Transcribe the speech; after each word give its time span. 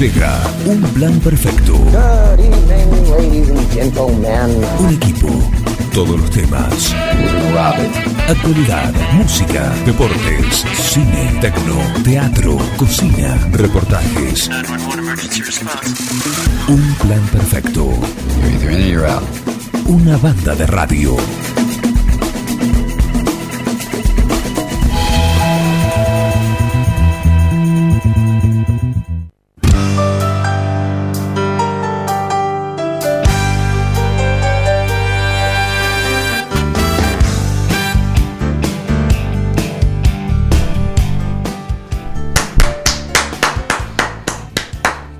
Llega 0.00 0.40
un 0.64 0.80
plan 0.94 1.20
perfecto. 1.20 1.74
Good 1.74 2.40
evening, 2.40 3.10
ladies 3.10 3.50
and 3.50 3.70
gentlemen. 3.70 4.64
Un 4.78 4.94
equipo. 4.94 5.28
Todos 5.92 6.18
los 6.18 6.30
temas. 6.30 6.94
Actualidad, 8.26 8.94
música, 9.12 9.70
deportes, 9.84 10.64
cine, 10.74 11.36
tecno, 11.42 11.76
teatro, 12.02 12.56
cocina, 12.78 13.36
reportajes. 13.52 14.48
Un 16.66 16.94
plan 16.94 17.26
perfecto. 17.30 17.90
Una 19.84 20.16
banda 20.16 20.54
de 20.54 20.66
radio. 20.66 21.16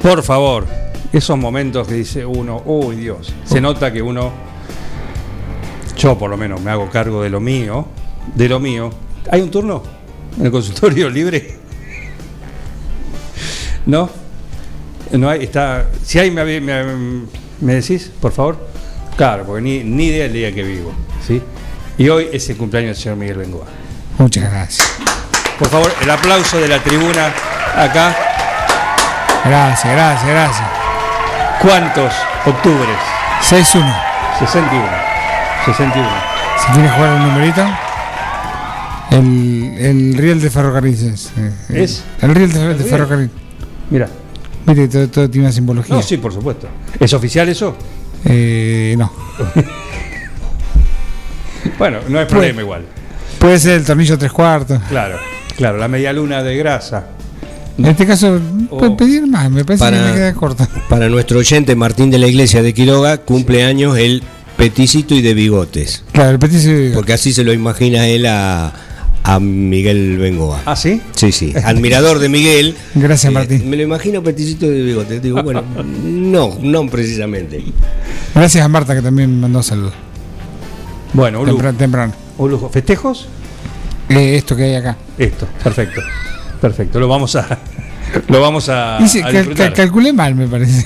Por 0.00 0.22
favor, 0.22 0.66
esos 1.12 1.36
momentos 1.38 1.86
que 1.86 1.94
dice 1.94 2.24
uno, 2.24 2.62
uy 2.64 2.96
Dios, 2.96 3.32
se 3.44 3.60
nota 3.60 3.92
que 3.92 4.00
uno, 4.00 4.32
yo 5.96 6.16
por 6.18 6.30
lo 6.30 6.36
menos 6.36 6.60
me 6.60 6.70
hago 6.70 6.88
cargo 6.90 7.22
de 7.22 7.30
lo 7.30 7.40
mío, 7.40 7.86
de 8.34 8.48
lo 8.48 8.58
mío. 8.60 8.90
¿Hay 9.30 9.42
un 9.42 9.50
turno 9.50 9.82
en 10.38 10.46
el 10.46 10.50
consultorio 10.52 11.10
libre? 11.10 11.56
¿No? 13.86 14.08
No 15.12 15.28
hay, 15.28 15.44
está. 15.44 15.86
Si 16.04 16.18
hay, 16.18 16.30
me, 16.30 16.44
me- 16.60 17.24
me 17.60 17.74
decís, 17.74 18.10
por 18.20 18.32
favor. 18.32 18.68
Claro, 19.16 19.44
porque 19.44 19.60
ni, 19.60 19.84
ni 19.84 20.06
idea 20.06 20.22
del 20.24 20.32
día 20.32 20.54
que 20.54 20.62
vivo, 20.62 20.92
¿sí? 21.26 21.42
Y 21.98 22.08
hoy 22.08 22.28
es 22.32 22.48
el 22.48 22.56
cumpleaños 22.56 22.96
del 22.96 23.02
señor 23.02 23.18
Miguel 23.18 23.36
Bengoa. 23.38 23.66
Muchas 24.18 24.50
gracias. 24.50 24.88
Por 25.58 25.68
favor, 25.68 25.92
el 26.00 26.08
aplauso 26.10 26.58
de 26.58 26.68
la 26.68 26.82
tribuna 26.82 27.34
acá. 27.76 28.16
Gracias, 29.44 29.92
gracias, 29.92 30.26
gracias. 30.28 30.68
¿Cuántos 31.62 32.12
octubres? 32.46 32.96
6-1. 33.42 34.02
61. 34.38 34.86
61. 35.66 36.08
Si 36.66 36.72
quieres 36.72 36.92
jugar 36.92 37.12
el 37.16 37.22
numerito. 37.22 37.64
El, 39.10 39.74
el 39.78 40.14
riel 40.16 40.40
de 40.40 40.50
ferrocarriles. 40.50 41.32
eh, 41.36 41.52
eh, 41.70 41.82
¿Es? 41.84 42.04
El 42.22 42.34
riel 42.34 42.52
de, 42.52 42.74
de 42.74 42.84
ferrocarril. 42.84 43.30
Mira. 43.90 44.08
Viste, 44.66 44.88
todo, 44.88 45.08
todo 45.08 45.30
tiene 45.30 45.46
una 45.46 45.52
simbología. 45.52 45.96
No, 45.96 46.02
sí, 46.02 46.16
por 46.18 46.32
supuesto. 46.32 46.68
¿Es 46.98 47.12
oficial 47.12 47.48
eso? 47.48 47.76
Eh, 48.24 48.94
no. 48.98 49.12
Bueno, 51.78 51.98
no 52.08 52.20
es 52.20 52.26
problema 52.26 52.60
igual. 52.62 52.84
Puede 53.38 53.58
ser 53.58 53.72
el 53.78 53.84
tornillo 53.84 54.18
tres 54.18 54.32
cuartos. 54.32 54.80
Claro, 54.88 55.18
claro, 55.56 55.78
la 55.78 55.88
media 55.88 56.12
luna 56.12 56.42
de 56.42 56.56
grasa. 56.56 57.06
En 57.78 57.86
este 57.86 58.06
caso, 58.06 58.38
Oh. 58.70 58.78
puede 58.78 58.92
pedir 58.96 59.26
más. 59.26 59.50
Me 59.50 59.64
parece 59.64 59.84
Para- 59.84 59.98
que 59.98 60.04
me 60.10 60.12
queda 60.14 60.34
corto. 60.34 60.66
Para 60.88 61.08
nuestro 61.08 61.38
oyente 61.38 61.74
Martín 61.74 62.10
de 62.10 62.18
la 62.18 62.26
Iglesia 62.28 62.62
de 62.62 62.74
Quiroga, 62.74 63.18
cumple 63.18 63.64
años 63.64 63.96
el 63.98 64.22
peticito 64.56 65.14
y 65.14 65.22
de 65.22 65.32
bigotes. 65.34 66.04
Claro, 66.12 66.30
el 66.32 66.38
peticio. 66.38 66.72
Porque 66.94 67.12
así 67.14 67.32
se 67.32 67.42
lo 67.44 67.52
imagina 67.54 68.06
él 68.06 68.26
a, 68.26 68.72
a 69.24 69.40
Miguel 69.40 70.18
Bengoa. 70.18 70.60
¿Ah, 70.66 70.76
sí? 70.76 71.00
Sí, 71.16 71.32
sí. 71.32 71.54
Admirador 71.64 72.18
de 72.18 72.28
Miguel. 72.28 72.76
Gracias, 72.94 73.30
Eh, 73.30 73.34
Martín. 73.34 73.70
Me 73.70 73.76
lo 73.78 73.82
imagino 73.84 74.22
peticito 74.22 74.66
y 74.66 74.70
de 74.70 74.82
bigotes. 74.82 75.22
Digo, 75.22 75.42
bueno, 75.42 75.62
no, 76.04 76.58
no 76.60 76.86
precisamente. 76.88 77.64
Gracias 78.34 78.62
a 78.64 78.68
Marta 78.68 78.94
que 78.94 79.00
también 79.02 79.34
me 79.34 79.40
mandó 79.42 79.62
saludos. 79.62 79.94
Bueno, 81.14 81.40
un 81.40 81.46
lujo. 81.46 81.56
Temprano. 81.56 81.78
temprano. 81.78 82.12
un 82.38 82.50
lujo. 82.50 82.68
¿Festejos? 82.68 83.26
Eh, 84.10 84.36
esto 84.36 84.54
que 84.56 84.64
hay 84.64 84.74
acá. 84.74 84.96
Esto, 85.18 85.46
perfecto. 85.64 86.00
Perfecto, 86.60 87.00
lo 87.00 87.08
vamos 87.08 87.34
a 87.36 87.58
lo 88.28 88.40
vamos 88.40 88.68
a, 88.68 88.98
Dice, 88.98 89.20
a 89.20 89.24
cal- 89.24 89.32
disfrutar. 89.34 89.66
cal- 89.68 89.74
calculé 89.76 90.12
mal, 90.12 90.34
me 90.34 90.46
parece. 90.48 90.84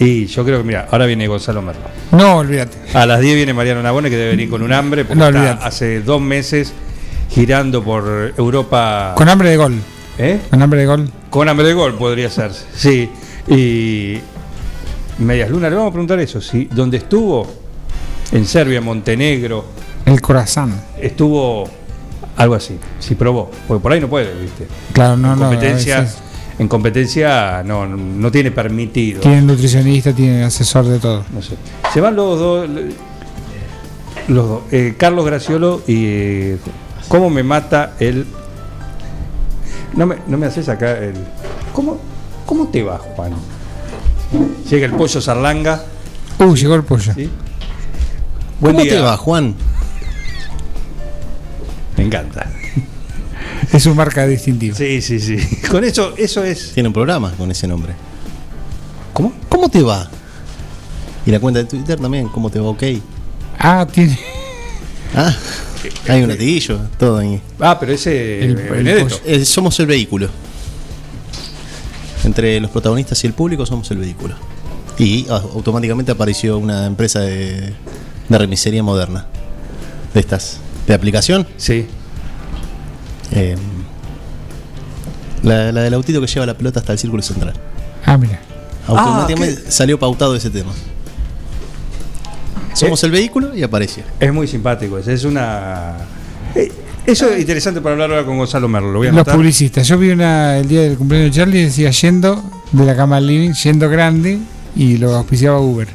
Y 0.00 0.26
yo 0.26 0.44
creo 0.44 0.58
que, 0.58 0.64
mira, 0.64 0.86
ahora 0.90 1.06
viene 1.06 1.26
Gonzalo 1.26 1.60
Merlo. 1.60 1.82
No, 2.12 2.36
olvídate. 2.36 2.76
A 2.94 3.04
las 3.04 3.20
10 3.20 3.34
viene 3.34 3.52
Mariano 3.52 3.82
Nabone, 3.82 4.08
que 4.10 4.16
debe 4.16 4.30
venir 4.30 4.48
con 4.48 4.62
un 4.62 4.72
hambre, 4.72 5.04
porque 5.04 5.18
No, 5.18 5.28
está 5.28 5.52
hace 5.66 6.00
dos 6.02 6.20
meses 6.20 6.72
girando 7.30 7.82
por 7.82 8.32
Europa. 8.38 9.12
Con 9.16 9.28
hambre 9.28 9.50
de 9.50 9.56
gol. 9.56 9.74
¿Eh? 10.18 10.40
Con 10.50 10.62
hambre 10.62 10.80
de 10.80 10.86
gol. 10.86 11.10
Con 11.30 11.48
hambre 11.48 11.66
de 11.66 11.74
gol 11.74 11.94
podría 11.96 12.30
ser, 12.30 12.52
sí. 12.52 13.10
Y 13.48 14.18
Medias 15.18 15.50
Lunas, 15.50 15.70
le 15.70 15.76
vamos 15.76 15.90
a 15.90 15.92
preguntar 15.92 16.20
eso, 16.20 16.40
si 16.40 16.66
donde 16.66 16.98
estuvo, 16.98 17.52
en 18.32 18.46
Serbia, 18.46 18.80
Montenegro, 18.80 19.64
El 20.06 20.20
corazón. 20.20 20.74
estuvo 21.00 21.68
algo 22.38 22.54
así, 22.54 22.78
si 23.00 23.16
probó, 23.16 23.50
porque 23.66 23.82
por 23.82 23.92
ahí 23.92 24.00
no 24.00 24.08
puede, 24.08 24.32
¿viste? 24.40 24.66
Claro, 24.92 25.16
no, 25.16 25.34
en 25.34 25.40
no. 25.40 25.50
veces 25.50 26.18
en 26.58 26.68
competencia 26.68 27.62
no, 27.64 27.86
no 27.86 28.30
tiene 28.30 28.50
permitido. 28.50 29.20
Tiene 29.20 29.42
nutricionista, 29.42 30.12
tiene 30.12 30.44
asesor 30.44 30.86
de 30.86 30.98
todo. 30.98 31.24
No 31.32 31.42
sé. 31.42 31.56
Se 31.92 32.00
van 32.00 32.16
los 32.16 32.38
dos, 32.38 32.68
los 34.28 34.48
dos, 34.48 34.62
eh, 34.70 34.94
Carlos 34.96 35.24
Graciolo 35.26 35.82
y 35.86 36.04
eh, 36.06 36.58
cómo 37.08 37.28
me 37.28 37.42
mata 37.42 37.94
el. 37.98 38.26
No 39.94 40.06
me, 40.06 40.16
no 40.26 40.38
me 40.38 40.46
haces 40.46 40.68
acá 40.68 40.96
el. 40.98 41.14
¿Cómo, 41.72 41.98
¿Cómo 42.46 42.68
te 42.68 42.82
va, 42.82 42.98
Juan? 42.98 43.32
Llega 44.68 44.86
el 44.86 44.92
pollo 44.92 45.20
Sarlanga. 45.20 45.82
Uh, 46.38 46.54
llegó 46.54 46.74
el 46.76 46.84
pollo. 46.84 47.12
¿sí? 47.14 47.30
Buen 48.60 48.74
¿Cómo 48.74 48.84
día. 48.84 48.94
te 48.94 49.00
va, 49.00 49.16
Juan? 49.16 49.54
Me 51.98 52.04
encanta. 52.04 52.50
Es 53.72 53.82
su 53.82 53.94
marca 53.94 54.26
distintiva. 54.26 54.74
Sí, 54.76 55.02
sí, 55.02 55.20
sí. 55.20 55.36
Con 55.70 55.84
eso, 55.84 56.14
eso 56.16 56.42
es. 56.42 56.72
Tiene 56.72 56.88
un 56.88 56.92
programa 56.92 57.32
con 57.32 57.50
ese 57.50 57.66
nombre. 57.68 57.92
¿Cómo? 59.12 59.32
¿Cómo 59.48 59.68
te 59.68 59.82
va? 59.82 60.08
Y 61.26 61.30
la 61.30 61.38
cuenta 61.40 61.58
de 61.60 61.66
Twitter 61.66 61.98
también, 61.98 62.28
¿cómo 62.28 62.48
te 62.50 62.58
va? 62.60 62.68
Ok. 62.68 62.82
Ah, 63.58 63.86
tiene. 63.90 64.18
Ah, 65.14 65.34
hay 66.08 66.22
un 66.22 66.28
latiguillo, 66.28 66.78
todo 66.98 67.18
ahí. 67.18 67.40
Ah, 67.60 67.78
pero 67.78 67.92
ese. 67.92 68.44
El- 68.44 68.58
el. 68.86 69.06
Eh, 69.26 69.44
somos 69.44 69.78
el 69.80 69.86
vehículo. 69.86 70.28
Entre 72.24 72.60
los 72.60 72.70
protagonistas 72.70 73.22
y 73.24 73.26
el 73.26 73.32
público 73.34 73.66
somos 73.66 73.90
el 73.90 73.98
vehículo. 73.98 74.34
Y 74.98 75.26
ah, 75.30 75.42
automáticamente 75.54 76.12
apareció 76.12 76.58
una 76.58 76.86
empresa 76.86 77.20
de, 77.20 77.74
de 78.28 78.38
remisería 78.38 78.82
moderna. 78.82 79.26
De 80.14 80.20
estas. 80.20 80.58
De 80.88 80.94
aplicación. 80.94 81.46
Sí. 81.56 81.86
eh, 83.32 83.56
la, 85.42 85.70
la 85.70 85.82
del 85.82 85.94
autito 85.94 86.20
que 86.20 86.26
lleva 86.26 86.46
la 86.46 86.54
pelota 86.56 86.80
hasta 86.80 86.92
el 86.92 86.98
círculo 86.98 87.22
central. 87.22 87.52
Ah, 88.04 88.16
mira. 88.18 88.40
Automáticamente 88.86 89.70
salió 89.70 89.98
pautado 89.98 90.34
ese 90.34 90.50
tema. 90.50 90.72
Somos 92.74 93.02
el 93.04 93.10
vehículo 93.10 93.54
y 93.54 93.62
apareció. 93.62 94.02
Es 94.18 94.32
muy 94.32 94.46
simpático. 94.48 94.98
Es 94.98 95.24
una. 95.24 95.94
eh, 96.54 96.72
Eso 97.06 97.28
es 97.30 97.40
interesante 97.40 97.80
para 97.80 97.92
hablar 97.94 98.10
ahora 98.10 98.24
con 98.24 98.38
Gonzalo 98.38 98.68
Merlo. 98.68 98.92
Lo 98.92 98.98
voy 98.98 99.08
a 99.08 99.12
Los 99.12 99.24
publicistas. 99.28 99.86
Yo 99.86 99.98
vi 99.98 100.10
una 100.10 100.56
el 100.58 100.68
día 100.68 100.82
del 100.82 100.96
cumpleaños 100.96 101.34
de 101.34 101.40
Charlie 101.40 101.64
decía 101.64 101.90
yendo 101.90 102.42
de 102.72 102.84
la 102.84 102.96
cama 102.96 103.16
al 103.16 103.26
living, 103.26 103.52
yendo 103.52 103.88
grande 103.90 104.38
y 104.76 104.96
lo 104.96 105.14
auspiciaba 105.16 105.60
Uber. 105.60 105.88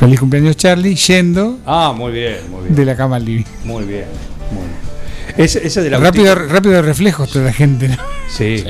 Feliz 0.00 0.18
cumpleaños 0.18 0.56
Charlie, 0.56 0.94
yendo 0.96 1.58
Ah, 1.66 1.92
muy 1.96 2.10
bien, 2.12 2.38
muy 2.50 2.62
bien. 2.64 2.74
de 2.74 2.84
la 2.86 2.96
cama 2.96 3.16
al 3.16 3.24
living. 3.24 3.44
Muy 3.64 3.84
bien, 3.84 4.06
muy 4.50 4.62
bien. 4.64 5.36
Ese, 5.36 5.64
ese 5.66 5.82
de 5.82 5.90
la 5.90 5.98
Rápido, 5.98 6.34
rápido 6.34 6.80
reflejos 6.82 7.30
toda 7.30 7.44
la 7.44 7.52
gente. 7.52 7.88
¿no? 7.88 7.96
Sí, 8.28 8.64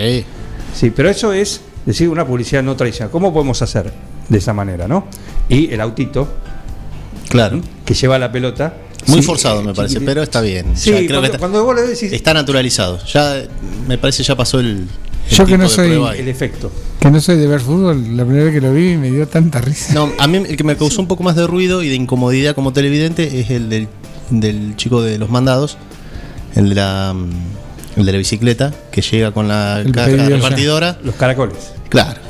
sí, 0.75 0.91
pero 0.91 1.09
eso 1.09 1.33
es 1.33 1.61
decir 1.87 2.09
una 2.09 2.27
publicidad 2.27 2.63
no 2.63 2.75
tradicional. 2.77 3.11
¿Cómo 3.11 3.33
podemos 3.33 3.63
hacer 3.63 3.93
de 4.29 4.39
esa 4.39 4.53
manera, 4.53 4.87
no? 4.89 5.07
Y 5.49 5.73
el 5.73 5.81
autito 5.81 6.29
Claro. 7.29 7.61
que 7.85 7.95
lleva 7.95 8.19
la 8.19 8.31
pelota. 8.33 8.75
Muy 9.07 9.21
Sí, 9.21 9.23
forzado 9.27 9.63
me 9.63 9.73
parece, 9.73 9.95
chiquitito. 9.95 10.11
pero 10.11 10.23
está 10.23 10.41
bien. 10.43 10.77
Sí, 10.77 10.91
Ya 10.91 10.97
creo 10.99 11.07
cuando, 11.09 11.21
que 11.23 11.27
está, 11.29 11.39
cuando 11.39 11.65
vos 11.65 11.75
le 11.77 11.83
decís 11.83 12.13
está 12.13 12.35
naturalizado. 12.35 12.99
Ya 13.07 13.39
eh, 13.39 13.49
me 13.89 13.97
parece 13.99 14.23
ya 14.25 14.37
pasó 14.37 14.61
el 14.61 14.87
Yo 15.31 15.45
que 15.47 15.53
tipo 15.53 15.63
no 15.63 15.69
soy- 15.69 16.19
el 16.19 16.29
efecto. 16.29 16.71
Que 16.99 17.11
no 17.11 17.21
soy 17.21 17.37
de 17.39 17.47
ver 17.47 17.61
fútbol, 17.61 18.17
la 18.17 18.25
primera 18.25 18.45
vez 18.47 18.55
que 18.55 18.61
lo 18.61 18.73
vi 18.75 18.97
me 18.97 19.11
dio 19.11 19.27
tanta 19.29 19.61
risa. 19.61 19.95
No, 19.95 20.11
a 20.19 20.27
mí 20.27 20.39
el 20.39 20.57
que 20.57 20.65
me 20.65 20.77
causó 20.77 21.01
un 21.01 21.09
poco 21.09 21.23
más 21.23 21.37
de 21.37 21.47
ruido 21.47 21.83
y 21.83 21.89
de 21.89 21.95
incomodidad 21.95 22.55
como 22.55 22.73
televidente 22.73 23.41
es 23.41 23.51
el 23.51 23.69
del, 23.71 23.89
del 24.31 24.77
chico 24.77 25.03
de 25.03 25.19
los 25.19 25.31
mandados, 25.31 25.79
el 26.57 26.69
de 26.71 26.75
la 26.75 27.15
mm, 27.15 27.31
el 28.01 28.07
de 28.07 28.13
la 28.13 28.19
bicicleta 28.19 28.73
que 28.93 29.01
llega 29.03 29.33
con 29.33 29.49
la 29.49 29.81
El 29.81 29.93
caja 29.93 30.09
repartidora. 30.11 30.99
Los 31.03 31.15
caracoles. 31.17 31.73
Claro. 31.89 32.21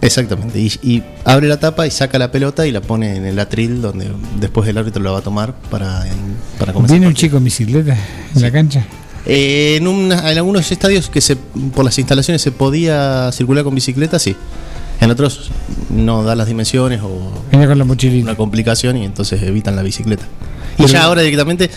Exactamente. 0.00 0.58
Y, 0.60 0.72
y 0.82 1.02
abre 1.24 1.48
la 1.48 1.58
tapa 1.58 1.86
y 1.86 1.90
saca 1.90 2.18
la 2.18 2.30
pelota 2.30 2.66
y 2.66 2.70
la 2.72 2.80
pone 2.80 3.16
en 3.16 3.26
el 3.26 3.38
atril 3.38 3.82
donde 3.82 4.08
después 4.40 4.68
el 4.68 4.78
árbitro 4.78 5.02
la 5.02 5.10
va 5.10 5.18
a 5.18 5.22
tomar 5.22 5.54
para, 5.70 6.06
para 6.58 6.72
comenzar. 6.72 6.94
Viene 6.96 7.08
un 7.08 7.14
chico 7.14 7.36
en 7.36 7.44
bicicleta 7.44 7.96
en 8.34 8.42
la 8.42 8.50
cancha. 8.52 8.84
Eh, 9.26 9.76
en, 9.76 9.86
una- 9.88 10.30
en 10.30 10.38
algunos 10.38 10.70
estadios 10.70 11.08
que 11.10 11.20
se, 11.20 11.36
por 11.36 11.84
las 11.84 11.98
instalaciones 11.98 12.40
se 12.42 12.50
podía 12.52 13.30
circular 13.32 13.64
con 13.64 13.74
bicicleta, 13.74 14.18
sí. 14.18 14.36
En 15.00 15.10
otros 15.10 15.50
no 15.90 16.24
da 16.24 16.34
las 16.34 16.48
dimensiones 16.48 17.00
o 17.02 17.30
Venía 17.52 17.68
con 17.68 17.78
la 17.78 17.84
mochilita. 17.84 18.24
una 18.24 18.36
complicación 18.36 18.96
y 18.96 19.04
entonces 19.04 19.40
evitan 19.42 19.76
la 19.76 19.82
bicicleta. 19.82 20.24
Y 20.78 20.86
ya 20.86 21.04
ahora 21.04 21.22
directamente, 21.22 21.70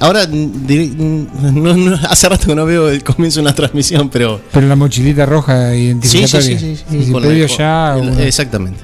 ahora 0.00 0.26
no- 0.26 1.74
no- 1.74 1.96
hace 2.08 2.28
rato 2.28 2.46
que 2.48 2.54
no 2.54 2.64
veo 2.66 2.88
el 2.90 3.02
comienzo 3.04 3.40
de 3.40 3.42
una 3.46 3.54
transmisión, 3.54 4.08
pero 4.08 4.40
Pero 4.52 4.66
la 4.66 4.76
mochilita 4.76 5.24
roja 5.26 5.70
sí, 5.70 5.76
sí, 5.76 5.84
identificatoria. 5.84 6.58
sí, 6.58 6.76
sí, 6.76 7.04
sí, 7.04 7.12
la- 7.12 7.20
pedido 7.20 7.48
con- 7.48 7.58
ya. 7.58 7.96
el- 7.98 8.20
exactamente. 8.20 8.80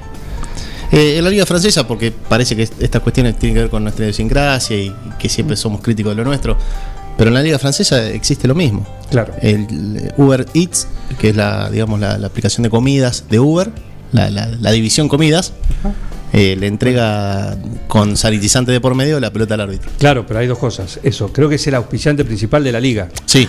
Eh, 0.92 1.19
en 1.19 1.25
la 1.25 1.31
liga 1.31 1.46
francesa, 1.46 1.87
porque 1.87 2.10
parece 2.12 2.56
que 2.56 2.62
estas 2.64 3.00
cuestiones 3.02 3.38
tienen 3.38 3.54
que 3.54 3.60
ver 3.62 3.70
con 3.70 3.82
nuestra 3.84 4.04
idiosincrasia 4.04 4.76
y 4.76 4.92
que 5.19 5.28
siempre 5.28 5.56
somos 5.56 5.81
críticos 5.81 6.10
de 6.12 6.16
lo 6.16 6.25
nuestro, 6.25 6.56
pero 7.20 7.28
en 7.28 7.34
la 7.34 7.43
liga 7.43 7.58
francesa 7.58 8.08
existe 8.08 8.49
lo 8.49 8.55
mismo. 8.55 8.87
Claro. 9.11 9.34
El 9.43 10.11
Uber 10.17 10.46
Eats, 10.55 10.87
que 11.19 11.28
es 11.28 11.37
la, 11.37 11.69
digamos, 11.69 12.00
la, 12.00 12.17
la 12.17 12.28
aplicación 12.28 12.62
de 12.62 12.70
comidas 12.70 13.25
de 13.28 13.38
Uber, 13.38 13.70
la, 14.12 14.31
la- 14.31 14.46
la 14.46 14.70
división 14.72 15.06
comidas, 15.06 15.52
eh, 16.32 16.56
le 16.58 16.67
entrega 16.67 17.58
con 17.88 18.17
sanitizante 18.17 18.72
de 18.72 18.81
por 18.81 18.94
medio 18.94 19.20
la 19.20 19.31
pelota 19.34 19.52
al 19.52 19.61
árbitro. 19.61 19.90
Claro, 19.99 20.25
pero 20.26 20.40
hay 20.40 20.46
dos 20.46 20.56
cosas. 20.58 20.99
Eso, 21.02 21.31
creo 21.31 21.50
que 21.50 21.56
es 21.56 21.67
el 21.67 21.75
auspiciante 21.75 22.25
principal 22.25 22.64
de 22.64 22.72
la 22.72 22.81
liga. 22.81 23.08
Sí, 23.26 23.46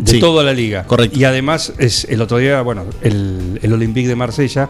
De 0.00 0.10
sí. 0.14 0.18
toda 0.18 0.42
la 0.42 0.52
liga. 0.52 0.82
Correcto. 0.88 1.16
Y 1.16 1.22
además, 1.22 1.72
es 1.78 2.04
el 2.10 2.20
otro 2.22 2.38
día, 2.38 2.60
bueno, 2.62 2.86
el, 3.02 3.60
el 3.62 3.72
Olympique 3.72 4.08
de 4.08 4.16
Marsella 4.16 4.68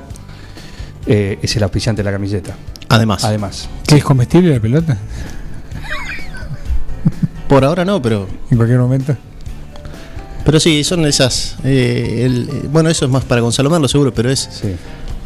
eh, 1.06 1.38
es 1.40 1.56
el 1.56 1.62
auspiciante 1.62 2.02
de 2.02 2.04
la 2.04 2.12
camiseta. 2.12 2.54
Además, 2.90 3.24
Además. 3.24 3.70
¿Qué 3.86 3.96
es 3.96 4.04
comestible 4.04 4.52
la 4.52 4.60
pelota? 4.60 4.98
Por 7.52 7.64
ahora 7.66 7.84
no, 7.84 8.00
pero 8.00 8.26
En 8.50 8.56
cualquier 8.56 8.78
momento. 8.78 9.14
pero 10.42 10.58
sí, 10.58 10.82
son 10.84 11.04
esas. 11.04 11.56
eh, 11.64 12.22
el- 12.24 12.48
eh, 12.50 12.68
bueno, 12.72 12.88
eso 12.88 13.04
es 13.04 13.10
más 13.10 13.24
para 13.24 13.42
Gonzalo 13.42 13.68
Merlo, 13.68 13.88
seguro, 13.88 14.14
pero 14.14 14.30
es 14.30 14.48
Sí. 14.50 14.74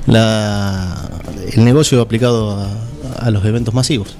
la, 0.06 1.08
el 1.52 1.64
negocio 1.64 2.00
aplicado 2.00 2.50
a, 2.50 2.66
a 3.26 3.30
los 3.30 3.44
eventos 3.44 3.72
masivos. 3.74 4.16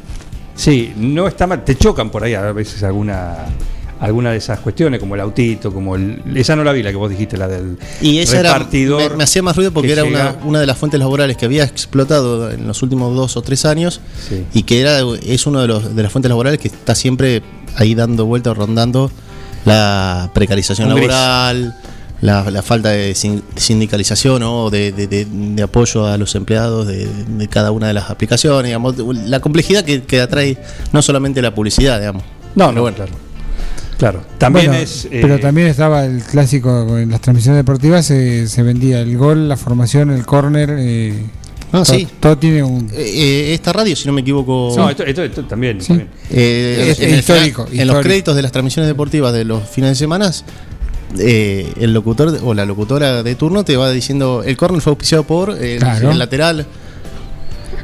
Sí, 0.55 0.93
no 0.97 1.27
está 1.27 1.49
mal. 1.49 1.65
Te 1.65 1.77
chocan 1.77 2.11
por 2.11 2.23
ahí 2.23 2.35
a 2.35 2.53
veces 2.53 2.85
alguna 2.85 3.39
alguna 4.01 4.31
de 4.31 4.37
esas 4.39 4.61
cuestiones, 4.61 5.01
como 5.01 5.15
el 5.15 5.21
autito, 5.21 5.73
como 5.73 5.97
el. 5.97 6.21
Esa 6.35 6.55
no 6.57 6.65
la 6.65 6.73
vi, 6.73 6.83
la 6.83 6.91
que 6.91 6.97
vos 6.97 7.09
dijiste, 7.11 7.37
la 7.37 7.49
del 7.49 7.79
Y 8.01 8.19
esa 8.19 8.39
era, 8.41 8.59
me, 8.59 9.09
me 9.17 9.25
hacía 9.25 9.43
más 9.43 9.57
ruido 9.57 9.73
porque 9.73 9.89
que 9.89 9.93
era 9.95 10.05
una, 10.05 10.33
llega- 10.33 10.45
una 10.45 10.61
de 10.61 10.67
las 10.67 10.77
fuentes 10.77 10.99
laborales 11.01 11.37
que 11.37 11.47
había 11.47 11.65
explotado 11.65 12.51
en 12.51 12.67
los 12.67 12.83
últimos 12.83 13.15
dos 13.17 13.37
o 13.37 13.43
tres 13.43 13.65
años 13.65 14.01
Sí. 14.29 14.45
y 14.53 14.63
que 14.65 14.81
era 14.81 14.99
es 15.23 15.47
uno 15.47 15.61
de, 15.61 15.69
los, 15.69 15.95
de 15.97 16.03
las 16.03 16.13
fuentes 16.13 16.29
laborales 16.29 16.59
que 16.61 16.69
está 16.69 16.95
siempre 16.95 17.43
ahí 17.77 17.95
dando 17.95 18.27
vueltas, 18.27 18.57
rondando 18.57 19.11
la 19.65 20.31
precarización 20.35 20.89
laboral, 20.89 21.75
la, 22.21 22.51
la 22.51 22.63
falta 22.63 22.91
de 22.91 23.15
sin- 23.15 23.43
sindicalización 23.57 24.43
o 24.43 24.71
de, 24.71 24.93
de- 24.93 25.07
de- 25.07 25.27
de 25.31 25.63
apoyo 25.63 26.07
a 26.07 26.17
los 26.19 26.35
empleados 26.35 26.87
de, 26.87 27.09
cada 27.51 27.71
una 27.73 27.89
de 27.89 27.93
las 27.95 28.11
aplicaciones, 28.11 28.65
digamos, 28.69 28.95
la 29.27 29.41
complejidad 29.41 29.85
que, 29.85 30.03
que 30.05 30.21
atrae 30.21 30.57
no 30.93 31.03
solamente 31.03 31.43
la 31.43 31.55
publicidad, 31.55 31.99
digamos. 31.99 32.23
No, 32.55 32.73
no, 32.73 32.81
bueno. 32.83 32.97
claro. 32.97 33.13
Claro. 33.99 34.23
También 34.39 34.67
Bueno, 34.67 34.83
es. 34.83 35.07
eh, 35.07 35.19
pero 35.23 35.39
también 35.41 35.69
estaba 35.69 36.05
el 36.05 36.23
clásico 36.23 36.99
en 36.99 37.11
las 37.11 37.21
transmisiones 37.23 37.59
deportivas 37.61 38.05
se, 38.05 38.47
se 38.47 38.63
vendía 38.63 39.01
el 39.01 39.17
gol, 39.17 39.49
la 39.49 39.57
formación, 39.57 40.11
el 40.11 40.25
córner. 40.27 40.75
Eh, 40.79 41.15
Ah, 41.73 41.83
todo, 41.83 41.85
sí. 41.85 42.07
todo 42.21 42.39
tiene 42.39 42.63
un. 42.63 42.89
Eh, 42.93 42.95
eh, 42.95 43.55
esta 43.55 43.73
radio, 43.73 43.97
si 43.97 44.07
no 44.07 44.13
me 44.13 44.21
equivoco, 44.21 44.73
No, 44.77 44.89
esto, 44.89 45.03
esto- 45.03 45.25
esto 45.25 45.45
también. 45.47 45.81
Sí. 45.81 45.89
también. 45.89 46.09
Eh, 46.31 46.89
Es- 46.91 47.01
en, 47.01 47.13
el 47.13 47.19
histórico, 47.19 47.67
final- 47.67 47.81
en 47.89 47.95
los 47.95 48.03
créditos 48.05 48.37
de 48.37 48.43
las 48.43 48.53
transmisiones 48.53 48.87
deportivas 48.89 49.33
de 49.33 49.45
los 49.45 49.69
fines 49.69 49.91
de 49.91 49.95
semana, 49.97 50.31
eh, 51.19 51.73
el 51.81 51.93
locutor 51.93 52.39
o 52.45 52.55
la 52.55 52.65
locutora 52.67 53.23
de 53.23 53.35
turno 53.35 53.65
te 53.65 53.77
va 53.77 53.91
diciendo 53.91 54.43
el 54.45 54.57
córner 54.57 54.81
fue 54.81 54.91
auspiciado 54.93 55.25
por 55.25 55.51
el, 55.51 55.79
Claro. 55.79 56.11
el 56.13 56.19
lateral. 56.19 56.67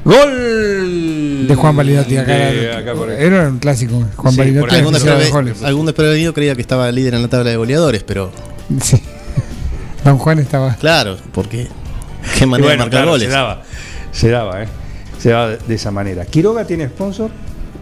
Gol 0.05 1.47
De 1.47 1.55
Juan 1.55 1.77
Balidotti 1.77 2.17
acá, 2.17 2.33
de 2.33 2.73
acá 2.75 2.95
por 2.95 3.11
ahí. 3.11 3.17
era 3.21 3.49
un 3.49 3.59
clásico. 3.59 4.03
Juan 4.17 4.35
Sí, 4.35 4.41
ahí. 4.41 4.49
Algún, 4.57 4.95
despreve- 4.95 5.31
goles. 5.31 5.63
algún 5.63 5.87
desprevenido 5.87 6.35
creía 6.35 6.55
que 6.55 6.61
estaba 6.61 6.91
líder 6.91 7.15
en 7.15 7.23
la 7.23 7.29
tabla 7.29 7.51
de 7.51 7.57
goleadores, 7.57 8.03
pero 8.03 8.33
Sí. 8.81 9.01
Don 10.05 10.19
Juan 10.19 10.39
estaba. 10.41 10.75
claro, 10.77 11.17
porque 11.33 11.69
qué 12.39 12.47
manera 12.47 12.67
bueno, 12.69 12.71
de 12.71 12.77
marcar 12.79 12.91
claro, 12.91 13.11
goles. 13.13 13.29
Se 13.29 13.33
daba, 13.35 13.63
se 14.13 14.29
daba, 14.31 14.63
¿eh? 14.65 14.69
Se 15.19 15.31
daba 15.31 15.49
de, 15.51 15.59
de 15.59 15.75
esa 15.75 15.91
manera. 15.93 16.25
Quiroga 16.25 16.67
tiene 16.67 16.89
sponsor, 16.89 17.31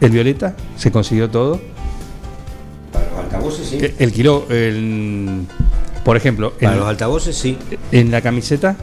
el 0.02 0.10
Violeta, 0.10 0.54
se 0.76 0.90
consiguió 0.92 1.30
todo. 1.30 1.58
Para 2.92 3.06
los 3.10 3.18
altavoces 3.20 3.66
sí. 3.66 3.78
El, 3.80 3.94
el 3.98 4.12
Quiro, 4.12 4.46
el- 4.50 5.46
por 6.04 6.16
ejemplo, 6.18 6.52
Para 6.60 6.76
los 6.76 6.86
altavoces 6.88 7.36
sí. 7.36 7.56
en 7.92 8.10
la 8.10 8.20
camiseta, 8.20 8.76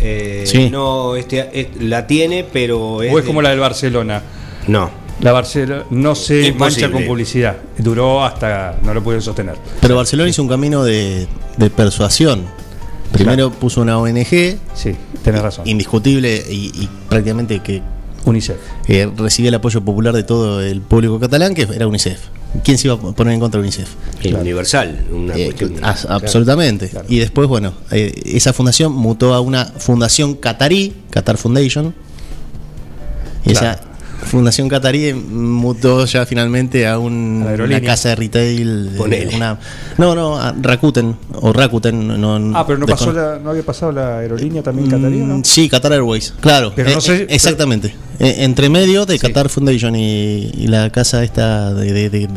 Eh, 0.00 0.42
Sí. 0.46 0.68
No, 0.70 1.16
este, 1.16 1.48
es- 1.60 1.68
la 1.82 2.06
tiene, 2.06 2.44
pero 2.52 2.80
o 2.96 3.02
es 3.02 3.14
de- 3.14 3.22
como 3.22 3.42
la 3.42 3.50
del 3.50 3.60
Barcelona. 3.60 4.22
No. 4.68 4.90
La 5.20 5.32
Barcelona 5.32 5.84
no 5.90 6.14
se 6.14 6.48
Imposible. 6.48 6.88
mancha 6.88 6.90
con 6.92 7.06
publicidad. 7.06 7.56
Duró 7.78 8.22
hasta. 8.24 8.78
no 8.82 8.92
lo 8.92 9.02
pudieron 9.02 9.22
sostener. 9.22 9.56
Pero 9.80 9.96
Barcelona 9.96 10.28
hizo 10.28 10.42
un 10.42 10.48
camino 10.48 10.84
de, 10.84 11.26
de 11.56 11.70
persuasión. 11.70 12.44
Primero 13.12 13.50
puso 13.50 13.80
una 13.80 13.98
ONG 13.98 14.58
Sí, 14.74 14.94
tenés 15.24 15.40
razón. 15.40 15.66
indiscutible 15.66 16.44
y, 16.50 16.66
y 16.74 16.88
prácticamente 17.08 17.60
que 17.60 17.80
UNICEF. 18.26 18.56
eh, 18.88 19.08
recibía 19.16 19.48
el 19.48 19.54
apoyo 19.54 19.80
popular 19.80 20.12
de 20.14 20.24
todo 20.24 20.60
el 20.60 20.82
público 20.82 21.18
catalán, 21.18 21.54
que 21.54 21.62
era 21.62 21.86
UNICEF. 21.86 22.18
¿Quién 22.64 22.78
se 22.78 22.88
iba 22.88 22.94
a 22.94 22.98
poner 22.98 23.34
en 23.34 23.40
contra 23.40 23.58
de 23.60 23.66
UNICEF? 23.66 23.88
Es 24.22 24.32
universal. 24.34 25.04
Una 25.12 25.34
Eh, 25.36 25.44
cuestión. 25.46 25.74
claro. 25.74 25.98
absolutamente. 26.08 26.88
Claro. 26.88 27.06
Y 27.08 27.18
después, 27.18 27.48
bueno, 27.48 27.72
eh, 27.90 28.12
esa 28.26 28.52
fundación 28.52 28.92
mutó 28.92 29.34
a 29.34 29.40
una 29.40 29.64
fundación 29.66 30.34
catarí, 30.34 30.94
Qatar 31.10 31.36
Foundation. 31.36 31.94
Y 33.44 33.50
Claro. 33.52 33.66
esa 33.78 33.80
fundación 34.24 34.68
catarí 34.68 35.12
mutó 35.12 36.04
ya 36.06 36.24
finalmente 36.26 36.86
a 36.86 36.98
un- 36.98 37.46
una 37.46 37.80
casa 37.80 38.10
de 38.10 38.16
retail. 38.16 38.90
eh, 38.92 38.96
Ponele. 38.96 39.36
una- 39.36 39.58
no, 39.98 40.14
no, 40.14 40.36
a 40.38 40.52
Rakuten 40.60 41.16
o 41.34 41.52
Rakuten. 41.52 42.20
No, 42.20 42.36
Ah, 42.56 42.66
pero 42.66 42.78
no, 42.78 42.86
descon- 42.86 42.90
pasó 42.90 43.12
la, 43.12 43.38
no 43.38 43.50
había 43.50 43.62
pasado 43.62 43.92
la 43.92 44.18
aerolínea 44.18 44.62
también 44.62 44.88
catarí, 44.90 45.20
¿o 45.20 45.26
¿no? 45.26 45.38
Mm, 45.38 45.44
Sí, 45.44 45.68
Qatar 45.68 45.92
Airways, 45.92 46.34
claro. 46.40 46.72
Pero 46.74 46.90
no 46.90 46.98
Eh, 46.98 47.00
sé- 47.00 47.22
eh, 47.22 47.26
exactamente. 47.30 47.94
Eh, 48.18 48.36
entre 48.38 48.68
medio 48.70 49.04
de 49.04 49.14
Sí. 49.14 49.20
Qatar 49.20 49.48
Foundation 49.50 49.94
y, 49.94 50.50
y 50.56 50.66
la 50.68 50.90
casa 50.90 51.22
esta 51.22 51.74
de, 51.74 52.08
de- 52.08 52.28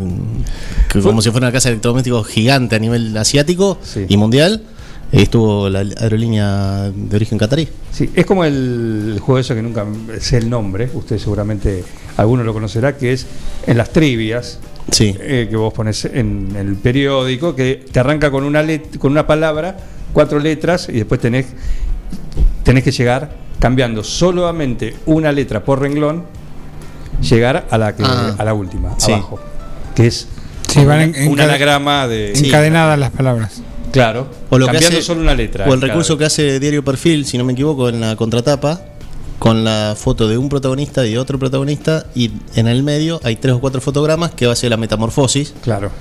como 1.02 1.22
si 1.22 1.31
fuera 1.31 1.48
una 1.48 1.54
casa 1.54 1.70
de 1.70 1.74
electrodomésticos 1.74 2.28
gigante 2.28 2.76
a 2.76 2.80
nivel 2.80 3.16
asiático 3.16 3.78
Sí. 3.81 4.06
y 4.10 4.18
mundial, 4.18 4.62
eh, 4.64 4.79
estuvo 5.11 5.69
la 5.69 5.79
aerolínea 5.79 6.92
de 6.94 7.16
origen 7.16 7.37
catarí. 7.37 7.68
Sí, 7.92 8.09
es 8.13 8.25
como 8.25 8.45
el, 8.45 9.11
el 9.16 9.19
juego 9.19 9.39
ese 9.39 9.56
que 9.56 9.61
nunca 9.61 9.85
sé 10.19 10.37
el 10.37 10.49
nombre, 10.49 10.89
usted 10.94 11.18
seguramente 11.18 11.83
alguno 12.18 12.44
lo 12.44 12.54
conocerá, 12.54 12.95
que 12.97 13.13
es 13.13 13.25
en 13.66 13.78
las 13.78 13.89
trivias 13.92 14.59
Sí. 14.92 15.16
eh, 15.19 15.47
que 15.49 15.56
vos 15.56 15.71
pones 15.73 16.06
en 16.06 16.56
el 16.56 16.75
periódico, 16.75 17.56
que 17.56 17.85
te 17.92 17.99
arranca 17.99 18.31
con 18.31 18.44
una 18.44 18.61
let- 18.63 18.97
con 18.97 19.11
una 19.11 19.25
palabra, 19.28 19.78
cuatro 20.13 20.39
letras, 20.39 20.89
y 20.89 20.94
después 20.94 21.19
tenés, 21.21 21.45
tenés 22.63 22.83
que 22.83 22.92
llegar 22.92 23.35
cambiando 23.59 24.04
solamente 24.04 24.95
una 25.06 25.31
letra 25.31 25.63
por 25.63 25.80
renglón, 25.80 26.23
llegar 27.21 27.68
a 27.69 27.78
la 27.78 27.95
que 27.95 28.04
Ah. 28.04 28.35
a 28.37 28.44
la 28.45 28.54
última, 28.54 28.95
Sí. 28.97 29.11
abajo. 29.11 29.39
Que 29.95 30.07
es 30.07 30.28
Sí, 30.68 30.85
van 30.85 31.01
en- 31.16 31.28
un 31.31 31.39
anagrama 31.39 32.07
de. 32.07 32.31
Sí. 32.35 32.45
Encadenadas 32.47 32.97
las 32.97 33.11
palabras. 33.11 33.61
Claro. 33.92 34.28
O 34.50 34.58
lo 34.58 34.66
que 34.68 34.74
cambiando 34.74 34.98
hace- 34.98 35.06
solo 35.08 35.22
una 35.22 35.34
letra. 35.36 35.66
O 35.68 35.74
el 35.74 35.80
Claro. 35.80 35.94
recurso 35.94 36.18
que 36.18 36.26
hace 36.26 36.60
Diario 36.60 36.84
Perfil, 36.84 37.26
si 37.26 37.38
no 37.38 37.44
me 37.44 37.54
equivoco, 37.54 37.90
en 37.90 38.02
la 38.02 38.16
contratapa, 38.16 38.81
con 39.40 39.64
la 39.64 39.96
foto 39.98 40.28
de 40.28 40.38
un 40.38 40.50
protagonista 40.50 41.06
y 41.06 41.12
de 41.12 41.18
otro 41.19 41.40
protagonista, 41.40 42.06
y 42.14 42.31
en 42.56 42.68
el 42.68 42.84
medio 42.84 43.19
hay 43.24 43.38
tres 43.38 43.56
o 43.56 43.60
cuatro 43.62 43.80
fotogramas 43.81 44.31
que 44.31 44.46
va 44.46 44.54
a 44.54 44.56
ser 44.56 44.69
la 44.69 44.78
metamorfosis, 44.78 45.54
Claro. 45.64 45.92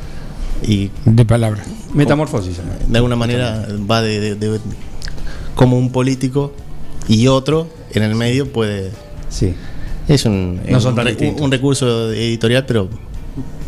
y 0.62 0.90
De 1.04 1.25
palabras. 1.25 1.66
Metamorfosis. 1.95 2.57
de 2.88 2.97
alguna 2.99 3.14
manera 3.16 3.66
va 3.88 4.02
de, 4.02 4.18
de- 4.21 4.35
de- 4.35 4.61
como 5.54 5.78
un 5.78 5.90
político 5.92 6.52
y 7.09 7.28
otro 7.28 7.68
en 7.92 8.02
el 8.02 8.14
medio 8.16 8.52
puede 8.52 8.90
Sí. 9.30 9.54
es 10.09 10.26
No 10.26 10.80
son 10.80 10.99
un 11.40 11.50
recurso 11.50 12.12
editorial 12.12 12.64
pero 12.66 12.88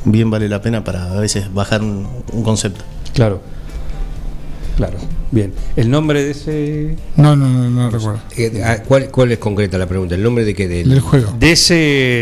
bien 0.05 0.31
vale 0.31 0.49
la 0.49 0.61
pena 0.63 0.83
para 0.85 1.13
a 1.13 1.21
veces 1.21 1.53
bajar 1.53 1.83
un, 1.83 2.07
un 2.33 2.43
concepto 2.43 2.85
Claro. 3.15 3.41
Claro. 4.81 4.97
Bien. 5.31 5.53
El 5.77 5.91
nombre 5.91 6.25
de 6.25 6.31
ese. 6.31 6.97
No, 7.17 7.37
no, 7.37 7.47
no, 7.47 7.69
no 7.69 7.91
recuerdo. 7.91 8.19
Eh, 8.35 8.63
ah, 8.65 8.79
¿Cuál, 8.89 9.11
¿Cuál 9.11 9.31
es 9.33 9.39
concreta 9.39 9.77
la 9.77 9.87
pregunta? 9.87 10.15
¿El 10.15 10.23
nombre 10.23 10.43
de 10.47 10.55
qué? 10.55 10.69
Del, 10.69 10.89
Del 10.89 11.01
juego. 11.01 11.35
De 11.39 11.53
ese, 11.53 11.75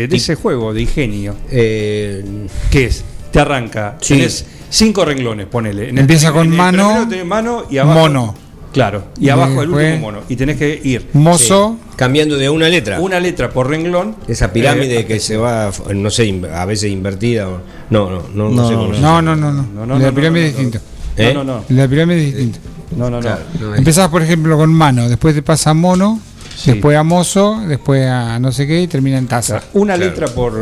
de 0.09 0.15
ese 0.17 0.35
juego 0.35 0.73
de 0.73 0.81
ingenio. 0.81 1.35
Eh, 1.49 2.21
¿Qué 2.69 2.83
es? 2.87 3.05
Te 3.31 3.39
arranca. 3.39 3.95
Sí. 4.01 4.15
Tenés 4.15 4.45
cinco 4.69 5.05
renglones, 5.05 5.47
ponele. 5.47 5.87
En 5.87 5.99
Empieza 5.99 6.33
con 6.33 6.47
en 6.47 6.51
el 6.51 6.57
mano, 6.57 6.83
primero 6.89 7.07
tenés 7.07 7.25
mano 7.25 7.63
y 7.69 7.77
abajo. 7.77 7.97
Mono. 7.99 8.35
Claro. 8.73 9.05
Y 9.19 9.29
abajo 9.29 9.63
el 9.63 9.69
último 9.69 9.97
mono. 9.99 10.19
Y 10.27 10.35
tenés 10.35 10.57
que 10.57 10.79
ir 10.83 11.07
Mozo, 11.13 11.77
Cambiando 11.95 12.35
de 12.37 12.49
una 12.49 12.67
letra. 12.67 12.99
una 12.99 13.21
letra 13.21 13.49
por 13.51 13.69
renglón. 13.69 14.17
Esa 14.27 14.51
pirámide 14.51 14.99
Eh, 14.99 15.05
que 15.05 15.19
se 15.21 15.37
va, 15.37 15.71
no 15.95 16.09
sé, 16.11 16.41
a 16.53 16.65
veces 16.65 16.91
invertida. 16.91 17.47
o- 17.47 17.61
No, 17.89 18.09
no, 18.11 18.23
no, 18.35 18.49
no, 18.49 18.51
No, 18.51 18.67
sé 18.67 18.75
cómo 18.75 18.93
se 18.93 18.99
no, 19.01 19.21
no, 19.21 19.35
no, 19.35 19.51
no. 19.53 19.63
No, 19.73 19.85
no, 19.85 19.97
la 19.97 20.09
no, 20.09 20.13
pirámide 20.13 20.43
no, 20.43 20.47
es 20.49 20.53
no, 20.53 20.59
distinta. 20.59 20.85
¿Eh? 21.19 21.33
No, 21.33 21.43
no, 21.43 21.57
no. 21.57 21.63
La 21.69 21.87
pirámide 21.87 22.19
es 22.27 22.35
distinta. 22.35 22.59
No, 22.95 23.09
no, 23.09 23.17
no. 23.17 23.21
Claro, 23.21 23.41
no, 23.59 23.75
Empezás, 23.75 24.09
por 24.09 24.21
ejemplo, 24.23 24.57
con 24.57 24.73
mano, 24.73 25.07
después 25.09 25.35
te 25.35 25.41
pasa 25.43 25.71
a 25.71 25.73
mono, 25.73 26.19
Sí. 26.55 26.71
después 26.71 26.97
a 26.97 27.03
mozo, 27.03 27.61
después 27.67 28.05
a 28.07 28.39
no 28.39 28.51
sé 28.51 28.65
qué 28.67 28.81
y 28.81 28.87
termina 28.87 29.17
en 29.17 29.27
taza. 29.27 29.61
Una 29.73 29.95
Claro. 29.95 30.09
letra 30.11 30.27
por. 30.27 30.53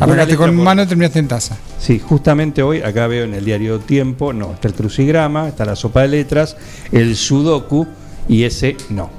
Arrancaste 0.00 0.32
letra 0.32 0.36
con 0.36 0.54
por- 0.56 0.64
mano 0.64 0.82
y 0.82 0.86
terminaste 0.86 1.18
en 1.18 1.28
taza. 1.28 1.56
Sí, 1.78 1.98
justamente 1.98 2.62
hoy, 2.62 2.82
acá 2.82 3.06
veo 3.06 3.24
en 3.24 3.34
el 3.34 3.44
diario 3.44 3.78
Tiempo, 3.80 4.32
no, 4.32 4.52
está 4.52 4.68
el 4.68 4.74
crucigrama, 4.74 5.48
está 5.48 5.64
la 5.64 5.74
sopa 5.76 6.02
de 6.02 6.08
letras, 6.08 6.56
el 6.92 7.16
sudoku 7.16 7.86
y 8.28 8.44
ese 8.44 8.76
no. 8.90 9.10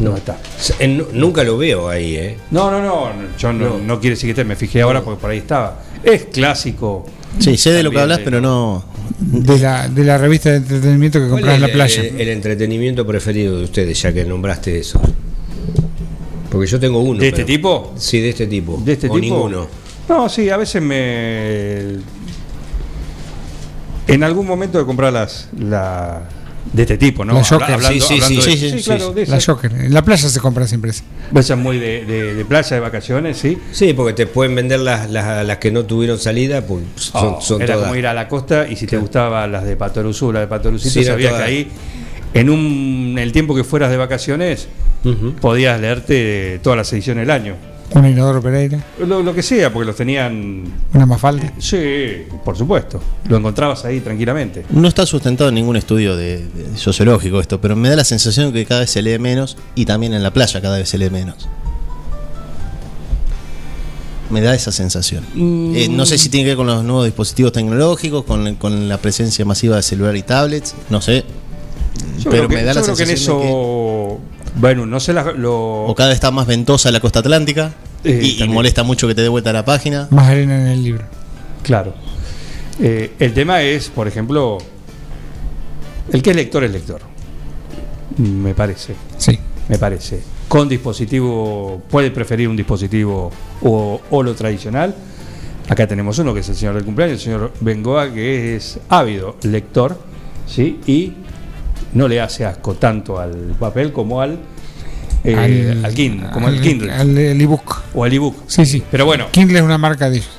No 0.00 0.16
está. 0.16 0.36
Eh, 0.78 0.88
nu- 0.88 1.06
Nunca 1.12 1.42
lo 1.44 1.56
veo 1.58 1.88
ahí, 1.88 2.14
¿eh? 2.16 2.38
No, 2.50 2.70
no, 2.70 2.82
no, 2.82 3.10
yo 3.38 3.52
no, 3.52 3.70
No. 3.70 3.78
no 3.78 4.00
quiere 4.00 4.14
decir 4.16 4.28
que 4.28 4.32
esté, 4.32 4.44
me 4.44 4.54
fijé 4.56 4.82
ahora 4.82 5.02
porque 5.02 5.20
por 5.20 5.30
ahí 5.30 5.38
estaba. 5.38 5.80
Es 6.02 6.24
clásico. 6.24 7.06
Sí, 7.38 7.56
sé 7.56 7.72
de 7.72 7.82
lo 7.82 7.90
que 7.90 8.00
hablas, 8.00 8.18
de- 8.18 8.24
pero 8.24 8.40
no. 8.40 8.84
De 9.18 9.58
la, 9.58 9.88
de 9.88 10.04
la 10.04 10.18
revista 10.18 10.50
de 10.50 10.56
entretenimiento 10.58 11.18
que 11.18 11.26
¿Cuál 11.28 11.40
compras 11.42 11.54
en 11.56 11.60
la 11.62 11.68
playa. 11.72 12.02
El, 12.02 12.20
el 12.20 12.28
entretenimiento 12.28 13.06
preferido 13.06 13.58
de 13.58 13.64
ustedes, 13.64 14.00
ya 14.00 14.12
que 14.12 14.24
nombraste 14.24 14.78
eso. 14.78 15.00
Porque 16.50 16.66
yo 16.66 16.78
tengo 16.80 17.00
uno. 17.00 17.20
¿De 17.20 17.28
este 17.28 17.44
pero- 17.44 17.46
tipo? 17.46 17.94
Sí, 17.96 18.20
de 18.20 18.28
este 18.30 18.46
tipo. 18.46 18.80
¿De 18.84 18.92
este 18.92 19.08
o 19.08 19.14
tipo? 19.14 19.20
ninguno. 19.20 19.66
No, 20.08 20.28
sí, 20.28 20.48
a 20.50 20.56
veces 20.56 20.80
me. 20.82 21.96
En 24.06 24.22
algún 24.22 24.46
momento 24.46 24.78
de 24.78 24.84
comprar 24.86 25.12
las. 25.12 25.48
La, 25.58 26.22
de 26.72 26.82
este 26.82 26.98
tipo, 26.98 27.24
¿no? 27.24 27.34
La 27.34 27.44
Joker. 27.44 27.72
Hablando- 27.74 27.88
Sí, 27.92 28.00
sí, 28.00 28.14
hablando 28.14 28.42
sí, 28.42 28.50
de- 28.50 28.56
sí, 28.56 28.70
sí, 28.78 28.82
claro, 28.84 29.12
de 29.12 29.26
La. 29.26 29.40
Joker. 29.40 29.72
En 29.72 29.94
la 29.94 30.02
playa 30.02 30.28
se 30.28 30.40
compra 30.40 30.66
siempre 30.66 30.90
esa. 30.90 31.04
Esas 31.34 31.58
muy 31.58 31.78
de, 31.78 32.04
de- 32.04 32.34
de 32.34 32.44
playa, 32.44 32.76
de 32.76 32.80
vacaciones, 32.80 33.36
sí. 33.38 33.58
Sí, 33.72 33.92
porque 33.94 34.12
te 34.12 34.26
pueden 34.26 34.54
vender 34.54 34.80
las, 34.80 35.10
las, 35.10 35.44
las 35.46 35.58
que 35.58 35.70
no 35.70 35.84
tuvieron 35.84 36.18
salida, 36.18 36.60
pues 36.66 36.82
son, 36.96 37.34
Oh, 37.36 37.40
son 37.40 37.62
era 37.62 37.74
todas. 37.74 37.88
como 37.88 37.98
ir 37.98 38.06
a 38.06 38.14
la 38.14 38.28
costa 38.28 38.66
y 38.68 38.76
si 38.76 38.86
te 38.86 38.96
gustaban 38.98 39.50
las 39.52 39.64
de 39.64 39.76
Patoruzú, 39.76 40.32
las 40.32 40.42
de 40.42 40.46
era 41.00 41.12
sabías 41.12 41.34
que 41.34 41.42
ahí, 41.42 41.68
en, 42.34 42.50
un, 42.50 43.08
en 43.12 43.18
el 43.18 43.32
tiempo 43.32 43.54
que 43.54 43.64
fueras 43.64 43.90
de 43.90 43.96
vacaciones, 43.96 44.68
podías 45.40 45.80
leerte 45.80 46.60
todas 46.62 46.76
las 46.76 46.92
ediciones 46.92 47.22
del 47.22 47.30
año. 47.30 47.54
Un 47.94 48.06
inodoro 48.06 48.42
Pereira, 48.42 48.84
Lo, 49.06 49.22
lo 49.22 49.34
que 49.34 49.42
sea, 49.42 49.72
porque 49.72 49.86
los 49.86 49.96
tenían. 49.96 50.62
una 50.92 51.06
mafalda. 51.06 51.52
Sí, 51.58 52.26
por 52.44 52.56
supuesto. 52.56 53.00
Lo 53.28 53.38
encontrabas 53.38 53.84
ahí 53.86 54.00
tranquilamente. 54.00 54.64
No 54.70 54.88
está 54.88 55.06
sustentado 55.06 55.48
en 55.48 55.54
ningún 55.54 55.76
estudio 55.76 56.14
de, 56.16 56.46
de 56.46 56.76
sociológico 56.76 57.40
esto, 57.40 57.60
pero 57.60 57.76
me 57.76 57.88
da 57.88 57.96
la 57.96 58.04
sensación 58.04 58.52
que 58.52 58.66
cada 58.66 58.80
vez 58.80 58.90
se 58.90 59.00
lee 59.00 59.18
menos 59.18 59.56
y 59.74 59.86
también 59.86 60.12
en 60.12 60.22
la 60.22 60.32
playa 60.32 60.60
cada 60.60 60.76
vez 60.76 60.88
se 60.90 60.98
lee 60.98 61.08
menos. 61.08 61.48
Me 64.30 64.42
da 64.42 64.54
esa 64.54 64.70
sensación. 64.70 65.24
Eh, 65.74 65.88
no 65.90 66.04
sé 66.04 66.18
si 66.18 66.28
tiene 66.28 66.44
que 66.44 66.48
ver 66.50 66.56
con 66.58 66.66
los 66.66 66.84
nuevos 66.84 67.06
dispositivos 67.06 67.52
tecnológicos, 67.52 68.24
con, 68.24 68.56
con 68.56 68.86
la 68.86 68.98
presencia 68.98 69.46
masiva 69.46 69.76
de 69.76 69.82
celular 69.82 70.14
y 70.16 70.22
tablets, 70.22 70.74
no 70.90 71.00
sé. 71.00 71.24
Yo 72.18 72.30
pero 72.30 72.46
creo 72.46 72.48
que, 72.48 72.54
me 72.56 72.62
da 72.64 72.74
la 72.74 72.82
creo 72.82 72.94
que 72.94 73.02
en 73.02 73.08
sensación 73.08 73.38
de 73.38 73.42
que 73.44 73.48
eso. 73.48 74.20
Bueno, 74.58 74.86
no 74.86 74.98
sé 75.00 75.12
la- 75.12 75.32
lo. 75.32 75.84
o 75.86 75.94
cada 75.94 76.08
vez 76.10 76.16
está 76.16 76.30
más 76.30 76.46
ventosa 76.46 76.90
la 76.90 77.00
costa 77.00 77.20
atlántica 77.20 77.72
Eh, 78.04 78.20
y- 78.22 78.42
y, 78.44 78.48
molesta 78.48 78.82
mucho 78.82 79.06
que 79.08 79.14
te 79.14 79.22
dé 79.22 79.28
vuelta 79.28 79.50
a 79.50 79.52
la 79.52 79.64
página. 79.64 80.06
Más 80.10 80.28
arena 80.28 80.60
en 80.60 80.66
el 80.68 80.82
libro. 80.82 81.04
Claro. 81.62 81.94
Eh, 82.80 83.12
el 83.18 83.34
tema 83.34 83.62
es, 83.62 83.88
por 83.88 84.06
ejemplo, 84.06 84.58
el 86.12 86.22
que 86.22 86.30
es 86.30 86.36
lector 86.36 86.62
es 86.64 86.70
lector. 86.70 87.00
Me 88.18 88.54
parece. 88.54 88.94
Sí. 89.16 89.38
me 89.68 89.78
parece. 89.78 90.22
Con 90.48 90.66
dispositivo, 90.68 91.82
puede 91.90 92.10
preferir 92.10 92.48
un 92.48 92.56
dispositivo 92.56 93.30
o, 93.62 94.00
o 94.10 94.22
lo 94.22 94.34
tradicional. 94.34 94.94
Acá 95.68 95.86
tenemos 95.86 96.18
uno 96.20 96.32
que 96.32 96.40
es 96.40 96.48
el 96.48 96.56
señor 96.56 96.74
del 96.76 96.84
cumpleaños, 96.84 97.18
el 97.18 97.24
señor 97.24 97.52
Bengoa, 97.60 98.10
que 98.12 98.56
es 98.56 98.78
ávido 98.88 99.36
lector, 99.42 100.00
¿sí? 100.46 100.80
Y 100.86 101.12
no 101.94 102.08
le 102.08 102.20
hace 102.20 102.44
asco 102.44 102.74
tanto 102.74 103.18
al 103.18 103.34
papel 103.58 103.92
como 103.92 104.20
al, 104.20 104.38
eh, 105.24 105.80
al, 105.82 105.94
Kindle, 105.94 106.30
como 106.30 106.48
al, 106.48 106.60
Kindle 106.60 106.92
Al, 106.92 107.16
el 107.16 107.40
ebook. 107.40 107.82
o 107.94 108.04
al 108.04 108.12
ebook. 108.12 108.36
Sí, 108.46 108.64
sí. 108.66 108.82
Pero 108.90 109.04
bueno, 109.06 109.26
Kindle 109.30 109.58
es 109.58 109.64
una 109.64 109.78
marca 109.78 110.08
de 110.10 110.18
ellos. 110.18 110.30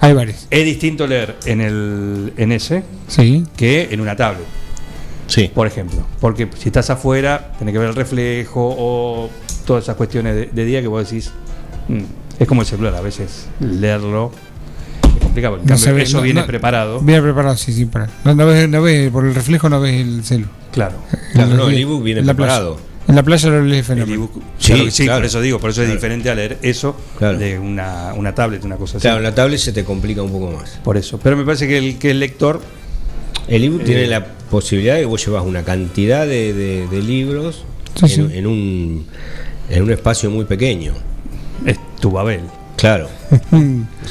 Hay 0.00 0.12
varios. 0.14 0.46
es 0.50 0.64
distinto 0.64 1.06
leer 1.06 1.36
en 1.44 1.60
el 1.60 2.32
en 2.36 2.50
ese 2.52 2.82
Sí. 3.08 3.44
que 3.56 3.88
en 3.92 4.00
una 4.00 4.16
tablet. 4.16 4.46
Sí. 5.28 5.50
por 5.54 5.66
ejemplo. 5.66 6.04
Porque 6.20 6.48
si 6.58 6.68
estás 6.68 6.90
afuera, 6.90 7.52
tenés 7.58 7.72
que 7.72 7.78
ver 7.78 7.88
el 7.90 7.94
reflejo 7.94 8.74
o 8.78 9.30
todas 9.66 9.84
esas 9.84 9.96
cuestiones 9.96 10.34
de, 10.34 10.46
de 10.46 10.64
día 10.64 10.80
que 10.82 10.88
vos 10.88 11.08
decís. 11.08 11.30
mm, 11.88 12.00
es 12.40 12.48
como 12.48 12.62
el 12.62 12.66
celular, 12.66 12.94
a 12.96 13.00
veces 13.00 13.46
leerlo 13.60 14.32
complicado. 15.20 15.56
En 15.56 15.62
No 15.62 15.66
cambio, 15.68 15.84
se 15.84 15.92
ve, 15.92 16.02
eso 16.02 16.16
no- 16.18 16.22
viene 16.22 16.40
no- 16.40 16.46
preparado. 16.46 17.00
Viene 17.00 17.22
preparado, 17.22 17.56
sí, 17.56 17.72
sí. 17.72 17.86
Para. 17.86 18.08
No, 18.24 18.34
no 18.34 18.46
ves, 18.46 18.68
no 18.68 18.82
ves, 18.82 19.10
por 19.10 19.24
el 19.26 19.34
reflejo 19.34 19.68
no 19.68 19.80
ves 19.80 20.00
el 20.00 20.24
celu. 20.24 20.46
Claro. 20.72 20.96
Claro, 21.32 21.54
no, 21.54 21.68
el 21.68 21.78
ebook 21.78 22.02
viene 22.02 22.22
playa. 22.22 22.34
preparado. 22.36 22.92
En 23.08 23.16
la 23.16 23.22
playa 23.24 23.48
lo 23.50 23.62
lees 23.64 23.78
El 23.80 23.84
fenómeno. 23.96 24.14
ebook. 24.14 24.42
Sí, 24.58 24.72
Claro 24.74 24.90
sí, 24.90 25.04
claro. 25.04 25.18
por 25.18 25.26
eso 25.26 25.40
digo, 25.40 25.58
por 25.58 25.70
eso 25.70 25.82
es 25.82 25.90
diferente 25.92 26.30
a 26.30 26.34
leer 26.36 26.58
eso 26.62 26.96
Claro. 27.18 27.36
de 27.36 27.58
una, 27.58 28.12
una 28.14 28.34
tablet, 28.34 28.64
una 28.64 28.76
cosa 28.76 28.96
así. 28.98 29.02
Claro, 29.02 29.16
en 29.18 29.24
la 29.24 29.34
tablet 29.34 29.58
se 29.58 29.72
te 29.72 29.84
complica 29.84 30.22
un 30.22 30.30
poco 30.30 30.52
más. 30.52 30.78
Por 30.84 30.96
eso. 30.96 31.18
Pero 31.22 31.36
me 31.36 31.44
parece 31.44 31.66
que 31.66 31.78
el, 31.78 31.98
que 31.98 32.12
el 32.12 32.20
lector 32.20 32.60
El 33.48 33.64
ebook 33.64 33.80
Eh, 33.82 33.84
tiene 33.84 34.06
la 34.06 34.24
posibilidad 34.24 34.94
de 34.94 35.00
que 35.00 35.06
vos 35.06 35.24
llevas 35.26 35.44
una 35.44 35.64
cantidad 35.64 36.26
de, 36.26 36.52
de- 36.54 36.86
de 36.86 37.02
libros 37.02 37.64
Sí, 37.96 38.04
en, 38.04 38.08
sí. 38.30 38.38
en 38.38 38.46
un, 38.46 39.06
en 39.68 39.82
un 39.82 39.90
espacio 39.90 40.30
muy 40.30 40.44
pequeño. 40.44 40.92
es 41.66 41.76
tu 42.00 42.12
Babel. 42.12 42.42
Claro. 42.76 43.08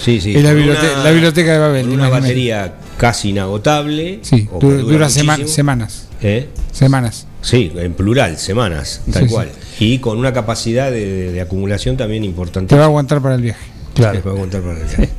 Sí, 0.01 0.20
sí. 0.22 0.36
Es 0.36 0.44
la 0.44 0.53
biblioteca- 0.53 1.03
la 1.03 1.12
biblioteca 1.12 1.53
de 1.53 1.60
Babel, 1.60 1.86
una 1.88 1.94
imagínate. 2.08 2.22
batería 2.22 2.74
casi 2.98 3.30
inagotable. 3.30 4.20
Sí, 4.24 4.48
dura, 4.60 5.10
sema- 5.10 5.46
semanas. 5.48 6.08
¿Eh? 6.22 6.50
Semanas. 6.72 7.27
Sí, 7.41 7.72
en 7.75 7.94
plural, 7.94 8.38
semanas, 8.38 9.01
tal 9.12 9.24
Sí, 9.27 9.30
cual. 9.34 9.50
Y 9.80 9.98
con 10.00 10.18
una 10.18 10.32
capacidad 10.34 10.89
de, 10.91 11.06
de- 11.06 11.32
de 11.34 11.41
acumulación 11.41 11.98
también 11.98 12.24
importante. 12.24 12.70
Te 12.70 12.75
va 12.77 12.84
a 12.84 12.88
aguantar 12.88 13.22
para 13.22 13.36
el 13.36 13.41
viaje. 13.41 13.65
Claro. 13.94 14.22
Para 14.22 14.36
contar 14.36 14.62
para 14.62 14.80
el 14.80 14.86
viaje. 14.86 15.10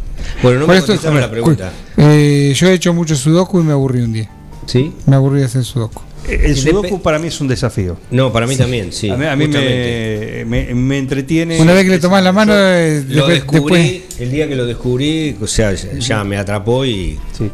Bueno, 0.42 0.60
no 0.60 0.66
Por 0.66 0.74
me 0.74 0.78
esto- 0.78 0.86
contestaron 0.92 1.20
la 1.20 1.30
pregunta. 1.30 1.70
Eh, 1.96 2.52
yo 2.56 2.68
he 2.68 2.72
hecho 2.74 2.92
mucho 2.94 3.14
sudoku 3.16 3.60
y 3.60 3.64
me 3.64 3.72
aburrí 3.72 4.00
un 4.02 4.12
día. 4.12 4.30
¿Sí? 4.66 4.92
Me 5.06 5.16
aburrí 5.16 5.40
de 5.40 5.46
hacer 5.46 5.64
sudoku. 5.64 6.02
El 6.28 6.54
Depe- 6.54 6.70
sudoku 6.70 7.02
para 7.02 7.18
mí 7.18 7.28
es 7.28 7.40
un 7.40 7.48
desafío. 7.48 7.96
No, 8.10 8.32
para 8.32 8.46
mí 8.46 8.56
también, 8.56 8.92
sí. 8.92 9.10
a 9.10 9.16
mí, 9.16 9.26
a 9.26 9.34
mí 9.36 9.48
me, 9.48 10.44
me, 10.46 10.74
me 10.74 10.98
entretiene. 10.98 11.60
Una 11.60 11.72
vez 11.72 11.84
que 11.84 11.90
le 11.90 11.98
tomás 11.98 12.22
la 12.22 12.32
mano, 12.32 12.52
eh, 12.56 13.04
Lo 13.08 13.26
después, 13.26 13.34
descubrí, 13.62 13.82
después- 13.82 14.20
el 14.20 14.30
día 14.30 14.48
que 14.48 14.54
lo 14.56 14.64
descubrí, 14.66 15.36
o 15.40 15.46
sea, 15.46 15.72
ya, 15.74 16.22
me 16.24 16.36
atrapó 16.36 16.84
y. 16.84 17.18
Sí. 17.36 17.50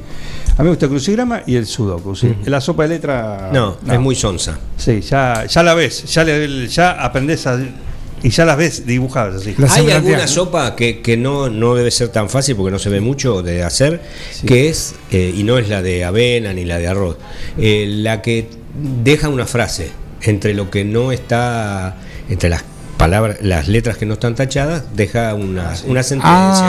A 0.56 0.62
mí 0.62 0.64
me 0.64 0.70
gusta 0.70 0.86
el 0.86 0.90
crucigrama 0.90 1.42
y 1.46 1.54
el 1.56 1.66
sudoku. 1.66 2.14
¿sí? 2.16 2.34
La 2.46 2.60
sopa 2.60 2.82
de 2.82 2.88
letra. 2.90 3.50
No, 3.52 3.78
es 3.90 3.98
muy 4.00 4.14
sonsa. 4.16 4.58
Sí, 4.76 5.00
ya, 5.00 5.46
ya 5.46 5.62
la 5.62 5.74
ves. 5.74 6.04
Ya, 6.12 6.24
le, 6.24 6.66
ya 6.68 6.90
aprendés 6.92 7.46
a. 7.46 7.58
Y 8.20 8.30
ya 8.30 8.44
las 8.44 8.56
ves 8.56 8.84
dibujadas 8.84 9.36
así. 9.42 9.54
La 9.56 9.72
Hay 9.72 9.88
alguna 9.92 10.26
sopa 10.26 10.74
que, 10.74 11.00
que 11.00 11.16
no, 11.16 11.48
no 11.48 11.76
debe 11.76 11.92
ser 11.92 12.08
tan 12.08 12.28
fácil 12.28 12.56
porque 12.56 12.72
no 12.72 12.80
se 12.80 12.88
ve 12.90 13.00
mucho 13.00 13.42
de 13.44 13.62
hacer, 13.62 14.00
Sí. 14.32 14.44
que 14.44 14.68
es, 14.68 14.96
eh, 15.12 15.32
y 15.36 15.44
no 15.44 15.56
es 15.56 15.68
la 15.68 15.82
de 15.82 16.04
avena 16.04 16.52
ni 16.52 16.64
la 16.64 16.78
de 16.78 16.88
arroz, 16.88 17.16
eh, 17.56 17.86
la 17.88 18.20
que 18.20 18.48
deja 19.04 19.28
una 19.28 19.46
frase 19.46 19.90
entre 20.22 20.54
lo 20.54 20.70
que 20.70 20.84
no 20.84 21.12
está, 21.12 21.96
entre 22.28 22.48
las 22.50 22.64
palabras, 22.96 23.38
las 23.42 23.68
letras 23.68 23.96
que 23.96 24.06
no 24.06 24.14
están 24.14 24.34
tachadas, 24.34 24.84
deja 24.96 25.32
una, 25.34 25.72
una 25.86 26.02
sentencia. 26.02 26.20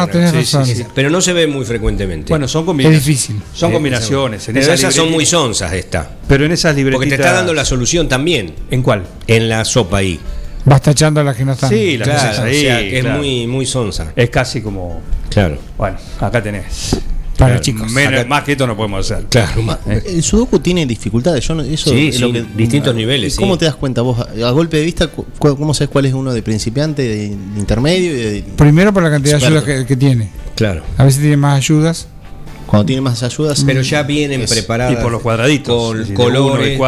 Ah, 0.01 0.05
¿no? 0.05 0.11
tenés 0.11 0.29
Sí, 0.31 0.45
sí, 0.45 0.57
razón. 0.57 0.65
sí. 0.67 0.85
Pero 0.93 1.09
no 1.09 1.21
se 1.21 1.33
ve 1.33 1.47
muy 1.47 1.65
frecuentemente. 1.65 2.29
Bueno, 2.29 2.47
son 2.47 2.65
combinaciones. 2.65 3.01
Es 3.01 3.05
difícil. 3.07 3.41
Son 3.53 3.71
combinaciones. 3.71 4.47
En 4.47 4.53
Pero 4.53 4.65
esas 4.65 4.79
esas 4.79 4.93
son 4.93 5.11
muy 5.11 5.25
sonsas 5.25 5.73
esta. 5.73 6.07
Pero 6.27 6.45
en 6.45 6.51
esas 6.51 6.75
libretitas. 6.75 6.97
Porque 6.99 7.09
te 7.17 7.21
está 7.23 7.33
dando 7.33 7.53
la 7.53 7.65
solución 7.65 8.07
también 8.07 8.53
¿En 8.69 8.83
cuál? 8.83 9.03
en 9.25 9.49
la 9.49 9.65
sopa 9.65 9.97
ahí. 9.97 10.19
Vas 10.65 10.81
tachando 10.83 11.21
a 11.21 11.23
las 11.23 11.35
que 11.35 11.45
no 11.45 11.53
están. 11.53 11.69
Sí, 11.69 11.97
las 11.97 12.07
Claro, 12.07 12.43
ahí, 12.43 12.57
o 12.57 12.61
sea, 12.61 12.79
que 12.79 12.99
claro. 12.99 13.15
es 13.15 13.17
muy, 13.21 13.47
muy 13.47 13.65
sonsa. 13.65 14.11
Es 14.15 14.29
casi 14.29 14.61
como. 14.61 15.01
Claro. 15.31 15.57
Bueno, 15.77 15.97
acá 16.19 16.43
tenés. 16.43 16.97
Para 17.39 17.51
Claro, 17.53 17.63
chicos. 17.63 17.91
Menos, 17.91 18.19
Acá- 18.19 18.27
más 18.29 18.43
que 18.43 18.51
esto 18.51 18.67
no 18.67 18.75
podemos 18.75 19.09
hacer. 19.09 19.25
Claro. 19.29 19.79
El 20.05 20.21
sudoku 20.21 20.59
tiene 20.59 20.85
dificultades. 20.85 21.47
Yo 21.47 21.55
no- 21.55 21.63
eso 21.63 21.89
Sí, 21.89 22.09
es 22.09 22.15
sí, 22.17 22.21
lo 22.21 22.33
que- 22.33 22.43
distintos 22.55 22.93
niveles, 22.93 23.35
¿Cómo 23.37 23.53
sí. 23.53 23.59
te 23.59 23.65
das 23.65 23.75
cuenta 23.75 24.01
vos? 24.01 24.19
A 24.19 24.51
golpe 24.51 24.77
de 24.77 24.83
vista, 24.83 25.09
¿cómo 25.39 25.73
sabes 25.73 25.89
cuál 25.89 26.05
es 26.05 26.13
uno 26.13 26.33
de 26.33 26.43
principiante, 26.43 27.01
de, 27.03 27.15
de 27.15 27.25
intermedio? 27.57 28.11
Y 28.11 28.15
de- 28.15 28.43
Primero 28.57 28.93
por 28.93 29.03
la 29.03 29.09
cantidad 29.09 29.39
de 29.39 29.45
ayudas 29.47 29.63
que, 29.63 29.85
que 29.85 29.95
tiene. 29.95 30.29
Claro. 30.55 30.83
A 30.97 31.05
veces 31.05 31.21
tiene 31.21 31.37
más 31.37 31.57
ayudas. 31.57 32.07
cuando 32.67 32.85
tiene 32.85 33.01
más 33.01 33.23
ayudas. 33.23 33.63
Pero 33.65 33.81
ya 33.81 34.03
vienen 34.03 34.41
Es- 34.41 34.51
preparadas. 34.51 34.93
y 34.93 35.01
por 35.01 35.11
los 35.11 35.21
cuadraditos, 35.23 35.95
Con 36.07 36.13
colores. 36.13 36.79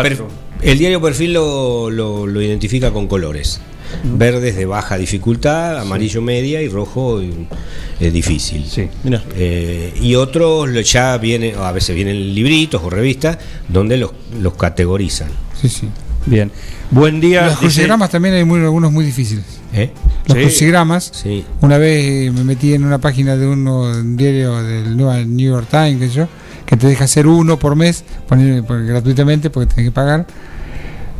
el 0.61 0.77
diario 0.77 1.01
perfil 1.01 1.33
lo, 1.33 1.89
lo- 1.89 2.27
lo 2.27 2.39
identifica 2.41 2.91
con 2.91 3.07
colores. 3.07 3.59
Verde 4.03 4.49
es 4.49 4.55
de 4.55 4.65
baja 4.65 4.97
dificultad, 4.97 5.79
amarillo 5.79 6.21
media 6.21 6.61
y 6.61 6.67
rojo 6.67 7.21
eh, 7.21 8.11
difícil. 8.11 8.65
Sí. 8.69 8.87
Mira. 9.03 9.23
Eh, 9.35 9.93
y 10.01 10.15
otros 10.15 10.69
lo- 10.69 10.81
ya 10.81 11.17
vienen, 11.17 11.55
o 11.57 11.63
a 11.65 11.71
veces 11.71 11.95
vienen 11.95 12.33
libritos 12.33 12.81
o 12.83 12.89
revistas 12.89 13.37
donde 13.67 13.97
los, 13.97 14.11
los 14.41 14.53
categorizan. 14.55 15.29
Sí, 15.61 15.69
sí. 15.69 15.87
Bien. 16.25 16.51
Buen 16.91 17.19
día. 17.19 17.41
Los 17.41 17.49
dice- 17.53 17.59
crucigramas 17.61 18.09
también 18.09 18.35
hay 18.35 18.43
muy- 18.43 18.59
algunos 18.61 18.91
muy 18.91 19.05
difíciles. 19.05 19.45
¿eh? 19.73 19.91
Los 20.27 20.37
Sí. 20.37 20.43
crucigramas, 20.43 21.11
Sí. 21.13 21.43
una 21.61 21.77
vez 21.77 22.27
eh, 22.27 22.31
me 22.31 22.43
metí 22.43 22.73
en 22.73 22.83
una 22.83 22.99
página 22.99 23.35
de 23.37 23.47
uno, 23.47 23.81
un 23.83 24.17
diario 24.17 24.61
del 24.63 24.95
New 24.97 25.37
York 25.51 25.67
Times, 25.69 26.11
sé 26.11 26.17
yo, 26.17 26.27
que 26.65 26.77
te 26.77 26.87
deja 26.87 27.05
hacer 27.05 27.25
uno 27.27 27.57
por 27.57 27.75
mes, 27.75 28.03
poner, 28.27 28.63
por- 28.63 28.85
gratuitamente 28.85 29.49
porque 29.49 29.73
tenés 29.73 29.89
que 29.89 29.91
pagar. 29.93 30.27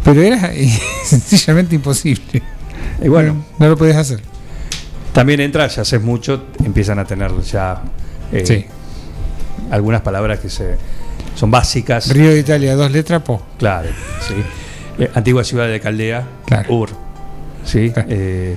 Pero 0.04 0.22
era 0.22 0.51
sencillamente 1.06 1.75
imposible. 1.75 2.42
Y 3.01 3.08
bueno, 3.08 3.43
no 3.60 3.67
lo 3.70 3.77
podías 3.77 3.98
hacer. 3.98 4.22
también 5.13 5.39
entra, 5.41 5.67
ya 5.67 5.81
haces 5.81 6.01
mucho, 6.01 6.43
empiezan 6.63 7.00
a 7.00 7.05
tener 7.05 7.31
ya 7.41 7.81
eh, 8.31 8.46
Sí. 8.46 8.65
algunas 9.72 10.01
palabras 10.01 10.39
que 10.39 10.50
se 10.50 10.77
son 11.36 11.50
básicas. 11.51 12.10
Río 12.13 12.29
de 12.29 12.39
Italia, 12.39 12.75
dos 12.75 12.91
letras, 12.91 13.22
po. 13.24 13.41
Claro, 13.58 13.89
sí. 14.27 14.36
Eh, 15.00 15.10
antigua 15.15 15.43
ciudad 15.43 15.67
de 15.67 15.79
Caldea, 15.79 16.24
Claro. 16.46 16.74
Ur. 16.75 16.89
¿sí? 17.65 17.91
Eh, 18.08 18.55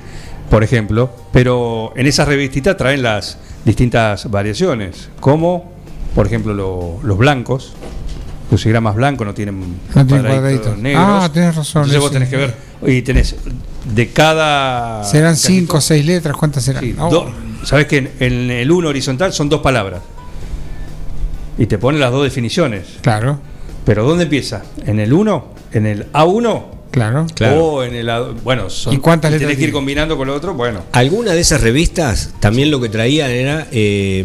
por 0.49 0.63
ejemplo, 0.63 1.09
pero 1.31 1.93
en 1.95 2.05
esas 2.07 2.27
revistitas 2.27 2.75
traen 2.77 3.01
las 3.01 3.37
distintas 3.65 4.29
variaciones, 4.29 5.09
como, 5.19 5.71
por 6.13 6.27
ejemplo, 6.27 6.53
lo- 6.53 6.99
los 7.03 7.17
blancos, 7.17 7.73
crucigramas 8.49 8.95
blancos 8.95 9.25
no 9.25 9.33
tienen 9.33 9.59
No 9.61 9.67
cuadraditos 9.93 10.21
cuadraditos. 10.29 10.77
negros. 10.77 11.03
Ah, 11.07 11.29
tenés 11.33 11.55
razón, 11.55 11.83
Entonces 11.83 12.01
vos 12.01 12.11
tenés 12.11 12.29
que 12.29 12.37
ver, 12.37 12.53
y 12.85 13.01
tenés 13.01 13.35
de 13.93 14.09
cada... 14.09 15.03
Serán 15.03 15.35
cinco 15.35 15.77
o 15.77 15.81
seis 15.81 16.05
letras, 16.05 16.35
¿cuántas 16.37 16.63
serán? 16.63 16.83
Sí, 16.83 16.95
Oh, 16.97 17.09
do- 17.09 17.31
Sabés 17.63 17.87
que 17.87 17.97
en, 17.97 18.11
en 18.19 18.51
el 18.51 18.71
1 18.71 18.87
horizontal 18.89 19.33
son 19.33 19.49
dos 19.49 19.61
palabras. 19.61 20.01
Y 21.57 21.65
te 21.67 21.77
ponen 21.77 21.99
las 22.01 22.11
dos 22.11 22.23
definiciones. 22.23 22.85
Claro, 23.01 23.39
Pero 23.85 24.03
¿dónde 24.05 24.23
empieza? 24.25 24.63
¿En 24.85 24.99
el 24.99 25.13
1? 25.13 25.45
¿En 25.73 25.85
el 25.85 26.11
A1? 26.11 26.63
Claro. 26.95 27.27
Claro. 27.35 27.63
O 27.65 27.83
en 27.83 27.93
el 27.95 28.09
Bueno, 28.43 28.69
son, 28.69 28.93
¿Y 28.93 28.97
cuántas 28.97 29.29
letras 29.31 29.47
tenés 29.47 29.59
que 29.59 29.65
ir 29.65 29.71
combinando 29.71 30.17
con 30.17 30.27
lo 30.27 30.33
otro? 30.33 30.53
Bueno. 30.53 30.83
Algunas 30.93 31.35
de 31.35 31.41
esas 31.41 31.61
revistas 31.61 32.31
también 32.39 32.71
lo 32.71 32.79
que 32.81 32.89
traían 32.89 33.29
era 33.31 33.67
eh, 33.71 34.23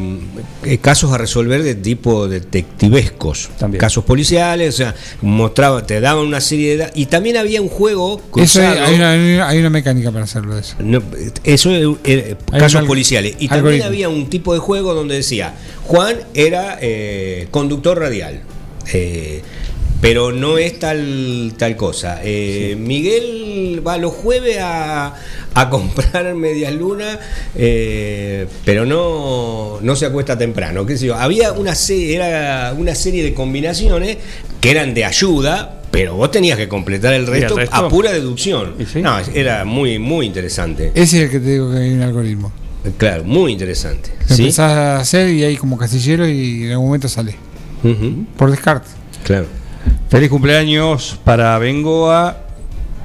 casos 0.80 1.12
a 1.12 1.18
resolver 1.18 1.62
de 1.62 1.74
tipo 1.74 2.28
detectivescos, 2.28 3.50
También. 3.58 3.80
casos 3.80 4.04
policiales, 4.04 4.74
o 4.74 4.76
sea, 4.76 4.94
mostraba, 5.22 5.84
te 5.86 6.00
daban 6.00 6.24
una 6.26 6.40
serie 6.40 6.76
de 6.76 6.90
y 6.94 7.06
también 7.06 7.36
había 7.36 7.60
un 7.60 7.68
juego 7.68 8.20
Eso 8.36 8.60
hay, 8.60 8.78
hay 8.78 8.94
una, 8.94 9.48
hay 9.48 9.58
una- 9.58 9.70
mecánica 9.70 10.10
para 10.10 10.24
hacerlo 10.24 10.54
de 10.54 10.60
eso. 10.62 10.76
No, 10.80 11.02
eso 11.44 11.70
Hay 11.70 12.36
casos 12.58 12.84
policiales. 12.86 13.32
Y 13.38 13.48
también 13.48 13.52
algoritmo. 13.82 13.84
había 13.86 14.08
un 14.08 14.28
tipo 14.30 14.52
de 14.54 14.58
juego 14.60 14.94
donde 14.94 15.16
decía, 15.16 15.54
Juan 15.84 16.16
era 16.34 16.78
eh, 16.80 17.48
conductor 17.50 17.98
radial. 17.98 18.40
eh, 18.92 19.42
pero 20.00 20.33
no 20.33 20.59
es 20.59 20.78
tal 20.78 21.54
tal 21.59 21.76
cosa. 21.76 22.21
Eh, 22.23 22.76
Miguel 22.78 23.83
va 23.87 23.99
los 23.99 24.12
jueves 24.12 24.59
a, 24.61 25.14
a 25.54 25.71
comprar 25.71 26.35
medias 26.35 26.75
lunas, 26.75 27.19
eh, 27.54 28.47
pero 28.64 28.87
no, 28.87 29.78
no 29.83 29.97
se 29.97 30.07
acuesta 30.07 30.38
temprano. 30.38 30.87
¿qué 30.87 30.97
sé 30.97 31.07
yo? 31.07 31.16
Había 31.16 31.52
una 31.52 31.75
serie, 31.75 32.16
era 32.16 32.75
una 32.76 32.95
serie 32.95 33.23
de 33.23 33.35
combinaciones 33.35 34.19
que 34.61 34.71
eran 34.71 34.95
de 34.95 35.04
ayuda, 35.04 35.83
pero 35.90 36.14
vos 36.14 36.30
tenías 36.30 36.57
que 36.57 36.69
completar 36.69 37.14
el 37.14 37.21
el 37.21 37.26
resto, 37.26 37.57
a 37.71 37.88
pura 37.88 38.12
deducción. 38.12 38.75
No, 39.02 39.19
era 39.35 39.64
muy, 39.64 39.99
muy 39.99 40.26
interesante. 40.26 40.92
Ese 40.95 41.19
es 41.19 41.25
el 41.25 41.30
que 41.30 41.40
te 41.40 41.50
digo 41.50 41.71
que 41.71 41.78
hay 41.78 41.90
un 41.90 42.02
algoritmo. 42.02 42.52
Claro, 42.97 43.25
muy 43.25 43.52
interesante. 43.52 44.11
¿Sí? 44.26 44.42
empezás 44.42 44.73
a 44.73 44.99
hacer 45.00 45.28
y 45.28 45.45
hay 45.45 45.57
como 45.57 45.76
casillero 45.76 46.26
y 46.26 46.64
en 46.64 46.71
algún 46.71 46.87
momento 46.87 47.09
sale. 47.09 47.35
Por 48.37 48.50
descarte. 48.50 48.88
Claro. 49.25 49.47
Feliz 50.11 50.29
cumpleaños 50.29 51.19
para 51.25 51.57
Bengoa. 51.59 52.37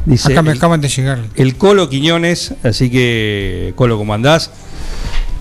Dice 0.05 0.31
Acá 0.33 0.41
me 0.41 0.51
el, 0.51 0.57
acaban 0.57 0.81
de 0.81 0.87
llegar. 0.89 1.19
el 1.35 1.55
Colo 1.55 1.89
Quiñones. 1.89 2.53
Así 2.63 2.89
que, 2.89 3.73
Colo, 3.75 3.97
¿cómo 3.97 4.13
andás? 4.13 4.49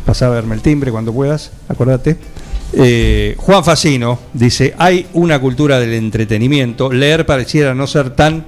Pasá 0.07 0.27
a 0.27 0.31
verme 0.31 0.55
el 0.55 0.61
timbre 0.61 0.91
cuando 0.91 1.13
puedas, 1.13 1.51
acordate. 1.69 2.19
Eh, 2.75 3.35
Juan 3.39 3.65
Facino 3.65 4.19
dice: 4.35 4.75
Hay 4.79 5.07
una 5.15 5.39
cultura 5.41 5.79
del 5.81 5.95
entretenimiento. 5.95 6.93
Leer 6.93 7.25
pareciera 7.25 7.75
no 7.75 7.87
ser 7.87 8.11
tan. 8.11 8.45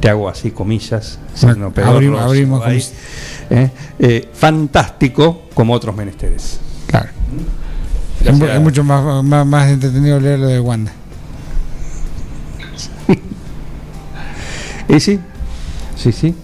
Te 0.00 0.08
hago 0.08 0.28
así, 0.28 0.50
comillas. 0.50 1.18
Bueno, 1.42 1.72
abrimos- 1.76 2.20
abrimos 2.22 2.64
ahí, 2.66 2.82
eh, 3.50 3.70
eh, 3.98 4.28
fantástico 4.32 5.42
como 5.54 5.74
otros 5.74 5.94
menesteres. 5.94 6.58
Claro. 6.86 7.08
Gracias. 8.22 8.38
mu- 8.38 8.46
es 8.46 8.60
mucho 8.60 8.82
más, 8.84 9.22
más, 9.24 9.46
más 9.46 9.70
entretenido 9.70 10.18
leer 10.20 10.38
lo 10.38 10.46
de 10.48 10.60
Wanda. 10.60 10.92
Y 14.94 15.00
sí, 15.00 15.18
sí, 15.96 16.12
sí. 16.12 16.34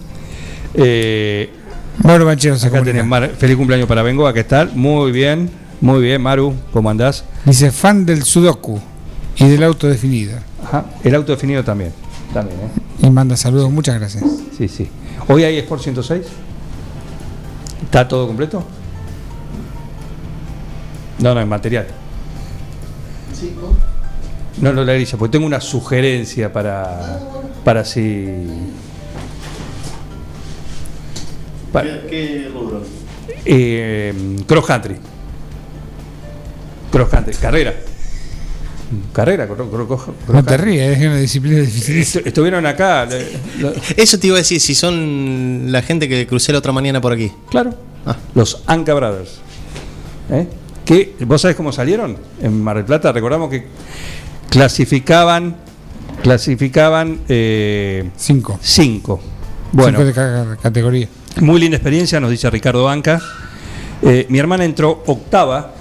Eh, 0.73 1.49
Mauro 2.03 2.25
Banchero 2.25 2.57
se 2.57 2.67
acá 2.67 2.83
tenés 2.83 3.05
Mar- 3.05 3.31
feliz 3.37 3.57
cumpleaños 3.57 3.87
para 3.87 4.03
Bengoa, 4.03 4.33
¿qué 4.33 4.43
tal? 4.43 4.71
Muy 4.75 5.11
bien, 5.11 5.49
muy 5.81 6.01
bien, 6.01 6.21
Maru, 6.21 6.53
¿cómo 6.71 6.89
andás? 6.89 7.23
Dice 7.45 7.71
fan 7.71 8.05
del 8.05 8.23
Sudoku 8.23 8.79
y 9.37 9.47
del 9.47 9.63
auto 9.63 9.87
definido. 9.87 10.37
Ajá, 10.63 10.85
el 11.03 11.15
auto 11.15 11.31
definido 11.31 11.63
también. 11.63 11.91
También, 12.33 12.59
¿eh? 12.59 13.05
Y 13.07 13.09
manda 13.09 13.35
saludos, 13.37 13.71
muchas 13.71 13.99
gracias. 13.99 14.23
Sí, 14.57 14.67
sí. 14.67 14.89
¿Hoy 15.27 15.43
hay 15.43 15.57
Sport 15.57 15.81
106? 15.83 16.25
¿Está 17.83 18.07
todo 18.07 18.27
completo? 18.27 18.63
No, 21.19 21.33
no, 21.33 21.41
es 21.41 21.47
material. 21.47 21.87
No, 23.61 23.86
no, 24.73 24.83
la 24.83 24.93
grilla, 24.93 25.17
porque 25.17 25.31
tengo 25.33 25.45
una 25.45 25.61
sugerencia 25.61 26.51
para, 26.51 27.19
para 27.63 27.85
si. 27.85 28.25
Para, 31.71 32.01
¿Qué 32.07 32.49
rubro? 32.53 32.81
eh, 33.45 34.13
cross 34.47 34.65
country. 34.65 34.95
Cross 36.91 37.09
country, 37.09 37.33
carrera. 37.35 37.73
Carrera, 39.11 39.47
cross 39.47 40.01
No 40.29 40.43
te 40.45 40.55
ríes, 40.57 40.97
es 40.97 41.05
una 41.05 41.17
disciplina 41.17 41.59
difícil. 41.59 41.97
Estu- 41.97 42.21
Estuvieron 42.25 42.65
acá. 42.65 43.05
lo- 43.59 43.73
Eso 43.97 44.17
te 44.17 44.27
iba 44.27 44.37
a 44.37 44.39
decir, 44.39 44.61
si 44.61 44.73
son 44.73 45.65
la 45.71 45.81
gente 45.81 46.07
que 46.07 46.25
crucé 46.25 46.53
la 46.53 46.59
otra 46.59 46.71
mañana 46.71 47.01
por 47.01 47.11
aquí. 47.11 47.31
Claro. 47.49 47.75
Ah. 48.05 48.15
Los 48.33 48.63
Anca 48.65 48.93
Brothers. 48.93 49.39
¿Eh? 50.31 50.47
Que, 50.85 51.15
¿Vos 51.25 51.41
sabés 51.41 51.57
cómo 51.57 51.73
salieron? 51.73 52.17
En 52.41 52.61
Mar 52.63 52.77
del 52.77 52.85
Plata, 52.85 53.11
recordamos 53.11 53.49
que 53.49 53.65
clasificaban 54.49 55.55
clasificaban 56.21 57.19
eh, 57.29 58.09
Cinco. 58.17 58.59
cinco. 58.61 59.19
Bueno, 59.71 59.91
Cinco 59.99 60.05
de 60.05 60.13
cada 60.13 60.55
categoría. 60.57 61.07
muy 61.41 61.59
linda 61.59 61.77
experiencia, 61.77 62.19
nos 62.19 62.31
dice 62.31 62.49
Ricardo 62.49 62.89
Anca. 62.89 63.21
Eh, 64.01 64.25
mi 64.29 64.39
hermana 64.39 64.65
entró 64.65 65.03
octava 65.05 65.73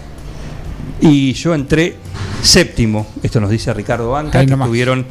y 1.00 1.32
yo 1.32 1.54
entré 1.54 1.96
séptimo. 2.42 3.06
Esto 3.22 3.40
nos 3.40 3.50
dice 3.50 3.72
Ricardo 3.72 4.14
Anca, 4.16 4.40
Ahí 4.40 4.46
que 4.46 4.50
nomás. 4.50 4.66
estuvieron 4.66 5.06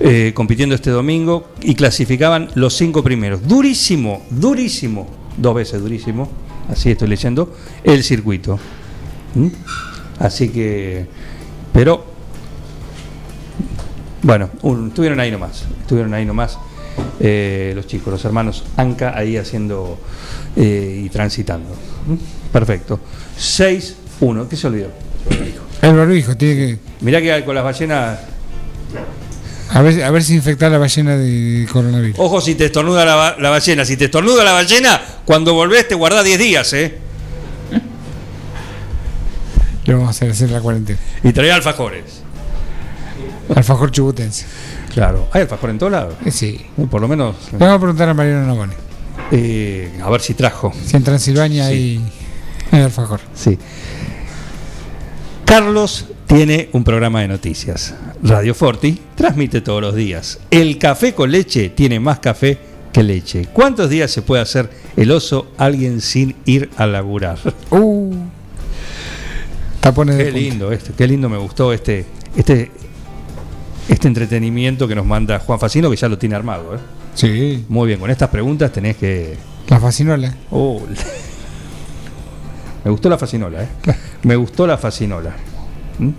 eh, 0.00 0.32
compitiendo 0.34 0.74
este 0.74 0.90
domingo 0.90 1.50
y 1.60 1.74
clasificaban 1.74 2.48
los 2.54 2.74
cinco 2.74 3.02
primeros. 3.02 3.46
Durísimo, 3.46 4.22
durísimo, 4.30 5.08
dos 5.36 5.54
veces 5.54 5.80
durísimo, 5.80 6.30
así 6.70 6.90
estoy 6.90 7.08
leyendo, 7.08 7.54
el 7.84 8.02
circuito. 8.02 8.58
¿Mm? 9.34 9.48
Así 10.18 10.48
que, 10.48 11.06
pero, 11.72 12.11
bueno, 14.22 14.50
un- 14.62 14.88
estuvieron 14.88 15.20
ahí 15.20 15.30
nomás, 15.30 15.64
estuvieron 15.80 16.14
ahí 16.14 16.24
nomás 16.24 16.58
eh, 17.20 17.72
los 17.74 17.86
chicos, 17.86 18.12
los 18.12 18.24
hermanos 18.24 18.64
Anca 18.76 19.16
ahí 19.16 19.36
haciendo 19.36 19.98
eh, 20.56 21.02
y 21.06 21.08
transitando. 21.08 21.70
¿Mm? 22.06 22.14
Perfecto. 22.52 23.00
6-1, 23.38 24.48
¿qué 24.48 24.56
se 24.56 24.66
olvidó? 24.66 24.88
El 25.80 25.96
barbijo, 25.96 26.36
tiene 26.36 26.54
que. 26.54 26.78
Mirá 27.00 27.20
que 27.20 27.44
con 27.44 27.54
las 27.54 27.64
ballenas, 27.64 28.18
A 29.70 29.80
ver, 29.82 30.04
a 30.04 30.10
ver 30.10 30.22
si 30.22 30.34
infectar 30.34 30.70
la 30.70 30.78
ballena 30.78 31.16
de 31.16 31.66
coronavirus. 31.72 32.18
ojo 32.18 32.40
si 32.40 32.54
te 32.54 32.66
estornuda 32.66 33.04
la, 33.04 33.14
ba- 33.14 33.36
la 33.40 33.50
ballena, 33.50 33.84
si 33.84 33.96
te 33.96 34.04
estornuda 34.04 34.44
la 34.44 34.52
ballena, 34.52 35.00
cuando 35.24 35.54
volvés 35.54 35.88
te 35.88 35.94
guardás 35.94 36.24
10 36.24 36.38
días, 36.38 36.72
¿eh? 36.74 36.98
Le 39.84 39.94
vamos 39.94 40.08
a 40.08 40.10
hacer, 40.10 40.30
hacer 40.30 40.50
la 40.50 40.60
cuarentena. 40.60 40.98
Y 41.24 41.32
trae 41.32 41.50
alfajores. 41.50 42.21
Alfajor 43.54 43.90
chubutense. 43.90 44.46
Claro, 44.92 45.28
hay 45.32 45.42
alfajor 45.42 45.70
en 45.70 45.78
todos 45.78 45.92
lados. 45.92 46.14
Eh, 46.24 46.30
sí. 46.30 46.60
Eh, 46.78 46.86
Por 46.90 47.00
lo 47.00 47.08
menos, 47.08 47.36
Le 47.52 47.58
vamos 47.58 47.76
a 47.76 47.78
preguntar 47.78 48.08
a 48.08 48.14
Mariano 48.14 48.46
Navone. 48.46 48.74
eh, 49.30 49.90
a 50.02 50.10
ver 50.10 50.20
si 50.20 50.34
trajo. 50.34 50.72
Si 50.84 50.96
en 50.96 51.04
Transilvania 51.04 51.66
hay, 51.66 52.00
hay 52.70 52.82
alfajor. 52.82 53.20
Sí. 53.34 53.58
Carlos 55.44 56.06
tiene 56.26 56.68
un 56.72 56.84
programa 56.84 57.20
de 57.20 57.28
noticias. 57.28 57.94
Radio 58.22 58.54
Forti 58.54 59.00
transmite 59.14 59.60
todos 59.60 59.82
los 59.82 59.94
días. 59.94 60.38
El 60.50 60.78
café 60.78 61.14
con 61.14 61.30
leche 61.30 61.68
tiene 61.70 62.00
más 62.00 62.20
café 62.20 62.58
que 62.92 63.02
leche. 63.02 63.46
¿Cuántos 63.52 63.90
días 63.90 64.10
se 64.10 64.22
puede 64.22 64.42
hacer 64.42 64.70
el 64.96 65.10
oso 65.10 65.48
alguien 65.58 66.00
sin 66.00 66.36
ir 66.46 66.70
a 66.76 66.86
laburar? 66.86 67.38
Uh, 67.70 68.14
tapones 69.80 70.16
de 70.16 70.24
Qué 70.26 70.30
punta. 70.30 70.40
lindo 70.48 70.72
este, 70.72 70.92
qué 70.92 71.06
lindo 71.08 71.28
me 71.28 71.36
gustó 71.38 71.72
este, 71.72 72.06
este, 72.36 72.70
este 73.88 74.08
entretenimiento 74.08 74.86
que 74.88 74.94
nos 74.94 75.04
manda 75.06 75.38
Juan 75.38 75.58
Facino, 75.58 75.90
que 75.90 75.96
ya 75.96 76.08
lo 76.08 76.18
tiene 76.18 76.34
armado. 76.34 76.74
¿eh? 76.74 76.78
Sí, 77.14 77.64
Muy 77.68 77.88
bien, 77.88 78.00
con 78.00 78.10
estas 78.10 78.28
preguntas 78.30 78.72
tenés 78.72 78.96
que. 78.96 79.36
la 79.68 79.78
fascinola. 79.80 80.34
Oh, 80.50 80.80
me 82.84 82.90
gustó 82.90 83.08
la 83.08 83.18
fascinola, 83.18 83.62
¿eh? 83.62 83.68
Me 84.22 84.36
gustó 84.36 84.66
la 84.66 84.76
fascinola. 84.78 85.34
¿Mm? 85.98 86.10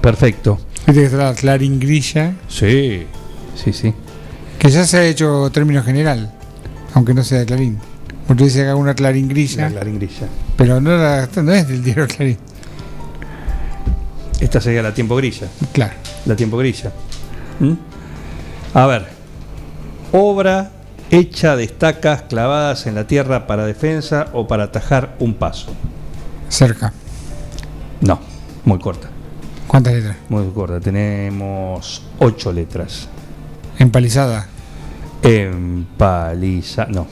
Perfecto. 0.00 0.58
Viste 0.86 1.00
que 1.00 1.04
está 1.06 1.16
la 1.18 1.34
claringrilla, 1.34 2.34
Sí, 2.48 3.06
sí, 3.54 3.72
sí. 3.72 3.92
que 4.58 4.70
ya 4.70 4.84
se 4.86 4.96
ha 4.98 5.04
hecho 5.06 5.50
término 5.52 5.82
general, 5.82 6.32
aunque 6.94 7.14
no 7.14 7.22
sea 7.22 7.38
de 7.40 7.46
clarín. 7.46 7.78
Porque 8.26 8.44
dice 8.44 8.58
que 8.60 8.64
haga 8.64 8.76
una 8.76 8.94
claringrilla, 8.94 9.62
La 9.68 9.70
claringrilla. 9.70 10.28
pero 10.56 10.80
no, 10.80 10.96
la- 10.96 11.28
no 11.42 11.52
es 11.52 11.66
del 11.68 11.82
diario 11.82 12.06
Clarín. 12.06 12.38
Esta 14.40 14.60
sería 14.60 14.82
la 14.82 14.94
tiempo 14.94 15.16
grilla. 15.16 15.48
Claro. 15.72 15.94
La 16.26 16.34
tiempo 16.36 16.56
grilla. 16.56 16.92
¿Mm? 17.60 17.72
A 18.74 18.86
ver. 18.86 19.06
Obra 20.12 20.70
hecha 21.10 21.56
de 21.56 21.64
estacas 21.64 22.22
clavadas 22.22 22.86
en 22.86 22.94
la 22.94 23.06
tierra 23.06 23.46
para 23.46 23.66
defensa 23.66 24.28
o 24.32 24.46
para 24.46 24.64
atajar 24.64 25.14
un 25.18 25.34
paso. 25.34 25.72
Cerca. 26.48 26.92
No, 28.00 28.18
muy 28.64 28.78
corta. 28.78 29.08
¿Cuántas 29.66 29.92
letras? 29.92 30.16
Muy 30.28 30.48
corta. 30.52 30.80
Tenemos 30.80 32.02
ocho 32.18 32.52
letras. 32.52 33.08
Empalizada. 33.78 34.46
Empaliza. 35.22 36.86
No. 36.86 37.06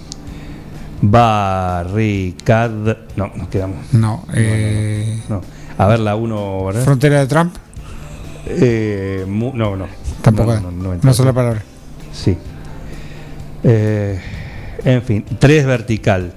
Barricad. 1.02 2.70
No, 3.16 3.30
nos 3.36 3.48
quedamos. 3.48 3.92
No. 3.92 4.24
eh, 4.34 5.22
No. 5.28 5.40
A 5.78 5.86
ver 5.86 6.00
la 6.00 6.16
uno, 6.16 6.64
¿verdad? 6.66 6.82
Frontera 6.84 7.20
de 7.20 7.26
Trump. 7.26 7.54
Eh, 8.46 9.24
mu- 9.28 9.52
no, 9.54 9.76
no. 9.76 9.86
Tampoco. 10.22 10.54
No, 10.54 10.60
no, 10.60 10.70
No, 10.72 10.82
no 10.82 10.92
entra. 10.94 11.12
sola 11.12 11.32
palabra. 11.32 11.62
Sí. 12.12 12.36
Eh, 13.62 14.20
en 14.84 15.02
fin, 15.02 15.24
tres 15.38 15.64
vertical. 15.66 16.32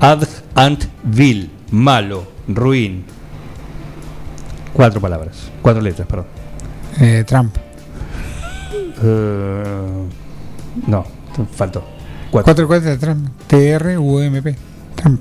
Ad 0.00 0.24
ant 0.54 0.84
vil, 1.04 1.50
malo, 1.70 2.26
ruin. 2.48 3.04
Cuatro 4.72 5.00
palabras, 5.00 5.50
cuatro 5.62 5.80
letras, 5.80 6.06
perdón. 6.08 6.26
Eh, 7.00 7.24
Trump. 7.26 7.56
Eh, 9.02 9.64
no, 10.86 11.04
faltó. 11.54 11.84
Cuatro. 12.30 12.44
Cuatro 12.44 12.66
cuatro 12.66 12.90
de 12.90 12.98
Trump. 12.98 13.28
T-R-U-M-P. 13.46 14.56
Trump. 14.96 15.20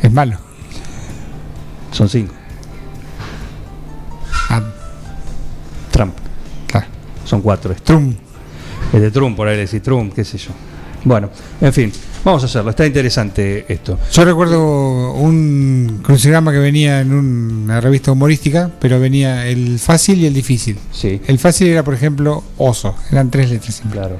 Es 0.00 0.12
malo. 0.12 0.36
Son 1.94 2.08
cinco. 2.08 2.34
Ah, 4.50 4.62
Trump. 5.90 6.14
claro. 6.66 6.86
Son 7.24 7.40
cuatro. 7.40 7.72
Este. 7.72 7.84
Trump. 7.84 8.16
El 8.92 9.00
de 9.00 9.10
Trump, 9.10 9.36
por 9.36 9.48
ahí 9.48 9.56
decir 9.56 9.82
Trump, 9.82 10.12
qué 10.14 10.24
sé 10.24 10.38
yo. 10.38 10.50
Bueno, 11.04 11.28
en 11.60 11.72
fin, 11.72 11.92
vamos 12.24 12.42
a 12.42 12.46
hacerlo. 12.46 12.70
Está 12.70 12.86
interesante 12.86 13.66
esto. 13.68 13.98
Yo 14.12 14.24
recuerdo 14.24 15.12
un 15.12 16.00
crucigrama 16.02 16.50
que 16.52 16.58
venía 16.58 17.00
en 17.00 17.12
una 17.12 17.80
revista 17.80 18.12
humorística, 18.12 18.70
pero 18.78 18.98
venía 19.00 19.46
el 19.46 19.78
fácil 19.78 20.20
y 20.20 20.26
el 20.26 20.34
difícil. 20.34 20.78
Sí, 20.92 21.20
El 21.26 21.38
fácil 21.38 21.68
era, 21.68 21.82
por 21.82 21.94
ejemplo, 21.94 22.42
oso. 22.56 22.94
Eran 23.10 23.30
tres 23.30 23.50
letras 23.50 23.74
siempre. 23.74 24.00
claro. 24.00 24.16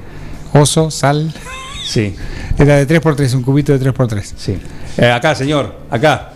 Oso, 0.53 0.91
sal. 0.91 1.33
Sí, 1.85 2.15
Era 2.57 2.77
de 2.77 2.87
3x3, 2.87 3.35
un 3.35 3.43
cubito 3.43 3.77
de 3.77 3.79
3x3. 3.93 4.23
sí. 4.37 4.57
Eh, 4.97 5.11
acá, 5.11 5.35
señor, 5.35 5.75
acá. 5.91 6.31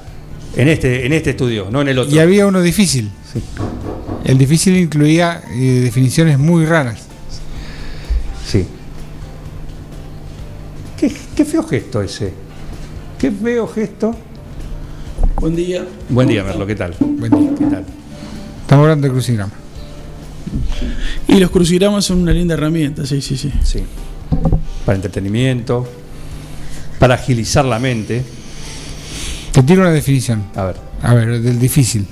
En 0.59 0.67
este, 0.67 1.05
en 1.05 1.13
este 1.13 1.29
estudio, 1.29 1.69
no 1.71 1.79
en 1.79 1.87
el 1.87 1.99
otro. 1.99 2.13
Y 2.13 2.19
había 2.19 2.45
uno 2.45 2.61
difícil. 2.61 3.09
Sí. 3.31 3.41
El 4.25 4.37
difícil 4.37 4.75
incluía 4.75 5.41
eh, 5.53 5.79
definiciones 5.81 6.37
muy 6.37 6.65
raras. 6.65 7.03
Sí. 8.45 8.67
¿Qué, 10.99 11.15
qué 11.33 11.45
feo 11.45 11.63
gesto 11.63 12.01
ese. 12.01 12.33
Qué 13.17 13.31
feo 13.31 13.69
gesto. 13.69 14.13
Buen 15.37 15.55
día. 15.55 15.85
Buen 16.09 16.27
día, 16.27 16.43
Merlo, 16.43 16.67
¿qué 16.67 16.75
tal? 16.75 16.93
Buen 16.99 17.31
día. 17.31 17.51
¿Qué 17.57 17.65
tal? 17.65 17.85
Estamos 18.63 18.83
hablando 18.83 19.07
de 19.07 19.13
crucigrama. 19.13 19.53
Y 21.29 21.35
los 21.35 21.51
crucigramas 21.51 22.03
son 22.03 22.19
una 22.19 22.33
linda 22.33 22.55
herramienta, 22.55 23.05
sí, 23.05 23.21
sí, 23.21 23.37
sí. 23.37 23.49
Sí. 23.63 23.83
Para 24.85 24.97
entretenimiento, 24.97 25.87
para 26.99 27.13
agilizar 27.13 27.63
la 27.63 27.79
mente. 27.79 28.38
Te 29.59 29.63
tiro 29.63 29.81
una 29.81 29.91
definición. 29.91 30.45
A 30.55 30.63
ver, 30.63 30.77
A 31.01 31.13
ver, 31.13 31.41
del 31.41 31.59
difícil. 31.59 32.07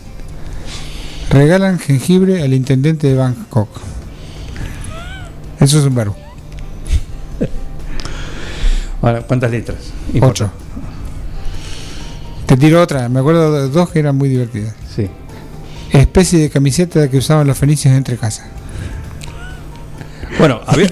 Regalan 1.29 1.79
jengibre 1.79 2.43
al 2.43 2.53
intendente 2.53 3.07
de 3.07 3.15
Bangkok. 3.15 3.69
Eso 5.57 5.79
es 5.79 5.85
un 5.85 5.95
verbo. 5.95 6.13
ahora, 9.01 9.21
¿cuántas 9.21 9.49
letras? 9.49 9.77
Ocho. 10.19 10.51
Te 12.47 12.57
tiro 12.57 12.81
otra. 12.81 13.07
Me 13.07 13.21
acuerdo 13.21 13.53
de 13.53 13.69
dos 13.69 13.91
que 13.91 13.99
eran 13.99 14.17
muy 14.17 14.27
divertidas. 14.27 14.73
Sí. 14.93 15.07
Especie 15.93 16.39
de 16.39 16.49
camiseta 16.49 17.09
que 17.09 17.17
usaban 17.19 17.47
los 17.47 17.57
fenicios 17.57 17.93
entre 17.93 18.17
casa. 18.17 18.45
Bueno, 20.37 20.59
había, 20.67 20.89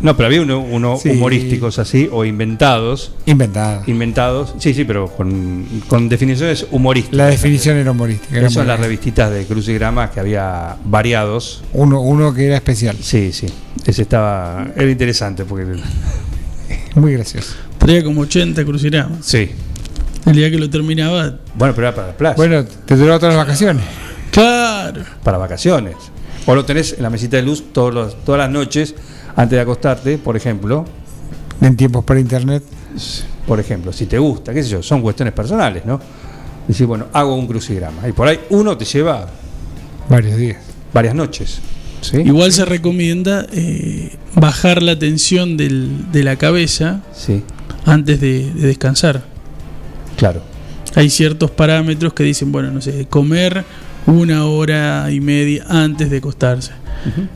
no, 0.00 0.16
pero 0.16 0.26
había 0.28 0.42
uno, 0.42 0.60
uno 0.60 0.96
Sí. 1.02 1.10
humorísticos 1.10 1.78
así, 1.78 2.08
o 2.12 2.24
inventados. 2.24 3.12
Inventada. 3.26 3.82
Inventados, 3.86 4.54
sí, 4.58 4.74
sí, 4.74 4.84
pero 4.84 5.08
con, 5.08 5.66
con 5.88 6.08
definiciones 6.08 6.66
humorísticas. 6.70 7.16
La 7.16 7.26
definición 7.26 7.76
era 7.76 7.90
humorística. 7.90 8.40
muy 8.40 8.56
en 8.56 8.66
las 8.68 8.80
revistitas 8.80 9.30
de 9.32 9.44
crucigramas 9.44 10.10
que 10.10 10.20
había 10.20 10.76
variados. 10.84 11.62
uno, 11.72 12.00
uno 12.00 12.32
que 12.34 12.46
era 12.46 12.56
especial. 12.56 12.96
Sí, 13.00 13.32
sí. 13.32 13.46
Ese 13.86 14.02
estaba. 14.02 14.68
Era 14.76 14.90
interesante 14.90 15.44
porque. 15.44 15.80
Muy 16.94 17.12
gracioso. 17.14 17.54
Traía 17.78 18.02
como 18.04 18.22
80 18.22 18.64
crucigramas. 18.64 19.24
Sí. 19.24 19.50
El 20.26 20.34
día 20.36 20.50
que 20.50 20.58
lo 20.58 20.68
terminaba. 20.68 21.38
Bueno, 21.54 21.74
pero 21.74 21.88
era 21.88 21.94
para 21.94 22.08
la 22.08 22.16
playa. 22.16 22.36
Bueno, 22.36 22.64
te 22.64 22.96
duró 22.96 23.18
todas 23.18 23.34
las 23.34 23.46
vacaciones. 23.46 23.84
Claro. 24.30 25.02
para 25.24 25.38
vacaciones. 25.38 25.96
O 26.46 26.54
lo 26.54 26.64
tenés 26.64 26.94
en 26.94 27.02
la 27.02 27.10
mesita 27.10 27.36
de 27.36 27.42
luz 27.42 27.64
todos 27.72 27.92
los- 27.94 28.24
todas 28.24 28.38
las 28.38 28.50
noches 28.50 28.94
antes 29.38 29.56
de 29.56 29.60
acostarte, 29.60 30.18
por 30.18 30.36
ejemplo. 30.36 30.84
En 31.60 31.76
tiempos 31.76 32.04
por 32.04 32.18
internet. 32.18 32.62
Por 33.46 33.60
ejemplo, 33.60 33.92
si 33.92 34.06
te 34.06 34.18
gusta, 34.18 34.52
qué 34.52 34.62
sé 34.62 34.68
yo, 34.70 34.82
son 34.82 35.00
cuestiones 35.00 35.32
personales, 35.34 35.84
¿no? 35.84 36.00
Decir, 36.66 36.86
bueno, 36.86 37.06
hago 37.12 37.34
un 37.34 37.46
crucigrama. 37.46 38.06
Y 38.08 38.12
por 38.12 38.28
ahí 38.28 38.38
uno 38.50 38.76
te 38.76 38.84
lleva 38.84 39.26
Varios 40.08 40.36
días. 40.36 40.58
varias 40.92 41.14
noches. 41.14 41.60
¿sí? 42.00 42.18
Igual 42.18 42.52
se 42.52 42.64
recomienda 42.64 43.46
eh, 43.52 44.16
bajar 44.34 44.82
la 44.82 44.98
tensión 44.98 45.56
del- 45.56 46.10
de 46.12 46.22
la 46.24 46.36
cabeza 46.36 47.00
Sí, 47.14 47.42
antes 47.86 48.20
de, 48.20 48.52
de 48.52 48.66
descansar. 48.66 49.22
claro. 50.16 50.42
Hay 50.94 51.10
ciertos 51.10 51.50
parámetros 51.50 52.12
que 52.14 52.24
dicen, 52.24 52.50
bueno, 52.50 52.70
no 52.72 52.80
sé, 52.80 53.06
comer 53.08 53.64
una 54.08 54.46
hora 54.46 55.10
y 55.10 55.20
media 55.20 55.64
antes 55.68 56.10
de 56.10 56.16
acostarse. 56.18 56.72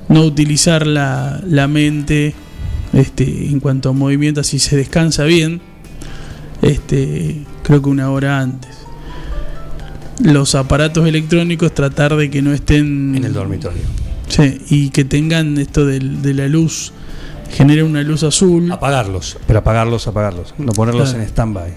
No 0.09 0.23
utilizar 0.23 0.87
la, 0.87 1.41
la 1.47 1.69
mente 1.69 2.35
este, 2.93 3.47
en 3.49 3.61
cuanto 3.61 3.91
a 3.91 3.93
movimiento, 3.93 4.43
si 4.43 4.59
se 4.59 4.77
descansa 4.77 5.25
bien, 5.25 5.61
este, 6.63 7.43
creo 7.63 7.83
que 7.83 7.89
una 7.89 8.11
hora 8.11 8.41
antes. 8.41 8.71
Los 10.23 10.55
aparatos 10.55 11.07
electrónicos 11.07 11.75
tratar 11.75 12.17
de 12.17 12.31
que 12.31 12.43
no 12.43 12.53
estén 12.53 13.15
En 13.17 13.25
el 13.25 13.33
dormitorio. 13.33 13.83
Sí, 14.29 14.61
y 14.71 14.91
que 14.91 15.05
tengan 15.05 15.59
esto 15.59 15.85
del- 15.85 16.23
de, 16.23 16.33
la 16.35 16.49
luz, 16.49 16.93
genere 17.51 17.83
una 17.83 18.03
luz 18.03 18.23
azul. 18.23 18.71
Apagarlos, 18.73 19.37
pero 19.47 19.59
apagarlos, 19.61 20.07
apagarlos. 20.07 20.55
No 20.59 20.73
ponerlos 20.73 21.11
Claro. 21.11 21.23
en 21.25 21.29
stand-by. 21.29 21.75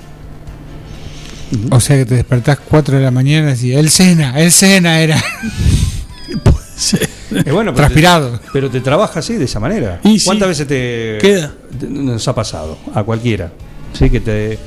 O 1.72 1.80
sea 1.80 1.98
que 1.98 2.06
te 2.06 2.16
despertás 2.16 2.60
4 2.60 2.98
de 2.98 3.04
la 3.04 3.12
mañana 3.12 3.52
y 3.52 3.54
decís, 3.56 3.76
el 3.76 3.90
Sena, 3.90 4.40
el 4.42 4.52
Sena 4.52 5.00
era 5.02 5.22
Sí. 6.76 6.98
Es 7.32 7.52
bueno, 7.52 7.72
pero 7.74 7.74
te, 7.74 7.94
transpirado. 7.94 8.40
pero 8.54 8.70
te 8.70 8.82
trabaja 8.82 9.20
así, 9.20 9.36
de 9.36 9.46
esa 9.46 9.60
manera. 9.60 10.00
Y 10.04 10.20
sí. 10.20 10.26
¿Cuántas 10.26 10.50
veces 10.50 10.68
te 10.68 11.18
Queda. 11.22 11.54
te- 11.80 11.88
nos 11.88 12.28
ha 12.28 12.36
pasado? 12.36 12.78
A 12.94 13.04
cualquiera. 13.04 13.52
Sí, 13.94 14.10
que 14.10 14.20
te. 14.20 14.58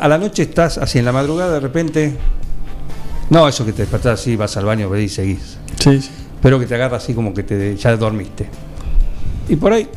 A 0.00 0.08
la 0.08 0.18
noche 0.18 0.42
estás 0.42 0.78
así 0.78 0.98
en 0.98 1.04
la 1.04 1.12
madrugada, 1.12 1.52
de 1.54 1.60
repente. 1.60 2.16
No, 3.30 3.46
eso 3.48 3.64
que 3.64 3.72
te 3.72 3.82
despertás 3.82 4.20
así, 4.20 4.34
vas 4.36 4.56
al 4.56 4.64
baño 4.64 4.94
y 4.96 5.08
seguís. 5.08 5.56
Sí, 5.78 6.00
sí. 6.02 6.10
Pero 6.42 6.58
que 6.58 6.66
te 6.66 6.74
agarra 6.74 6.96
así 6.96 7.14
como 7.14 7.32
que 7.32 7.42
te 7.44 7.76
ya 7.76 7.96
dormiste. 7.96 8.48
Y 9.48 9.56
por 9.56 9.72
ahí, 9.72 9.88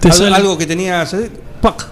Te 0.00 0.08
algo, 0.08 0.18
sale- 0.24 0.36
algo 0.36 0.56
que 0.58 0.66
tenías. 0.66 1.12
eh, 1.14 1.30
¡pac! 1.60 1.86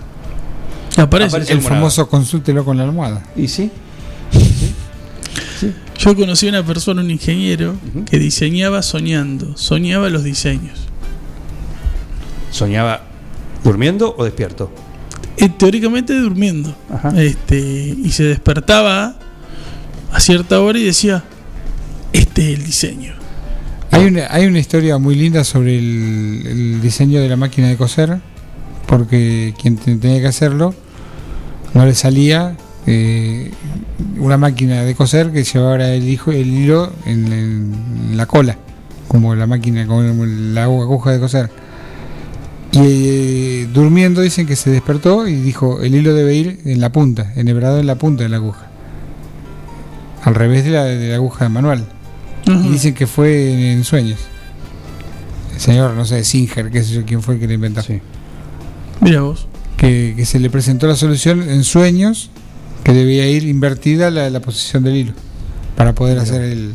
Aparece. 1.02 1.28
aparece. 1.36 1.52
El 1.52 1.60
famoso 1.62 2.08
consúltelo 2.08 2.64
con 2.64 2.76
la 2.76 2.84
almohada. 2.84 3.22
Y 3.36 3.48
sí, 3.48 3.70
Yo 5.98 6.16
conocí 6.16 6.46
a 6.46 6.50
una 6.50 6.64
persona, 6.64 7.02
un 7.02 7.10
ingeniero, 7.10 7.74
que 8.08 8.18
diseñaba 8.18 8.80
soñando, 8.82 9.56
soñaba 9.56 10.08
los 10.08 10.24
diseños. 10.24 10.78
soñaba 12.50 13.02
durmiendo 13.62 14.14
o 14.16 14.24
despierto. 14.24 14.72
Eh, 15.36 15.48
teóricamente 15.50 16.14
durmiendo. 16.18 16.74
Ajá. 16.92 17.12
Este, 17.22 17.58
y 17.58 18.10
se 18.12 18.24
despertaba 18.24 19.16
a 20.12 20.20
cierta 20.20 20.60
hora 20.60 20.78
y 20.78 20.84
decía, 20.84 21.22
este 22.12 22.52
es 22.52 22.58
el 22.58 22.64
diseño. 22.64 23.12
Hay 23.92 24.06
una, 24.06 24.26
hay 24.30 24.46
una 24.46 24.58
historia 24.58 24.98
muy 24.98 25.14
linda 25.16 25.44
sobre 25.44 25.78
el, 25.78 26.42
el 26.46 26.80
diseño 26.82 27.20
de 27.20 27.28
la 27.28 27.36
máquina 27.36 27.68
de 27.68 27.76
coser, 27.76 28.18
porque 28.86 29.54
quien 29.60 29.76
te- 29.76 29.96
tenía 29.96 30.20
que 30.20 30.26
hacerlo 30.28 30.74
no 31.74 31.86
le 31.86 31.94
salía 31.94 32.56
eh, 32.86 33.50
una 34.18 34.36
máquina 34.36 34.82
de 34.82 34.94
coser 34.94 35.30
que 35.32 35.44
llevara 35.44 35.94
el, 35.94 36.08
hijo, 36.08 36.32
el 36.32 36.48
hilo 36.48 36.92
en, 37.06 37.32
en 37.32 38.16
la 38.16 38.26
cola, 38.26 38.56
como 39.08 39.34
la 39.34 39.46
máquina, 39.46 39.86
como 39.86 40.24
la 40.26 40.64
aguja 40.64 41.12
de 41.12 41.20
coser. 41.20 41.50
Y 42.72 42.78
eh, 42.82 43.68
durmiendo 43.72 44.20
dicen 44.20 44.46
que 44.46 44.56
se 44.56 44.70
despertó 44.70 45.26
y 45.26 45.34
dijo, 45.34 45.80
el 45.80 45.94
hilo 45.94 46.14
debe 46.14 46.34
ir 46.34 46.60
en 46.64 46.80
la 46.80 46.92
punta, 46.92 47.32
enhebrado 47.36 47.80
en 47.80 47.86
la 47.86 47.96
punta 47.96 48.22
de 48.22 48.28
la 48.28 48.36
aguja, 48.36 48.66
al 50.22 50.34
revés 50.34 50.64
de 50.64 50.70
la, 50.70 50.84
de 50.84 51.08
la 51.08 51.16
aguja 51.16 51.48
manual. 51.48 51.84
Y 52.46 52.68
dicen 52.68 52.94
que 52.94 53.06
fue 53.06 53.52
en, 53.52 53.60
en 53.60 53.84
sueños. 53.84 54.18
El 55.54 55.60
señor, 55.60 55.94
no 55.94 56.04
sé, 56.04 56.24
Singer, 56.24 56.70
qué 56.70 56.82
sé 56.82 56.94
yo, 56.94 57.04
quién 57.04 57.22
fue 57.22 57.34
el 57.34 57.40
que 57.40 57.46
lo 57.46 57.52
inventó. 57.52 57.82
Sí. 57.82 58.00
Mira 59.00 59.20
vos. 59.20 59.46
Que, 59.80 60.12
que 60.16 60.26
se 60.26 60.38
le 60.38 60.50
presentó 60.50 60.86
la 60.86 60.94
solución 60.94 61.42
en 61.48 61.64
sueños 61.64 62.30
que 62.84 62.92
debía 62.92 63.26
ir 63.28 63.44
invertida 63.44 64.10
la, 64.10 64.28
la 64.28 64.40
posición 64.40 64.84
del 64.84 64.96
hilo 64.96 65.12
para 65.74 65.94
poder 65.94 66.18
hacer 66.18 66.42
el. 66.42 66.74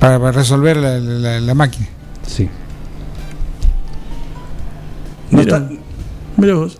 para, 0.00 0.18
para 0.18 0.32
resolver 0.32 0.76
la, 0.76 0.98
la- 0.98 1.38
la 1.40 1.54
máquina. 1.54 1.86
Sí. 2.26 2.48
No 5.30 5.38
Mira, 5.38 5.58
está- 5.58 5.70
mira 6.36 6.54
vos. 6.54 6.78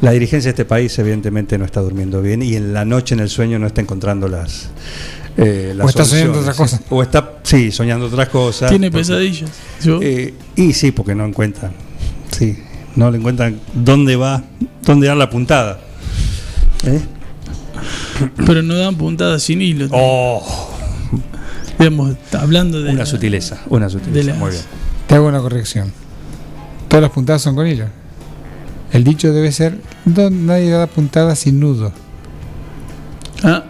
la 0.00 0.12
dirigencia 0.12 0.48
de 0.48 0.52
este 0.52 0.64
país 0.64 0.98
evidentemente 0.98 1.58
no 1.58 1.64
está 1.66 1.80
durmiendo 1.80 2.22
bien 2.22 2.42
y 2.42 2.54
en 2.56 2.72
la 2.72 2.84
noche 2.84 3.14
en 3.14 3.20
el 3.20 3.28
sueño 3.28 3.58
no 3.58 3.66
está 3.66 3.80
encontrando 3.82 4.28
las... 4.28 4.68
eh, 5.36 5.74
las 5.76 5.84
O 5.86 5.88
está 5.90 6.04
soñando 6.04 6.34
soluciones. 6.34 6.42
otra 6.42 6.54
cosa. 6.54 6.80
O 6.90 7.02
está, 7.02 7.38
sí, 7.42 7.70
soñando 7.72 8.06
otras 8.06 8.28
cosas. 8.30 8.70
Tiene 8.70 8.90
Porque- 8.90 9.00
pesadillas. 9.02 9.50
Yo- 9.82 10.00
Eh, 10.00 10.32
y 10.56 10.72
sí, 10.72 10.92
porque 10.92 11.14
no 11.14 11.26
encuentran. 11.26 11.72
Sí, 12.30 12.56
no 12.96 13.10
le 13.10 13.18
encuentran 13.18 13.58
dónde 13.74 14.16
va, 14.16 14.42
dónde 14.84 15.06
dar 15.06 15.16
la 15.16 15.30
puntada. 15.30 15.78
¿Eh? 16.84 17.00
pero 18.46 18.62
no 18.62 18.74
dan 18.74 18.96
puntadas 18.96 19.42
sin 19.42 19.62
hilo. 19.62 19.88
Oh, 19.92 20.44
Digamos, 21.78 22.16
hablando 22.38 22.82
de. 22.82 22.90
una 22.90 23.00
la- 23.00 23.06
sutileza, 23.06 23.60
una 23.68 23.88
sutileza. 23.88 24.30
las- 24.30 24.38
Muy 24.38 24.50
bien. 24.50 24.62
Te 25.06 25.14
hago 25.14 25.26
una 25.28 25.40
corrección. 25.40 25.92
Todas 26.88 27.02
las 27.02 27.10
puntadas 27.10 27.40
son 27.42 27.54
con 27.54 27.66
hilo. 27.66 27.86
El 28.92 29.04
dicho 29.04 29.32
debe 29.32 29.50
ser: 29.52 29.78
"No- 30.04 30.28
nadie 30.30 30.70
da 30.70 30.86
puntada 30.86 31.34
sin 31.36 31.58
nudo. 31.60 31.92
Ah, 33.42 33.64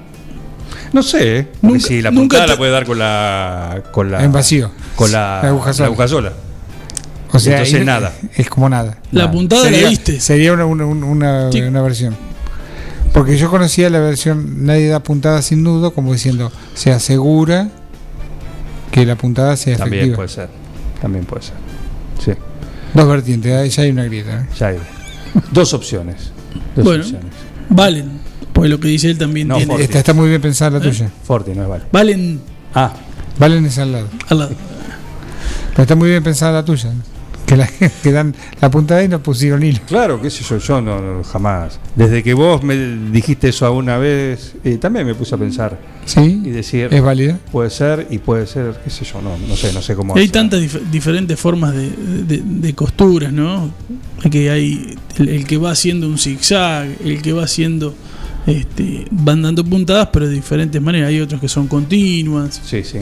No 0.92 1.04
sé, 1.04 1.46
porque 1.60 1.66
Nunca- 1.74 1.86
si 1.86 2.02
la 2.02 2.10
nunca 2.10 2.20
puntada 2.22 2.44
te- 2.46 2.50
la 2.50 2.56
puede 2.58 2.72
dar 2.72 2.84
con 2.84 2.98
la. 2.98 3.82
Con 3.92 4.10
la 4.10 4.24
en 4.24 4.32
vacío. 4.32 4.72
Con 4.96 5.12
la, 5.12 5.38
La 5.40 5.48
aguja 5.50 5.72
sola. 5.72 5.84
la 5.88 5.92
aguja 5.94 6.08
sola. 6.08 6.32
O 7.32 7.38
sea, 7.38 7.58
Entonces 7.58 7.80
ahí 7.80 7.84
nada. 7.86 8.12
Es 8.36 8.48
como 8.50 8.68
nada. 8.68 8.98
la 9.12 9.22
Nada. 9.22 9.32
puntada 9.32 9.62
sería, 9.62 9.82
la 9.82 9.88
viste. 9.90 10.20
Sería 10.20 10.52
una, 10.52 10.64
una, 10.66 10.84
una, 10.86 11.52
Sí. 11.52 11.60
una 11.60 11.80
versión. 11.82 12.16
Porque 13.12 13.36
yo 13.36 13.50
conocía 13.50 13.90
la 13.90 14.00
versión 14.00 14.64
nadie 14.66 14.88
da 14.88 15.00
puntada 15.02 15.42
sin 15.42 15.62
nudo, 15.62 15.92
como 15.94 16.12
diciendo, 16.12 16.50
se 16.74 16.92
asegura 16.92 17.68
que 18.92 19.04
la 19.06 19.16
puntada 19.16 19.56
sea 19.56 19.76
También 19.76 20.00
efectiva. 20.04 20.16
puede 20.16 20.28
ser. 20.28 20.48
También 21.00 21.24
puede 21.24 21.42
ser. 21.42 21.54
Sí, 22.24 22.32
Dos 22.94 23.08
vertientes, 23.08 23.52
ahí 23.52 23.70
ya 23.70 23.82
hay 23.84 23.90
una 23.90 24.04
grieta. 24.04 24.40
¿eh? 24.42 24.46
ya 24.58 24.66
hay. 24.68 24.78
Dos 25.52 25.72
opciones. 25.74 26.32
Dos 26.76 26.84
Bueno. 26.84 27.02
opciones. 27.04 27.32
Valen. 27.68 28.20
Pues 28.52 28.68
lo 28.68 28.80
que 28.80 28.88
dice 28.88 29.08
él 29.10 29.16
también 29.18 29.46
No, 29.48 29.56
tiene. 29.56 29.74
Esta 29.80 29.98
está 30.00 30.12
muy 30.12 30.28
bien 30.28 30.40
pensada 30.42 30.78
la 30.78 30.84
¿Eh? 30.84 30.90
tuya. 30.90 31.10
Forti, 31.24 31.52
no 31.54 31.62
es 31.62 31.68
vale. 31.68 31.84
Valen 31.92 32.40
Ah, 32.74 32.92
Valen 33.38 33.64
es 33.66 33.78
al 33.78 33.92
lado. 33.92 34.08
al 34.28 34.38
lado. 34.38 34.50
Pero 35.70 35.82
está 35.82 35.94
muy 35.94 36.08
bien 36.10 36.22
pensada 36.22 36.52
la 36.52 36.64
tuya. 36.64 36.90
Que, 37.50 37.56
la, 37.56 37.66
que 38.02 38.12
dan 38.12 38.32
la 38.60 38.70
puntada 38.70 39.02
y 39.02 39.08
no 39.08 39.20
pusieron 39.20 39.64
hilo. 39.64 39.80
claro, 39.88 40.22
qué 40.22 40.30
sé 40.30 40.44
yo, 40.44 40.58
yo 40.58 40.80
no, 40.80 41.00
no, 41.00 41.24
jamás. 41.24 41.80
Desde 41.96 42.22
que 42.22 42.32
vos 42.32 42.62
me 42.62 42.76
dijiste 42.76 43.48
eso 43.48 43.66
alguna 43.66 43.98
vez, 43.98 44.54
eh, 44.62 44.76
también 44.76 45.04
me 45.04 45.16
puse 45.16 45.34
a 45.34 45.38
pensar 45.38 45.76
y 46.06 46.08
¿Sí? 46.08 46.40
decir, 46.44 46.86
¿Es 46.92 47.02
válida? 47.02 47.40
puede 47.50 47.70
ser 47.70 48.06
y 48.08 48.18
puede 48.18 48.46
ser, 48.46 48.80
qué 48.84 48.88
sé 48.90 49.04
yo, 49.04 49.20
no, 49.20 49.36
no 49.36 49.56
sé, 49.56 49.72
no 49.72 49.82
sé 49.82 49.96
cómo. 49.96 50.14
Hay 50.14 50.22
hacer. 50.22 50.32
tantas 50.32 50.60
dif- 50.60 50.80
diferentes 50.92 51.40
formas 51.40 51.74
de, 51.74 51.90
de- 51.90 52.42
de 52.44 52.74
costuras, 52.74 53.32
¿no? 53.32 53.68
Que 54.30 54.48
hay 54.50 54.96
el, 55.18 55.28
el 55.28 55.44
que 55.44 55.56
va 55.58 55.72
haciendo 55.72 56.06
un 56.06 56.18
zigzag, 56.18 56.88
el 57.04 57.20
que 57.20 57.32
va 57.32 57.42
haciendo, 57.44 57.96
este, 58.46 59.06
van 59.10 59.42
dando 59.42 59.64
puntadas, 59.64 60.08
pero 60.12 60.28
de 60.28 60.34
diferentes 60.34 60.80
maneras. 60.80 61.08
Hay 61.08 61.20
otros 61.20 61.40
que 61.40 61.48
son 61.48 61.66
continuas, 61.66 62.60
Sí, 62.64 62.84
sí. 62.84 62.98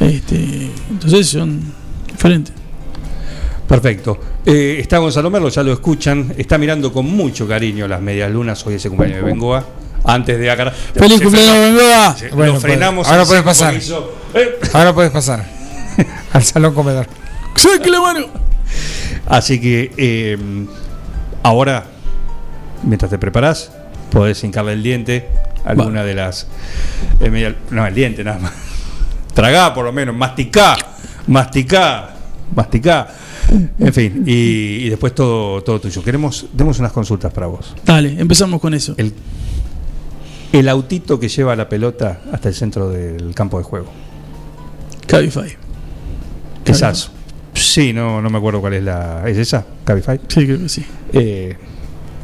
este, 0.00 0.70
entonces 0.90 1.26
son 1.28 1.60
diferentes. 2.10 2.54
Perfecto. 3.68 4.18
Eh, 4.44 4.76
está 4.80 4.98
Gonzalo 4.98 5.30
Merlo, 5.30 5.48
ya 5.48 5.62
lo 5.62 5.72
escuchan. 5.72 6.34
Está 6.36 6.58
mirando 6.58 6.92
con 6.92 7.06
mucho 7.06 7.46
cariño 7.48 7.88
las 7.88 8.00
medias 8.00 8.30
lunas. 8.30 8.66
Hoy 8.66 8.74
es 8.74 8.84
el 8.84 8.90
cumpleaños 8.90 9.24
de 9.24 9.30
Bengoa. 9.30 9.64
Antes 10.04 10.38
de 10.38 10.50
acá. 10.50 10.70
¡Feliz 10.70 11.20
cumpleaños, 11.22 11.54
Bengoa! 11.54 12.16
Bueno, 12.34 12.52
lo 12.54 12.60
frenamos. 12.60 13.06
ahora 13.08 13.22
en 13.22 13.28
puedes 13.28 13.42
pasar. 13.44 13.74
eh. 14.34 14.58
Ahora 14.72 14.92
puedes 14.92 15.12
pasar 15.12 15.46
al 16.32 16.42
salón 16.42 16.74
comedor. 16.74 17.06
¡Saque 17.54 17.88
la 17.88 18.00
mano! 18.00 18.26
Así 19.26 19.60
que 19.60 19.92
eh, 19.96 20.36
ahora, 21.44 21.84
mientras 22.82 23.10
te 23.10 23.18
preparas, 23.18 23.70
podés 24.10 24.42
hincarle 24.42 24.72
el 24.72 24.82
diente 24.82 25.28
a 25.64 25.70
alguna 25.70 26.02
de 26.02 26.14
las. 26.14 26.48
eh, 27.20 27.54
no, 27.70 27.86
el 27.86 27.94
diente 27.94 28.24
nada 28.24 28.38
más. 28.40 28.52
Tragá 29.34 29.72
por 29.72 29.84
lo 29.84 29.92
menos, 29.92 30.14
masticá, 30.16 30.76
masticá, 31.28 32.10
masticá. 32.54 33.08
En 33.78 33.92
fin, 33.92 34.22
y, 34.26 34.86
y 34.86 34.88
después 34.88 35.14
todo, 35.14 35.62
todo 35.62 35.80
tuyo. 35.80 36.02
Queremos, 36.02 36.46
demos 36.52 36.78
unas 36.78 36.92
consultas 36.92 37.32
para 37.32 37.46
vos. 37.48 37.74
Dale, 37.84 38.16
empezamos 38.18 38.60
con 38.60 38.72
eso. 38.74 38.94
El, 38.96 39.12
el 40.52 40.68
autito 40.68 41.18
que 41.20 41.28
lleva 41.28 41.54
la 41.56 41.68
pelota 41.68 42.20
hasta 42.32 42.48
el 42.48 42.54
centro 42.54 42.88
del 42.88 43.34
campo 43.34 43.58
de 43.58 43.64
juego. 43.64 43.86
Cabify. 45.06 45.52
Esas. 46.64 47.10
Sí, 47.54 47.92
no, 47.92 48.22
no 48.22 48.30
me 48.30 48.38
acuerdo 48.38 48.60
cuál 48.60 48.74
es 48.74 48.82
la. 48.82 49.28
¿Es 49.28 49.36
esa? 49.36 49.66
Cabify. 49.84 50.18
Sí, 50.28 50.46
creo 50.46 50.58
que 50.58 50.68
sí. 50.68 50.84
eh, 51.12 51.56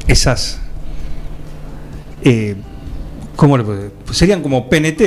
esas 0.06 0.58
eh, 2.22 2.56
¿cómo 3.36 3.58
le 3.58 3.64
serían 4.12 4.42
como 4.42 4.68
PNT 4.70 5.00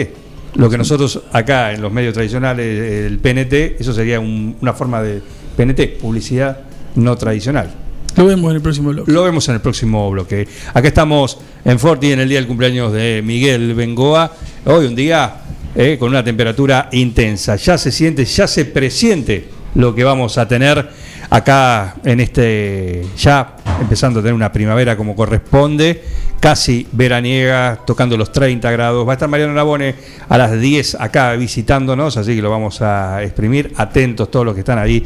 lo 0.56 0.70
que 0.70 0.78
nosotros 0.78 1.24
acá 1.34 1.74
en 1.74 1.82
los 1.82 1.92
medios 1.92 2.14
tradicionales 2.14 3.08
el 3.12 3.18
PNT 3.20 3.80
eso 3.82 3.94
sería 3.94 4.20
un- 4.20 4.56
una 4.62 4.74
forma 4.74 5.02
de 5.02 5.22
PNT 5.56 6.00
publicidad 6.00 6.60
no 6.96 7.16
tradicional. 7.18 7.72
Lo 8.16 8.26
vemos 8.26 8.50
en 8.50 8.56
el 8.58 8.62
próximo 8.62 8.90
bloque. 8.90 9.12
lo 9.12 9.24
vemos 9.24 9.48
en 9.48 9.56
el 9.56 9.62
próximo 9.62 10.12
bloque. 10.12 10.48
Acá 10.74 10.88
estamos 10.90 11.38
en 11.64 11.80
Forti 11.80 12.12
en 12.12 12.20
el 12.20 12.30
día 12.30 12.40
del 12.40 12.48
cumpleaños 12.48 12.92
de 12.92 13.22
Miguel 13.24 13.74
Bengoa. 13.74 14.32
Hoy 14.66 14.86
un 14.86 14.96
día 14.96 15.36
eh, 15.74 15.96
con 15.98 16.10
una 16.10 16.24
temperatura 16.24 16.90
intensa. 16.92 17.56
Ya 17.56 17.78
se 17.78 17.92
siente 17.92 18.26
ya 18.26 18.48
se 18.48 18.66
presiente 18.66 19.48
lo 19.76 19.96
que 19.96 20.04
vamos 20.04 20.38
a 20.38 20.48
tener 20.48 20.90
acá 21.30 21.96
en 22.04 22.20
este 22.20 23.06
ya 23.18 23.56
empezando 23.82 24.20
a 24.20 24.24
tener 24.24 24.34
una 24.34 24.52
primavera 24.52 24.96
como 24.96 25.16
corresponde, 25.16 26.04
casi 26.40 26.88
veraniega, 26.92 27.80
tocando 27.86 28.16
los 28.16 28.32
30 28.32 28.72
grados. 28.72 29.06
Va 29.08 29.14
a 29.14 29.16
estar 29.16 29.28
Mariano 29.28 29.54
Nabone 29.54 29.96
a 30.30 30.38
las 30.38 30.60
10 30.60 30.96
acá 30.96 31.34
visitándonos, 31.34 32.16
así 32.18 32.36
que 32.36 32.42
lo 32.42 32.50
vamos 32.50 32.82
a 32.82 33.24
exprimir. 33.24 33.74
Atentos 33.76 34.30
todos 34.32 34.46
los 34.46 34.54
que 34.54 34.62
están 34.62 34.80
ahí 34.80 35.06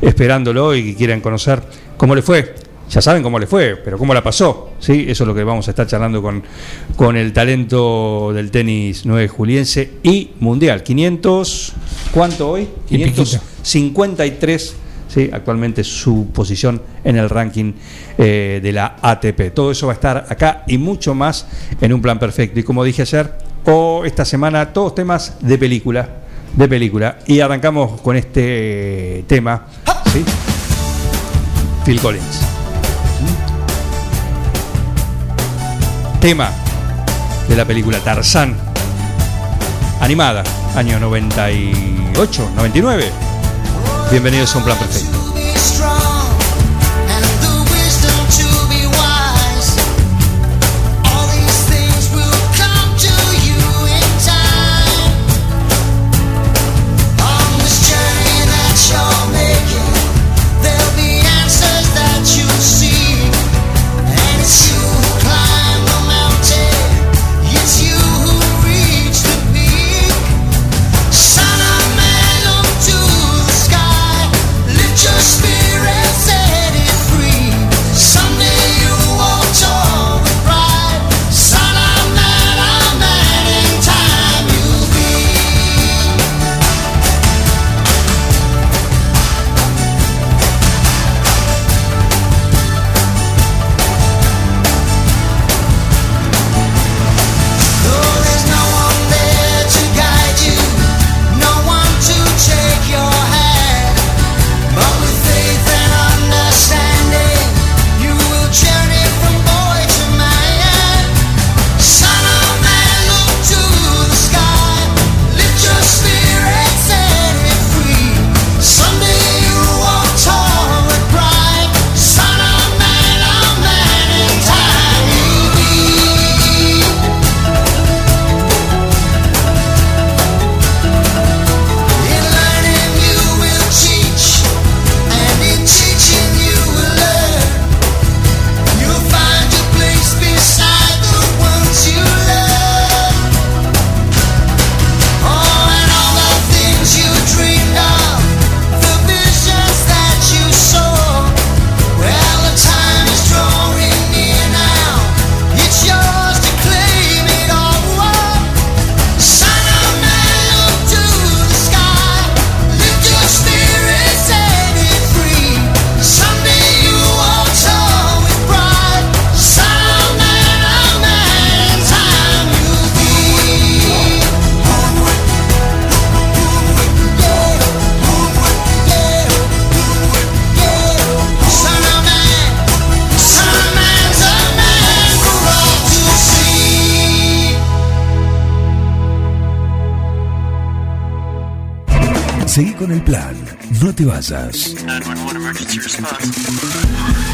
esperándolo 0.00 0.74
y 0.74 0.84
que 0.84 0.94
quieran 0.96 1.20
conocer 1.20 1.62
cómo 1.96 2.14
le 2.14 2.22
fue. 2.22 2.54
Ya 2.88 3.02
saben 3.02 3.22
cómo 3.22 3.38
le 3.38 3.48
fue, 3.48 3.76
pero 3.76 3.98
cómo 3.98 4.14
la 4.14 4.22
pasó. 4.22 4.74
¿sí? 4.78 5.06
Eso 5.08 5.24
es 5.24 5.28
lo 5.28 5.34
que 5.34 5.42
vamos 5.42 5.66
a 5.66 5.70
estar 5.72 5.86
charlando 5.86 6.22
con, 6.22 6.42
con 6.94 7.16
el 7.16 7.32
talento 7.32 8.32
del 8.32 8.50
tenis 8.50 9.02
9 9.04 9.28
juliense 9.28 9.90
y 10.02 10.30
mundial. 10.38 10.82
500, 10.82 11.72
¿cuánto 12.12 12.50
hoy? 12.50 12.68
Y 12.90 12.98
piquito. 12.98 13.24
553 13.62 14.85
¿sí? 15.08 15.30
actualmente 15.32 15.84
su 15.84 16.28
posición 16.32 16.82
en 17.04 17.16
el 17.16 17.28
ranking 17.30 17.72
eh, 18.18 18.60
de 18.62 18.72
la 18.72 18.96
ATP. 19.00 19.52
Todo 19.54 19.70
eso 19.70 19.86
va 19.86 19.92
a 19.92 19.94
estar 19.94 20.26
acá 20.28 20.64
y 20.66 20.78
mucho 20.78 21.14
más 21.14 21.46
en 21.80 21.92
un 21.92 22.02
plan 22.02 22.18
perfecto. 22.18 22.60
Y 22.60 22.62
como 22.62 22.84
dije 22.84 23.02
ayer, 23.02 23.32
o 23.66 24.04
esta 24.04 24.24
semana, 24.24 24.72
todos 24.72 24.94
temas 24.94 25.36
de 25.40 25.58
película. 25.58 26.08
De 26.54 26.68
película. 26.68 27.18
Y 27.26 27.40
arrancamos 27.40 28.00
con 28.00 28.16
este 28.16 29.24
tema. 29.26 29.66
¿sí? 30.12 30.24
Phil 31.84 32.00
Collins. 32.00 32.40
Tema 36.20 36.50
de 37.48 37.56
la 37.56 37.64
película 37.64 37.98
Tarzán. 38.00 38.56
Animada, 40.00 40.42
año 40.74 40.98
98, 41.00 42.50
99. 42.56 43.25
Bienvenidos 44.10 44.54
a 44.54 44.58
un 44.58 44.64
plan 44.64 44.78
perfecto. 44.78 45.25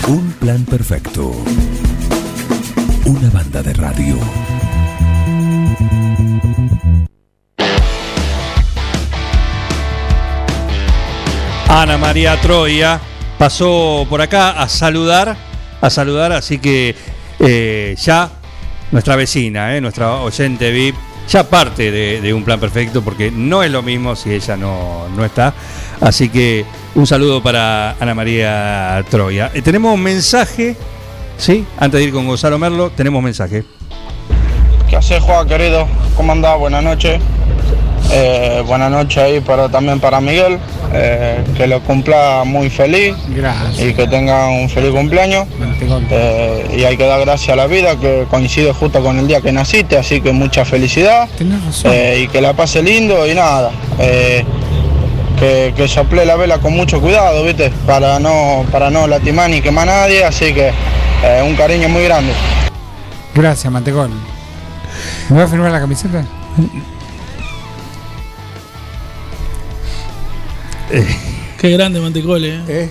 Un 0.08 0.32
plan 0.40 0.64
perfecto. 0.64 1.30
Una 3.04 3.30
banda 3.30 3.62
de 3.62 3.72
radio. 3.72 4.18
Ana 11.68 11.98
María 11.98 12.40
Troya 12.40 13.00
pasó 13.38 14.04
por 14.10 14.20
acá 14.20 14.50
a 14.50 14.68
saludar, 14.68 15.36
a 15.80 15.88
saludar, 15.88 16.32
así 16.32 16.58
que 16.58 16.96
eh, 17.38 17.94
ya 17.96 18.28
nuestra 18.90 19.14
vecina, 19.14 19.76
eh, 19.76 19.80
nuestra 19.80 20.16
oyente 20.16 20.72
VIP, 20.72 20.96
ya 21.28 21.48
parte 21.48 21.92
de, 21.92 22.20
de 22.20 22.34
un 22.34 22.42
plan 22.42 22.58
perfecto, 22.58 23.02
porque 23.02 23.30
no 23.30 23.62
es 23.62 23.70
lo 23.70 23.82
mismo 23.82 24.16
si 24.16 24.32
ella 24.32 24.56
no, 24.56 25.08
no 25.16 25.24
está. 25.24 25.54
Así 26.02 26.28
que 26.28 26.64
un 26.94 27.06
saludo 27.06 27.42
para 27.42 27.92
Ana 28.00 28.14
María 28.14 29.04
Troya. 29.08 29.50
Eh, 29.54 29.62
tenemos 29.62 29.94
un 29.94 30.02
mensaje, 30.02 30.76
¿sí? 31.38 31.64
Antes 31.78 32.00
de 32.00 32.06
ir 32.06 32.12
con 32.12 32.26
Gonzalo 32.26 32.58
Merlo, 32.58 32.90
tenemos 32.90 33.22
mensaje. 33.22 33.64
¿Qué 34.90 34.96
haces, 34.96 35.22
Juan, 35.22 35.46
querido? 35.48 35.86
¿Cómo 36.16 36.32
andás? 36.32 36.58
Buenas 36.58 36.82
noches. 36.82 37.20
Eh, 38.14 38.62
buenas 38.66 38.90
noches 38.90 39.16
ahí 39.16 39.40
para, 39.40 39.68
también 39.70 39.98
para 40.00 40.20
Miguel. 40.20 40.58
eh, 40.92 41.42
que 41.56 41.66
lo 41.66 41.80
cumpla 41.80 42.42
muy 42.44 42.68
feliz 42.68 43.14
Gracias. 43.28 43.80
y 43.80 43.94
que 43.94 44.06
tenga 44.06 44.48
un 44.48 44.68
feliz 44.68 44.90
cumpleaños. 44.90 45.46
Eh, 46.10 46.76
y 46.78 46.84
hay 46.84 46.96
que 46.98 47.04
dar 47.06 47.20
gracias 47.20 47.50
a 47.50 47.56
la 47.56 47.66
vida 47.66 47.96
que 47.98 48.26
coincide 48.28 48.72
justo 48.74 49.02
con 49.02 49.18
el 49.18 49.26
día 49.28 49.40
que 49.40 49.52
naciste, 49.52 49.96
así 49.96 50.20
que 50.20 50.32
mucha 50.32 50.64
felicidad. 50.66 51.28
Eh, 51.84 52.24
y 52.24 52.28
que 52.28 52.42
la 52.42 52.52
pase 52.52 52.82
lindo 52.82 53.26
y 53.26 53.34
nada. 53.34 53.70
Eh, 55.42 55.72
que, 55.74 55.82
que 55.82 55.88
sople 55.88 56.24
la 56.24 56.36
vela 56.36 56.58
con 56.58 56.72
mucho 56.72 57.00
cuidado, 57.00 57.44
¿viste? 57.44 57.70
Para 57.86 58.18
no, 58.18 58.64
para 58.70 58.90
no 58.90 59.06
lastimar 59.06 59.50
ni 59.50 59.60
quemar 59.60 59.88
a 59.88 60.02
nadie, 60.02 60.24
así 60.24 60.54
que 60.54 60.68
eh, 60.68 61.42
un 61.44 61.54
cariño 61.56 61.88
muy 61.88 62.04
grande. 62.04 62.32
Gracias, 63.34 63.72
Mantegón. 63.72 64.12
¿Me 65.28 65.36
vas 65.36 65.46
a 65.46 65.48
firmar 65.48 65.72
la 65.72 65.80
camiseta? 65.80 66.24
Qué 71.58 71.70
grande 71.70 72.00
Mantecole, 72.00 72.56
¿eh? 72.56 72.62
¿Eh? 72.68 72.90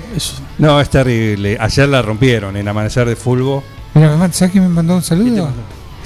No, 0.58 0.80
es 0.82 0.90
terrible. 0.90 1.58
Ayer 1.60 1.88
la 1.90 2.02
rompieron 2.02 2.56
en 2.58 2.68
Amanecer 2.68 3.08
de 3.08 3.16
Fulbo. 3.16 3.64
Mira, 3.94 4.10
mamá, 4.10 4.32
¿sabes 4.32 4.54
quién 4.54 4.64
me 4.64 4.70
mandó 4.70 4.96
un 4.96 5.04
saludo? 5.04 5.50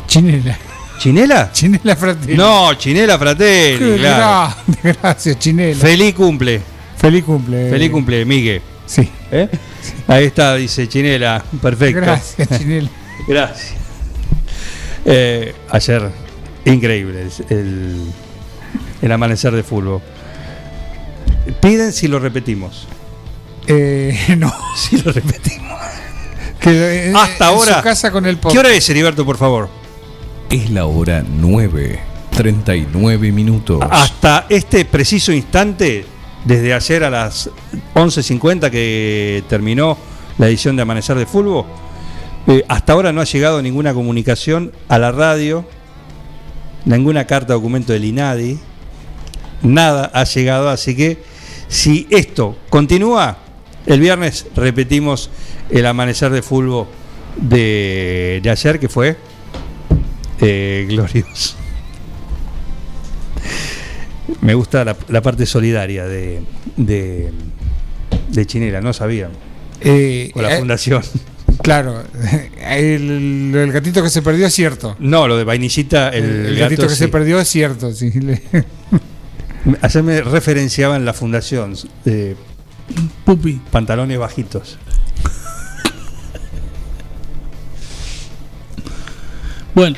Chinela. 0.08 0.58
¿Chinela? 1.00 1.52
Chinela 1.52 1.96
Fratelli. 1.96 2.36
No, 2.36 2.74
Chinela 2.76 3.18
Fratelli. 3.18 3.78
Qué 3.80 3.96
claro. 3.98 4.56
grande, 4.66 4.98
gracias, 5.02 5.40
Chinela. 5.40 5.80
Feliz 5.80 6.14
cumple. 6.16 6.62
Feliz 6.98 7.24
cumple. 7.24 7.70
Feliz 7.70 7.92
cumple, 7.92 8.26
Migue. 8.26 8.62
Sí. 8.86 9.10
¿Eh? 9.32 9.50
Ahí 10.08 10.26
está, 10.26 10.56
dice 10.56 10.88
Chinela. 10.88 11.44
Perfecto. 11.62 12.02
Gracias, 12.02 12.48
Chinela. 12.58 12.90
Gracias. 13.28 13.74
Eh, 15.06 15.54
ayer, 15.70 16.10
increíble 16.66 17.28
el, 17.50 18.12
el- 19.02 19.12
amanecer 19.12 19.54
de 19.54 19.62
fútbol. 19.64 20.02
Piden 21.62 21.94
si 21.94 22.08
lo 22.08 22.20
repetimos. 22.20 22.88
Eh, 23.68 24.18
no. 24.38 24.52
Si 24.76 24.98
lo 24.98 25.12
repetimos. 25.12 25.80
Que, 26.60 27.10
eh, 27.10 27.14
Hasta 27.16 27.48
ahora. 27.48 27.78
su 27.78 27.84
casa 27.84 28.12
con 28.12 28.26
el. 28.26 28.40
¿Qué 28.40 28.58
hora 28.58 28.72
es, 28.72 28.90
Heriberto, 28.90 29.24
por 29.26 29.38
favor? 29.38 29.70
Es 30.50 30.70
la 30.70 30.86
hora 30.86 31.24
9. 31.28 32.16
39 32.36 33.32
minutos. 33.32 33.82
Hasta 33.90 34.46
este 34.50 34.84
preciso 34.84 35.32
instante, 35.32 36.06
desde 36.44 36.74
ayer 36.74 37.06
a 37.06 37.10
las 37.10 37.50
11.50 37.94 38.70
que 38.70 39.44
terminó 39.48 39.98
la 40.38 40.48
edición 40.48 40.76
de 40.76 40.82
Amanecer 40.82 41.18
de 41.18 41.26
Fútbol, 41.26 41.66
eh, 42.48 42.64
hasta 42.68 42.92
ahora 42.92 43.14
no 43.14 43.22
ha 43.22 43.24
llegado 43.24 43.62
ninguna 43.62 43.94
comunicación 43.94 44.74
a 44.90 45.00
la 45.00 45.14
radio, 45.14 45.66
ninguna 46.84 47.26
carta 47.26 47.54
documento 47.54 47.94
del 47.94 48.04
INADI, 48.04 48.60
nada 49.62 50.12
ha 50.14 50.26
llegado, 50.26 50.70
así 50.70 50.94
que 50.94 51.24
si 51.70 52.06
esto 52.10 52.58
continúa, 52.70 53.38
el 53.86 54.02
viernes 54.02 54.46
repetimos 54.56 55.30
el 55.70 55.86
Amanecer 55.86 56.32
de 56.32 56.42
Fútbol 56.42 56.88
de, 57.38 58.42
de 58.44 58.50
ayer, 58.50 58.78
que 58.78 58.90
fue 58.90 59.16
eh, 60.42 60.86
glorioso. 60.90 61.56
Me 64.42 64.54
gusta 64.54 64.84
la, 64.84 64.96
la 65.10 65.22
parte 65.22 65.46
solidaria 65.46 66.06
de, 66.06 66.42
de, 66.78 67.32
de 68.30 68.46
Chinela, 68.46 68.82
no 68.82 68.94
sabíamos. 68.94 69.38
Eh, 69.82 70.32
Con 70.34 70.44
la 70.44 70.56
eh, 70.56 70.60
fundación. 70.60 71.04
Claro, 71.62 72.04
el, 72.68 73.54
el 73.56 73.72
gatito 73.72 74.02
que 74.04 74.10
se 74.10 74.22
perdió 74.22 74.48
es 74.48 74.54
cierto. 74.54 74.96
No, 75.00 75.28
lo 75.28 75.38
de 75.38 75.44
vainillita, 75.44 76.10
el, 76.10 76.24
El, 76.48 76.58
gatito 76.60 76.88
que 76.88 76.96
se 76.96 77.08
perdió 77.08 77.40
es 77.40 77.48
cierto. 77.48 77.92
Sí. 77.94 78.12
Le- 78.12 78.42
Ayer 79.82 80.04
me 80.04 80.22
referenciaba 80.22 80.96
en 80.96 81.06
la 81.06 81.14
fundación 81.14 81.76
de 82.04 82.36
Pupi. 83.26 83.60
pantalones 83.72 84.18
bajitos. 84.20 84.78
Bueno, 89.76 89.96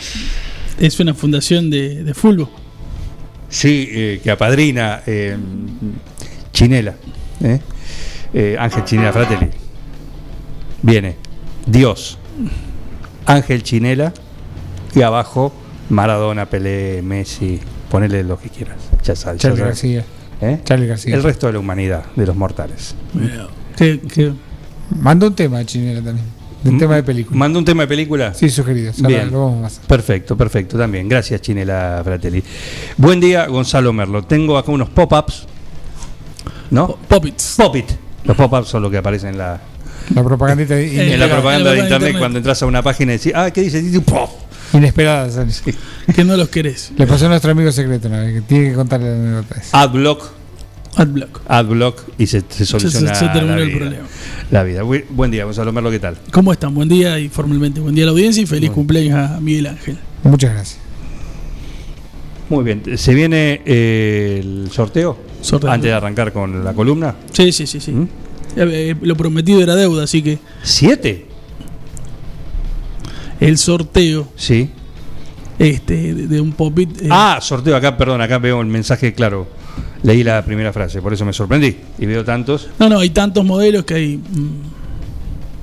es 0.80 0.99
una 0.99 1.13
fundación 1.13 1.69
de, 1.69 2.03
de 2.03 2.13
fútbol. 2.13 2.49
Sí, 3.49 3.88
eh, 3.91 4.19
que 4.23 4.32
apadrina 4.32 5.01
eh, 5.07 5.38
Chinela, 6.51 6.95
¿eh? 7.41 7.59
Eh, 8.34 8.57
Ángel 8.59 8.84
Chinela 8.84 9.13
Fratelli. 9.13 9.49
Viene 10.82 11.15
Dios, 11.65 12.17
Ángel 13.25 13.63
Chinela 13.63 14.13
y 14.93 15.01
abajo 15.01 15.53
Maradona, 15.89 16.45
Pelé, 16.47 17.01
Messi, 17.01 17.59
ponele 17.89 18.23
lo 18.23 18.38
que 18.39 18.49
quieras. 18.49 18.78
Ya 19.03 19.15
sabes. 19.15 19.41
ya 19.41 19.49
Charlie 19.49 19.59
sabes. 19.59 19.73
García. 19.75 20.05
¿Eh? 20.41 20.59
Charlie 20.63 20.88
García. 20.88 21.15
El 21.15 21.23
resto 21.23 21.47
de 21.47 21.53
la 21.53 21.59
humanidad, 21.59 22.03
de 22.15 22.25
los 22.25 22.36
mortales. 22.36 22.95
Que- 23.78 24.34
Mandó 24.89 25.28
un 25.28 25.36
tema 25.36 25.63
Chinela 25.65 26.01
también. 26.01 26.25
De 26.68 26.74
un 26.74 26.80
tema 26.80 26.95
de 26.95 27.03
película. 27.03 27.38
¿Manda 27.38 27.59
un 27.59 27.65
tema 27.65 27.84
de 27.84 27.88
película? 27.88 28.34
Sí, 28.34 28.49
sugerido. 28.49 28.91
Bien. 28.97 29.32
Lo 29.32 29.45
vamos 29.45 29.63
a 29.63 29.68
hacer. 29.68 29.84
Perfecto, 29.88 30.36
perfecto, 30.36 30.78
también. 30.78 31.07
Gracias, 31.07 31.41
Chinela 31.41 32.01
Fratelli. 32.03 32.43
Buen 32.97 33.20
día, 33.22 33.47
Gonzalo 33.47 33.93
Merlo. 33.93 34.24
Tengo 34.24 34.57
acá 34.57 34.72
unos 34.72 34.89
pop-ups. 34.89 35.45
¿No? 36.72 36.97
Popits. 37.07 37.53
Pop-it. 37.57 37.89
Los 38.26 38.36
pop-ups 38.36 38.68
son 38.68 38.82
los 38.82 38.91
que 38.91 38.97
aparecen 38.97 39.30
en 39.30 39.38
la, 39.38 39.61
La 40.13 40.24
propagandita 40.24 40.76
Eh, 40.78 40.89
en 40.89 40.97
la 40.97 41.03
Inesperada. 41.03 41.34
propaganda 41.36 41.70
en 41.70 41.76
de 41.76 41.82
la 41.82 41.86
internet, 41.86 41.93
internet. 42.09 42.20
cuando 42.20 42.38
entras 42.39 42.61
a 42.61 42.65
una 42.65 42.82
página 42.82 43.13
y 43.13 43.18
decís, 43.18 43.32
ah, 43.36 43.49
¿qué 43.51 43.61
dice? 43.61 43.82
Dice, 43.82 44.01
¡pop! 44.01 44.30
inesperada. 44.74 45.30
sale. 45.32 45.51
Que 46.13 46.26
no 46.26 46.36
los 46.36 46.49
querés. 46.49 46.91
Le 46.97 47.07
pasó 47.07 47.28
a 47.28 47.30
nuestro 47.30 47.51
amigo 47.51 47.72
secreto 47.72 48.09
que 48.09 48.41
tiene 48.45 48.70
que 48.72 48.76
contarle 48.76 49.09
la 49.09 49.15
anécdota. 49.39 49.61
Adblock, 49.72 50.30
Adblock. 50.97 51.41
adblock 51.47 52.01
y 52.18 52.28
se, 52.28 52.43
se 52.49 52.65
soluciona 52.65 53.15
se 53.15 53.28
terminó 53.30 53.55
la 53.55 53.61
el 53.61 53.72
problema. 53.78 54.03
La 54.51 54.63
vida. 54.63 54.83
Bu- 54.83 55.03
Buen 55.09 55.29
día, 55.31 55.43
Gonzalo 55.45 55.73
Merlo, 55.73 55.91
¿qué 55.91 55.99
tal? 55.99 56.17
¿Cómo 56.31 56.53
están? 56.53 56.73
Buen 56.73 56.87
día 56.87 57.19
y 57.19 57.27
formalmente 57.27 57.79
buen 57.81 57.93
día 57.95 58.05
a 58.05 58.07
la 58.07 58.11
audiencia 58.11 58.41
y 58.41 58.45
feliz 58.45 58.71
cumpleaños 58.71 59.17
a 59.17 59.39
Miguel 59.41 59.67
Ángel. 59.67 59.97
Muchas 60.23 60.53
gracias. 60.53 60.79
Muy 62.49 62.63
bien. 62.63 62.81
¿Se 62.97 63.13
viene 63.13 63.61
eh, 63.65 64.39
el 64.41 64.69
sorteo? 64.71 65.17
Sorteo. 65.41 65.69
Antes 65.69 65.89
de 65.89 65.93
arrancar 65.93 66.31
con 66.31 66.63
la 66.63 66.73
columna. 66.73 67.15
Sí, 67.33 67.51
sí, 67.51 67.67
sí, 67.67 67.81
sí. 67.81 67.91
¿Mm? 67.91 68.03
Eh, 68.03 68.09
eh, 68.91 68.95
lo 69.01 69.15
prometido 69.17 69.61
era 69.61 69.75
deuda, 69.75 70.03
así 70.05 70.21
que 70.21 70.39
¿Siete? 70.63 71.25
el 73.41 73.57
sorteo 73.57 74.29
Sí. 74.37 74.69
este 75.59 76.13
de, 76.13 76.27
de 76.27 76.41
un 76.41 76.53
popit. 76.53 77.01
eh, 77.01 77.07
Ah, 77.11 77.39
sorteo 77.41 77.75
acá, 77.75 77.97
perdón, 77.97 78.21
acá 78.21 78.37
veo 78.39 78.61
el 78.61 78.67
mensaje 78.67 79.13
claro. 79.13 79.47
Leí 80.03 80.23
la 80.23 80.43
primera 80.45 80.71
frase, 80.73 81.01
por 81.01 81.13
eso 81.13 81.25
me 81.25 81.33
sorprendí. 81.33 81.75
Y 81.99 82.05
veo 82.05 82.23
tantos. 82.23 82.69
No, 82.79 82.87
no, 82.89 82.99
hay 82.99 83.09
tantos 83.09 83.43
modelos 83.43 83.83
que 83.85 83.93
hay. 83.95 84.17
mm, 84.17 84.49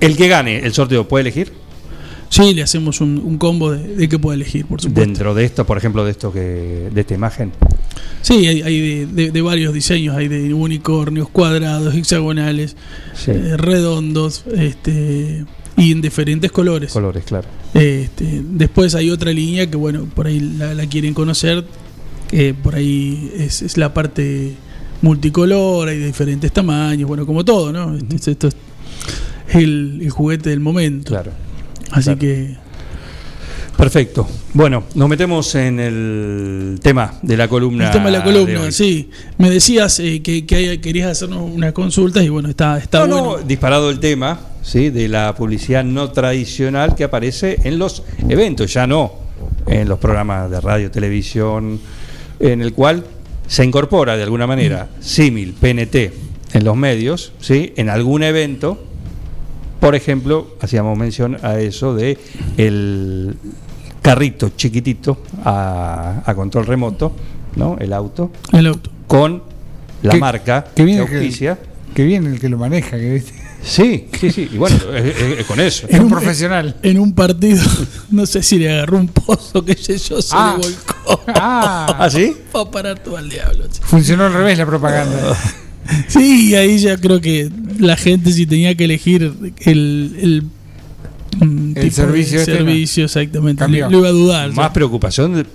El 0.01 0.17
que 0.17 0.29
gane 0.29 0.59
el 0.59 0.73
sorteo 0.73 1.07
puede 1.09 1.23
elegir. 1.23 1.53
sí, 2.29 2.53
le 2.53 2.63
hacemos 2.63 3.01
un, 3.01 3.19
un 3.25 3.39
combo 3.39 3.71
de, 3.73 3.97
de 3.97 4.09
que 4.09 4.19
puede 4.19 4.37
elegir, 4.37 4.67
por 4.67 4.81
supuesto. 4.81 5.01
Dentro 5.01 5.35
de 5.35 5.45
esto, 5.45 5.65
por 5.65 5.79
ejemplo, 5.79 6.05
de 6.05 6.11
esto 6.11 6.33
que. 6.33 6.89
de 6.93 7.01
esta 7.01 7.15
imagen. 7.15 7.53
Sí, 8.23 8.47
hay, 8.47 8.63
hay 8.63 8.81
de, 8.81 9.07
de- 9.07 9.31
de 9.31 9.43
varios 9.43 9.73
diseños, 9.73 10.17
hay 10.17 10.27
de 10.29 10.53
unicornios, 10.53 11.29
cuadrados, 11.29 11.95
hexagonales, 11.95 12.77
Sí. 13.15 13.31
eh, 13.31 13.57
redondos, 13.57 14.45
este 14.57 15.45
y 15.77 15.93
en 15.93 16.01
diferentes 16.01 16.51
colores. 16.53 16.93
Colores, 16.93 17.25
claro. 17.25 17.47
Este, 17.75 18.43
después 18.45 18.95
hay 18.95 19.11
otra 19.11 19.33
línea 19.33 19.69
que, 19.69 19.77
bueno, 19.77 20.07
por 20.15 20.27
ahí 20.29 20.39
la, 20.41 20.73
la 20.75 20.87
quieren 20.87 21.15
conocer, 21.15 21.65
que 22.35 22.53
por 22.53 22.75
ahí 22.75 23.33
es, 23.39 23.63
es 23.63 23.77
la 23.77 23.95
parte 23.95 24.55
multicolor, 25.03 25.89
hay 25.89 25.99
de 25.99 26.07
diferentes 26.07 26.51
tamaños, 26.51 27.07
bueno, 27.07 27.27
como 27.27 27.45
todo, 27.45 27.73
¿no? 27.73 27.97
Este- 27.97 28.33
esto 28.33 28.49
es 28.49 28.55
el, 29.51 30.01
el 30.03 30.11
juguete 30.11 30.51
del 30.51 30.59
momento. 30.59 31.11
Claro. 31.13 31.31
Así 31.93 32.05
claro. 32.05 32.19
que, 32.19 32.57
Perfecto. 33.77 34.27
Bueno, 34.53 34.85
nos 34.95 35.09
metemos 35.09 35.55
en 35.57 35.79
el 35.79 36.79
tema 36.83 37.15
de 37.23 37.37
la 37.37 37.47
columna. 37.49 37.87
el 37.87 37.93
tema 37.93 38.07
de 38.07 38.13
la 38.19 38.25
columna, 38.25 38.71
sí. 38.73 39.11
Me 39.39 39.51
decías 39.51 39.99
eh, 40.01 40.21
que, 40.23 40.45
que 40.47 40.81
querías 40.81 41.11
hacernos 41.11 41.43
unas 41.43 41.73
consultas 41.73 42.25
y 42.25 42.29
bueno, 42.31 42.49
está, 42.49 42.79
está 42.79 43.07
No, 43.07 43.07
bueno. 43.21 43.37
no, 43.39 43.47
disparado 43.47 43.91
el 43.91 43.99
tema 44.01 44.41
¿sí? 44.63 44.91
de 44.91 45.09
la 45.09 45.35
publicidad 45.37 45.85
no 45.85 46.11
tradicional 46.11 46.95
que 46.97 47.05
aparece 47.05 47.59
en 47.65 47.79
los 47.79 48.03
eventos, 48.29 48.73
ya 48.73 48.87
no 48.89 49.13
en 49.67 49.89
los 49.89 49.99
programas 49.99 50.51
de 50.51 50.61
radio, 50.61 50.91
televisión, 50.91 51.81
en 52.41 52.61
el 52.63 52.73
cual 52.73 53.05
se 53.47 53.65
incorpora 53.65 54.17
de 54.17 54.23
alguna 54.23 54.47
manera 54.47 54.89
símil, 55.01 55.53
PNT 55.55 55.95
en 56.55 56.65
los 56.65 56.77
medios, 56.77 57.33
¿sí? 57.41 57.73
en 57.77 57.89
algún 57.91 58.23
evento. 58.23 58.83
Por 59.81 59.95
ejemplo, 59.95 60.57
hacíamos 60.61 60.97
mención 60.97 61.37
a 61.43 61.59
eso 61.61 61.95
de 61.95 62.17
el 62.57 63.37
carrito 64.01 64.51
chiquitito 64.57 65.19
a, 65.45 66.23
a 66.25 66.35
control 66.35 66.67
remoto, 66.67 67.13
¿no? 67.57 67.77
El 67.79 67.93
auto, 67.93 68.31
El 68.53 68.67
auto. 68.69 68.91
con 69.07 69.43
la 70.03 70.15
marca 70.17 70.65
que 70.65 70.71
que 70.77 70.85
viene 70.85 71.07
que- 71.07 71.15
auspicia. 71.17 71.59
Que 71.95 72.05
bien 72.05 72.27
el 72.27 72.41
que 72.41 72.49
lo 72.49 72.59
maneja, 72.59 72.97
que 72.97 73.11
¿viste? 73.15 73.33
Sí, 73.65 74.07
sí, 74.21 74.31
sí. 74.31 74.49
Y 74.53 74.57
bueno, 74.59 74.77
con 75.49 75.59
eso. 75.61 75.87
es 75.89 75.99
un 75.99 76.09
profesional. 76.11 76.77
En 76.83 76.99
un 76.99 77.15
partido, 77.15 77.63
no 78.11 78.27
sé 78.27 78.43
si 78.43 78.59
le 78.59 78.71
agarró 78.71 78.99
un 78.99 79.09
pozo, 79.09 79.65
que 79.65 79.75
sé 79.75 79.97
yo, 79.99 80.21
se 80.21 80.31
Ah. 80.37 80.57
le 80.61 80.67
volcó. 80.67 81.23
Ah, 81.35 81.97
¿Ah, 81.99 82.11
sí? 82.11 82.37
Va 82.55 82.61
a 82.63 82.71
parar 82.71 82.99
todo 82.99 83.17
al 83.17 83.29
diablo. 83.29 83.65
che. 83.73 83.81
funcionó 83.83 84.25
al 84.27 84.33
revés 84.35 84.59
la 84.59 84.67
propaganda. 84.67 85.37
Sí, 86.09 86.49
y 86.51 86.55
ahí 86.55 86.79
ya 86.79 86.97
creo 86.97 87.21
que 87.21 87.51
la 87.79 87.95
gente 87.99 88.33
si 88.33 88.47
tenía 88.47 88.75
que 88.75 88.85
elegir 88.87 89.23
el, 89.67 90.17
el, 90.19 90.43
mm, 91.47 91.69
El 91.69 91.75
tipo 91.75 91.83
de 91.85 91.91
servicio 91.91 92.39
este, 92.41 92.57
servicio 92.57 93.05
exactamente, 93.05 93.59
Cambió. 93.61 93.85
lo, 93.85 93.91
lo 93.91 93.99
iba 93.99 94.09
a 94.09 94.13
dudar. 94.13 94.53
Más 94.55 94.71
preocupación 94.71 95.35
de- 95.35 95.47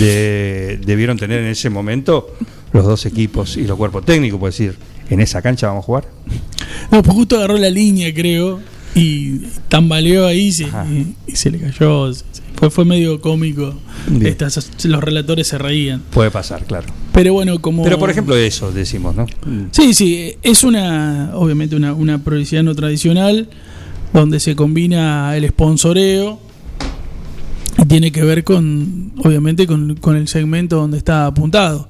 de- 0.00 0.80
debieron 0.84 1.16
tener 1.16 1.38
en 1.42 1.46
ese 1.46 1.70
momento 1.70 2.34
los 2.72 2.84
dos 2.84 3.06
equipos 3.06 3.56
y 3.56 3.68
los 3.68 3.76
cuerpos 3.78 4.04
técnicos, 4.04 4.40
por 4.40 4.50
decir, 4.50 4.76
en 5.10 5.20
esa 5.20 5.42
cancha 5.42 5.68
vamos 5.68 5.82
a 5.84 5.86
jugar. 5.86 6.08
No, 6.90 7.02
pues 7.02 7.14
justo 7.16 7.36
agarró 7.36 7.56
la 7.58 7.70
línea, 7.70 8.12
creo, 8.14 8.60
y 8.94 9.38
tambaleó 9.68 10.26
ahí 10.26 10.46
y 10.48 10.52
se, 10.52 10.64
Ajá. 10.66 10.86
y, 10.90 11.14
y 11.26 11.36
se 11.36 11.50
le 11.50 11.58
cayó. 11.58 12.10
Fue, 12.56 12.70
fue 12.70 12.84
medio 12.84 13.20
cómico. 13.20 13.74
Estas- 14.22 14.84
los 14.84 15.02
relatores 15.04 15.46
se 15.46 15.58
reían. 15.58 16.02
Puede 16.10 16.30
pasar, 16.30 16.64
claro. 16.64 16.86
Pero 17.12 17.32
bueno, 17.32 17.60
como. 17.60 17.84
Pero 17.84 17.98
por 17.98 18.10
ejemplo 18.10 18.36
eso 18.36 18.72
decimos, 18.72 19.14
¿no? 19.14 19.26
Sí, 19.70 19.94
sí, 19.94 20.34
es 20.42 20.64
una, 20.64 21.30
obviamente 21.34 21.76
una, 21.76 21.92
una 21.94 22.18
publicidad 22.18 22.62
no 22.64 22.74
tradicional 22.74 23.48
donde 24.12 24.40
se 24.40 24.56
combina 24.56 25.36
el 25.36 25.46
sponsoreo 25.48 26.40
y 27.80 27.84
tiene 27.86 28.10
que 28.10 28.22
ver 28.24 28.42
con, 28.42 29.12
obviamente, 29.18 29.66
con, 29.66 29.94
con 29.96 30.16
el 30.16 30.26
segmento 30.26 30.76
donde 30.76 30.98
está 30.98 31.26
apuntado. 31.26 31.86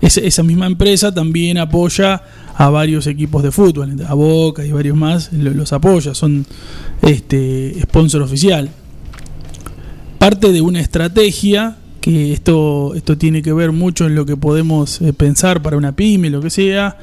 Es- 0.00 0.18
esa 0.18 0.42
misma 0.44 0.66
empresa 0.66 1.12
también 1.12 1.58
apoya 1.58 2.22
a 2.58 2.70
varios 2.70 3.06
equipos 3.06 3.42
de 3.42 3.50
fútbol, 3.52 3.96
a 4.08 4.14
Boca 4.14 4.64
y 4.64 4.72
varios 4.72 4.96
más, 4.96 5.32
lo- 5.32 5.52
los 5.52 5.72
apoya, 5.72 6.14
son 6.14 6.46
este 7.02 7.76
sponsor 7.82 8.22
oficial. 8.22 8.70
Parte 10.18 10.52
de 10.52 10.60
una 10.62 10.80
estrategia 10.80 11.76
que 12.00 12.32
esto, 12.32 12.94
esto 12.94 13.18
tiene 13.18 13.42
que 13.42 13.52
ver 13.52 13.72
mucho 13.72 14.06
en 14.06 14.14
lo 14.14 14.24
que 14.24 14.36
podemos 14.36 15.02
eh, 15.02 15.12
pensar 15.12 15.60
para 15.60 15.76
una 15.76 15.92
pyme, 15.96 16.30
lo 16.30 16.40
que 16.40 16.50
sea, 16.50 16.98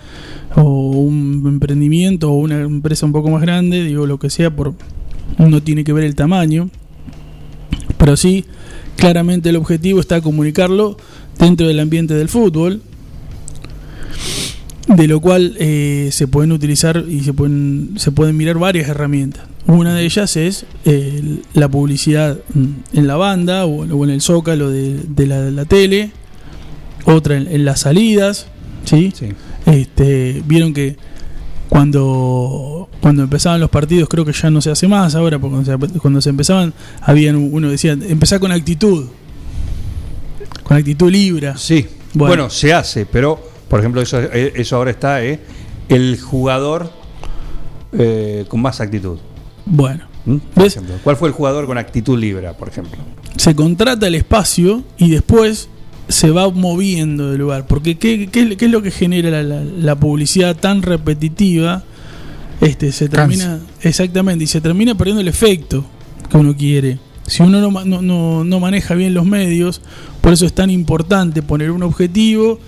o 0.55 0.61
un 0.91 1.43
emprendimiento 1.45 2.31
o 2.31 2.35
una 2.35 2.61
empresa 2.61 3.05
un 3.05 3.11
poco 3.11 3.29
más 3.29 3.41
grande, 3.41 3.83
digo 3.83 4.07
lo 4.07 4.17
que 4.17 4.29
sea, 4.29 4.55
por 4.55 4.73
no 5.37 5.61
tiene 5.61 5.83
que 5.83 5.93
ver 5.93 6.03
el 6.05 6.15
tamaño, 6.15 6.69
pero 7.97 8.15
sí, 8.17 8.45
claramente 8.95 9.49
el 9.49 9.55
objetivo 9.57 9.99
está 9.99 10.21
comunicarlo 10.21 10.97
dentro 11.37 11.67
del 11.67 11.79
ambiente 11.79 12.13
del 12.13 12.29
fútbol, 12.29 12.81
de 14.87 15.07
lo 15.07 15.21
cual 15.21 15.55
eh, 15.59 16.09
se 16.11 16.27
pueden 16.27 16.51
utilizar 16.51 17.05
y 17.07 17.21
se 17.21 17.33
pueden, 17.33 17.93
se 17.97 18.11
pueden 18.11 18.35
mirar 18.35 18.57
varias 18.57 18.89
herramientas. 18.89 19.45
Una 19.65 19.93
de 19.95 20.03
ellas 20.03 20.35
es 20.35 20.65
eh, 20.85 21.39
la 21.53 21.69
publicidad 21.69 22.37
mm, 22.53 22.97
en 22.97 23.07
la 23.07 23.15
banda 23.15 23.65
o, 23.65 23.85
o 23.85 24.03
en 24.03 24.09
el 24.09 24.21
zócalo 24.21 24.69
de, 24.69 24.99
de 25.07 25.27
la, 25.27 25.41
de 25.41 25.51
la 25.51 25.65
tele, 25.65 26.11
otra 27.05 27.37
en, 27.37 27.47
en 27.47 27.63
las 27.65 27.81
salidas, 27.81 28.47
¿sí? 28.83 29.13
Sí. 29.15 29.29
Este, 29.65 30.43
vieron 30.45 30.73
que 30.73 30.97
cuando 31.69 32.89
cuando 33.01 33.23
empezaban 33.23 33.59
los 33.59 33.69
partidos 33.69 34.07
creo 34.09 34.25
que 34.25 34.33
ya 34.33 34.49
no 34.49 34.61
se 34.61 34.69
hace 34.69 34.87
más 34.87 35.15
ahora 35.15 35.39
porque 35.39 35.55
cuando 35.55 35.89
se, 35.89 35.99
cuando 35.99 36.21
se 36.21 36.29
empezaban 36.29 36.73
habían 37.01 37.35
uno 37.35 37.69
decía 37.69 37.93
empezá 37.93 38.39
con 38.39 38.51
actitud 38.51 39.05
con 40.63 40.77
actitud 40.77 41.09
libra 41.09 41.57
Sí. 41.57 41.87
Bueno. 42.13 42.43
Bueno. 42.43 42.49
se 42.51 42.73
hace, 42.73 43.05
pero 43.07 43.52
por 43.73 43.79
ejemplo 43.79 44.01
eso, 44.01 44.21
eh, 44.21 44.53
eso 44.55 44.75
ahora 44.75 44.91
está 44.91 45.23
eh, 45.25 45.39
el 45.89 46.19
jugador 46.21 46.91
eh, 47.91 48.45
con 48.47 48.61
más 48.61 48.79
actitud? 48.79 49.17
Bueno, 49.65 50.05
¿Mm? 50.25 50.35
Por 50.37 50.63
¿Ves? 50.63 50.73
ejemplo, 50.75 50.95
¿Cuál 51.03 51.17
fue 51.17 51.27
el 51.29 51.33
jugador 51.33 51.65
con 51.65 51.79
actitud 51.79 52.15
libra, 52.19 52.53
por 52.55 52.67
ejemplo? 52.69 52.99
se 53.35 53.55
contrata 53.55 54.05
el 54.05 54.13
espacio 54.13 54.83
y 54.99 55.09
después 55.09 55.69
se 56.07 56.29
va 56.29 56.47
moviendo 56.51 57.31
del 57.31 57.39
lugar. 57.39 57.65
Porque 57.65 57.97
¿qué, 57.97 58.27
qué- 58.31 58.55
qué 58.57 58.65
es 58.65 58.71
lo 58.71 58.83
que 58.83 58.91
genera 58.91 59.31
la, 59.31 59.41
la- 59.41 59.63
la 59.63 59.95
publicidad 59.95 60.55
tan 60.55 60.83
repetitiva? 60.83 61.81
Este, 62.61 62.91
se 62.91 63.09
termina, 63.09 63.59
exactamente, 63.81 64.43
y 64.43 64.47
se 64.47 64.61
termina 64.61 64.95
perdiendo 64.95 65.21
el 65.21 65.27
efecto 65.29 65.83
que 66.29 66.37
uno 66.37 66.55
quiere. 66.55 66.99
Si 67.25 67.41
uno 67.41 67.59
no, 67.59 67.71
ma- 67.71 67.85
no, 67.85 68.03
no- 68.03 68.43
no 68.43 68.59
maneja 68.59 68.93
bien 68.93 69.15
los 69.15 69.25
medios, 69.25 69.81
por 70.21 70.31
eso 70.31 70.45
es 70.45 70.53
tan 70.53 70.69
importante 70.69 71.41
poner 71.41 71.71
un 71.71 71.81
objetivo 71.81 72.59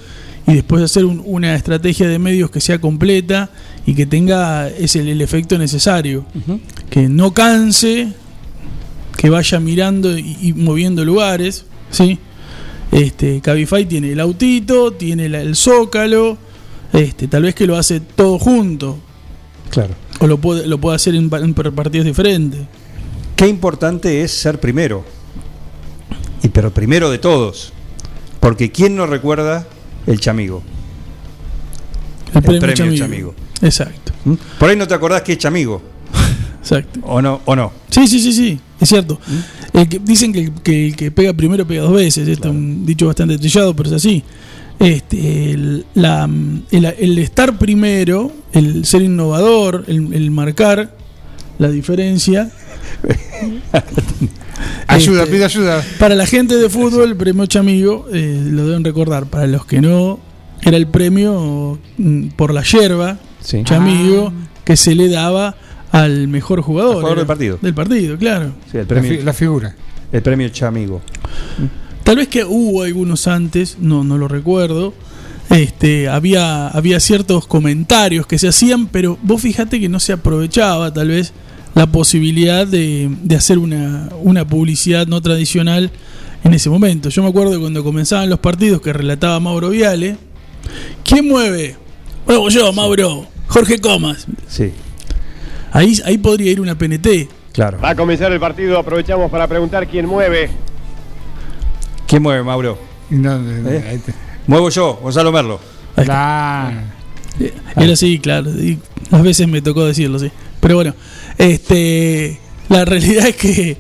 y 0.48 0.54
después 0.54 0.84
hacer 0.84 1.06
un- 1.06 1.22
una 1.26 1.56
estrategia 1.56 2.08
de 2.08 2.20
medios 2.20 2.52
que 2.52 2.62
sea 2.62 2.80
completa 2.80 3.50
y 3.86 3.94
que 3.96 4.06
tenga 4.06 4.68
ese, 4.70 5.00
el 5.00 5.22
efecto 5.22 5.58
necesario. 5.58 6.26
Que 6.90 7.08
no 7.10 7.34
canse, 7.34 8.10
que 9.18 9.30
vaya 9.30 9.60
mirando 9.60 10.18
y, 10.18 10.38
y 10.42 10.54
moviendo 10.54 11.04
lugares, 11.04 11.66
¿sí? 11.90 12.20
Este, 12.92 13.42
Cabify 13.42 13.86
tiene 13.86 14.12
el 14.12 14.20
autito, 14.20 14.94
tiene 14.94 15.28
la- 15.30 15.42
el 15.42 15.56
zócalo, 15.56 16.38
este, 16.94 17.28
tal 17.28 17.44
vez 17.44 17.56
que 17.56 17.66
lo 17.68 17.76
hace 17.78 18.00
todo 18.00 18.38
junto, 18.40 18.98
Claro. 19.72 19.96
o 20.20 20.28
lo 20.28 20.38
puede, 20.40 20.68
lo 20.68 20.78
puede 20.80 20.96
hacer 20.96 21.16
en, 21.16 21.30
en 21.34 21.54
partidos 21.54 22.06
diferentes. 22.06 22.62
Qué 23.36 23.48
importante 23.48 24.22
es 24.22 24.32
ser 24.32 24.60
primero. 24.60 25.04
Y 26.44 26.50
pero 26.50 26.72
primero 26.72 27.10
de 27.10 27.18
todos. 27.18 27.74
Porque 28.40 28.72
¿quién 28.72 28.96
no 28.96 29.08
recuerda 29.08 29.68
el 30.08 30.20
chamigo? 30.20 30.62
El, 32.34 32.42
premio, 32.42 32.60
premio 32.62 32.76
Chamigo. 32.76 32.98
Chamigo. 33.06 33.36
Exacto, 33.62 34.12
¿Mm? 34.26 34.34
Por 34.60 34.70
ahí 34.70 34.76
no 34.76 34.88
te 34.88 34.94
acordás 34.94 35.22
que 35.22 35.34
es 35.34 35.38
chamigo. 35.38 35.82
exacto. 36.60 37.00
¿O 37.04 37.22
no? 37.22 37.42
¿O 37.46 37.56
no? 37.56 37.72
Sí, 37.90 38.08
sí, 38.08 38.20
sí, 38.20 38.34
sí, 38.34 38.60
es 38.80 38.90
cierto. 38.90 39.20
El 39.74 39.88
que, 39.88 40.00
dicen 40.00 40.34
que 40.34 40.40
el, 40.42 40.52
que 40.54 40.88
el 40.88 40.96
que 40.96 41.12
pega 41.12 41.34
primero 41.34 41.66
pega 41.66 41.84
dos 41.84 41.94
veces, 41.94 42.28
esto 42.28 42.50
es 42.50 42.54
un 42.56 42.86
dicho 42.86 43.08
bastante 43.08 43.38
trillado, 43.38 43.76
pero 43.76 43.90
es 43.90 43.96
así. 43.96 44.24
Este, 44.80 45.52
el, 45.52 45.86
la- 45.94 46.30
el- 46.72 46.86
el 46.86 47.18
estar 47.20 47.58
primero, 47.58 48.32
el 48.52 48.84
ser 48.86 49.02
innovador, 49.04 49.86
el, 49.88 50.14
el 50.14 50.32
marcar 50.32 50.94
la 51.60 51.70
diferencia. 51.70 52.52
Ayuda, 54.88 55.24
Este, 55.24 55.36
pide 55.36 55.46
ayuda. 55.46 55.84
Para 56.00 56.16
la 56.16 56.26
gente 56.26 56.56
de 56.56 56.70
fútbol, 56.70 57.10
el 57.10 57.16
premio 57.16 57.46
Chamigo, 57.46 58.08
eh, 58.14 58.42
lo 58.52 58.68
deben 58.68 58.84
recordar. 58.84 59.26
Para 59.26 59.48
los 59.48 59.66
que 59.66 59.82
no, 59.82 60.20
era 60.62 60.78
el 60.78 60.88
premio 60.88 61.80
mm, 61.98 62.28
por 62.36 62.54
la 62.54 62.64
yerba, 62.64 63.18
Sí. 63.42 63.62
Chamigo, 63.64 64.32
que 64.64 64.76
se 64.78 64.96
le 64.96 65.10
daba 65.10 65.56
al 65.92 66.28
mejor 66.28 66.62
jugador. 66.62 66.96
Al 66.96 67.02
jugador 67.02 67.18
Era- 67.18 67.22
del 67.22 67.28
partido. 67.28 67.60
Del 67.62 67.74
partido, 67.74 68.18
claro. 68.18 68.52
Sí, 68.72 68.78
el 68.78 68.84
La, 68.84 68.88
premio, 68.88 69.12
fi- 69.12 69.22
la 69.24 69.34
figura. 69.34 69.76
el 70.12 70.22
premio 70.22 70.50
chamigo. 70.50 71.02
Tal 72.04 72.18
vez 72.18 72.28
que 72.28 72.44
hubo 72.44 72.84
algunos 72.84 73.28
antes, 73.28 73.78
no, 73.80 74.04
no 74.04 74.18
lo 74.18 74.28
recuerdo. 74.28 74.94
Este, 75.50 76.08
había, 76.10 76.68
había 76.70 77.00
ciertos 77.00 77.46
comentarios 77.48 78.26
que 78.28 78.38
se 78.40 78.48
hacían, 78.48 78.88
pero 78.88 79.18
vos 79.22 79.42
fíjate 79.42 79.80
que 79.80 79.90
no 79.90 80.00
se 80.00 80.14
aprovechaba 80.14 80.92
tal 80.94 81.10
vez 81.10 81.34
la 81.76 81.86
posibilidad 81.88 82.66
de, 82.66 83.10
de 83.22 83.36
hacer 83.36 83.58
una, 83.60 84.10
una 84.22 84.48
publicidad 84.48 85.06
no 85.08 85.22
tradicional 85.22 85.92
en 86.44 86.54
ese 86.54 86.70
momento. 86.70 87.10
Yo 87.10 87.22
me 87.22 87.30
acuerdo 87.30 87.60
cuando 87.60 87.84
comenzaban 87.84 88.30
los 88.30 88.40
partidos 88.40 88.82
que 88.82 88.92
relataba 88.94 89.40
Mauro 89.40 89.70
Viale. 89.70 90.18
¿Quién 91.04 91.28
mueve? 91.28 91.76
Bueno, 92.26 92.50
yo, 92.50 92.72
Mauro. 92.74 93.28
Jorge 93.48 93.80
Comas. 93.80 94.26
Sí, 94.48 94.72
Ahí, 95.72 95.98
ahí 96.06 96.18
podría 96.18 96.52
ir 96.52 96.62
una 96.62 96.76
PNT. 96.78 97.28
claro. 97.52 97.80
Va 97.82 97.90
a 97.90 97.96
comenzar 97.96 98.32
el 98.32 98.40
partido, 98.40 98.80
aprovechamos 98.80 99.30
para 99.30 99.46
preguntar 99.48 99.88
quién 99.88 100.06
mueve. 100.08 100.50
¿Quién 102.08 102.22
mueve, 102.24 102.44
Mauro? 102.44 102.78
No, 103.10 103.36
eh, 103.36 103.64
¿Eh? 103.68 103.86
ahí 103.90 103.98
te- 104.00 104.14
Muevo 104.48 104.70
yo, 104.70 104.94
Gonzalo 105.02 105.32
Merlo. 105.32 105.60
Claro. 105.96 106.78
Eh, 107.40 107.54
Era 107.76 107.94
así, 107.94 108.20
claro. 108.20 108.50
Y 108.52 108.80
a 109.12 109.22
veces 109.22 109.48
me 109.48 109.62
tocó 109.62 109.86
decirlo, 109.86 110.18
sí. 110.20 110.32
Pero 110.60 110.76
bueno, 110.76 110.94
este, 111.38 112.40
la 112.70 112.86
realidad 112.86 113.28
es 113.28 113.36
que 113.36 113.78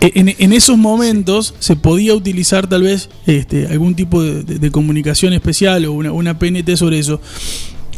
en, 0.00 0.52
esos 0.52 0.76
momentos 0.76 1.54
se 1.58 1.76
podía 1.76 2.14
utilizar 2.14 2.66
tal 2.66 2.82
vez 2.82 3.08
este, 3.26 3.66
algún 3.68 3.94
tipo 3.94 4.22
de, 4.22 4.70
comunicación 4.70 5.32
especial 5.32 5.84
o 5.86 5.92
una, 5.92 6.12
una 6.12 6.38
PNT 6.38 6.76
sobre 6.76 6.98
eso. 6.98 7.20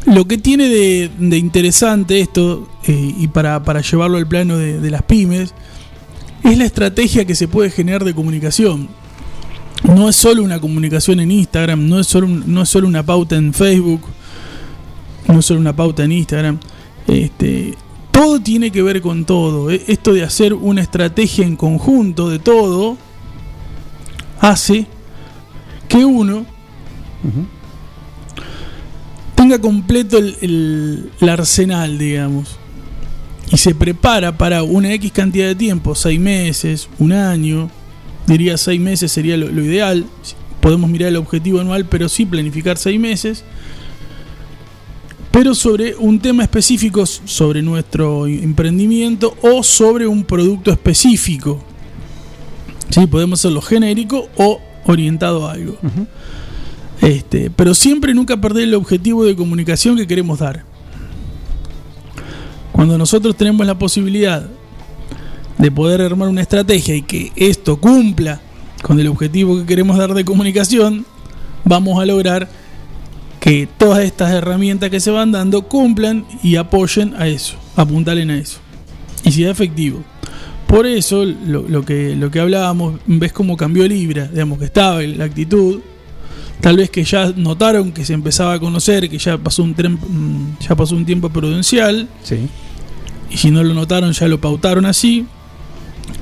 Lo 0.06 0.28
que 0.28 0.38
tiene 0.38 0.68
de, 0.68 1.10
de 1.18 1.36
interesante 1.36 2.20
esto, 2.20 2.68
eh, 2.86 3.14
y 3.18 3.26
para, 3.28 3.64
para 3.64 3.80
llevarlo 3.80 4.18
al 4.18 4.28
plano 4.28 4.56
de, 4.56 4.90
las 4.90 5.02
pymes, 5.02 5.52
es 6.44 6.56
la 6.56 6.64
estrategia 6.64 7.24
que 7.24 7.34
se 7.34 7.48
puede 7.48 7.70
generar 7.70 8.04
de 8.04 8.14
comunicación. 8.14 8.88
No 9.82 10.08
es 10.08 10.14
solo 10.14 10.44
una 10.44 10.60
comunicación 10.60 11.18
en 11.18 11.32
Instagram, 11.32 11.88
no 11.88 11.98
es 11.98 12.06
solo, 12.06 12.28
no 12.28 12.62
es 12.62 12.68
solo 12.68 12.86
una 12.86 13.04
pauta 13.04 13.34
en 13.36 13.52
Facebook, 13.52 14.02
no 15.26 15.40
es 15.40 15.44
solo 15.44 15.58
una 15.58 15.74
pauta 15.74 16.04
en 16.04 16.12
Instagram. 16.12 16.60
Este, 17.08 17.74
todo 18.16 18.40
tiene 18.40 18.70
que 18.70 18.82
ver 18.82 19.02
con 19.02 19.26
todo. 19.26 19.70
E- 19.70 19.82
Esto 19.88 20.14
de 20.14 20.22
hacer 20.24 20.54
una 20.54 20.80
estrategia 20.80 21.44
en 21.46 21.54
conjunto 21.54 22.30
de 22.30 22.38
todo 22.38 22.96
hace 24.40 24.86
que 25.88 26.04
uno 26.04 26.46
tenga 29.34 29.58
completo 29.60 30.18
el, 30.18 30.36
el- 30.40 31.10
el 31.20 31.28
arsenal, 31.28 31.98
digamos. 31.98 32.56
Y 33.52 33.58
se 33.58 33.74
prepara 33.74 34.36
para 34.36 34.62
una 34.62 34.92
X 34.94 35.12
cantidad 35.12 35.46
de 35.46 35.54
tiempo, 35.54 35.94
seis 35.94 36.18
meses, 36.18 36.88
un 36.98 37.12
año. 37.12 37.70
Diría 38.26 38.56
seis 38.56 38.80
meses 38.80 39.12
sería 39.12 39.36
lo, 39.36 39.48
lo 39.48 39.62
ideal. 39.62 40.06
Podemos 40.60 40.90
mirar 40.90 41.10
el 41.10 41.16
objetivo 41.16 41.60
anual, 41.60 41.84
pero 41.84 42.08
sí 42.08 42.24
planificar 42.26 42.76
seis 42.78 42.98
meses 42.98 43.44
pero 45.36 45.54
sobre 45.54 45.94
un 45.94 46.18
tema 46.18 46.44
específico 46.44 47.04
sobre 47.04 47.60
nuestro 47.60 48.26
emprendimiento 48.26 49.36
o 49.42 49.62
sobre 49.62 50.06
un 50.06 50.24
producto 50.24 50.72
específico. 50.72 51.62
Sí, 52.88 53.06
podemos 53.06 53.40
hacerlo 53.40 53.60
genérico 53.60 54.30
o 54.38 54.58
orientado 54.86 55.46
a 55.46 55.52
algo. 55.52 55.76
este, 57.02 57.50
pero 57.50 57.74
siempre 57.74 58.14
nunca 58.14 58.40
perder 58.40 58.62
el 58.62 58.74
objetivo 58.76 59.26
de 59.26 59.36
comunicación 59.36 59.98
que 59.98 60.06
queremos 60.06 60.38
dar. 60.38 60.64
Cuando 62.72 62.96
nosotros 62.96 63.36
tenemos 63.36 63.66
la 63.66 63.78
posibilidad 63.78 64.48
de 65.58 65.70
poder 65.70 66.00
armar 66.00 66.28
una 66.28 66.40
estrategia 66.40 66.96
y 66.96 67.02
que 67.02 67.32
esto 67.36 67.78
cumpla 67.78 68.40
con 68.80 68.98
el 68.98 69.08
objetivo 69.08 69.58
que 69.58 69.66
queremos 69.66 69.98
dar 69.98 70.14
de 70.14 70.24
comunicación, 70.24 71.04
vamos 71.62 72.00
a 72.00 72.06
lograr 72.06 72.48
que 73.46 73.68
todas 73.78 74.00
estas 74.02 74.32
herramientas 74.32 74.90
que 74.90 74.98
se 74.98 75.12
van 75.12 75.30
dando 75.30 75.62
cumplan 75.68 76.26
y 76.42 76.56
apoyen 76.56 77.14
a 77.16 77.28
eso, 77.28 77.54
apuntalen 77.76 78.28
a 78.30 78.38
eso. 78.38 78.58
Y 79.22 79.30
sea 79.30 79.52
efectivo. 79.52 80.02
Por 80.66 80.84
eso, 80.84 81.24
lo, 81.24 81.62
lo 81.62 81.84
que, 81.84 82.16
lo 82.16 82.28
que 82.32 82.40
hablábamos, 82.40 82.98
ves 83.06 83.32
cómo 83.32 83.56
cambió 83.56 83.86
Libra, 83.86 84.26
digamos 84.26 84.58
que 84.58 84.64
estaba 84.64 85.00
la 85.02 85.26
actitud, 85.26 85.78
tal 86.60 86.76
vez 86.78 86.90
que 86.90 87.04
ya 87.04 87.32
notaron 87.36 87.92
que 87.92 88.04
se 88.04 88.14
empezaba 88.14 88.54
a 88.54 88.58
conocer, 88.58 89.08
que 89.08 89.18
ya 89.18 89.38
pasó 89.38 89.62
un, 89.62 89.76
tren- 89.76 89.96
mm, 89.96 90.58
ya 90.68 90.74
pasó 90.74 90.96
un 90.96 91.06
tiempo 91.06 91.30
prudencial, 91.30 92.08
Sí. 92.24 92.48
y 93.30 93.36
si 93.36 93.52
no 93.52 93.62
lo 93.62 93.74
notaron 93.74 94.10
ya 94.12 94.26
lo 94.26 94.40
pautaron 94.40 94.86
así, 94.86 95.24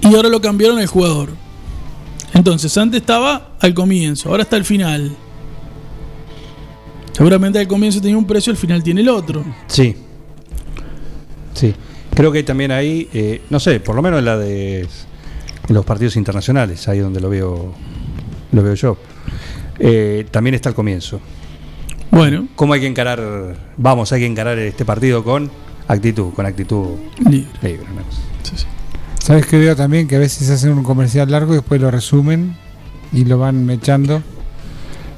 y 0.02 0.14
ahora 0.14 0.28
lo 0.28 0.42
cambiaron 0.42 0.76
al 0.78 0.88
jugador. 0.88 1.30
Entonces, 2.34 2.76
antes 2.76 3.00
estaba 3.00 3.52
al 3.60 3.72
comienzo, 3.72 4.28
ahora 4.28 4.42
está 4.42 4.56
al 4.56 4.64
final. 4.66 5.16
Seguramente 7.14 7.60
al 7.60 7.68
comienzo 7.68 8.00
tenía 8.00 8.18
un 8.18 8.26
precio, 8.26 8.50
al 8.50 8.56
final 8.56 8.82
tiene 8.82 9.00
el 9.00 9.08
otro. 9.08 9.44
Sí. 9.68 9.94
Sí. 11.54 11.72
Creo 12.12 12.32
que 12.32 12.42
también 12.42 12.72
ahí, 12.72 13.08
eh, 13.12 13.42
no 13.50 13.60
sé, 13.60 13.78
por 13.78 13.94
lo 13.94 14.02
menos 14.02 14.18
en 14.18 14.24
la 14.24 14.36
de 14.36 14.80
en 15.68 15.74
los 15.74 15.84
partidos 15.84 16.16
internacionales, 16.16 16.86
ahí 16.88 16.98
donde 16.98 17.20
lo 17.20 17.30
veo, 17.30 17.72
lo 18.52 18.62
veo 18.62 18.74
yo. 18.74 18.96
Eh, 19.78 20.26
también 20.30 20.54
está 20.54 20.68
el 20.70 20.74
comienzo. 20.74 21.20
Bueno, 22.10 22.48
¿Cómo 22.54 22.74
hay 22.74 22.80
que 22.80 22.86
encarar? 22.86 23.56
Vamos, 23.76 24.12
hay 24.12 24.20
que 24.20 24.26
encarar 24.26 24.58
este 24.58 24.84
partido 24.84 25.24
con 25.24 25.50
actitud, 25.88 26.32
con 26.32 26.46
actitud 26.46 26.96
libre. 27.18 27.48
libre. 27.62 27.86
cosa. 27.86 28.20
Sí, 28.42 28.56
sí. 28.56 28.66
¿Sabes 29.20 29.46
que 29.46 29.58
veo 29.58 29.74
también? 29.74 30.06
Que 30.06 30.16
a 30.16 30.18
veces 30.18 30.50
hacen 30.50 30.72
un 30.72 30.82
comercial 30.82 31.30
largo 31.30 31.52
y 31.52 31.56
después 31.56 31.80
lo 31.80 31.90
resumen 31.90 32.56
y 33.12 33.24
lo 33.24 33.38
van 33.38 33.64
mechando 33.64 34.22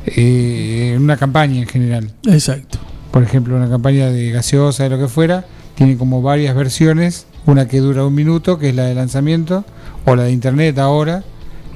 eh, 0.06 0.92
en 0.94 1.02
una 1.02 1.16
campaña 1.16 1.60
en 1.60 1.66
general. 1.66 2.12
Exacto. 2.26 2.78
Por 3.10 3.22
ejemplo, 3.22 3.56
una 3.56 3.68
campaña 3.68 4.08
de 4.08 4.30
gaseosa, 4.30 4.84
de 4.84 4.90
lo 4.90 4.98
que 4.98 5.08
fuera, 5.08 5.46
tiene 5.74 5.96
como 5.96 6.22
varias 6.22 6.54
versiones. 6.54 7.26
Una 7.46 7.68
que 7.68 7.78
dura 7.78 8.04
un 8.04 8.14
minuto, 8.14 8.58
que 8.58 8.70
es 8.70 8.74
la 8.74 8.84
de 8.84 8.94
lanzamiento, 8.94 9.64
o 10.04 10.16
la 10.16 10.24
de 10.24 10.32
internet 10.32 10.78
ahora, 10.78 11.22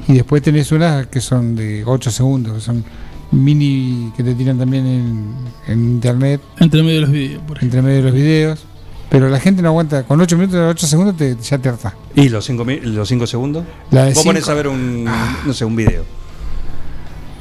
y 0.09 0.15
después 0.15 0.43
tenés 0.43 0.73
unas 0.73 1.07
que 1.07 1.21
son 1.21 1.55
de 1.55 1.85
8 1.85 2.11
segundos, 2.11 2.55
que 2.55 2.61
son 2.61 2.85
mini 3.31 4.13
que 4.17 4.25
te 4.25 4.35
tiran 4.35 4.59
también 4.59 4.87
en, 4.87 5.35
en 5.69 5.85
internet, 5.85 6.41
Entre 6.59 6.83
medio 6.83 6.97
de 6.97 7.01
los 7.03 7.11
videos, 7.13 7.43
por 7.47 7.57
ejemplo. 7.57 7.79
entre 7.79 7.83
medio 7.83 7.97
de 7.99 8.03
los 8.03 8.15
videos. 8.15 8.67
Pero 9.11 9.29
la 9.29 9.41
gente 9.41 9.61
no 9.61 9.69
aguanta, 9.69 10.05
con 10.05 10.21
8 10.21 10.37
minutos, 10.37 10.61
8 10.71 10.87
segundos 10.87 11.17
te, 11.17 11.37
ya 11.37 11.59
te 11.59 11.69
harta. 11.69 11.95
¿Y 12.15 12.29
los 12.29 12.45
5 12.45 12.65
los 12.85 13.09
cinco 13.09 13.27
segundos? 13.27 13.65
La 13.91 14.05
de 14.05 14.15
vos 14.15 14.25
pones 14.25 14.49
a 14.49 14.55
ver 14.55 14.69
un, 14.69 15.05
no 15.05 15.53
sé, 15.53 15.65
un 15.65 15.75
video. 15.75 16.05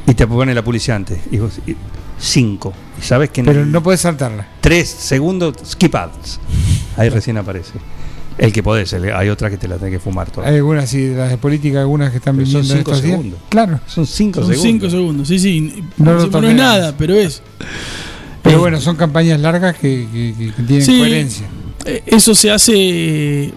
Y 0.09 0.13
te 0.15 0.25
pone 0.27 0.53
la 0.53 0.63
policía 0.63 0.95
antes. 0.95 1.19
Y 1.31 1.37
vos, 1.37 1.59
5. 2.19 2.73
Y 2.99 3.01
sabes 3.03 3.29
que 3.29 3.43
Pero 3.43 3.65
no 3.65 3.83
puedes 3.83 4.01
saltarla. 4.01 4.47
3 4.61 4.89
segundos, 4.89 5.55
skip 5.65 5.93
ads. 5.95 6.39
Ahí 6.97 7.09
recién 7.09 7.37
aparece. 7.37 7.73
El 8.37 8.53
que 8.53 8.63
podés, 8.63 8.93
el- 8.93 9.11
hay 9.13 9.27
otra 9.29 9.49
que 9.49 9.57
te 9.57 9.67
la 9.67 9.77
tenés 9.77 9.93
que 9.93 9.99
fumar 9.99 10.31
toda. 10.31 10.47
Hay 10.47 10.55
algunas, 10.55 10.89
sí, 10.89 11.09
las 11.13 11.29
de 11.29 11.37
política, 11.37 11.81
algunas 11.81 12.09
que 12.11 12.17
están 12.17 12.35
Pero 12.37 12.47
son 12.47 12.61
viniendo 12.61 12.77
cinco 12.79 12.91
estos 12.91 13.03
días. 13.03 13.17
segundos. 13.17 13.39
Claro. 13.49 13.79
Son 13.85 14.07
5 14.07 14.39
Son 14.39 14.49
segundos. 14.49 14.61
5 14.63 14.89
segundos, 14.89 15.27
sí, 15.27 15.39
sí. 15.39 15.83
No 15.97 16.23
es 16.49 16.55
nada, 16.55 16.95
pero 16.97 17.15
es. 17.15 17.41
Pero 18.41 18.55
Eh, 18.55 18.59
bueno, 18.59 18.79
son 18.79 18.95
campañas 18.95 19.39
largas 19.41 19.75
que, 19.75 20.07
que- 20.11 20.33
que- 20.37 20.53
que 20.53 20.63
tienen 20.63 20.85
Sí. 20.85 20.97
coherencia. 20.99 21.47
Eh, 21.85 22.03
Eso 22.05 22.33
se 22.33 22.49
hace 22.51 23.53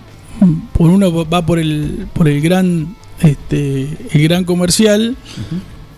por 0.73 0.91
uno 0.91 1.13
va 1.29 1.47
por 1.47 1.59
el 1.61 2.09
por 2.13 2.27
el 2.29 2.41
gran 2.41 2.97
este 3.21 3.89
el 4.13 4.23
gran 4.25 4.45
comercial 4.45 5.17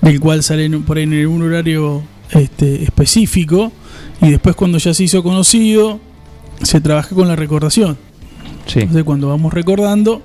del 0.05 0.21
cual 0.21 0.43
salen 0.43 0.83
por 0.85 0.99
ahí 0.99 1.05
en 1.05 1.27
un 1.27 1.43
horario 1.43 2.03
este, 2.31 2.83
específico 2.85 3.73
y 4.21 4.31
después 4.31 4.55
cuando 4.55 4.79
ya 4.79 4.93
se 4.95 5.05
hizo 5.05 5.23
conocido 5.23 5.99
se 6.63 6.81
trabaja 6.81 7.15
con 7.15 7.27
la 7.29 7.37
recordación. 7.37 7.97
Sí. 8.67 8.81
Entonces 8.81 9.05
cuando 9.05 9.29
vamos 9.29 9.53
recordando 9.53 10.23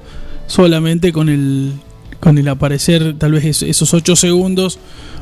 solamente 0.48 1.12
con 1.12 1.30
el 1.30 1.74
con 2.20 2.38
el 2.38 2.48
aparecer 2.50 3.16
tal 3.18 3.32
vez 3.34 3.46
es- 3.46 3.64
esos 3.64 3.94
8 3.94 4.16
segundos 4.16 4.78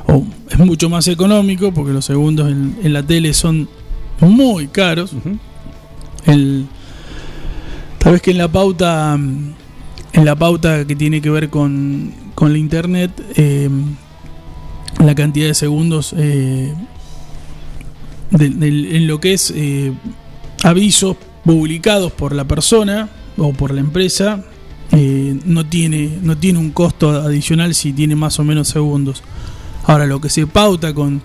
o 0.08 0.26
es 0.50 0.58
mucho 0.58 0.90
más 0.90 1.08
económico 1.08 1.72
porque 1.72 1.94
los 1.94 2.06
segundos 2.06 2.50
en, 2.52 2.76
en 2.84 2.94
la 2.94 3.04
tele 3.04 3.34
son 3.34 3.70
muy 4.20 4.68
caros. 4.68 5.12
El, 6.26 6.66
tal 8.00 8.14
vez 8.14 8.22
que 8.22 8.32
en 8.32 8.38
la 8.40 8.48
pauta 8.48 9.14
en 9.14 10.26
la 10.26 10.36
pauta 10.36 10.86
que 10.86 10.96
tiene 10.96 11.22
que 11.22 11.30
ver 11.30 11.50
con, 11.50 12.12
con 12.34 12.52
la 12.52 12.58
internet 12.58 13.12
eh, 13.36 13.70
la 15.04 15.14
cantidad 15.16 15.48
de 15.48 15.54
segundos 15.54 16.14
eh, 16.18 16.74
de- 18.32 18.46
en 18.98 19.08
lo 19.08 19.20
que 19.20 19.34
es 19.34 19.54
eh, 19.56 19.94
avisos 20.64 21.16
publicados 21.46 22.12
por 22.12 22.34
la 22.36 22.46
persona 22.48 23.10
o 23.38 23.54
por 23.54 23.74
la 23.74 23.80
empresa 23.82 24.44
eh, 24.92 25.38
no 25.46 25.66
tiene 25.66 26.18
no 26.22 26.38
tiene 26.38 26.60
un 26.60 26.72
costo 26.72 27.10
adicional 27.12 27.74
si 27.76 27.94
tiene 27.94 28.16
más 28.16 28.40
o 28.40 28.44
menos 28.44 28.68
segundos 28.70 29.22
ahora 29.86 30.06
lo 30.06 30.20
que 30.20 30.30
se 30.30 30.48
pauta 30.48 30.94
con 30.94 31.22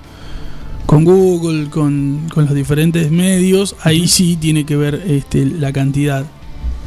con 0.86 1.04
Google, 1.04 1.70
con, 1.70 2.28
con 2.34 2.44
los 2.44 2.54
diferentes 2.54 3.10
medios, 3.10 3.76
ahí 3.82 4.08
sí 4.08 4.36
tiene 4.38 4.66
que 4.66 4.76
ver 4.76 5.02
este, 5.06 5.46
la 5.46 5.72
cantidad. 5.72 6.26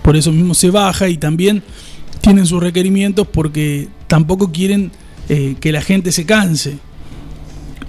Por 0.04 0.16
eso 0.16 0.32
mismo 0.32 0.54
se 0.54 0.70
baja 0.70 1.08
y 1.10 1.18
también 1.18 1.64
tienen 2.22 2.46
sus 2.46 2.62
requerimientos 2.62 3.26
porque 3.26 3.88
tampoco 4.06 4.52
quieren 4.52 4.92
eh, 5.30 5.56
que 5.60 5.72
la 5.72 5.82
gente 5.82 6.12
se 6.12 6.26
canse. 6.26 6.78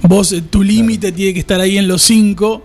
Vos, 0.02 0.32
eh, 0.32 0.42
tu 0.42 0.62
límite 0.62 1.12
tiene 1.12 1.34
que 1.34 1.40
estar 1.40 1.60
ahí 1.60 1.78
en 1.78 1.88
los 1.88 2.02
5 2.02 2.62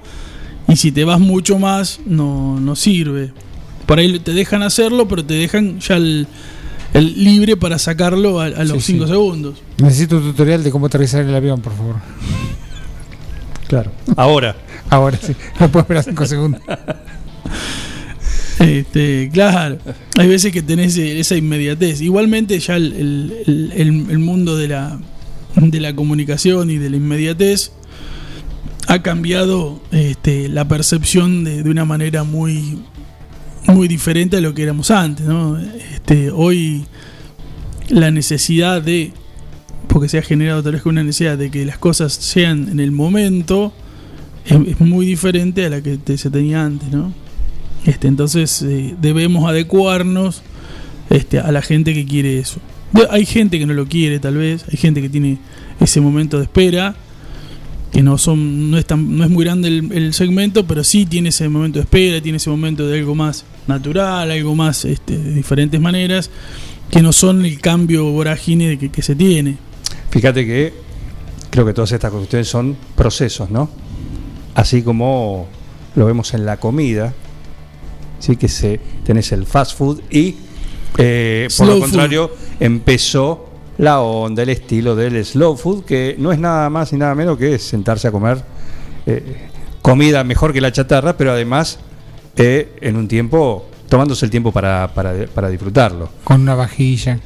y 0.68 0.76
si 0.76 0.92
te 0.92 1.04
vas 1.04 1.20
mucho 1.20 1.58
más, 1.60 2.00
no, 2.06 2.60
no 2.60 2.76
sirve. 2.76 3.32
Por 3.86 4.00
ahí 4.00 4.20
te 4.20 4.34
dejan 4.34 4.64
hacerlo, 4.64 5.08
pero 5.08 5.26
te 5.26 5.34
dejan 5.34 5.80
ya 5.80 5.96
el, 5.98 6.28
el 6.94 7.24
libre 7.24 7.58
para 7.58 7.78
sacarlo 7.80 8.40
a, 8.40 8.46
a 8.46 8.64
los 8.64 8.84
Sí, 8.84 8.94
5 8.94 9.06
sí. 9.06 9.12
segundos. 9.12 9.62
Necesito 9.78 10.18
un 10.18 10.24
tutorial 10.24 10.64
de 10.64 10.72
cómo 10.72 10.86
aterrizar 10.86 11.22
el 11.26 11.34
avión, 11.36 11.60
por 11.62 11.76
favor. 11.76 11.96
Claro. 13.68 13.92
Ahora. 14.18 14.56
Ahora 14.90 15.18
sí, 15.22 15.34
no 15.60 15.70
puedo 15.72 15.82
esperar 15.84 16.04
5 16.04 16.26
segundos. 16.26 16.62
Este, 18.60 19.30
claro, 19.34 19.78
hay 20.18 20.28
veces 20.28 20.52
que 20.52 20.62
tenés 20.62 20.98
eh, 20.98 21.20
esa 21.20 21.36
inmediatez. 21.36 22.02
Igualmente 22.02 22.60
ya 22.60 22.76
el, 22.76 22.94
el- 23.48 23.72
el- 24.10 24.20
mundo 24.20 24.56
de 24.58 24.68
la, 24.68 25.00
de 25.56 25.80
la 25.80 25.96
comunicación 25.96 26.70
y 26.70 26.78
de 26.78 26.90
la 26.90 26.98
inmediatez 26.98 27.72
ha 28.88 29.02
cambiado 29.02 29.82
este, 29.92 30.48
la 30.50 30.68
percepción 30.68 31.44
de, 31.44 31.64
de 31.64 31.70
una 31.70 31.86
manera 31.86 32.24
muy, 32.24 32.80
muy 33.68 33.88
diferente 33.88 34.38
a 34.38 34.42
lo 34.42 34.54
que 34.54 34.64
éramos 34.64 34.92
antes. 34.92 35.26
¿no? 35.26 35.58
Este, 35.58 36.30
hoy 36.30 36.84
la 37.90 38.12
necesidad 38.12 38.82
de, 38.82 39.12
porque 39.88 40.10
se 40.10 40.18
ha 40.18 40.22
generado 40.22 40.62
tal 40.62 40.74
vez 40.74 40.86
una 40.86 41.04
necesidad 41.04 41.38
de 41.38 41.50
que 41.50 41.66
las 41.66 41.78
cosas 41.78 42.14
sean 42.14 42.70
en 42.70 42.80
el 42.80 42.92
momento, 42.92 43.74
es, 44.46 44.80
muy 44.80 45.06
diferente 45.06 45.66
a 45.66 45.70
la 45.70 45.82
que 45.82 46.00
se 46.18 46.30
tenía 46.30 46.64
antes, 46.66 46.90
¿no? 46.92 47.14
Este, 47.86 48.08
entonces 48.08 48.62
eh, 48.62 48.96
debemos 49.00 49.50
adecuarnos 49.50 50.44
este, 51.10 51.40
a 51.40 51.52
la 51.52 51.62
gente 51.62 51.94
que 51.94 52.06
quiere 52.06 52.40
eso. 52.40 52.60
Hay 53.10 53.26
gente 53.26 53.58
que 53.58 53.66
no 53.66 53.74
lo 53.74 53.88
quiere, 53.88 54.20
tal 54.20 54.36
vez, 54.36 54.66
hay 54.70 54.78
gente 54.78 55.02
que 55.02 55.10
tiene 55.10 55.38
ese 55.80 56.02
momento 56.02 56.38
de 56.38 56.44
espera, 56.44 56.96
que 57.92 58.04
no 58.04 58.18
son, 58.18 58.70
no 58.70 58.78
es 58.78 58.86
tan, 58.86 59.18
no 59.18 59.24
es 59.24 59.30
muy 59.30 59.46
grande 59.46 59.68
el, 59.68 60.14
segmento, 60.14 60.66
pero 60.66 60.84
sí 60.84 61.06
tiene 61.06 61.30
ese 61.30 61.48
momento 61.50 61.80
de 61.80 61.84
espera, 61.84 62.22
tiene 62.22 62.38
ese 62.38 62.50
momento 62.50 62.88
de 62.88 63.00
algo 63.00 63.16
más 63.16 63.46
natural, 63.68 64.30
algo 64.30 64.56
más 64.56 64.86
este, 64.86 65.18
de 65.18 65.34
diferentes 65.34 65.80
maneras, 65.80 66.30
que 66.90 67.02
no 67.02 67.14
son 67.14 67.46
el 67.46 67.60
cambio 67.60 68.06
vorágine 68.12 68.78
que, 68.78 68.90
que 68.90 69.02
se 69.02 69.16
tiene. 69.16 69.58
Fíjate 70.10 70.46
que 70.46 70.74
creo 71.50 71.66
que 71.66 71.74
todas 71.74 71.92
estas 71.94 72.12
cuestiones 72.12 72.48
son 72.48 72.76
procesos, 72.96 73.50
¿no? 73.50 73.70
Así 74.54 74.82
como 74.82 75.48
lo 75.96 76.06
vemos 76.06 76.34
en 76.34 76.46
la 76.46 76.58
comida, 76.58 77.14
sí 78.22 78.38
que 78.38 78.48
se 78.48 78.80
tenés 79.04 79.32
el 79.34 79.46
fast 79.46 79.78
food 79.78 80.00
y 80.10 80.36
eh, 80.98 81.48
por 81.58 81.68
Slow 81.68 81.76
lo 81.76 81.82
contrario 81.82 82.32
empezó 82.60 83.50
la 83.78 84.02
onda, 84.02 84.44
el 84.44 84.50
estilo 84.50 84.96
del 84.96 85.26
slow 85.26 85.58
food, 85.58 85.84
que 85.86 86.16
no 86.20 86.32
es 86.32 86.38
nada 86.38 86.70
más 86.70 86.94
ni 86.94 87.00
nada 87.00 87.16
menos 87.16 87.38
que 87.38 87.58
sentarse 87.58 88.08
a 88.08 88.12
comer 88.12 88.44
eh, 89.08 89.50
comida 89.82 90.24
mejor 90.24 90.54
que 90.54 90.62
la 90.62 90.72
chatarra, 90.72 91.18
pero 91.18 91.32
además 91.32 91.80
eh, 92.36 92.78
en 92.80 92.96
un 92.96 93.08
tiempo 93.08 93.66
tomándose 93.90 94.26
el 94.26 94.32
tiempo 94.32 94.52
para, 94.52 94.94
para, 94.94 95.26
para 95.34 95.50
disfrutarlo. 95.50 96.10
Con 96.24 96.42
una 96.42 96.54
vajilla. 96.54 97.20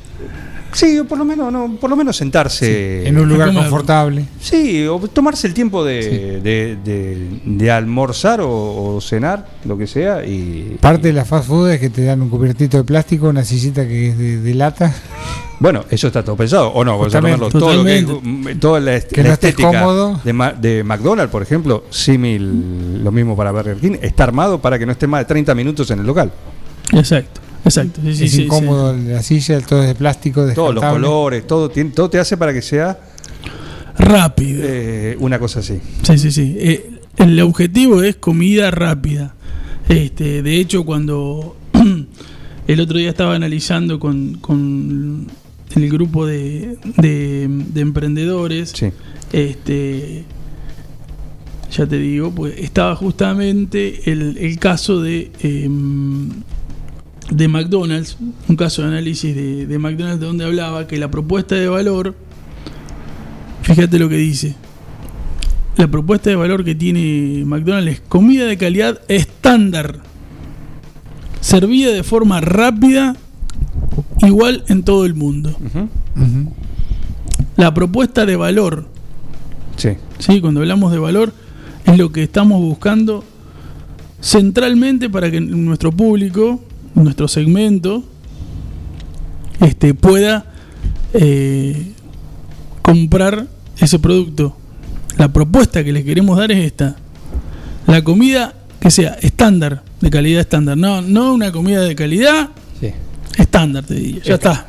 Sí, 0.76 1.00
o 1.00 1.06
por 1.06 1.18
lo 1.18 1.24
menos, 1.24 1.54
no, 1.54 1.78
por 1.80 1.90
lo 1.90 1.96
menos 1.96 2.18
sentarse 2.18 3.08
En 3.08 3.18
un 3.18 3.30
lugar 3.30 3.54
confortable. 3.54 4.26
Sí, 4.42 4.86
o 4.86 5.00
tomarse 5.08 5.48
el 5.48 5.54
tiempo 5.54 5.86
de, 5.86 6.42
de, 6.42 6.78
de- 6.84 7.40
de 7.46 7.72
almorzar 7.72 8.42
o, 8.42 8.96
o 8.96 9.00
cenar, 9.02 9.48
lo 9.64 9.78
que 9.78 9.88
sea, 9.88 10.26
y 10.26 10.78
Parte 10.82 11.08
de 11.08 11.14
la 11.14 11.24
fast 11.24 11.48
food 11.48 11.70
es 11.72 11.80
que 11.80 11.90
te 11.90 12.04
dan 12.04 12.22
un 12.22 12.30
cubiertito 12.30 12.76
de 12.76 12.84
plástico, 12.84 13.30
una 13.30 13.46
sillita 13.46 13.88
que 13.88 14.10
es 14.10 14.18
de, 14.18 14.42
de 14.42 14.54
lata. 14.54 14.94
bueno, 15.62 15.86
eso 15.90 16.08
está 16.08 16.24
todo 16.26 16.36
pensado, 16.36 16.68
o 16.68 16.84
no, 16.84 16.98
vamos 16.98 17.16
a 17.16 17.22
tomarlo 17.22 17.50
todo 17.50 17.74
lo 17.74 17.84
que 17.86 18.02
totalmente. 18.02 18.56
mm, 18.56 18.60
toda 18.60 18.80
la, 18.82 18.96
est- 18.96 19.12
Que 19.14 19.22
la 19.24 19.30
no 19.30 19.34
estética 19.36 19.70
cómodo. 19.80 20.20
de, 20.26 20.34
Ma- 20.34 20.52
de 20.52 20.84
McDonald's, 20.84 21.32
por 21.32 21.42
ejemplo, 21.42 21.86
símil, 21.90 23.02
lo 23.02 23.12
mismo 23.14 23.38
para 23.38 23.52
Burger 23.52 23.78
King, 23.78 23.96
está 24.02 24.26
armado 24.26 24.60
para 24.60 24.78
que 24.78 24.86
no 24.86 24.92
esté 24.92 25.08
más 25.08 25.22
de 25.22 25.26
30 25.26 25.56
minutos 25.56 25.90
en 25.92 26.00
el 26.00 26.06
local. 26.06 26.34
Exacto, 26.92 27.40
exacto. 27.66 28.00
Sí, 28.04 28.16
sí, 28.16 28.24
es 28.26 28.32
sí, 28.32 28.44
incómodo 28.44 28.96
la 28.96 29.22
silla, 29.22 29.60
todo 29.62 29.82
es 29.82 29.88
de 29.90 29.96
plástico, 29.96 30.48
Todos 30.54 30.74
los 30.76 30.84
colores, 30.84 31.46
todo, 31.46 31.70
tiene- 31.70 31.90
todo 31.92 32.10
te 32.10 32.20
hace 32.20 32.38
para 32.38 32.54
que 32.54 32.62
sea 32.62 32.98
sí. 33.44 33.50
Rápido. 33.98 34.62
eh, 34.64 35.18
una 35.20 35.40
cosa 35.40 35.60
así. 35.60 35.80
Sí, 36.04 36.18
sí, 36.18 36.32
sí. 36.32 36.56
Eh, 36.60 36.92
el 37.18 37.40
objetivo 37.42 38.02
es 38.04 38.16
comida 38.18 38.72
rápida. 38.72 39.36
Este, 39.90 40.42
de 40.42 40.60
hecho, 40.60 40.84
cuando 40.86 41.56
el 42.68 42.80
otro 42.82 42.98
día 42.98 43.10
estaba 43.10 43.36
analizando 43.36 44.00
con, 44.00 44.36
con 44.36 45.28
el 45.76 45.90
grupo 45.90 46.26
de, 46.26 46.78
de- 46.98 47.48
de 47.50 47.82
emprendedores, 47.82 48.72
Sí. 48.76 48.88
este, 49.32 50.24
ya 51.72 51.86
te 51.86 51.98
digo, 51.98 52.32
pues 52.32 52.56
estaba 52.58 52.96
justamente 52.96 54.10
el, 54.12 54.38
el 54.38 54.58
caso 54.60 55.02
de 55.02 55.32
em, 55.42 56.30
de 57.32 57.48
McDonald's, 57.48 58.18
un 58.48 58.56
caso 58.56 58.82
de 58.84 58.90
análisis 58.90 59.36
de, 59.36 59.66
de 59.66 59.80
McDonald's 59.80 60.20
donde 60.20 60.46
hablaba 60.46 60.88
que 60.88 60.98
la 60.98 61.10
propuesta 61.10 61.56
de 61.56 61.68
valor, 61.68 62.16
fíjate 63.64 63.98
lo 64.00 64.10
que 64.10 64.18
dice, 64.18 64.56
la 65.78 65.88
propuesta 65.88 66.30
de 66.30 66.36
valor 66.36 66.64
que 66.64 66.76
tiene 66.76 67.44
McDonald's 67.46 67.92
es 67.94 68.00
comida 68.02 68.46
de 68.46 68.58
calidad 68.58 69.02
estándar, 69.08 70.00
servida 71.42 71.92
de 71.92 72.04
forma 72.04 72.42
rápida, 72.42 73.16
igual 74.22 74.64
en 74.68 74.84
todo 74.84 75.06
el 75.06 75.16
mundo. 75.16 75.56
La 77.58 77.74
propuesta 77.74 78.26
de 78.26 78.36
valor, 78.36 78.88
Sí. 79.78 79.90
¿sí? 80.20 80.40
cuando 80.40 80.62
hablamos 80.62 80.92
de 80.94 81.00
valor, 81.00 81.34
es 81.86 81.98
lo 81.98 82.12
que 82.12 82.24
estamos 82.24 82.62
buscando 82.62 83.24
centralmente 84.22 85.10
para 85.10 85.30
que 85.30 85.42
nuestro 85.42 85.92
público, 85.92 86.62
nuestro 86.96 87.28
segmento, 87.28 88.04
este, 89.62 89.94
pueda 89.94 90.46
eh, 91.14 91.92
comprar 92.82 93.48
ese 93.80 94.00
producto. 94.00 94.56
la 95.18 95.32
propuesta 95.32 95.84
que 95.84 95.94
les 95.94 96.04
queremos 96.04 96.38
dar 96.38 96.52
es 96.52 96.66
esta. 96.66 96.96
La 97.88 98.04
comida 98.04 98.54
que 98.80 98.92
sea 98.92 99.18
estándar, 99.22 99.84
de 100.02 100.10
calidad 100.10 100.42
estándar. 100.42 100.78
No, 100.78 101.02
no 101.02 101.34
una 101.34 101.52
comida 101.52 101.82
de 101.82 101.96
calidad 101.96 102.50
Sí. 102.80 102.92
estándar, 103.38 103.86
te 103.86 103.94
diría. 103.96 104.22
Ya 104.24 104.34
está. 104.36 104.68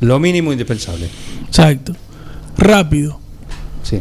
Lo 0.00 0.18
mínimo 0.20 0.52
indispensable. 0.52 1.08
Exacto. 1.46 1.94
Rápido. 2.56 3.18
Sí. 3.82 4.00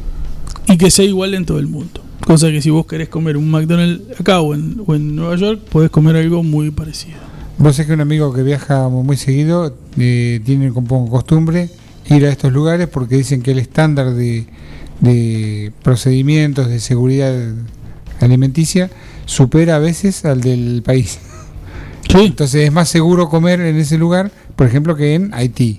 Y 0.68 0.78
que 0.78 0.92
sea 0.92 1.06
igual 1.06 1.34
en 1.34 1.46
todo 1.46 1.60
el 1.60 1.68
mundo. 1.68 2.04
Cosa 2.26 2.50
que 2.52 2.62
si 2.62 2.70
vos 2.70 2.86
querés 2.86 3.08
comer 3.08 3.38
un 3.38 3.50
McDonald's 3.50 4.20
acá 4.20 4.42
o 4.42 4.54
en, 4.54 4.84
o 4.86 4.94
en 4.96 5.16
Nueva 5.16 5.38
York, 5.38 5.62
podés 5.70 5.90
comer 5.90 6.18
algo 6.18 6.44
muy 6.44 6.72
parecido. 6.72 7.18
Vos 7.58 7.76
sabés 7.76 7.88
que 7.88 7.94
un 7.94 8.02
amigo 8.02 8.34
que 8.34 8.44
viaja 8.44 8.88
muy 8.88 9.18
seguido 9.18 9.76
eh, 9.98 10.40
tiene 10.46 10.72
como 10.72 11.10
costumbre 11.10 11.70
ir 12.10 12.26
a 12.26 12.30
estos 12.30 12.54
lugares 12.54 12.88
porque 12.88 13.16
dicen 13.16 13.42
que 13.42 13.52
el 13.52 13.60
estándar 13.60 14.14
de, 14.14 14.46
de 15.02 15.72
procedimientos 15.82 16.68
de 16.68 16.80
seguridad 16.80 17.34
alimenticia 18.22 18.90
supera 19.26 19.78
a 19.78 19.80
veces 19.80 20.26
al 20.26 20.42
del 20.42 20.82
país. 20.84 21.20
Sí. 22.10 22.20
Entonces 22.20 22.64
es 22.64 22.72
más 22.72 22.88
seguro 22.88 23.28
comer 23.28 23.60
en 23.60 23.76
ese 23.76 23.98
lugar, 23.98 24.32
por 24.56 24.66
ejemplo, 24.66 24.96
que 24.96 25.14
en 25.14 25.34
Haití. 25.34 25.78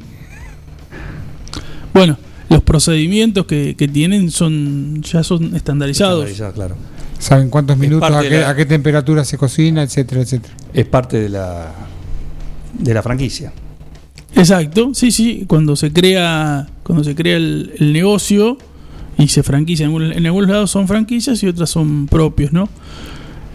Bueno, 1.94 2.18
los 2.50 2.62
procedimientos 2.62 3.46
que, 3.46 3.74
que 3.76 3.88
tienen 3.88 4.30
son 4.30 5.00
ya 5.02 5.22
son 5.22 5.56
estandarizados. 5.56 6.28
Estandarizado, 6.28 6.52
claro. 6.52 6.76
Saben 7.18 7.50
cuántos 7.50 7.76
minutos, 7.78 8.10
a 8.10 8.20
qué, 8.22 8.30
la- 8.40 8.50
a 8.50 8.54
qué 8.56 8.64
temperatura 8.66 9.24
se 9.24 9.36
cocina, 9.38 9.82
etcétera, 9.82 10.22
etcétera. 10.22 10.54
Es 10.72 10.86
parte 10.86 11.18
de 11.18 11.28
la 11.28 11.72
de 12.78 12.94
la 12.94 13.02
franquicia. 13.02 13.52
Exacto, 14.36 14.90
sí, 14.94 15.10
sí, 15.10 15.44
cuando 15.48 15.74
se 15.74 15.92
crea, 15.92 16.68
cuando 16.84 17.02
se 17.02 17.14
crea 17.14 17.36
el, 17.36 17.72
el 17.78 17.92
negocio 17.92 18.56
y 19.16 19.28
se 19.28 19.42
franquicia, 19.42 19.86
en, 19.86 19.96
en 20.12 20.26
algunos 20.26 20.48
lados 20.50 20.70
son 20.70 20.86
franquicias 20.86 21.42
y 21.42 21.48
otras 21.48 21.70
son 21.70 22.06
propios, 22.06 22.52
¿no? 22.52 22.68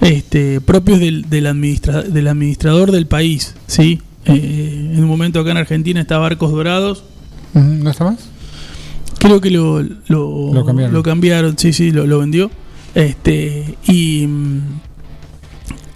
Este, 0.02 0.60
propios 0.60 1.00
del, 1.00 1.30
del, 1.30 1.46
administra- 1.48 2.02
del 2.04 2.28
administrador 2.28 2.92
del 2.92 3.06
país, 3.08 3.56
¿sí? 3.68 4.02
Eh, 4.26 4.92
en 4.96 5.00
un 5.02 5.08
momento 5.08 5.40
acá 5.40 5.52
en 5.52 5.58
Argentina 5.58 6.02
está 6.02 6.18
Barcos 6.18 6.52
Dorados, 6.52 7.04
¿No 7.54 7.90
está 7.90 8.04
más? 8.06 8.18
creo 9.20 9.40
que 9.40 9.52
lo, 9.52 9.82
lo, 10.08 10.54
Lo 10.54 10.66
cambiaron. 10.66 10.94
lo 10.94 11.04
cambiaron, 11.04 11.58
sí, 11.58 11.72
sí, 11.72 11.92
lo, 11.92 12.06
lo 12.08 12.20
vendió. 12.20 12.50
Este, 12.96 13.78
y 13.88 14.28
mm, 14.28 14.60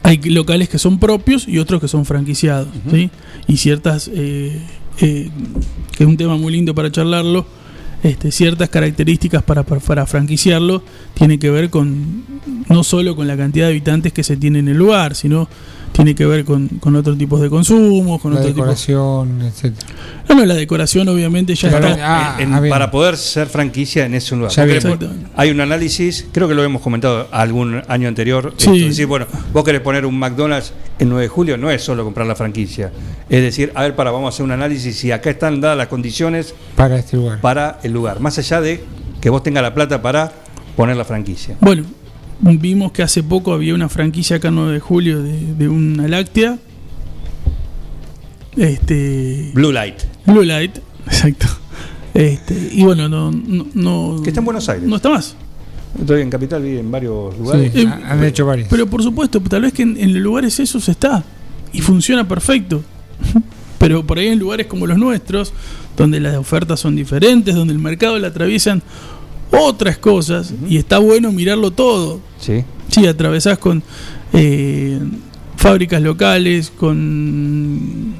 hay 0.04 0.18
locales 0.18 0.70
que 0.70 0.80
son 0.80 1.00
propios 1.00 1.48
y 1.48 1.60
otros 1.60 1.82
que 1.82 1.88
son 1.88 2.06
franquiciados, 2.06 2.70
¿sí? 2.90 3.10
Y 3.48 3.58
ciertas, 3.58 4.10
eh, 4.14 4.62
eh, 5.02 5.30
que 5.96 6.04
es 6.04 6.10
un 6.10 6.18
tema 6.18 6.38
muy 6.38 6.54
lindo 6.54 6.74
para 6.74 6.92
charlarlo, 6.92 7.46
este, 8.04 8.32
ciertas 8.32 8.70
características 8.70 9.44
para, 9.44 9.64
para, 9.64 9.82
para 9.82 10.06
franquiciarlo 10.06 10.84
tiene 11.16 11.40
que 11.40 11.50
ver 11.50 11.70
con 11.70 12.24
no 12.70 12.84
solo 12.84 13.16
con 13.16 13.28
la 13.28 13.36
cantidad 13.36 13.66
de 13.66 13.72
habitantes 13.72 14.14
que 14.14 14.24
se 14.24 14.38
tiene 14.38 14.60
en 14.60 14.68
el 14.68 14.78
lugar, 14.78 15.16
sino 15.16 15.50
tiene 15.92 16.14
que 16.16 16.26
ver 16.26 16.46
con, 16.46 16.68
con 16.80 16.96
otros 16.96 17.18
tipos 17.18 17.42
de 17.42 17.50
consumos, 17.50 18.22
con 18.22 18.34
La 18.34 18.40
otro 18.40 18.50
tipo 18.52 18.62
decoración, 18.62 19.42
etcétera. 19.42 19.88
No, 20.30 20.36
no, 20.36 20.46
la 20.46 20.54
decoración 20.54 21.08
obviamente 21.08 21.56
ya 21.56 21.70
está. 21.70 21.98
Ah, 22.02 22.36
En- 22.40 22.54
ah, 22.54 22.62
para 22.70 22.92
poder 22.92 23.18
ser 23.18 23.48
franquicia 23.48 24.06
en 24.06 24.14
ese 24.14 24.36
lugar. 24.36 24.52
Hay 25.36 25.50
un 25.50 25.62
análisis, 25.62 26.28
creo 26.32 26.48
que 26.48 26.54
lo 26.54 26.64
hemos 26.64 26.82
comentado 26.82 27.28
algún 27.32 27.82
año 27.88 28.08
anterior. 28.08 28.54
Sí. 28.58 28.66
esto, 28.66 28.76
es 28.76 28.88
decir, 28.90 29.08
bueno, 29.08 29.26
vos 29.54 29.64
querés 29.64 29.82
poner 29.82 30.06
un 30.06 30.18
McDonald's 30.20 30.74
el 31.00 31.10
9 31.10 31.24
de 31.24 31.30
julio, 31.30 31.58
no 31.58 31.72
es 31.72 31.82
solo 31.82 32.04
comprar 32.04 32.28
la 32.28 32.36
franquicia. 32.36 32.92
Es 33.30 33.42
decir, 33.42 33.72
a 33.76 33.84
ver, 33.84 33.96
para, 33.96 34.12
vamos 34.12 34.28
a 34.28 34.30
hacer 34.36 34.44
un 34.44 34.52
análisis 34.52 35.04
y 35.04 35.12
acá 35.12 35.30
están 35.30 35.62
dadas 35.62 35.78
las 35.78 35.88
condiciones 35.88 36.54
Para 36.76 36.98
este 36.98 37.18
lugar. 37.18 37.42
para 37.42 37.80
el 37.84 37.92
lugar. 37.94 38.20
Más 38.20 38.38
allá 38.38 38.62
de 38.62 38.84
que 39.22 39.30
vos 39.30 39.42
tengas 39.44 39.64
la 39.64 39.74
plata 39.74 40.02
para 40.02 40.32
poner 40.76 40.96
la 40.98 41.06
franquicia. 41.06 41.56
Bueno, 41.62 41.84
vimos 42.40 42.92
que 42.92 43.04
hace 43.04 43.24
poco 43.24 43.54
había 43.54 43.74
una 43.74 43.90
franquicia 43.90 44.38
acá 44.38 44.50
en 44.50 44.56
9 44.56 44.74
de 44.74 44.80
julio 44.80 45.22
de, 45.24 45.54
de 45.56 45.68
una 45.70 46.08
láctea. 46.08 46.58
Este. 48.56 49.52
Blue 49.54 49.72
Light. 49.72 49.96
Blue 50.26 50.44
Light, 50.44 50.78
exacto. 51.06 51.48
Este, 52.14 52.70
y 52.74 52.84
bueno, 52.84 53.08
no, 53.08 53.32
no, 53.32 53.68
no- 53.76 54.22
Que 54.24 54.30
está 54.30 54.40
en 54.42 54.46
Buenos 54.46 54.68
Aires. 54.70 54.88
No 54.88 54.96
está 54.96 55.10
más. 55.10 55.36
Estoy 56.00 56.22
en 56.22 56.30
Capital, 56.30 56.62
vi 56.64 56.78
en 56.78 56.90
varios 56.92 57.38
lugares. 57.38 57.72
Sí, 57.74 57.82
Eh, 57.82 57.88
han 57.88 58.24
hecho 58.24 58.46
varios. 58.46 58.68
Pero 58.70 58.88
por 58.88 59.04
supuesto, 59.04 59.40
tal 59.42 59.62
vez 59.64 59.74
que 59.74 59.84
en, 59.84 59.98
en 59.98 60.22
lugares 60.22 60.60
esos 60.60 60.90
está. 60.90 61.24
Y 61.74 61.82
funciona 61.82 62.28
perfecto. 62.28 62.82
Pero 63.78 64.06
por 64.06 64.18
ahí 64.18 64.28
en 64.28 64.40
lugares 64.40 64.66
como 64.66 64.88
los 64.88 64.98
nuestros, 64.98 65.54
donde 65.96 66.20
las 66.20 66.36
ofertas 66.36 66.80
son 66.80 66.96
diferentes, 66.96 67.54
donde 67.54 67.74
el 67.74 67.80
mercado 67.80 68.18
le 68.18 68.26
atraviesan 68.28 68.82
otras 69.52 69.98
cosas, 69.98 70.54
y 70.70 70.78
está 70.78 71.00
bueno 71.00 71.32
mirarlo 71.32 71.72
todo. 71.72 72.20
Sí. 72.40 72.64
Sí, 72.90 73.06
atravesás 73.08 73.58
con 73.58 73.84
eh, 74.34 75.00
fábricas 75.56 76.02
locales, 76.02 76.72
con 76.78 78.14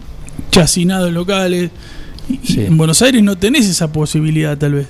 chacinados 0.52 1.12
locales. 1.14 1.70
Y, 2.30 2.34
y 2.34 2.40
Sí. 2.48 2.62
en 2.62 2.78
Buenos 2.78 3.02
Aires 3.02 3.24
no 3.24 3.38
tenés 3.38 3.66
esa 3.68 3.92
posibilidad, 3.92 4.58
tal 4.58 4.74
vez. 4.74 4.88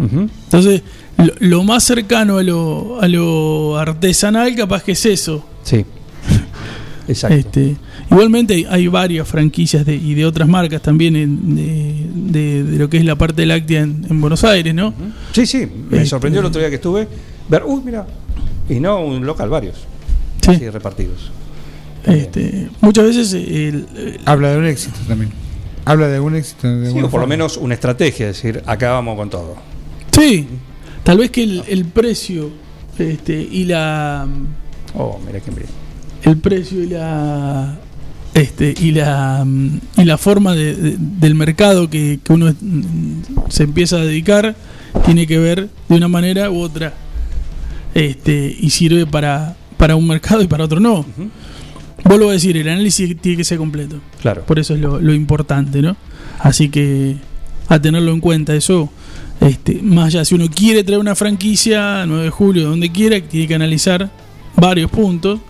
Entonces, 0.00 0.82
lo, 1.18 1.32
lo 1.38 1.62
más 1.64 1.84
cercano 1.84 2.38
a 2.38 2.42
lo, 2.42 3.00
a 3.00 3.06
lo 3.08 3.76
artesanal, 3.76 4.54
capaz 4.56 4.82
que 4.82 4.92
es 4.92 5.06
eso. 5.06 5.44
Sí. 5.62 5.84
Exacto. 7.08 7.36
Este, 7.36 7.76
igualmente 8.12 8.66
hay, 8.68 8.86
varias 8.88 9.26
franquicias 9.26 9.84
de, 9.84 9.94
y 9.96 10.14
de 10.14 10.24
otras 10.26 10.48
marcas 10.48 10.80
también 10.82 11.16
en- 11.16 11.54
de, 11.56 12.06
de- 12.40 12.64
de 12.64 12.78
lo 12.78 12.88
que 12.88 12.98
es 12.98 13.04
la 13.04 13.16
parte 13.16 13.44
láctea 13.46 13.80
en, 13.82 14.06
en 14.08 14.20
Buenos 14.20 14.44
Aires, 14.44 14.74
¿no? 14.74 14.92
Sí, 15.32 15.46
sí. 15.46 15.66
Me 15.90 15.96
Este- 15.98 16.06
sorprendió 16.06 16.40
el 16.40 16.46
otro 16.46 16.60
día 16.60 16.68
que 16.70 16.76
estuve 16.76 17.08
ver, 17.48 17.62
uy, 17.66 17.82
mira. 17.84 18.06
Y 18.68 18.78
no 18.80 19.00
un 19.04 19.24
local, 19.26 19.48
varios. 19.50 19.76
Sí. 20.42 20.50
Así 20.52 20.70
repartidos. 20.70 21.30
Este, 22.04 22.68
muchas 22.80 23.04
veces 23.04 23.32
el- 23.32 23.42
el- 23.96 24.20
Habla 24.24 24.50
de 24.52 24.58
un 24.58 24.66
éxito 24.66 24.98
también. 25.06 25.30
Habla 25.84 26.08
de 26.08 26.20
un 26.20 26.34
éxito. 26.36 26.68
de 26.68 26.90
Sí, 26.92 27.00
o 27.00 27.08
por 27.10 27.20
lo 27.20 27.26
menos 27.26 27.56
una 27.56 27.74
estrategia, 27.74 28.28
es 28.30 28.36
decir, 28.42 28.62
acá 28.66 28.90
vamos 28.92 29.16
con 29.16 29.30
todo. 29.30 29.56
Sí, 30.12 30.46
tal 31.04 31.18
vez 31.18 31.30
que 31.30 31.42
el, 31.44 31.62
el 31.68 31.84
precio 31.86 32.50
este, 32.98 33.40
y 33.40 33.64
la 33.64 34.26
Oh, 34.94 35.18
mira 35.26 35.40
qué 35.40 35.50
bien. 35.50 35.66
el 36.24 36.36
precio 36.38 36.82
y 36.82 36.88
la 36.88 37.78
este 38.34 38.74
y 38.80 38.92
la 38.92 39.44
mm, 39.44 39.80
y 39.98 40.04
la 40.04 40.16
forma 40.18 40.54
de- 40.54 40.74
de- 40.74 40.96
del 40.98 41.34
mercado 41.34 41.90
que, 41.90 42.18
que 42.24 42.32
uno 42.32 42.50
mm, 42.58 43.48
se 43.50 43.64
empieza 43.64 43.96
a 43.96 44.04
dedicar 44.04 44.56
tiene 45.04 45.26
que 45.26 45.38
ver 45.38 45.68
de 45.88 45.96
una 45.96 46.08
manera 46.08 46.50
u 46.50 46.60
otra 46.60 46.94
este 47.94 48.54
y 48.58 48.70
sirve 48.70 49.06
para 49.06 49.56
para 49.76 49.96
un 49.96 50.06
mercado 50.06 50.40
y 50.42 50.46
para 50.46 50.64
otro 50.64 50.80
no 50.80 51.04
vuelvo 52.04 52.30
a 52.30 52.32
decir 52.32 52.56
el 52.56 52.68
análisis 52.68 53.16
tiene 53.20 53.36
que 53.38 53.44
ser 53.44 53.58
completo 53.58 54.00
Claro. 54.20 54.44
por 54.46 54.58
eso 54.58 54.74
es 54.74 54.80
lo, 54.80 55.00
lo 55.00 55.12
importante, 55.14 55.82
¿no? 55.82 55.96
Así 56.38 56.68
que 56.68 57.16
a 57.68 57.80
tenerlo 57.80 58.12
en 58.12 58.20
cuenta 58.20 58.54
eso, 58.54 58.90
este, 59.40 59.80
más 59.82 60.06
allá 60.06 60.24
si 60.24 60.34
uno 60.34 60.46
quiere 60.48 60.84
traer 60.84 61.00
una 61.00 61.14
franquicia 61.14 62.04
9 62.06 62.24
de 62.24 62.30
julio, 62.30 62.68
donde 62.68 62.90
quiera, 62.90 63.20
tiene 63.20 63.46
que 63.48 63.54
analizar 63.54 64.10
varios 64.56 64.90
puntos. 64.90 65.40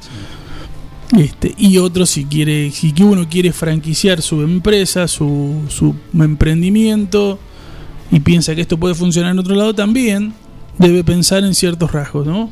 Este, 1.19 1.55
y 1.59 1.77
otros 1.79 2.09
si 2.11 2.25
quiere, 2.25 2.71
si 2.71 2.93
que 2.93 3.05
uno 3.05 3.29
quiere 3.29 3.53
franquiciar 3.53 4.23
su 4.23 4.41
empresa, 4.43 5.07
su, 5.09 5.63
su 5.69 5.95
emprendimiento 6.19 7.39
y 8.11 8.21
piensa 8.21 8.55
que 8.55 8.63
esto 8.63 8.79
puede 8.79 8.95
funcionar 8.95 9.33
en 9.33 9.39
otro 9.39 9.55
lado 9.55 9.75
también, 9.75 10.33
debe 10.79 11.05
pensar 11.05 11.45
en 11.45 11.55
ciertos 11.55 11.93
rasgos, 11.93 12.27
¿no? 12.27 12.51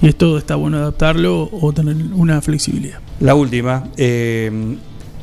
Y 0.00 0.08
esto 0.08 0.38
está 0.38 0.54
bueno 0.56 0.78
adaptarlo 0.78 1.48
o 1.52 1.72
tener 1.72 1.96
una 2.14 2.40
flexibilidad. 2.40 3.00
La 3.20 3.34
última. 3.34 3.84
eh, 3.96 4.76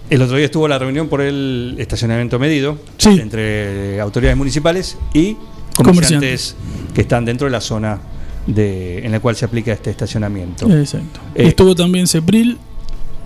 el 0.08 0.22
otro 0.22 0.38
día 0.38 0.46
estuvo 0.46 0.68
la 0.68 0.78
reunión 0.78 1.08
por 1.10 1.22
el 1.22 1.76
estacionamiento 1.80 2.38
medido 2.38 2.78
Sí. 2.98 3.10
entre 3.20 4.00
autoridades 4.00 4.38
municipales 4.38 4.98
y 5.16 5.36
comerciantes, 5.76 6.54
Comerciantes. 6.54 6.56
que 6.94 7.02
están 7.02 7.26
dentro 7.26 7.46
de 7.46 7.52
la 7.52 7.62
zona 7.62 8.00
de, 8.46 9.04
en 9.04 9.12
la 9.12 9.20
cual 9.20 9.36
se 9.36 9.46
aplica 9.46 9.72
este 9.74 9.90
estacionamiento. 9.90 10.70
Exacto. 10.70 11.20
Eh, 11.34 11.48
Estuvo 11.48 11.74
también 11.74 12.06
Cepril. 12.06 12.60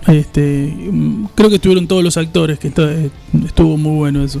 Este, 0.06 0.74
mm, 0.90 1.26
creo 1.34 1.48
que 1.50 1.56
estuvieron 1.56 1.86
todos 1.86 2.02
los 2.02 2.16
actores, 2.16 2.58
que 2.58 2.68
está- 2.68 2.90
eh, 2.90 3.10
estuvo 3.44 3.76
muy 3.76 3.96
bueno 3.98 4.24
eso. 4.24 4.40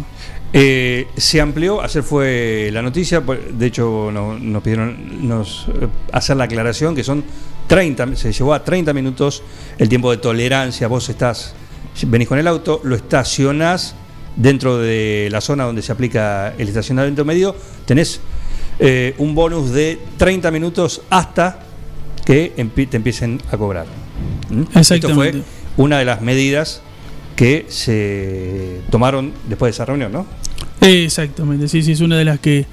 Eh, 0.52 1.06
se 1.16 1.40
amplió, 1.40 1.80
ayer 1.80 2.02
fue 2.02 2.70
la 2.72 2.82
noticia, 2.82 3.20
pues, 3.24 3.38
de 3.56 3.66
hecho 3.66 4.10
no- 4.12 4.36
nos 4.38 4.62
pidieron 4.62 4.96
eh, 5.30 5.86
hacer 6.12 6.36
la 6.36 6.44
aclaración 6.44 6.94
que 6.94 7.04
son 7.04 7.22
30, 7.68 8.16
se 8.16 8.32
llevó 8.32 8.52
a 8.54 8.64
30 8.64 8.92
minutos 8.92 9.42
el 9.78 9.88
tiempo 9.88 10.10
de 10.10 10.16
tolerancia, 10.16 10.88
vos 10.88 11.08
estás, 11.08 11.54
venís 12.06 12.26
con 12.26 12.38
el 12.38 12.48
auto, 12.48 12.80
lo 12.82 12.96
estacionás 12.96 13.94
dentro 14.34 14.78
de 14.78 15.28
la 15.30 15.40
zona 15.40 15.64
donde 15.64 15.82
se 15.82 15.92
aplica 15.92 16.52
el 16.58 16.66
estacionamiento 16.68 17.24
medio, 17.24 17.54
tenés 17.84 18.20
eh, 18.80 19.14
un 19.18 19.34
bonus 19.34 19.70
de 19.70 19.98
30 20.16 20.50
minutos 20.50 21.02
hasta 21.10 21.60
que 22.24 22.52
te 22.90 22.96
empiecen 22.96 23.40
a 23.52 23.56
cobrar. 23.56 23.86
Esto 24.74 25.14
fue 25.14 25.42
una 25.76 25.98
de 25.98 26.04
las 26.04 26.20
medidas 26.22 26.82
que 27.36 27.66
se 27.68 28.80
tomaron 28.90 29.32
después 29.48 29.70
de 29.70 29.74
esa 29.74 29.84
reunión, 29.86 30.12
¿no? 30.12 30.26
Exactamente, 30.80 31.68
sí, 31.68 31.82
sí, 31.82 31.92
es 31.92 32.00
una 32.00 32.16
de 32.16 32.24
las 32.24 32.38
que 32.38 32.66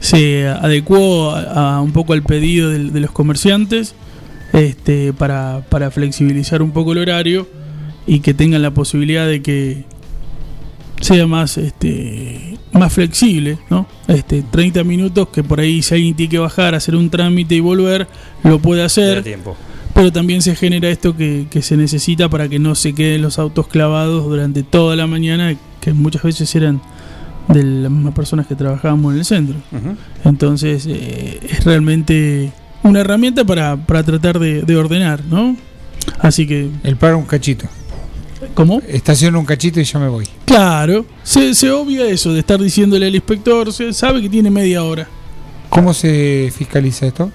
se 0.00 0.46
adecuó 0.46 1.30
a, 1.30 1.76
a 1.76 1.80
un 1.80 1.92
poco 1.92 2.12
al 2.12 2.22
pedido 2.22 2.70
de, 2.70 3.00
los 3.00 3.10
comerciantes 3.10 3.94
este, 4.52 5.12
para, 5.12 5.62
para 5.68 5.90
flexibilizar 5.90 6.62
un 6.62 6.72
poco 6.72 6.92
el 6.92 6.98
horario 6.98 7.48
y 8.06 8.20
que 8.20 8.34
tengan 8.34 8.62
la 8.62 8.70
posibilidad 8.70 9.26
de 9.26 9.42
que 9.42 9.84
sea 11.00 11.26
más 11.26 11.58
este 11.58 12.58
más 12.72 12.92
flexible, 12.92 13.58
¿no? 13.68 13.86
Este 14.08 14.42
30 14.42 14.84
minutos 14.84 15.28
que 15.28 15.42
por 15.42 15.60
ahí 15.60 15.82
si 15.82 15.94
alguien 15.94 16.14
tiene 16.14 16.30
que 16.30 16.38
bajar, 16.38 16.74
hacer 16.74 16.96
un 16.96 17.10
trámite 17.10 17.54
y 17.54 17.60
volver, 17.60 18.06
lo 18.42 18.58
puede 18.58 18.82
hacer, 18.82 19.22
tiempo. 19.22 19.56
Pero 19.94 20.12
también 20.12 20.42
se 20.42 20.56
genera 20.56 20.88
esto 20.88 21.16
que, 21.16 21.46
que 21.48 21.62
se 21.62 21.76
necesita 21.76 22.28
para 22.28 22.48
que 22.48 22.58
no 22.58 22.74
se 22.74 22.94
queden 22.94 23.22
los 23.22 23.38
autos 23.38 23.68
clavados 23.68 24.24
durante 24.24 24.62
toda 24.62 24.96
la 24.96 25.06
mañana, 25.06 25.56
que 25.80 25.92
muchas 25.92 26.22
veces 26.22 26.54
eran 26.54 26.82
de 27.48 27.62
las 27.62 27.90
mismas 27.90 28.14
personas 28.14 28.46
que 28.46 28.54
trabajábamos 28.54 29.12
en 29.12 29.18
el 29.20 29.24
centro. 29.24 29.56
Entonces 30.24 30.86
eh, 30.88 31.40
es 31.48 31.64
realmente 31.64 32.52
una 32.82 33.00
herramienta 33.00 33.44
para, 33.44 33.76
para 33.76 34.02
tratar 34.02 34.38
de, 34.38 34.62
de 34.62 34.76
ordenar, 34.76 35.24
¿no? 35.24 35.56
Así 36.18 36.46
que, 36.46 36.68
El 36.82 36.96
paro 36.96 37.18
un 37.18 37.24
cachito. 37.24 37.66
¿cómo? 38.54 38.82
Estaciono 38.86 39.38
un 39.38 39.46
cachito 39.46 39.80
y 39.80 39.84
yo 39.84 40.00
me 40.00 40.08
voy. 40.08 40.26
Claro, 40.44 41.06
se, 41.22 41.54
se 41.54 41.70
obvia 41.70 42.06
eso 42.06 42.32
de 42.32 42.40
estar 42.40 42.60
diciéndole 42.60 43.06
al 43.06 43.14
inspector, 43.14 43.72
se 43.72 43.92
sabe 43.92 44.20
que 44.20 44.28
tiene 44.28 44.50
media 44.50 44.82
hora. 44.82 45.08
¿Cómo 45.68 45.94
se 45.94 46.52
fiscaliza 46.56 47.06
esto? 47.06 47.32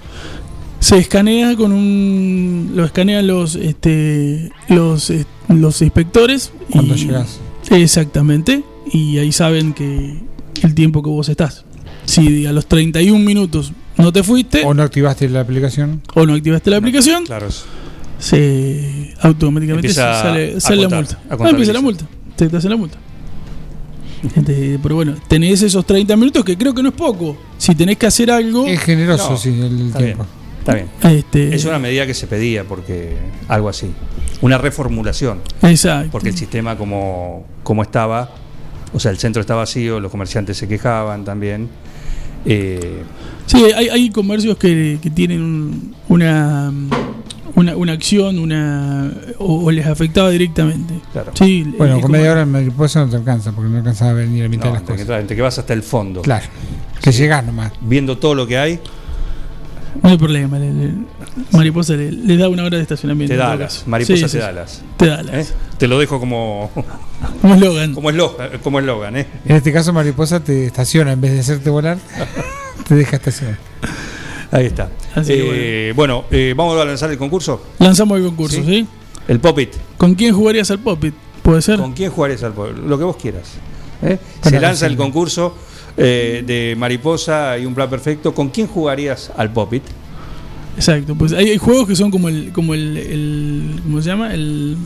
Se 0.80 0.96
escanea 0.98 1.54
con 1.56 1.72
un. 1.72 2.72
Lo 2.74 2.84
escanean 2.84 3.26
los 3.26 3.54
este 3.54 4.50
los, 4.68 5.10
eh, 5.10 5.24
los 5.48 5.80
inspectores. 5.82 6.52
Cuando 6.70 6.94
llegas. 6.96 7.38
Exactamente. 7.70 8.64
Y 8.92 9.18
ahí 9.18 9.30
saben 9.30 9.72
que 9.74 10.18
el 10.62 10.74
tiempo 10.74 11.02
que 11.02 11.10
vos 11.10 11.28
estás. 11.28 11.64
Si 12.06 12.44
a 12.46 12.52
los 12.52 12.66
31 12.66 13.22
minutos 13.24 13.72
no 13.96 14.12
te 14.12 14.22
fuiste 14.24 14.62
¿O 14.64 14.74
no 14.74 14.82
activaste 14.82 15.28
la 15.28 15.40
aplicación? 15.40 16.02
o 16.14 16.26
no 16.26 16.32
activaste 16.34 16.70
la 16.70 16.78
aplicación, 16.78 17.24
Claro. 17.24 17.48
se 18.18 19.14
automáticamente 19.20 19.88
se 19.88 19.94
sale, 19.94 20.54
a 20.56 20.60
sale 20.60 20.82
la 20.82 20.88
multa. 20.88 21.18
a 21.30 21.34
Ah, 21.34 21.50
empieza 21.50 21.72
la 21.72 21.80
multa. 21.80 22.06
Te, 22.36 22.48
te 22.48 22.56
hacen 22.56 22.70
la 22.70 22.76
multa. 22.76 22.98
Este, 24.34 24.78
pero 24.82 24.94
bueno, 24.96 25.14
tenés 25.28 25.62
esos 25.62 25.84
30 25.86 26.16
minutos 26.16 26.44
que 26.44 26.56
creo 26.56 26.74
que 26.74 26.82
no 26.82 26.88
es 26.88 26.94
poco. 26.94 27.36
Si 27.58 27.74
tenés 27.74 27.96
que 27.98 28.06
hacer 28.06 28.30
algo, 28.30 28.66
Es 28.66 28.80
generoso, 28.80 29.30
No, 29.30 29.36
sí, 29.36 29.48
el 29.50 29.92
bien. 29.98 30.16
Está 30.60 30.74
bien. 30.74 30.88
este, 31.02 31.54
Es 31.54 31.64
una 31.64 31.78
medida 31.78 32.06
que 32.06 32.14
se 32.14 32.26
pedía 32.26 32.64
porque 32.64 33.16
algo 33.48 33.68
así. 33.68 33.90
Una 34.42 34.56
reformulación. 34.58 35.40
exacto. 35.62 36.08
Porque 36.12 36.28
el 36.30 36.36
sistema 36.36 36.76
como, 36.76 37.44
como 37.62 37.82
estaba, 37.82 38.30
o 38.92 39.00
sea, 39.00 39.10
el 39.10 39.18
centro 39.18 39.40
está 39.40 39.54
vacío, 39.54 40.00
los 40.00 40.10
comerciantes 40.10 40.56
se 40.56 40.68
quejaban 40.68 41.24
también. 41.24 41.68
Eh, 42.46 43.02
Sí, 43.46 43.58
hay, 43.74 43.88
hay 43.88 44.10
comercios 44.10 44.56
que, 44.58 44.98
que 45.02 45.10
tienen 45.10 45.42
un- 45.42 45.94
una, 46.08 46.72
una 47.56 47.74
una 47.76 47.92
acción, 47.94 48.38
una 48.38 49.12
o, 49.38 49.64
o 49.64 49.70
les 49.72 49.84
afectaba 49.86 50.30
directamente. 50.30 50.94
claro. 51.12 51.32
Sí, 51.34 51.64
Bueno, 51.76 52.00
con 52.00 52.12
media 52.12 52.30
hora 52.30 52.42
en 52.42 52.50
mariposa 52.52 53.00
no 53.00 53.10
te 53.10 53.16
alcanza, 53.16 53.50
porque 53.50 53.68
no 53.68 53.78
alcanzas 53.78 54.08
a 54.08 54.12
ver 54.12 54.28
ni 54.28 54.40
la 54.40 54.48
mitad 54.48 54.66
No, 54.66 54.70
de 54.70 54.72
las 54.74 54.80
entre, 54.82 54.94
que, 54.94 54.98
cosas. 54.98 55.06
claro, 55.06 55.20
entre 55.22 55.36
que 55.36 55.42
vas 55.42 55.58
hasta 55.58 55.72
el 55.72 55.82
fondo, 55.82 56.22
Claro. 56.22 56.46
Que 57.02 57.10
llegás 57.10 57.44
nomás. 57.44 57.72
viendo 57.80 58.18
todo 58.18 58.36
lo 58.36 58.46
que 58.46 58.56
hay, 58.56 58.78
No 60.02 60.08
hay 60.10 60.16
problema. 60.18 60.58
le- 60.58 60.72
le- 60.72 60.92
mariposa 61.52 61.94
le, 61.94 62.12
le 62.12 62.36
da 62.36 62.48
una 62.48 62.64
hora 62.64 62.76
de 62.76 62.82
estacionamiento. 62.82 63.32
te 63.32 63.36
da 63.38 63.52
alas. 63.52 63.84
Mariposa 63.86 64.16
Sí, 64.16 64.22
te 64.22 64.28
sí, 64.28 64.38
da 64.38 64.48
alas. 64.48 64.82
Te 64.96 65.06
da 65.06 65.18
alas. 65.20 65.50
¿eh? 65.50 65.54
Te 65.78 65.88
lo 65.88 65.98
dejo 65.98 66.20
como 66.20 66.70
Como 67.42 67.54
eslogan. 67.54 67.94
como 67.94 68.10
eslogan, 68.10 68.50
como 68.62 68.78
eslogan, 68.78 69.16
¿eh? 69.16 69.26
En 69.46 69.56
este 69.56 69.72
caso, 69.72 69.92
mariposa 69.92 70.40
te 70.40 70.66
estaciona 70.66 71.12
en 71.12 71.20
vez 71.20 71.32
de 71.32 71.40
hacerte 71.40 71.70
volar, 71.70 71.98
te 72.88 72.94
deja 72.94 73.16
estacionar. 73.16 73.58
Ahí 74.52 74.66
está. 74.66 74.88
Así 75.14 75.32
Eh, 75.36 75.92
bueno, 75.94 76.24
eh, 76.30 76.54
vamos 76.56 76.80
a 76.80 76.84
lanzar 76.84 77.10
el 77.10 77.18
concurso. 77.18 77.62
Lanzamos 77.78 78.18
el 78.18 78.24
concurso, 78.26 78.56
Sí. 78.56 78.64
¿sí? 78.64 78.86
El 79.28 79.38
Popit. 79.40 79.74
¿Con 79.96 80.14
quién 80.14 80.34
jugarías 80.34 80.70
al 80.70 80.78
Popit? 80.80 81.14
¿Puede 81.42 81.62
ser? 81.62 81.78
¿Con 81.78 81.92
quién 81.92 82.10
jugarías 82.10 82.42
al 82.42 82.52
Popit? 82.52 82.76
Lo 82.78 82.98
que 82.98 83.04
vos 83.04 83.16
quieras. 83.16 83.48
¿eh? 84.02 84.18
Se 84.42 84.50
la 84.52 84.60
lanza 84.60 84.86
el 84.86 84.96
concurso 84.96 85.54
eh, 85.96 86.42
de 86.46 86.74
Mariposa 86.78 87.58
y 87.58 87.66
un 87.66 87.74
plan 87.74 87.88
perfecto. 87.90 88.34
¿Con 88.34 88.48
quién 88.50 88.66
jugarías 88.66 89.30
al 89.36 89.52
Popit? 89.52 89.82
Exacto, 90.76 91.14
pues 91.14 91.32
hay, 91.32 91.48
hay 91.50 91.58
juegos 91.58 91.88
que 91.88 91.96
son 91.96 92.10
como 92.10 92.28
el, 92.28 92.52
como 92.52 92.74
el, 92.74 92.96
el- 92.96 93.80
¿cómo 93.82 94.00
se 94.00 94.08
llama? 94.08 94.32
El, 94.32 94.76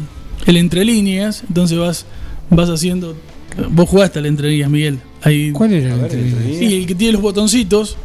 el 0.47 0.57
entre 0.57 0.85
líneas, 0.85 1.45
entonces 1.47 1.79
vas, 1.79 2.07
vas 2.51 2.69
haciendo, 2.69 3.15
vos 3.71 3.89
jugaste 3.89 4.19
al 4.19 4.27
entre 4.27 4.49
líneas, 4.51 4.71
Miguel. 4.71 4.99
Hay, 5.23 5.53
¿Cuál 5.53 5.73
era 5.75 5.95
el 5.95 6.01
entre- 6.01 6.59
sí, 6.59 6.75
el 6.77 6.87
que 6.87 6.95
tiene 6.95 7.13
los 7.13 7.23
botoncitos, 7.23 7.97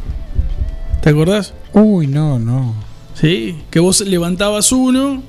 ¿te 1.02 1.10
acordás? 1.10 1.54
Uy, 1.72 2.06
no, 2.06 2.38
no. 2.38 2.74
Sí, 3.14 3.56
que 3.70 3.80
vos 3.80 4.00
levantabas 4.02 4.70
uno 4.72 5.22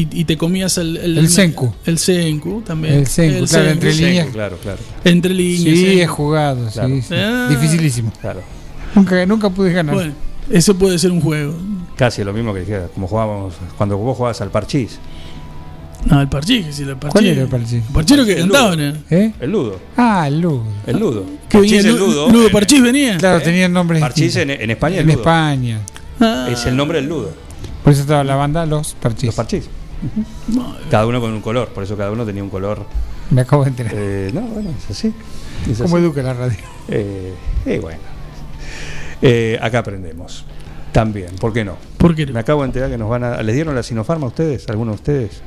y, 0.00 0.08
y 0.20 0.24
te 0.24 0.36
comías 0.36 0.78
el, 0.78 0.96
El 0.96 1.28
senku. 1.28 1.72
El 1.84 1.98
senku 1.98 2.62
también. 2.62 2.94
El 2.94 3.06
senku, 3.06 3.46
claro, 3.46 3.70
entre 3.70 3.94
líneas. 3.94 4.28
Claro, 4.32 4.56
claro, 4.62 4.78
Entre 5.04 5.34
líneas. 5.34 5.62
Sí, 5.78 5.86
senku. 5.86 6.00
he 6.02 6.06
jugado, 6.06 6.68
Claro. 6.70 6.88
sí, 6.88 7.02
sí. 7.02 7.14
Ah. 7.16 7.46
Dificilísimo. 7.50 8.12
claro. 8.20 8.40
Nunca, 8.94 9.26
nunca 9.26 9.50
pude 9.50 9.72
ganar. 9.72 9.94
Bueno, 9.94 10.12
ese 10.50 10.72
puede 10.74 10.98
ser 10.98 11.10
un 11.10 11.20
juego. 11.20 11.54
Casi 11.96 12.22
lo 12.24 12.32
mismo 12.32 12.52
que 12.54 12.60
dijera, 12.60 12.88
como 12.94 13.06
jugábamos 13.08 13.54
cuando 13.76 13.96
vos 13.98 14.16
jugabas 14.16 14.40
al 14.40 14.50
parchís. 14.50 14.98
No, 16.04 16.20
el 16.20 16.28
parchís, 16.28 16.66
sí, 16.70 16.82
el 16.84 16.90
parchís. 16.96 17.10
¿Cuál 17.12 17.26
era 17.26 17.42
el 17.42 17.48
parchís? 17.48 17.72
El 17.88 17.92
parchís 17.92 18.16
lo 18.16 18.24
que 18.24 18.32
El 18.34 18.38
cantaban. 18.42 18.78
ludo. 18.78 18.98
eh. 19.10 19.14
¿Eh? 19.24 19.32
El 19.40 19.50
ludo. 19.50 19.80
Ah, 19.96 20.24
el 20.28 20.40
Ludo. 20.40 20.62
El 20.86 20.98
ludo. 20.98 21.24
Que 21.48 21.58
venía 21.60 21.76
Parchís 21.78 21.84
el 21.84 21.86
el 21.86 21.96
Lu- 22.00 22.06
ludo. 22.06 22.28
Ludo 22.30 22.46
eh, 22.46 22.50
Parchís 22.50 22.82
venía. 22.82 23.16
Claro, 23.18 23.40
tenían 23.42 23.72
nombres 23.72 24.00
Parchís 24.00 24.26
distintos. 24.34 24.54
en, 24.56 24.62
en 24.62 24.70
España. 24.70 24.94
En 24.96 25.00
el 25.00 25.06
ludo. 25.06 25.18
España. 25.18 25.80
Ah. 26.20 26.48
Es 26.52 26.64
el 26.66 26.76
nombre 26.76 27.00
del 27.00 27.08
ludo. 27.08 27.32
Por 27.82 27.92
eso 27.92 28.02
estaba 28.02 28.22
la 28.24 28.36
banda 28.36 28.64
Los 28.66 28.94
Parchís. 28.94 29.24
Los 29.26 29.34
parchís. 29.34 29.68
Cada 30.90 31.06
uno 31.06 31.20
con 31.20 31.32
un 31.32 31.40
color. 31.40 31.68
Por 31.68 31.82
eso 31.84 31.96
cada 31.96 32.10
uno 32.10 32.24
tenía 32.24 32.42
un 32.42 32.50
color. 32.50 32.84
Me 33.30 33.40
acabo 33.42 33.64
de 33.64 33.70
enterar. 33.70 33.92
eh, 33.96 34.30
no, 34.32 34.42
bueno, 34.42 34.70
es 34.70 34.90
así. 34.90 35.12
Es 35.70 35.78
¿Cómo 35.78 35.96
así. 35.96 36.04
educa 36.04 36.22
la 36.22 36.34
radio? 36.34 36.58
Eh, 36.88 37.34
eh, 37.66 37.78
bueno. 37.80 37.98
Eh, 39.22 39.58
acá 39.60 39.78
aprendemos. 39.80 40.44
También, 40.92 41.34
¿por 41.40 41.52
qué 41.52 41.64
no? 41.64 41.76
¿Por 41.98 42.14
qué? 42.14 42.26
Me 42.26 42.38
acabo 42.40 42.62
de 42.62 42.66
enterar 42.68 42.90
que 42.90 42.96
nos 42.98 43.08
van 43.10 43.24
a. 43.24 43.42
¿Les 43.42 43.54
dieron 43.54 43.74
la 43.74 43.82
Sinopharma 43.82 44.26
a 44.26 44.28
ustedes? 44.28 44.68
¿Algunos 44.68 44.94
de 44.94 44.96
ustedes? 44.96 45.42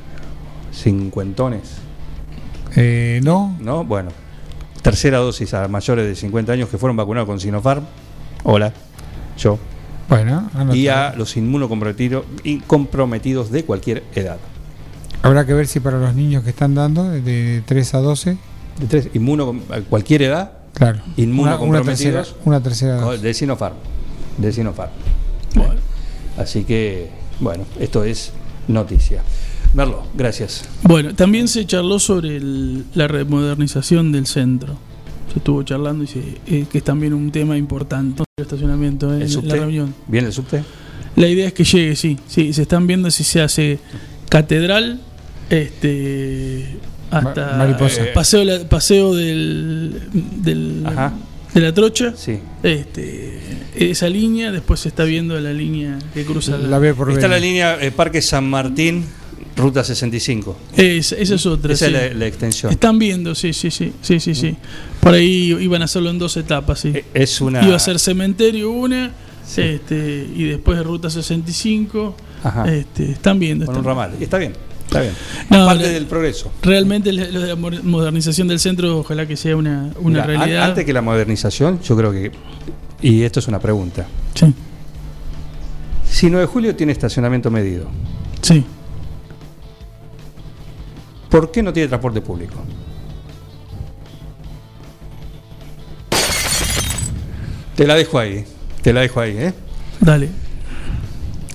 Cincuentones. 0.73 1.77
Eh, 2.75 3.19
no. 3.23 3.55
¿No? 3.59 3.83
Bueno. 3.83 4.11
Tercera 4.81 5.17
dosis 5.17 5.53
a 5.53 5.67
mayores 5.67 6.05
de 6.05 6.15
50 6.15 6.53
años 6.53 6.69
que 6.69 6.77
fueron 6.77 6.95
vacunados 6.97 7.27
con 7.27 7.39
Sinopharm. 7.39 7.83
Hola. 8.43 8.71
Yo. 9.37 9.57
Bueno, 10.09 10.49
anotado. 10.53 10.75
Y 10.75 10.87
a 10.87 11.13
los 11.15 11.37
inmunocomprometidos 11.37 12.25
y 12.43 12.59
comprometidos 12.59 13.51
de 13.51 13.63
cualquier 13.63 14.03
edad. 14.15 14.37
habrá 15.21 15.45
que 15.45 15.53
ver 15.53 15.67
si 15.67 15.79
para 15.79 15.99
los 15.99 16.15
niños 16.15 16.43
que 16.43 16.49
están 16.49 16.73
dando, 16.75 17.09
de 17.09 17.61
3 17.65 17.93
a 17.93 17.97
12, 17.99 18.37
De 18.79 18.85
tres, 18.87 19.09
inmuno, 19.13 19.55
a 19.69 19.81
cualquier 19.81 20.21
edad, 20.23 20.53
claro. 20.73 20.99
Una, 21.03 21.13
una 21.15 21.23
Inmunocomprometidos. 21.23 22.27
tercera, 22.29 22.41
una 22.45 22.61
tercera 22.61 22.95
dosis. 22.95 23.21
de 23.21 23.33
Sinopharm. 23.33 23.75
De 24.37 24.51
Sinopharm. 24.51 24.91
Bueno, 25.55 25.73
Así 26.37 26.63
que, 26.63 27.09
bueno, 27.41 27.65
esto 27.79 28.03
es 28.05 28.31
noticia. 28.69 29.21
Merlo, 29.73 30.03
gracias. 30.15 30.63
Bueno, 30.83 31.13
también 31.13 31.47
se 31.49 31.65
charló 31.65 31.99
sobre 31.99 32.37
el- 32.37 32.85
la 32.95 33.07
remodernización 33.09 34.11
del 34.13 34.25
centro. 34.25 34.77
Se 35.31 35.39
estuvo 35.39 35.61
charlando 35.63 36.03
y 36.03 36.07
se, 36.07 36.19
eh, 36.47 36.65
que 36.71 36.79
es 36.79 36.83
también 36.83 37.13
un 37.13 37.31
tema 37.31 37.55
importante 37.57 38.23
el 38.37 38.43
estacionamiento 38.43 39.13
eh, 39.13 39.23
¿El 39.23 39.31
en 39.33 39.47
la 39.47 39.55
reunión. 39.55 39.93
¿Viene 40.07 40.27
el 40.27 40.33
subte? 40.33 40.63
La 41.15 41.27
idea 41.27 41.47
es 41.47 41.53
que 41.53 41.63
llegue, 41.63 41.95
sí, 41.95 42.17
sí, 42.27 42.53
se 42.53 42.61
están 42.63 42.87
viendo 42.87 43.11
si 43.11 43.23
se 43.23 43.41
hace 43.41 43.79
catedral, 44.29 45.01
este 45.49 46.77
hasta 47.11 47.51
Ma- 47.51 47.57
mariposa. 47.57 48.03
eh, 48.03 48.11
paseo 48.13 48.43
la- 48.43 48.67
paseo 48.69 49.13
del, 49.15 50.01
del- 50.41 50.83
Ajá. 50.85 51.13
de 51.53 51.61
la 51.61 51.73
trocha, 51.73 52.13
Sí. 52.15 52.39
este 52.63 53.39
esa 53.75 54.09
línea, 54.09 54.51
después 54.51 54.79
se 54.81 54.89
está 54.89 55.03
viendo 55.03 55.39
la 55.39 55.53
línea 55.53 55.97
que 56.13 56.23
cruza 56.25 56.57
la, 56.57 56.79
La 56.79 56.93
por 56.95 57.11
Está 57.11 57.27
la 57.27 57.39
línea 57.39 57.77
eh, 57.81 57.91
Parque 57.91 58.21
San 58.21 58.47
Martín, 58.49 59.05
Ruta 59.59 59.83
65. 59.83 60.55
Es- 60.77 61.11
esa 61.11 61.35
es 61.35 61.45
otra. 61.45 61.73
Esa 61.73 61.87
sí. 61.87 61.93
es 61.93 62.01
la, 62.13 62.13
la 62.19 62.25
extensión. 62.27 62.71
Están 62.71 62.97
viendo, 62.97 63.35
sí, 63.35 63.53
sí, 63.53 63.69
sí, 63.69 63.93
sí, 64.01 64.19
sí, 64.19 64.33
sí. 64.33 64.55
Por 65.01 65.13
ahí 65.13 65.55
iban 65.59 65.81
a 65.81 65.85
hacerlo 65.85 66.09
en 66.09 66.17
dos 66.17 66.35
etapas, 66.37 66.79
sí. 66.79 66.89
Eh, 66.95 67.05
Es 67.13 67.41
una. 67.41 67.63
Iba 67.65 67.75
a 67.75 67.79
ser 67.79 67.99
cementerio 67.99 68.71
una, 68.71 69.11
este, 69.45 70.27
y 70.35 70.43
después 70.45 70.77
de 70.77 70.83
ruta 70.83 71.09
65. 71.09 72.15
Ajá. 72.43 72.71
Este, 72.73 73.11
están 73.11 73.37
viendo. 73.39 73.65
con 73.65 73.77
un 73.77 73.83
ramal. 73.83 74.13
Está 74.19 74.37
bien, 74.37 74.53
está 74.87 75.01
bien. 75.01 75.13
No, 75.49 75.65
Parte 75.65 75.89
del 75.89 76.05
progreso. 76.05 76.51
Realmente 76.61 77.11
lo 77.11 77.41
de 77.41 77.47
la 77.47 77.55
mo- 77.55 77.69
modernización 77.83 78.47
del 78.47 78.59
centro, 78.59 78.99
ojalá 78.99 79.27
que 79.27 79.35
sea 79.35 79.55
una, 79.57 79.91
una 79.99 80.21
Mira, 80.21 80.25
realidad. 80.25 80.63
Antes 80.63 80.85
que 80.85 80.93
la 80.93 81.01
modernización, 81.01 81.81
yo 81.81 81.97
creo 81.97 82.11
que. 82.13 82.31
Y 83.01 83.23
esto 83.23 83.39
es 83.39 83.47
una 83.49 83.59
pregunta. 83.59 84.07
Sí, 84.35 84.53
Si 86.09 86.27
9 86.29 86.41
de 86.41 86.47
julio 86.47 86.75
tiene 86.75 86.91
estacionamiento 86.91 87.51
medido, 87.51 87.87
sí. 88.41 88.63
¿Por 91.29 91.51
qué 91.51 91.63
no 91.63 91.71
tiene 91.73 91.87
transporte 91.87 92.21
público? 92.21 92.55
Te 97.75 97.87
la 97.87 97.95
dejo 97.95 98.19
ahí. 98.19 98.43
Te 98.81 98.91
la 98.91 99.01
dejo 99.01 99.21
ahí, 99.21 99.37
¿eh? 99.37 99.53
Dale. 100.01 100.29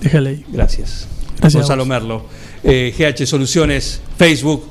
Déjale 0.01 0.31
ahí. 0.31 0.45
Gracias. 0.49 1.07
Gracias 1.39 1.63
Gonzalo. 1.63 1.85
Merlo. 1.85 2.27
Eh, 2.63 2.95
GH 2.97 3.27
Soluciones, 3.27 4.01
Facebook, 4.17 4.65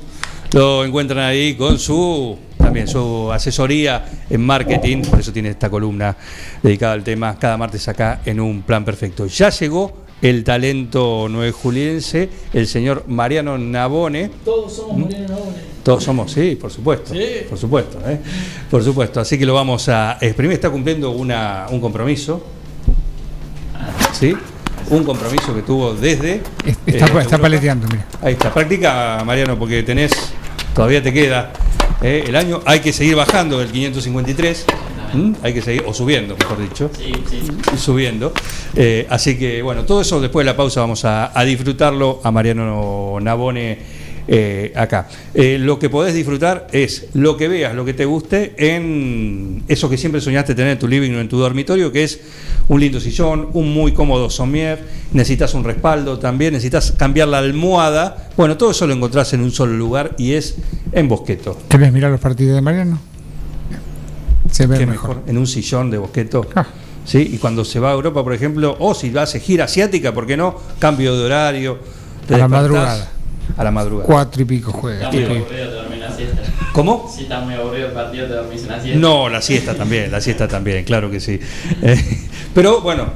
lo 0.52 0.84
encuentran 0.84 1.20
ahí 1.20 1.54
con 1.54 1.78
su 1.78 2.36
también 2.56 2.88
su 2.88 3.30
asesoría 3.30 4.04
en 4.28 4.40
marketing, 4.40 5.02
por 5.02 5.20
eso 5.20 5.32
tiene 5.32 5.50
esta 5.50 5.68
columna 5.68 6.16
dedicada 6.62 6.94
al 6.94 7.04
tema 7.04 7.38
cada 7.38 7.56
martes 7.56 7.86
acá 7.88 8.22
en 8.24 8.40
un 8.40 8.62
plan 8.62 8.84
perfecto. 8.84 9.26
Ya 9.26 9.50
llegó 9.50 10.03
el 10.22 10.44
talento 10.44 11.26
nueve 11.30 11.52
juliense, 11.52 12.28
el 12.52 12.66
señor 12.66 13.04
Mariano 13.08 13.58
Nabone. 13.58 14.30
Todos 14.44 14.74
somos 14.74 14.98
Mariano 14.98 15.28
Nabone. 15.28 15.74
Todos 15.84 16.02
somos, 16.02 16.32
sí, 16.32 16.56
por 16.56 16.70
supuesto. 16.70 17.12
Sí. 17.12 17.24
Por 17.48 17.58
supuesto, 17.58 17.98
¿eh? 18.08 18.18
Por 18.70 18.82
supuesto. 18.82 19.20
Así 19.20 19.38
que 19.38 19.44
lo 19.44 19.52
vamos 19.52 19.86
a 19.90 20.16
exprimir. 20.18 20.54
Está 20.54 20.70
cumpliendo 20.70 21.10
una, 21.10 21.66
un 21.70 21.78
compromiso. 21.78 22.42
¿Sí? 24.12 24.34
Un 24.88 25.04
compromiso 25.04 25.54
que 25.54 25.60
tuvo 25.60 25.92
desde. 25.92 26.40
Está, 26.86 27.06
eh, 27.06 27.20
está 27.20 27.36
paleteando, 27.36 27.86
mira. 27.88 28.06
Ahí 28.22 28.32
está. 28.32 28.52
Practica, 28.52 29.22
Mariano, 29.26 29.58
porque 29.58 29.82
tenés. 29.82 30.12
Todavía 30.74 31.02
te 31.02 31.12
queda 31.12 31.52
eh, 32.02 32.24
el 32.26 32.36
año. 32.36 32.60
Hay 32.64 32.80
que 32.80 32.92
seguir 32.92 33.16
bajando 33.16 33.58
del 33.58 33.70
553. 33.70 34.64
¿M? 35.14 35.34
Hay 35.42 35.54
que 35.54 35.62
seguir, 35.62 35.84
o 35.86 35.94
subiendo, 35.94 36.36
mejor 36.36 36.60
dicho. 36.60 36.90
Y 37.00 37.76
Subiendo. 37.78 38.32
Eh, 38.74 39.06
así 39.08 39.36
que, 39.38 39.62
bueno, 39.62 39.84
todo 39.84 40.00
eso 40.00 40.20
después 40.20 40.44
de 40.44 40.52
la 40.52 40.56
pausa 40.56 40.80
vamos 40.80 41.04
a, 41.04 41.38
a 41.38 41.44
disfrutarlo 41.44 42.20
a 42.22 42.30
Mariano 42.30 43.18
Nabone. 43.20 43.78
eh, 44.26 44.72
acá. 44.74 45.06
Eh, 45.34 45.58
lo 45.60 45.78
que 45.78 45.90
podés 45.90 46.14
disfrutar 46.14 46.66
es 46.72 47.08
lo 47.12 47.36
que 47.36 47.46
veas, 47.46 47.74
lo 47.74 47.84
que 47.84 47.92
te 47.92 48.06
guste 48.06 48.54
en 48.56 49.62
eso 49.68 49.90
que 49.90 49.98
siempre 49.98 50.20
soñaste 50.22 50.54
tener 50.54 50.72
en 50.72 50.78
tu 50.78 50.88
living 50.88 51.10
o 51.12 51.20
en 51.20 51.28
tu 51.28 51.36
dormitorio, 51.38 51.92
que 51.92 52.04
es 52.04 52.20
un 52.68 52.80
lindo 52.80 53.00
sillón, 53.00 53.50
un 53.52 53.74
muy 53.74 53.92
cómodo 53.92 54.30
somier, 54.30 54.82
necesitas 55.12 55.52
un 55.52 55.62
respaldo 55.62 56.18
también, 56.18 56.54
necesitas 56.54 56.92
cambiar 56.92 57.28
la 57.28 57.38
almohada. 57.38 58.30
Bueno, 58.34 58.56
todo 58.56 58.70
eso 58.70 58.86
lo 58.86 58.94
encontrás 58.94 59.34
en 59.34 59.42
un 59.42 59.50
solo 59.52 59.74
lugar 59.74 60.14
y 60.16 60.32
es 60.32 60.56
en 60.92 61.06
Bosqueto. 61.06 61.58
¿Querés 61.68 61.92
mirar 61.92 62.10
los 62.10 62.20
partidos 62.20 62.54
de 62.54 62.62
Mariano? 62.62 62.98
Se 64.54 64.68
ve 64.68 64.78
Qué 64.78 64.86
mejor. 64.86 65.16
mejor, 65.16 65.28
en 65.28 65.36
un 65.36 65.48
sillón 65.48 65.90
de 65.90 65.98
Bosqueto. 65.98 66.46
Ah. 66.54 66.64
¿sí? 67.04 67.28
Y 67.32 67.38
cuando 67.38 67.64
se 67.64 67.80
va 67.80 67.90
a 67.90 67.94
Europa, 67.94 68.22
por 68.22 68.32
ejemplo, 68.32 68.76
o 68.78 68.94
si 68.94 69.12
hace 69.18 69.40
gira 69.40 69.64
asiática, 69.64 70.14
¿por 70.14 70.28
qué 70.28 70.36
no? 70.36 70.54
Cambio 70.78 71.16
de 71.16 71.24
horario. 71.24 71.80
te 72.24 72.36
A 72.36 72.38
la 72.38 72.46
madrugada. 72.46 73.10
A 73.56 73.64
la 73.64 73.72
madrugada. 73.72 74.06
Cuatro 74.06 74.42
y 74.42 74.44
pico 74.44 74.70
juega. 74.70 75.10
Sí. 75.10 75.24
aburrido, 75.24 75.44
te 75.48 75.66
dormís 75.66 75.98
una 75.98 76.16
siesta. 76.16 76.42
¿Cómo? 76.72 77.12
Si 77.12 77.24
está 77.24 77.40
muy 77.40 77.54
aburrido 77.54 77.88
el 77.88 77.94
partido, 77.94 78.28
te 78.28 78.34
dormís 78.34 78.62
una 78.62 78.80
siesta. 78.80 79.00
No, 79.00 79.28
la 79.28 79.42
siesta 79.42 79.74
también, 79.74 80.12
la 80.12 80.20
siesta 80.20 80.46
también, 80.46 80.84
claro 80.84 81.10
que 81.10 81.18
sí. 81.18 81.40
Eh, 81.82 82.20
pero 82.54 82.80
bueno, 82.80 83.08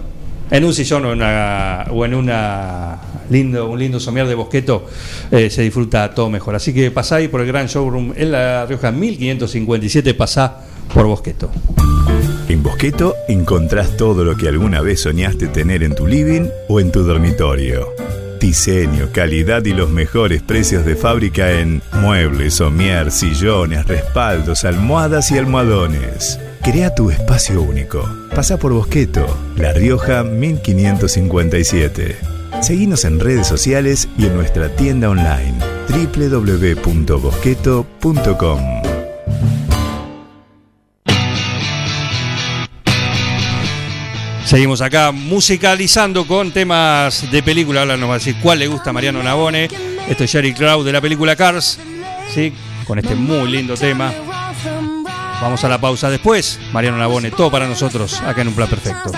en 0.51 0.65
un 0.65 0.75
sillón 0.75 1.05
o 1.05 1.13
en 1.13 1.19
una, 1.19 1.87
o 1.93 2.05
en 2.05 2.15
una 2.15 2.99
lindo, 3.31 3.71
un 3.71 3.79
lindo 3.79 4.01
somier 4.01 4.27
de 4.27 4.35
bosqueto 4.35 4.87
eh, 5.31 5.51
se 5.51 5.63
disfruta 5.63 6.13
todo 6.13 6.31
mejor. 6.31 6.57
Así 6.57 6.75
que 6.75 6.91
pasá 6.91 7.17
ahí 7.17 7.29
por 7.29 7.43
el 7.43 7.47
gran 7.47 7.69
showroom 7.69 8.13
en 8.17 8.33
La 8.33 8.67
Rioja 8.67 8.91
1557, 8.91 10.15
pasá 10.15 10.65
por 10.93 11.07
bosqueto. 11.07 11.51
En 12.49 12.63
Bosqueto 12.63 13.15
encontrás 13.29 13.97
todo 13.97 14.25
lo 14.25 14.37
que 14.37 14.49
alguna 14.49 14.81
vez 14.81 15.03
soñaste 15.03 15.49
tener 15.49 15.83
en 15.83 15.95
tu 15.95 16.07
living 16.07 16.49
o 16.69 16.81
en 16.81 16.91
tu 16.91 17.03
dormitorio. 17.03 17.89
Diseño, 18.41 19.11
calidad 19.13 19.65
y 19.65 19.75
los 19.75 19.91
mejores 19.91 20.43
precios 20.43 20.85
de 20.85 20.97
fábrica 20.97 21.61
en 21.61 21.83
muebles, 21.93 22.55
somier, 22.55 23.11
sillones, 23.11 23.87
respaldos, 23.87 24.65
almohadas 24.65 25.31
y 25.31 25.39
almohadones. 25.39 26.39
Crea 26.63 26.95
tu 26.95 27.11
espacio 27.11 27.61
único. 27.61 28.09
Pasa 28.35 28.57
por 28.57 28.73
Bosqueto, 28.73 29.27
La 29.57 29.73
Rioja 29.73 30.23
1557. 30.23 32.17
Seguinos 32.63 33.05
en 33.05 33.21
redes 33.21 33.47
sociales 33.47 34.09
y 34.17 34.27
en 34.27 34.35
nuestra 34.35 34.75
tienda 34.75 35.11
online 35.11 35.59
www.bosqueto.com. 35.89 38.88
Seguimos 44.49 44.81
acá 44.81 45.13
musicalizando 45.13 46.27
con 46.27 46.53
temas 46.53 47.31
de 47.31 47.43
película. 47.43 47.83
Ahora 47.83 47.99
nos 47.99 48.09
va 48.09 48.15
a 48.15 48.19
decir 48.19 48.35
cuál 48.41 48.59
le 48.59 48.67
gusta 48.67 48.89
a 48.89 48.93
Mariano 48.95 49.23
Nabone. 49.23 49.69
Esto 50.09 50.25
es 50.25 50.33
Jerry 50.33 50.55
Crow 50.55 50.83
de 50.83 50.91
la 50.91 51.03
película 51.03 51.37
Cars. 51.37 51.79
¿sí? 52.33 52.55
Con 52.87 52.99
este 52.99 53.15
muy 53.15 53.51
lindo 53.51 53.77
tema. 53.77 54.11
Vamos 55.43 55.63
a 55.65 55.69
la 55.69 55.79
pausa 55.79 56.09
después. 56.09 56.59
Mariano 56.73 56.97
Nabone, 56.97 57.31
todo 57.31 57.51
para 57.51 57.69
nosotros 57.69 58.23
acá 58.23 58.41
en 58.41 58.49
un 58.49 58.55
plan 58.55 58.71
perfecto. 58.71 59.13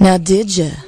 Now, 0.00 0.16
did 0.16 0.56
ya? 0.56 0.87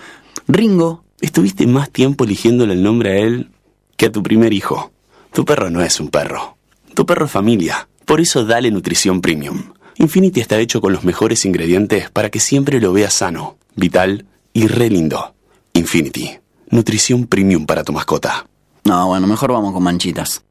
Ringo, 0.48 1.04
Estuviste 1.22 1.68
más 1.68 1.92
tiempo 1.92 2.24
eligiéndole 2.24 2.74
el 2.74 2.82
nombre 2.82 3.12
a 3.12 3.18
él 3.20 3.52
que 3.96 4.08
a 4.08 4.12
tu 4.12 4.24
primer 4.24 4.54
hijo. 4.54 4.92
Tu 5.32 5.46
perro 5.46 5.70
no 5.70 5.82
es 5.82 6.00
un 6.00 6.10
perro. 6.10 6.58
Tu 6.96 7.06
perro 7.06 7.26
es 7.28 7.32
familia. 7.32 7.88
Por 8.06 8.20
eso 8.20 8.44
dale 8.44 8.72
nutrición 8.72 9.22
premium. 9.22 9.62
Infinity 9.98 10.40
está 10.42 10.60
hecho 10.60 10.82
con 10.82 10.94
los 10.94 11.04
mejores 11.04 11.46
ingredientes 11.46 12.10
para 12.10 12.32
que 12.32 12.40
siempre 12.40 12.82
lo 12.82 12.92
veas 12.92 13.14
sano, 13.14 13.58
vital 13.76 14.26
y 14.52 14.66
re 14.66 14.90
lindo. 14.90 15.36
Infinity. 15.74 16.40
Nutrición 16.72 17.28
premium 17.28 17.68
para 17.68 17.84
tu 17.84 17.94
mascota. 17.94 18.48
no, 18.84 19.08
bueno, 19.08 19.28
mejor 19.28 19.52
vamos 19.52 19.74
con 19.74 19.84
manchitas. 19.84 20.44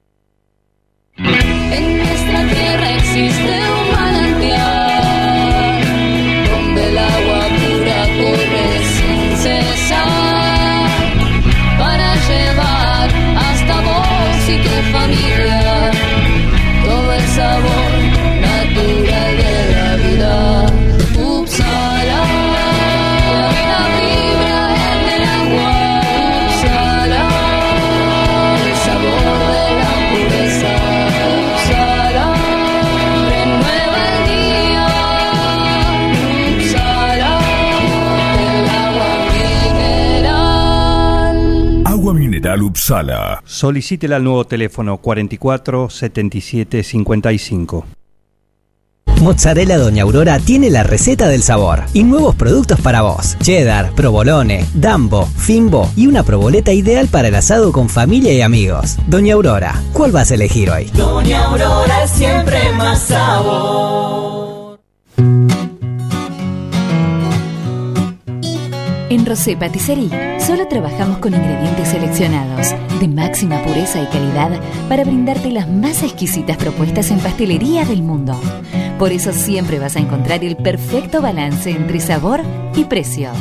En 1.17 1.99
nuestra 1.99 2.49
tierra 2.49 2.97
existe 2.97 3.60
Upsala. 42.63 43.43
Solicítela 43.45 44.17
al 44.17 44.25
nuevo 44.25 44.45
teléfono 44.45 44.97
44 44.99 45.91
77 45.91 46.83
55. 46.83 47.87
Mozzarella 49.21 49.77
Doña 49.77 50.05
Aurora 50.05 50.39
tiene 50.39 50.71
la 50.71 50.83
receta 50.83 51.29
del 51.29 51.43
sabor 51.43 51.83
y 51.93 52.05
nuevos 52.05 52.35
productos 52.35 52.81
para 52.81 53.03
vos. 53.03 53.37
Cheddar, 53.41 53.93
provolone, 53.95 54.65
dambo, 54.73 55.27
fimbo 55.27 55.91
y 55.95 56.07
una 56.07 56.23
proboleta 56.23 56.73
ideal 56.73 57.09
para 57.09 57.29
el 57.29 57.35
asado 57.35 57.71
con 57.71 57.91
familia 57.91 58.33
y 58.33 58.41
amigos. 58.41 58.97
Doña 59.07 59.35
Aurora, 59.35 59.83
¿cuál 59.93 60.11
vas 60.11 60.31
a 60.31 60.35
elegir 60.35 60.71
hoy? 60.71 60.87
Doña 60.95 61.45
Aurora 61.45 62.05
es 62.05 62.11
siempre 62.11 62.73
más 62.73 63.03
sabor. 63.03 64.60
En 69.11 69.27
Rosé 69.27 69.57
Patisserie 69.57 70.39
solo 70.39 70.69
trabajamos 70.69 71.19
con 71.19 71.35
ingredientes 71.35 71.89
seleccionados 71.89 72.69
de 73.01 73.09
máxima 73.09 73.61
pureza 73.65 74.01
y 74.01 74.07
calidad 74.07 74.61
para 74.89 75.03
brindarte 75.03 75.51
las 75.51 75.69
más 75.69 76.05
exquisitas 76.05 76.57
propuestas 76.57 77.11
en 77.11 77.19
pastelería 77.19 77.85
del 77.85 78.05
mundo. 78.05 78.41
Por 79.01 79.11
eso 79.11 79.33
siempre 79.33 79.81
vas 79.81 79.97
a 79.97 79.99
encontrar 79.99 80.45
el 80.45 80.57
perfecto 80.57 81.21
balance 81.21 81.71
entre 81.71 81.99
sabor 81.99 82.43
y 82.77 82.85
precio. 82.85 83.33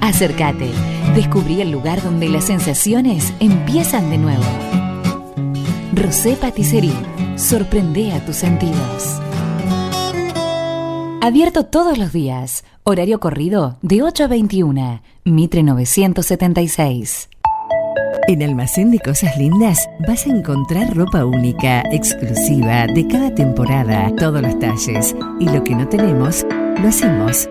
Acércate, 0.00 0.70
descubrí 1.16 1.60
el 1.60 1.72
lugar 1.72 2.00
donde 2.04 2.28
las 2.28 2.44
sensaciones 2.44 3.32
empiezan 3.40 4.10
de 4.10 4.18
nuevo. 4.18 4.44
Rosé 5.92 6.36
Patisserie, 6.36 6.94
sorprende 7.34 8.12
a 8.12 8.24
tus 8.24 8.36
sentidos. 8.36 9.20
Abierto 11.20 11.64
todos 11.64 11.98
los 11.98 12.12
días. 12.12 12.64
Horario 12.84 13.18
corrido 13.18 13.78
de 13.82 14.02
8 14.02 14.24
a 14.24 14.26
21. 14.28 15.02
Mitre 15.24 15.62
976. 15.62 17.28
En 18.28 18.42
Almacén 18.42 18.90
de 18.90 18.98
Cosas 19.00 19.36
Lindas 19.36 19.88
vas 20.06 20.26
a 20.26 20.30
encontrar 20.30 20.94
ropa 20.96 21.24
única, 21.24 21.82
exclusiva, 21.92 22.86
de 22.86 23.06
cada 23.08 23.34
temporada, 23.34 24.12
todos 24.16 24.42
los 24.42 24.58
talles. 24.58 25.14
Y 25.40 25.48
lo 25.48 25.64
que 25.64 25.74
no 25.74 25.88
tenemos, 25.88 26.44
lo 26.80 26.88
hacemos. 26.88 27.48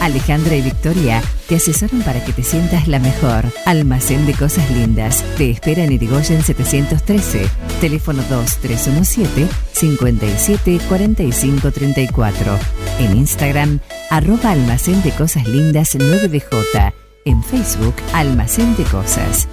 Alejandra 0.00 0.56
y 0.56 0.62
Victoria 0.62 1.22
te 1.48 1.56
asesoran 1.56 2.02
para 2.02 2.24
que 2.24 2.32
te 2.32 2.42
sientas 2.42 2.88
la 2.88 2.98
mejor. 2.98 3.44
Almacén 3.66 4.26
de 4.26 4.34
Cosas 4.34 4.70
Lindas. 4.70 5.24
Te 5.36 5.50
espera 5.50 5.84
en 5.84 5.92
Irigoyen 5.92 6.42
713. 6.42 7.48
Teléfono 7.80 8.22
2317 8.28 9.48
57 9.72 10.80
45 10.88 11.72
34. 11.72 12.58
En 12.98 13.16
Instagram, 13.16 13.78
arroba 14.10 14.50
Almacén 14.50 15.00
de 15.02 15.12
Cosas 15.12 15.46
Lindas 15.46 15.94
9DJ. 15.94 16.92
En 17.26 17.44
Facebook, 17.44 17.94
Almacén 18.12 18.74
de 18.76 18.82
Cosas. 18.84 19.46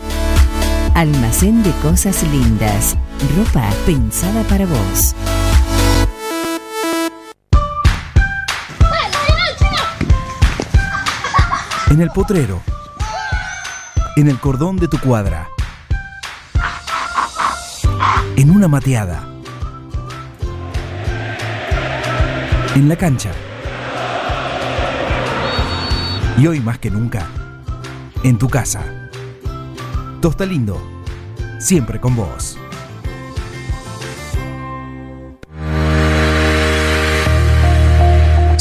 Almacén 0.96 1.62
de 1.62 1.70
Cosas 1.84 2.24
Lindas. 2.24 2.98
Ropa 3.38 3.70
pensada 3.86 4.42
para 4.44 4.66
vos. 4.66 5.16
En 11.92 12.02
el 12.02 12.10
potrero. 12.10 12.64
En 14.16 14.28
el 14.28 14.40
cordón 14.40 14.78
de 14.78 14.88
tu 14.88 15.00
cuadra. 15.00 15.50
En 18.38 18.50
una 18.50 18.68
mateada. 18.68 19.35
En 22.76 22.90
la 22.90 22.98
cancha. 22.98 23.32
Y 26.38 26.46
hoy 26.46 26.60
más 26.60 26.78
que 26.78 26.92
nunca, 26.92 27.26
en 28.22 28.38
tu 28.38 28.50
casa. 28.50 29.10
Tosta 30.22 30.46
Lindo, 30.46 30.78
siempre 31.58 32.02
con 32.02 32.18
vos. 32.18 32.58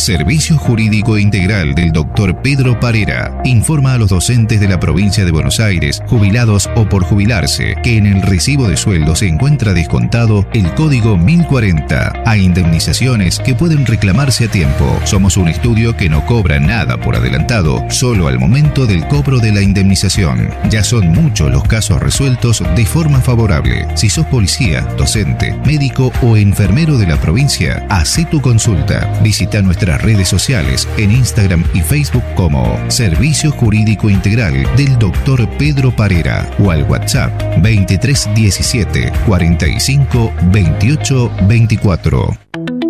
Servicio 0.05 0.59
Jurídico 0.59 1.16
Integral 1.16 1.74
del 1.74 1.90
Dr. 1.90 2.43
Pedro 2.43 2.78
Parera 2.78 3.40
informa 3.44 3.94
a 3.94 3.97
los 3.97 4.10
docentes 4.10 4.60
de 4.60 4.68
la 4.68 4.78
provincia 4.78 5.24
de 5.24 5.31
Buenos 5.31 5.60
Aires, 5.60 6.02
jubilados 6.06 6.68
o 6.76 6.86
por 6.86 7.05
jubilarse, 7.05 7.74
que 7.82 7.97
en 7.97 8.05
el 8.05 8.20
recibo 8.20 8.68
de 8.68 8.76
sueldo 8.76 9.16
se 9.16 9.28
encuentra 9.28 9.72
descontado 9.72 10.47
el 10.52 10.70
código 10.74 11.16
1040 11.16 12.22
a 12.26 12.36
indemnizaciones 12.36 13.39
que 13.39 13.55
pueden 13.55 13.86
reclamarse 13.86 14.44
a 14.44 14.48
tiempo. 14.48 15.01
Somos 15.05 15.39
un 15.39 15.48
estudio 15.48 15.97
que 15.97 16.10
no 16.10 16.26
cobra 16.26 16.60
nada 16.60 16.98
por 16.98 17.16
adelantado, 17.16 17.82
solo 17.89 18.28
al 18.28 18.39
momento 18.39 18.85
del 18.85 19.09
cobro 19.09 19.39
de 19.39 19.52
la 19.52 19.62
indemnización. 19.62 20.51
Ya 20.68 20.85
son 20.85 21.12
muchos 21.12 21.51
los 21.51 21.64
casos 21.64 21.98
resueltos 22.02 22.62
de 22.76 22.85
forma 22.85 23.22
favorable. 23.22 23.86
Si 23.94 24.10
sos 24.10 24.26
policía, 24.26 24.82
docente, 24.98 25.59
médico 25.64 26.12
o 26.20 26.36
enfermero 26.36 26.98
de 26.98 27.06
la 27.06 27.18
provincia, 27.18 27.86
haz 27.89 28.18
tu 28.31 28.43
consulta. 28.43 29.10
Visita 29.22 29.62
redes 29.99 30.29
sociales 30.29 30.89
en 30.97 31.11
Instagram 31.11 31.65
y 31.75 31.81
Facebook 31.81 32.25
como 32.35 32.79
Servicio 32.91 33.51
Jurídico 33.53 34.11
Integral 34.11 34.66
del 34.77 34.99
Dr. 34.99 35.49
Pedro 35.59 35.95
Parera 35.95 36.49
o 36.59 36.71
al 36.71 36.85
WhatsApp 36.85 37.33
2317 37.62 39.12
45 39.27 40.33
28 40.53 41.31
24. 41.49 42.84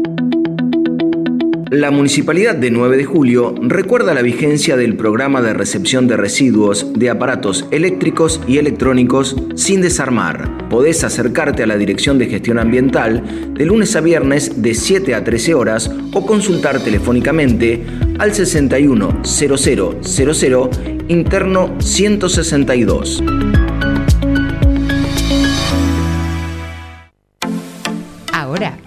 La 1.71 1.91
Municipalidad 1.91 2.55
de 2.55 2.71
9 2.71 2.97
de 2.97 3.05
Julio 3.05 3.55
recuerda 3.61 4.15
la 4.15 4.23
vigencia 4.23 4.77
del 4.77 4.97
programa 4.97 5.43
de 5.43 5.55
recepción 5.55 6.07
de 6.07 6.17
residuos 6.17 6.93
de 6.93 7.11
aparatos 7.11 7.67
eléctricos 7.71 8.41
y 8.47 8.59
electrónicos 8.59 9.37
sin 9.55 9.81
desarmar. 9.81 10.69
Podés 10.69 11.05
acercarte 11.05 11.63
a 11.63 11.67
la 11.67 11.77
Dirección 11.77 12.19
de 12.19 12.27
Gestión 12.27 12.59
Ambiental 12.59 13.55
de 13.55 13.65
lunes 13.65 13.97
a 13.97 14.01
viernes 14.01 14.63
de 14.63 14.75
7 14.75 15.15
a 15.15 15.25
13 15.25 15.55
horas 15.55 15.91
o 16.13 16.27
consultar 16.27 16.83
telefónicamente 16.83 17.83
al 18.19 18.35
610000 18.35 20.71
interno 21.09 21.75
162. 21.81 23.23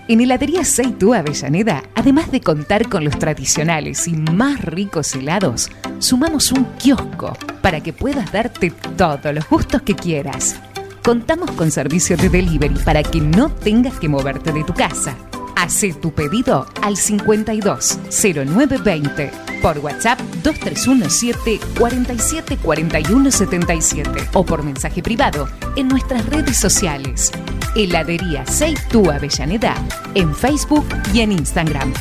En 0.08 0.22
Heladería 0.22 0.64
Seitú 0.64 1.14
Avellaneda, 1.14 1.84
además 1.96 2.32
de 2.32 2.42
contar 2.42 2.88
con 2.88 3.04
los 3.04 3.20
tradicionales 3.20 4.08
y 4.08 4.14
más 4.14 4.62
ricos 4.62 5.14
helados, 5.16 5.70
sumamos 6.00 6.52
un 6.52 6.66
kiosco 6.78 7.38
para 7.62 7.82
que 7.82 7.94
puedas 7.94 8.32
darte 8.32 8.72
todos 8.96 9.34
los 9.34 9.48
gustos 9.50 9.82
que 9.82 9.96
quieras. 9.96 10.56
Contamos 11.04 11.52
con 11.52 11.72
servicio 11.72 12.18
de 12.18 12.30
delivery 12.30 12.80
para 12.86 13.04
que 13.04 13.20
no 13.20 13.50
tengas 13.50 14.00
que 14.00 14.10
moverte 14.10 14.52
de 14.52 14.64
tu 14.64 14.74
casa. 14.74 15.16
Hacé 15.58 15.92
tu 15.92 16.12
pedido 16.12 16.68
al 16.84 16.96
52 16.96 17.98
0920 18.12 19.32
por 19.60 19.80
WhatsApp 19.80 20.20
2317 20.44 21.60
47 21.80 22.58
41 22.58 23.32
77 23.32 24.30
o 24.36 24.46
por 24.46 24.62
mensaje 24.62 25.02
privado 25.02 25.50
en 25.76 25.88
nuestras 25.88 26.24
redes 26.28 26.58
sociales. 26.58 27.32
Heladería 27.76 28.46
Seitú 28.46 29.10
Avellaneda 29.10 29.74
en 30.14 30.36
Facebook 30.36 30.86
y 31.12 31.22
en 31.22 31.32
Instagram. 31.32 31.92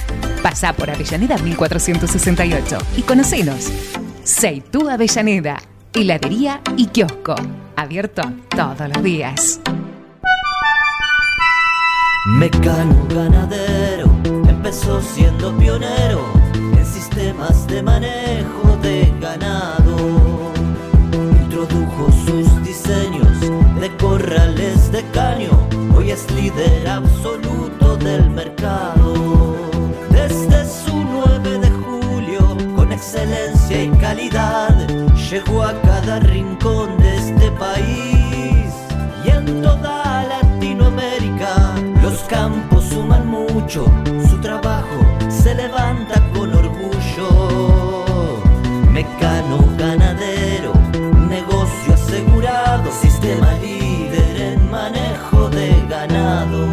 Pasá 0.42 0.74
por 0.74 0.90
Avellaneda 0.90 1.38
1468 1.38 2.78
y 2.98 3.02
conocenos. 3.02 3.72
Seitú 4.22 4.90
Avellaneda, 4.90 5.62
heladería 5.94 6.60
y 6.76 6.88
kiosco. 6.88 7.34
Abierto 7.74 8.20
todos 8.50 8.86
los 8.94 9.02
días. 9.02 9.60
Mecano 12.28 13.06
ganadero 13.08 14.10
empezó 14.48 15.00
siendo 15.00 15.56
pionero 15.56 16.24
en 16.76 16.84
sistemas 16.84 17.68
de 17.68 17.84
manejo 17.84 18.76
de 18.82 19.14
ganado. 19.20 19.96
Introdujo 21.12 22.10
sus 22.26 22.64
diseños 22.64 23.40
de 23.80 23.96
corrales 23.96 24.90
de 24.90 25.04
caño, 25.12 25.50
hoy 25.96 26.10
es 26.10 26.28
líder 26.32 26.88
absoluto 26.88 27.96
del 27.96 28.28
mercado. 28.30 29.35
Su 43.68 44.38
trabajo 44.40 45.04
se 45.28 45.54
levanta 45.54 46.22
con 46.32 46.54
orgullo. 46.54 48.04
Mecano 48.92 49.58
ganadero, 49.76 50.72
negocio 51.28 51.94
asegurado, 51.94 52.90
sistema 52.92 53.52
líder 53.54 54.40
en 54.40 54.70
manejo 54.70 55.48
de 55.48 55.84
ganado. 55.88 56.66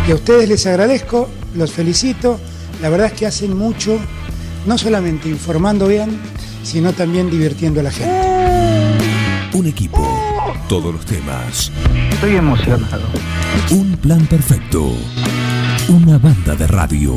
Y 0.07 0.11
a 0.11 0.15
ustedes 0.15 0.49
les 0.49 0.65
agradezco, 0.65 1.29
los 1.53 1.71
felicito. 1.71 2.39
La 2.81 2.89
verdad 2.89 3.07
es 3.07 3.13
que 3.13 3.25
hacen 3.27 3.55
mucho, 3.55 3.99
no 4.65 4.77
solamente 4.77 5.29
informando 5.29 5.87
bien, 5.87 6.19
sino 6.63 6.93
también 6.93 7.29
divirtiendo 7.29 7.79
a 7.79 7.83
la 7.83 7.91
gente. 7.91 8.11
Un 9.53 9.67
equipo, 9.67 10.05
todos 10.67 10.93
los 10.93 11.05
temas. 11.05 11.71
Estoy 12.11 12.35
emocionado. 12.35 13.03
Un 13.71 13.95
plan 13.97 14.25
perfecto. 14.25 14.91
Una 15.87 16.17
banda 16.17 16.55
de 16.55 16.67
radio. 16.67 17.13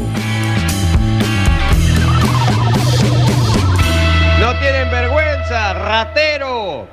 ¡No 4.40 4.58
tienen 4.60 4.90
vergüenza, 4.90 5.72
ratero! 5.74 6.88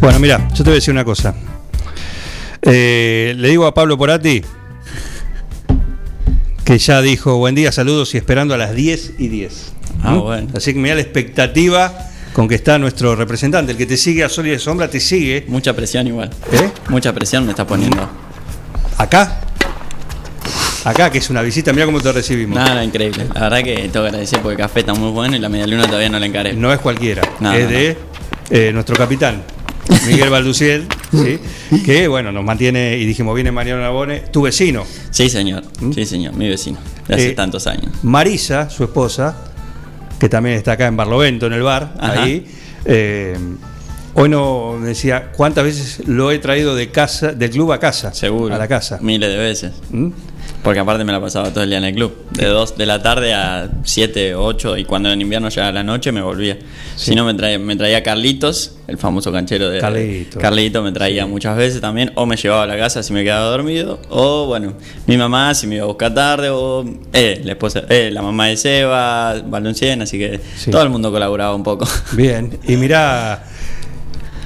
Bueno, 0.00 0.18
mira, 0.18 0.48
yo 0.50 0.58
te 0.58 0.64
voy 0.64 0.72
a 0.72 0.74
decir 0.74 0.92
una 0.92 1.04
cosa. 1.04 1.34
Eh, 2.62 3.34
le 3.36 3.48
digo 3.48 3.66
a 3.66 3.74
Pablo 3.74 3.98
Porati 3.98 4.42
que 6.64 6.78
ya 6.78 7.02
dijo 7.02 7.36
buen 7.36 7.54
día, 7.54 7.70
saludos 7.72 8.14
y 8.14 8.18
esperando 8.18 8.54
a 8.54 8.56
las 8.56 8.74
10 8.74 9.14
y 9.18 9.28
10. 9.28 9.72
Ah, 10.02 10.12
¿Mm? 10.12 10.20
bueno. 10.20 10.48
Así 10.56 10.72
que 10.72 10.78
mira 10.78 10.94
la 10.94 11.02
expectativa 11.02 11.92
con 12.32 12.48
que 12.48 12.54
está 12.54 12.78
nuestro 12.78 13.14
representante, 13.14 13.72
el 13.72 13.78
que 13.78 13.86
te 13.86 13.96
sigue 13.96 14.24
a 14.24 14.28
sol 14.28 14.46
y 14.46 14.50
de 14.50 14.58
sombra, 14.58 14.88
te 14.88 14.98
sigue. 14.98 15.44
Mucha 15.46 15.74
presión 15.74 16.06
igual. 16.06 16.30
¿Eh? 16.52 16.70
Mucha 16.88 17.12
presión 17.12 17.44
me 17.44 17.50
está 17.50 17.66
poniendo. 17.66 18.08
Acá. 18.98 19.40
Acá, 20.84 21.10
que 21.10 21.18
es 21.18 21.30
una 21.30 21.42
visita, 21.42 21.72
mira 21.72 21.86
cómo 21.86 22.00
te 22.00 22.12
recibimos. 22.12 22.56
Nada, 22.56 22.84
increíble. 22.84 23.26
La 23.34 23.42
verdad 23.42 23.62
que 23.62 23.74
tengo 23.74 23.92
que 23.92 24.08
agradecer 24.08 24.40
porque 24.40 24.54
el 24.54 24.58
café 24.58 24.80
está 24.80 24.94
muy 24.94 25.10
bueno 25.10 25.36
y 25.36 25.38
la 25.38 25.48
media 25.48 25.66
luna 25.66 25.86
todavía 25.86 26.08
no 26.08 26.18
la 26.18 26.26
encaré. 26.26 26.54
No 26.54 26.72
es 26.72 26.80
cualquiera, 26.80 27.22
es 27.22 27.40
no, 27.40 27.52
de 27.52 27.96
eh, 28.50 28.70
nuestro 28.72 28.96
capitán, 28.96 29.42
Miguel 30.06 30.30
Balduciel, 30.30 30.86
¿sí? 31.12 31.38
que 31.84 32.08
bueno, 32.08 32.32
nos 32.32 32.44
mantiene, 32.44 32.96
y 32.98 33.04
dijimos, 33.04 33.34
viene 33.34 33.52
Mariano 33.52 33.82
Nabone, 33.82 34.20
tu 34.32 34.42
vecino. 34.42 34.84
Sí, 35.10 35.28
señor. 35.28 35.64
Sí, 35.94 36.06
señor, 36.06 36.34
mi 36.34 36.48
vecino. 36.48 36.78
De 37.08 37.14
hace 37.14 37.28
Eh, 37.30 37.32
tantos 37.32 37.66
años. 37.66 37.92
Marisa, 38.02 38.70
su 38.70 38.84
esposa, 38.84 39.36
que 40.18 40.28
también 40.28 40.56
está 40.56 40.72
acá 40.72 40.86
en 40.86 40.96
Barlovento, 40.96 41.46
en 41.46 41.52
el 41.52 41.62
bar, 41.62 41.94
Ajá. 41.98 42.22
ahí. 42.22 42.46
eh, 42.86 43.36
hoy 44.14 44.28
no 44.28 44.76
me 44.80 44.88
decía 44.88 45.32
cuántas 45.36 45.64
veces 45.64 46.06
lo 46.06 46.30
he 46.30 46.38
traído 46.38 46.74
de 46.74 46.90
casa, 46.90 47.32
del 47.32 47.50
club 47.50 47.72
a 47.72 47.80
casa. 47.80 48.14
Seguro. 48.14 48.54
A 48.54 48.58
la 48.58 48.68
casa. 48.68 48.98
Miles 49.02 49.28
de 49.30 49.36
veces. 49.36 49.72
¿Mm? 49.90 50.08
Porque 50.64 50.80
aparte 50.80 51.04
me 51.04 51.12
la 51.12 51.20
pasaba 51.20 51.50
todo 51.50 51.62
el 51.62 51.68
día 51.68 51.76
en 51.76 51.84
el 51.84 51.94
club. 51.94 52.14
De 52.30 52.46
2 52.46 52.78
de 52.78 52.86
la 52.86 53.02
tarde 53.02 53.34
a 53.34 53.68
7, 53.84 54.34
8 54.34 54.78
y 54.78 54.84
cuando 54.86 55.12
en 55.12 55.20
invierno 55.20 55.50
llegaba 55.50 55.70
la 55.72 55.82
noche 55.84 56.10
me 56.10 56.22
volvía. 56.22 56.56
Si 56.96 57.14
no 57.14 57.26
me 57.26 57.34
traía, 57.34 57.58
me 57.58 57.76
traía 57.76 58.02
Carlitos, 58.02 58.76
el 58.86 58.96
famoso 58.96 59.30
canchero 59.30 59.68
de 59.68 59.78
Carlito. 59.80 60.38
Carlito 60.40 60.82
me 60.82 60.90
traía 60.92 61.26
muchas 61.26 61.54
veces 61.58 61.82
también. 61.82 62.12
O 62.14 62.24
me 62.24 62.36
llevaba 62.36 62.62
a 62.62 62.66
la 62.66 62.78
casa 62.78 63.02
si 63.02 63.12
me 63.12 63.22
quedaba 63.22 63.44
dormido. 63.50 64.00
O 64.08 64.46
bueno, 64.46 64.72
mi 65.06 65.18
mamá 65.18 65.54
si 65.54 65.66
me 65.66 65.74
iba 65.76 65.84
a 65.84 65.88
buscar 65.88 66.14
tarde. 66.14 66.48
O 66.48 66.82
eh, 67.12 67.42
la, 67.44 67.52
esposa, 67.52 67.82
eh, 67.90 68.08
la 68.10 68.22
mamá 68.22 68.46
de 68.46 68.56
Seba, 68.56 69.34
Valencien. 69.46 70.00
Así 70.00 70.18
que 70.18 70.40
Sí. 70.56 70.70
todo 70.70 70.82
el 70.82 70.88
mundo 70.88 71.12
colaboraba 71.12 71.54
un 71.54 71.62
poco. 71.62 71.86
Bien, 72.12 72.58
y 72.66 72.76
mirá, 72.76 73.44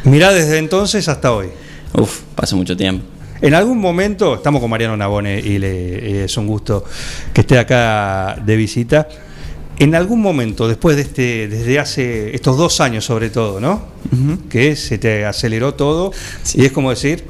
mirá 0.03 0.32
desde 0.32 0.59
entonces 0.59 1.07
hasta 1.09 1.32
hoy. 1.32 1.47
Uf, 1.93 2.23
pasó 2.35 2.57
mucho 2.57 2.77
tiempo. 2.77 3.05
En 3.40 3.55
algún 3.55 3.78
momento, 3.78 4.35
estamos 4.35 4.60
con 4.60 4.69
Mariano 4.69 4.97
Nabone 4.97 5.39
y 5.39 5.59
le, 5.59 6.10
y 6.10 6.16
es 6.16 6.36
un 6.36 6.48
gusto 6.48 6.85
que 7.32 7.43
esté 7.43 7.59
acá 7.59 8.36
de 8.44 8.56
visita. 8.56 9.09
En 9.78 9.94
algún 9.94 10.20
momento, 10.20 10.66
después 10.66 10.97
de 10.97 11.02
este, 11.02 11.47
desde 11.47 11.78
hace 11.78 12.35
estos 12.35 12.56
dos 12.56 12.81
años 12.81 13.05
sobre 13.05 13.31
todo, 13.31 13.60
¿no? 13.60 13.82
Que 14.48 14.74
se 14.74 14.98
te 14.98 15.24
aceleró 15.24 15.74
todo 15.74 16.12
y 16.55 16.65
es 16.65 16.73
como 16.73 16.90
decir, 16.90 17.27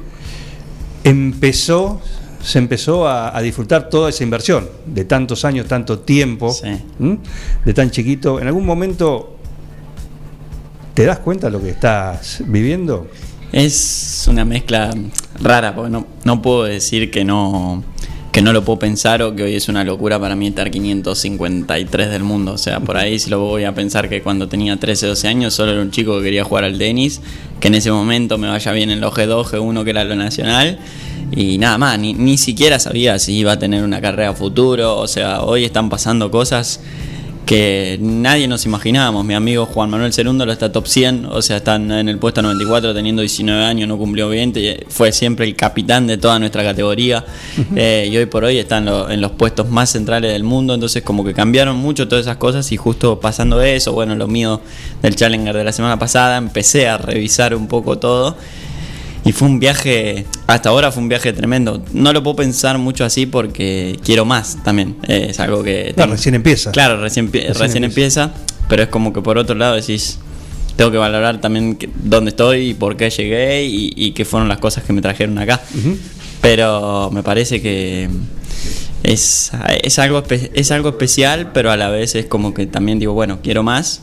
empezó, 1.03 2.01
se 2.41 2.57
empezó 2.57 3.07
a, 3.07 3.37
a 3.37 3.41
disfrutar 3.43 3.89
toda 3.89 4.09
esa 4.09 4.23
inversión 4.23 4.67
de 4.87 5.05
tantos 5.05 5.45
años, 5.45 5.67
tanto 5.67 5.99
tiempo, 5.99 6.55
de 7.65 7.73
tan 7.75 7.91
chiquito. 7.91 8.39
En 8.39 8.47
algún 8.47 8.65
momento, 8.65 9.35
¿te 10.95 11.05
das 11.05 11.19
cuenta 11.19 11.47
de 11.47 11.51
lo 11.51 11.61
que 11.61 11.69
estás 11.69 12.41
viviendo? 12.47 13.07
Es 13.51 14.27
una 14.29 14.45
mezcla 14.45 14.93
rara, 15.41 15.73
porque 15.73 15.89
no, 15.89 16.05
no 16.23 16.41
puedo 16.41 16.65
decir 16.65 17.09
que 17.09 17.25
no, 17.25 17.83
que 18.31 18.43
no 18.43 18.53
lo 18.53 18.63
puedo 18.63 18.77
pensar 18.77 19.23
o 19.23 19.35
que 19.35 19.41
hoy 19.41 19.55
es 19.55 19.69
una 19.69 19.83
locura 19.83 20.19
para 20.19 20.35
mí 20.35 20.47
estar 20.47 20.69
553 20.69 22.11
del 22.11 22.23
mundo. 22.23 22.53
O 22.53 22.57
sea, 22.59 22.79
por 22.79 22.97
ahí 22.97 23.17
si 23.17 23.29
lo 23.29 23.39
voy 23.39 23.63
a 23.63 23.73
pensar 23.73 24.07
que 24.07 24.21
cuando 24.21 24.47
tenía 24.47 24.77
13, 24.77 25.07
12 25.07 25.27
años 25.27 25.53
solo 25.55 25.71
era 25.71 25.81
un 25.81 25.89
chico 25.89 26.17
que 26.17 26.25
quería 26.25 26.43
jugar 26.43 26.63
al 26.63 26.77
tenis, 26.77 27.21
que 27.59 27.69
en 27.69 27.75
ese 27.75 27.91
momento 27.91 28.37
me 28.37 28.47
vaya 28.47 28.71
bien 28.71 28.91
en 28.91 29.01
los 29.01 29.13
G2, 29.13 29.45
G1, 29.45 29.83
que 29.83 29.89
era 29.89 30.03
lo 30.03 30.15
nacional. 30.15 30.79
Y 31.31 31.57
nada 31.57 31.77
más, 31.77 31.97
ni, 31.97 32.13
ni 32.13 32.37
siquiera 32.37 32.79
sabía 32.79 33.17
si 33.17 33.33
iba 33.33 33.53
a 33.53 33.59
tener 33.59 33.83
una 33.83 33.99
carrera 33.99 34.33
futuro. 34.35 34.97
O 34.97 35.07
sea, 35.07 35.41
hoy 35.41 35.65
están 35.65 35.89
pasando 35.89 36.29
cosas 36.29 36.81
que 37.49 37.97
nadie 37.99 38.47
nos 38.47 38.67
imaginábamos. 38.67 39.25
Mi 39.25 39.33
amigo 39.33 39.65
Juan 39.65 39.89
Manuel 39.89 40.13
Cerúndolo 40.13 40.51
está 40.51 40.71
top 40.71 40.85
100, 40.85 41.25
o 41.25 41.41
sea, 41.41 41.57
está 41.57 41.77
en 41.77 41.89
el 42.07 42.19
puesto 42.19 42.43
94 42.43 42.93
teniendo 42.93 43.23
19 43.23 43.63
años, 43.65 43.87
no 43.87 43.97
cumplió 43.97 44.29
20, 44.29 44.85
fue 44.87 45.11
siempre 45.11 45.47
el 45.47 45.55
capitán 45.55 46.05
de 46.05 46.19
toda 46.19 46.37
nuestra 46.37 46.61
categoría 46.63 47.25
eh, 47.75 48.07
y 48.11 48.15
hoy 48.17 48.27
por 48.27 48.43
hoy 48.43 48.59
está 48.59 48.77
en, 48.77 48.85
lo- 48.85 49.09
en 49.09 49.19
los 49.19 49.31
puestos 49.31 49.67
más 49.67 49.89
centrales 49.89 50.31
del 50.31 50.43
mundo, 50.43 50.75
entonces 50.75 51.01
como 51.01 51.25
que 51.25 51.33
cambiaron 51.33 51.75
mucho 51.75 52.07
todas 52.07 52.25
esas 52.25 52.37
cosas 52.37 52.71
y 52.71 52.77
justo 52.77 53.19
pasando 53.19 53.59
eso, 53.63 53.93
bueno, 53.93 54.13
lo 54.13 54.27
mío 54.27 54.61
del 55.01 55.15
Challenger 55.15 55.57
de 55.57 55.63
la 55.63 55.71
semana 55.71 55.97
pasada, 55.97 56.37
empecé 56.37 56.87
a 56.87 56.99
revisar 56.99 57.55
un 57.55 57.67
poco 57.67 57.97
todo. 57.97 58.37
Y 59.29 59.31
fue 59.31 59.47
un 59.47 59.59
viaje, 59.59 60.25
hasta 60.47 60.69
ahora 60.69 60.91
fue 60.91 61.03
un 61.03 61.09
viaje 61.09 61.31
tremendo. 61.33 61.83
No 61.93 62.11
lo 62.13 62.23
puedo 62.23 62.37
pensar 62.37 62.79
mucho 62.79 63.05
así 63.05 63.27
porque 63.27 63.99
quiero 64.03 64.25
más 64.25 64.57
también. 64.63 64.95
Eh, 65.07 65.27
es 65.29 65.39
algo 65.39 65.61
que... 65.61 65.93
No, 65.95 66.07
recién 66.07 66.33
empieza. 66.33 66.71
Claro, 66.71 66.99
recién, 66.99 67.31
Recién 67.31 67.53
recién 67.53 67.83
empieza. 67.83 68.31
pero 68.67 68.81
es 68.81 68.89
como 68.89 69.13
que 69.13 69.21
por 69.21 69.37
otro 69.37 69.53
lado 69.53 69.75
decís, 69.75 70.17
tengo 70.75 70.89
que 70.89 70.97
valorar 70.97 71.39
también 71.41 71.75
que- 71.75 71.91
dónde 72.03 72.29
estoy 72.29 72.69
y 72.69 72.73
por 72.73 72.97
qué 72.97 73.11
llegué 73.11 73.65
y, 73.65 73.93
y 73.95 74.13
qué 74.13 74.25
fueron 74.25 74.49
las 74.49 74.57
cosas 74.57 74.83
que 74.83 74.93
me 74.93 75.01
trajeron 75.03 75.37
acá. 75.37 75.61
Pero 76.41 77.11
me 77.11 77.21
parece 77.21 77.61
que 77.61 78.09
es, 79.03 79.51
es, 79.83 79.99
algo, 79.99 80.23
es 80.29 80.71
algo 80.71 80.89
especial, 80.89 81.51
pero 81.53 81.71
a 81.71 81.77
la 81.77 81.89
vez 81.89 82.15
es 82.15 82.25
como 82.25 82.53
que 82.53 82.67
también 82.67 82.99
digo, 82.99 83.13
bueno, 83.13 83.39
quiero 83.41 83.63
más, 83.63 84.01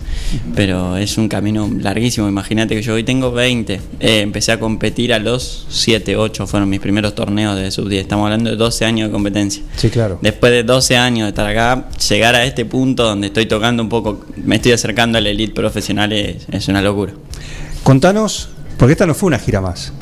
pero 0.55 0.97
es 0.97 1.19
un 1.19 1.29
camino 1.29 1.71
larguísimo. 1.79 2.29
Imagínate 2.29 2.75
que 2.75 2.83
yo 2.83 2.95
hoy 2.95 3.05
tengo 3.05 3.33
20. 3.33 3.75
Eh, 3.75 4.21
empecé 4.21 4.53
a 4.53 4.61
competir 4.61 5.13
a 5.13 5.19
los 5.19 5.67
7, 5.69 6.17
8, 6.17 6.47
fueron 6.47 6.69
mis 6.69 6.81
primeros 6.81 7.15
torneos 7.15 7.57
de 7.57 7.71
sub 7.71 7.89
10. 7.89 8.03
Estamos 8.03 8.25
hablando 8.25 8.51
de 8.51 8.57
12 8.57 8.85
años 8.85 9.09
de 9.09 9.13
competencia. 9.13 9.63
Sí, 9.77 9.91
claro. 9.91 10.19
Después 10.23 10.53
de 10.53 10.63
12 10.63 10.97
años 10.97 11.27
de 11.27 11.29
estar 11.31 11.47
acá, 11.47 11.89
llegar 12.09 12.35
a 12.35 12.45
este 12.45 12.65
punto 12.65 13.05
donde 13.05 13.29
estoy 13.29 13.47
tocando 13.47 13.83
un 13.83 13.89
poco, 13.89 14.25
me 14.37 14.57
estoy 14.57 14.73
acercando 14.73 15.19
a 15.19 15.21
la 15.21 15.29
elite 15.29 15.55
profesional 15.55 16.13
es, 16.13 16.47
es 16.51 16.69
una 16.69 16.81
locura. 16.81 17.13
Contanos, 17.83 18.49
porque 18.79 18.93
esta 18.93 19.07
no 19.07 19.15
fue 19.15 19.29
una 19.29 19.39
gira 19.39 19.61
más. 19.61 19.93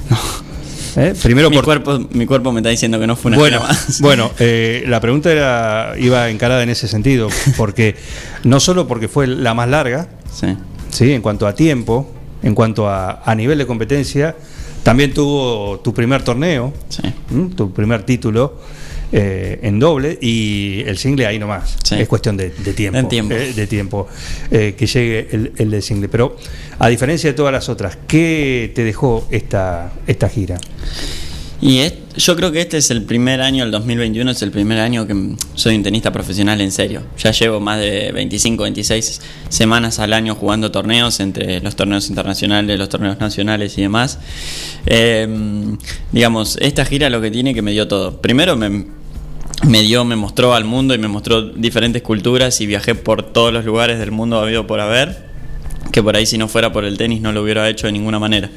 ¿Eh? 0.97 1.15
Primero 1.23 1.51
mi, 1.51 1.57
por- 1.57 1.65
cuerpo, 1.65 2.01
mi 2.13 2.27
cuerpo 2.27 2.53
me 2.53 2.61
está 2.61 2.71
diciendo 2.71 3.01
que 3.01 3.07
no 3.07 3.17
fue 3.17 3.31
una 3.31 3.39
bueno, 3.39 3.61
más. 3.61 4.01
bueno 4.01 4.31
eh, 4.39 4.85
la 4.87 5.01
pregunta 5.01 5.31
era, 5.33 5.95
iba 5.99 6.31
encarada 6.31 6.63
en 6.63 6.71
ese 6.71 6.87
sentido, 6.89 7.29
porque 7.57 7.97
no 8.45 8.61
solo 8.61 8.87
porque 8.87 9.09
fue 9.09 9.27
la 9.27 9.55
más 9.55 9.69
larga, 9.69 10.09
sí. 10.91 11.13
en 11.13 11.23
cuanto 11.23 11.47
a 11.47 11.55
tiempo, 11.55 12.13
en 12.43 12.55
cuanto 12.55 12.89
a, 12.89 13.23
a 13.25 13.35
nivel 13.35 13.59
de 13.59 13.67
competencia, 13.67 14.37
también 14.83 15.15
tuvo 15.15 15.81
tu 15.81 15.95
primer 15.95 16.23
torneo, 16.23 16.73
tu 17.57 17.73
primer 17.73 18.03
título 18.05 18.59
eh, 19.17 19.61
en 19.63 19.79
doble 19.79 20.19
y 20.21 20.83
el 20.87 20.99
single 20.99 21.27
ahí 21.27 21.39
nomás. 21.39 21.77
Sí. 21.85 21.95
Es 22.01 22.09
cuestión 22.09 22.37
de, 22.37 22.51
de 22.51 22.73
tiempo. 22.73 22.99
De 23.01 23.05
tiempo. 23.05 23.35
eh, 23.35 23.53
de 23.55 23.67
tiempo, 23.69 24.09
eh, 24.51 24.75
que 24.77 24.87
llegue 24.89 25.29
el, 25.31 25.53
el 25.57 25.71
del 25.71 25.83
single. 25.83 26.09
Pero 26.09 26.37
a 26.81 26.89
diferencia 26.89 27.31
de 27.31 27.35
todas 27.35 27.53
las 27.53 27.69
otras, 27.69 27.97
¿qué 28.09 28.73
te 28.75 28.83
dejó 28.83 29.27
esta, 29.31 29.93
esta 30.09 30.29
gira? 30.29 30.59
Y 31.61 31.79
es- 31.79 31.95
yo 32.17 32.37
creo 32.37 32.53
que 32.53 32.61
este 32.61 32.77
es 32.79 32.91
el 32.91 33.03
primer 33.05 33.41
año, 33.41 33.65
el 33.65 33.71
2021 33.71 34.31
es 34.33 34.43
el 34.43 34.51
primer 34.51 34.79
año 34.79 35.07
que 35.07 35.35
soy 35.55 35.75
un 35.77 35.83
tenista 35.83 36.13
profesional 36.13 36.61
en 36.61 36.71
serio. 36.71 37.03
Ya 37.19 37.31
llevo 37.33 37.59
más 37.61 37.81
de 37.81 38.13
25, 38.13 38.63
26 38.65 39.21
semanas 39.49 39.99
al 39.99 40.13
año 40.13 40.35
jugando 40.35 40.71
torneos, 40.71 41.19
entre 41.21 41.61
los 41.61 41.75
torneos 41.75 42.09
internacionales, 42.09 42.79
los 42.79 42.89
torneos 42.89 43.19
nacionales 43.19 43.79
y 43.79 43.83
demás. 43.83 44.19
Eh, 44.87 45.27
digamos, 46.13 46.57
esta 46.61 46.85
gira 46.85 47.09
lo 47.11 47.21
que 47.21 47.31
tiene 47.31 47.55
que 47.55 47.63
me 47.63 47.73
dio 47.73 47.89
todo. 47.89 48.21
Primero 48.21 48.57
me, 48.57 48.85
me 49.67 49.83
dio, 49.83 50.05
me 50.05 50.17
mostró 50.17 50.55
al 50.55 50.65
mundo 50.65 50.95
y 50.95 50.99
me 50.99 51.09
mostró 51.09 51.43
diferentes 51.43 52.03
culturas 52.03 52.61
y 52.61 52.67
viajé 52.67 52.95
por 52.95 53.23
todos 53.23 53.53
los 53.53 53.65
lugares 53.65 53.99
del 53.99 54.11
mundo 54.11 54.39
habido 54.39 54.67
por 54.67 54.81
haber 54.81 55.35
que 55.95 56.03
por 56.03 56.17
ahí 56.17 56.27
si 56.27 56.39
no 56.39 56.49
fuera 56.49 56.73
por 56.73 56.85
el 56.85 56.99
tenis 56.99 57.21
no 57.21 57.33
lo 57.33 57.43
hubiera 57.43 57.69
hecho 57.69 57.87
de 57.87 57.93
ninguna 57.93 58.19
manera. 58.19 58.51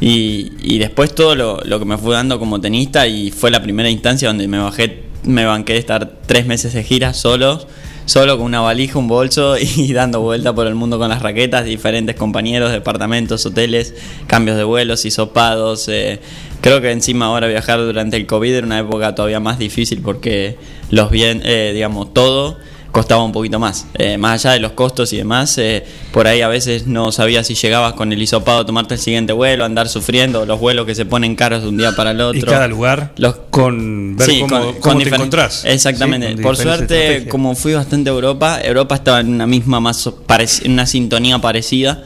Y, 0.00 0.78
después 0.78 1.14
todo 1.14 1.34
lo, 1.34 1.78
que 1.78 1.84
me 1.84 1.98
fue 1.98 2.14
dando 2.14 2.38
como 2.38 2.58
tenista 2.58 3.06
y 3.06 3.30
fue 3.30 3.50
la 3.50 3.62
primera 3.62 3.90
instancia 3.90 4.28
donde 4.28 4.48
me 4.48 4.58
bajé, 4.58 5.02
me 5.24 5.44
banqué 5.44 5.74
de 5.74 5.78
estar 5.78 6.20
tres 6.24 6.46
meses 6.46 6.72
de 6.72 6.82
gira 6.82 7.12
solo, 7.12 7.66
solo 8.10 8.36
con 8.36 8.46
una 8.46 8.60
valija, 8.60 8.98
un 8.98 9.06
bolso 9.06 9.56
y 9.76 9.92
dando 9.92 10.20
vuelta 10.20 10.52
por 10.52 10.66
el 10.66 10.74
mundo 10.74 10.98
con 10.98 11.10
las 11.10 11.22
raquetas, 11.22 11.64
diferentes 11.64 12.16
compañeros, 12.16 12.72
departamentos, 12.72 13.46
hoteles, 13.46 13.94
cambios 14.26 14.56
de 14.56 14.64
vuelos, 14.64 15.04
hisopados. 15.04 15.88
eh, 15.88 16.18
creo 16.60 16.80
que 16.80 16.90
encima 16.90 17.26
ahora 17.26 17.46
viajar 17.46 17.78
durante 17.78 18.16
el 18.16 18.26
COVID 18.26 18.52
era 18.52 18.66
una 18.66 18.80
época 18.80 19.14
todavía 19.14 19.38
más 19.38 19.60
difícil 19.60 20.02
porque 20.02 20.56
los 20.90 21.08
bien, 21.12 21.40
eh, 21.44 21.70
digamos, 21.72 22.12
todo 22.12 22.58
costaba 22.92 23.22
un 23.24 23.32
poquito 23.32 23.58
más. 23.58 23.86
Eh, 23.94 24.18
más 24.18 24.44
allá 24.44 24.54
de 24.54 24.60
los 24.60 24.72
costos 24.72 25.12
y 25.12 25.16
demás, 25.18 25.56
eh, 25.58 25.84
por 26.12 26.26
ahí 26.26 26.40
a 26.40 26.48
veces 26.48 26.86
no 26.86 27.12
sabías 27.12 27.46
si 27.46 27.54
llegabas 27.54 27.92
con 27.94 28.12
el 28.12 28.20
hisopado 28.20 28.60
a 28.60 28.66
tomarte 28.66 28.94
el 28.94 29.00
siguiente 29.00 29.32
vuelo, 29.32 29.64
andar 29.64 29.88
sufriendo, 29.88 30.44
los 30.46 30.58
vuelos 30.60 30.86
que 30.86 30.94
se 30.94 31.04
ponen 31.04 31.36
caros 31.36 31.62
de 31.62 31.68
un 31.68 31.76
día 31.76 31.92
para 31.94 32.10
el 32.10 32.20
otro. 32.20 32.38
Y 32.38 32.42
cada 32.42 32.66
lugar 32.68 33.12
Los- 33.16 33.36
con 33.50 34.16
ver 34.16 34.28
Sí, 34.28 34.40
cómo, 34.40 34.48
con- 34.56 34.60
cómo 34.66 34.80
con 34.80 34.98
te 34.98 35.04
diferen- 35.04 35.14
encontrás. 35.14 35.64
Exactamente. 35.64 36.36
Sí, 36.36 36.42
Por 36.42 36.56
suerte, 36.56 36.82
estrategias. 36.96 37.30
como 37.30 37.54
fui 37.54 37.74
bastante 37.74 38.10
a 38.10 38.12
Europa, 38.12 38.60
Europa 38.62 38.94
estaba 38.96 39.20
en 39.20 39.28
una 39.34 39.46
misma 39.46 39.80
más 39.80 40.06
parec- 40.26 40.64
en 40.64 40.72
una 40.72 40.86
sintonía 40.86 41.38
parecida. 41.38 42.02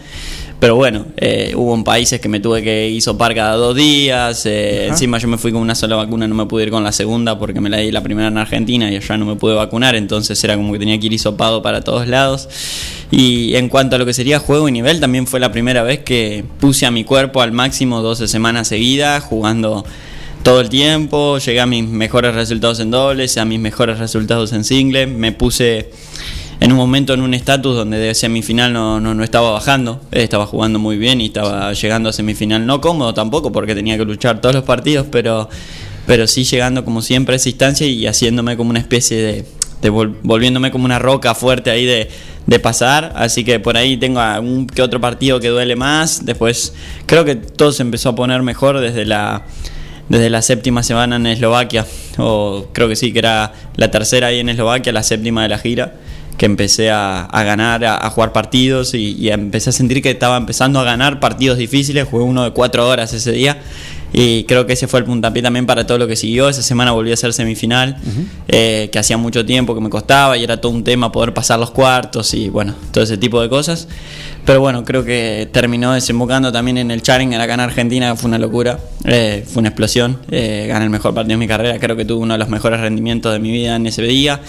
Pero 0.61 0.77
bueno, 0.77 1.07
eh, 1.17 1.53
hubo 1.57 1.75
en 1.75 1.85
países 1.85 2.21
que 2.21 2.29
me 2.29 2.41
tuve 2.41 2.63
que 2.63 2.89
hisopar 2.89 3.35
cada 3.35 3.57
dos 3.57 3.77
días. 3.77 4.47
eh, 4.47 4.87
encima 4.89 5.19
yo 5.19 5.29
me 5.29 5.37
fui 5.37 5.53
con 5.53 5.61
una 5.61 5.75
sola 5.75 5.97
vacuna, 5.97 6.27
no 6.27 6.35
me 6.35 6.47
pude 6.47 6.65
ir 6.65 6.71
con 6.71 6.83
la 6.83 6.93
segunda 6.93 7.39
porque 7.39 7.61
me 7.61 7.69
la 7.69 7.79
di 7.79 7.91
la 7.91 8.03
primera 8.03 8.29
en 8.29 8.39
Argentina 8.39 8.91
y 8.91 8.97
allá 8.97 9.17
no 9.19 9.27
me 9.27 9.37
pude 9.37 9.55
vacunar. 9.55 9.95
Entonces 9.95 10.43
era 10.43 10.57
como 10.57 10.73
que 10.73 10.79
tenía 10.79 10.99
que 10.99 11.07
ir 11.07 11.13
hisopado 11.13 11.61
para 11.63 11.83
todos 11.83 12.09
lados. 12.09 12.49
Y 13.11 13.55
en 13.57 13.69
cuanto 13.69 13.97
a 13.97 13.99
lo 13.99 14.07
que 14.07 14.15
sería 14.15 14.39
juego 14.39 14.69
y 14.69 14.73
nivel, 14.73 15.01
también 15.01 15.27
fue 15.27 15.39
la 15.39 15.53
primera 15.53 15.83
vez 15.83 16.01
que 16.01 16.45
puse 16.61 16.87
a 16.87 16.91
mi 16.91 17.05
cuerpo 17.05 17.43
al 17.43 17.53
máximo 17.53 18.01
12 18.01 18.27
semanas 18.27 18.69
seguidas, 18.69 19.23
jugando 19.23 19.85
todo 20.45 20.61
el 20.61 20.69
tiempo, 20.69 21.39
llegué 21.39 21.61
a 21.61 21.67
mis 21.67 21.89
mejores 21.89 22.35
resultados 22.35 22.79
en 22.79 22.91
dobles, 22.91 23.39
a 23.39 23.47
mis 23.47 23.59
mejores 23.59 23.99
resultados 23.99 24.53
en 24.53 24.65
single, 24.65 25.07
me 25.07 25.33
puse 25.33 25.91
en 26.65 26.73
un 26.73 26.78
momento 26.78 27.12
en 27.12 27.20
un 27.20 27.35
estatus 27.35 27.77
donde 27.77 27.99
de 27.99 28.15
semifinal 28.15 28.73
no, 28.73 28.99
no, 28.99 29.15
no 29.15 29.23
estaba 29.23 29.51
bajando, 29.51 30.01
eh, 30.12 30.23
estaba 30.23 30.47
jugando 30.47 30.78
muy 30.78 30.97
bien 30.97 31.20
y 31.20 31.27
estaba 31.27 31.70
llegando 31.74 32.09
a 32.09 32.12
semifinal 32.15 32.65
no 32.65 32.81
cómodo 32.81 33.12
tampoco 33.12 33.53
porque 33.53 33.74
tenía 33.74 33.99
que 33.99 34.05
luchar 34.07 34.41
todos 34.41 34.55
los 34.55 34.65
partidos, 34.65 35.07
pero, 35.11 35.51
pero 36.07 36.27
sí 36.27 36.45
llegando 36.45 36.82
como 36.82 37.03
siempre 37.03 37.35
a 37.35 37.36
esa 37.36 37.51
instancia 37.51 37.86
y 37.86 38.07
haciéndome 38.07 38.57
como 38.57 38.70
una 38.70 38.78
especie 38.78 39.19
de, 39.20 39.45
de 39.82 39.93
vol- 39.93 40.16
volviéndome 40.23 40.70
como 40.70 40.86
una 40.86 40.99
roca 40.99 41.35
fuerte 41.35 41.70
ahí 41.70 41.85
de, 41.85 42.09
de 42.47 42.59
pasar, 42.61 43.12
así 43.15 43.45
que 43.45 43.61
por 43.61 43.77
ahí 43.77 43.99
tengo 43.99 44.23
un 44.41 44.66
que 44.66 44.81
otro 44.81 45.03
partido 45.03 45.41
que 45.41 45.49
duele 45.49 45.77
más, 45.77 46.24
después 46.24 46.73
creo 47.05 47.27
que 47.27 47.35
todo 47.36 47.73
se 47.73 47.82
empezó 47.82 48.09
a 48.09 48.15
poner 48.15 48.43
mejor 48.43 48.81
desde 48.81 49.05
la 49.05 49.45
desde 50.09 50.28
la 50.28 50.43
séptima 50.43 50.82
semana 50.82 51.16
en 51.16 51.27
Eslovaquia, 51.27 51.86
o 52.19 52.66
creo 52.73 52.89
que 52.89 52.97
sí, 52.97 53.12
que 53.12 53.19
era 53.20 53.53
la 53.77 53.91
tercera 53.91 54.28
ahí 54.28 54.39
en 54.39 54.51
Eslovaquia, 54.51 54.93
la 54.93 55.03
séptima 55.03 55.43
de 55.43 55.49
la 55.49 55.59
gira, 55.59 55.95
que 56.36 56.47
empecé 56.47 56.90
a, 56.90 57.24
a 57.24 57.43
ganar, 57.44 57.85
a, 57.85 58.06
a 58.06 58.11
jugar 58.11 58.32
partidos 58.32 58.94
y, 58.94 59.12
y 59.12 59.31
empecé 59.31 59.70
a 59.70 59.73
sentir 59.73 60.02
que 60.02 60.11
estaba 60.11 60.36
empezando 60.36 60.81
a 60.81 60.85
ganar 60.85 61.20
partidos 61.20 61.59
difíciles, 61.59 62.09
jugué 62.09 62.24
uno 62.24 62.44
de 62.44 62.51
cuatro 62.51 62.89
horas 62.89 63.12
ese 63.12 63.32
día 63.32 63.62
y 64.16 64.45
creo 64.45 64.65
que 64.65 64.74
ese 64.74 64.86
fue 64.86 65.01
el 65.01 65.07
puntapié 65.07 65.43
también 65.43 65.66
para 65.66 65.89
todo 65.89 65.99
lo 65.99 66.07
que 66.07 66.15
siguió, 66.15 66.49
esa 66.49 66.62
semana 66.62 66.93
volví 66.93 67.11
a 67.11 67.16
ser 67.16 67.32
semifinal, 67.32 67.97
eh, 68.47 68.89
que 68.93 68.99
hacía 69.01 69.16
mucho 69.16 69.45
tiempo 69.45 69.74
que 69.74 69.81
me 69.81 69.91
costaba 69.91 70.39
y 70.39 70.45
era 70.45 70.61
todo 70.61 70.70
un 70.70 70.85
tema 70.85 71.11
poder 71.11 71.35
pasar 71.35 71.59
los 71.59 71.73
cuartos 71.73 72.32
y 72.32 72.49
bueno, 72.49 72.77
todo 72.93 73.03
ese 73.03 73.19
tipo 73.19 73.43
de 73.43 73.49
cosas. 73.49 73.89
Pero 74.47 74.61
bueno, 74.61 74.85
creo 74.85 75.05
que 75.05 75.49
terminó 75.51 75.95
desembocando 75.95 76.53
también 76.53 76.78
en 76.78 76.93
el 76.93 77.03
Challenger 77.03 77.41
acá 77.41 77.55
en 77.55 77.61
Argentina, 77.61 78.12
que 78.12 78.16
fue 78.16 78.28
una 78.28 78.39
locura, 78.39 78.78
eh, 79.05 79.45
fue 79.45 79.61
una 79.61 79.70
explosión. 79.70 80.20
Eh, 80.31 80.66
gané 80.69 80.85
el 80.85 80.91
mejor 80.91 81.12
partido 81.12 81.32
de 81.32 81.39
mi 81.39 81.49
carrera, 81.49 81.81
creo 81.81 81.97
que 81.97 82.05
tuve 82.05 82.23
uno 82.23 82.35
de 82.35 82.39
los 82.39 82.49
mejores 82.49 82.78
rendimientos 82.78 83.32
de 83.32 83.41
mi 83.41 83.51
vida 83.51 83.74
en 83.74 83.86
ese 83.89 84.03
día. 84.03 84.41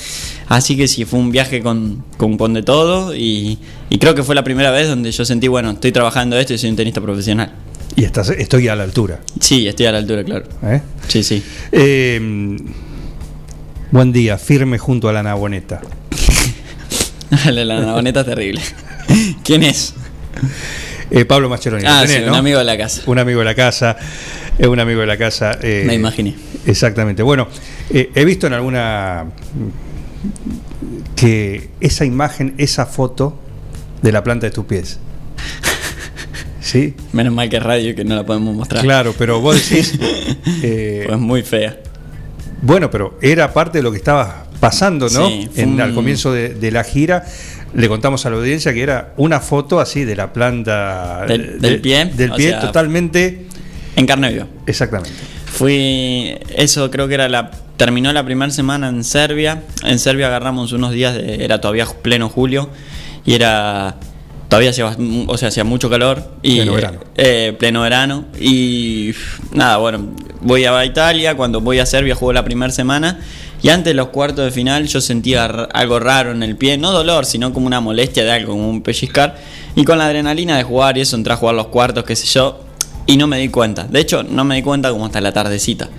Así 0.47 0.77
que 0.77 0.87
sí, 0.87 1.05
fue 1.05 1.17
un 1.17 1.31
viaje 1.31 1.63
con, 1.63 2.03
con, 2.17 2.37
con 2.37 2.53
de 2.53 2.61
todo 2.61 3.15
y, 3.15 3.57
y 3.89 3.97
creo 3.97 4.13
que 4.13 4.21
fue 4.21 4.35
la 4.35 4.43
primera 4.43 4.69
vez 4.69 4.87
donde 4.87 5.11
yo 5.11 5.25
sentí, 5.25 5.47
bueno, 5.47 5.71
estoy 5.71 5.91
trabajando 5.91 6.37
esto 6.37 6.53
y 6.53 6.59
soy 6.59 6.69
un 6.69 6.75
tenista 6.75 7.01
profesional. 7.01 7.51
Y 7.95 8.03
estás, 8.03 8.29
estoy 8.29 8.67
a 8.67 8.75
la 8.75 8.83
altura. 8.83 9.19
Sí, 9.39 9.67
estoy 9.67 9.85
a 9.85 9.91
la 9.93 9.99
altura, 9.99 10.23
claro. 10.23 10.45
¿eh? 10.63 10.81
Sí, 11.07 11.23
sí. 11.23 11.41
Eh, 11.71 12.57
buen 13.91 14.11
día, 14.11 14.37
firme 14.37 14.77
junto 14.77 15.07
a 15.07 15.13
la 15.13 15.23
naboneta. 15.23 15.81
la 17.51 17.65
navoneta 17.81 18.21
es 18.21 18.25
terrible. 18.25 18.61
¿Quién 19.43 19.63
es? 19.63 19.93
Eh, 21.09 21.23
Pablo 21.23 21.47
Mascheroni. 21.49 21.83
¿lo 21.83 21.89
Ah, 21.89 22.01
tenés, 22.01 22.17
sí, 22.17 22.23
un 22.23 22.29
no? 22.31 22.35
amigo 22.35 22.57
de 22.59 22.65
la 22.65 22.77
casa. 22.77 23.01
Un 23.05 23.17
amigo 23.19 23.39
de 23.39 23.45
la 23.45 23.55
casa. 23.55 23.95
Es 24.57 24.67
un 24.67 24.79
amigo 24.79 24.99
de 25.01 25.07
la 25.07 25.17
casa. 25.17 25.57
eh, 25.61 25.83
Me 25.85 25.93
imaginé. 25.95 26.35
Exactamente. 26.65 27.23
Bueno, 27.23 27.47
eh, 27.91 28.11
he 28.13 28.25
visto 28.25 28.47
en 28.47 28.53
alguna 28.53 29.25
que 31.15 31.69
esa 31.79 32.03
imagen, 32.03 32.55
esa 32.57 32.85
foto 32.85 33.39
de 34.01 34.11
la 34.11 34.21
planta 34.23 34.47
de 34.47 34.51
tus 34.51 34.65
pies. 34.65 34.99
¿Sí? 36.65 36.95
Menos 37.13 37.31
mal 37.31 37.47
que 37.47 37.59
radio 37.59 37.93
que 37.93 38.03
no 38.03 38.15
la 38.15 38.25
podemos 38.25 38.55
mostrar. 38.55 38.81
Claro, 38.83 39.13
pero 39.17 39.39
vos 39.39 39.55
decís. 39.69 39.99
eh, 40.63 41.03
Pues 41.07 41.19
muy 41.19 41.43
fea. 41.43 41.77
Bueno, 42.63 42.89
pero 42.89 43.19
era 43.21 43.53
parte 43.53 43.77
de 43.77 43.83
lo 43.83 43.91
que 43.91 43.97
estaba 43.97 44.47
pasando, 44.59 45.07
¿no? 45.09 45.27
Sí, 45.27 45.47
En- 45.57 45.73
un- 45.73 45.81
Al 45.81 45.93
comienzo 45.93 46.33
de, 46.33 46.55
de 46.55 46.71
la 46.71 46.83
gira. 46.83 47.23
Le 47.75 47.87
contamos 47.87 48.25
a 48.25 48.29
la 48.31 48.37
audiencia 48.37 48.73
que 48.73 48.81
era 48.81 49.13
una 49.17 49.39
foto 49.41 49.79
así 49.79 50.05
de 50.05 50.15
la 50.15 50.33
planta 50.33 51.25
Del- 51.27 51.59
de- 51.59 51.69
del 51.69 51.81
pie, 51.81 52.05
Del 52.05 52.31
pie 52.31 52.49
sea, 52.51 52.61
totalmente. 52.61 53.45
En 53.95 54.07
carne 54.07 54.31
viva. 54.31 54.47
Exactamente. 54.65 55.11
Fui, 55.45 56.35
eso 56.55 56.89
creo 56.89 57.07
que 57.07 57.13
era 57.13 57.29
la, 57.29 57.51
terminó 57.77 58.11
la 58.11 58.25
primera 58.25 58.51
semana 58.51 58.89
en 58.89 59.03
Serbia. 59.03 59.61
En 59.83 59.99
Serbia 59.99 60.27
agarramos 60.27 60.71
unos 60.73 60.91
días, 60.93 61.13
de, 61.15 61.45
era 61.45 61.61
todavía 61.61 61.85
pleno 62.01 62.27
julio 62.27 62.69
y 63.25 63.33
era, 63.35 63.97
todavía 64.55 64.69
hacía, 64.69 64.85
bast- 64.85 65.25
o 65.27 65.37
sea, 65.37 65.49
hacía 65.49 65.63
mucho 65.63 65.89
calor. 65.89 66.23
Y, 66.41 66.55
Pleno 66.57 66.73
verano. 66.73 66.99
eh, 67.17 67.55
pleno 67.59 67.81
verano. 67.81 68.25
Y 68.39 69.11
nada, 69.51 69.77
bueno, 69.77 70.13
voy 70.41 70.65
a 70.65 70.85
Italia, 70.85 71.35
cuando 71.35 71.59
voy 71.61 71.79
a 71.79 71.85
Serbia 71.85 72.15
juego 72.15 72.33
la 72.33 72.43
primera 72.45 72.71
semana. 72.71 73.19
Y 73.61 73.69
antes 73.69 73.91
de 73.91 73.93
los 73.95 74.09
cuartos 74.09 74.45
de 74.45 74.51
final 74.51 74.85
yo 74.87 75.01
sentía 75.01 75.45
algo 75.45 75.99
raro 75.99 76.31
en 76.31 76.43
el 76.43 76.55
pie, 76.55 76.77
no 76.77 76.91
dolor, 76.91 77.25
sino 77.25 77.51
como 77.51 77.67
una 77.67 77.79
molestia 77.81 78.23
de 78.23 78.31
algo, 78.31 78.53
como 78.53 78.69
un 78.69 78.81
pellizcar. 78.81 79.35
Y 79.75 79.83
con 79.83 79.97
la 79.97 80.05
adrenalina 80.05 80.55
de 80.55 80.63
jugar 80.63 80.97
y 80.97 81.01
eso, 81.01 81.15
entré 81.15 81.33
a 81.33 81.35
jugar 81.37 81.55
los 81.55 81.67
cuartos, 81.67 82.03
qué 82.03 82.15
sé 82.15 82.27
yo, 82.27 82.59
y 83.07 83.17
no 83.17 83.27
me 83.27 83.39
di 83.39 83.49
cuenta. 83.49 83.83
De 83.83 83.99
hecho, 83.99 84.23
no 84.23 84.43
me 84.45 84.55
di 84.55 84.61
cuenta 84.61 84.89
como 84.91 85.05
hasta 85.05 85.19
la 85.19 85.31
tardecita. 85.33 85.89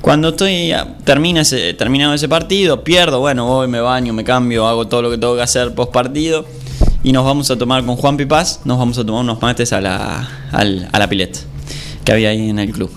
Cuando 0.00 0.28
estoy 0.28 0.72
termina 1.04 1.40
ese, 1.40 1.74
terminado 1.74 2.12
ese 2.14 2.28
partido, 2.28 2.84
pierdo, 2.84 3.18
bueno, 3.20 3.46
voy, 3.46 3.66
me 3.66 3.80
baño, 3.80 4.12
me 4.12 4.22
cambio, 4.22 4.68
hago 4.68 4.86
todo 4.86 5.02
lo 5.02 5.10
que 5.10 5.18
tengo 5.18 5.34
que 5.34 5.42
hacer 5.42 5.74
post 5.74 5.90
partido 5.92 6.44
y 7.06 7.12
nos 7.12 7.24
vamos 7.24 7.48
a 7.52 7.56
tomar 7.56 7.86
con 7.86 7.94
Juan 7.94 8.16
Pipaz, 8.16 8.62
nos 8.64 8.78
vamos 8.80 8.98
a 8.98 9.06
tomar 9.06 9.22
unos 9.22 9.40
mates 9.40 9.72
a 9.72 9.80
la, 9.80 10.28
al- 10.50 10.88
a 10.90 10.98
la 10.98 11.08
pileta 11.08 11.38
que 12.04 12.10
había 12.10 12.30
ahí 12.30 12.50
en 12.50 12.58
el 12.58 12.72
club. 12.72 12.90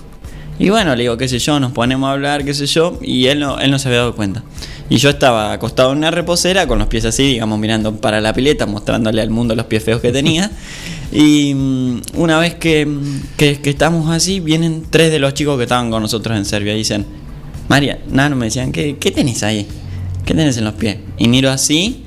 Y 0.58 0.68
bueno, 0.68 0.96
le 0.96 1.02
digo, 1.04 1.16
qué 1.16 1.28
sé 1.28 1.38
yo, 1.38 1.60
nos 1.60 1.70
ponemos 1.70 2.08
a 2.08 2.12
hablar, 2.14 2.44
qué 2.44 2.52
sé 2.52 2.66
yo, 2.66 2.98
y 3.00 3.26
él 3.26 3.38
no, 3.38 3.60
él 3.60 3.70
no 3.70 3.78
se 3.78 3.86
había 3.86 4.00
dado 4.00 4.16
cuenta. 4.16 4.42
Y 4.88 4.96
yo 4.96 5.10
estaba 5.10 5.52
acostado 5.52 5.92
en 5.92 5.98
una 5.98 6.10
reposera 6.10 6.66
con 6.66 6.80
los 6.80 6.88
pies 6.88 7.04
así, 7.04 7.22
digamos, 7.22 7.56
mirando 7.60 7.94
para 8.00 8.20
la 8.20 8.32
pileta, 8.34 8.66
mostrándole 8.66 9.22
al 9.22 9.30
mundo 9.30 9.54
los 9.54 9.66
pies 9.66 9.84
feos 9.84 10.00
que 10.00 10.10
tenía. 10.12 10.50
Y 11.12 11.54
mm, 11.54 12.00
una 12.14 12.38
vez 12.38 12.54
que, 12.56 12.86
mm, 12.86 13.22
que, 13.36 13.60
que 13.60 13.70
estamos 13.70 14.10
así, 14.10 14.38
vienen 14.40 14.84
tres 14.90 15.10
de 15.12 15.18
los 15.20 15.34
chicos 15.34 15.56
que 15.56 15.64
estaban 15.64 15.90
con 15.90 16.02
nosotros 16.02 16.36
en 16.36 16.44
Serbia 16.44 16.74
y 16.74 16.78
dicen, 16.78 17.04
María, 17.68 18.00
Nano, 18.10 18.34
me 18.36 18.46
decían, 18.46 18.70
¿qué, 18.72 18.96
¿qué 18.96 19.10
tenés 19.12 19.42
ahí? 19.44 19.66
¿Qué 20.24 20.34
tenés 20.34 20.56
en 20.56 20.64
los 20.64 20.74
pies? 20.74 20.98
Y 21.18 21.26
miro 21.28 21.50
así 21.50 22.04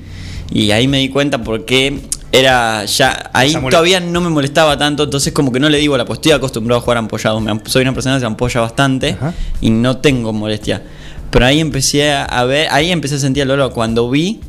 y 0.50 0.70
ahí 0.70 0.88
me 0.88 0.98
di 0.98 1.08
cuenta 1.08 1.42
porque 1.42 2.00
era 2.32 2.84
ya, 2.84 3.30
ahí 3.32 3.54
todavía 3.70 4.00
no 4.00 4.20
me 4.20 4.28
molestaba 4.28 4.76
tanto, 4.76 5.04
entonces 5.04 5.32
como 5.32 5.52
que 5.52 5.60
no 5.60 5.68
le 5.68 5.78
digo 5.78 5.96
la 5.96 6.04
pues 6.04 6.18
estoy 6.18 6.32
acostumbrado 6.32 6.80
a 6.80 6.82
jugar 6.82 6.98
ampollado, 6.98 7.40
me 7.40 7.60
soy 7.66 7.82
una 7.82 7.92
persona 7.92 8.16
que 8.16 8.20
se 8.20 8.26
ampolla 8.26 8.60
bastante 8.60 9.16
y 9.60 9.70
no 9.70 9.98
tengo 9.98 10.32
molestia. 10.32 10.82
Pero 11.30 11.46
ahí 11.46 11.60
empecé 11.60 12.12
a 12.12 12.44
ver, 12.44 12.68
ahí 12.70 12.92
empecé 12.92 13.16
a 13.16 13.18
sentir 13.18 13.42
el 13.42 13.48
dolor 13.48 13.72
cuando 13.72 14.08
vi 14.10 14.40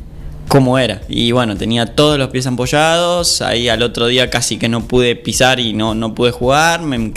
cómo 0.48 0.78
era. 0.78 1.00
Y 1.08 1.32
bueno, 1.32 1.56
tenía 1.56 1.86
todos 1.86 2.18
los 2.18 2.28
pies 2.28 2.46
ampollados, 2.46 3.42
ahí 3.42 3.68
al 3.68 3.82
otro 3.82 4.06
día 4.06 4.30
casi 4.30 4.58
que 4.58 4.68
no 4.68 4.86
pude 4.86 5.16
pisar 5.16 5.60
y 5.60 5.72
no, 5.72 5.94
no 5.94 6.14
pude 6.14 6.30
jugar, 6.30 6.82
me, 6.82 7.12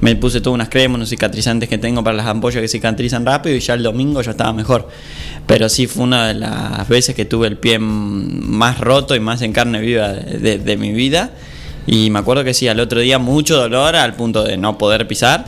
me 0.00 0.16
puse 0.16 0.40
todas 0.40 0.54
unas 0.54 0.68
cremas, 0.68 0.96
unos 0.96 1.08
cicatrizantes 1.08 1.68
que 1.68 1.78
tengo 1.78 2.02
para 2.02 2.16
las 2.16 2.26
ampollas 2.26 2.60
que 2.60 2.68
cicatrizan 2.68 3.24
rápido 3.24 3.56
y 3.56 3.60
ya 3.60 3.74
el 3.74 3.82
domingo 3.82 4.22
ya 4.22 4.32
estaba 4.32 4.52
mejor. 4.52 4.88
Pero 5.46 5.68
sí 5.68 5.86
fue 5.86 6.04
una 6.04 6.28
de 6.28 6.34
las 6.34 6.88
veces 6.88 7.14
que 7.14 7.24
tuve 7.24 7.46
el 7.46 7.58
pie 7.58 7.78
más 7.78 8.80
roto 8.80 9.14
y 9.14 9.20
más 9.20 9.42
en 9.42 9.52
carne 9.52 9.80
viva 9.80 10.12
de, 10.12 10.76
mi 10.76 10.92
vida. 10.92 11.30
Y 11.86 12.08
me 12.10 12.18
acuerdo 12.18 12.44
que 12.44 12.54
sí, 12.54 12.66
al 12.66 12.80
otro 12.80 13.00
día 13.00 13.18
mucho 13.18 13.56
dolor 13.56 13.94
al 13.94 14.14
punto 14.14 14.42
de 14.42 14.56
no 14.56 14.78
poder 14.78 15.06
pisar. 15.06 15.44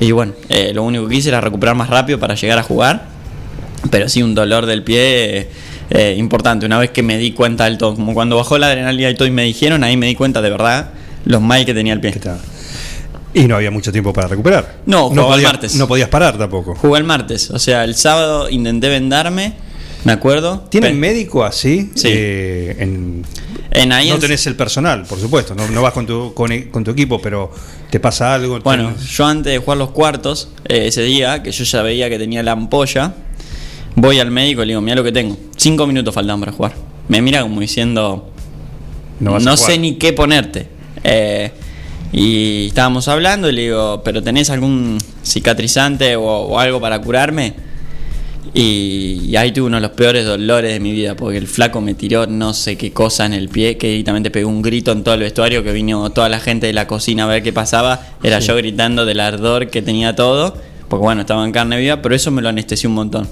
Y 0.00 0.12
bueno, 0.12 0.32
eh, 0.48 0.72
lo 0.74 0.82
único 0.82 1.06
que 1.06 1.16
hice 1.16 1.28
era 1.28 1.42
recuperar 1.42 1.76
más 1.76 1.90
rápido 1.90 2.18
para 2.18 2.34
llegar 2.34 2.58
a 2.58 2.62
jugar. 2.62 3.06
Pero 3.90 4.08
sí, 4.08 4.22
un 4.22 4.34
dolor 4.34 4.64
del 4.64 4.82
pie 4.82 5.50
eh, 5.90 6.14
importante. 6.18 6.66
Una 6.66 6.78
vez 6.78 6.90
que 6.90 7.02
me 7.02 7.18
di 7.18 7.32
cuenta 7.32 7.64
del 7.64 7.78
todo, 7.78 7.94
como 7.94 8.14
cuando 8.14 8.36
bajó 8.36 8.58
la 8.58 8.68
adrenalina 8.68 9.10
y 9.10 9.14
todo 9.14 9.28
y 9.28 9.30
me 9.30 9.44
dijeron, 9.44 9.84
ahí 9.84 9.96
me 9.96 10.06
di 10.06 10.14
cuenta 10.14 10.40
de 10.42 10.50
verdad 10.50 10.90
los 11.24 11.40
mal 11.40 11.64
que 11.64 11.74
tenía 11.74 11.92
el 11.92 12.00
pie. 12.00 12.14
Y 13.32 13.46
no 13.48 13.56
había 13.56 13.70
mucho 13.70 13.90
tiempo 13.90 14.12
para 14.12 14.28
recuperar. 14.28 14.76
No, 14.86 15.08
jugaba 15.08 15.22
el 15.28 15.32
podías, 15.34 15.52
martes. 15.52 15.74
No 15.74 15.88
podías 15.88 16.08
parar 16.08 16.38
tampoco. 16.38 16.74
Jugué 16.76 16.98
el 16.98 17.04
martes, 17.04 17.50
o 17.50 17.58
sea, 17.58 17.82
el 17.84 17.94
sábado 17.96 18.48
intenté 18.48 18.88
vendarme, 18.88 19.54
me 20.04 20.12
acuerdo. 20.12 20.64
¿Tienen 20.70 21.00
médico 21.00 21.44
así? 21.44 21.90
Sí. 21.96 22.08
Eh, 22.10 22.76
en, 22.78 23.24
En 23.72 23.90
ahí 23.92 24.08
no 24.08 24.14
en- 24.16 24.20
tenés 24.20 24.46
el 24.46 24.54
personal, 24.54 25.04
por 25.04 25.18
supuesto. 25.18 25.54
No, 25.56 25.66
no 25.68 25.82
vas 25.82 25.92
con 25.92 26.06
tu, 26.06 26.32
con, 26.32 26.48
con 26.70 26.84
tu 26.84 26.92
equipo, 26.92 27.20
pero 27.20 27.50
te 27.90 27.98
pasa 27.98 28.34
algo. 28.34 28.60
Bueno, 28.60 28.94
yo 28.98 29.26
antes 29.26 29.52
de 29.52 29.58
jugar 29.58 29.78
los 29.78 29.90
cuartos, 29.90 30.50
eh, 30.68 30.86
ese 30.86 31.02
día, 31.02 31.42
que 31.42 31.50
yo 31.50 31.64
ya 31.64 31.82
veía 31.82 32.08
que 32.08 32.18
tenía 32.18 32.42
la 32.44 32.52
ampolla, 32.52 33.14
voy 33.96 34.18
al 34.20 34.30
médico 34.30 34.62
y 34.62 34.66
le 34.66 34.70
digo, 34.72 34.80
mira 34.80 34.96
lo 34.96 35.04
que 35.04 35.12
tengo. 35.12 35.36
Cinco 35.56 35.86
minutos 35.86 36.14
faltan 36.14 36.40
para 36.40 36.52
jugar. 36.52 36.74
Me 37.08 37.20
mira 37.22 37.42
como 37.42 37.60
diciendo, 37.60 38.30
No 39.20 39.30
no, 39.30 39.32
vas 39.32 39.46
a 39.46 39.56
jugar". 39.56 39.72
sé 39.72 39.78
ni 39.78 39.94
qué 39.96 40.12
ponerte. 40.12 40.68
Eh, 41.02 41.50
y 42.12 42.66
estábamos 42.68 43.08
hablando 43.08 43.48
y 43.48 43.52
le 43.52 43.62
digo, 43.62 44.02
¿pero 44.04 44.22
tenés 44.22 44.48
algún 44.50 44.98
cicatrizante 45.24 46.16
o, 46.16 46.22
o 46.24 46.58
algo 46.58 46.80
para 46.80 47.00
curarme? 47.00 47.54
Y, 48.52 49.22
y 49.26 49.36
ahí 49.36 49.50
tuve 49.52 49.66
uno 49.66 49.78
de 49.78 49.80
los 49.80 49.90
peores 49.92 50.24
dolores 50.24 50.72
de 50.72 50.78
mi 50.78 50.92
vida, 50.92 51.16
porque 51.16 51.38
el 51.38 51.48
flaco 51.48 51.80
me 51.80 51.94
tiró 51.94 52.26
no 52.26 52.54
sé 52.54 52.76
qué 52.76 52.92
cosa 52.92 53.26
en 53.26 53.32
el 53.32 53.48
pie, 53.48 53.76
que 53.78 53.88
directamente 53.88 54.30
pegó 54.30 54.48
un 54.48 54.62
grito 54.62 54.92
en 54.92 55.02
todo 55.02 55.14
el 55.14 55.20
vestuario, 55.22 55.64
que 55.64 55.72
vino 55.72 56.10
toda 56.10 56.28
la 56.28 56.38
gente 56.38 56.66
de 56.68 56.72
la 56.72 56.86
cocina 56.86 57.24
a 57.24 57.26
ver 57.26 57.42
qué 57.42 57.52
pasaba. 57.52 58.00
Era 58.22 58.40
Sí. 58.40 58.48
yo 58.48 58.56
gritando 58.56 59.04
del 59.06 59.18
ardor 59.18 59.70
que 59.70 59.82
tenía 59.82 60.14
todo, 60.14 60.56
porque 60.88 61.02
bueno, 61.02 61.22
estaba 61.22 61.44
en 61.44 61.50
carne 61.52 61.78
viva, 61.78 62.00
pero 62.00 62.14
eso 62.14 62.30
me 62.30 62.42
lo 62.42 62.48
anestesió 62.48 62.88
un 62.88 62.94
montón. 62.94 63.28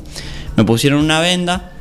Me 0.56 0.64
pusieron 0.64 1.00
una 1.00 1.20
venda, 1.20 1.72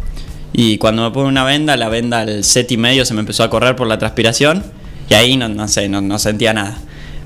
y 0.54 0.78
cuando 0.78 1.04
me 1.04 1.12
ponen 1.12 1.30
una 1.30 1.44
venda, 1.44 1.78
la 1.78 1.90
venda 1.90 2.22
al 2.22 2.44
set 2.44 2.72
y 2.72 2.78
medio 2.78 3.06
se 3.06 3.14
me 3.14 3.22
empezó 3.22 3.44
a 3.44 3.50
correr 3.50 3.76
por 3.76 3.88
la 3.88 3.98
transpiración, 3.98 4.64
y 5.10 5.14
ahí 5.14 5.38
no, 5.38 5.50
no 5.50 5.68
sé, 5.68 5.90
no, 5.90 6.02
no 6.02 6.20
sentía 6.20 6.54
nada. 6.54 6.78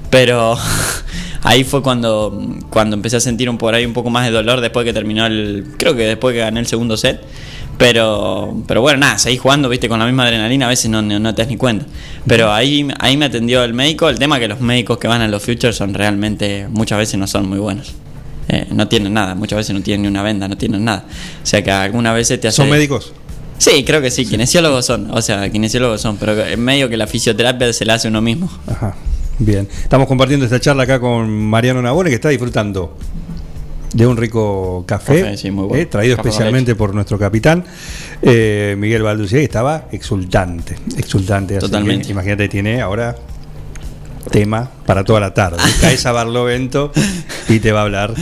Pero 0.09 0.57
ahí 1.43 1.63
fue 1.63 1.81
cuando, 1.81 2.41
cuando 2.69 2.95
empecé 2.95 3.17
a 3.17 3.19
sentir 3.19 3.49
un, 3.49 3.57
por 3.57 3.73
ahí 3.75 3.85
un 3.85 3.93
poco 3.93 4.09
más 4.09 4.25
de 4.25 4.31
dolor 4.31 4.61
después 4.61 4.85
que 4.85 4.93
terminó 4.93 5.25
el. 5.25 5.65
Creo 5.77 5.95
que 5.95 6.03
después 6.03 6.33
que 6.33 6.39
gané 6.39 6.59
el 6.59 6.67
segundo 6.67 6.97
set. 6.97 7.21
Pero, 7.77 8.63
pero 8.67 8.79
bueno, 8.79 8.99
nada, 8.99 9.17
seguí 9.17 9.37
jugando, 9.37 9.67
viste, 9.67 9.89
con 9.89 9.99
la 9.99 10.05
misma 10.05 10.23
adrenalina, 10.23 10.65
a 10.65 10.69
veces 10.69 10.89
no, 10.89 11.01
no, 11.01 11.19
no 11.19 11.35
te 11.35 11.41
das 11.41 11.49
ni 11.49 11.57
cuenta. 11.57 11.85
Pero 12.25 12.53
ahí, 12.53 12.87
ahí 12.99 13.17
me 13.17 13.25
atendió 13.25 13.63
el 13.63 13.73
médico. 13.73 14.07
El 14.07 14.17
tema 14.17 14.39
que 14.39 14.47
los 14.47 14.61
médicos 14.61 14.97
que 14.97 15.09
van 15.09 15.21
a 15.21 15.27
los 15.27 15.43
futures 15.43 15.75
son 15.75 15.93
realmente, 15.93 16.67
muchas 16.69 16.97
veces 16.97 17.19
no 17.19 17.27
son 17.27 17.49
muy 17.49 17.59
buenos. 17.59 17.93
Eh, 18.47 18.67
no 18.71 18.87
tienen 18.87 19.13
nada, 19.13 19.33
muchas 19.35 19.57
veces 19.57 19.73
no 19.75 19.81
tienen 19.81 20.03
ni 20.03 20.07
una 20.07 20.21
venda, 20.21 20.47
no 20.47 20.57
tienen 20.57 20.83
nada. 20.85 21.05
O 21.41 21.45
sea 21.45 21.63
que 21.63 21.71
algunas 21.71 22.13
veces 22.13 22.39
te 22.39 22.47
hace. 22.47 22.57
¿Son 22.57 22.69
médicos? 22.69 23.13
Sí, 23.57 23.83
creo 23.85 24.01
que 24.01 24.11
sí, 24.11 24.25
kinesiólogos 24.25 24.85
son. 24.85 25.09
O 25.11 25.21
sea, 25.21 25.49
kinesiólogos 25.49 26.01
son, 26.01 26.17
pero 26.17 26.45
en 26.45 26.59
medio 26.59 26.89
que 26.89 26.97
la 26.97 27.07
fisioterapia 27.07 27.71
se 27.73 27.85
la 27.85 27.95
hace 27.95 28.07
uno 28.07 28.21
mismo. 28.21 28.49
Ajá. 28.67 28.95
Bien. 29.39 29.67
Estamos 29.81 30.07
compartiendo 30.07 30.45
esta 30.45 30.59
charla 30.59 30.83
acá 30.83 30.99
con 30.99 31.29
Mariano 31.29 31.81
Nabone, 31.81 32.09
que 32.09 32.15
está 32.15 32.29
disfrutando 32.29 32.95
de 33.93 34.05
un 34.05 34.17
rico 34.17 34.83
café, 34.85 35.21
Café, 35.21 35.37
sí, 35.37 35.51
muy 35.51 35.65
bueno. 35.65 35.81
eh, 35.81 35.85
traído 35.85 36.17
Café 36.17 36.29
especialmente 36.29 36.75
por 36.75 36.93
nuestro 36.93 37.17
capitán, 37.17 37.63
eh, 38.21 38.75
Miguel 38.77 39.03
Balducía, 39.03 39.39
que 39.39 39.45
estaba 39.45 39.87
exultante, 39.91 40.77
exultante. 40.97 41.55
Así 41.57 41.65
que 41.65 41.71
Totalmente. 41.71 42.11
imagínate, 42.11 42.49
tiene 42.49 42.81
ahora 42.81 43.15
tema 44.31 44.69
para 44.85 45.03
toda 45.03 45.19
la 45.19 45.33
tarde. 45.33 45.57
Caes 45.81 46.05
a 46.05 46.11
Barlovento 46.11 46.91
y 47.49 47.59
te 47.59 47.71
va 47.71 47.81
a 47.81 47.83
hablar 47.83 48.13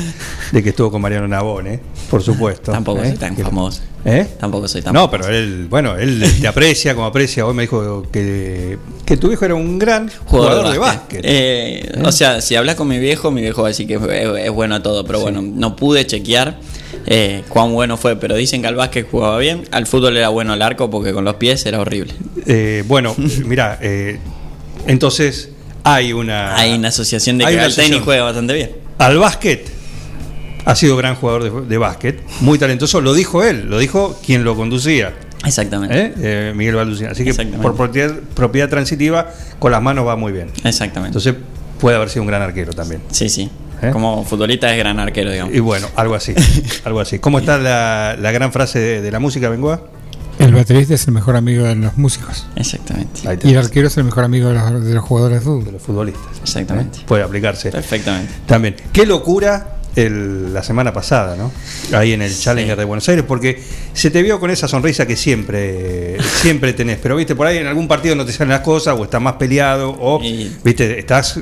de 0.52 0.64
que 0.64 0.70
estuvo 0.70 0.92
con 0.92 1.02
Mariano 1.02 1.28
Nabone, 1.28 1.80
por 2.10 2.22
supuesto. 2.22 2.72
Tampoco 2.72 3.02
¿eh? 3.04 3.10
soy 3.10 3.18
tan 3.18 3.36
Que- 3.36 3.44
famoso. 3.44 3.82
¿Eh? 4.06 4.28
Tampoco 4.38 4.68
soy 4.68 4.82
tan 4.82 4.94
No, 4.94 5.10
pero 5.10 5.30
él, 5.30 5.68
bueno, 5.70 5.96
él 5.96 6.22
te 6.42 6.46
aprecia 6.46 6.94
como 6.94 7.08
aprecia. 7.08 7.46
Hoy 7.46 7.54
me 7.54 7.62
dijo 7.64 8.06
que, 8.12 8.78
que 9.06 9.16
tu 9.16 9.32
hijo 9.32 9.46
era 9.46 9.56
un 9.56 9.80
gran 9.80 10.12
jugador, 10.26 10.74
de 10.74 10.78
básquet. 10.78 11.22
Eh, 11.24 12.02
O 12.04 12.12
sea, 12.12 12.42
si 12.42 12.56
hablas 12.58 12.76
con 12.76 12.90
mi 12.90 13.00
viejo, 13.00 13.32
mi 13.32 13.40
viejo 13.40 13.62
va 13.62 13.70
a 13.70 13.72
decir 13.72 13.88
que 13.88 13.94
es, 13.96 14.46
es 14.46 14.52
bueno 14.52 14.76
a 14.76 14.84
todo, 14.84 15.06
pero 15.06 15.22
bueno, 15.22 15.42
no 15.42 15.78
pude 15.78 16.06
chequear 16.06 16.60
eh, 17.06 17.44
cuán 17.48 17.72
bueno 17.72 17.96
fue, 17.96 18.18
pero 18.18 18.36
dicen 18.36 18.62
que 18.62 18.68
al 18.68 18.76
básquet 18.76 19.10
jugaba 19.10 19.38
bien, 19.38 19.64
al 19.72 19.88
fútbol 19.88 20.18
era 20.18 20.28
bueno 20.28 20.52
al 20.52 20.62
arco 20.62 20.90
porque 20.90 21.14
con 21.14 21.24
los 21.24 21.36
pies 21.36 21.66
era 21.66 21.80
horrible. 21.80 22.14
Eh, 22.46 22.84
bueno, 22.86 23.16
mira, 23.46 23.80
eh, 23.82 24.20
entonces 24.86 25.50
hay 25.84 26.14
una. 26.14 26.56
Hay 26.56 26.74
una 26.74 26.90
asociación 26.90 27.38
de 27.38 27.46
que 27.46 27.60
al 27.60 27.76
tenis 27.76 28.02
juega 28.04 28.24
bastante 28.24 28.54
bien. 28.54 28.72
Al 28.98 29.18
básquet 29.18 29.70
ha 30.66 30.76
sido 30.76 30.96
gran 30.96 31.16
jugador 31.16 31.44
de, 31.44 31.68
de 31.68 31.78
básquet, 31.78 32.22
muy 32.42 32.58
talentoso. 32.58 33.02
Lo 33.02 33.14
dijo 33.14 33.44
él, 33.44 33.70
lo 33.70 33.80
dijo 33.80 34.18
quien 34.26 34.44
lo 34.44 34.56
conducía. 34.56 35.14
Exactamente. 35.46 36.00
¿eh? 36.00 36.14
Eh, 36.22 36.54
Miguel 36.56 36.76
Balducía. 36.76 37.10
Así 37.12 37.26
que 37.26 37.34
por 37.34 37.76
propiedad, 37.76 38.14
propiedad 38.34 38.70
transitiva, 38.70 39.30
con 39.60 39.72
las 39.72 39.82
manos 39.82 40.08
va 40.08 40.16
muy 40.16 40.32
bien. 40.32 40.50
Exactamente. 40.64 41.18
Entonces 41.18 41.36
puede 41.80 41.98
haber 41.98 42.10
sido 42.10 42.22
un 42.22 42.30
gran 42.30 42.42
arquero 42.42 42.72
también. 42.72 43.02
Sí, 43.12 43.28
sí. 43.28 43.50
¿Eh? 43.82 43.90
Como 43.92 44.24
futbolista 44.24 44.72
es 44.72 44.78
gran 44.78 45.00
arquero, 45.00 45.32
digamos. 45.32 45.54
Y 45.54 45.60
bueno, 45.60 45.90
algo 45.98 46.16
así. 46.16 46.34
algo 46.86 47.02
así. 47.02 47.20
¿Cómo 47.20 47.40
está 47.40 47.58
la, 47.58 48.16
la 48.18 48.32
gran 48.32 48.54
frase 48.54 48.80
de, 48.80 49.02
de 49.02 49.12
la 49.12 49.20
música, 49.20 49.50
Bengoa? 49.50 49.82
El 50.40 50.54
baterista 50.54 50.94
es 50.96 51.08
el 51.08 51.14
mejor 51.14 51.36
amigo 51.36 51.64
de 51.66 51.76
los 51.76 51.96
músicos. 51.98 52.46
Exactamente. 52.56 53.22
Y 53.44 53.52
el 53.52 53.58
arquero 53.58 53.88
es 53.88 53.98
el 53.98 54.04
mejor 54.04 54.24
amigo 54.24 54.50
de 54.50 54.56
los, 54.56 54.84
de 54.86 54.94
los 54.94 55.04
jugadores 55.04 55.40
de 55.40 55.46
fútbol. 55.46 55.66
De 55.66 55.72
los 55.74 55.82
futbolistas. 55.82 56.40
Exactamente. 56.42 57.00
¿eh? 57.00 57.04
Puede 57.06 57.24
aplicarse. 57.24 57.70
Perfectamente. 57.72 58.34
También. 58.46 58.76
Qué 58.92 59.06
locura 59.06 59.78
el- 59.96 60.52
la 60.54 60.64
semana 60.64 60.92
pasada, 60.92 61.36
¿no? 61.36 61.52
Ahí 61.96 62.14
en 62.14 62.24
el 62.24 62.36
Challenger 62.36 62.78
de 62.78 62.84
Buenos 62.84 63.08
Aires, 63.10 63.24
porque 63.28 63.62
se 63.94 64.10
te 64.10 64.24
vio 64.24 64.40
con 64.40 64.50
esa 64.50 64.68
sonrisa 64.68 65.06
que 65.06 65.16
siempre, 65.16 66.18
siempre 66.42 66.74
tenés. 66.74 66.98
Pero 67.02 67.16
viste, 67.16 67.36
por 67.36 67.46
ahí 67.48 67.58
en 67.60 67.68
algún 67.68 67.88
partido 67.88 68.16
no 68.16 68.26
te 68.26 68.32
salen 68.32 68.50
las 68.50 68.62
cosas, 68.62 68.96
o 68.98 69.04
estás 69.04 69.22
más 69.22 69.34
peleado, 69.36 69.96
o 70.00 70.20
viste, 70.64 70.98
estás 71.00 71.40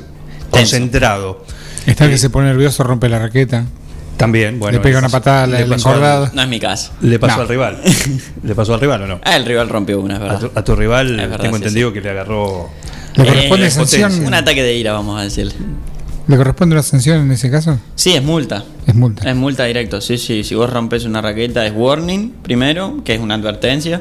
concentrado. 0.50 1.44
Está 1.86 2.04
el 2.04 2.10
que 2.12 2.18
se 2.18 2.30
pone 2.30 2.48
nervioso, 2.48 2.84
rompe 2.84 3.08
la 3.08 3.18
raqueta. 3.18 3.64
También, 4.22 4.58
bueno. 4.58 4.78
Le 4.78 4.82
pega 4.82 4.94
le 5.00 5.06
una 5.06 5.08
patada 5.08 5.46
le 5.46 5.56
al- 5.58 5.72
encordado. 5.72 6.30
No 6.32 6.42
es 6.42 6.48
mi 6.48 6.58
caso. 6.60 6.92
Le 7.00 7.18
pasó 7.18 7.36
No. 7.36 7.42
al 7.42 7.48
rival. 7.48 7.78
¿Le 8.42 8.54
pasó 8.54 8.74
al 8.74 8.80
rival 8.80 9.02
o 9.02 9.06
no? 9.06 9.20
Ah, 9.24 9.36
el 9.36 9.44
rival 9.44 9.68
rompió 9.68 10.00
una, 10.00 10.14
es 10.14 10.20
A 10.20 10.24
verdad. 10.24 10.40
tu, 10.40 10.58
a 10.58 10.64
tu 10.64 10.76
rival 10.76 11.16
verdad, 11.16 11.38
tengo 11.40 11.56
sí, 11.56 11.62
entendido 11.62 11.92
que 11.92 12.00
le 12.00 12.10
agarró. 12.10 12.70
¿Le 13.16 13.26
corresponde 13.26 13.66
Eh, 13.66 13.70
sanción? 13.70 14.24
Un 14.24 14.34
ataque 14.34 14.62
de 14.62 14.74
ira, 14.76 14.92
vamos 14.92 15.20
a 15.20 15.24
decirle. 15.24 15.52
¿Le 16.28 16.36
corresponde 16.36 16.76
una 16.76 16.84
sanción 16.84 17.20
en 17.20 17.32
ese 17.32 17.50
caso? 17.50 17.78
Sí, 17.96 18.12
es 18.14 18.22
multa. 18.22 18.64
Es 18.86 18.94
multa. 18.94 19.28
Es 19.28 19.34
multa 19.34 19.64
directo, 19.64 20.00
sí, 20.00 20.16
sí. 20.18 20.44
Si 20.44 20.54
vos 20.54 20.70
rompes 20.70 21.04
una 21.04 21.20
raqueta 21.20 21.66
es 21.66 21.72
warning 21.74 22.30
primero, 22.42 23.02
que 23.04 23.14
es 23.14 23.20
una 23.20 23.34
advertencia. 23.34 24.00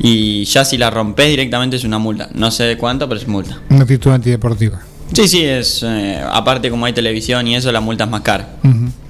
Y 0.00 0.44
ya 0.46 0.64
si 0.64 0.76
la 0.78 0.90
rompes 0.90 1.28
directamente 1.28 1.76
es 1.76 1.84
una 1.84 1.98
multa. 1.98 2.28
No 2.34 2.50
sé 2.50 2.64
de 2.64 2.76
cuánto, 2.76 3.08
pero 3.08 3.20
es 3.20 3.28
multa. 3.28 3.58
Una 3.70 3.82
actitud 3.82 4.10
antideportiva. 4.10 4.80
Sí, 5.12 5.26
sí, 5.28 5.44
es. 5.44 5.82
eh, 5.82 6.20
aparte, 6.30 6.70
como 6.70 6.86
hay 6.86 6.92
televisión 6.92 7.46
y 7.48 7.56
eso, 7.56 7.70
la 7.72 7.80
multa 7.80 8.04
es 8.04 8.10
más 8.10 8.20
cara. 8.22 8.56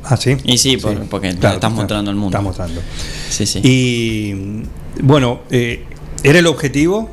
Ah, 0.04 0.16
sí. 0.16 0.36
Y 0.44 0.56
sí, 0.58 0.76
por- 0.78 0.98
porque 1.06 1.34
Claro, 1.36 1.56
estás 1.56 1.72
mostrando 1.72 2.10
el 2.10 2.16
mundo. 2.16 2.36
Estás 2.38 2.42
mostrando. 2.44 2.80
Sí, 3.28 3.46
sí. 3.46 3.60
Y 3.62 4.64
bueno, 5.02 5.40
eh, 5.50 5.84
¿era 6.22 6.38
el 6.38 6.46
objetivo? 6.46 7.10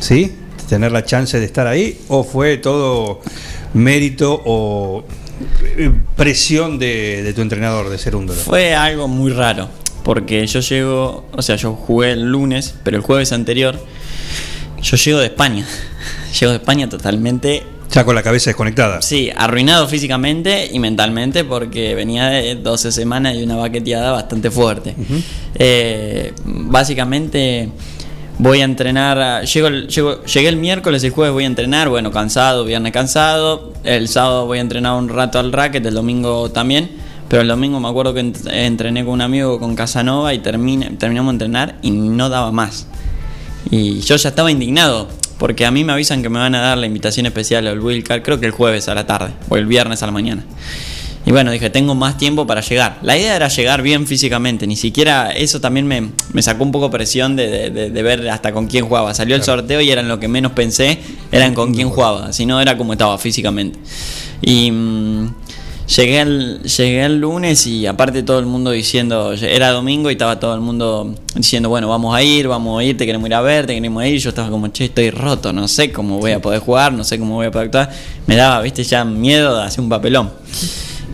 ¿Sí? 0.00 0.32
¿Tener 0.68 0.92
la 0.92 1.04
chance 1.04 1.38
de 1.40 1.46
estar 1.46 1.66
ahí? 1.66 1.98
¿O 2.08 2.24
fue 2.24 2.58
todo 2.58 3.20
mérito 3.72 4.42
o 4.44 5.04
eh, 5.76 5.90
presión 6.16 6.78
de, 6.78 7.22
de 7.22 7.32
tu 7.32 7.40
entrenador 7.40 7.88
de 7.88 7.96
ser 7.98 8.16
un 8.16 8.26
dolor? 8.26 8.42
Fue 8.42 8.74
algo 8.74 9.08
muy 9.08 9.32
raro, 9.32 9.68
porque 10.04 10.46
yo 10.46 10.60
llego, 10.60 11.26
o 11.32 11.40
sea, 11.42 11.56
yo 11.56 11.72
jugué 11.74 12.12
el 12.12 12.24
lunes, 12.30 12.74
pero 12.84 12.96
el 12.98 13.02
jueves 13.02 13.32
anterior 13.32 13.78
yo 14.82 14.96
llego 14.98 15.18
de 15.20 15.26
España. 15.26 15.66
Llego 16.38 16.52
de 16.52 16.58
España 16.58 16.86
totalmente, 16.88 17.62
Ya 17.92 18.04
con 18.04 18.14
la 18.14 18.22
cabeza 18.22 18.50
desconectada. 18.50 19.00
sí, 19.00 19.30
arruinado 19.34 19.86
físicamente 19.88 20.68
y 20.72 20.78
mentalmente 20.78 21.44
porque 21.44 21.94
venía 21.94 22.26
de 22.26 22.56
12 22.56 22.92
semanas 22.92 23.34
y 23.36 23.42
una 23.42 23.56
baqueteada 23.56 24.12
bastante 24.12 24.50
fuerte. 24.50 24.94
Eh, 25.54 26.32
básicamente 26.44 27.70
voy 28.38 28.60
a 28.60 28.64
entrenar, 28.64 29.18
a- 29.18 29.42
llego, 29.44 29.68
llego- 29.70 30.22
llegué 30.24 30.48
el 30.48 30.56
miércoles 30.56 31.02
y 31.02 31.06
el 31.06 31.12
jueves 31.12 31.32
voy 31.32 31.44
a 31.44 31.46
entrenar, 31.46 31.88
bueno, 31.88 32.10
cansado, 32.12 32.64
viernes 32.64 32.92
cansado, 32.92 33.72
el 33.84 34.08
sábado 34.08 34.46
voy 34.46 34.58
a 34.58 34.60
entrenar 34.60 34.94
un 34.94 35.08
rato 35.08 35.38
al 35.38 35.52
racket, 35.52 35.84
el 35.86 35.94
domingo 35.94 36.50
también, 36.50 36.90
pero 37.28 37.40
el 37.42 37.48
domingo 37.48 37.80
me 37.80 37.88
acuerdo 37.88 38.12
que 38.12 38.20
ent- 38.22 38.50
entrené 38.52 39.04
con 39.04 39.14
un 39.14 39.20
amigo 39.22 39.58
con 39.58 39.74
Casanova 39.74 40.34
y 40.34 40.40
terminé, 40.40 40.90
terminamos 40.98 41.30
de 41.38 41.44
entrenar 41.46 41.76
y 41.82 41.90
no 41.92 42.28
daba 42.28 42.52
más. 42.52 42.86
Y 43.70 44.00
yo 44.00 44.16
ya 44.16 44.28
estaba 44.28 44.50
indignado, 44.50 45.08
porque 45.38 45.66
a 45.66 45.70
mí 45.70 45.84
me 45.84 45.92
avisan 45.92 46.22
que 46.22 46.28
me 46.28 46.38
van 46.38 46.54
a 46.54 46.60
dar 46.60 46.78
la 46.78 46.86
invitación 46.86 47.26
especial 47.26 47.66
al 47.66 47.80
Wilcar, 47.80 48.22
creo 48.22 48.40
que 48.40 48.46
el 48.46 48.52
jueves 48.52 48.88
a 48.88 48.94
la 48.94 49.06
tarde, 49.06 49.32
o 49.48 49.56
el 49.56 49.66
viernes 49.66 50.02
a 50.02 50.06
la 50.06 50.12
mañana. 50.12 50.44
Y 51.24 51.32
bueno, 51.32 51.50
dije, 51.50 51.70
tengo 51.70 51.96
más 51.96 52.18
tiempo 52.18 52.46
para 52.46 52.60
llegar. 52.60 52.98
La 53.02 53.18
idea 53.18 53.34
era 53.34 53.48
llegar 53.48 53.82
bien 53.82 54.06
físicamente, 54.06 54.64
ni 54.68 54.76
siquiera 54.76 55.32
eso 55.32 55.60
también 55.60 55.84
me, 55.88 56.10
me 56.32 56.40
sacó 56.40 56.62
un 56.62 56.70
poco 56.70 56.88
presión 56.88 57.34
de, 57.34 57.48
de- 57.48 57.70
de- 57.70 57.90
de 57.90 58.02
ver 58.02 58.28
hasta 58.30 58.52
con 58.52 58.68
quién 58.68 58.86
jugaba. 58.86 59.12
Salió 59.12 59.34
el 59.34 59.42
sorteo 59.42 59.80
y 59.80 59.90
eran 59.90 60.06
lo 60.06 60.20
que 60.20 60.28
menos 60.28 60.52
pensé, 60.52 61.00
eran 61.32 61.52
con 61.52 61.74
quién 61.74 61.90
jugaba, 61.90 62.32
si 62.32 62.46
no 62.46 62.60
era 62.60 62.76
como 62.78 62.92
estaba 62.92 63.18
físicamente. 63.18 63.76
Y 64.40 64.70
mm, 64.70 65.34
llegué, 65.86 66.20
el, 66.20 66.62
llegué 66.62 67.04
el 67.04 67.20
lunes 67.20 67.66
y 67.66 67.86
aparte 67.86 68.22
todo 68.22 68.38
el 68.38 68.46
mundo 68.46 68.70
diciendo, 68.70 69.32
era 69.32 69.70
domingo 69.70 70.10
y 70.10 70.12
estaba 70.12 70.38
todo 70.40 70.54
el 70.54 70.60
mundo 70.60 71.14
diciendo, 71.34 71.68
bueno, 71.68 71.88
vamos 71.88 72.14
a 72.14 72.22
ir, 72.22 72.48
vamos 72.48 72.80
a 72.80 72.84
ir, 72.84 72.96
te 72.96 73.06
queremos 73.06 73.28
ir 73.28 73.34
a 73.34 73.40
ver, 73.40 73.66
te 73.66 73.74
queremos 73.74 74.04
ir. 74.04 74.14
Y 74.14 74.18
yo 74.18 74.30
estaba 74.30 74.50
como, 74.50 74.68
che, 74.68 74.86
estoy 74.86 75.10
roto, 75.10 75.52
no 75.52 75.68
sé 75.68 75.92
cómo 75.92 76.18
voy 76.18 76.32
a 76.32 76.40
poder 76.40 76.60
jugar, 76.60 76.92
no 76.92 77.04
sé 77.04 77.18
cómo 77.18 77.36
voy 77.36 77.46
a 77.46 77.50
poder 77.50 77.66
actuar. 77.66 77.90
Me 78.26 78.36
daba, 78.36 78.60
viste, 78.62 78.84
ya 78.84 79.04
miedo 79.04 79.56
de 79.56 79.64
hacer 79.64 79.80
un 79.80 79.88
papelón. 79.88 80.30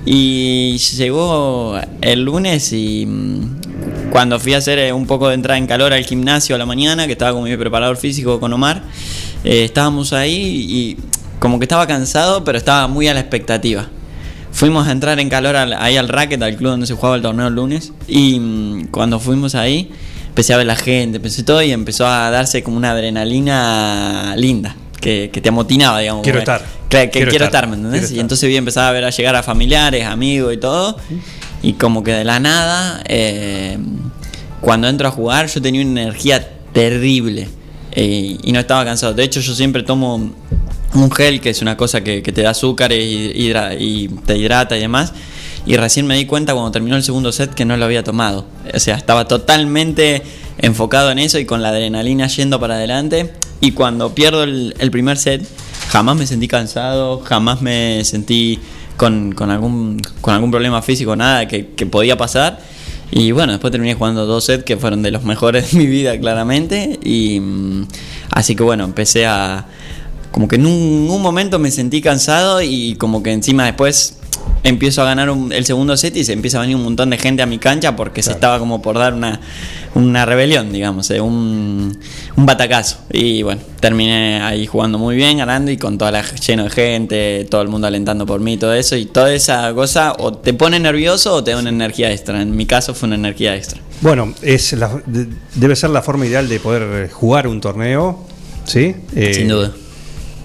Y 0.05 0.79
llegó 0.79 1.79
el 2.01 2.25
lunes 2.25 2.73
y 2.73 3.07
mm, 3.07 4.11
cuando 4.11 4.41
fui 4.41 4.55
a 4.55 4.59
hacer 4.59 4.79
eh, 4.81 4.93
un 4.93 5.07
poco 5.07 5.29
de 5.29 5.35
entrada 5.35 5.59
en 5.59 5.67
calor 5.69 5.93
al 5.93 6.05
gimnasio 6.05 6.57
a 6.57 6.59
la 6.59 6.67
mañana, 6.67 7.07
que 7.07 7.13
estaba 7.13 7.33
con 7.33 7.45
mi 7.45 7.57
preparador 7.57 7.97
físico 7.97 8.41
con 8.41 8.53
Omar, 8.53 8.83
eh, 9.45 9.65
estábamos 9.65 10.13
ahí 10.13 10.67
y 10.69 10.97
como 11.39 11.59
que 11.59 11.67
estaba 11.67 11.87
cansado, 11.87 12.43
pero 12.43 12.59
estaba 12.59 12.89
muy 12.89 13.07
a 13.07 13.15
la 13.15 13.21
expectativa. 13.21 13.89
Fuimos 14.53 14.87
a 14.87 14.93
entrar 14.93 15.19
en 15.19 15.29
calor 15.29 15.57
al- 15.57 15.73
ahí 15.73 15.97
al 15.97 16.09
racket, 16.09 16.41
al 16.43 16.55
club 16.57 16.71
donde 16.73 16.87
se 16.87 16.95
jugaba 16.95 17.17
el 17.17 17.23
torneo 17.23 17.49
el 17.49 17.55
lunes, 17.55 17.93
y 18.07 18.39
mm, 18.39 18.87
cuando 18.91 19.19
fuimos 19.19 19.55
ahí, 19.55 19.91
empecé 20.29 20.53
a 20.55 20.59
ver 20.59 20.67
la 20.67 20.77
gente, 20.77 21.17
empecé 21.17 21.43
todo 21.43 21.63
y 21.63 21.73
empezó 21.73 22.07
a 22.07 22.31
darse 22.31 22.63
como 22.63 22.77
una 22.77 22.93
adrenalina 22.93 24.35
linda, 24.37 24.77
que, 25.01 25.31
que 25.33 25.41
te 25.41 25.49
amotinaba, 25.49 26.01
digamos. 26.01 26.23
Quiero 26.23 26.39
que- 26.39 26.43
estar. 26.43 26.63
Claro, 26.89 27.07
que 27.07 27.11
Quiero 27.13 27.31
quiero, 27.31 27.45
estar. 27.47 27.67
¿me 27.69 27.77
entendés? 27.77 28.13
Y 28.13 28.21
entonces 28.21 28.47
vi 28.49 28.57
empezar 28.57 28.85
a 28.85 28.93
ver 28.93 29.05
a 29.05 29.11
llegar 29.11 29.35
a 29.35 29.43
familiares, 29.43 30.05
amigos 30.05 30.53
y 30.53 30.59
todo. 30.59 30.99
Y 31.63 31.73
como 31.75 32.03
que 32.05 32.13
de 32.13 32.25
la 32.25 32.39
nada, 32.39 33.03
eh, 33.07 33.79
cuando 34.61 34.89
entro 34.89 35.09
a 35.09 35.11
jugar, 35.11 35.47
yo 35.47 35.63
tenía 35.63 35.81
una 35.81 36.03
energía 36.03 36.47
terrible 36.75 37.49
eh, 37.93 38.37
y 38.43 38.53
no 38.53 38.61
estaba 38.61 38.85
cansado. 38.85 39.15
De 39.15 39.25
hecho, 39.25 39.41
yo 39.41 39.55
siempre 39.55 39.83
tomo 39.83 40.33
un 40.95 41.11
gel, 41.11 41.41
que 41.41 41.51
es 41.51 41.63
una 41.63 41.77
cosa 41.77 42.03
que, 42.03 42.23
te 42.23 42.43
da 42.43 42.51
azúcar 42.51 42.93
y, 42.93 44.09
te 44.27 44.37
hidrata 44.37 44.77
y 44.77 44.81
demás. 44.81 45.13
Y 45.65 45.77
recién 45.77 46.07
me 46.07 46.17
di 46.17 46.27
cuenta 46.27 46.55
cuando 46.55 46.73
terminó 46.73 46.97
el 46.97 47.05
segundo 47.05 47.31
set 47.31 47.55
que 47.55 47.65
no 47.65 47.77
lo 47.77 47.85
había 47.85 48.03
tomado. 48.03 48.47
O 48.75 48.81
sea, 48.81 48.97
estaba 48.97 49.29
totalmente 49.29 50.23
enfocado 50.59 51.11
en 51.11 51.19
eso 51.19 51.39
y 51.39 51.45
con 51.45 51.63
la 51.63 51.69
adrenalina 51.69 52.27
yendo 52.27 52.59
para 52.59 52.75
adelante. 52.75 53.33
Y 53.61 53.73
cuando 53.73 54.15
pierdo 54.15 54.43
el, 54.43 54.91
primer 54.91 55.19
set, 55.19 55.47
jamás 55.89 56.17
me 56.17 56.27
sentí 56.27 56.49
cansado, 56.49 57.21
jamás 57.21 57.63
me 57.63 58.05
sentí 58.05 58.59
con, 58.97 59.33
con 59.33 59.51
algún, 59.51 60.01
con 60.21 60.35
algún 60.35 60.51
problema 60.51 60.83
físico, 60.83 61.15
nada 61.15 61.47
que, 61.47 61.69
que 61.69 61.87
podía 61.87 62.17
pasar. 62.17 62.59
Y 63.15 63.31
bueno, 63.31 63.53
después 63.53 63.71
terminé 63.71 63.95
jugando 63.95 64.25
dos 64.25 64.45
sets 64.45 64.65
que 64.65 64.79
fueron 64.79 65.03
de 65.03 65.11
los 65.11 65.23
mejores 65.23 65.71
de 65.71 65.79
mi 65.79 65.87
vida, 65.87 66.19
claramente. 66.19 66.99
Y 67.05 67.39
mm, 67.41 67.87
así 68.31 68.57
que 68.57 68.63
bueno, 68.63 68.85
empecé 68.85 69.27
a. 69.27 69.67
Como 70.33 70.49
que 70.49 70.57
en 70.57 70.67
un, 70.67 71.09
un 71.11 71.23
momento 71.23 71.59
me 71.59 71.71
sentí 71.71 72.01
cansado 72.01 72.61
y 72.63 72.97
como 72.97 73.23
que 73.23 73.33
encima 73.33 73.67
después 73.67 74.17
empiezo 74.65 75.03
a 75.03 75.05
ganar 75.05 75.29
un- 75.31 75.53
el 75.53 75.65
segundo 75.67 75.97
set 75.97 76.17
y 76.17 76.25
se 76.25 76.33
empieza 76.33 76.59
a 76.59 76.63
venir 76.63 76.77
un 76.77 76.85
montón 76.85 77.11
de 77.11 77.19
gente 77.19 77.43
a 77.43 77.47
mi 77.47 77.59
cancha 77.59 77.95
porque 77.97 78.23
se 78.23 78.31
estaba 78.33 78.59
como 78.59 78.81
por 78.81 78.97
dar 78.99 79.13
una, 79.13 79.41
una 79.95 80.25
rebelión, 80.25 80.73
digamos, 80.73 81.11
eh, 81.11 81.21
un, 81.21 81.99
un 82.37 82.47
batacazo. 82.47 82.99
Y 83.13 83.43
bueno, 83.43 83.61
terminé 83.81 84.41
ahí 84.41 84.67
jugando 84.67 84.99
muy 84.99 85.17
bien, 85.17 85.37
ganando 85.39 85.71
y 85.71 85.77
con 85.77 85.99
toda 85.99 86.11
la 86.13 86.23
lleno 86.35 86.65
de 86.65 86.71
gente, 86.71 87.47
todo 87.51 87.61
el 87.63 87.69
mundo 87.69 87.87
alentando 87.89 88.25
por 88.25 88.41
mí, 88.41 88.57
todo 88.57 88.73
eso. 88.73 88.97
Y 88.97 89.05
toda 89.07 89.35
esa 89.35 89.73
cosa 89.75 90.15
o 90.19 90.33
te 90.33 90.55
pone 90.55 90.79
nervioso 90.81 91.35
o 91.35 91.45
te 91.45 91.51
da 91.51 91.59
una 91.59 91.69
energía 91.71 92.11
extra. 92.11 92.41
En 92.41 92.57
mi 92.57 92.65
caso 92.67 92.95
fue 92.95 93.09
una 93.09 93.17
energía 93.17 93.55
extra. 93.57 93.81
Bueno, 94.01 94.33
es 94.43 94.73
la- 94.73 95.03
de- 95.07 95.29
debe 95.57 95.77
ser 95.77 95.91
la 95.91 96.03
forma 96.03 96.25
ideal 96.27 96.49
de 96.49 96.59
poder 96.61 97.11
jugar 97.11 97.47
un 97.49 97.61
torneo, 97.61 98.25
¿sí? 98.65 98.95
Eh, 99.15 99.35
Sin 99.35 99.49
duda. 99.49 99.73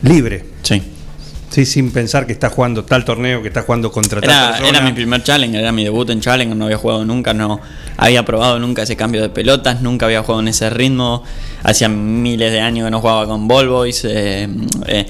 Libre. 0.01 0.45
Sí. 0.63 0.81
Sí, 1.49 1.65
sin 1.65 1.91
pensar 1.91 2.27
que 2.27 2.33
estás 2.33 2.51
jugando 2.51 2.83
tal 2.83 3.05
torneo, 3.05 3.41
que 3.41 3.47
estás 3.47 3.65
jugando 3.65 3.89
contra 3.89 4.19
tal 4.19 4.29
Era, 4.29 4.47
persona. 4.49 4.69
era 4.69 4.81
mi 4.81 4.91
primer 4.91 5.23
Challenger, 5.23 5.61
era 5.61 5.71
mi 5.71 5.83
debut 5.85 6.09
en 6.09 6.19
Challenger, 6.19 6.55
no 6.55 6.65
había 6.65 6.77
jugado 6.77 7.05
nunca, 7.05 7.33
no 7.33 7.61
había 7.95 8.25
probado 8.25 8.59
nunca 8.59 8.83
ese 8.83 8.97
cambio 8.97 9.21
de 9.21 9.29
pelotas, 9.29 9.81
nunca 9.81 10.05
había 10.07 10.21
jugado 10.21 10.41
en 10.41 10.49
ese 10.49 10.69
ritmo, 10.69 11.23
hacía 11.63 11.87
miles 11.87 12.51
de 12.51 12.59
años 12.59 12.85
que 12.85 12.91
no 12.91 12.99
jugaba 12.99 13.25
con 13.25 13.47
Ball 13.47 13.69
Boys, 13.69 14.03
eh, 14.03 14.47
eh, 14.87 15.07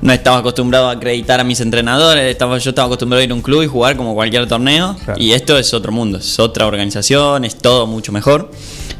no 0.00 0.12
estaba 0.12 0.38
acostumbrado 0.38 0.88
a 0.88 0.92
acreditar 0.92 1.38
a 1.38 1.44
mis 1.44 1.60
entrenadores, 1.60 2.24
estaba, 2.30 2.56
yo 2.56 2.70
estaba 2.70 2.86
acostumbrado 2.86 3.20
a 3.20 3.24
ir 3.24 3.30
a 3.30 3.34
un 3.34 3.42
club 3.42 3.62
y 3.62 3.66
jugar 3.66 3.94
como 3.96 4.14
cualquier 4.14 4.48
torneo, 4.48 4.96
y 5.18 5.32
esto 5.32 5.58
es 5.58 5.74
otro 5.74 5.92
mundo, 5.92 6.16
es 6.16 6.38
otra 6.38 6.66
organización, 6.66 7.44
es 7.44 7.56
todo 7.58 7.86
mucho 7.86 8.10
mejor, 8.10 8.50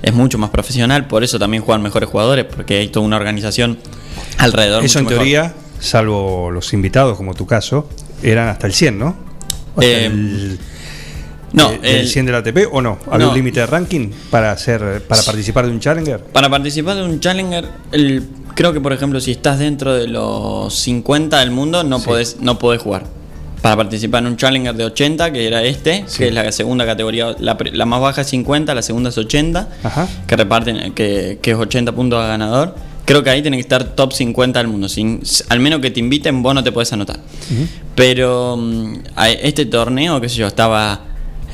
es 0.02 0.12
mucho 0.12 0.36
más 0.36 0.50
profesional, 0.50 1.06
por 1.06 1.24
eso 1.24 1.38
también 1.38 1.62
juegan 1.62 1.82
mejores 1.82 2.10
jugadores, 2.10 2.44
porque 2.44 2.76
hay 2.80 2.88
toda 2.88 3.06
una 3.06 3.16
organización 3.16 3.78
alrededor. 4.38 4.84
Eso 4.84 4.98
en 4.98 5.04
mejor. 5.04 5.18
teoría, 5.18 5.54
salvo 5.80 6.50
los 6.50 6.72
invitados, 6.72 7.16
como 7.16 7.34
tu 7.34 7.46
caso, 7.46 7.88
eran 8.22 8.48
hasta 8.48 8.66
el 8.66 8.72
100, 8.74 8.98
¿no? 8.98 9.16
Eh, 9.80 10.06
el, 10.06 10.58
no, 11.52 11.70
eh, 11.70 11.78
el 11.82 11.96
el- 12.00 12.08
100 12.08 12.26
del 12.26 12.34
ATP 12.36 12.66
o 12.70 12.80
no? 12.82 12.98
¿Había 13.10 13.26
No. 13.26 13.30
un 13.32 13.36
límite 13.36 13.60
de 13.60 13.66
ranking 13.66 14.10
para 14.30 14.50
hacer 14.52 15.02
para 15.06 15.22
participar 15.22 15.66
de 15.66 15.72
un 15.72 15.80
Challenger? 15.80 16.20
Para 16.24 16.48
participar 16.50 16.96
de 16.96 17.04
un 17.04 17.20
Challenger, 17.20 17.64
el- 17.92 18.24
creo 18.54 18.72
que 18.72 18.80
por 18.80 18.92
ejemplo 18.92 19.20
si 19.20 19.30
estás 19.32 19.58
dentro 19.58 19.94
de 19.94 20.08
los 20.08 20.74
50 20.74 21.38
del 21.38 21.50
mundo 21.52 21.84
no 21.84 22.00
podés 22.02 22.38
no 22.40 22.58
podés 22.58 22.82
jugar. 22.82 23.04
Para 23.62 23.74
participar 23.76 24.22
en 24.22 24.28
un 24.28 24.36
Challenger 24.36 24.74
de 24.74 24.84
80, 24.84 25.32
que 25.32 25.46
era 25.48 25.62
este, 25.64 26.04
Sí. 26.06 26.18
que 26.18 26.28
es 26.28 26.34
la 26.34 26.50
segunda 26.52 26.86
categoría, 26.86 27.34
la, 27.40 27.56
más 27.86 28.00
baja 28.00 28.20
es 28.20 28.28
50, 28.28 28.72
la 28.74 28.82
segunda 28.82 29.08
es 29.10 29.18
80, 29.18 29.68
Ajá. 29.82 30.06
que 30.28 30.36
reparten, 30.36 30.92
que, 30.92 31.38
que 31.42 31.50
es 31.52 31.56
80 31.56 31.90
puntos 31.92 32.22
a 32.22 32.28
ganador. 32.28 32.76
Creo 33.08 33.22
que 33.24 33.30
ahí 33.30 33.42
tiene 33.42 33.56
que 33.56 33.62
estar 33.62 33.96
top 33.96 34.12
50 34.12 34.58
del 34.60 34.68
mundo. 34.68 34.88
Sin, 34.88 35.20
al 35.48 35.58
menos 35.60 35.80
que 35.80 35.90
te 35.90 35.98
inviten, 35.98 36.42
vos 36.42 36.54
no 36.54 36.62
te 36.62 36.70
podés 36.72 36.92
anotar. 36.92 37.18
Pero 37.94 38.56
mm, 38.56 38.94
a 39.16 39.30
este 39.30 39.66
torneo, 39.66 40.20
qué 40.20 40.28
sé 40.28 40.36
yo, 40.36 40.46
estaba 40.46 41.04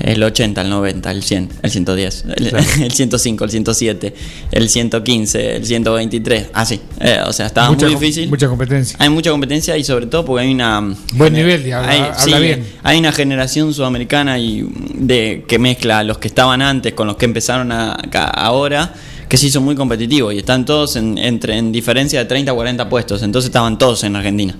el 0.00 0.20
80, 0.20 0.60
el 0.62 0.70
90, 0.70 1.10
el 1.12 1.22
100, 1.22 1.48
el 1.62 1.70
110, 1.70 2.24
el, 2.36 2.48
Claro. 2.48 2.66
el 2.82 2.90
105, 2.92 3.44
el 3.44 3.50
107, 3.50 4.14
el 4.50 4.68
115, 4.68 5.56
el 5.56 5.64
123, 5.66 6.46
así. 6.52 6.80
Eh, 7.00 7.20
o 7.24 7.32
sea, 7.32 7.46
estaba 7.46 7.70
Mucha 7.70 7.86
muy 7.86 7.94
difícil. 7.94 8.28
mucha 8.28 8.48
competencia. 8.48 8.96
Hay 9.00 9.08
mucha 9.08 9.30
competencia 9.30 9.76
y 9.76 9.84
sobre 9.84 10.06
todo 10.06 10.24
porque 10.24 10.44
hay 10.46 10.52
una... 10.52 10.80
Buen 11.12 11.32
nivel, 11.32 11.72
habla- 11.72 11.88
hay, 11.88 12.00
habla 12.00 12.18
sí, 12.18 12.34
bien. 12.42 12.66
hay 12.82 12.98
una 12.98 13.12
generación 13.12 13.72
sudamericana 13.72 14.38
y 14.40 14.66
de 14.94 15.44
que 15.46 15.60
mezcla 15.60 16.02
los 16.02 16.18
que 16.18 16.26
estaban 16.26 16.60
antes 16.60 16.92
con 16.94 17.06
los 17.06 17.16
que 17.16 17.26
empezaron 17.26 17.70
a- 17.70 17.92
ahora 18.34 18.92
que 19.28 19.36
se 19.36 19.46
hizo 19.46 19.60
muy 19.60 19.74
competitivo 19.74 20.32
y 20.32 20.38
están 20.38 20.64
todos 20.64 20.96
en, 20.96 21.18
entre, 21.18 21.56
en 21.56 21.72
diferencia 21.72 22.18
de 22.18 22.24
30 22.26 22.52
a 22.52 22.54
40 22.54 22.88
puestos, 22.88 23.22
entonces 23.22 23.48
estaban 23.48 23.78
todos 23.78 24.04
en 24.04 24.16
Argentina. 24.16 24.54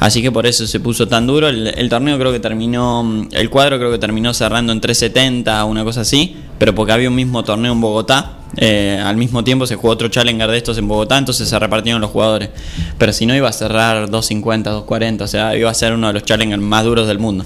Así 0.00 0.22
que 0.22 0.32
por 0.32 0.46
eso 0.46 0.66
se 0.66 0.80
puso 0.80 1.06
tan 1.08 1.26
duro. 1.26 1.48
El, 1.48 1.68
el 1.68 1.88
torneo 1.88 2.18
creo 2.18 2.32
que 2.32 2.40
terminó, 2.40 3.26
el 3.32 3.50
cuadro 3.50 3.78
creo 3.78 3.90
que 3.90 3.98
terminó 3.98 4.32
cerrando 4.34 4.72
en 4.72 4.80
370, 4.80 5.64
una 5.64 5.84
cosa 5.84 6.02
así, 6.02 6.36
pero 6.58 6.74
porque 6.74 6.92
había 6.92 7.08
un 7.08 7.14
mismo 7.14 7.44
torneo 7.44 7.72
en 7.72 7.80
Bogotá. 7.80 8.34
eh, 8.56 9.00
al 9.04 9.16
mismo 9.16 9.44
tiempo 9.44 9.66
se 9.66 9.76
jugó 9.76 9.92
otro 9.92 10.08
Challenger 10.08 10.50
de 10.50 10.56
estos 10.56 10.78
en 10.78 10.88
Bogotá, 10.88 11.18
entonces 11.18 11.48
se 11.48 11.58
repartieron 11.58 12.00
los 12.00 12.10
jugadores. 12.10 12.48
Pero 12.96 13.12
si 13.12 13.26
no, 13.26 13.36
iba 13.36 13.48
a 13.48 13.52
cerrar 13.52 14.08
250, 14.10 14.70
240, 14.70 15.24
o 15.24 15.28
sea, 15.28 15.56
iba 15.56 15.70
a 15.70 15.74
ser 15.74 15.92
uno 15.92 16.06
de 16.08 16.14
los 16.14 16.22
Challengers 16.24 16.62
más 16.62 16.84
duros 16.84 17.06
del 17.06 17.18
mundo. 17.18 17.44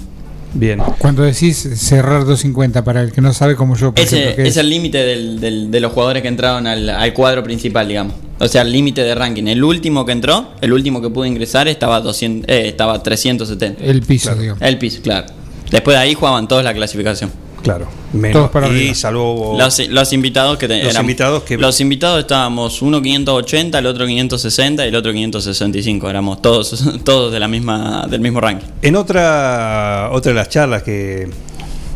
Bien. 0.53 0.79
Cuando 0.99 1.23
decís 1.23 1.67
cerrar 1.75 2.25
250, 2.25 2.83
para 2.83 3.01
el 3.01 3.11
que 3.11 3.21
no 3.21 3.33
sabe 3.33 3.55
como 3.55 3.75
yo, 3.75 3.93
ejemplo, 3.95 4.03
Ese 4.17 4.35
¿qué 4.35 4.41
es 4.43 4.49
es? 4.49 4.57
el 4.57 4.69
límite 4.69 4.99
del- 4.99 5.39
del- 5.39 5.71
de 5.71 5.79
los 5.79 5.91
jugadores 5.91 6.21
que 6.21 6.27
entraron 6.27 6.67
al, 6.67 6.89
al 6.89 7.13
cuadro 7.13 7.43
principal, 7.43 7.87
digamos. 7.87 8.13
O 8.39 8.47
sea, 8.47 8.61
el 8.61 8.71
límite 8.71 9.01
de 9.03 9.15
ranking. 9.15 9.47
El 9.47 9.63
último 9.63 10.05
que 10.05 10.11
entró, 10.11 10.51
el 10.61 10.73
último 10.73 11.01
que 11.01 11.09
pudo 11.09 11.25
ingresar, 11.25 11.67
estaba, 11.67 12.01
200, 12.01 12.47
eh, 12.49 12.67
estaba 12.67 13.01
370. 13.01 13.83
El 13.83 14.01
piso, 14.03 14.35
digamos. 14.35 14.61
El 14.61 14.77
piso, 14.77 15.01
claro. 15.01 15.27
Después 15.71 15.95
de 15.97 16.01
ahí 16.03 16.13
jugaban 16.13 16.47
todos 16.47 16.63
la 16.63 16.73
clasificación. 16.73 17.31
Claro. 17.63 17.87
Menos. 18.11 18.33
Todos 18.33 18.51
para 18.51 18.67
y 18.67 18.71
arriba. 18.71 18.93
salvo 18.95 19.55
Los, 19.57 19.79
los 19.89 20.13
invitados 20.13 20.57
que 20.57 20.67
te- 20.67 20.83
Los 20.83 20.91
eran- 20.91 21.01
invitados 21.03 21.43
que- 21.43 21.57
Los 21.57 21.79
invitados 21.81 22.19
estábamos 22.19 22.81
uno 22.81 23.01
580, 23.01 23.79
el 23.79 23.85
otro 23.87 24.05
560 24.05 24.85
y 24.85 24.89
el 24.89 24.95
otro 24.95 25.11
565. 25.13 26.09
Éramos 26.09 26.41
todos, 26.41 26.83
todos 27.03 27.31
de 27.31 27.39
la 27.39 27.47
misma, 27.47 28.05
del 28.09 28.19
mismo 28.21 28.41
ranking. 28.41 28.67
En 28.81 28.95
otra, 28.95 30.09
otra 30.11 30.31
de 30.31 30.35
las 30.35 30.49
charlas 30.49 30.83
que, 30.83 31.29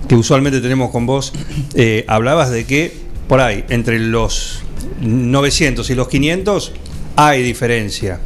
que 0.07 0.15
usualmente 0.15 0.61
tenemos 0.61 0.89
con 0.91 1.05
vos, 1.05 1.33
eh, 1.75 2.05
hablabas 2.07 2.49
de 2.49 2.65
que 2.65 2.97
por 3.27 3.41
ahí, 3.41 3.65
entre 3.69 3.99
los 3.99 4.59
900 5.01 5.89
y 5.89 5.95
los 5.95 6.07
500, 6.07 6.71
hay 7.17 7.43
diferencia, 7.43 8.19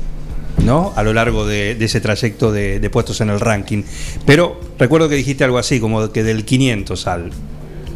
¿no? 0.63 0.93
A 0.95 1.03
lo 1.03 1.13
largo 1.13 1.45
de, 1.45 1.75
de 1.75 1.85
ese 1.85 2.01
trayecto 2.01 2.51
de, 2.51 2.79
de 2.79 2.89
puestos 2.89 3.21
en 3.21 3.29
el 3.29 3.39
ranking. 3.39 3.83
Pero 4.25 4.59
recuerdo 4.77 5.09
que 5.09 5.15
dijiste 5.15 5.43
algo 5.43 5.57
así, 5.57 5.79
como 5.79 6.11
que 6.11 6.23
del 6.23 6.45
500 6.45 7.07
al, 7.07 7.31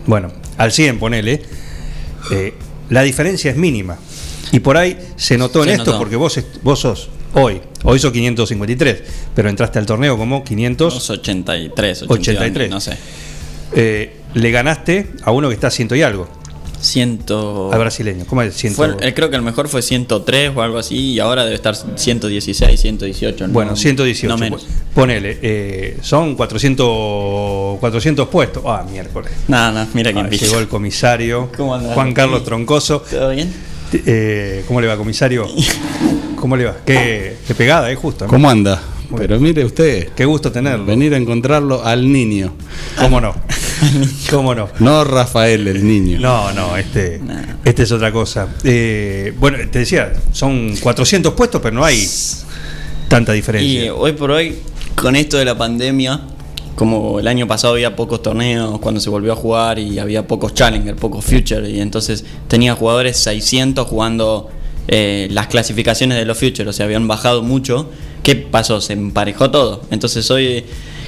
bueno, 0.05 0.31
al 0.57 0.71
100, 0.71 0.99
ponele, 0.99 1.41
eh, 2.31 2.53
la 2.89 3.01
diferencia 3.01 3.51
es 3.51 3.57
mínima. 3.57 3.97
Y 4.51 4.59
por 4.59 4.77
ahí 4.77 4.97
se 5.15 5.37
notó 5.37 5.63
en 5.63 5.71
esto, 5.71 5.97
porque 5.97 6.15
vos, 6.15 6.39
vos 6.61 6.79
sos 6.79 7.09
hoy, 7.33 7.61
hoy 7.83 7.99
sos 7.99 8.11
553, 8.11 9.03
pero 9.33 9.49
entraste 9.49 9.79
al 9.79 9.85
torneo 9.85 10.17
como 10.17 10.43
500. 10.43 11.09
83, 11.09 12.03
83. 12.03 12.69
no 12.69 12.79
sé. 12.79 12.97
Eh, 13.73 14.21
le 14.33 14.51
ganaste 14.51 15.11
a 15.23 15.31
uno 15.31 15.49
que 15.49 15.55
está 15.55 15.67
a 15.67 15.71
ciento 15.71 15.95
y 15.95 16.01
algo, 16.01 16.29
Ciento... 16.85 17.71
al 17.73 17.79
brasileño. 17.79 18.25
¿Cómo 18.27 18.41
es? 18.41 18.55
Ciento- 18.55 18.75
Fue- 18.77 18.95
eh, 19.07 19.13
creo 19.13 19.29
que 19.29 19.35
el 19.35 19.41
mejor 19.41 19.67
fue 19.67 19.81
103 19.81 20.51
o 20.55 20.61
algo 20.61 20.77
así 20.77 20.95
y 20.95 21.19
ahora 21.19 21.43
debe 21.43 21.55
estar 21.55 21.75
116, 21.75 22.79
118. 22.79 23.47
no- 23.47 23.53
bueno, 23.53 23.75
118. 23.75 24.27
No 24.27 24.37
menos. 24.37 24.63
pues, 24.63 24.77
Ponele, 24.93 25.39
eh, 25.41 25.97
son 26.01 26.35
400, 26.35 27.79
400 27.79 28.27
puestos. 28.29 28.63
Ah, 28.65 28.85
miércoles. 28.89 29.31
Nada, 29.47 29.71
nada, 29.71 29.87
mira 29.93 30.13
quién 30.13 30.25
Ah, 30.25 30.29
pisa. 30.29 30.45
llegó 30.45 30.59
el 30.59 30.67
comisario. 30.67 31.49
Juan 31.57 32.13
Carlos 32.13 32.43
Troncoso. 32.43 33.01
¿Todo 33.09 33.31
bien? 33.31 33.51
Eh, 33.93 34.63
¿Cómo 34.67 34.81
le 34.81 34.87
va, 34.87 34.97
comisario? 34.97 35.47
¿Cómo 36.39 36.55
le 36.57 36.65
va? 36.65 36.77
Qué, 36.85 37.37
qué 37.47 37.55
pegada, 37.55 37.91
¿eh? 37.91 37.95
Justo. 37.95 38.25
¿no? 38.25 38.29
¿Cómo 38.31 38.49
anda? 38.49 38.81
Muy 39.09 39.19
Pero 39.19 39.39
mire 39.39 39.63
usted. 39.63 40.09
Qué 40.15 40.25
gusto 40.25 40.51
tenerlo. 40.51 40.85
Venir 40.85 41.13
a 41.13 41.17
encontrarlo 41.17 41.83
al 41.83 42.11
niño. 42.11 42.53
¿Cómo 42.99 43.21
no? 43.21 43.33
¿Cómo 44.29 44.55
no? 44.55 44.69
No 44.79 45.03
Rafael, 45.03 45.67
el 45.67 45.85
niño. 45.85 46.19
No, 46.19 46.51
no, 46.53 46.77
este, 46.77 47.21
este 47.63 47.83
es 47.83 47.91
otra 47.91 48.11
cosa. 48.11 48.47
Eh, 48.63 49.33
bueno, 49.39 49.57
te 49.71 49.79
decía, 49.79 50.13
son 50.31 50.75
400 50.77 51.33
puestos, 51.33 51.61
pero 51.61 51.75
no 51.75 51.83
hay 51.85 52.07
tanta 53.07 53.33
Y 53.33 53.37
diferencia. 53.37 53.93
hoy 53.93 54.13
por 54.13 54.31
hoy, 54.31 54.57
con 54.95 55.15
esto 55.15 55.37
de 55.37 55.45
la 55.45 55.57
pandemia, 55.57 56.21
como 56.75 57.19
el 57.19 57.27
año 57.27 57.47
pasado 57.47 57.73
había 57.73 57.95
pocos 57.95 58.21
torneos 58.21 58.79
cuando 58.79 58.99
se 58.99 59.09
volvió 59.09 59.33
a 59.33 59.35
jugar 59.35 59.79
y 59.79 59.99
había 59.99 60.27
pocos 60.27 60.53
Challenger, 60.53 60.95
pocos 60.95 61.23
Future, 61.23 61.69
y 61.69 61.79
entonces 61.79 62.25
tenía 62.47 62.75
jugadores 62.75 63.17
600 63.17 63.87
jugando 63.87 64.49
eh, 64.87 65.27
las 65.31 65.47
clasificaciones 65.47 66.17
de 66.17 66.25
los 66.25 66.37
Future, 66.37 66.69
o 66.69 66.73
sea, 66.73 66.85
habían 66.85 67.07
bajado 67.07 67.43
mucho. 67.43 67.89
¿Qué 68.23 68.35
pasó? 68.35 68.81
Se 68.81 68.93
emparejó 68.93 69.51
todo. 69.51 69.83
Entonces 69.91 70.29
hoy 70.31 70.65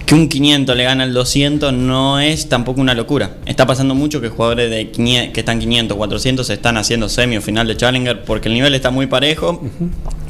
que 0.07 0.15
un 0.15 0.29
500 0.29 0.75
le 0.77 0.85
gana 0.85 1.03
al 1.03 1.13
200 1.13 1.73
no 1.73 2.21
es 2.21 2.47
tampoco 2.47 2.79
una 2.79 2.93
locura. 2.93 3.35
Está 3.45 3.67
pasando 3.67 3.93
mucho 3.93 4.21
que 4.21 4.29
jugadores 4.29 4.71
de 4.71 4.89
500 4.89 5.34
que 5.34 5.41
están 5.41 5.59
500, 5.59 5.97
400 5.97 6.49
están 6.49 6.77
haciendo 6.77 7.09
semi 7.09 7.35
o 7.35 7.41
final 7.41 7.67
de 7.67 7.75
Challenger 7.75 8.23
porque 8.23 8.47
el 8.47 8.53
nivel 8.53 8.73
está 8.73 8.89
muy 8.89 9.07
parejo 9.07 9.61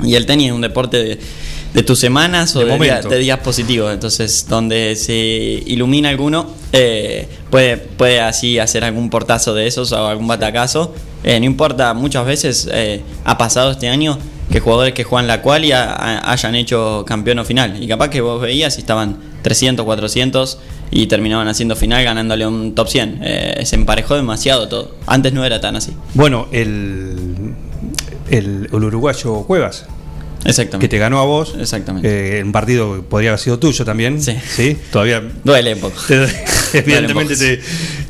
y 0.04 0.16
el 0.16 0.26
tenis 0.26 0.48
es 0.48 0.54
un 0.54 0.62
deporte 0.62 0.98
de, 0.98 1.20
de 1.76 1.84
tus 1.84 2.00
semanas 2.00 2.56
o 2.56 2.66
de 2.66 3.20
días 3.20 3.40
positivos. 3.42 3.94
Entonces, 3.94 4.48
donde 4.50 4.96
se 4.96 5.14
ilumina 5.14 6.10
alguno, 6.10 6.48
eh, 6.74 7.28
puede, 7.52 7.78
puede 7.78 8.20
así 8.20 8.58
hacer 8.58 8.84
algún 8.84 9.12
portazo 9.12 9.54
de 9.54 9.68
esos 9.68 9.92
o 9.92 10.08
algún 10.08 10.26
batacazo. 10.28 10.96
Eh, 11.24 11.40
no 11.40 11.46
importa, 11.46 11.94
muchas 11.94 12.26
veces 12.26 12.68
eh, 12.72 13.04
ha 13.26 13.38
pasado 13.38 13.70
este 13.70 13.90
año 13.90 14.18
que 14.52 14.60
jugadores 14.60 14.94
que 14.94 15.04
juegan 15.04 15.28
la 15.28 15.42
cual 15.42 15.66
y 15.66 15.72
ha- 15.72 15.94
ha- 15.94 16.32
hayan 16.32 16.56
hecho 16.56 17.04
campeón 17.06 17.40
o 17.40 17.46
final. 17.46 17.82
Y 17.82 17.88
capaz 17.88 18.10
que 18.10 18.22
vos 18.22 18.42
veías 18.42 18.78
y 18.78 18.82
estaban 18.82 19.18
300, 19.42 19.86
400 19.86 20.60
y 20.92 21.08
terminaban 21.08 21.48
haciendo 21.48 21.76
final 21.76 22.04
ganándole 22.04 22.48
un 22.48 22.74
top 22.76 22.88
100. 22.88 23.20
Eh, 23.24 23.62
se 23.66 23.76
emparejó 23.76 24.16
demasiado 24.16 24.68
todo. 24.70 24.96
Antes 25.06 25.34
no 25.34 25.44
era 25.46 25.60
tan 25.60 25.76
así. 25.76 25.92
Bueno, 26.14 26.48
el, 26.52 27.54
el, 28.30 28.70
el 28.72 28.84
uruguayo 28.84 29.44
Cuevas. 29.44 29.86
Exactamente. 30.46 30.86
Que 30.88 30.90
te 30.90 30.98
ganó 30.98 31.20
a 31.20 31.26
vos. 31.26 31.56
Exactamente. 31.60 32.40
Eh, 32.40 32.44
un 32.44 32.52
partido 32.52 32.96
que 32.96 33.02
podría 33.02 33.32
haber 33.32 33.40
sido 33.40 33.60
tuyo 33.60 33.84
también. 33.84 34.22
Sí. 34.22 34.78
Todavía. 34.92 35.22
Duele 35.44 35.74
un 35.74 35.80
poco. 35.82 35.96
Te- 36.08 36.28
evidentemente 36.74 37.36
Duele 37.36 37.62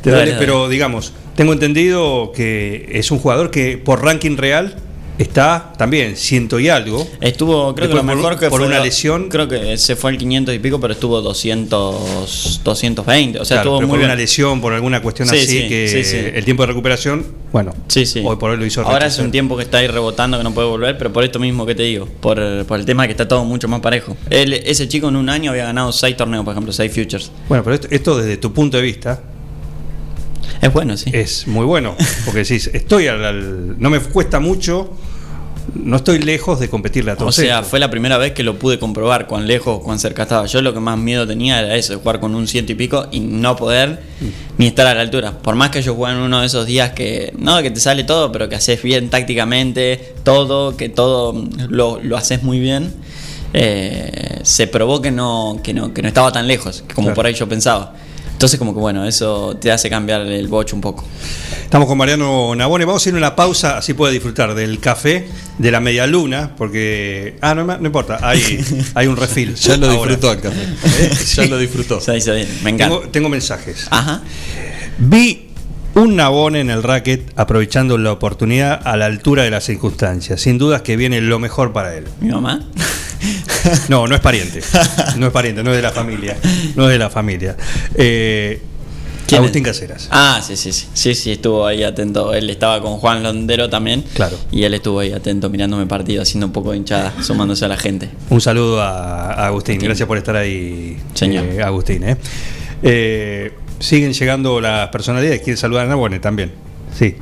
te, 0.02 0.10
Duele, 0.10 0.34
pero 0.38 0.68
digamos, 0.68 1.12
tengo 1.34 1.52
entendido 1.52 2.30
que 2.32 2.88
es 2.92 3.10
un 3.10 3.18
jugador 3.18 3.50
que 3.50 3.78
por 3.78 4.04
ranking 4.04 4.36
real 4.36 4.76
está 5.18 5.72
también 5.76 6.16
ciento 6.16 6.58
y 6.60 6.68
algo. 6.68 7.06
Estuvo, 7.20 7.74
creo 7.74 7.88
que 7.88 7.94
lo 7.94 8.00
Después 8.02 8.06
por- 8.06 8.16
mejor 8.16 8.38
que 8.38 8.48
por 8.48 8.60
fue 8.60 8.68
una 8.68 8.80
lesión. 8.80 9.28
Creo 9.28 9.48
que 9.48 9.76
se 9.76 9.96
fue 9.96 10.10
al 10.12 10.18
500 10.18 10.54
y 10.54 10.58
pico, 10.58 10.80
pero 10.80 10.94
estuvo 10.94 11.20
200, 11.20 12.60
220. 12.64 13.38
O 13.40 13.44
sea, 13.44 13.56
Claro, 13.58 13.70
estuvo 13.70 13.80
muy 13.80 13.88
por 13.90 13.98
bien. 13.98 14.10
una 14.10 14.16
lesión, 14.16 14.60
por 14.60 14.72
alguna 14.72 15.02
cuestión 15.02 15.28
Sí, 15.28 15.36
así, 15.36 15.46
sí, 15.46 15.68
que 15.68 16.04
sí, 16.04 16.16
el 16.34 16.44
tiempo 16.44 16.62
de 16.62 16.68
recuperación, 16.68 17.26
bueno, 17.52 17.74
Sí, 17.88 18.06
sí. 18.06 18.22
hoy 18.24 18.36
por 18.36 18.50
hoy 18.50 18.56
lo 18.58 18.66
hizo 18.66 18.80
Ahora 18.82 18.98
es 18.98 19.02
retroceder. 19.04 19.26
un 19.26 19.32
tiempo 19.32 19.56
que 19.56 19.62
está 19.64 19.78
ahí 19.78 19.86
rebotando, 19.86 20.38
que 20.38 20.44
no 20.44 20.52
puede 20.54 20.68
volver, 20.68 20.96
pero 20.98 21.12
por 21.12 21.24
esto 21.24 21.38
mismo 21.38 21.66
que 21.66 21.74
te 21.74 21.82
digo, 21.84 22.06
por, 22.20 22.38
por 22.66 22.78
el 22.78 22.84
tema 22.86 23.02
de 23.02 23.08
que 23.08 23.12
está 23.12 23.26
todo 23.28 23.44
mucho 23.44 23.68
más 23.68 23.80
parejo. 23.80 24.16
Él, 24.30 24.52
ese 24.52 24.88
chico 24.88 25.08
en 25.08 25.16
un 25.16 25.28
año 25.28 25.50
había 25.50 25.64
ganado 25.64 25.92
6 25.92 26.16
torneos, 26.16 26.44
por 26.44 26.52
ejemplo, 26.52 26.72
6 26.72 26.92
Futures. 26.92 27.30
Bueno, 27.48 27.64
pero 27.64 27.74
esto, 27.74 27.88
esto 27.90 28.16
desde 28.18 28.36
tu 28.36 28.52
punto 28.52 28.76
de 28.76 28.82
vista. 28.82 29.20
Es 30.60 30.72
bueno, 30.72 30.96
sí. 30.96 31.10
Es 31.12 31.46
muy 31.46 31.64
bueno. 31.66 31.94
Porque 32.24 32.40
decís, 32.40 32.70
estoy 32.72 33.06
al, 33.06 33.24
al- 33.24 33.80
no 33.80 33.90
me 33.90 34.00
cuesta 34.00 34.40
mucho, 34.40 34.90
no 35.74 35.96
estoy 35.96 36.18
lejos 36.20 36.58
de 36.58 36.68
competirle 36.70 37.10
a 37.10 37.14
O 37.14 37.16
todos. 37.18 37.34
sea, 37.36 37.58
ellos. 37.58 37.68
fue 37.68 37.78
la 37.78 37.90
primera 37.90 38.16
vez 38.18 38.32
que 38.32 38.42
lo 38.42 38.58
pude 38.58 38.78
comprobar, 38.78 39.26
cuán 39.26 39.46
lejos, 39.46 39.80
cuán 39.82 39.98
cerca 39.98 40.22
estaba. 40.22 40.46
Yo 40.46 40.62
lo 40.62 40.72
que 40.74 40.80
más 40.80 40.98
miedo 40.98 41.26
tenía 41.26 41.60
era 41.60 41.76
eso, 41.76 41.92
de 41.92 41.98
jugar 42.00 42.18
con 42.20 42.34
un 42.34 42.48
ciento 42.48 42.72
y 42.72 42.74
pico 42.74 43.06
y 43.12 43.20
no 43.20 43.54
poder 43.56 44.00
ni 44.56 44.66
estar 44.68 44.86
a 44.86 44.94
la 44.94 45.02
altura. 45.02 45.32
Por 45.38 45.54
más 45.54 45.70
que 45.70 45.82
yo 45.82 45.94
juegue 45.94 46.16
en 46.16 46.22
uno 46.22 46.40
de 46.40 46.46
esos 46.46 46.66
días 46.66 46.92
que, 46.92 47.32
no, 47.38 47.60
que 47.62 47.70
te 47.70 47.80
sale 47.80 48.04
todo, 48.04 48.32
pero 48.32 48.48
que 48.48 48.56
haces 48.56 48.82
bien 48.82 49.10
tácticamente, 49.10 50.14
todo, 50.24 50.76
que 50.76 50.88
todo 50.88 51.44
lo, 51.68 52.00
lo 52.02 52.16
haces 52.16 52.42
muy 52.42 52.58
bien, 52.58 52.94
eh, 53.52 54.40
se 54.42 54.66
probó 54.66 55.00
que 55.02 55.10
no, 55.10 55.60
que 55.62 55.74
no, 55.74 55.92
que 55.94 56.02
no 56.02 56.08
estaba 56.08 56.32
tan 56.32 56.46
lejos, 56.48 56.82
como 56.94 57.06
Claro. 57.08 57.14
por 57.14 57.26
ahí 57.26 57.34
yo 57.34 57.48
pensaba. 57.48 57.94
Entonces 58.38 58.56
como 58.56 58.72
que 58.72 58.78
bueno, 58.78 59.04
eso 59.04 59.56
te 59.60 59.72
hace 59.72 59.90
cambiar 59.90 60.20
el 60.20 60.46
bocho 60.46 60.76
un 60.76 60.80
poco. 60.80 61.04
Estamos 61.64 61.88
con 61.88 61.98
Mariano 61.98 62.54
Nabone. 62.54 62.84
Vamos 62.84 63.04
a 63.04 63.08
ir 63.08 63.16
a 63.16 63.18
una 63.18 63.34
pausa, 63.34 63.78
así 63.78 63.94
puede 63.94 64.12
disfrutar 64.12 64.54
del 64.54 64.78
café, 64.78 65.26
de 65.58 65.70
la 65.72 65.80
media 65.80 66.06
luna, 66.06 66.54
porque. 66.56 67.36
Ah, 67.40 67.56
no, 67.56 67.64
no 67.64 67.84
importa, 67.84 68.20
hay, 68.22 68.64
hay 68.94 69.08
un 69.08 69.16
refil. 69.16 69.56
Ya 69.56 69.76
lo 69.76 69.88
ahora. 69.90 70.12
disfrutó 70.12 70.30
el 70.30 70.40
café. 70.40 70.62
¿Eh? 70.62 71.10
Ya 71.34 71.46
lo 71.46 71.58
disfrutó. 71.58 72.00
Se 72.00 72.16
hizo 72.16 72.32
bien, 72.32 72.46
me 72.62 72.70
encanta. 72.70 72.98
Tengo, 72.98 73.10
tengo 73.10 73.28
mensajes. 73.28 73.88
Ajá. 73.90 74.22
Vi 74.98 75.47
un 75.98 76.16
Nabone 76.16 76.60
en 76.60 76.70
el 76.70 76.82
racket 76.82 77.32
aprovechando 77.36 77.98
la 77.98 78.12
oportunidad 78.12 78.80
a 78.84 78.96
la 78.96 79.06
altura 79.06 79.42
de 79.42 79.50
las 79.50 79.64
circunstancias. 79.64 80.40
Sin 80.40 80.56
dudas 80.58 80.82
que 80.82 80.96
viene 80.96 81.20
lo 81.20 81.38
mejor 81.38 81.72
para 81.72 81.94
él. 81.96 82.04
¿Mi 82.20 82.30
mamá? 82.30 82.60
No, 83.88 84.06
no 84.06 84.14
es 84.14 84.20
pariente. 84.20 84.60
No 85.16 85.26
es 85.26 85.32
pariente, 85.32 85.62
no 85.64 85.70
es 85.70 85.76
de 85.76 85.82
la 85.82 85.90
familia. 85.90 86.36
No 86.76 86.84
es 86.84 86.90
de 86.90 86.98
la 86.98 87.10
familia. 87.10 87.56
Eh, 87.96 88.62
¿Quién 89.26 89.40
Agustín 89.40 89.62
es? 89.66 89.72
Caseras. 89.72 90.08
Ah, 90.12 90.40
sí, 90.46 90.56
sí, 90.56 90.72
sí. 90.72 90.86
Sí, 90.94 91.14
sí, 91.14 91.32
estuvo 91.32 91.66
ahí 91.66 91.82
atento. 91.82 92.32
Él 92.32 92.48
estaba 92.48 92.80
con 92.80 92.96
Juan 92.98 93.22
Londero 93.24 93.68
también. 93.68 94.04
Claro. 94.14 94.38
Y 94.52 94.62
él 94.62 94.72
estuvo 94.74 95.00
ahí 95.00 95.12
atento 95.12 95.50
mirándome 95.50 95.86
partido, 95.86 96.22
haciendo 96.22 96.46
un 96.46 96.52
poco 96.52 96.70
de 96.70 96.78
hinchada, 96.78 97.12
sumándose 97.20 97.64
a 97.64 97.68
la 97.68 97.76
gente. 97.76 98.08
Un 98.30 98.40
saludo 98.40 98.80
a, 98.80 99.32
a 99.32 99.46
Agustín. 99.48 99.80
Gracias 99.80 100.06
por 100.06 100.16
estar 100.16 100.36
ahí, 100.36 100.96
Señor. 101.14 101.44
eh, 101.44 101.62
Agustín. 101.62 102.04
eh. 102.04 102.16
Eh, 102.82 103.52
siguen 103.78 104.12
llegando 104.12 104.60
las 104.60 104.88
personalidades. 104.88 105.40
¿Quiere 105.42 105.56
saludar 105.56 105.86
a 105.86 105.88
Nabone 105.88 106.18
también? 106.20 106.52
Sí. 106.96 107.16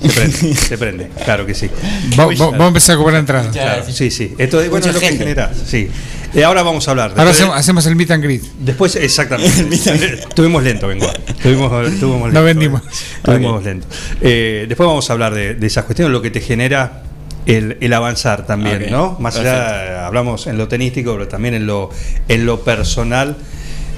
Se 0.00 0.08
prende, 0.10 0.54
se 0.54 0.76
prende, 0.78 1.10
claro 1.24 1.46
que 1.46 1.54
sí. 1.54 1.70
Vamos 2.16 2.38
vamos 2.38 2.60
a 2.60 2.66
empezar 2.68 2.96
a 2.96 2.98
cobrar 2.98 3.18
entrada. 3.18 3.50
Claro, 3.50 3.82
sí, 3.90 4.10
sí. 4.10 4.34
Esto 4.36 4.60
es, 4.60 4.68
bueno, 4.68 4.86
es 4.86 4.92
lo 4.94 5.00
que 5.00 5.08
genera. 5.16 5.50
Sí. 5.64 5.88
Eh, 6.34 6.44
ahora 6.44 6.62
vamos 6.62 6.86
a 6.86 6.90
hablar. 6.90 7.10
Ahora 7.12 7.24
Después- 7.24 7.36
hacemos, 7.40 7.56
hacemos 7.56 7.86
el 7.86 7.96
meet 7.96 8.10
and 8.10 8.22
greet. 8.22 8.42
Después, 8.58 8.94
exactamente. 8.96 9.74
Estuvimos 10.28 10.62
lento, 10.62 10.86
vengo. 10.88 11.06
Estuvimos, 11.28 11.88
estuvimos 11.88 12.20
No 12.20 12.26
lento, 12.26 12.44
vendimos. 12.44 12.82
eh. 12.82 13.16
Estuvimos 13.16 13.64
lento. 13.64 13.86
Eh, 14.20 14.66
después 14.68 14.86
vamos 14.86 15.08
a 15.08 15.12
hablar 15.14 15.32
de, 15.34 15.54
de 15.54 15.66
esas 15.66 15.84
cuestiones, 15.84 16.12
lo 16.12 16.20
que 16.20 16.30
te 16.30 16.40
genera 16.42 17.02
el, 17.46 17.78
el 17.80 17.92
avanzar 17.94 18.44
también, 18.44 18.82
Ok, 18.84 18.90
¿no? 18.90 19.16
Más 19.18 19.36
allá, 19.38 20.06
hablamos 20.06 20.46
en 20.46 20.58
lo 20.58 20.68
tenístico, 20.68 21.12
pero 21.14 21.26
también 21.26 21.54
en 21.54 21.66
lo, 21.66 21.88
en 22.28 22.44
lo 22.44 22.60
personal 22.62 23.36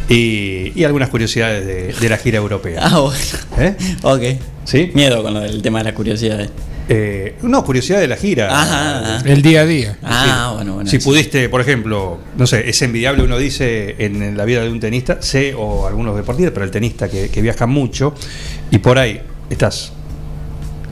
y, 0.08 0.72
y 0.74 0.84
algunas 0.84 1.08
curiosidades 1.08 1.66
de, 1.66 1.92
de 1.92 2.08
la 2.08 2.16
gira 2.16 2.38
europea. 2.38 2.80
Ah, 2.82 3.00
bueno. 3.00 3.18
¿Eh? 3.58 3.76
Ok. 4.02 4.22
¿Sí? 4.64 4.90
Miedo 4.94 5.22
con 5.22 5.34
lo 5.34 5.40
del 5.40 5.62
tema 5.62 5.78
de 5.78 5.84
las 5.84 5.92
curiosidades. 5.94 6.50
Eh, 6.90 7.36
no, 7.42 7.62
curiosidad 7.64 8.00
de 8.00 8.08
la 8.08 8.16
gira. 8.16 8.48
Ajá, 8.48 9.16
ajá. 9.16 9.30
El 9.30 9.42
día 9.42 9.60
a 9.60 9.66
día. 9.66 9.98
Ah, 10.02 10.52
bueno, 10.54 10.74
bueno. 10.74 10.88
si 10.88 10.98
sí. 10.98 11.04
pudiste, 11.04 11.50
por 11.50 11.60
ejemplo, 11.60 12.18
no 12.36 12.46
sé, 12.46 12.68
es 12.68 12.80
envidiable, 12.80 13.22
uno 13.22 13.36
dice 13.36 13.96
en, 13.98 14.22
en 14.22 14.36
la 14.38 14.46
vida 14.46 14.62
de 14.62 14.70
un 14.70 14.80
tenista, 14.80 15.20
sé, 15.20 15.54
o 15.54 15.86
algunos 15.86 16.16
deportistas, 16.16 16.52
pero 16.54 16.64
el 16.64 16.70
tenista 16.70 17.10
que, 17.10 17.28
que 17.28 17.42
viaja 17.42 17.66
mucho, 17.66 18.14
y 18.70 18.78
por 18.78 18.98
ahí 18.98 19.20
estás 19.50 19.92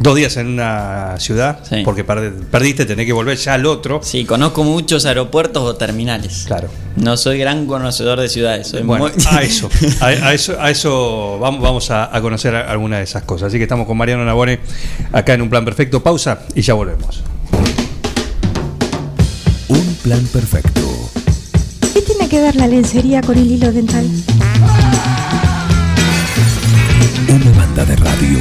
dos 0.00 0.14
días 0.16 0.36
en 0.36 0.46
una 0.48 1.14
ciudad, 1.18 1.60
Sí. 1.68 1.82
porque 1.84 2.04
perdiste, 2.04 2.84
tenés 2.84 3.06
que 3.06 3.12
volver 3.12 3.36
ya 3.38 3.54
al 3.54 3.66
otro. 3.66 4.00
Sí, 4.02 4.24
conozco 4.24 4.62
muchos 4.64 5.04
aeropuertos 5.06 5.62
o 5.62 5.74
terminales. 5.76 6.44
Claro. 6.46 6.68
No 6.96 7.16
soy 7.16 7.38
gran 7.38 7.66
conocedor 7.66 8.20
de 8.20 8.28
ciudades. 8.28 8.68
Soy 8.68 8.82
Bueno, 8.82 9.04
muy- 9.08 9.12
a 9.30 9.42
eso, 9.42 9.68
a, 10.00 10.06
a 10.06 10.34
eso, 10.34 10.56
a 10.60 10.70
eso 10.70 11.38
vamos, 11.40 11.60
vamos 11.62 11.90
a, 11.90 12.14
a 12.14 12.20
conocer 12.20 12.54
alguna 12.54 12.98
de 12.98 13.04
esas 13.04 13.22
cosas. 13.24 13.48
Así 13.48 13.56
que 13.58 13.64
estamos 13.64 13.86
con 13.86 13.96
Mariano 13.96 14.24
Nabone 14.24 14.60
acá 15.12 15.34
en 15.34 15.42
un 15.42 15.50
plan 15.50 15.64
perfecto. 15.64 16.02
Pausa 16.02 16.40
y 16.54 16.62
ya 16.62 16.74
volvemos. 16.74 17.22
Un 19.68 19.94
plan 20.02 20.24
perfecto. 20.32 20.80
¿Qué 21.92 22.02
tiene 22.02 22.28
que 22.28 22.40
ver 22.40 22.56
la 22.56 22.66
lencería 22.66 23.20
con 23.22 23.36
el 23.36 23.50
hilo 23.50 23.72
dental? 23.72 24.06
Una 27.28 27.58
banda 27.58 27.84
de 27.84 27.96
radio. 27.96 28.38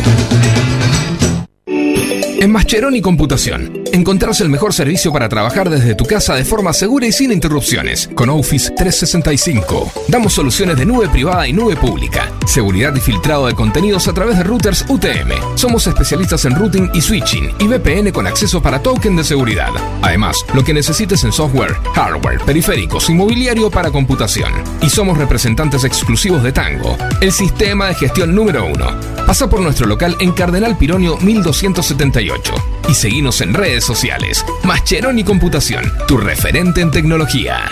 En 2.45 2.51
Mascheroni 2.51 3.01
Computación, 3.01 3.84
encontrás 3.95 4.41
el 4.41 4.49
mejor 4.49 4.73
servicio 4.73 5.11
para 5.13 5.29
trabajar 5.29 5.69
desde 5.69 5.95
tu 5.95 6.05
casa 6.05 6.35
de 6.35 6.43
forma 6.43 6.73
segura 6.73 7.07
y 7.07 7.13
sin 7.13 7.31
interrupciones. 7.31 8.09
Con 8.13 8.29
Office 8.29 8.71
365, 8.71 9.91
damos 10.09 10.33
soluciones 10.33 10.77
de 10.77 10.85
nube 10.85 11.07
privada 11.07 11.47
y 11.47 11.53
nube 11.53 11.77
pública, 11.77 12.29
seguridad 12.45 12.93
y 12.93 12.99
filtrado 12.99 13.47
de 13.47 13.55
contenidos 13.55 14.07
a 14.09 14.13
través 14.13 14.37
de 14.37 14.43
routers 14.43 14.85
UTM. 14.89 15.31
Somos 15.55 15.87
especialistas 15.87 16.43
en 16.43 16.55
routing 16.55 16.89
y 16.93 17.01
switching 17.01 17.51
y 17.57 17.67
VPN 17.67 18.11
con 18.11 18.27
acceso 18.27 18.61
para 18.61 18.83
token 18.83 19.15
de 19.15 19.23
seguridad. 19.23 19.71
Además, 20.01 20.37
lo 20.53 20.63
que 20.63 20.73
necesites 20.73 21.23
en 21.23 21.31
software, 21.31 21.75
hardware, 21.93 22.41
periféricos 22.41 23.09
y 23.09 23.13
mobiliario 23.13 23.71
para 23.71 23.91
computación. 23.91 24.51
Y 24.81 24.89
somos 24.89 25.17
representantes 25.17 25.85
exclusivos 25.85 26.43
de 26.43 26.51
Tango, 26.51 26.97
el 27.21 27.31
sistema 27.31 27.87
de 27.87 27.95
gestión 27.95 28.35
número 28.35 28.65
uno. 28.65 28.87
Pasa 29.25 29.49
por 29.49 29.61
nuestro 29.61 29.87
local 29.87 30.17
en 30.19 30.33
Cardenal 30.33 30.77
Pironio 30.77 31.17
1278 31.17 32.74
y 32.87 32.93
seguinos 32.93 33.41
en 33.41 33.53
redes 33.53 33.83
sociales. 33.83 34.45
Mascheroni 34.63 35.23
Computación, 35.23 35.91
tu 36.07 36.17
referente 36.17 36.81
en 36.81 36.91
tecnología. 36.91 37.69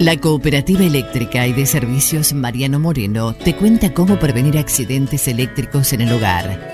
La 0.00 0.16
Cooperativa 0.16 0.82
Eléctrica 0.82 1.46
y 1.46 1.52
de 1.52 1.66
Servicios 1.66 2.32
Mariano 2.32 2.78
Moreno 2.78 3.34
te 3.34 3.54
cuenta 3.54 3.92
cómo 3.92 4.18
prevenir 4.18 4.56
accidentes 4.56 5.28
eléctricos 5.28 5.92
en 5.92 6.00
el 6.00 6.12
hogar. 6.12 6.72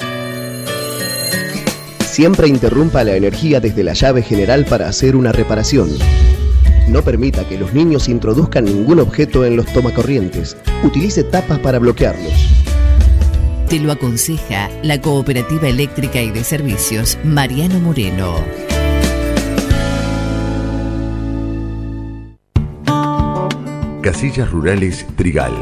Siempre 2.05 2.47
interrumpa 2.47 3.03
la 3.03 3.17
energía 3.17 3.61
desde 3.61 3.83
la 3.83 3.95
llave 3.95 4.23
general 4.23 4.65
para 4.65 4.89
hacer 4.89 5.17
una 5.17 5.33
reparación. 5.33 5.91
No 6.89 7.03
permita 7.03 7.47
que 7.49 7.59
los 7.59 7.75
niños 7.75 8.09
introduzcan 8.09 8.65
ningún 8.65 9.01
objeto 9.01 9.45
en 9.45 9.57
los 9.57 9.67
tomacorrientes. 9.73 10.57
Utilice 10.85 11.25
tapas 11.25 11.59
para 11.59 11.81
bloquearlos. 11.81 12.66
Te 13.69 13.81
lo 13.81 13.91
aconseja 13.91 14.71
la 14.85 15.01
Cooperativa 15.01 15.67
Eléctrica 15.67 16.23
y 16.23 16.31
de 16.31 16.45
Servicios 16.45 17.19
Mariano 17.25 17.81
Moreno. 17.81 18.37
Casillas 24.03 24.53
Rurales 24.53 25.05
Trigal, 25.17 25.53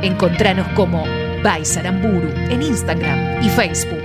Encontranos 0.00 0.68
como 0.68 1.04
Baisaramburu 1.42 2.30
en 2.50 2.62
Instagram 2.62 3.42
y 3.42 3.48
Facebook. 3.48 3.98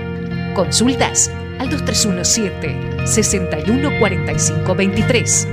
Consultas 0.55 1.29
al 1.59 1.69
2317 1.69 3.05
614523 3.05 5.47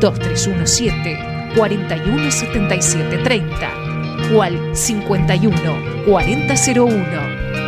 2317 0.00 1.33
417730 1.54 4.34
o 4.34 4.42
al 4.42 4.76
51 4.76 6.04
4001. 6.06 6.96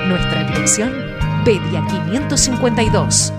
Nuestra 0.09 0.45
dirección 0.45 0.93
Pedia 1.45 1.85
552. 1.87 3.33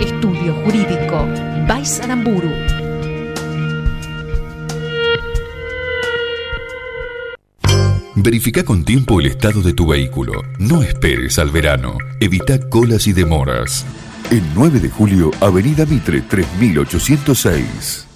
Estudio 0.00 0.54
Jurídico 0.64 1.26
Baisaramburu. 1.68 2.50
Verifica 8.22 8.64
con 8.64 8.84
tiempo 8.84 9.20
el 9.20 9.26
estado 9.26 9.62
de 9.62 9.72
tu 9.72 9.86
vehículo. 9.86 10.42
No 10.58 10.82
esperes 10.82 11.38
al 11.38 11.50
verano. 11.50 11.96
Evita 12.20 12.68
colas 12.68 13.06
y 13.06 13.12
demoras. 13.12 13.86
El 14.30 14.42
9 14.54 14.80
de 14.80 14.90
julio, 14.90 15.30
Avenida 15.40 15.86
Mitre 15.86 16.20
3806. 16.20 18.09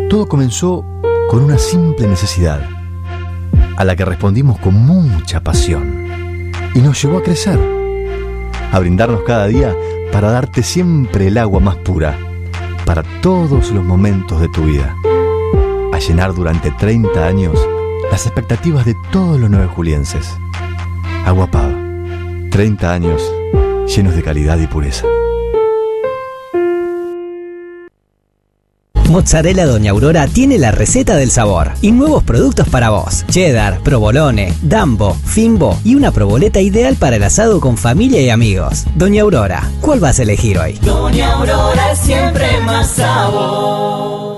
Todo 0.08 0.26
comenzó 0.26 0.84
con 1.28 1.42
una 1.42 1.58
simple 1.58 2.08
necesidad, 2.08 2.62
a 3.76 3.84
la 3.84 3.94
que 3.94 4.04
respondimos 4.04 4.58
con 4.58 4.74
mucha 4.74 5.42
pasión, 5.42 6.08
y 6.74 6.80
nos 6.80 7.00
llevó 7.02 7.18
a 7.18 7.22
crecer, 7.22 7.58
a 8.72 8.78
brindarnos 8.78 9.22
cada 9.22 9.46
día 9.46 9.76
para 10.10 10.30
darte 10.30 10.62
siempre 10.62 11.28
el 11.28 11.38
agua 11.38 11.60
más 11.60 11.76
pura, 11.76 12.18
para 12.86 13.02
todos 13.20 13.70
los 13.70 13.84
momentos 13.84 14.40
de 14.40 14.48
tu 14.48 14.64
vida, 14.64 14.96
a 15.92 15.98
llenar 15.98 16.32
durante 16.32 16.70
30 16.70 17.26
años 17.26 17.58
las 18.10 18.26
expectativas 18.26 18.84
de 18.84 18.94
todos 19.12 19.38
los 19.38 19.50
nueve 19.50 19.66
julienses. 19.66 20.28
Aguapab, 21.24 21.70
30 22.50 22.92
años 22.92 23.22
llenos 23.94 24.14
de 24.14 24.22
calidad 24.22 24.58
y 24.58 24.66
pureza. 24.66 25.06
Mozzarella 29.08 29.64
Doña 29.64 29.92
Aurora 29.92 30.26
tiene 30.26 30.58
la 30.58 30.70
receta 30.70 31.16
del 31.16 31.30
sabor 31.30 31.72
y 31.80 31.92
nuevos 31.92 32.22
productos 32.24 32.68
para 32.68 32.90
vos. 32.90 33.24
Cheddar, 33.28 33.80
provolone, 33.80 34.52
dambo, 34.60 35.14
fimbo 35.14 35.78
y 35.82 35.94
una 35.94 36.12
proboleta 36.12 36.60
ideal 36.60 36.96
para 36.96 37.16
el 37.16 37.22
asado 37.22 37.58
con 37.60 37.78
familia 37.78 38.20
y 38.20 38.28
amigos. 38.28 38.84
Doña 38.96 39.22
Aurora, 39.22 39.70
¿cuál 39.80 40.00
vas 40.00 40.18
a 40.18 40.24
elegir 40.24 40.58
hoy? 40.58 40.74
Doña 40.82 41.32
Aurora 41.32 41.94
siempre 41.96 42.60
más 42.60 42.90
sabor. 42.90 44.37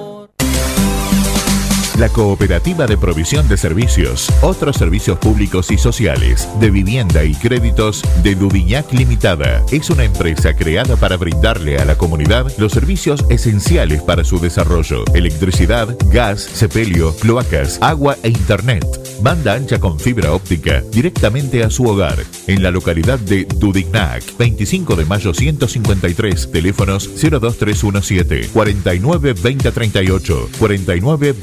La 2.00 2.08
Cooperativa 2.08 2.86
de 2.86 2.96
Provisión 2.96 3.46
de 3.46 3.58
Servicios, 3.58 4.32
otros 4.40 4.76
servicios 4.76 5.18
públicos 5.18 5.70
y 5.70 5.76
sociales, 5.76 6.48
de 6.58 6.70
vivienda 6.70 7.24
y 7.24 7.34
créditos 7.34 8.02
de 8.22 8.34
Dudignac 8.34 8.90
Limitada. 8.90 9.62
Es 9.70 9.90
una 9.90 10.04
empresa 10.04 10.54
creada 10.56 10.96
para 10.96 11.18
brindarle 11.18 11.76
a 11.76 11.84
la 11.84 11.98
comunidad 11.98 12.50
los 12.56 12.72
servicios 12.72 13.26
esenciales 13.28 14.00
para 14.00 14.24
su 14.24 14.40
desarrollo. 14.40 15.04
Electricidad, 15.12 15.94
gas, 16.10 16.40
sepelio, 16.40 17.14
cloacas, 17.16 17.78
agua 17.82 18.16
e 18.22 18.30
internet. 18.30 18.82
Banda 19.20 19.52
ancha 19.52 19.78
con 19.78 20.00
fibra 20.00 20.32
óptica 20.32 20.82
directamente 20.90 21.62
a 21.62 21.68
su 21.68 21.84
hogar. 21.84 22.16
En 22.46 22.62
la 22.62 22.70
localidad 22.70 23.18
de 23.18 23.44
Dudignac, 23.44 24.24
25 24.38 24.96
de 24.96 25.04
mayo 25.04 25.34
153, 25.34 26.50
teléfonos 26.50 27.10
02317 27.20 28.48
49 28.54 29.34
2038 29.34 30.48
49 30.58 31.34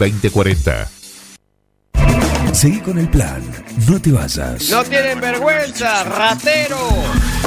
2040. 0.47 0.87
Seguí 2.53 2.79
con 2.79 2.97
el 2.97 3.09
plan. 3.09 3.41
No 3.87 3.99
te 3.99 4.11
vayas. 4.11 4.69
No 4.69 4.83
tienen 4.83 5.19
vergüenza, 5.19 6.03
ratero. 6.05 6.77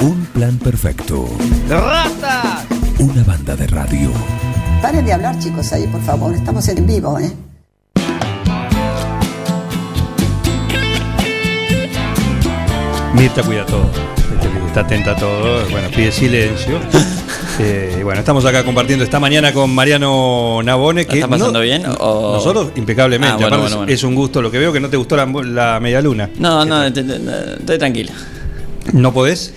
Un 0.03 0.27
plan 0.27 0.59
perfecto. 0.59 1.29
Ratas. 1.69 2.67
Una 2.99 3.25
banda 3.25 3.57
de 3.57 3.67
radio. 3.67 4.13
Paren 4.83 5.05
de 5.05 5.13
hablar, 5.13 5.39
chicos, 5.39 5.73
ahí, 5.73 5.87
por 5.87 6.03
favor. 6.03 6.35
Estamos 6.35 6.69
en 6.69 6.87
vivo, 6.87 7.19
¿eh? 7.19 7.33
Mirta 13.15 13.43
cuida 13.43 13.67
todo. 13.67 13.91
Está 14.67 14.81
atenta 14.81 15.13
a 15.13 15.17
todo. 15.17 15.69
Bueno, 15.71 15.89
pide 15.91 16.13
silencio. 16.13 16.81
Eh, 17.63 17.97
y 18.01 18.03
bueno, 18.03 18.21
estamos 18.21 18.45
acá 18.47 18.65
compartiendo 18.65 19.05
esta 19.05 19.21
mañana 19.21 19.53
con 19.53 19.71
Mariano 19.75 20.61
Nabone. 20.65 21.05
Que 21.05 21.11
¿La 21.13 21.15
están 21.17 21.31
pasando 21.31 21.53
no- 21.59 21.61
bien? 21.61 21.83
o- 21.99 22.33
Nosotros 22.35 22.69
impecablemente. 22.77 23.35
Ah, 23.35 23.37
bueno, 23.37 23.47
Aparte, 23.49 23.63
bueno, 23.63 23.77
bueno. 23.79 23.93
Es 23.93 24.03
un 24.03 24.15
gusto. 24.15 24.41
Lo 24.41 24.51
que 24.51 24.59
veo 24.59 24.73
que 24.73 24.81
no 24.81 24.89
te 24.89 24.97
gustó 24.97 25.17
la, 25.17 25.27
la 25.27 25.79
media 25.81 26.01
luna. 26.01 26.31
No, 26.39 26.65
no, 26.65 26.85
estoy 26.85 27.79
tranquila. 27.79 28.13
¿No 28.93 29.13
podés? 29.13 29.53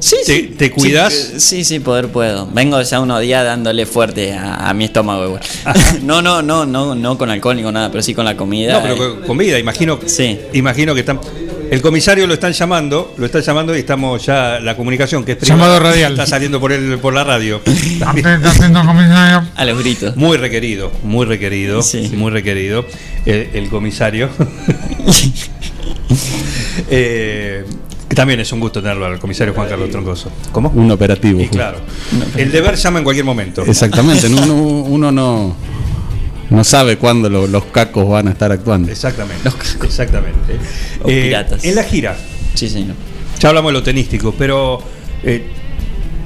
Sí, 0.00 0.14
¿Te, 0.24 0.32
sí. 0.32 0.42
te 0.56 0.70
cuidas? 0.70 1.12
Sí, 1.12 1.40
sí, 1.40 1.64
sí, 1.64 1.80
poder 1.80 2.06
puedo. 2.08 2.46
Vengo 2.52 2.80
ya 2.80 3.00
unos 3.00 3.20
días 3.20 3.44
dándole 3.44 3.84
fuerte 3.84 4.32
a, 4.32 4.68
a 4.68 4.72
mi 4.74 4.84
estómago 4.84 5.24
igual. 5.26 5.42
no, 6.04 6.22
no, 6.22 6.40
no, 6.40 6.64
no, 6.64 6.94
no 6.94 7.18
con 7.18 7.28
alcohol 7.30 7.56
ni 7.56 7.64
con 7.64 7.74
nada, 7.74 7.90
pero 7.90 8.02
sí 8.02 8.14
con 8.14 8.24
la 8.24 8.36
comida. 8.36 8.74
No, 8.74 8.82
pero 8.82 8.96
con 8.96 9.26
comida, 9.26 9.58
imagino, 9.58 9.98
imagino 10.52 10.94
que 10.94 11.00
están. 11.00 11.18
El 11.70 11.82
comisario 11.82 12.26
lo 12.26 12.34
están 12.34 12.52
llamando, 12.52 13.14
lo 13.18 13.26
están 13.26 13.42
llamando 13.42 13.76
y 13.76 13.80
estamos 13.80 14.24
ya 14.24 14.58
la 14.60 14.76
comunicación 14.76 15.24
que 15.24 15.32
es 15.32 15.38
privada, 15.38 15.62
Llamado 15.62 15.80
radial. 15.80 16.12
está 16.12 16.26
saliendo 16.26 16.60
por 16.60 16.72
el 16.72 16.98
por 16.98 17.12
la 17.14 17.24
radio. 17.24 17.60
A 19.56 19.64
los 19.64 19.78
gritos. 19.78 20.16
Muy 20.16 20.36
requerido, 20.38 20.90
muy 21.02 21.26
requerido, 21.26 21.80
muy 22.16 22.30
requerido 22.30 22.86
el, 23.26 23.50
el 23.54 23.68
comisario. 23.68 24.28
Eh, 26.90 27.64
también 28.14 28.40
es 28.40 28.50
un 28.52 28.60
gusto 28.60 28.80
tenerlo 28.80 29.04
al 29.06 29.18
comisario 29.18 29.52
Juan 29.52 29.68
Carlos 29.68 29.90
Troncoso. 29.90 30.30
¿Cómo? 30.52 30.70
Un 30.70 30.90
operativo. 30.90 31.40
Y 31.40 31.48
claro, 31.48 31.78
el 32.36 32.50
deber 32.50 32.76
llama 32.76 32.98
en 32.98 33.04
cualquier 33.04 33.24
momento. 33.26 33.62
Exactamente, 33.66 34.28
no- 34.28 34.42
uno, 34.42 34.54
uno 34.54 35.12
no, 35.12 35.56
No 36.50 36.64
sabe 36.64 36.96
cuándo 36.96 37.28
lo- 37.28 37.46
los 37.46 37.64
cacos 37.66 38.08
van 38.08 38.28
a 38.28 38.30
estar 38.30 38.50
actuando. 38.52 38.90
Exactamente. 38.90 39.48
Exactamente. 39.82 40.58
O 41.02 41.08
Eh, 41.08 41.22
piratas. 41.24 41.64
En 41.64 41.74
la 41.74 41.82
gira, 41.84 42.16
Sí, 42.54 42.68
señor. 42.68 42.94
ya 43.38 43.48
hablamos 43.50 43.70
de 43.72 43.78
lo 43.78 43.82
tenístico, 43.82 44.34
pero 44.36 44.78
eh, 45.22 45.46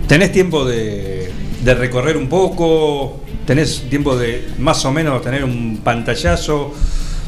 ¿tenés 0.06 0.30
tiempo 0.32 0.64
de, 0.64 1.30
de 1.64 1.74
recorrer 1.74 2.16
un 2.16 2.28
poco? 2.28 3.20
¿Tenés 3.46 3.82
tiempo 3.90 4.16
de 4.16 4.48
más 4.58 4.84
o 4.84 4.92
menos 4.92 5.20
tener 5.22 5.42
un 5.44 5.80
pantallazo 5.82 6.72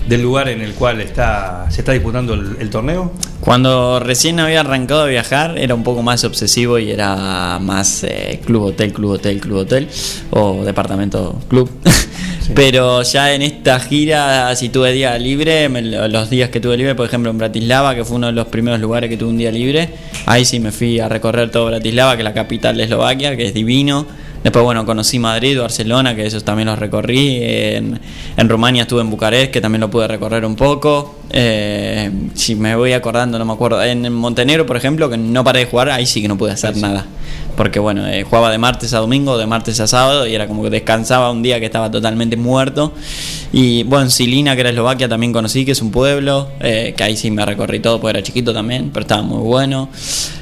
del 0.08 0.22
lugar 0.22 0.48
en 0.50 0.60
el 0.60 0.74
cual 0.74 1.00
está, 1.00 1.66
se 1.70 1.80
está 1.80 1.92
disputando 1.92 2.34
el, 2.34 2.56
el 2.60 2.70
torneo? 2.70 3.12
Cuando 3.40 3.98
recién 4.00 4.38
había 4.38 4.60
arrancado 4.60 5.02
a 5.02 5.06
viajar 5.06 5.58
era 5.58 5.74
un 5.74 5.82
poco 5.82 6.02
más 6.02 6.22
obsesivo 6.24 6.78
y 6.78 6.90
era 6.92 7.58
más 7.60 8.04
eh, 8.04 8.40
club 8.46 8.62
hotel, 8.64 8.92
club 8.92 9.12
hotel, 9.12 9.40
club 9.40 9.58
hotel 9.58 9.88
o 10.30 10.62
departamento 10.64 11.40
club. 11.48 11.68
Pero 12.54 13.02
ya 13.02 13.32
en 13.34 13.42
esta 13.42 13.80
gira, 13.80 14.54
si 14.56 14.68
tuve 14.68 14.92
día 14.92 15.18
libre, 15.18 15.68
me- 15.68 15.80
los 15.82 16.28
días 16.28 16.50
que 16.50 16.60
tuve 16.60 16.76
libre, 16.76 16.94
por 16.94 17.06
ejemplo 17.06 17.30
en 17.30 17.38
Bratislava, 17.38 17.94
que 17.94 18.04
fue 18.04 18.16
uno 18.16 18.26
de 18.26 18.32
los 18.32 18.46
primeros 18.48 18.80
lugares 18.80 19.08
que 19.08 19.16
tuve 19.16 19.30
un 19.30 19.38
día 19.38 19.50
libre, 19.50 19.88
ahí 20.26 20.44
sí 20.44 20.60
me 20.60 20.70
fui 20.72 21.00
a 21.00 21.08
recorrer 21.08 21.50
todo 21.50 21.66
Bratislava, 21.66 22.16
que 22.16 22.22
es 22.22 22.24
la 22.24 22.34
capital 22.34 22.76
de 22.76 22.84
Eslovaquia, 22.84 23.36
que 23.36 23.46
es 23.46 23.54
divino. 23.54 24.06
Después, 24.42 24.62
bueno, 24.62 24.84
conocí 24.84 25.18
Madrid, 25.18 25.58
Barcelona, 25.58 26.14
que 26.14 26.26
esos 26.26 26.44
también 26.44 26.66
los 26.68 26.78
recorrí. 26.78 27.38
En, 27.42 27.98
en 28.36 28.48
Rumania 28.50 28.82
estuve 28.82 29.00
en 29.00 29.08
Bucarest, 29.08 29.50
que 29.50 29.62
también 29.62 29.80
lo 29.80 29.90
pude 29.90 30.06
recorrer 30.06 30.44
un 30.44 30.54
poco. 30.54 31.20
Eh, 31.30 32.10
si 32.34 32.54
me 32.54 32.76
voy 32.76 32.92
acordando, 32.92 33.38
no 33.38 33.46
me 33.46 33.54
acuerdo. 33.54 33.82
En 33.82 34.12
Montenegro, 34.12 34.66
por 34.66 34.76
ejemplo, 34.76 35.08
que 35.08 35.16
no 35.16 35.42
paré 35.44 35.60
de 35.60 35.66
jugar, 35.66 35.88
ahí 35.88 36.04
sí 36.04 36.20
que 36.20 36.28
no 36.28 36.36
pude 36.36 36.50
hacer 36.52 36.76
nada. 36.76 37.06
Porque, 37.56 37.78
bueno, 37.78 38.04
eh, 38.08 38.24
jugaba 38.24 38.50
de 38.50 38.58
martes 38.58 38.94
a 38.94 38.98
domingo, 38.98 39.38
de 39.38 39.46
martes 39.46 39.78
a 39.78 39.86
sábado, 39.86 40.26
y 40.26 40.34
era 40.34 40.48
como 40.48 40.64
que 40.64 40.70
descansaba 40.70 41.30
un 41.30 41.40
día 41.40 41.60
que 41.60 41.66
estaba 41.66 41.88
totalmente 41.88 42.36
muerto. 42.36 42.92
Y, 43.52 43.84
bueno, 43.84 44.10
Silina, 44.10 44.56
que 44.56 44.62
era 44.62 44.70
Eslovaquia, 44.70 45.08
también 45.08 45.32
conocí, 45.32 45.64
que 45.64 45.70
es 45.70 45.80
un 45.80 45.92
pueblo, 45.92 46.48
eh, 46.58 46.94
que 46.96 47.04
ahí 47.04 47.16
sí 47.16 47.30
me 47.30 47.46
recorrí 47.46 47.78
todo, 47.78 48.00
porque 48.00 48.18
era 48.18 48.22
chiquito 48.26 48.52
también, 48.52 48.90
pero 48.92 49.02
estaba 49.02 49.22
muy 49.22 49.38
bueno. 49.38 49.88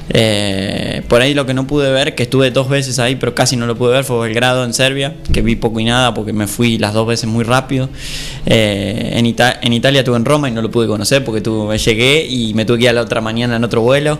Eh, 0.09 1.03
por 1.07 1.21
ahí 1.21 1.35
lo 1.35 1.45
que 1.45 1.53
no 1.53 1.67
pude 1.67 1.91
ver, 1.91 2.15
que 2.15 2.23
estuve 2.23 2.49
dos 2.49 2.67
veces 2.67 2.97
ahí, 2.97 3.15
pero 3.15 3.35
casi 3.35 3.55
no 3.57 3.67
lo 3.67 3.75
pude 3.77 3.91
ver, 3.91 4.03
fue 4.05 4.19
Belgrado 4.27 4.63
en 4.63 4.73
Serbia, 4.73 5.13
que 5.31 5.43
vi 5.43 5.55
poco 5.55 5.79
y 5.79 5.85
nada 5.85 6.15
porque 6.15 6.33
me 6.33 6.47
fui 6.47 6.79
las 6.79 6.93
dos 6.95 7.05
veces 7.05 7.29
muy 7.29 7.43
rápido. 7.43 7.89
En, 8.47 9.25
Ita- 9.27 9.59
en 9.61 9.71
Italia 9.73 9.99
estuve 9.99 10.17
en 10.17 10.25
Roma 10.25 10.49
y 10.49 10.51
no 10.51 10.63
lo 10.63 10.71
pude 10.71 10.87
conocer 10.87 11.23
porque 11.23 11.41
tuve, 11.41 11.77
llegué 11.77 12.25
y 12.25 12.55
me 12.55 12.65
tuve 12.65 12.79
que 12.79 12.83
ir 12.85 12.89
a 12.89 12.93
la 12.93 13.01
otra 13.01 13.21
mañana 13.21 13.55
en 13.55 13.63
otro 13.63 13.81
vuelo, 13.81 14.17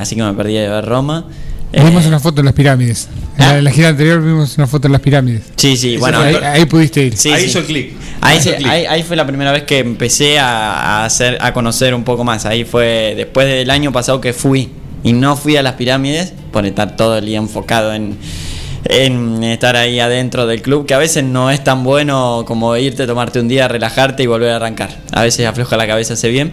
así 0.00 0.16
que 0.16 0.22
me 0.22 0.32
perdí 0.32 0.54
de 0.54 0.68
ver 0.68 0.86
Roma. 0.86 1.26
Eh, 1.72 1.82
Vimos 1.82 2.04
una 2.06 2.20
foto 2.20 2.40
en 2.40 2.44
las 2.46 2.54
pirámides. 2.54 3.08
En 3.38 3.46
la, 3.46 3.58
en 3.58 3.64
la 3.64 3.70
gira 3.70 3.88
anterior 3.88 4.22
vimos 4.22 4.56
una 4.58 4.66
foto 4.66 4.88
en 4.88 4.92
las 4.92 5.00
pirámides. 5.00 5.42
Sí, 5.56 5.76
sí, 5.76 5.96
bueno. 5.96 6.20
ahí, 6.20 6.34
ahí 6.36 6.64
pudiste 6.66 7.02
ir. 7.06 7.16
Sí, 7.16 7.30
sí. 7.48 7.58
Ahí, 8.20 8.40
se- 8.40 8.56
ahí- 8.68 8.84
ahí 8.86 9.02
fue 9.02 9.16
la 9.16 9.26
primera 9.26 9.52
vez 9.52 9.62
que 9.62 9.78
empecé 9.78 10.38
a, 10.38 10.72
a 11.00 11.04
hacer, 11.06 11.38
a 11.40 11.52
conocer 11.54 11.94
un 11.94 12.04
poco 12.04 12.24
más. 12.24 12.44
Ahí 12.46 12.64
fue 12.64 13.14
después 13.16 13.46
del 13.46 13.70
año 13.70 13.90
pasado 13.90 14.20
que 14.20 14.32
fui 14.34 14.70
y 15.02 15.12
no 15.14 15.34
fui 15.36 15.56
a 15.56 15.62
las 15.62 15.72
pirámides 15.74 16.32
por 16.52 16.66
estar 16.66 16.94
todo 16.96 17.16
el 17.18 17.24
día 17.26 17.38
enfocado 17.38 17.94
en, 17.94 18.16
en 18.84 19.42
estar 19.42 19.74
ahí 19.76 19.98
adentro 19.98 20.46
del 20.46 20.60
club, 20.62 20.86
que 20.86 20.94
a 20.94 20.98
veces 20.98 21.24
no 21.24 21.50
es 21.50 21.64
tan 21.64 21.84
bueno 21.84 22.44
como 22.46 22.76
irte, 22.76 23.06
tomarte 23.06 23.40
un 23.40 23.48
día, 23.48 23.66
relajarte 23.68 24.22
y 24.22 24.26
volver 24.26 24.50
a 24.50 24.56
arrancar. 24.56 24.90
A 25.12 25.22
veces 25.22 25.46
afloja 25.46 25.76
la 25.76 25.86
cabeza, 25.86 26.14
hace 26.14 26.28
bien. 26.28 26.52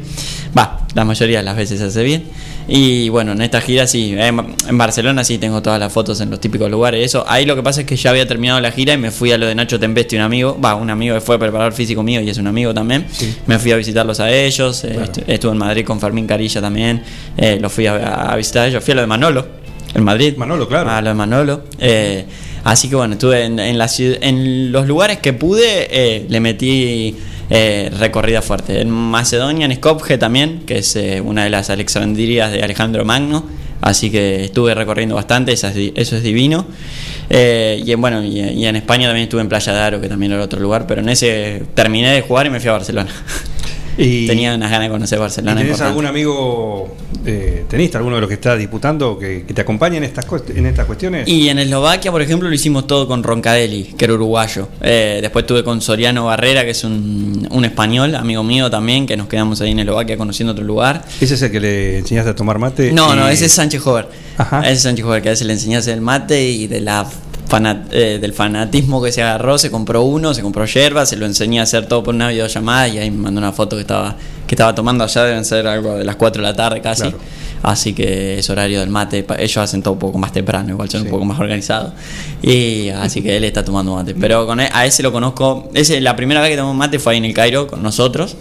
Va, 0.57 0.87
la 0.95 1.05
mayoría 1.05 1.39
de 1.39 1.43
las 1.43 1.55
veces 1.57 1.81
hace 1.81 2.03
bien. 2.03 2.23
Y 2.71 3.09
bueno, 3.09 3.31
en 3.31 3.41
esta 3.41 3.61
gira 3.61 3.87
sí, 3.87 4.13
en 4.15 4.55
en 4.67 4.77
Barcelona 4.77 5.23
sí 5.23 5.39
tengo 5.39 5.59
todas 5.61 5.79
las 5.79 5.91
fotos 5.91 6.21
en 6.21 6.29
los 6.29 6.39
típicos 6.39 6.69
lugares. 6.69 7.03
Eso, 7.03 7.25
ahí 7.27 7.45
lo 7.45 7.55
que 7.55 7.63
pasa 7.63 7.81
es 7.81 7.87
que 7.87 7.95
ya 7.95 8.11
había 8.11 8.27
terminado 8.27 8.59
la 8.61 8.71
gira 8.71 8.93
y 8.93 8.97
me 8.97 9.09
fui 9.09 9.31
a 9.31 9.39
lo 9.39 9.47
de 9.47 9.55
Nacho 9.55 9.79
Tempesti, 9.79 10.15
un 10.17 10.21
amigo, 10.21 10.59
va, 10.63 10.75
un 10.75 10.89
amigo 10.91 11.15
que 11.15 11.21
fue 11.21 11.39
preparador 11.39 11.73
físico 11.73 12.03
mío 12.03 12.21
y 12.21 12.29
es 12.29 12.37
un 12.37 12.45
amigo 12.45 12.71
también. 12.73 13.05
Me 13.47 13.57
fui 13.57 13.71
a 13.71 13.75
visitarlos 13.75 14.19
a 14.19 14.31
ellos, 14.31 14.83
eh, 14.83 14.99
estu- 15.01 15.23
estuve 15.25 15.51
en 15.53 15.57
Madrid 15.57 15.83
con 15.83 15.99
Fermín 15.99 16.27
Carilla 16.27 16.61
también, 16.61 17.01
eh, 17.37 17.57
los 17.59 17.71
fui 17.73 17.87
a, 17.87 17.95
a 18.31 18.35
visitar 18.35 18.63
a 18.65 18.67
ellos, 18.67 18.83
fui 18.83 18.91
a 18.91 18.95
lo 18.95 19.01
de 19.01 19.07
Manolo, 19.07 19.47
en 19.95 20.03
Madrid. 20.03 20.35
Manolo, 20.37 20.67
claro. 20.67 20.91
A 20.91 21.01
lo 21.01 21.09
de 21.09 21.15
Manolo. 21.15 21.63
eh, 21.79 22.25
así 22.65 22.87
que 22.87 22.95
bueno, 22.95 23.13
estuve 23.13 23.45
en, 23.45 23.57
en 23.57 23.77
la 23.79 23.89
en 23.97 24.71
los 24.71 24.85
lugares 24.85 25.17
que 25.17 25.33
pude, 25.33 25.87
eh, 25.89 26.25
le 26.29 26.39
metí 26.39 27.15
eh, 27.49 27.91
recorrida 27.97 28.41
fuerte. 28.41 28.81
En 28.81 28.89
Macedonia, 28.89 29.65
en 29.65 29.75
Skopje 29.75 30.17
también, 30.17 30.61
que 30.65 30.79
es 30.79 30.95
eh, 30.95 31.21
una 31.21 31.43
de 31.43 31.49
las 31.49 31.69
alexandrias 31.69 32.51
de 32.51 32.61
Alejandro 32.61 33.05
Magno. 33.05 33.45
Así 33.81 34.11
que 34.11 34.43
estuve 34.43 34.75
recorriendo 34.75 35.15
bastante, 35.15 35.53
eso 35.53 35.67
es, 35.67 35.93
eso 35.95 36.17
es 36.17 36.23
divino. 36.23 36.65
Eh, 37.29 37.81
y 37.85 37.91
en, 37.91 38.01
bueno, 38.01 38.23
y, 38.23 38.39
y 38.39 38.65
en 38.65 38.75
España 38.75 39.07
también 39.07 39.23
estuve 39.23 39.41
en 39.41 39.49
Playa 39.49 39.73
de 39.73 39.79
Aro, 39.79 40.01
que 40.01 40.09
también 40.09 40.33
era 40.33 40.43
otro 40.43 40.59
lugar, 40.59 40.85
pero 40.85 41.01
en 41.01 41.09
ese 41.09 41.63
terminé 41.73 42.11
de 42.11 42.21
jugar 42.21 42.47
y 42.47 42.49
me 42.49 42.59
fui 42.59 42.69
a 42.69 42.73
Barcelona. 42.73 43.09
Y, 44.01 44.27
Tenía 44.27 44.55
unas 44.55 44.71
ganas 44.71 44.87
de 44.87 44.91
conocer 44.93 45.17
¿y 45.17 45.21
Barcelona. 45.21 45.55
¿Tenés 45.55 45.67
importante. 45.71 45.89
algún 45.89 46.05
amigo, 46.05 46.95
eh, 47.25 47.65
teniste 47.67 47.97
alguno 47.97 48.15
de 48.15 48.21
los 48.21 48.27
que 48.29 48.35
está 48.35 48.55
disputando 48.55 49.19
que, 49.19 49.43
que 49.45 49.53
te 49.53 49.59
acompañe 49.61 49.97
en 49.97 50.05
estas, 50.05 50.25
en 50.55 50.65
estas 50.65 50.85
cuestiones? 50.85 51.27
Y 51.27 51.49
en 51.49 51.59
Eslovaquia, 51.59 52.09
por 52.11 52.21
ejemplo, 52.21 52.47
lo 52.47 52.55
hicimos 52.55 52.87
todo 52.87 53.07
con 53.09 53.23
Roncadelli, 53.23 53.95
que 53.97 54.05
era 54.05 54.13
uruguayo. 54.13 54.69
Eh, 54.81 55.19
después 55.21 55.45
tuve 55.45 55.63
con 55.65 55.81
Soriano 55.81 56.25
Barrera, 56.25 56.63
que 56.63 56.71
es 56.71 56.83
un, 56.85 57.45
un 57.51 57.65
español, 57.65 58.15
amigo 58.15 58.41
mío 58.43 58.69
también, 58.69 59.05
que 59.05 59.17
nos 59.17 59.27
quedamos 59.27 59.59
ahí 59.59 59.71
en 59.71 59.79
Eslovaquia 59.79 60.15
conociendo 60.17 60.53
otro 60.53 60.63
lugar. 60.63 61.03
¿Ese 61.19 61.33
es 61.33 61.41
el 61.41 61.51
que 61.51 61.59
le 61.59 61.97
enseñaste 61.99 62.29
a 62.31 62.35
tomar 62.35 62.57
mate? 62.57 62.93
No, 62.93 63.13
y- 63.13 63.17
no, 63.17 63.27
ese 63.27 63.45
es 63.47 63.51
Sánchez 63.51 63.81
Hover. 64.39 64.63
Ese 64.63 64.73
es 64.73 64.81
Sánchez 64.81 65.05
a 65.05 65.09
veces 65.19 65.41
le 65.47 65.53
enseñase 65.53 65.91
el 65.93 66.01
mate 66.01 66.41
y 66.49 66.67
de 66.67 66.81
la 66.81 67.05
eh, 67.91 68.19
del 68.21 68.33
fanatismo 68.33 69.01
que 69.01 69.11
se 69.11 69.23
agarró, 69.23 69.57
se 69.57 69.71
compró 69.71 70.03
uno, 70.03 70.35
se 70.35 70.43
compró 70.43 70.65
yerba, 70.65 71.05
se 71.07 71.15
lo 71.17 71.25
enseñé 71.25 71.59
a 71.59 71.63
hacer 71.63 71.87
todo 71.87 72.03
por 72.03 72.13
una 72.13 72.29
videollamada 72.29 72.87
y 72.87 72.99
ahí 72.99 73.09
me 73.09 73.17
mandó 73.17 73.39
una 73.39 73.51
foto 73.51 73.75
que 73.75 73.81
estaba, 73.81 74.15
que 74.45 74.53
estaba 74.53 74.75
tomando 74.75 75.03
allá, 75.03 75.23
deben 75.23 75.43
ser 75.43 75.65
algo 75.65 75.95
de 75.97 76.03
las 76.03 76.15
4 76.15 76.43
de 76.43 76.47
la 76.47 76.55
tarde 76.55 76.79
casi. 76.81 77.01
Claro. 77.03 77.17
Así 77.63 77.93
que 77.93 78.37
es 78.39 78.49
horario 78.51 78.79
del 78.79 78.89
mate. 78.89 79.25
Ellos 79.39 79.57
hacen 79.57 79.81
todo 79.81 79.93
un 79.95 79.99
poco 79.99 80.17
más 80.17 80.31
temprano, 80.31 80.69
igual 80.69 80.89
son 80.89 81.01
un 81.01 81.09
poco 81.09 81.25
más 81.25 81.39
organizados. 81.39 81.91
Y 82.41 82.89
así 82.89 83.21
que 83.21 83.35
él 83.35 83.43
está 83.43 83.65
tomando 83.65 83.95
mate. 83.95 84.13
Pero 84.15 84.45
con 84.45 84.59
él- 84.59 84.69
a 84.71 84.85
ese 84.85 85.03
lo 85.03 85.11
conozco. 85.11 85.69
Ese, 85.73 85.99
la 85.99 86.15
primera 86.15 86.41
vez 86.41 86.51
que 86.51 86.55
tomó 86.57 86.73
mate 86.73 86.99
fue 86.99 87.13
ahí 87.13 87.17
en 87.17 87.25
el 87.25 87.33
Cairo 87.33 87.67
con 87.67 87.81
nosotros. 87.83 88.37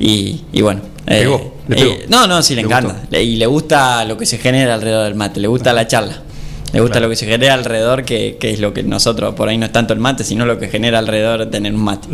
Y, 0.00 0.40
y 0.52 0.62
bueno. 0.62 0.80
¿Le 1.06 1.55
pegó? 1.74 1.94
no, 2.08 2.26
no, 2.26 2.42
sí 2.42 2.54
le, 2.54 2.62
¿Le 2.62 2.66
encanta. 2.66 3.02
Le- 3.10 3.22
y 3.24 3.36
le 3.36 3.46
gusta 3.46 4.04
lo 4.04 4.16
que 4.16 4.26
se 4.26 4.38
genera 4.38 4.74
alrededor 4.74 5.04
del 5.04 5.14
mate. 5.14 5.40
Le 5.40 5.48
gusta 5.48 5.72
la 5.72 5.86
charla. 5.88 6.22
Le 6.72 6.80
gusta 6.80 7.00
lo 7.00 7.08
que 7.08 7.16
se 7.16 7.26
genera 7.26 7.54
alrededor, 7.54 8.04
que, 8.04 8.36
que 8.38 8.50
es 8.50 8.60
lo 8.60 8.74
que 8.74 8.82
nosotros, 8.82 9.34
por 9.34 9.48
ahí 9.48 9.56
no 9.56 9.66
es 9.66 9.72
tanto 9.72 9.92
el 9.94 10.00
mate, 10.00 10.24
sino 10.24 10.44
lo 10.44 10.58
que 10.58 10.68
genera 10.68 10.98
alrededor 10.98 11.40
de 11.40 11.46
tener 11.46 11.72
un 11.74 11.82
mate. 11.82 12.08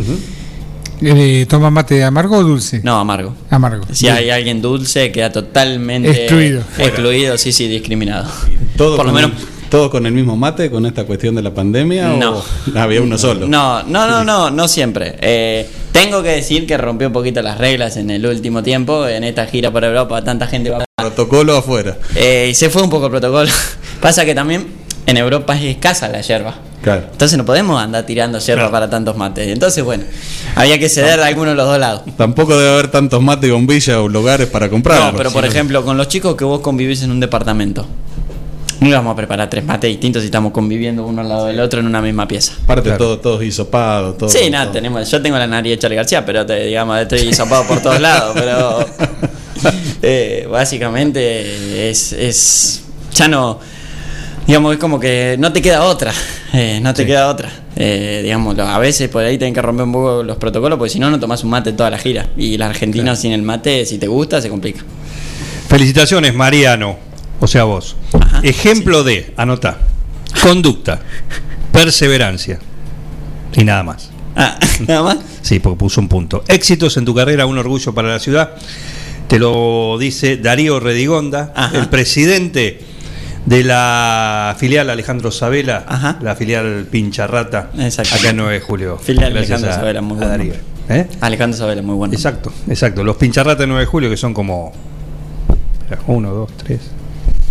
Eh, 1.04 1.46
¿Toma 1.48 1.70
mate 1.70 2.04
amargo 2.04 2.36
o 2.36 2.42
dulce? 2.44 2.80
No, 2.84 2.98
amargo. 3.00 3.34
Amargo. 3.50 3.84
Si 3.92 4.08
hay 4.08 4.30
alguien 4.30 4.62
dulce, 4.62 5.10
queda 5.10 5.32
totalmente 5.32 6.10
Excluido. 6.10 6.62
excluido, 6.78 7.38
sí, 7.38 7.50
sí, 7.50 7.66
discriminado. 7.66 8.30
¿Todo, 8.76 8.96
Por 8.96 9.06
lo 9.06 9.12
menos. 9.12 9.32
El, 9.72 9.78
¿Todo 9.78 9.90
con 9.90 10.06
el 10.06 10.12
mismo 10.12 10.36
mate 10.36 10.70
con 10.70 10.84
esta 10.84 11.04
cuestión 11.04 11.34
de 11.34 11.42
la 11.42 11.54
pandemia? 11.54 12.08
No. 12.08 12.38
¿O 12.38 12.78
había 12.78 13.00
uno 13.00 13.16
solo? 13.16 13.46
No, 13.48 13.82
no, 13.82 14.06
no, 14.06 14.22
no, 14.22 14.50
no 14.50 14.68
siempre. 14.68 15.16
Eh, 15.20 15.68
tengo 15.92 16.22
que 16.22 16.30
decir 16.30 16.66
que 16.66 16.76
rompió 16.76 17.06
un 17.06 17.12
poquito 17.12 17.40
las 17.42 17.58
reglas 17.58 17.96
en 17.96 18.10
el 18.10 18.26
último 18.26 18.62
tiempo, 18.62 19.06
en 19.08 19.24
esta 19.24 19.46
gira 19.46 19.70
por 19.70 19.84
Europa, 19.84 20.22
tanta 20.22 20.46
gente 20.46 20.70
va 20.70 20.84
Protocolo 20.96 21.56
afuera. 21.56 21.96
Eh, 22.14 22.48
y 22.50 22.54
se 22.54 22.70
fue 22.70 22.82
un 22.82 22.90
poco 22.90 23.06
el 23.06 23.12
protocolo. 23.12 23.50
Pasa 24.00 24.24
que 24.24 24.34
también 24.34 24.66
en 25.06 25.16
Europa 25.16 25.56
es 25.56 25.64
escasa 25.64 26.08
la 26.08 26.20
yerba. 26.20 26.54
Claro. 26.82 27.04
Entonces 27.12 27.38
no 27.38 27.44
podemos 27.44 27.80
andar 27.80 28.04
tirando 28.04 28.38
yerba 28.40 28.70
para 28.70 28.90
tantos 28.90 29.16
mates. 29.16 29.48
Entonces, 29.48 29.84
bueno, 29.84 30.04
había 30.56 30.78
que 30.78 30.88
ceder 30.88 31.18
de 31.18 31.26
alguno 31.26 31.50
de 31.50 31.56
los 31.56 31.66
dos 31.66 31.78
lados. 31.78 32.02
Tampoco 32.16 32.56
debe 32.58 32.72
haber 32.72 32.90
tantos 32.90 33.22
mates 33.22 33.48
y 33.48 33.52
bombillas 33.52 33.96
o 33.96 34.08
lugares 34.08 34.48
para 34.48 34.68
comprar. 34.68 35.12
No, 35.12 35.16
pero 35.16 35.30
por 35.30 35.44
ejemplo, 35.44 35.84
con 35.84 35.96
los 35.96 36.08
chicos 36.08 36.34
que 36.36 36.44
vos 36.44 36.60
convivís 36.60 37.02
en 37.02 37.12
un 37.12 37.20
departamento, 37.20 37.86
no 38.82 38.88
íbamos 38.88 39.12
a 39.12 39.16
preparar 39.16 39.48
tres 39.48 39.64
mates 39.64 39.88
distintos 39.88 40.22
si 40.22 40.26
estamos 40.26 40.52
conviviendo 40.52 41.06
uno 41.06 41.22
al 41.22 41.28
lado 41.28 41.46
del 41.46 41.60
otro 41.60 41.80
en 41.80 41.86
una 41.86 42.02
misma 42.02 42.26
pieza. 42.26 42.54
Aparte, 42.64 42.90
todo, 42.92 43.18
todos 43.18 43.42
hisopados. 43.42 44.18
Todo, 44.18 44.28
sí, 44.28 44.50
nada, 44.50 44.72
tenemos, 44.72 45.08
yo 45.08 45.22
tengo 45.22 45.38
la 45.38 45.46
nariz 45.46 45.72
de 45.72 45.78
Charlie 45.78 45.96
García, 45.96 46.24
pero 46.26 46.44
te, 46.44 46.66
digamos, 46.66 46.98
estoy 46.98 47.32
zapado 47.32 47.64
por 47.66 47.80
todos 47.80 48.00
lados, 48.00 48.32
pero 48.34 48.84
eh, 50.02 50.48
básicamente 50.50 51.90
es, 51.90 52.12
es, 52.12 52.82
ya 53.14 53.28
no, 53.28 53.60
digamos, 54.46 54.72
es 54.72 54.80
como 54.80 54.98
que 54.98 55.36
no 55.38 55.52
te 55.52 55.62
queda 55.62 55.84
otra, 55.84 56.12
eh, 56.52 56.80
no 56.82 56.92
te 56.92 57.06
queda 57.06 57.28
otra. 57.28 57.50
Eh, 57.74 58.20
digamos, 58.22 58.58
a 58.58 58.78
veces 58.78 59.08
por 59.08 59.24
ahí 59.24 59.38
tienen 59.38 59.54
que 59.54 59.62
romper 59.62 59.86
un 59.86 59.92
poco 59.92 60.22
los 60.22 60.36
protocolos, 60.36 60.78
porque 60.78 60.90
si 60.92 60.98
no, 60.98 61.08
no 61.08 61.18
tomás 61.18 61.42
un 61.44 61.50
mate 61.50 61.72
toda 61.72 61.88
la 61.88 61.98
gira. 61.98 62.26
Y 62.36 62.54
el 62.56 62.62
argentino 62.62 63.14
sin 63.16 63.32
el 63.32 63.42
mate, 63.42 63.86
si 63.86 63.98
te 63.98 64.08
gusta, 64.08 64.42
se 64.42 64.48
complica. 64.48 64.82
Felicitaciones, 65.68 66.34
Mariano. 66.34 67.11
O 67.42 67.48
sea, 67.48 67.64
vos. 67.64 67.96
Ejemplo 68.44 69.02
de, 69.02 69.34
anota, 69.36 69.78
conducta, 70.42 71.00
perseverancia 71.72 72.60
y 73.52 73.64
nada 73.64 73.82
más. 73.82 74.10
Ah, 74.36 74.56
¿Nada 74.86 75.02
más? 75.02 75.18
Sí, 75.42 75.58
porque 75.58 75.76
puso 75.76 76.00
un 76.00 76.06
punto. 76.08 76.44
Éxitos 76.46 76.96
en 76.98 77.04
tu 77.04 77.14
carrera, 77.16 77.44
un 77.46 77.58
orgullo 77.58 77.92
para 77.92 78.08
la 78.10 78.20
ciudad. 78.20 78.52
Te 79.26 79.40
lo 79.40 79.96
dice 79.98 80.36
Darío 80.36 80.78
Redigonda, 80.78 81.52
el 81.72 81.88
presidente 81.88 82.80
de 83.44 83.64
la 83.64 84.54
filial 84.56 84.88
Alejandro 84.88 85.32
Sabela, 85.32 86.18
la 86.22 86.36
filial 86.36 86.86
Pincharrata, 86.88 87.70
acá 87.72 88.30
en 88.30 88.36
9 88.36 88.52
de 88.54 88.60
julio. 88.60 88.98
Filial 88.98 89.32
Gracias 89.32 89.50
Alejandro 89.58 89.70
a- 89.70 89.74
Sabela, 89.74 90.00
muy 90.00 90.16
bueno. 90.16 90.44
¿Eh? 90.90 91.08
Alejandro 91.20 91.58
Sabela, 91.58 91.82
muy 91.82 91.96
bueno. 91.96 92.14
Exacto, 92.14 92.52
exacto. 92.68 93.02
Los 93.02 93.16
Pincharrata 93.16 93.62
de 93.62 93.66
9 93.66 93.80
de 93.80 93.86
julio 93.86 94.10
que 94.10 94.16
son 94.16 94.32
como. 94.32 94.72
espera, 95.82 96.02
Uno, 96.06 96.30
dos, 96.32 96.50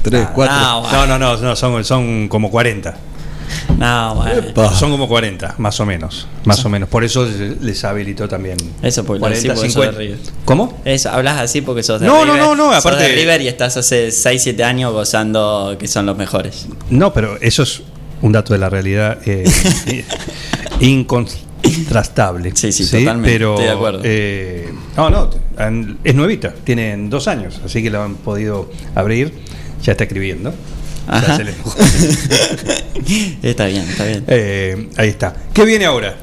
tres. 0.02 0.12
Tres, 0.12 0.28
Ah, 0.30 0.32
cuatro. 0.34 0.56
No, 0.98 1.06
no, 1.08 1.20
no, 1.20 1.38
no, 1.38 1.56
son, 1.56 1.84
son 1.86 2.28
como 2.28 2.50
40. 2.52 2.96
No, 3.78 4.16
bueno. 4.16 4.72
Son 4.74 4.92
como 4.92 5.08
40, 5.10 5.56
más 5.58 5.78
o 5.82 5.86
menos. 5.86 6.28
Más 6.46 6.64
o 6.64 6.70
menos. 6.70 6.88
Por 6.88 7.04
eso 7.04 7.28
les 7.60 7.84
habilitó 7.84 8.28
también. 8.28 8.58
Eso 8.82 9.04
porque 9.04 9.20
40, 9.20 9.42
sí, 9.42 9.48
porque 9.50 9.62
sos 9.70 9.74
50. 9.74 9.92
de 9.98 10.06
River. 10.06 10.20
¿Cómo? 10.46 10.82
Eso, 10.86 11.10
hablas 11.10 11.38
así 11.40 11.62
porque 11.62 11.84
sos 11.84 12.00
de 12.00 12.08
No, 12.08 12.24
no, 12.26 12.34
River. 12.34 12.40
no, 12.48 12.56
no, 12.56 12.74
Sos 12.74 12.86
aparte- 12.86 13.04
de 13.04 13.16
River 13.16 13.42
y 13.42 13.48
estás 13.50 13.76
hace 13.78 14.12
6, 14.12 14.42
7 14.44 14.64
años 14.64 14.94
gozando 14.94 15.76
que 15.80 15.88
son 15.88 16.06
los 16.06 16.16
mejores. 16.18 16.68
No, 16.90 17.12
pero 17.14 17.38
eso 17.42 17.64
es 17.64 17.82
un 18.22 18.32
dato 18.32 18.54
de 18.54 18.60
la 18.60 18.70
realidad 18.70 19.18
eh, 19.26 19.44
incontrastable. 20.80 22.52
Sí, 22.56 22.72
sí, 22.72 22.86
totalmente, 22.86 23.32
Pero, 23.32 23.52
estoy 23.54 23.66
de 23.66 23.72
acuerdo. 23.72 24.00
eh, 24.04 24.74
no, 24.96 25.10
no, 25.10 25.30
es 26.04 26.16
nuevita, 26.16 26.54
tienen 26.64 27.10
dos 27.10 27.28
años, 27.28 27.60
así 27.66 27.82
que 27.84 27.90
lo 27.90 28.02
han 28.02 28.16
podido 28.16 28.70
abrir. 28.96 29.34
Ya 29.84 29.92
está 29.94 30.04
escribiendo. 30.04 30.54
Ya 31.08 31.18
Ajá. 31.18 31.38
se 31.38 31.44
le- 31.44 31.54
está 33.44 33.66
bien, 33.66 33.82
está 33.90 34.06
bien. 34.06 34.24
Eh, 34.28 34.90
ahí 34.98 35.10
está. 35.10 35.34
¿Qué 35.54 35.66
viene 35.66 35.86
ahora? 35.86 36.16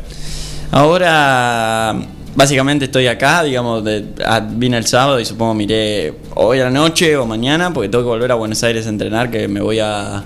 Ahora, 0.71 1.95
básicamente 2.37 2.85
estoy 2.87 3.07
acá, 3.09 3.43
digamos, 3.43 3.85
de- 3.85 4.05
ah, 4.25 4.41
vine 4.49 4.77
el 4.79 4.87
sábado 4.87 5.19
y 5.19 5.25
supongo 5.25 5.55
miré 5.55 6.15
hoy 6.35 6.61
a 6.61 6.65
la 6.65 6.71
noche 6.71 7.17
o 7.17 7.27
mañana, 7.27 7.73
porque 7.73 7.89
tengo 7.89 8.05
que 8.05 8.09
volver 8.09 8.31
a 8.33 8.37
Buenos 8.37 8.63
Aires 8.63 8.87
a 8.87 8.91
entrenar, 8.91 9.31
que 9.31 9.49
me 9.49 9.61
voy 9.61 9.81
a, 9.81 10.23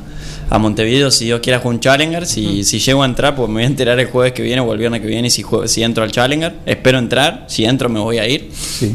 a 0.55 0.59
Montevideo 0.59 1.11
si 1.11 1.25
Dios 1.25 1.41
quiere 1.41 1.57
a 1.57 1.61
jugar 1.61 1.75
un 1.77 1.81
Challenger. 1.81 2.27
Si, 2.27 2.63
si 2.65 2.79
llego 2.79 3.03
a 3.03 3.07
entrar, 3.07 3.35
pues 3.35 3.49
me 3.49 3.55
voy 3.55 3.63
a 3.63 3.67
enterar 3.67 3.99
el 3.99 4.07
jueves 4.07 4.33
que 4.35 4.43
viene 4.43 4.61
o 4.61 4.71
el 4.73 4.79
viernes 4.79 5.01
que 5.01 5.07
viene 5.07 5.31
si, 5.31 5.43
juego- 5.43 5.67
si 5.67 5.83
entro 5.83 6.05
al 6.05 6.13
Challenger. 6.13 6.53
Espero 6.67 6.99
entrar, 6.99 7.47
si 7.49 7.65
entro 7.65 7.89
me 7.89 8.01
voy 8.01 8.19
a 8.19 8.29
ir. 8.29 8.51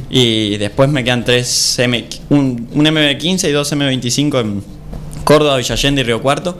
Y 0.10 0.58
después 0.58 0.90
me 0.90 1.04
quedan 1.04 1.26
tres 1.26 1.80
M, 1.80 2.06
un, 2.30 2.68
un 2.74 2.86
MB15 2.86 3.50
y 3.50 3.52
dos 3.52 3.72
MB25 3.74 4.42
en 4.42 4.64
Córdoba, 5.24 5.58
Villallende 5.58 6.02
y 6.02 6.04
Río 6.04 6.22
Cuarto. 6.22 6.60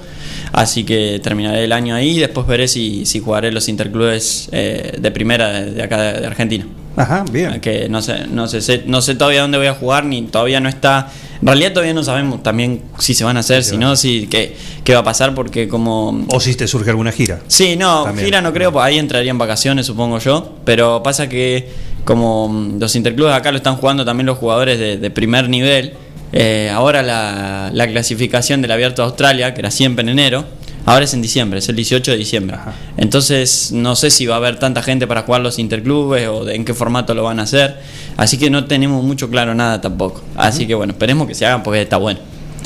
Así 0.52 0.84
que 0.84 1.20
terminaré 1.22 1.66
el 1.66 1.72
año 1.74 1.94
ahí 1.94 2.18
y 2.18 2.20
después 2.20 2.48
veré 2.48 2.68
si, 2.68 3.06
si 3.06 3.20
jugaré 3.20 3.52
los 3.52 3.70
interclubes 3.70 4.50
eh, 4.52 4.98
de 5.00 5.12
primera 5.12 5.62
de, 5.62 5.84
acá 5.84 6.14
de 6.14 6.26
Argentina. 6.26 6.66
Ajá, 6.98 7.24
bien. 7.32 7.62
Que 7.62 7.88
no 7.88 8.02
sé, 8.02 8.26
no 8.28 8.48
sé, 8.48 8.60
sé- 8.62 8.84
no 8.86 9.02
sé 9.02 9.16
todavía 9.16 9.42
dónde 9.42 9.58
voy 9.58 9.68
a 9.68 9.74
jugar, 9.74 10.04
ni 10.04 10.24
todavía 10.24 10.60
no 10.60 10.68
está. 10.68 11.10
En 11.40 11.48
realidad 11.48 11.72
todavía 11.72 11.94
no 11.94 12.04
sabemos 12.04 12.42
también 12.44 12.82
si 12.98 13.14
se 13.14 13.24
van 13.24 13.38
a 13.38 13.42
hacer, 13.42 13.64
si 13.64 13.78
no, 13.78 13.96
si 13.96 14.26
qué, 14.28 14.58
qué 14.84 14.94
va 14.96 15.00
a 15.02 15.04
pasar, 15.04 15.34
porque 15.36 15.68
como. 15.68 16.26
O 16.34 16.40
si 16.40 16.56
te 16.56 16.68
surge 16.68 16.90
alguna 16.90 17.12
gira. 17.12 17.40
Sí, 17.48 17.76
no, 17.78 18.04
También. 18.04 18.26
gira 18.26 18.42
no 18.42 18.52
creo, 18.52 18.72
pues 18.74 18.84
ahí 18.84 18.98
entraría 18.98 19.30
en 19.32 19.38
vacaciones, 19.38 19.86
supongo 19.86 20.18
yo. 20.20 20.56
Pero 20.66 21.02
pasa 21.04 21.30
que 21.30 21.70
como 22.04 22.74
los 22.80 22.96
interclubes 22.96 23.34
acá 23.34 23.52
lo 23.52 23.58
están 23.58 23.76
jugando 23.78 24.04
también 24.04 24.26
los 24.26 24.38
jugadores 24.40 24.80
de, 24.80 24.98
de 24.98 25.12
primer 25.12 25.50
nivel, 25.50 25.94
eh, 26.34 26.72
ahora 26.74 27.04
la, 27.04 27.70
la 27.74 27.88
clasificación 27.88 28.62
del 28.64 28.72
Abierto 28.72 29.04
de 29.04 29.08
Australia, 29.10 29.54
que 29.54 29.62
era 29.62 29.70
siempre 29.72 30.02
en 30.04 30.10
enero, 30.10 30.46
ahora 30.88 31.06
es 31.06 31.14
en 31.14 31.22
diciembre, 31.22 31.60
es 31.60 31.70
el 31.70 31.76
18 31.76 32.12
de 32.12 32.18
diciembre. 32.18 32.58
Entonces 32.98 33.72
no 33.72 33.96
sé 33.96 34.10
si 34.10 34.26
va 34.26 34.34
a 34.36 34.38
haber 34.38 34.58
tanta 34.58 34.82
gente 34.82 35.06
para 35.06 35.22
jugar 35.22 35.42
los 35.42 35.60
interclubes 35.60 36.28
o 36.28 36.44
de 36.46 36.56
en 36.56 36.66
qué 36.66 36.74
formato 36.74 37.14
lo 37.14 37.24
van 37.24 37.40
a 37.40 37.44
hacer. 37.44 37.78
Así 38.18 38.38
que 38.40 38.50
no 38.50 38.66
tenemos 38.66 39.04
mucho 39.04 39.30
claro 39.30 39.54
nada 39.54 39.80
tampoco. 39.82 40.24
Así 40.36 40.66
que 40.66 40.74
bueno, 40.74 40.94
esperemos 40.94 41.28
que 41.28 41.36
se 41.36 41.46
hagan 41.46 41.62
porque 41.62 41.84
está 41.84 41.98
bueno. 41.98 42.20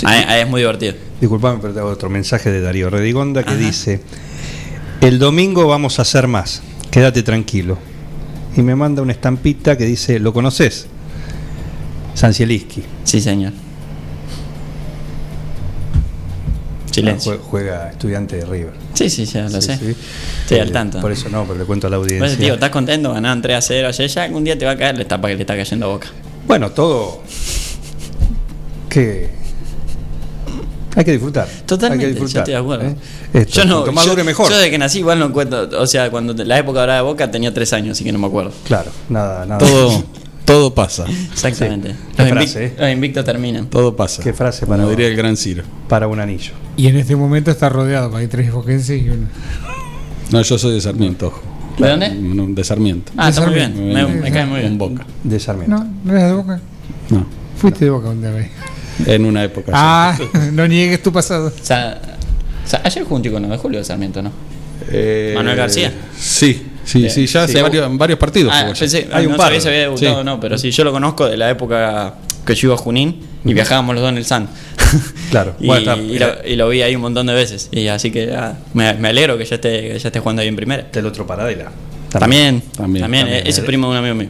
Ahí- 0.05 0.23
ahí 0.27 0.41
es 0.41 0.47
muy 0.49 0.61
divertido. 0.61 0.93
Disculpame, 1.19 1.59
pero 1.61 1.73
tengo 1.73 1.87
otro 1.89 2.09
mensaje 2.09 2.49
de 2.49 2.61
Darío 2.61 2.89
Redigonda 2.89 3.43
que 3.43 3.55
dice: 3.55 4.01
El 5.01 5.19
domingo 5.19 5.67
vamos 5.67 5.99
a 5.99 6.03
hacer 6.03 6.27
más, 6.27 6.61
quédate 6.89 7.21
tranquilo. 7.23 7.77
Y 8.55 8.61
me 8.61 8.75
manda 8.75 9.01
una 9.01 9.11
estampita 9.11 9.77
que 9.77 9.85
dice: 9.85 10.19
¿Lo 10.19 10.31
conoces? 10.33 10.87
Sancieliski. 12.13 12.83
Sí, 13.03 13.21
señor. 13.21 13.53
Silencio. 16.91 17.33
Jue- 17.33 17.39
Juega 17.49 17.89
estudiante 17.91 18.35
de 18.37 18.45
River. 18.45 18.73
Sí, 18.93 19.09
sí, 19.09 19.25
ya 19.25 19.43
lo 19.49 19.61
sé. 19.61 19.73
Estoy 20.41 20.59
al 20.59 20.69
Eh, 20.69 20.71
tanto. 20.71 20.99
Por 21.01 21.11
eso 21.11 21.29
no, 21.29 21.43
pero 21.45 21.57
le 21.59 21.65
cuento 21.65 21.87
a 21.87 21.89
la 21.89 21.95
audiencia. 21.97 22.19
Bueno, 22.27 22.37
tío, 22.37 22.53
¿estás 22.55 22.69
contento? 22.69 23.13
Ganaron 23.13 23.41
3 23.41 23.57
a 23.57 23.61
0 23.61 23.87
ayer. 23.87 24.07
Ya 24.09 24.23
algún 24.23 24.43
día 24.43 24.57
te 24.57 24.65
va 24.65 24.71
a 24.71 24.77
caer 24.77 24.95
la 24.95 25.01
etapa 25.03 25.27
que 25.27 25.35
le 25.35 25.41
está 25.41 25.55
cayendo 25.55 25.85
a 25.85 25.89
boca. 25.89 26.07
Bueno, 26.47 26.69
todo. 26.71 27.21
Que. 28.89 29.29
Hay 30.95 31.05
que 31.05 31.11
disfrutar. 31.13 31.47
Totalmente, 31.65 32.05
Hay 32.05 32.13
que 32.13 32.19
disfrutar. 32.19 32.33
yo 32.33 32.39
estoy 32.41 32.53
de 32.53 32.59
acuerdo. 32.59 32.85
¿eh? 32.89 32.95
Esto, 33.41 33.61
yo 33.61 33.65
no, 33.85 33.91
más 33.93 34.03
yo, 34.03 34.11
dure 34.11 34.23
mejor. 34.25 34.49
yo 34.49 34.57
desde 34.57 34.69
que 34.69 34.77
nací 34.77 34.99
igual 34.99 35.19
no 35.19 35.27
encuentro, 35.27 35.69
o 35.79 35.87
sea, 35.87 36.11
cuando 36.11 36.33
la 36.43 36.57
época 36.59 36.81
dorada 36.81 36.99
de 36.99 37.05
Boca 37.05 37.31
tenía 37.31 37.53
3 37.53 37.71
años, 37.71 37.91
así 37.97 38.03
que 38.03 38.11
no 38.11 38.19
me 38.19 38.27
acuerdo. 38.27 38.51
Claro, 38.65 38.91
nada, 39.07 39.45
nada. 39.45 39.59
Todo, 39.59 40.03
todo 40.51 40.73
pasa. 40.75 41.05
Exactamente. 41.31 41.89
Sí. 41.91 41.95
Los, 42.17 42.27
Qué 42.27 42.33
invic- 42.33 42.37
frase, 42.37 42.65
¿eh? 42.65 42.73
los 42.77 42.91
invictos 42.91 43.25
terminan. 43.25 43.67
Todo 43.67 43.95
pasa. 43.95 44.21
Qué 44.23 44.33
frase 44.33 44.65
para, 44.67 44.87
diría 44.89 45.07
el 45.07 45.15
gran 45.15 45.37
Ciro. 45.37 45.63
para 45.87 46.07
un 46.07 46.19
anillo. 46.19 46.51
Y 46.77 46.87
en 46.87 46.97
este 46.97 47.15
momento 47.15 47.51
está 47.51 47.69
rodeado, 47.69 48.15
hay 48.15 48.27
tres 48.27 48.51
boquenses 48.51 49.01
y 49.01 49.09
uno. 49.09 49.27
No, 50.31 50.41
yo 50.41 50.57
soy 50.57 50.73
de 50.75 50.81
Sarmiento. 50.81 51.27
ojo. 51.27 51.41
¿De 51.77 51.89
dónde? 51.89 52.09
No, 52.13 52.47
De 52.47 52.63
Sarmiento. 52.63 53.11
Ah, 53.17 53.29
está 53.29 53.45
muy 53.45 53.55
bien. 53.55 53.93
Me- 54.21 54.31
cae 54.31 54.45
muy 54.45 54.59
bien. 54.59 54.73
Un 54.73 54.77
Boca. 54.77 55.05
De 55.23 55.39
Sarmiento. 55.39 55.75
No, 55.77 55.87
no 56.03 56.11
eras 56.11 56.29
de 56.29 56.35
boca. 56.35 56.59
No. 57.09 57.25
Fuiste 57.57 57.85
de 57.85 57.91
boca 57.91 58.09
un 58.09 58.21
día. 58.21 58.49
En 59.05 59.25
una 59.25 59.43
época. 59.43 59.71
Ah, 59.73 60.17
no 60.53 60.67
niegues 60.67 61.01
tu 61.01 61.11
pasado. 61.11 61.47
O 61.47 61.65
sea, 61.65 62.01
o 62.63 62.67
sea, 62.67 62.81
ayer 62.83 63.03
chico 63.03 63.39
9 63.39 63.47
de 63.47 63.57
julio 63.57 63.79
de 63.79 63.85
Sarmiento, 63.85 64.21
¿no? 64.21 64.31
Eh, 64.89 65.33
Manuel 65.35 65.55
García. 65.57 65.91
Sí, 66.17 66.67
sí, 66.85 67.09
sí, 67.09 67.25
ya 67.27 67.43
hace 67.43 67.53
Sí. 67.53 67.61
varios, 67.61 67.97
varios 67.97 68.19
partidos. 68.19 68.51
Ah, 68.55 68.71
pensé, 68.77 69.07
Hay 69.11 69.25
un 69.25 69.35
par. 69.35 69.47
sabía 69.47 69.61
si 69.61 69.67
había 69.67 69.79
debutado 69.81 70.13
Sí. 70.15 70.19
o 70.19 70.23
no, 70.23 70.39
pero 70.39 70.57
sí, 70.57 70.71
yo 70.71 70.83
lo 70.83 70.91
conozco 70.91 71.27
de 71.27 71.37
la 71.37 71.49
época 71.49 72.15
que 72.45 72.55
yo 72.55 72.67
iba 72.69 72.75
a 72.75 72.77
Junín 72.77 73.21
y 73.45 73.53
viajábamos 73.53 73.95
los 73.95 74.01
dos 74.01 74.11
en 74.11 74.17
el 74.17 74.25
SAN. 74.25 74.47
Claro, 75.31 75.55
y, 75.61 75.67
bueno, 75.67 75.93
está- 75.93 76.03
y 76.03 76.19
lo, 76.19 76.27
y 76.45 76.55
lo 76.57 76.67
vi 76.69 76.81
ahí 76.81 76.93
un 76.95 77.01
montón 77.03 77.25
de 77.27 77.33
veces. 77.33 77.69
Y 77.71 77.87
así 77.87 78.11
que 78.11 78.33
ah, 78.33 78.57
me, 78.73 78.93
me 78.95 79.07
alegro 79.09 79.37
que 79.37 79.45
ya 79.45 79.55
esté, 79.55 79.81
que 79.93 79.99
ya 79.99 80.09
esté 80.09 80.19
jugando 80.19 80.41
ahí 80.41 80.49
en 80.49 80.55
primera. 80.57 80.87
Del 80.91 81.05
otro 81.05 81.25
Paradela. 81.25 81.71
También, 82.09 82.61
También, 82.75 83.01
también, 83.01 83.01
también. 83.03 83.27
eh, 83.29 83.43
ese 83.45 83.61
primo 83.61 83.85
de 83.87 83.91
un 83.91 83.97
amigo 83.97 84.15
mío, 84.15 84.29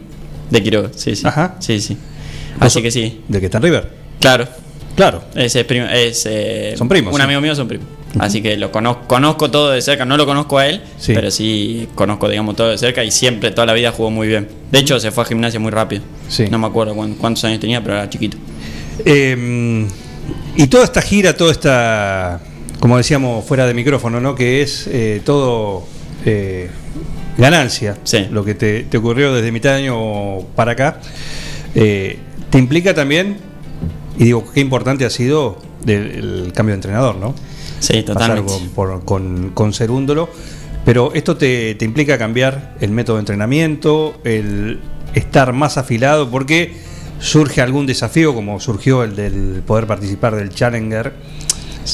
de 0.52 0.62
Quiroga, 0.64 0.90
sí, 0.96 1.16
sí. 1.16 1.26
Ajá. 1.26 1.56
Sí, 1.60 1.82
sí. 1.82 1.98
Así 2.60 2.82
que 2.84 2.92
sí. 2.92 3.22
¿De 3.28 3.40
que 3.40 3.46
está 3.48 3.58
en 3.58 3.64
River? 3.64 3.90
Claro. 4.20 4.48
Claro. 4.96 5.24
Ese 5.34 5.62
es 5.62 5.66
primo, 5.66 5.88
es, 5.88 6.28
eh, 6.30 6.76
Son 6.78 6.88
primos, 6.88 7.12
Un 7.14 7.18
sí. 7.20 7.24
amigo 7.24 7.42
mío 7.42 7.56
son 7.56 7.68
primos. 7.68 7.88
Así 8.20 8.42
que 8.42 8.58
lo 8.58 8.72
conozco, 8.72 9.08
conozco 9.08 9.50
todo 9.52 9.72
de 9.72 9.82
cerca. 9.82 10.04
No 10.06 10.18
lo 10.18 10.26
conozco 10.26 10.58
a 10.58 10.68
él, 10.68 10.82
Sí. 10.98 11.14
pero 11.14 11.32
sí 11.32 11.88
conozco, 11.96 12.28
digamos, 12.28 12.56
todo 12.56 12.70
de 12.70 12.78
cerca 12.78 13.04
y 13.04 13.12
siempre, 13.12 13.52
toda 13.52 13.68
la 13.68 13.74
vida 13.74 13.92
jugó 13.92 14.10
muy 14.12 14.28
bien. 14.28 14.48
De 14.72 14.80
hecho, 14.80 15.00
se 15.00 15.12
fue 15.12 15.24
a 15.24 15.28
gimnasia 15.28 15.60
muy 15.60 15.72
rápido. 15.72 16.02
Sí. 16.28 16.48
No 16.50 16.60
me 16.60 16.68
acuerdo 16.68 16.94
cuán- 16.96 17.16
cuántos 17.16 17.44
años 17.46 17.60
tenía, 17.60 17.82
pero 17.82 17.96
era 17.96 18.10
chiquito. 18.10 18.38
Eh, 19.06 19.88
y 20.56 20.68
toda 20.68 20.84
esta 20.84 21.02
gira, 21.02 21.36
toda 21.36 21.52
esta, 21.52 22.42
como 22.80 22.98
decíamos 22.98 23.46
fuera 23.46 23.66
de 23.66 23.74
micrófono, 23.74 24.20
¿no? 24.20 24.36
Que 24.36 24.62
es 24.62 24.88
eh, 24.92 25.22
todo 25.24 25.84
eh, 26.26 26.70
ganancia. 27.38 27.98
Lo 28.30 28.44
que 28.44 28.56
te, 28.56 28.84
te 28.84 28.98
ocurrió 28.98 29.34
desde 29.34 29.52
mitad 29.52 29.72
de 29.72 29.78
año 29.84 30.40
para 30.56 30.74
acá. 30.74 31.00
eh, 31.76 32.18
te 32.50 32.58
implica 32.58 32.94
también, 32.94 33.38
y 34.18 34.26
digo, 34.26 34.44
qué 34.54 34.60
importante 34.60 35.06
ha 35.06 35.10
sido 35.10 35.58
del- 35.86 36.44
el 36.46 36.54
cambio 36.54 36.74
de 36.74 36.78
entrenador, 36.80 37.16
¿no? 37.16 37.34
Sí, 37.82 38.02
Pasar 38.04 38.06
totalmente. 38.38 38.52
con, 38.54 38.70
por- 38.70 39.04
con, 39.06 39.50
con 39.54 39.74
Cerúndolo. 39.74 40.30
Pero 40.86 41.12
esto 41.14 41.36
te, 41.38 41.76
te 41.76 41.86
implica 41.86 42.18
cambiar 42.18 42.76
el 42.80 42.90
método 42.92 43.18
de 43.18 43.20
entrenamiento, 43.20 44.16
el 44.24 44.80
estar 45.14 45.54
más 45.54 45.78
afilado, 45.78 46.32
porque 46.32 46.74
surge 47.20 47.62
algún 47.62 47.86
desafío, 47.86 48.34
como 48.34 48.60
surgió 48.60 49.04
el 49.04 49.16
del 49.16 49.62
poder 49.68 49.86
participar 49.86 50.36
del 50.36 50.50
Challenger 50.50 51.14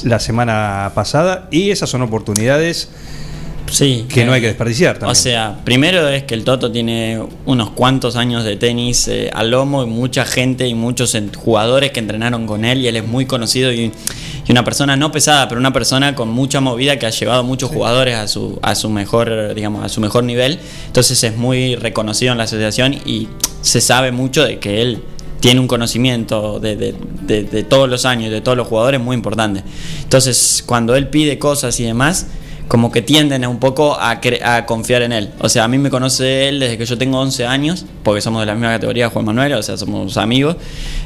la 0.04 0.20
semana 0.20 0.92
pasada, 0.96 1.50
y 1.52 1.72
esas 1.72 1.90
son 1.90 2.02
oportunidades 2.02 2.88
Sí, 3.70 4.06
que 4.08 4.24
no 4.26 4.32
eh, 4.32 4.36
hay 4.36 4.42
que 4.42 4.48
desperdiciar 4.48 4.94
también. 4.98 5.12
O 5.12 5.16
sea, 5.16 5.60
primero 5.64 6.08
es 6.08 6.24
que 6.24 6.36
el 6.36 6.44
Toto 6.44 6.72
tiene 6.72 7.22
unos 7.46 7.72
cuantos 7.72 8.16
años 8.16 8.44
de 8.44 8.56
tenis 8.56 9.08
eh, 9.08 9.30
al 9.34 9.52
lomo 9.52 9.84
y 9.84 9.88
mucha 9.88 10.26
gente 10.26 10.68
y 10.68 10.74
muchos 10.74 11.16
jugadores 11.38 11.92
que 11.92 12.00
entrenaron 12.00 12.48
con 12.48 12.64
él 12.66 12.80
y 12.82 12.88
él 12.88 12.96
es 12.96 13.06
muy 13.08 13.26
conocido 13.26 13.72
y, 13.74 13.92
y 14.48 14.52
una 14.52 14.64
persona 14.64 14.96
no 14.96 15.12
pesada, 15.12 15.48
pero 15.50 15.60
una 15.60 15.74
persona 15.74 16.16
con 16.16 16.30
mucha 16.30 16.62
movida 16.62 16.98
que 16.98 17.06
ha 17.06 17.10
llevado 17.10 17.44
muchos 17.44 17.70
jugadores 17.70 18.16
a 18.16 18.28
su 18.28 18.58
a 18.62 18.74
su 18.76 18.90
mejor, 18.90 19.54
digamos, 19.54 19.84
a 19.84 19.90
su 19.90 20.00
mejor 20.02 20.24
nivel. 20.24 20.60
Entonces 20.88 21.22
es 21.24 21.36
muy 21.36 21.76
reconocido 21.76 22.32
en 22.32 22.38
la 22.38 22.46
asociación 22.46 22.94
y 23.06 23.28
se 23.62 23.82
sabe 23.82 24.12
mucho 24.12 24.44
de 24.46 24.60
que 24.60 24.82
él 24.82 25.04
tiene 25.42 25.60
un 25.60 25.68
conocimiento 25.68 26.60
de, 26.60 26.76
de- 26.78 26.96
de- 27.24 27.44
de 27.44 27.64
todos 27.64 27.88
los 27.90 28.06
años, 28.06 28.32
de 28.32 28.42
todos 28.42 28.58
los 28.58 28.68
jugadores 28.68 29.00
muy 29.02 29.16
importante. 29.16 29.62
Entonces, 30.02 30.64
cuando 30.66 30.96
él 30.96 31.10
pide 31.10 31.38
cosas 31.38 31.80
y 31.80 31.84
demás, 31.84 32.28
como 32.68 32.92
que 32.92 33.02
tienden 33.02 33.46
un 33.48 33.60
poco 33.60 33.98
a 34.00 34.66
confiar 34.66 35.02
en 35.04 35.14
él. 35.14 35.30
O 35.40 35.50
sea, 35.50 35.64
a 35.64 35.68
mí 35.68 35.78
me 35.78 35.90
conoce 35.90 36.50
él 36.50 36.60
desde 36.60 36.78
que 36.78 36.86
yo 36.86 36.98
tengo 36.98 37.20
11 37.20 37.46
años, 37.46 37.86
porque 38.04 38.22
somos 38.22 38.42
de 38.42 38.46
la 38.46 38.54
misma 38.54 38.72
categoría, 38.74 39.10
Juan 39.10 39.26
Manuel, 39.26 39.54
o 39.54 39.64
sea, 39.64 39.78
somos 39.78 40.18
amigos. 40.18 40.58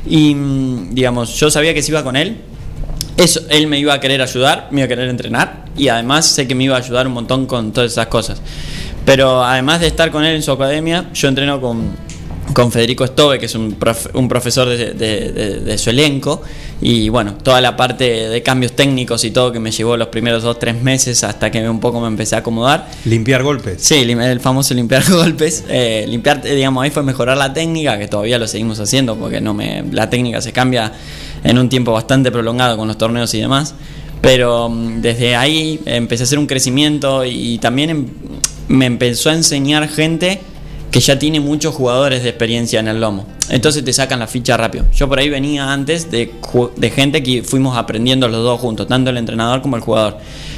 Y, 0.07 0.33
mm, 0.33 0.93
digamos, 0.93 1.35
yo 1.39 1.51
sabía 1.51 1.73
que 1.73 1.81
si 1.81 1.91
iba 1.91 2.03
con 2.03 2.15
él, 2.15 2.37
eso, 3.17 3.41
él 3.49 3.67
me 3.67 3.77
iba 3.77 3.93
a 3.93 3.99
querer 3.99 4.21
ayudar, 4.21 4.69
me 4.71 4.81
iba 4.81 4.85
a 4.85 4.87
querer 4.87 5.09
entrenar 5.09 5.65
y 5.77 5.89
además 5.89 6.25
sé 6.25 6.47
que 6.47 6.55
me 6.55 6.63
iba 6.63 6.75
a 6.75 6.79
ayudar 6.79 7.07
un 7.07 7.13
montón 7.13 7.45
con 7.45 7.71
todas 7.71 7.91
esas 7.91 8.07
cosas. 8.07 8.41
Pero 9.05 9.43
además 9.43 9.81
de 9.81 9.87
estar 9.87 10.11
con 10.11 10.23
él 10.23 10.35
en 10.35 10.43
su 10.43 10.51
academia, 10.51 11.09
yo 11.13 11.27
entreno 11.27 11.59
con, 11.59 11.91
con 12.53 12.71
Federico 12.71 13.05
Stove, 13.05 13.39
que 13.39 13.45
es 13.45 13.55
un, 13.55 13.79
profe- 13.79 14.09
un 14.13 14.27
profesor 14.27 14.67
de, 14.69 14.93
de- 14.93 15.31
de- 15.31 15.59
de 15.59 15.77
su 15.77 15.89
elenco, 15.89 16.41
y 16.81 17.09
bueno, 17.09 17.35
toda 17.43 17.61
la 17.61 17.77
parte 17.77 18.29
de 18.29 18.43
cambios 18.43 18.73
técnicos 18.73 19.23
y 19.23 19.31
todo 19.31 19.51
que 19.51 19.59
me 19.59 19.71
llevó 19.71 19.97
los 19.97 20.07
primeros 20.07 20.43
dos, 20.43 20.57
tres 20.59 20.81
meses 20.81 21.23
hasta 21.23 21.51
que 21.51 21.67
un 21.69 21.79
poco 21.79 21.99
me 22.01 22.07
empecé 22.07 22.35
a 22.35 22.39
acomodar. 22.39 22.89
Limpiar 23.05 23.43
golpes. 23.43 23.81
Sí, 23.81 23.95
el 23.95 24.39
famoso 24.39 24.73
limpiar 24.73 25.03
golpes. 25.09 25.63
Eh, 25.69 26.05
limpiar, 26.07 26.41
eh, 26.45 26.55
digamos, 26.55 26.83
ahí 26.83 26.89
fue 26.89 27.03
mejorar 27.03 27.37
la 27.37 27.53
técnica, 27.53 27.97
que 27.99 28.07
todavía 28.07 28.37
lo 28.39 28.47
seguimos 28.47 28.79
haciendo, 28.79 29.15
porque 29.15 29.39
no 29.41 29.53
me, 29.53 29.83
la 29.91 30.09
técnica 30.09 30.41
se 30.41 30.51
cambia 30.51 30.91
en 31.43 31.57
un 31.57 31.69
tiempo 31.69 31.91
bastante 31.93 32.31
prolongado 32.31 32.77
con 32.77 32.87
los 32.87 32.97
torneos 32.97 33.33
y 33.33 33.39
demás. 33.39 33.75
Pero 34.21 34.69
mm, 34.69 35.01
desde 35.01 35.35
ahí 35.35 35.79
empecé 35.85 36.23
a 36.23 36.25
hacer 36.25 36.39
un 36.39 36.47
crecimiento 36.47 37.25
y, 37.25 37.57
también 37.59 37.89
em- 37.89 38.05
me 38.67 38.85
empezó 38.85 39.29
a 39.29 39.33
enseñar 39.33 39.87
gente 39.89 40.39
que 40.91 40.99
ya 40.99 41.17
tiene 41.17 41.39
muchos 41.39 41.73
jugadores 41.73 42.21
de 42.21 42.29
experiencia 42.29 42.79
en 42.81 42.89
el 42.89 42.99
lomo. 42.99 43.25
Entonces 43.49 43.83
te 43.83 43.93
sacan 43.93 44.19
la 44.19 44.27
ficha 44.27 44.57
rápido. 44.57 44.85
Yo 44.93 45.07
por 45.07 45.19
ahí 45.19 45.29
venía 45.29 45.71
antes 45.71 46.11
de, 46.11 46.31
de 46.75 46.89
gente 46.89 47.23
que 47.23 47.43
fuimos 47.43 47.77
aprendiendo 47.77 48.27
los 48.27 48.43
dos 48.43 48.59
juntos, 48.59 48.87
tanto 48.87 49.09
el 49.09 49.17
entrenador 49.17 49.61
como 49.61 49.77
el 49.77 49.81
jugador. 49.81 50.17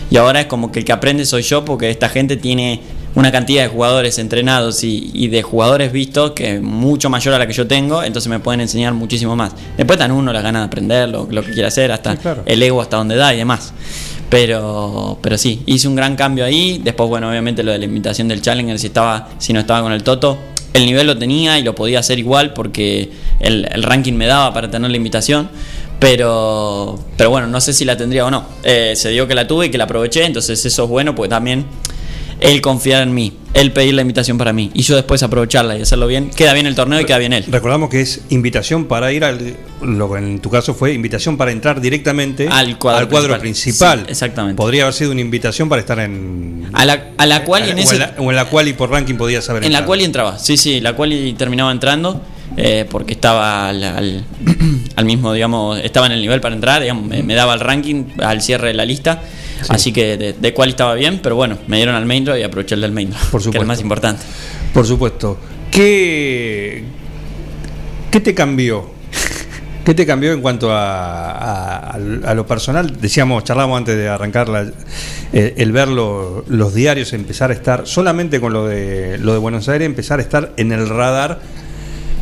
Y 0.09 0.17
ahora 0.17 0.41
es 0.41 0.45
como 0.47 0.71
que 0.71 0.79
el 0.79 0.85
que 0.85 0.91
aprende 0.91 1.25
soy 1.25 1.43
yo 1.43 1.63
porque 1.63 1.89
esta 1.89 2.09
gente 2.09 2.35
tiene 2.35 2.81
una 3.15 3.31
cantidad 3.31 3.61
de 3.61 3.69
jugadores 3.69 4.17
entrenados 4.17 4.83
y, 4.83 5.11
y 5.13 5.27
de 5.27 5.43
jugadores 5.43 5.91
vistos 5.91 6.31
que 6.31 6.55
es 6.55 6.61
mucho 6.61 7.11
mayor 7.11 7.35
a 7.35 7.39
la 7.39 7.45
que 7.45 7.53
yo 7.53 7.67
tengo, 7.67 8.03
entonces 8.03 8.27
me 8.27 8.39
pueden 8.39 8.61
enseñar 8.61 8.93
muchísimo 8.93 9.35
más. 9.35 9.53
Después 9.77 9.99
tan 9.99 10.11
uno 10.11 10.33
la 10.33 10.41
gana 10.41 10.59
de 10.59 10.65
aprender 10.65 11.09
lo, 11.09 11.27
lo 11.29 11.43
que 11.43 11.51
quiera 11.51 11.67
hacer, 11.67 11.91
hasta 11.91 12.17
el 12.45 12.63
ego 12.63 12.81
hasta 12.81 12.97
donde 12.97 13.15
da 13.15 13.33
y 13.33 13.37
demás. 13.37 13.71
Pero, 14.33 15.19
pero 15.21 15.37
sí, 15.37 15.61
hice 15.67 15.87
un 15.87 15.95
gran 15.95 16.15
cambio 16.15 16.43
ahí. 16.43 16.81
Después, 16.83 17.07
bueno, 17.07 17.29
obviamente 17.29 17.61
lo 17.61 17.71
de 17.71 17.77
la 17.77 17.85
invitación 17.85 18.27
del 18.27 18.41
Challenger, 18.41 18.79
si, 18.79 18.87
estaba, 18.87 19.29
si 19.37 19.53
no 19.53 19.59
estaba 19.59 19.83
con 19.83 19.91
el 19.91 20.01
Toto, 20.01 20.39
el 20.73 20.87
nivel 20.87 21.05
lo 21.05 21.15
tenía 21.15 21.59
y 21.59 21.61
lo 21.61 21.75
podía 21.75 21.99
hacer 21.99 22.17
igual 22.17 22.51
porque 22.51 23.11
el, 23.39 23.69
el 23.71 23.83
ranking 23.83 24.13
me 24.13 24.25
daba 24.25 24.51
para 24.51 24.71
tener 24.71 24.89
la 24.89 24.97
invitación. 24.97 25.49
Pero, 25.99 26.99
pero 27.15 27.29
bueno, 27.29 27.45
no 27.45 27.61
sé 27.61 27.73
si 27.73 27.85
la 27.85 27.95
tendría 27.95 28.25
o 28.25 28.31
no. 28.31 28.43
Eh, 28.63 28.93
se 28.95 29.09
dio 29.11 29.27
que 29.27 29.35
la 29.35 29.45
tuve 29.45 29.67
y 29.67 29.69
que 29.69 29.77
la 29.77 29.83
aproveché, 29.83 30.25
entonces 30.25 30.65
eso 30.65 30.85
es 30.85 30.89
bueno, 30.89 31.13
porque 31.13 31.29
también 31.29 31.67
él 32.43 32.61
confiar 32.61 33.01
en 33.03 33.13
mí, 33.13 33.33
él 33.53 33.71
pedir 33.71 33.93
la 33.93 34.01
invitación 34.01 34.37
para 34.37 34.53
mí 34.53 34.69
y 34.73 34.81
yo 34.83 34.95
después 34.95 35.23
aprovecharla 35.23 35.77
y 35.77 35.81
hacerlo 35.81 36.07
bien. 36.07 36.29
Queda 36.29 36.53
bien 36.53 36.65
el 36.67 36.75
torneo 36.75 36.99
y 36.99 37.05
queda 37.05 37.17
bien 37.17 37.33
él. 37.33 37.45
Recordamos 37.47 37.89
que 37.89 38.01
es 38.01 38.21
invitación 38.29 38.85
para 38.85 39.11
ir 39.11 39.23
al. 39.23 39.55
Lo 39.81 40.11
que 40.11 40.17
en 40.19 40.39
tu 40.39 40.49
caso 40.49 40.73
fue 40.73 40.93
invitación 40.93 41.35
para 41.37 41.51
entrar 41.51 41.81
directamente 41.81 42.47
Al 42.49 42.77
cuadro 42.77 43.07
principal. 43.07 43.39
principal. 43.39 43.99
Sí, 44.05 44.11
exactamente. 44.11 44.57
Podría 44.57 44.83
haber 44.83 44.93
sido 44.93 45.11
una 45.11 45.21
invitación 45.21 45.69
para 45.69 45.79
estar 45.81 45.99
en. 45.99 46.69
A 46.73 46.85
la, 46.85 47.09
a 47.17 47.25
la 47.25 47.43
cual 47.43 47.67
y 47.67 47.71
en 47.71 47.77
o, 47.77 47.81
ese, 47.81 47.93
en 47.95 47.99
la, 47.99 48.13
o 48.17 48.29
en 48.29 48.35
la 48.35 48.45
cual 48.45 48.67
y 48.67 48.73
por 48.73 48.89
ranking 48.91 49.15
podías 49.15 49.49
haber 49.49 49.65
En 49.65 49.71
la 49.73 49.85
cual 49.85 50.01
y 50.01 50.03
entraba, 50.05 50.37
sí, 50.39 50.57
sí, 50.57 50.79
la 50.81 50.93
cual 50.93 51.13
y 51.13 51.33
terminaba 51.33 51.71
entrando 51.71 52.21
eh, 52.57 52.85
porque 52.89 53.13
estaba 53.13 53.69
al, 53.69 53.83
al- 53.83 54.23
al 54.95 55.05
mismo, 55.05 55.33
digamos, 55.33 55.79
estaba 55.79 56.05
en 56.07 56.11
el 56.13 56.21
nivel 56.21 56.39
para 56.41 56.55
entrar, 56.55 56.81
digamos, 56.81 57.05
me, 57.07 57.23
me 57.23 57.33
daba 57.35 57.53
el 57.53 57.59
ranking 57.59 58.05
al 58.23 58.41
cierre 58.41 58.67
de 58.69 58.73
la 58.75 58.85
lista, 58.85 59.21
así 59.69 59.91
que 59.93 60.17
de, 60.17 60.33
de 60.33 60.53
cual 60.53 60.69
estaba 60.69 60.93
bien, 60.95 61.19
pero 61.23 61.35
bueno, 61.35 61.57
me 61.67 61.77
dieron 61.77 61.95
al 61.95 62.05
main 62.05 62.25
draw 62.25 62.37
y 62.37 62.43
aproveché 62.43 62.75
el 62.75 62.81
del 62.81 62.91
main 62.91 63.09
draw, 63.09 63.21
Por 63.31 63.31
que 63.31 63.37
es 63.37 63.45
el 63.47 63.51
supuesto. 63.53 63.65
más 63.67 63.81
importante. 63.81 64.23
Por 64.73 64.85
supuesto. 64.85 65.37
¿Qué, 65.71 66.83
qué 68.11 68.19
te 68.19 68.33
cambió? 68.33 68.91
¿Qué 69.85 69.93
te 69.93 70.05
cambió 70.05 70.31
en 70.31 70.41
cuanto 70.41 70.71
a, 70.71 71.31
a- 71.31 71.97
a 72.25 72.33
lo 72.33 72.47
personal? 72.47 72.99
Decíamos, 73.01 73.43
charlamos 73.43 73.77
antes 73.77 73.97
de 73.97 74.07
arrancar 74.07 74.47
la- 74.47 74.71
eh, 75.33 75.55
el 75.57 75.71
ver 75.73 75.89
lo- 75.89 76.45
los 76.47 76.73
diarios, 76.73 77.11
empezar 77.13 77.51
a 77.51 77.53
estar, 77.53 77.85
solamente 77.85 78.39
con 78.39 78.53
lo 78.53 78.65
de, 78.67 79.17
lo 79.17 79.33
de 79.33 79.39
Buenos 79.39 79.67
Aires, 79.67 79.85
empezar 79.85 80.19
a 80.19 80.21
estar 80.21 80.53
en 80.57 80.71
el 80.71 80.87
radar, 80.87 81.41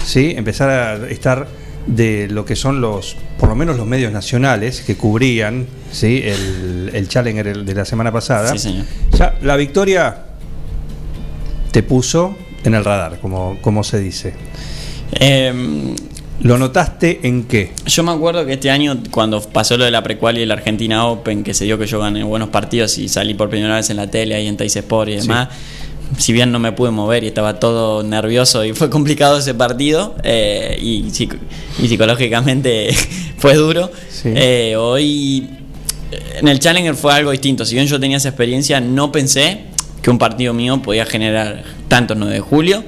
¿sí? 0.03 0.33
empezar 0.35 0.69
a 0.69 1.07
estar 1.09 1.47
de 1.87 2.27
lo 2.29 2.45
que 2.45 2.55
son 2.55 2.81
los, 2.81 3.15
por 3.39 3.49
lo 3.49 3.55
menos 3.55 3.77
los 3.77 3.87
medios 3.87 4.11
nacionales 4.11 4.81
que 4.81 4.95
cubrían 4.95 5.67
¿sí? 5.91 6.21
el, 6.23 6.91
el 6.93 7.07
Challenger 7.07 7.63
de 7.63 7.75
la 7.75 7.85
semana 7.85 8.11
pasada. 8.11 8.51
Sí, 8.51 8.59
señor. 8.59 8.85
Ya, 9.17 9.37
la 9.41 9.55
victoria 9.55 10.25
te 11.71 11.83
puso 11.83 12.35
en 12.63 12.75
el 12.75 12.85
radar, 12.85 13.19
como, 13.19 13.57
como 13.61 13.83
se 13.83 13.99
dice. 13.99 14.33
Em, 15.13 15.95
¿Lo 16.41 16.57
notaste 16.57 17.19
en 17.23 17.43
qué? 17.43 17.71
Yo 17.85 18.01
me 18.03 18.11
acuerdo 18.11 18.45
que 18.45 18.53
este 18.53 18.71
año, 18.71 18.97
cuando 19.11 19.41
pasó 19.41 19.77
lo 19.77 19.85
de 19.85 19.91
la 19.91 20.01
precual 20.01 20.39
y 20.39 20.45
la 20.45 20.55
Argentina 20.55 21.05
Open, 21.05 21.43
que 21.43 21.53
se 21.53 21.65
dio 21.65 21.77
que 21.77 21.85
yo 21.85 21.99
gané 21.99 22.23
buenos 22.23 22.49
partidos 22.49 22.97
y 22.97 23.09
salí 23.09 23.35
por 23.35 23.49
primera 23.49 23.75
vez 23.75 23.91
en 23.91 23.97
la 23.97 24.09
tele 24.09 24.33
ahí 24.33 24.47
en 24.47 24.57
Teis 24.57 24.75
Sport 24.75 25.09
y 25.09 25.15
demás, 25.17 25.49
si 26.17 26.33
bien 26.33 26.51
no 26.51 26.59
me 26.59 26.71
pude 26.71 26.91
mover 26.91 27.23
y 27.23 27.27
estaba 27.27 27.59
todo 27.59 28.03
nervioso 28.03 28.63
y 28.65 28.73
fue 28.73 28.89
complicado 28.89 29.37
ese 29.39 29.53
partido 29.53 30.15
eh, 30.23 30.77
y, 30.81 31.09
psico- 31.11 31.37
y 31.81 31.87
psicológicamente 31.87 32.89
fue 33.37 33.55
duro, 33.55 33.91
eh, 34.25 34.75
hoy 34.77 35.49
en 36.39 36.47
el 36.47 36.59
Challenger 36.59 36.95
fue 36.95 37.13
algo 37.13 37.31
distinto. 37.31 37.65
Si 37.65 37.75
bien 37.75 37.87
yo 37.87 37.99
tenía 37.99 38.17
esa 38.17 38.29
experiencia, 38.29 38.79
no 38.81 39.11
pensé 39.11 39.61
que 40.01 40.09
un 40.09 40.17
partido 40.17 40.53
mío 40.53 40.81
podía 40.81 41.05
generar 41.05 41.63
tanto 41.87 42.13
el 42.13 42.19
9 42.19 42.33
de 42.35 42.39
julio. 42.41 42.83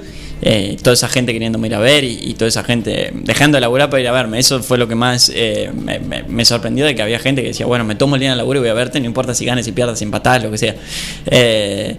eh, 0.45 0.75
toda 0.83 0.93
esa 0.93 1.07
gente 1.07 1.31
queriéndome 1.31 1.67
ir 1.67 1.75
a 1.75 1.79
ver 1.79 2.03
y, 2.03 2.19
y 2.21 2.33
toda 2.33 2.49
esa 2.49 2.63
gente 2.65 3.11
dejando 3.13 3.55
de 3.55 3.61
laburar 3.61 3.89
para 3.89 4.01
ir 4.01 4.07
a 4.09 4.11
verme. 4.11 4.39
Eso 4.39 4.61
fue 4.61 4.77
lo 4.77 4.89
que 4.89 4.95
más 4.95 5.31
eh, 5.33 5.71
me, 5.73 5.99
me- 5.99 6.23
me 6.23 6.43
sorprendió 6.43 6.85
de 6.85 6.95
que 6.95 7.01
había 7.01 7.17
gente 7.19 7.41
que 7.41 7.49
decía, 7.49 7.65
bueno, 7.65 7.85
me 7.85 7.95
tomo 7.95 8.15
el 8.15 8.19
día 8.19 8.31
de 8.31 8.35
laburo 8.35 8.59
y 8.59 8.61
voy 8.63 8.69
a 8.69 8.73
verte, 8.73 8.99
no 8.99 9.05
importa 9.05 9.33
si 9.33 9.45
ganes, 9.45 9.63
si 9.65 9.71
pierdas, 9.71 9.99
si 9.99 10.03
empatás, 10.05 10.43
lo 10.43 10.51
que 10.51 10.57
sea. 10.57 10.75
Eh, 11.27 11.95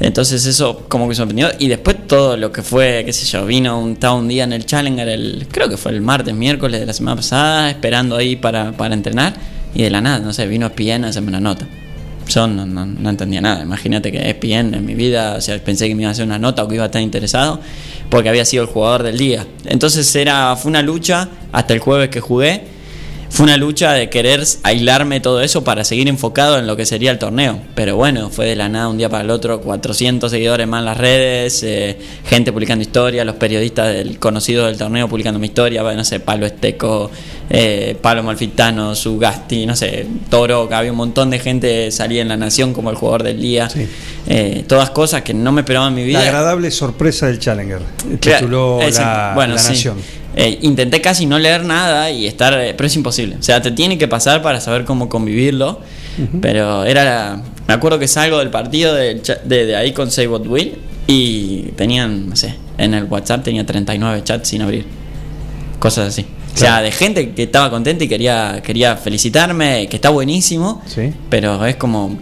entonces 0.00 0.44
eso 0.46 0.84
como 0.88 1.08
que 1.08 1.14
sorprendió. 1.14 1.48
Y 1.58 1.68
después 1.68 2.06
todo 2.06 2.36
lo 2.36 2.52
que 2.52 2.62
fue, 2.62 3.02
qué 3.04 3.12
sé 3.12 3.24
yo, 3.26 3.46
vino 3.46 3.78
un, 3.78 3.92
estaba 3.92 4.14
un 4.14 4.28
día 4.28 4.44
en 4.44 4.52
el 4.52 4.66
Challenger, 4.66 5.08
el, 5.08 5.46
creo 5.50 5.68
que 5.68 5.76
fue 5.76 5.92
el 5.92 6.00
martes, 6.00 6.34
miércoles 6.34 6.80
de 6.80 6.86
la 6.86 6.92
semana 6.92 7.16
pasada, 7.16 7.70
esperando 7.70 8.16
ahí 8.16 8.36
para, 8.36 8.72
para 8.72 8.94
entrenar. 8.94 9.34
Y 9.74 9.82
de 9.82 9.90
la 9.90 10.00
nada, 10.00 10.18
no 10.20 10.32
sé, 10.32 10.46
vino 10.46 10.66
ESPN 10.66 11.04
a 11.04 11.08
hacerme 11.08 11.28
una 11.28 11.40
nota. 11.40 11.66
Yo 12.28 12.46
no, 12.46 12.66
no, 12.66 12.86
no 12.86 13.10
entendía 13.10 13.40
nada. 13.40 13.62
Imagínate 13.62 14.10
que 14.10 14.18
ESPN 14.30 14.74
en 14.74 14.84
mi 14.84 14.94
vida, 14.94 15.36
o 15.36 15.40
sea, 15.40 15.62
pensé 15.62 15.88
que 15.88 15.94
me 15.94 16.02
iba 16.02 16.08
a 16.08 16.12
hacer 16.12 16.24
una 16.24 16.38
nota 16.38 16.64
o 16.64 16.68
que 16.68 16.74
iba 16.74 16.84
a 16.84 16.86
estar 16.86 17.02
interesado 17.02 17.60
porque 18.10 18.28
había 18.28 18.44
sido 18.44 18.64
el 18.64 18.68
jugador 18.68 19.02
del 19.02 19.18
día. 19.18 19.46
Entonces 19.64 20.14
era, 20.16 20.56
fue 20.56 20.70
una 20.70 20.82
lucha 20.82 21.28
hasta 21.52 21.74
el 21.74 21.80
jueves 21.80 22.08
que 22.08 22.20
jugué. 22.20 22.75
Fue 23.28 23.44
una 23.44 23.56
lucha 23.56 23.92
de 23.92 24.08
querer 24.08 24.44
aislarme 24.62 25.20
todo 25.20 25.40
eso 25.42 25.64
para 25.64 25.84
seguir 25.84 26.08
enfocado 26.08 26.58
en 26.58 26.66
lo 26.66 26.76
que 26.76 26.86
sería 26.86 27.10
el 27.10 27.18
torneo. 27.18 27.60
Pero 27.74 27.96
bueno, 27.96 28.30
fue 28.30 28.46
de 28.46 28.56
la 28.56 28.68
nada 28.68 28.88
un 28.88 28.98
día 28.98 29.08
para 29.08 29.24
el 29.24 29.30
otro, 29.30 29.60
400 29.60 30.30
seguidores 30.30 30.66
más 30.66 30.80
en 30.80 30.84
las 30.86 30.96
redes, 30.96 31.62
eh, 31.62 31.98
gente 32.24 32.52
publicando 32.52 32.82
historias, 32.82 33.26
los 33.26 33.36
periodistas 33.36 33.92
del, 33.92 34.18
conocidos 34.18 34.68
del 34.68 34.78
torneo 34.78 35.08
publicando 35.08 35.38
mi 35.38 35.46
historia, 35.46 35.82
bueno, 35.82 35.98
no 35.98 36.04
sé, 36.04 36.20
Palo 36.20 36.46
Esteco, 36.46 37.10
eh, 37.50 37.96
Palo 38.00 38.22
Malfitano, 38.22 38.94
Sugasti, 38.94 39.66
no 39.66 39.76
sé, 39.76 40.06
Toro, 40.30 40.68
que 40.68 40.74
había 40.74 40.90
un 40.90 40.98
montón 40.98 41.30
de 41.30 41.38
gente 41.38 41.90
salía 41.90 42.22
en 42.22 42.28
La 42.28 42.36
Nación 42.36 42.72
como 42.72 42.90
el 42.90 42.96
jugador 42.96 43.22
del 43.22 43.40
día. 43.40 43.68
Eh, 44.28 44.64
todas 44.66 44.90
cosas 44.90 45.22
que 45.22 45.34
no 45.34 45.52
me 45.52 45.60
esperaba 45.60 45.88
en 45.88 45.94
mi 45.94 46.04
vida. 46.04 46.20
La 46.20 46.26
agradable 46.26 46.70
sorpresa 46.70 47.26
del 47.26 47.38
Challenger. 47.38 47.82
Tituló 48.20 48.80
la, 48.80 49.32
bueno, 49.34 49.54
La 49.54 49.60
sí. 49.60 49.88
Eh, 50.36 50.58
intenté 50.62 51.00
casi 51.00 51.24
no 51.24 51.38
leer 51.38 51.64
nada 51.64 52.10
y 52.10 52.26
estar, 52.26 52.52
eh, 52.60 52.74
pero 52.76 52.86
es 52.86 52.94
imposible. 52.94 53.36
O 53.40 53.42
sea, 53.42 53.62
te 53.62 53.70
tiene 53.70 53.96
que 53.96 54.06
pasar 54.06 54.42
para 54.42 54.60
saber 54.60 54.84
cómo 54.84 55.08
convivirlo. 55.08 55.80
Pero 56.40 56.84
era 56.84 57.04
la, 57.04 57.42
me 57.68 57.74
acuerdo 57.74 57.98
que 57.98 58.08
salgo 58.08 58.38
del 58.38 58.48
partido 58.48 58.94
de, 58.94 59.20
de, 59.44 59.66
de 59.66 59.76
ahí 59.76 59.92
con 59.92 60.10
Say 60.10 60.26
What 60.26 60.46
Will 60.46 60.76
y 61.06 61.72
tenían, 61.76 62.30
no 62.30 62.36
sé, 62.36 62.54
en 62.78 62.94
el 62.94 63.04
WhatsApp 63.04 63.44
tenía 63.44 63.66
39 63.66 64.22
chats 64.24 64.48
sin 64.48 64.62
abrir. 64.62 64.86
Cosas 65.78 66.08
así. 66.08 66.24
O 66.54 66.58
sea, 66.58 66.80
de 66.80 66.90
gente 66.90 67.32
que 67.34 67.42
estaba 67.42 67.68
contenta 67.68 68.04
y 68.04 68.08
quería, 68.08 68.62
quería 68.64 68.96
felicitarme, 68.96 69.88
que 69.88 69.96
está 69.96 70.08
buenísimo. 70.08 70.82
Pero 71.28 71.64
es 71.66 71.76
como. 71.76 72.16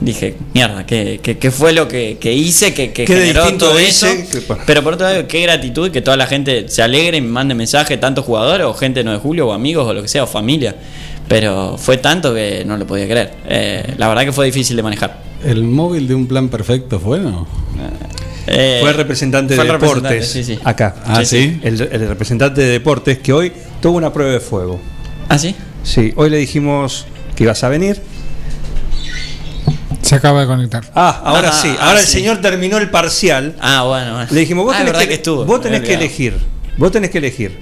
Dije, 0.00 0.36
mierda, 0.54 0.86
¿qué, 0.86 1.18
qué, 1.20 1.38
qué 1.38 1.50
fue 1.50 1.72
lo 1.72 1.88
que, 1.88 2.18
que 2.20 2.32
hice 2.32 2.72
que, 2.72 2.92
que 2.92 3.04
Qué 3.04 3.14
generó 3.16 3.52
todo 3.54 3.80
hice 3.80 4.12
eso? 4.22 4.30
que-. 4.30 4.56
Pero 4.64 4.82
por 4.84 4.94
otro 4.94 5.08
lado, 5.08 5.26
qué 5.26 5.42
gratitud 5.42 5.90
que 5.90 6.00
toda 6.02 6.16
la 6.16 6.26
gente 6.26 6.68
se 6.68 6.82
alegre 6.82 7.16
y 7.16 7.20
me 7.20 7.28
mande 7.28 7.54
mensaje, 7.56 7.96
tanto 7.96 8.22
jugadores 8.22 8.64
o 8.66 8.74
gente 8.74 9.00
de 9.00 9.04
9 9.04 9.18
de 9.18 9.22
julio 9.22 9.48
o 9.48 9.52
amigos 9.52 9.86
o 9.88 9.92
lo 9.92 10.02
que 10.02 10.08
sea, 10.08 10.22
o 10.22 10.26
familia. 10.28 10.76
Pero 11.26 11.76
fue 11.78 11.96
tanto 11.98 12.32
que 12.32 12.62
no 12.64 12.76
lo 12.76 12.86
podía 12.86 13.06
creer. 13.06 13.32
Eh, 13.48 13.94
la 13.98 14.08
verdad 14.08 14.24
que 14.24 14.32
fue 14.32 14.46
difícil 14.46 14.76
de 14.76 14.82
manejar. 14.84 15.20
¿El 15.44 15.64
móvil 15.64 16.06
de 16.06 16.14
un 16.14 16.26
plan 16.26 16.48
perfecto 16.48 17.00
fue, 17.00 17.18
no? 17.18 17.46
Eh, 18.46 18.78
Fue 18.80 18.90
el 18.90 18.96
representante 18.96 19.54
fue 19.56 19.66
de 19.66 19.72
deportes 19.72 19.94
representante, 20.02 20.26
sí, 20.26 20.44
sí. 20.54 20.58
acá. 20.64 20.94
Ah, 21.04 21.22
¿sí? 21.24 21.60
El, 21.62 21.80
el 21.80 22.08
representante 22.08 22.62
de 22.62 22.68
deportes 22.68 23.18
que 23.18 23.32
hoy 23.32 23.52
tuvo 23.82 23.98
una 23.98 24.12
prueba 24.12 24.32
de 24.32 24.40
fuego. 24.40 24.80
¿Ah, 25.28 25.38
sí? 25.38 25.54
Sí, 25.82 26.12
hoy 26.16 26.30
le 26.30 26.38
dijimos 26.38 27.04
que 27.36 27.44
ibas 27.44 27.62
a 27.62 27.68
venir. 27.68 28.00
Se 30.08 30.14
acaba 30.14 30.40
de 30.40 30.46
conectar. 30.46 30.84
Ah, 30.94 31.20
ahora 31.24 31.50
Ah, 31.50 31.58
sí. 31.60 31.68
ah, 31.78 31.88
Ahora 31.88 32.00
el 32.00 32.06
sí. 32.06 32.12
señor 32.12 32.40
terminó 32.40 32.78
el 32.78 32.88
parcial. 32.90 33.54
Ah, 33.60 33.82
bueno, 33.84 34.14
bueno. 34.14 34.28
Le 34.30 34.40
dijimos, 34.40 34.64
vos 34.64 34.74
Ah, 34.76 34.84
tenés, 34.84 35.00
que, 35.02 35.08
que 35.08 35.14
estuvo, 35.14 35.44
vos 35.44 35.60
tenés 35.60 35.82
que 35.82 35.94
elegir. 35.94 36.36
Vos 36.76 36.90
tenés 36.92 37.10
que 37.10 37.18
elegir. 37.18 37.58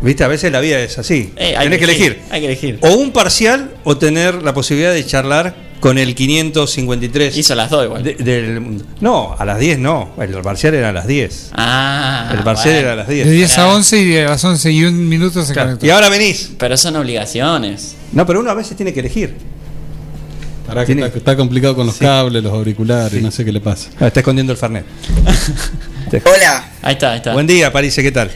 Viste, 0.00 0.24
a 0.24 0.28
veces 0.28 0.50
la 0.50 0.58
vida 0.60 0.80
es 0.80 0.98
así. 0.98 1.32
Eh, 1.36 1.54
hay 1.56 1.66
Tenés 1.66 1.78
que 1.78 1.84
elegir. 1.84 2.20
Hay 2.30 2.40
que 2.40 2.46
elegir. 2.46 2.78
O 2.82 2.90
un 2.94 3.12
parcial 3.12 3.70
o 3.84 3.96
tener 3.98 4.42
la 4.42 4.52
posibilidad 4.52 4.92
de 4.92 5.06
charlar 5.06 5.54
con 5.78 5.96
el 5.96 6.16
553. 6.16 7.36
Hizo 7.36 7.54
las 7.54 7.70
dos 7.70 7.84
igual. 7.84 8.02
de- 8.02 8.14
del, 8.14 8.82
no, 9.00 9.36
a 9.38 9.44
las 9.44 9.60
10 9.60 9.78
no. 9.78 10.10
El 10.20 10.30
parcial 10.42 10.74
era 10.74 10.88
a 10.88 10.92
las 10.92 11.06
10. 11.06 11.50
Ah. 11.52 12.32
el 12.36 12.42
parcial 12.42 12.74
bueno. 12.74 12.80
era 12.80 12.92
a 12.94 12.96
las 12.96 13.08
10. 13.08 13.26
De 13.26 13.32
10 13.32 13.58
a 13.58 13.68
11 13.68 13.98
y 13.98 14.04
de 14.10 14.24
las 14.24 14.44
11 14.44 14.72
y 14.72 14.84
un 14.84 15.08
minuto 15.08 15.44
se 15.44 15.52
Claro. 15.52 15.68
conectó. 15.68 15.86
Y 15.86 15.90
ahora 15.90 16.08
venís. 16.08 16.50
Pero 16.58 16.76
son 16.76 16.96
obligaciones. 16.96 17.94
No, 18.12 18.26
pero 18.26 18.40
uno 18.40 18.50
a 18.50 18.54
veces 18.54 18.76
tiene 18.76 18.92
que 18.92 19.00
elegir. 19.00 19.36
Pará, 20.66 20.84
que 20.86 20.92
está, 20.92 21.10
que 21.10 21.18
está 21.18 21.36
complicado 21.36 21.74
con 21.74 21.86
los 21.86 21.96
cables, 21.96 22.42
los 22.42 22.52
auriculares, 22.52 23.20
no 23.20 23.30
sé 23.30 23.44
qué 23.44 23.52
le 23.52 23.60
pasa. 23.60 23.90
Ah, 24.00 24.06
está 24.06 24.20
escondiendo 24.20 24.52
el 24.52 24.58
Fernet. 24.58 24.84
Hola. 26.24 26.68
Ahí 26.82 26.92
está, 26.94 27.12
ahí 27.12 27.16
está. 27.18 27.32
Buen 27.32 27.46
día, 27.46 27.72
París, 27.72 27.94
¿qué 27.96 28.12
tal? 28.12 28.30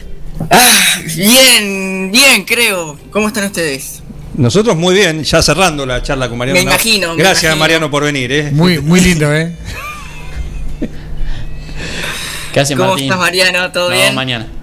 Ah, 0.51 0.99
bien, 1.15 2.11
bien, 2.11 2.43
creo. 2.45 2.97
¿Cómo 3.11 3.27
están 3.29 3.45
ustedes? 3.45 4.01
Nosotros 4.35 4.75
muy 4.75 4.93
bien, 4.93 5.23
ya 5.23 5.41
cerrando 5.41 5.85
la 5.85 6.03
charla 6.03 6.29
con 6.29 6.37
Mariano. 6.37 6.57
Me 6.59 6.63
imagino, 6.63 7.15
me 7.15 7.23
Gracias, 7.23 7.43
imagino. 7.43 7.59
Mariano, 7.59 7.89
por 7.91 8.03
venir. 8.03 8.31
¿eh? 8.31 8.51
Muy, 8.51 8.79
muy 8.79 8.99
lindo, 8.99 9.33
¿eh? 9.35 9.55
¿Qué 12.53 12.59
hace 12.59 12.75
¿Cómo 12.75 12.89
Martín? 12.89 13.05
estás, 13.05 13.19
Mariano? 13.19 13.71
¿Todo 13.71 13.89
No, 13.89 13.95
bien? 13.95 14.13
mañana. 14.15 14.47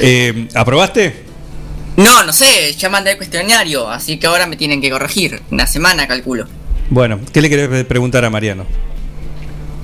Eh, 0.00 0.48
¿Aprobaste? 0.54 1.23
No, 1.96 2.24
no 2.24 2.32
sé, 2.32 2.74
ya 2.76 2.88
mandé 2.88 3.12
el 3.12 3.16
cuestionario, 3.16 3.88
así 3.88 4.18
que 4.18 4.26
ahora 4.26 4.46
me 4.46 4.56
tienen 4.56 4.80
que 4.80 4.90
corregir. 4.90 5.40
Una 5.50 5.66
semana, 5.66 6.08
calculo. 6.08 6.46
Bueno, 6.90 7.20
¿qué 7.32 7.40
le 7.40 7.48
querés 7.48 7.84
preguntar 7.86 8.24
a 8.24 8.30
Mariano? 8.30 8.66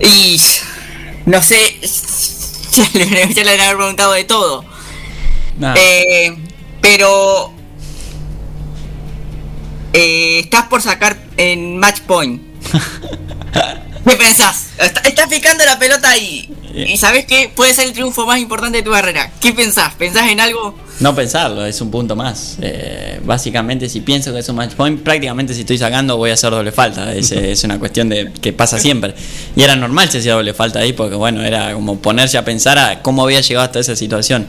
Y. 0.00 0.40
No 1.26 1.42
sé. 1.42 1.58
Ya 2.72 2.88
le, 2.94 3.34
ya 3.34 3.42
le 3.42 3.74
preguntado 3.74 4.12
de 4.12 4.22
todo. 4.22 4.64
Nada. 5.58 5.74
Eh, 5.76 6.32
pero. 6.80 7.52
Eh, 9.92 10.38
estás 10.44 10.66
por 10.66 10.80
sacar 10.80 11.18
en 11.36 11.78
Match 11.78 12.00
Point. 12.02 12.40
¿Qué 14.08 14.16
pensás? 14.16 14.68
Está- 14.78 15.00
Estás 15.00 15.28
picando 15.28 15.64
la 15.64 15.80
pelota 15.80 16.10
ahí. 16.10 16.48
Y 16.72 16.96
sabes 16.96 17.26
que 17.26 17.48
puede 17.48 17.74
ser 17.74 17.86
el 17.88 17.92
triunfo 17.92 18.24
más 18.24 18.38
importante 18.38 18.78
de 18.78 18.84
tu 18.84 18.92
carrera. 18.92 19.32
¿Qué 19.40 19.52
pensás? 19.52 19.94
¿Pensás 19.94 20.28
en 20.28 20.38
algo? 20.40 20.76
No 21.01 21.14
pensarlo, 21.14 21.64
es 21.64 21.81
un 21.81 21.90
punto 21.90 22.14
más. 22.14 22.59
Eh, 22.60 23.20
básicamente, 23.24 23.89
si 23.89 24.02
pienso 24.02 24.35
que 24.35 24.40
es 24.40 24.48
un 24.51 24.56
match 24.56 24.74
point, 24.74 25.02
prácticamente 25.02 25.55
si 25.55 25.60
estoy 25.60 25.78
sacando 25.78 26.18
voy 26.18 26.31
a 26.31 26.35
hacer 26.35 26.51
doble 26.51 26.72
falta. 26.72 27.14
Es, 27.14 27.32
es 27.32 27.64
una 27.64 27.78
cuestión 27.78 28.10
de 28.10 28.31
que 28.32 28.52
pasa 28.52 28.78
siempre. 28.78 29.14
Y 29.56 29.62
era 29.62 29.77
normal 29.77 30.10
si 30.10 30.18
hacía 30.18 30.35
doble 30.35 30.52
falta 30.52 30.81
ahí, 30.81 30.93
porque 30.93 31.16
bueno, 31.16 31.43
era 31.43 31.72
como 31.72 31.98
ponerse 31.98 32.36
a 32.36 32.44
pensar 32.44 32.78
a 32.78 33.01
cómo 33.01 33.24
había 33.24 33.40
llegado 33.40 33.64
hasta 33.64 33.81
esa 33.81 33.97
situación. 33.97 34.47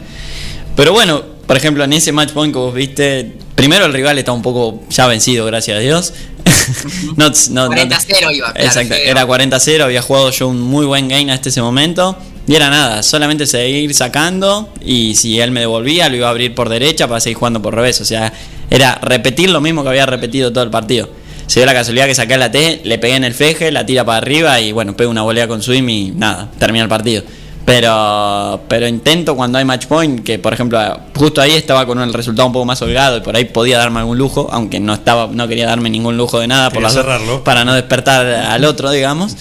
Pero 0.76 0.94
bueno, 0.94 1.22
por 1.48 1.58
ejemplo, 1.58 1.84
en 1.84 1.94
ese 1.94 2.12
match 2.12 2.32
point 2.32 2.54
que 2.54 2.60
vos 2.60 2.74
viste, 2.74 3.34
primero 3.56 3.86
el 3.86 3.94
rival 3.94 4.18
está 4.18 4.32
un 4.32 4.42
poco 4.42 4.82
ya 4.90 5.08
vencido, 5.08 5.46
gracias 5.46 5.78
a 5.78 5.80
Dios. 5.80 6.14
no, 7.18 7.30
no, 7.52 7.70
no- 7.70 7.76
40-0 7.76 8.36
iba. 8.36 8.54
claro, 8.54 8.68
Exacto, 8.68 8.96
era 8.96 9.26
40-0, 9.28 9.82
había 9.82 10.02
jugado 10.02 10.32
yo 10.32 10.48
un 10.48 10.62
muy 10.62 10.86
buen 10.86 11.08
game 11.08 11.32
hasta 11.32 11.50
ese 11.50 11.62
momento. 11.62 12.18
Y 12.48 12.56
era 12.56 12.70
nada, 12.70 13.04
solamente 13.04 13.46
seguir 13.46 13.94
sacando 13.94 14.70
y 14.84 15.14
si 15.16 15.40
él 15.40 15.52
me 15.52 15.60
devolvía 15.60 16.10
lo 16.10 16.16
iba 16.16 16.28
a 16.28 16.32
abrir 16.32 16.56
por 16.56 16.70
derecha 16.70 17.08
para 17.08 17.20
seguir 17.22 17.38
jugando 17.38 17.62
por 17.62 17.76
revés. 17.76 18.02
O 18.02 18.06
sea, 18.06 18.34
era 18.70 18.96
repetir 18.96 19.52
lo 19.52 19.62
mismo 19.62 19.84
que 19.84 19.90
había 19.90 20.06
repetido 20.08 20.52
todo 20.52 20.64
el 20.64 20.72
partido. 20.72 21.08
Se 21.46 21.60
dio 21.60 21.68
la 21.68 21.74
casualidad 21.74 22.08
que 22.08 22.16
saqué 22.16 22.38
la 22.38 22.50
T, 22.50 22.82
le 22.84 22.98
pegué 22.98 23.16
en 23.16 23.26
el 23.26 23.34
feje, 23.36 23.72
la 23.72 23.86
tira 23.86 24.06
para 24.06 24.18
arriba 24.18 24.60
y 24.60 24.72
bueno, 24.72 24.98
pego 24.98 25.12
una 25.12 25.22
volea 25.22 25.48
con 25.48 25.62
swim 25.62 25.88
y 25.90 26.12
nada, 26.12 26.50
termina 26.58 26.84
el 26.84 26.90
partido. 26.90 27.24
Pero, 27.66 28.62
pero 28.68 28.88
intento 28.88 29.36
cuando 29.36 29.58
hay 29.58 29.66
match 29.66 29.86
point, 29.86 30.24
que 30.24 30.40
por 30.40 30.54
ejemplo 30.54 30.80
justo 31.16 31.42
ahí 31.42 31.52
estaba 31.52 31.86
con 31.86 32.00
el 32.00 32.12
resultado 32.12 32.48
un 32.48 32.54
poco 32.54 32.66
más 32.66 32.82
holgado 32.82 33.18
y 33.18 33.22
por 33.22 33.36
ahí 33.36 33.46
podía 33.46 33.78
darme 33.78 34.00
algún 34.00 34.18
lujo, 34.18 34.50
aunque 34.52 34.80
no 34.80 34.94
estaba, 34.94 35.28
no 35.32 35.48
quería 35.48 35.68
darme 35.68 35.90
ningún 35.90 36.18
lujo 36.18 36.40
de 36.40 36.48
nada 36.48 36.72
por 36.72 36.82
las 36.82 36.98
para 37.44 37.64
no 37.64 37.74
despertar 37.74 38.26
al 38.26 38.66
otro, 38.66 38.90
digamos. 38.90 39.38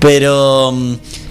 Pero, 0.00 0.74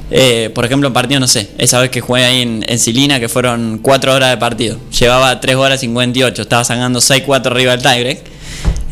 eh, 0.09 0.49
por 0.55 0.65
ejemplo, 0.65 0.87
en 0.87 0.93
partido, 0.93 1.19
no 1.19 1.27
sé, 1.27 1.49
esa 1.57 1.79
vez 1.79 1.91
que 1.91 2.01
jugué 2.01 2.25
ahí 2.25 2.41
en, 2.41 2.65
en 2.67 2.79
Silina, 2.79 3.19
que 3.19 3.29
fueron 3.29 3.79
4 3.81 4.13
horas 4.13 4.29
de 4.31 4.37
partido, 4.37 4.77
llevaba 4.97 5.39
3 5.39 5.55
horas 5.57 5.79
58, 5.81 6.41
estaba 6.41 6.63
sacando 6.63 6.99
6-4 6.99 7.45
arriba 7.47 7.75
del 7.75 7.81
tiebreak. 7.81 8.30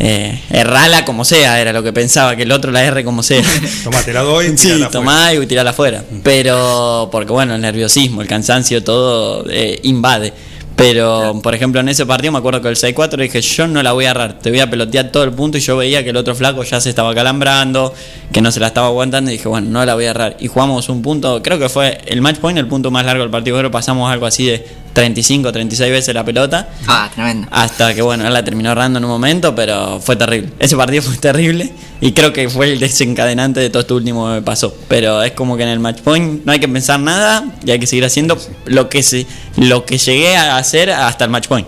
Eh, 0.02 0.42
errala 0.50 1.04
como 1.04 1.26
sea, 1.26 1.60
era 1.60 1.74
lo 1.74 1.84
que 1.84 1.92
pensaba, 1.92 2.38
que 2.38 2.44
el 2.44 2.52
otro 2.54 2.72
la 2.72 2.84
R 2.86 3.04
como 3.04 3.22
sea. 3.22 3.44
Tomá, 3.84 4.02
te 4.02 4.14
la 4.14 4.22
doy. 4.22 4.54
Sí, 4.58 4.82
tomá 4.92 5.34
y 5.34 5.46
tirala 5.46 5.72
afuera. 5.72 6.04
Pero, 6.24 7.10
porque 7.12 7.32
bueno, 7.32 7.56
el 7.56 7.62
nerviosismo, 7.62 8.22
el 8.22 8.28
cansancio, 8.28 8.84
todo 8.84 9.46
eh, 9.50 9.80
invade. 9.84 10.34
Pero, 10.80 11.42
por 11.44 11.54
ejemplo, 11.54 11.82
en 11.82 11.90
ese 11.90 12.06
partido 12.06 12.32
me 12.32 12.38
acuerdo 12.38 12.62
que 12.62 12.70
el 12.70 12.78
6-4 12.78 13.18
dije, 13.18 13.42
yo 13.42 13.68
no 13.68 13.84
la 13.84 13.92
voy 13.92 14.06
a 14.06 14.12
agarrar, 14.12 14.40
te 14.40 14.50
voy 14.50 14.62
a 14.62 14.70
pelotear 14.70 15.12
todo 15.12 15.26
el 15.26 15.34
punto 15.34 15.58
y 15.58 15.62
yo 15.62 15.76
veía 15.76 16.06
que 16.06 16.12
el 16.12 16.16
otro 16.16 16.34
flaco 16.36 16.64
ya 16.64 16.80
se 16.80 16.88
estaba 16.88 17.14
calambrando, 17.14 17.94
que 18.32 18.40
no 18.42 18.50
se 18.50 18.62
la 18.62 18.68
estaba 18.68 18.88
aguantando 18.88 19.30
y 19.30 19.34
dije, 19.34 19.50
bueno, 19.50 19.70
no 19.70 19.84
la 19.84 19.96
voy 19.96 20.06
a 20.06 20.12
agarrar. 20.12 20.38
Y 20.40 20.48
jugamos 20.48 20.88
un 20.88 21.02
punto, 21.02 21.44
creo 21.44 21.60
que 21.60 21.68
fue 21.68 21.98
el 22.06 22.22
match 22.22 22.38
point, 22.38 22.58
el 22.58 22.68
punto 22.68 22.92
más 22.92 23.06
largo 23.06 23.24
del 23.24 23.30
partido, 23.30 23.58
creo 23.58 23.70
que 23.70 23.74
pasamos 23.74 24.10
algo 24.10 24.26
así 24.26 24.46
de 24.46 24.66
35, 24.94 25.52
36 25.52 25.92
veces 25.92 26.14
la 26.14 26.26
pelota. 26.26 26.70
Ah, 26.88 27.10
tremendo. 27.14 27.48
Hasta 27.52 27.94
que 27.94 28.02
bueno, 28.02 28.26
él 28.26 28.34
la 28.34 28.44
terminó 28.44 28.72
errando 28.72 29.00
en 29.00 29.06
un 29.06 29.12
momento, 29.12 29.54
pero 29.56 30.00
fue 30.00 30.16
terrible. 30.16 30.50
Ese 30.60 30.76
partido 30.76 31.02
fue 31.04 31.16
terrible 31.18 31.72
y 32.02 32.12
creo 32.14 32.34
que 32.34 32.50
fue 32.50 32.74
el 32.74 32.80
desencadenante 32.80 33.60
de 33.60 33.70
todo 33.70 33.82
esto 33.82 33.96
último 33.96 34.28
que 34.28 34.34
me 34.36 34.42
pasó. 34.42 34.76
Pero 34.88 35.22
es 35.24 35.32
como 35.34 35.58
que 35.58 35.64
en 35.64 35.70
el 35.70 35.80
match 35.80 36.02
point 36.02 36.44
no 36.46 36.52
hay 36.52 36.60
que 36.60 36.68
pensar 36.68 37.00
nada 37.00 37.46
y 37.66 37.72
hay 37.72 37.80
que 37.80 37.88
seguir 37.88 38.06
haciendo 38.06 38.38
lo 38.66 38.90
que 38.90 39.04
se, 39.04 39.26
lo 39.58 39.86
que 39.86 39.98
llegué 39.98 40.36
a 40.36 40.58
hacer 40.58 40.90
hasta 40.92 41.26
el 41.26 41.32
match 41.32 41.48
point. 41.48 41.68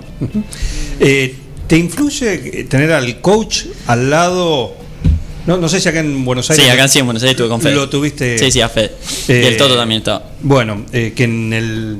Eh, 0.99 1.35
¿Te 1.68 1.77
influye 1.77 2.65
tener 2.65 2.91
al 2.91 3.22
coach 3.22 3.64
al 3.88 4.10
lado? 4.10 4.76
No, 5.48 5.57
no 5.57 5.69
sé 5.69 5.80
si 5.80 5.89
acá 5.89 5.99
en 6.02 6.23
Buenos 6.23 6.49
Aires. 6.52 6.65
Sí, 6.65 6.69
acá 6.69 6.88
sí 6.88 6.99
en 6.99 7.06
Buenos 7.06 7.23
Aires 7.23 7.31
estuve 7.31 7.49
con 7.49 7.61
Fede. 7.61 7.76
Lo 7.76 7.89
tuviste. 7.89 8.38
Sí, 8.38 8.52
sí, 8.52 8.61
a 8.61 8.69
Fede. 8.69 8.91
y 9.27 9.31
Eh, 9.31 9.48
el 9.48 9.57
Toto 9.57 9.76
también 9.76 9.99
estaba. 9.99 10.23
Bueno, 10.41 10.85
eh, 10.91 11.14
que 11.15 11.23
en 11.23 11.53
el 11.53 11.98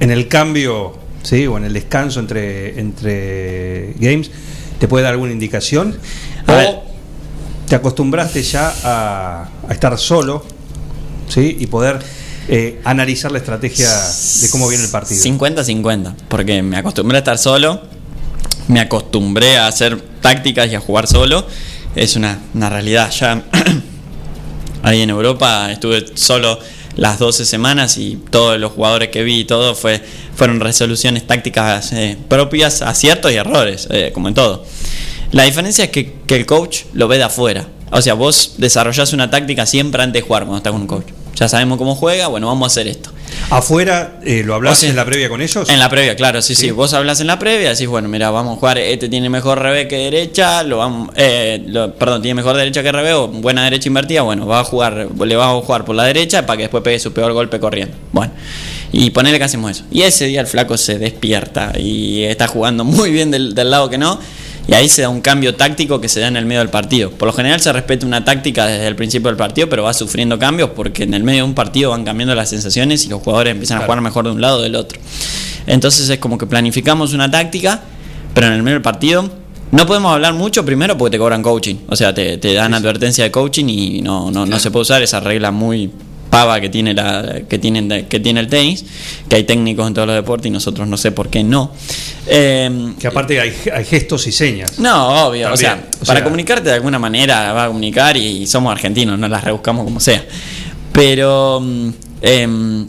en 0.00 0.10
el 0.10 0.28
cambio, 0.28 0.94
sí, 1.22 1.46
o 1.46 1.56
en 1.56 1.64
el 1.64 1.72
descanso 1.72 2.20
entre 2.20 2.78
entre 2.78 3.94
games, 3.98 4.30
te 4.78 4.88
puede 4.88 5.04
dar 5.04 5.12
alguna 5.12 5.32
indicación. 5.32 5.96
O 6.48 6.84
te 7.68 7.74
acostumbraste 7.74 8.42
ya 8.42 8.72
a, 8.84 9.48
a 9.68 9.72
estar 9.72 9.98
solo, 9.98 10.44
sí, 11.28 11.56
y 11.58 11.66
poder 11.66 11.98
eh, 12.48 12.80
analizar 12.84 13.32
la 13.32 13.38
estrategia 13.38 13.88
de 14.40 14.50
cómo 14.50 14.68
viene 14.68 14.84
el 14.84 14.90
partido. 14.90 15.20
50-50, 15.20 16.14
porque 16.28 16.62
me 16.62 16.76
acostumbré 16.76 17.16
a 17.16 17.18
estar 17.18 17.38
solo, 17.38 17.82
me 18.68 18.78
acostumbré 18.78 19.58
a 19.58 19.66
hacer 19.66 20.00
tácticas 20.20 20.70
y 20.70 20.76
a 20.76 20.80
jugar 20.80 21.08
solo. 21.08 21.44
Es 21.96 22.14
una, 22.14 22.38
una 22.54 22.68
realidad. 22.68 23.10
Ya 23.10 23.42
ahí 24.82 25.02
en 25.02 25.10
Europa 25.10 25.72
estuve 25.72 26.06
solo 26.14 26.58
las 26.96 27.18
12 27.18 27.44
semanas 27.44 27.98
y 27.98 28.18
todos 28.30 28.58
los 28.58 28.72
jugadores 28.72 29.10
que 29.10 29.22
vi 29.22 29.40
y 29.40 29.44
todo 29.44 29.74
fue, 29.74 30.02
fueron 30.34 30.60
resoluciones 30.60 31.26
tácticas 31.26 31.92
eh, 31.92 32.16
propias, 32.28 32.82
aciertos 32.82 33.32
y 33.32 33.36
errores, 33.36 33.86
eh, 33.90 34.10
como 34.12 34.28
en 34.28 34.34
todo. 34.34 34.64
La 35.32 35.44
diferencia 35.44 35.84
es 35.84 35.90
que, 35.90 36.14
que 36.26 36.36
el 36.36 36.46
coach 36.46 36.84
lo 36.94 37.08
ve 37.08 37.18
de 37.18 37.24
afuera. 37.24 37.68
O 37.90 38.02
sea, 38.02 38.14
vos 38.14 38.54
desarrollás 38.58 39.12
una 39.12 39.30
táctica 39.30 39.66
siempre 39.66 40.02
antes 40.02 40.22
de 40.22 40.26
jugar 40.26 40.42
cuando 40.42 40.58
estás 40.58 40.72
con 40.72 40.80
un 40.80 40.86
coach. 40.86 41.06
Ya 41.34 41.48
sabemos 41.48 41.78
cómo 41.78 41.94
juega, 41.94 42.28
bueno, 42.28 42.46
vamos 42.46 42.64
a 42.64 42.68
hacer 42.68 42.88
esto. 42.88 43.10
Afuera, 43.50 44.18
eh, 44.24 44.42
¿lo 44.44 44.54
hablas 44.54 44.72
O 44.72 44.80
sea, 44.80 44.90
en 44.90 44.96
la 44.96 45.04
previa 45.04 45.28
con 45.28 45.40
ellos? 45.40 45.68
En 45.68 45.78
la 45.78 45.88
previa, 45.88 46.16
claro, 46.16 46.42
sí, 46.42 46.54
sí. 46.54 46.70
Vos 46.72 46.92
hablas 46.94 47.20
en 47.20 47.28
la 47.28 47.38
previa, 47.38 47.70
decís, 47.70 47.86
bueno, 47.86 48.08
mira, 48.08 48.30
vamos 48.30 48.56
a 48.56 48.60
jugar, 48.60 48.78
este 48.78 49.08
tiene 49.08 49.30
mejor 49.30 49.60
revés 49.60 49.86
que 49.86 49.96
derecha, 49.96 50.62
lo 50.64 50.78
vamos, 50.78 51.10
eh, 51.16 51.62
lo- 51.66 51.94
perdón, 51.94 52.22
tiene 52.22 52.34
mejor 52.34 52.56
derecha 52.56 52.82
que 52.82 52.90
revés, 52.90 53.14
o 53.14 53.28
buena 53.28 53.62
derecha 53.64 53.88
invertida, 53.88 54.22
bueno, 54.22 54.46
va 54.46 54.60
a 54.60 54.64
jugar, 54.64 55.08
le 55.24 55.36
vas 55.36 55.48
a 55.48 55.60
jugar 55.60 55.84
por 55.84 55.94
la 55.94 56.04
derecha 56.04 56.44
para 56.44 56.56
que 56.56 56.62
después 56.64 56.82
pegue 56.82 56.98
su 56.98 57.12
peor 57.12 57.32
golpe 57.32 57.60
corriendo. 57.60 57.96
Bueno, 58.10 58.32
y 58.92 59.10
ponele 59.10 59.38
que 59.38 59.44
hacemos 59.44 59.70
eso. 59.70 59.84
Y 59.92 60.02
ese 60.02 60.26
día 60.26 60.40
el 60.40 60.46
flaco 60.48 60.76
se 60.76 60.98
despierta 60.98 61.72
y 61.78 62.24
está 62.24 62.48
jugando 62.48 62.84
muy 62.84 63.10
bien 63.12 63.30
del, 63.30 63.54
del 63.54 63.70
lado 63.70 63.88
que 63.88 63.98
no. 63.98 64.18
Y 64.68 64.74
ahí 64.74 64.88
se 64.88 65.02
da 65.02 65.08
un 65.08 65.20
cambio 65.20 65.54
táctico 65.54 66.00
que 66.00 66.08
se 66.08 66.20
da 66.20 66.26
en 66.26 66.36
el 66.36 66.44
medio 66.44 66.60
del 66.60 66.70
partido. 66.70 67.10
Por 67.10 67.26
lo 67.26 67.32
general 67.32 67.60
se 67.60 67.72
respeta 67.72 68.04
una 68.04 68.24
táctica 68.24 68.66
desde 68.66 68.88
el 68.88 68.96
principio 68.96 69.28
del 69.28 69.36
partido, 69.36 69.68
pero 69.68 69.84
va 69.84 69.94
sufriendo 69.94 70.38
cambios 70.38 70.70
porque 70.70 71.04
en 71.04 71.14
el 71.14 71.22
medio 71.22 71.44
de 71.44 71.48
un 71.48 71.54
partido 71.54 71.90
van 71.90 72.04
cambiando 72.04 72.34
las 72.34 72.50
sensaciones 72.50 73.04
y 73.04 73.08
los 73.08 73.22
jugadores 73.22 73.52
empiezan 73.52 73.78
a 73.78 73.84
jugar 73.84 74.00
mejor 74.00 74.24
de 74.24 74.32
un 74.32 74.40
lado 74.40 74.58
o 74.58 74.62
del 74.62 74.74
otro. 74.74 74.98
Entonces 75.66 76.08
es 76.08 76.18
como 76.18 76.36
que 76.36 76.46
planificamos 76.46 77.12
una 77.12 77.30
táctica, 77.30 77.82
pero 78.34 78.48
en 78.48 78.54
el 78.54 78.62
medio 78.62 78.74
del 78.74 78.82
partido 78.82 79.30
no 79.70 79.86
podemos 79.86 80.12
hablar 80.12 80.34
mucho 80.34 80.64
primero 80.64 80.98
porque 80.98 81.12
te 81.12 81.18
cobran 81.18 81.42
coaching. 81.42 81.76
O 81.88 81.94
sea, 81.94 82.12
te, 82.12 82.38
te 82.38 82.52
dan 82.52 82.74
advertencia 82.74 83.22
de 83.22 83.30
coaching 83.30 83.66
y 83.68 84.02
no, 84.02 84.30
no, 84.32 84.46
no 84.46 84.58
se 84.58 84.70
puede 84.72 84.82
usar 84.82 85.02
esa 85.02 85.20
regla 85.20 85.52
muy 85.52 85.90
pava 86.36 86.60
que 86.60 86.68
tiene 86.68 86.92
la 86.92 87.40
que 87.48 87.58
tienen 87.58 88.06
que 88.08 88.18
tiene 88.20 88.40
el 88.40 88.48
tenis 88.48 88.84
que 89.28 89.36
hay 89.36 89.44
técnicos 89.44 89.86
en 89.88 89.94
todos 89.94 90.06
los 90.06 90.16
deportes 90.16 90.46
y 90.46 90.50
nosotros 90.50 90.86
no 90.86 90.96
sé 90.96 91.10
por 91.12 91.28
qué 91.30 91.42
no 91.44 91.70
Eh, 92.28 92.92
Que 92.98 93.06
aparte 93.06 93.40
hay, 93.40 93.52
hay 93.74 93.84
gestos 93.84 94.26
y 94.26 94.32
señas. 94.32 94.78
no, 94.78 95.26
obvio. 95.28 95.52
O 95.52 95.56
sea, 95.56 95.74
o 96.02 96.04
para 96.04 96.18
sea- 96.20 96.24
comunicarte 96.24 96.68
de 96.68 96.74
alguna 96.74 96.98
manera 96.98 97.52
va 97.52 97.64
a 97.64 97.68
comunicar 97.68 98.16
y 98.16 98.46
somos 98.46 98.70
argentinos, 98.72 99.18
no 99.18 99.28
las 99.28 99.42
rebuscamos 99.44 99.84
como 99.84 100.00
sea. 100.00 100.22
Pero 100.92 101.62
em, 102.22 102.86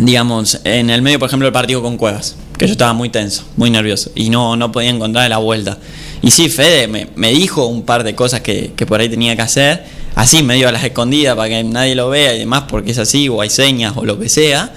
digamos, 0.00 0.60
en 0.64 0.90
el 0.90 1.02
medio, 1.02 1.18
por 1.18 1.28
ejemplo, 1.28 1.46
del 1.46 1.52
partido 1.52 1.82
con 1.82 1.96
Cuevas, 1.96 2.36
que 2.58 2.66
yo 2.66 2.72
estaba 2.72 2.92
muy 2.92 3.10
tenso, 3.10 3.44
muy 3.56 3.70
nervioso, 3.70 4.10
y 4.14 4.28
no, 4.30 4.56
no 4.56 4.72
podía 4.72 4.90
encontrar 4.90 5.28
la 5.30 5.38
vuelta. 5.38 5.78
Y 6.22 6.30
sí, 6.30 6.48
Fede 6.48 6.86
me, 6.88 7.08
me 7.16 7.30
dijo 7.30 7.66
un 7.66 7.82
par 7.82 8.02
de 8.02 8.14
cosas 8.14 8.40
que, 8.40 8.72
que 8.76 8.86
por 8.86 9.00
ahí 9.00 9.08
tenía 9.08 9.36
que 9.36 9.42
hacer, 9.42 9.84
así 10.14 10.42
medio 10.42 10.68
a 10.68 10.72
las 10.72 10.84
escondidas 10.84 11.36
para 11.36 11.48
que 11.48 11.64
nadie 11.64 11.94
lo 11.94 12.08
vea 12.08 12.34
y 12.34 12.38
demás, 12.40 12.64
porque 12.68 12.92
es 12.92 12.98
así, 12.98 13.28
o 13.28 13.40
hay 13.40 13.50
señas 13.50 13.94
o 13.96 14.04
lo 14.04 14.18
que 14.18 14.28
sea. 14.28 14.72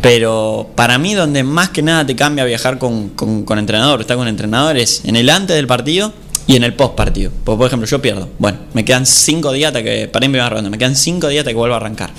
Pero 0.00 0.70
para 0.74 0.98
mí, 0.98 1.14
donde 1.14 1.42
más 1.44 1.70
que 1.70 1.80
nada 1.80 2.04
te 2.04 2.14
cambia 2.14 2.44
viajar 2.44 2.78
con, 2.78 3.10
con, 3.10 3.44
con 3.44 3.58
entrenador, 3.58 4.00
estar 4.02 4.16
con 4.16 4.28
entrenador, 4.28 4.76
es 4.76 5.02
en 5.04 5.16
el 5.16 5.30
antes 5.30 5.56
del 5.56 5.66
partido 5.66 6.12
y 6.46 6.56
en 6.56 6.64
el 6.64 6.74
post 6.74 6.94
partido. 6.94 7.30
Porque, 7.44 7.58
por 7.58 7.66
ejemplo, 7.68 7.88
yo 7.88 8.02
pierdo. 8.02 8.28
Bueno, 8.38 8.58
me 8.74 8.84
quedan 8.84 9.06
cinco 9.06 9.52
días 9.52 9.68
hasta 9.68 9.82
que. 9.82 10.08
Para 10.08 10.26
irme 10.26 10.46
ronda, 10.48 10.68
me 10.68 10.78
quedan 10.78 10.94
cinco 10.96 11.28
días 11.28 11.40
hasta 11.40 11.52
que 11.52 11.56
vuelva 11.56 11.76
a 11.76 11.78
arrancar. 11.78 12.10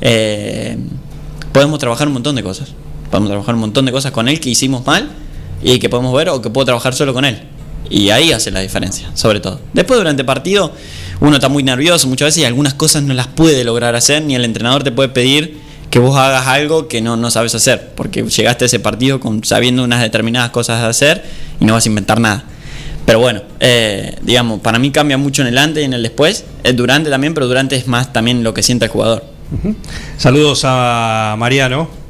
Eh, 0.00 0.76
podemos 1.52 1.78
trabajar 1.78 2.08
un 2.08 2.14
montón 2.14 2.34
de 2.34 2.42
cosas. 2.42 2.70
Podemos 3.10 3.30
trabajar 3.30 3.54
un 3.54 3.60
montón 3.60 3.84
de 3.86 3.92
cosas 3.92 4.10
con 4.10 4.28
él 4.28 4.40
que 4.40 4.50
hicimos 4.50 4.84
mal 4.84 5.08
y 5.62 5.78
que 5.78 5.88
podemos 5.88 6.12
ver 6.14 6.28
o 6.30 6.42
que 6.42 6.50
puedo 6.50 6.64
trabajar 6.64 6.94
solo 6.94 7.14
con 7.14 7.24
él. 7.24 7.40
Y 7.88 8.10
ahí 8.10 8.32
hace 8.32 8.50
la 8.50 8.60
diferencia, 8.60 9.10
sobre 9.14 9.38
todo. 9.38 9.60
Después, 9.74 9.98
durante 9.98 10.22
el 10.22 10.26
partido, 10.26 10.72
uno 11.22 11.36
está 11.36 11.48
muy 11.48 11.62
nervioso 11.62 12.08
muchas 12.08 12.26
veces 12.26 12.42
y 12.42 12.44
algunas 12.44 12.74
cosas 12.74 13.04
no 13.04 13.14
las 13.14 13.28
puede 13.28 13.62
lograr 13.62 13.94
hacer, 13.94 14.22
ni 14.22 14.34
el 14.34 14.44
entrenador 14.44 14.82
te 14.82 14.90
puede 14.90 15.08
pedir 15.08 15.60
que 15.88 16.00
vos 16.00 16.16
hagas 16.18 16.48
algo 16.48 16.88
que 16.88 17.00
no, 17.00 17.16
no 17.16 17.30
sabes 17.30 17.54
hacer, 17.54 17.90
porque 17.94 18.24
llegaste 18.24 18.64
a 18.64 18.66
ese 18.66 18.80
partido 18.80 19.20
con, 19.20 19.44
sabiendo 19.44 19.84
unas 19.84 20.00
determinadas 20.00 20.50
cosas 20.50 20.80
de 20.80 20.88
hacer 20.88 21.24
y 21.60 21.64
no 21.64 21.74
vas 21.74 21.86
a 21.86 21.88
inventar 21.88 22.18
nada. 22.18 22.44
Pero 23.06 23.20
bueno, 23.20 23.42
eh, 23.60 24.16
digamos, 24.22 24.60
para 24.60 24.80
mí 24.80 24.90
cambia 24.90 25.16
mucho 25.16 25.42
en 25.42 25.48
el 25.48 25.58
antes 25.58 25.82
y 25.82 25.84
en 25.84 25.92
el 25.92 26.02
después, 26.02 26.44
el 26.64 26.74
durante 26.74 27.08
también, 27.08 27.34
pero 27.34 27.46
durante 27.46 27.76
es 27.76 27.86
más 27.86 28.12
también 28.12 28.42
lo 28.42 28.52
que 28.52 28.64
siente 28.64 28.86
el 28.86 28.90
jugador. 28.90 29.24
Saludos 30.16 30.62
a 30.64 31.36
Mariano. 31.38 32.01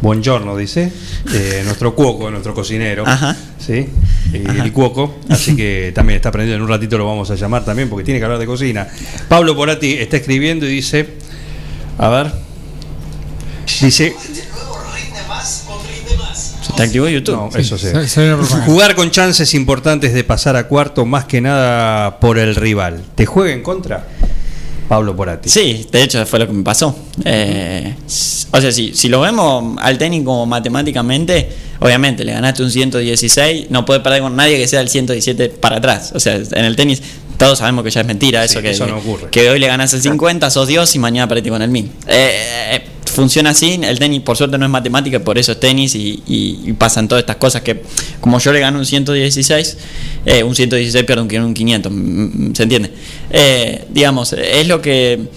Buongiorno, 0.00 0.56
dice. 0.56 0.92
eh, 1.32 1.62
nuestro 1.64 1.94
cuoco, 1.94 2.30
nuestro 2.30 2.54
cocinero. 2.54 3.04
Ajá. 3.06 3.36
¿Sí? 3.58 3.88
Y 4.32 4.36
el 4.60 4.72
cuoco. 4.72 5.16
Así 5.28 5.56
que 5.56 5.90
también 5.94 6.16
está 6.16 6.28
aprendiendo. 6.28 6.56
En 6.56 6.62
un 6.62 6.68
ratito 6.68 6.98
lo 6.98 7.06
vamos 7.06 7.30
a 7.30 7.34
llamar 7.34 7.64
también 7.64 7.88
porque 7.88 8.04
tiene 8.04 8.20
que 8.20 8.24
hablar 8.24 8.38
de 8.38 8.46
cocina. 8.46 8.86
Pablo 9.28 9.56
Porati 9.56 9.94
está 9.94 10.16
escribiendo 10.18 10.66
y 10.66 10.70
dice. 10.70 11.14
A 11.98 12.08
ver. 12.08 12.32
Dice. 13.80 14.14
Te 16.76 16.82
activó 16.82 17.08
YouTube. 17.08 17.34
No, 17.34 17.50
eso 17.58 17.78
sí. 17.78 17.88
Jugar 18.66 18.94
con 18.94 19.10
chances 19.10 19.54
importantes 19.54 20.12
de 20.12 20.24
pasar 20.24 20.56
a 20.56 20.68
cuarto, 20.68 21.06
más 21.06 21.24
que 21.24 21.40
nada 21.40 22.20
por 22.20 22.38
el 22.38 22.54
rival. 22.54 23.02
¿Te 23.14 23.24
juega 23.24 23.52
en 23.54 23.62
contra? 23.62 24.06
Pablo 24.88 25.16
Porati. 25.16 25.48
Sí, 25.48 25.86
de 25.90 26.02
hecho 26.02 26.24
fue 26.26 26.38
lo 26.38 26.46
que 26.46 26.52
me 26.52 26.62
pasó. 26.62 26.96
Eh, 27.24 27.94
o 28.52 28.60
sea, 28.60 28.70
si, 28.72 28.94
si 28.94 29.08
lo 29.08 29.20
vemos 29.20 29.76
al 29.80 29.98
tenis 29.98 30.22
como 30.24 30.46
matemáticamente, 30.46 31.48
obviamente 31.80 32.24
le 32.24 32.32
ganaste 32.32 32.62
un 32.62 32.70
116, 32.70 33.70
no 33.70 33.84
puedes 33.84 34.02
perder 34.02 34.22
con 34.22 34.36
nadie 34.36 34.56
que 34.56 34.68
sea 34.68 34.80
el 34.80 34.88
117 34.88 35.48
para 35.48 35.76
atrás. 35.76 36.12
O 36.14 36.20
sea, 36.20 36.36
en 36.36 36.64
el 36.64 36.76
tenis 36.76 37.02
todos 37.36 37.58
sabemos 37.58 37.84
que 37.84 37.90
ya 37.90 38.00
es 38.00 38.06
mentira 38.06 38.44
eso, 38.44 38.58
Sí, 38.58 38.62
que, 38.62 38.70
eso 38.70 38.86
no 38.86 38.98
ocurre. 38.98 39.28
que 39.30 39.50
hoy 39.50 39.58
le 39.58 39.66
ganas 39.66 39.92
el 39.92 40.00
50, 40.00 40.50
sos 40.50 40.68
Dios 40.68 40.94
y 40.94 40.98
mañana 40.98 41.28
perdiste 41.28 41.50
con 41.50 41.60
el 41.62 41.70
1000. 41.70 41.90
Eh, 42.06 42.80
funciona 43.16 43.50
así, 43.50 43.80
el 43.82 43.98
tenis 43.98 44.20
por 44.20 44.36
suerte 44.36 44.58
no 44.58 44.66
es 44.66 44.70
matemática, 44.70 45.18
por 45.20 45.38
eso 45.38 45.52
es 45.52 45.58
tenis 45.58 45.94
y, 45.94 46.22
y- 46.26 46.60
y 46.66 46.72
pasan 46.74 47.08
todas 47.08 47.22
estas 47.22 47.36
cosas 47.36 47.62
que 47.62 47.82
como 48.20 48.38
yo 48.38 48.52
le 48.52 48.60
gano 48.60 48.78
un 48.78 48.84
116, 48.86 49.78
eh, 50.26 50.42
un 50.42 50.54
116 50.54 51.04
pierdo 51.04 51.22
un, 51.24 51.34
un 51.34 51.54
500, 51.54 51.90
mm, 51.90 51.96
mm, 51.96 52.54
¿se 52.54 52.62
entiende? 52.62 52.92
Eh, 53.30 53.84
digamos, 53.90 54.32
es 54.34 54.68
lo 54.68 54.80
que... 54.82 55.28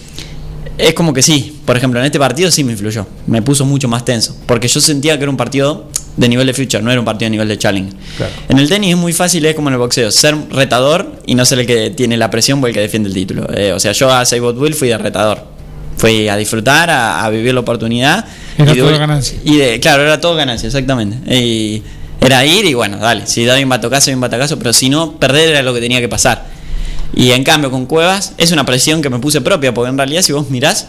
Es 0.78 0.94
como 0.94 1.14
que 1.14 1.22
sí, 1.22 1.58
por 1.66 1.76
ejemplo, 1.76 2.00
en 2.00 2.06
este 2.06 2.20
partido 2.20 2.50
sí 2.52 2.64
me 2.64 2.72
influyó, 2.74 3.06
me 3.28 3.42
puso 3.42 3.66
mucho 3.66 3.88
más 3.88 4.06
tenso, 4.06 4.36
porque 4.46 4.68
yo 4.68 4.80
sentía 4.80 5.18
que 5.18 5.24
era 5.24 5.30
un 5.32 5.36
partido 5.38 5.90
de 6.16 6.28
nivel 6.30 6.48
de 6.48 6.54
future, 6.54 6.82
no 6.84 6.90
era 6.92 7.00
un 7.00 7.06
partido 7.06 7.28
de 7.28 7.32
nivel 7.32 7.48
de 7.50 7.58
challenge. 7.58 7.94
En 8.50 8.60
el 8.60 8.68
tenis 8.70 8.92
es 8.92 8.98
muy 8.98 9.12
fácil, 9.14 9.46
es 9.46 9.56
como 9.56 9.70
en 9.70 9.74
el 9.74 9.80
boxeo, 9.80 10.10
ser 10.12 10.36
retador 10.52 11.22
y 11.26 11.36
no 11.36 11.44
ser 11.46 11.60
el 11.60 11.66
que 11.66 11.90
tiene 11.92 12.16
la 12.18 12.30
presión 12.30 12.62
o 12.64 12.68
el 12.68 12.74
que 12.74 12.80
defiende 12.82 13.08
el 13.10 13.16
título. 13.16 13.48
Eh, 13.54 13.72
o 13.74 13.80
sea, 13.80 13.92
yo 13.94 14.10
a 14.12 14.26
Seibot 14.26 14.58
Will 14.58 14.74
fui 14.74 14.88
de 14.90 14.98
retador. 14.98 15.59
Fui 16.00 16.28
a 16.30 16.36
disfrutar, 16.38 16.90
a, 16.90 17.24
a 17.24 17.30
vivir 17.30 17.54
la 17.54 17.60
oportunidad. 17.60 18.26
Era 18.58 18.72
y 18.72 18.76
de- 18.76 18.82
todo 18.82 18.98
ganancia. 19.00 19.38
Y 19.46 19.58
de, 19.58 19.80
claro, 19.80 20.02
era 20.04 20.20
todo 20.20 20.36
ganancia, 20.36 20.66
exactamente. 20.68 21.18
Y 21.36 21.84
era 22.22 22.46
ir 22.46 22.66
y 22.66 22.74
bueno, 22.74 22.98
dale, 22.98 23.28
si 23.28 23.46
da 23.46 23.58
un 23.60 23.70
batacazo, 23.70 24.12
un 24.12 24.20
batacazo, 24.22 24.58
pero 24.58 24.74
si 24.74 24.90
no, 24.90 25.14
perder 25.20 25.50
era 25.50 25.62
lo 25.62 25.74
que 25.74 25.80
tenía 25.82 26.00
que 26.00 26.10
pasar. 26.10 26.46
Y 27.14 27.32
en 27.32 27.44
cambio 27.44 27.70
con 27.72 27.86
Cuevas 27.86 28.34
es 28.38 28.52
una 28.52 28.66
presión 28.66 29.02
que 29.02 29.10
me 29.10 29.20
puse 29.20 29.42
propia, 29.42 29.74
porque 29.74 29.90
en 29.90 29.98
realidad 29.98 30.22
si 30.22 30.32
vos 30.32 30.50
mirás, 30.50 30.88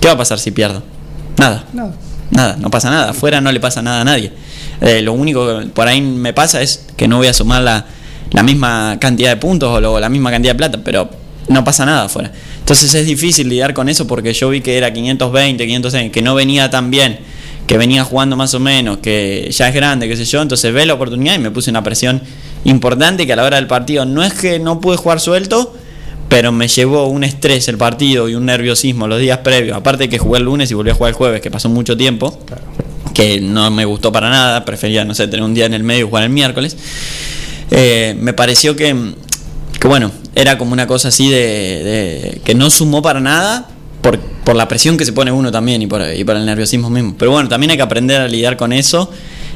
¿qué 0.00 0.08
va 0.08 0.14
a 0.14 0.18
pasar 0.18 0.38
si 0.38 0.50
pierdo? 0.50 0.82
Nada. 1.38 1.64
Nada. 1.72 1.94
Nada, 2.30 2.56
no 2.58 2.70
pasa 2.70 2.90
nada. 2.90 3.10
Afuera 3.10 3.40
no 3.40 3.50
le 3.52 3.60
pasa 3.60 3.80
nada 3.82 4.00
a 4.02 4.04
nadie. 4.04 4.32
Eh, 4.80 5.00
lo 5.02 5.12
único 5.12 5.60
que 5.60 5.66
por 5.66 5.86
ahí 5.88 6.00
me 6.00 6.32
pasa 6.32 6.60
es 6.60 6.84
que 6.96 7.06
no 7.08 7.18
voy 7.18 7.28
a 7.28 7.34
sumar 7.34 7.62
la, 7.62 7.86
la 8.32 8.42
misma 8.42 8.96
cantidad 9.00 9.30
de 9.30 9.36
puntos 9.36 9.70
o 9.70 9.80
lo- 9.80 10.00
la 10.00 10.08
misma 10.08 10.30
cantidad 10.30 10.52
de 10.54 10.58
plata, 10.58 10.78
pero 10.84 11.08
no 11.48 11.62
pasa 11.62 11.84
nada 11.86 12.04
afuera. 12.04 12.32
Entonces 12.64 12.94
es 12.94 13.06
difícil 13.06 13.50
lidiar 13.50 13.74
con 13.74 13.90
eso 13.90 14.06
porque 14.06 14.32
yo 14.32 14.48
vi 14.48 14.62
que 14.62 14.78
era 14.78 14.90
520, 14.90 15.66
506, 15.66 16.10
que 16.10 16.22
no 16.22 16.34
venía 16.34 16.70
tan 16.70 16.90
bien, 16.90 17.18
que 17.66 17.76
venía 17.76 18.04
jugando 18.04 18.36
más 18.36 18.54
o 18.54 18.58
menos, 18.58 18.98
que 18.98 19.50
ya 19.50 19.68
es 19.68 19.74
grande, 19.74 20.08
qué 20.08 20.16
sé 20.16 20.24
yo. 20.24 20.40
Entonces 20.40 20.72
ve 20.72 20.86
la 20.86 20.94
oportunidad 20.94 21.34
y 21.34 21.40
me 21.40 21.50
puse 21.50 21.68
una 21.68 21.82
presión 21.82 22.22
importante 22.64 23.26
que 23.26 23.34
a 23.34 23.36
la 23.36 23.44
hora 23.44 23.56
del 23.56 23.66
partido 23.66 24.06
no 24.06 24.24
es 24.24 24.32
que 24.32 24.58
no 24.58 24.80
pude 24.80 24.96
jugar 24.96 25.20
suelto, 25.20 25.74
pero 26.30 26.52
me 26.52 26.66
llevó 26.66 27.06
un 27.08 27.22
estrés 27.22 27.68
el 27.68 27.76
partido 27.76 28.30
y 28.30 28.34
un 28.34 28.46
nerviosismo 28.46 29.06
los 29.08 29.20
días 29.20 29.40
previos. 29.40 29.76
Aparte 29.76 30.08
que 30.08 30.16
jugué 30.16 30.38
el 30.38 30.46
lunes 30.46 30.70
y 30.70 30.74
volví 30.74 30.88
a 30.88 30.94
jugar 30.94 31.10
el 31.10 31.16
jueves, 31.16 31.42
que 31.42 31.50
pasó 31.50 31.68
mucho 31.68 31.98
tiempo, 31.98 32.40
que 33.12 33.42
no 33.42 33.70
me 33.70 33.84
gustó 33.84 34.10
para 34.10 34.30
nada, 34.30 34.64
prefería, 34.64 35.04
no 35.04 35.14
sé, 35.14 35.28
tener 35.28 35.44
un 35.44 35.52
día 35.52 35.66
en 35.66 35.74
el 35.74 35.82
medio 35.84 36.06
y 36.06 36.08
jugar 36.08 36.24
el 36.24 36.30
miércoles. 36.30 36.78
Eh, 37.70 38.16
me 38.18 38.32
pareció 38.32 38.74
que, 38.74 39.12
que, 39.78 39.86
bueno, 39.86 40.12
era 40.34 40.58
como 40.58 40.72
una 40.72 40.86
cosa 40.86 41.08
así 41.08 41.28
de, 41.28 41.36
de- 41.36 42.40
que 42.44 42.54
no 42.54 42.70
sumó 42.70 43.02
para 43.02 43.20
nada 43.20 43.68
por, 44.02 44.18
por 44.18 44.56
la 44.56 44.68
presión 44.68 44.96
que 44.96 45.04
se 45.04 45.12
pone 45.12 45.32
uno 45.32 45.50
también 45.50 45.80
y 45.82 45.86
por, 45.86 46.02
y 46.02 46.20
el 46.20 46.46
nerviosismo 46.46 46.90
mismo. 46.90 47.14
Pero 47.18 47.30
bueno, 47.30 47.48
también 47.48 47.70
hay 47.70 47.76
que 47.76 47.82
aprender 47.82 48.20
a 48.20 48.28
lidiar 48.28 48.56
con 48.56 48.72
eso 48.72 49.10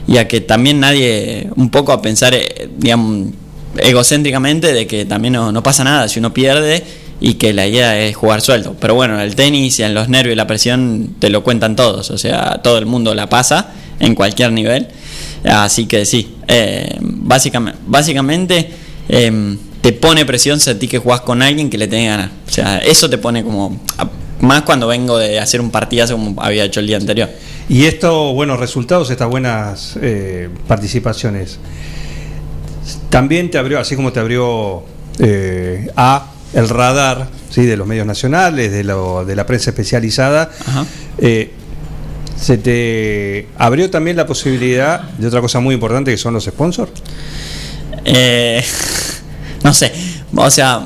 y 0.06 0.16
a 0.16 0.26
que 0.26 0.40
también 0.40 0.80
nadie, 0.80 1.48
un 1.56 1.70
poco 1.70 1.92
a 1.92 2.00
pensar, 2.00 2.32
eh, 2.34 2.68
digamos, 2.78 3.28
egocéntricamente 3.76 4.72
de 4.72 4.86
que 4.86 5.04
también 5.04 5.34
no, 5.34 5.52
no 5.52 5.62
pasa 5.62 5.84
nada 5.84 6.08
si 6.08 6.18
uno 6.18 6.32
pierde 6.32 6.82
y 7.20 7.34
que 7.34 7.52
la 7.52 7.66
idea 7.66 7.98
es 8.00 8.16
jugar 8.16 8.40
suelto. 8.40 8.74
Pero 8.80 8.94
bueno, 8.94 9.14
en 9.14 9.20
el 9.20 9.34
tenis 9.34 9.78
y 9.80 9.82
en 9.82 9.92
los 9.94 10.08
nervios 10.08 10.32
y 10.32 10.36
la 10.36 10.46
presión 10.46 11.14
te 11.18 11.28
lo 11.30 11.42
cuentan 11.44 11.76
todos, 11.76 12.10
o 12.10 12.18
sea, 12.18 12.60
todo 12.62 12.78
el 12.78 12.86
mundo 12.86 13.14
la 13.14 13.28
pasa 13.28 13.72
en 14.00 14.14
cualquier 14.14 14.52
nivel. 14.52 14.88
Así 15.44 15.86
que 15.86 16.06
sí, 16.06 16.36
eh, 16.48 16.96
básicamente, 17.00 17.78
básicamente 17.86 18.70
eh, 19.08 19.56
te 19.80 19.92
pone 19.92 20.24
presión 20.26 20.60
sentir 20.60 20.88
que 20.90 20.98
jugás 20.98 21.20
con 21.22 21.40
alguien 21.42 21.70
que 21.70 21.78
le 21.78 21.86
tenés 21.88 22.08
ganas. 22.10 22.30
O 22.48 22.50
sea, 22.50 22.78
eso 22.78 23.08
te 23.08 23.18
pone 23.18 23.42
como... 23.44 23.80
a- 23.98 24.08
Más 24.40 24.62
cuando 24.62 24.86
vengo 24.86 25.18
de 25.18 25.40
hacer 25.40 25.60
un 25.60 25.70
partidazo 25.70 26.14
como 26.16 26.40
había 26.42 26.62
hecho 26.64 26.78
el 26.80 26.86
día 26.86 26.96
anterior. 26.96 27.28
Y 27.68 27.84
estos 27.86 28.32
buenos 28.34 28.58
resultados, 28.60 29.10
estas 29.10 29.28
buenas 29.28 29.98
eh, 30.00 30.48
participaciones, 30.68 31.58
también 33.10 33.50
te 33.50 33.58
abrió, 33.58 33.78
así 33.80 33.96
como 33.96 34.12
te 34.12 34.20
abrió 34.20 34.82
eh, 35.18 35.88
a 35.96 36.30
el 36.54 36.68
radar 36.68 37.28
¿sí? 37.50 37.66
de 37.66 37.76
los 37.76 37.86
medios 37.86 38.06
nacionales, 38.06 38.70
de, 38.72 38.84
lo- 38.84 39.24
de 39.24 39.36
la 39.36 39.44
prensa 39.46 39.70
especializada, 39.70 40.50
eh, 41.18 41.50
se 42.40 42.56
te 42.58 43.48
abrió 43.58 43.90
también 43.90 44.16
la 44.16 44.26
posibilidad 44.26 45.02
de 45.02 45.26
otra 45.26 45.40
cosa 45.40 45.58
muy 45.60 45.74
importante 45.74 46.10
que 46.12 46.16
son 46.16 46.34
los 46.34 46.44
sponsors. 46.44 46.92
Eh, 48.04 48.64
no 49.64 49.74
sé, 49.74 49.92
o 50.34 50.50
sea, 50.50 50.84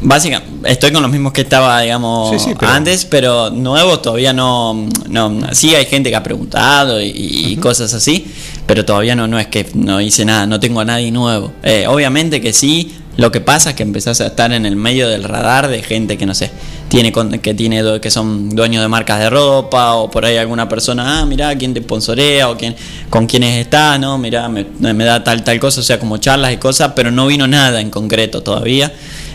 básicamente 0.00 0.70
estoy 0.70 0.92
con 0.92 1.02
los 1.02 1.10
mismos 1.10 1.32
que 1.32 1.42
estaba, 1.42 1.80
digamos, 1.80 2.30
Sí, 2.30 2.50
sí, 2.50 2.54
pero- 2.58 2.72
antes, 2.72 3.04
pero 3.04 3.50
nuevos 3.50 4.02
todavía 4.02 4.32
no, 4.32 4.88
no. 5.08 5.40
Sí 5.54 5.74
hay 5.74 5.86
gente 5.86 6.10
que 6.10 6.16
ha 6.16 6.22
preguntado 6.22 7.00
y, 7.00 7.10
y 7.14 7.56
cosas 7.56 7.92
así, 7.94 8.26
pero 8.66 8.84
todavía 8.84 9.14
no, 9.14 9.26
no 9.26 9.38
es 9.38 9.46
que 9.48 9.66
no 9.74 10.00
hice 10.00 10.24
nada, 10.24 10.46
no 10.46 10.58
tengo 10.60 10.80
a 10.80 10.84
nadie 10.84 11.10
nuevo. 11.10 11.52
Eh, 11.62 11.86
obviamente 11.88 12.40
que 12.40 12.52
sí. 12.52 12.94
Lo 13.16 13.30
que 13.30 13.40
pasa 13.42 13.70
es 13.70 13.76
que 13.76 13.82
empezás 13.82 14.20
a 14.22 14.28
estar 14.28 14.50
en 14.52 14.64
el 14.64 14.76
medio 14.76 15.06
del 15.08 15.24
radar 15.24 15.68
de 15.68 15.82
gente 15.82 16.16
que 16.16 16.24
no 16.24 16.34
sé, 16.34 16.50
tiene 16.90 17.12
que 17.40 17.54
tiene 17.54 18.00
que 18.00 18.10
son 18.10 18.50
dueños 18.50 18.82
de 18.82 18.88
marcas 18.88 19.20
de 19.20 19.30
ropa 19.30 19.94
o 19.94 20.10
por 20.10 20.24
ahí 20.24 20.36
alguna 20.36 20.68
persona, 20.68 21.20
ah, 21.20 21.24
mirá 21.24 21.56
quién 21.56 21.72
te 21.72 21.80
sponsorea 21.80 22.50
o 22.50 22.56
quién 22.58 22.74
con 23.08 23.26
quiénes 23.26 23.58
está, 23.58 23.96
no, 23.96 24.18
mirá, 24.18 24.48
me, 24.48 24.66
me 24.80 25.04
da 25.04 25.22
tal 25.22 25.44
tal 25.44 25.60
cosa, 25.60 25.80
o 25.80 25.84
sea, 25.84 26.00
como 26.00 26.18
charlas 26.18 26.52
y 26.52 26.56
cosas, 26.56 26.92
pero 26.96 27.12
no 27.12 27.28
vino 27.28 27.46
nada 27.46 27.80
en 27.80 27.90
concreto 27.90 28.42
todavía. 28.42 28.92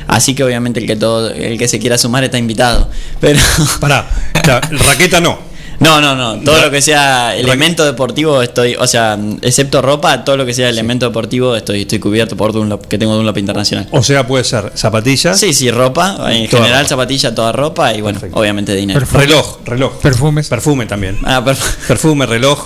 Así 0.08 0.36
que 0.36 0.44
obviamente 0.44 0.80
el 0.80 0.86
que 0.86 0.96
todo 0.96 1.32
el 1.32 1.58
que 1.58 1.68
se 1.68 1.80
quiera 1.80 1.98
sumar 1.98 2.24
está 2.24 2.38
invitado. 2.38 2.88
Pero 3.20 3.40
Pará, 3.80 4.08
la 4.46 4.60
raqueta 4.88 5.20
no. 5.20 5.55
No, 5.80 6.00
no, 6.02 6.16
no. 6.16 6.36
Todo 6.44 6.62
lo 6.62 6.72
que 6.72 6.82
sea 6.82 7.36
elemento 7.36 7.84
deportivo 7.86 8.42
estoy, 8.42 8.76
o 8.76 8.88
sea, 8.88 9.18
excepto 9.42 9.82
ropa, 9.82 10.24
todo 10.24 10.38
lo 10.38 10.46
que 10.46 10.54
sea 10.54 10.70
elemento 10.70 11.06
deportivo 11.08 11.56
estoy, 11.56 11.82
estoy 11.82 12.00
cubierto 12.00 12.38
por 12.38 12.54
Dunlop, 12.54 12.86
que 12.88 12.98
tengo 12.98 13.16
Dunlop 13.16 13.38
internacional. 13.38 13.88
O 13.92 14.02
sea, 14.04 14.26
puede 14.26 14.44
ser 14.44 14.72
zapatillas. 14.76 15.40
Sí, 15.40 15.54
sí, 15.54 15.70
ropa, 15.72 16.16
en 16.32 16.50
Toda 16.50 16.64
general 16.64 16.84
ropa. 16.84 16.90
zapatilla, 16.90 17.36
toda 17.36 17.52
ropa 17.52 17.94
y 17.94 18.02
bueno, 18.02 18.20
obviamente 18.32 18.74
dinero. 18.76 19.06
Reloj, 19.12 19.58
reloj. 19.66 20.00
Perfumes. 20.02 20.48
Perfume 20.48 20.86
también. 20.86 21.18
Ah, 21.24 21.42
perf- 21.46 21.76
Perfume, 21.88 22.26
reloj. 22.26 22.66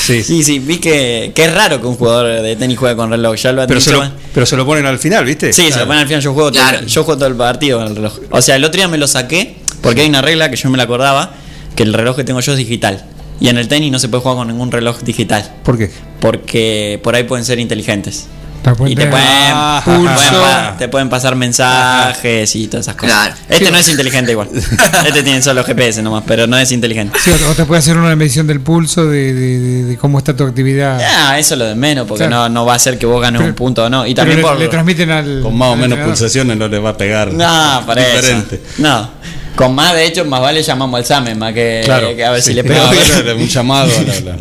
Sí. 0.00 0.22
Sí, 0.22 0.42
sí, 0.42 0.58
vi 0.58 0.78
que, 0.78 1.32
que 1.34 1.44
es 1.44 1.54
raro 1.54 1.80
que 1.80 1.86
un 1.86 1.96
jugador 1.96 2.40
de 2.42 2.56
tenis 2.56 2.78
juegue 2.78 2.96
con 2.96 3.10
reloj. 3.10 3.36
Ya 3.36 3.52
lo 3.52 3.62
han 3.62 3.68
Pero 3.68 3.80
se, 3.80 3.92
lo, 3.92 4.02
pero 4.32 4.46
se 4.46 4.56
lo 4.56 4.64
ponen 4.64 4.86
al 4.86 4.98
final, 4.98 5.24
¿viste? 5.24 5.52
Sí, 5.52 5.70
se 5.70 5.80
lo 5.80 5.86
ponen 5.86 6.00
al 6.02 6.06
final. 6.06 6.22
Yo 6.22 6.32
juego, 6.32 6.52
todo, 6.52 6.62
yo 6.86 7.04
juego 7.04 7.18
todo 7.18 7.28
el 7.28 7.34
partido 7.34 7.78
con 7.78 7.88
el 7.88 7.96
reloj. 7.96 8.18
O 8.30 8.40
sea, 8.40 8.56
el 8.56 8.64
otro 8.64 8.78
día 8.78 8.88
me 8.88 8.96
lo 8.96 9.06
saqué 9.06 9.56
porque 9.82 10.00
hay 10.02 10.08
una 10.08 10.22
regla 10.22 10.48
que 10.50 10.56
yo 10.56 10.70
me 10.70 10.78
la 10.78 10.84
acordaba: 10.84 11.32
que 11.74 11.82
el 11.82 11.92
reloj 11.94 12.16
que 12.16 12.24
tengo 12.24 12.40
yo 12.40 12.52
es 12.52 12.58
digital. 12.58 13.04
Y 13.40 13.48
en 13.48 13.56
el 13.58 13.68
tenis 13.68 13.92
no 13.92 13.98
se 13.98 14.08
puede 14.08 14.22
jugar 14.22 14.38
con 14.38 14.48
ningún 14.48 14.72
reloj 14.72 14.98
digital. 15.02 15.48
¿Por 15.62 15.78
qué? 15.78 15.90
Porque 16.20 17.00
por 17.04 17.14
ahí 17.14 17.24
pueden 17.24 17.44
ser 17.44 17.58
inteligentes. 17.60 18.26
Te 18.62 18.74
pueden 18.74 18.92
Y 18.92 18.96
te 18.96 19.06
pueden, 19.06 19.24
Ah, 19.30 20.74
te 20.76 20.88
pueden 20.88 21.06
te 21.06 21.10
pasar 21.10 21.36
mensajes 21.36 22.56
y 22.56 22.66
todas 22.66 22.86
esas 22.86 22.96
cosas. 22.96 23.14
Claro. 23.14 23.34
Este 23.48 23.70
no 23.70 23.78
es 23.78 23.88
inteligente 23.88 24.32
igual. 24.32 24.48
Este 25.06 25.22
tiene 25.22 25.40
solo 25.40 25.62
GPS 25.62 26.02
nomás, 26.02 26.24
pero 26.26 26.48
no 26.48 26.58
es 26.58 26.72
inteligente. 26.72 27.16
Sí, 27.22 27.30
o 27.30 27.54
te 27.54 27.64
puede 27.64 27.78
hacer 27.78 27.96
una 27.96 28.14
medición 28.16 28.48
del 28.48 28.60
pulso 28.60 29.06
de, 29.06 29.32
de- 29.32 29.58
de- 29.60 29.84
de 29.84 29.96
cómo 29.96 30.18
está 30.18 30.34
tu 30.34 30.42
actividad. 30.44 31.00
Ah, 31.00 31.38
eso 31.38 31.54
es 31.54 31.58
lo 31.58 31.66
de 31.66 31.76
menos, 31.76 32.06
porque 32.08 32.26
Claro. 32.26 32.42
no, 32.44 32.48
no 32.48 32.66
va 32.66 32.72
a 32.72 32.76
hacer 32.76 32.98
que 32.98 33.06
vos 33.06 33.22
ganes 33.22 33.40
un 33.40 33.54
punto 33.54 33.84
o 33.84 33.88
no. 33.88 34.04
Y 34.04 34.14
Pero 34.14 34.22
también 34.22 34.38
le, 34.38 34.42
por. 34.42 34.58
le 34.58 34.68
transmiten 34.68 35.10
al. 35.12 35.40
Con 35.42 35.56
más 35.56 35.68
o 35.68 35.76
menos 35.76 35.98
pulsaciones 36.00 36.56
no 36.56 36.66
le 36.66 36.78
va 36.80 36.90
a 36.90 36.96
pegar. 36.96 37.32
No, 37.32 37.82
para 37.86 38.02
Diferente. 38.04 38.56
eso. 38.56 38.82
No. 38.82 39.10
Con 39.58 39.74
más, 39.74 39.92
de 39.92 40.06
hecho, 40.06 40.24
más 40.24 40.40
vale 40.40 40.62
llamamos 40.62 40.98
al 40.98 41.04
SAME, 41.04 41.34
más 41.34 41.52
que, 41.52 41.82
Claro, 41.84 42.14
que 42.14 42.24
a 42.24 42.30
ver 42.30 42.40
sí. 42.40 42.50
si 42.50 42.54
le 42.54 42.62
No, 42.62 42.68
pegamos. 42.68 42.96
era 43.18 43.34
un 43.34 43.48
llamado 43.48 43.90
a 43.98 44.02
la- 44.02 44.20
la- 44.20 44.36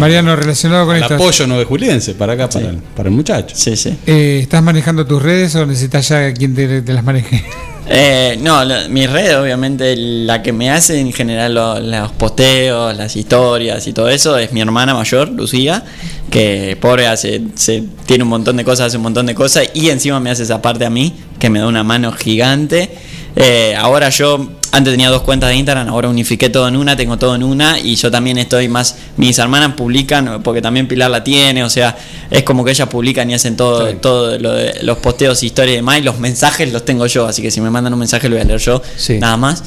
Mariano, 0.00 0.34
relacionado 0.34 0.86
con 0.86 0.96
esto. 0.96 1.14
apoyo 1.14 1.46
no 1.46 1.56
de 1.56 1.64
Juliense, 1.64 2.14
para 2.14 2.32
acá, 2.32 2.48
para, 2.48 2.70
el, 2.70 2.76
para 2.78 3.08
el 3.08 3.14
muchacho. 3.14 3.54
Sí, 3.56 3.76
sí. 3.76 3.96
Eh, 4.08 4.40
¿Estás 4.42 4.64
manejando 4.64 5.06
tus 5.06 5.22
redes 5.22 5.54
o 5.54 5.64
necesitas 5.64 6.08
ya 6.08 6.34
quien 6.34 6.56
te, 6.56 6.82
te 6.82 6.92
las 6.92 7.04
maneje? 7.04 7.44
Eh, 7.88 8.36
no, 8.42 8.64
la- 8.64 8.88
mi 8.88 9.06
red, 9.06 9.40
obviamente, 9.40 9.94
la 9.96 10.42
que 10.42 10.52
me 10.52 10.70
hace 10.72 10.98
en 10.98 11.12
general 11.12 11.54
lo- 11.54 11.78
los 11.78 12.10
posteos, 12.10 12.96
las 12.96 13.14
historias 13.14 13.86
y 13.86 13.92
todo 13.92 14.08
eso 14.08 14.36
es 14.38 14.52
mi 14.52 14.60
hermana 14.60 14.92
mayor, 14.92 15.28
Lucía, 15.28 15.84
que 16.28 16.76
pobre 16.80 17.06
hace, 17.06 17.42
se, 17.54 17.84
tiene 18.04 18.24
un 18.24 18.30
montón 18.30 18.56
de 18.56 18.64
cosas, 18.64 18.88
hace 18.88 18.96
un 18.96 19.04
montón 19.04 19.26
de 19.26 19.36
cosas 19.36 19.68
y 19.72 19.90
encima 19.90 20.18
me 20.18 20.30
hace 20.32 20.42
esa 20.42 20.60
parte 20.60 20.84
a 20.84 20.90
mí, 20.90 21.14
que 21.38 21.48
me 21.48 21.60
da 21.60 21.68
una 21.68 21.84
mano 21.84 22.10
gigante. 22.10 22.90
Eh, 23.38 23.74
ahora 23.76 24.08
yo, 24.08 24.48
antes 24.72 24.92
tenía 24.92 25.10
dos 25.10 25.22
cuentas 25.22 25.50
de 25.50 25.56
Instagram, 25.56 25.88
ahora 25.88 26.08
unifiqué 26.08 26.48
todo 26.48 26.68
en 26.68 26.76
una, 26.76 26.96
tengo 26.96 27.16
todo 27.16 27.34
en 27.34 27.42
una 27.42 27.78
y 27.78 27.96
yo 27.96 28.10
también 28.10 28.38
estoy 28.38 28.68
más, 28.68 28.96
mis 29.16 29.38
hermanas 29.38 29.74
publican, 29.74 30.42
porque 30.42 30.62
también 30.62 30.88
Pilar 30.88 31.10
la 31.10 31.24
tiene, 31.24 31.64
o 31.64 31.70
sea, 31.70 31.96
es 32.30 32.42
como 32.42 32.64
que 32.64 32.70
ellas 32.72 32.88
publican 32.88 33.30
y 33.30 33.34
hacen 33.34 33.56
todo, 33.56 33.94
todo 33.96 34.38
lo 34.38 34.52
de 34.52 34.82
los 34.82 34.98
posteos, 34.98 35.42
historias 35.42 35.74
y 35.74 35.76
demás, 35.76 35.98
y 35.98 36.02
los 36.02 36.18
mensajes 36.18 36.72
los 36.72 36.84
tengo 36.84 37.06
yo, 37.06 37.26
así 37.26 37.42
que 37.42 37.50
si 37.50 37.60
me 37.60 37.70
mandan 37.70 37.92
un 37.92 37.98
mensaje 37.98 38.28
lo 38.28 38.36
voy 38.36 38.42
a 38.42 38.44
leer 38.44 38.60
yo, 38.60 38.82
nada 39.20 39.36
más. 39.36 39.62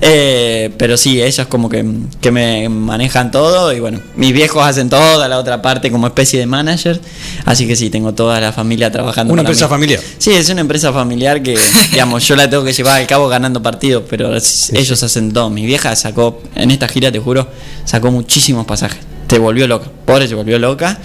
Eh, 0.00 0.70
pero 0.76 0.96
sí, 0.96 1.22
ellas 1.22 1.46
como 1.46 1.68
que, 1.68 1.84
que 2.20 2.30
me 2.30 2.68
manejan 2.68 3.30
todo 3.30 3.72
y 3.72 3.80
bueno, 3.80 4.00
mis 4.16 4.32
viejos 4.32 4.64
hacen 4.64 4.88
toda 4.90 5.28
la 5.28 5.38
otra 5.38 5.62
parte 5.62 5.90
como 5.90 6.06
especie 6.06 6.38
de 6.38 6.46
manager, 6.46 7.00
así 7.44 7.66
que 7.66 7.76
sí, 7.76 7.90
tengo 7.90 8.14
toda 8.14 8.40
la 8.40 8.52
familia 8.52 8.90
trabajando. 8.90 9.32
Una 9.32 9.42
empresa 9.42 9.66
mí. 9.66 9.70
familiar. 9.70 10.00
Sí, 10.18 10.32
es 10.32 10.48
una 10.50 10.60
empresa 10.60 10.92
familiar 10.92 11.42
que, 11.42 11.58
digamos, 11.90 12.26
yo 12.26 12.36
la 12.36 12.48
tengo 12.48 12.64
que 12.64 12.72
llevar 12.72 13.00
al 13.00 13.06
cabo 13.06 13.28
ganando 13.28 13.62
partidos, 13.62 14.04
pero 14.08 14.34
ellos 14.72 15.02
hacen 15.02 15.32
todo. 15.32 15.50
Mi 15.50 15.64
vieja 15.66 15.94
sacó, 15.96 16.42
en 16.54 16.70
esta 16.70 16.88
gira, 16.88 17.10
te 17.12 17.18
juro, 17.18 17.48
sacó 17.84 18.10
muchísimos 18.10 18.66
pasajes. 18.66 19.00
Te 19.26 19.38
volvió 19.38 19.66
loca. 19.66 19.90
Pobre, 20.04 20.28
se 20.28 20.34
volvió 20.34 20.58
loca. 20.58 20.98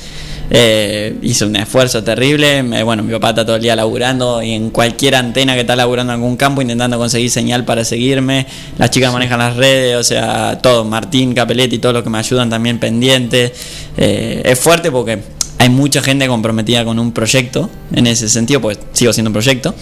Eh, 0.49 1.17
hizo 1.23 1.45
un 1.45 1.55
esfuerzo 1.57 2.03
terrible. 2.03 2.63
Me- 2.63 2.81
bueno, 2.83 3.03
mi 3.03 3.11
papá 3.13 3.29
está 3.29 3.45
todo 3.45 3.57
el 3.57 3.61
día 3.61 3.75
laburando 3.75 4.41
y 4.41 4.51
en 4.53 4.69
cualquier 4.69 5.15
antena 5.15 5.53
que 5.55 5.61
está 5.61 5.75
laburando 5.75 6.13
en 6.13 6.19
algún 6.19 6.37
campo 6.37 6.61
intentando 6.61 6.97
conseguir 6.97 7.29
señal 7.29 7.65
para 7.65 7.83
seguirme. 7.83 8.45
Las 8.77 8.89
chicas 8.91 9.11
manejan 9.11 9.39
las 9.39 9.55
redes, 9.57 9.97
o 9.97 10.03
sea, 10.03 10.57
todo. 10.61 10.85
Martín, 10.85 11.33
Capelletti, 11.33 11.79
todos 11.79 11.93
los 11.93 12.03
que 12.03 12.09
me 12.09 12.17
ayudan 12.17 12.49
también 12.49 12.79
pendientes. 12.79 13.51
Eh, 13.97 14.41
es 14.45 14.57
fuerte 14.59 14.89
porque 14.91 15.19
hay 15.59 15.69
mucha 15.69 16.01
gente 16.01 16.27
comprometida 16.27 16.85
con 16.85 16.97
un 16.99 17.11
proyecto 17.11 17.69
en 17.93 18.07
ese 18.07 18.29
sentido, 18.29 18.61
pues 18.61 18.77
sigo 18.93 19.11
siendo 19.11 19.29
un 19.29 19.33
proyecto. 19.33 19.75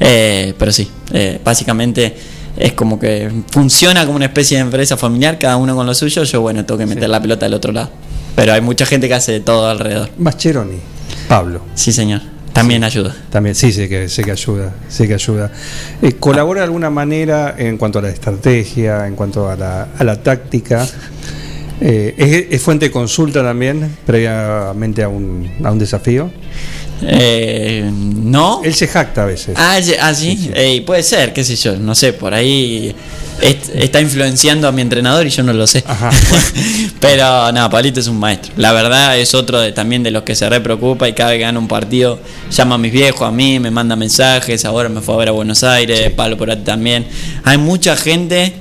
Eh, 0.00 0.52
pero 0.58 0.72
sí, 0.72 0.88
eh, 1.14 1.40
básicamente 1.42 2.14
es 2.56 2.72
como 2.72 2.98
que 2.98 3.30
funciona 3.50 4.04
como 4.04 4.16
una 4.16 4.26
especie 4.26 4.58
de 4.58 4.62
empresa 4.62 4.96
familiar, 4.96 5.38
cada 5.38 5.56
uno 5.56 5.74
con 5.74 5.86
lo 5.86 5.94
suyo. 5.94 6.24
Yo, 6.24 6.40
bueno, 6.40 6.64
tengo 6.64 6.78
que 6.78 6.86
meter 6.86 7.08
la 7.08 7.20
pelota 7.20 7.46
del 7.46 7.54
otro 7.54 7.72
lado. 7.72 7.90
Pero 8.34 8.52
hay 8.52 8.60
mucha 8.60 8.86
gente 8.86 9.08
que 9.08 9.14
hace 9.14 9.32
de 9.32 9.40
todo 9.40 9.68
alrededor. 9.68 10.10
Mascheroni. 10.18 10.78
Pablo. 11.28 11.62
Sí, 11.74 11.92
señor. 11.92 12.20
También 12.52 12.84
ayuda. 12.84 13.14
También, 13.30 13.54
sí, 13.54 13.72
sé 13.72 13.88
que, 13.88 14.08
sé 14.08 14.22
que 14.22 14.30
ayuda. 14.30 14.74
Sé 14.88 15.08
que 15.08 15.14
ayuda. 15.14 15.50
Eh, 16.02 16.12
¿Colabora 16.12 16.60
de 16.60 16.64
alguna 16.64 16.90
manera 16.90 17.54
en 17.56 17.78
cuanto 17.78 17.98
a 17.98 18.02
la 18.02 18.10
estrategia, 18.10 19.06
en 19.06 19.16
cuanto 19.16 19.48
a 19.48 19.56
la, 19.56 19.88
a 19.98 20.04
la 20.04 20.22
táctica? 20.22 20.86
Eh, 21.84 22.14
¿es, 22.16 22.54
es 22.54 22.62
fuente 22.62 22.86
de 22.86 22.90
consulta 22.92 23.42
también, 23.42 23.96
previamente 24.06 25.02
a 25.02 25.08
un, 25.08 25.50
a 25.64 25.72
un 25.72 25.78
desafío? 25.80 26.30
Eh, 27.04 27.90
no. 27.92 28.60
Él 28.62 28.74
se 28.74 28.86
jacta 28.86 29.24
a 29.24 29.26
veces. 29.26 29.54
Ah, 29.58 29.78
ah, 30.00 30.14
sí, 30.14 30.52
puede 30.86 31.02
ser, 31.02 31.32
qué 31.32 31.42
sé 31.42 31.56
yo, 31.56 31.74
no 31.76 31.96
sé, 31.96 32.12
por 32.12 32.32
ahí 32.32 32.94
est- 33.40 33.70
está 33.74 34.00
influenciando 34.00 34.68
a 34.68 34.72
mi 34.72 34.82
entrenador 34.82 35.26
y 35.26 35.30
yo 35.30 35.42
no 35.42 35.52
lo 35.52 35.66
sé. 35.66 35.82
Pero 37.00 37.50
no, 37.50 37.68
Pablito 37.68 37.98
es 37.98 38.06
un 38.06 38.18
maestro. 38.20 38.52
La 38.56 38.72
verdad 38.72 39.18
es 39.18 39.34
otro 39.34 39.60
de, 39.60 39.72
también 39.72 40.04
de 40.04 40.12
los 40.12 40.22
que 40.22 40.36
se 40.36 40.48
re 40.48 40.60
preocupa 40.60 41.08
y 41.08 41.12
cada 41.14 41.30
vez 41.30 41.38
que 41.38 41.42
gana 41.42 41.58
un 41.58 41.66
partido 41.66 42.20
llama 42.50 42.76
a 42.76 42.78
mis 42.78 42.92
viejos, 42.92 43.22
a 43.26 43.32
mí, 43.32 43.58
me 43.58 43.72
manda 43.72 43.96
mensajes, 43.96 44.64
ahora 44.64 44.88
me 44.88 45.00
fue 45.00 45.14
a 45.14 45.18
ver 45.18 45.28
a 45.30 45.32
Buenos 45.32 45.64
Aires, 45.64 46.10
Pablo 46.12 46.36
por 46.36 46.50
ahí 46.50 46.58
también. 46.58 47.04
Hay 47.42 47.58
mucha 47.58 47.96
gente 47.96 48.52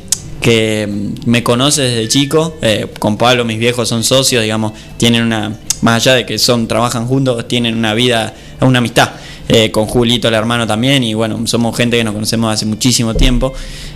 que 0.41 0.89
me 1.25 1.43
conoce 1.43 1.83
desde 1.83 2.07
chico, 2.07 2.57
eh, 2.61 2.87
con 2.99 3.15
Pablo 3.17 3.45
mis 3.45 3.59
viejos 3.59 3.87
son 3.87 4.03
socios, 4.03 4.41
digamos, 4.41 4.73
tienen 4.97 5.23
una, 5.23 5.55
más 5.81 6.01
allá 6.01 6.15
de 6.15 6.25
que 6.25 6.39
son, 6.39 6.67
trabajan 6.67 7.07
juntos, 7.07 7.47
tienen 7.47 7.77
una 7.77 7.93
vida, 7.93 8.33
una 8.59 8.79
amistad. 8.79 9.11
eh, 9.53 9.69
con 9.69 9.85
Julito, 9.85 10.29
el 10.29 10.33
hermano 10.33 10.65
también, 10.65 11.03
y 11.03 11.13
bueno, 11.13 11.45
somos 11.45 11.75
gente 11.75 11.97
que 11.97 12.03
nos 12.05 12.13
conocemos 12.13 12.53
hace 12.53 12.65
muchísimo 12.65 13.15
tiempo. 13.15 13.53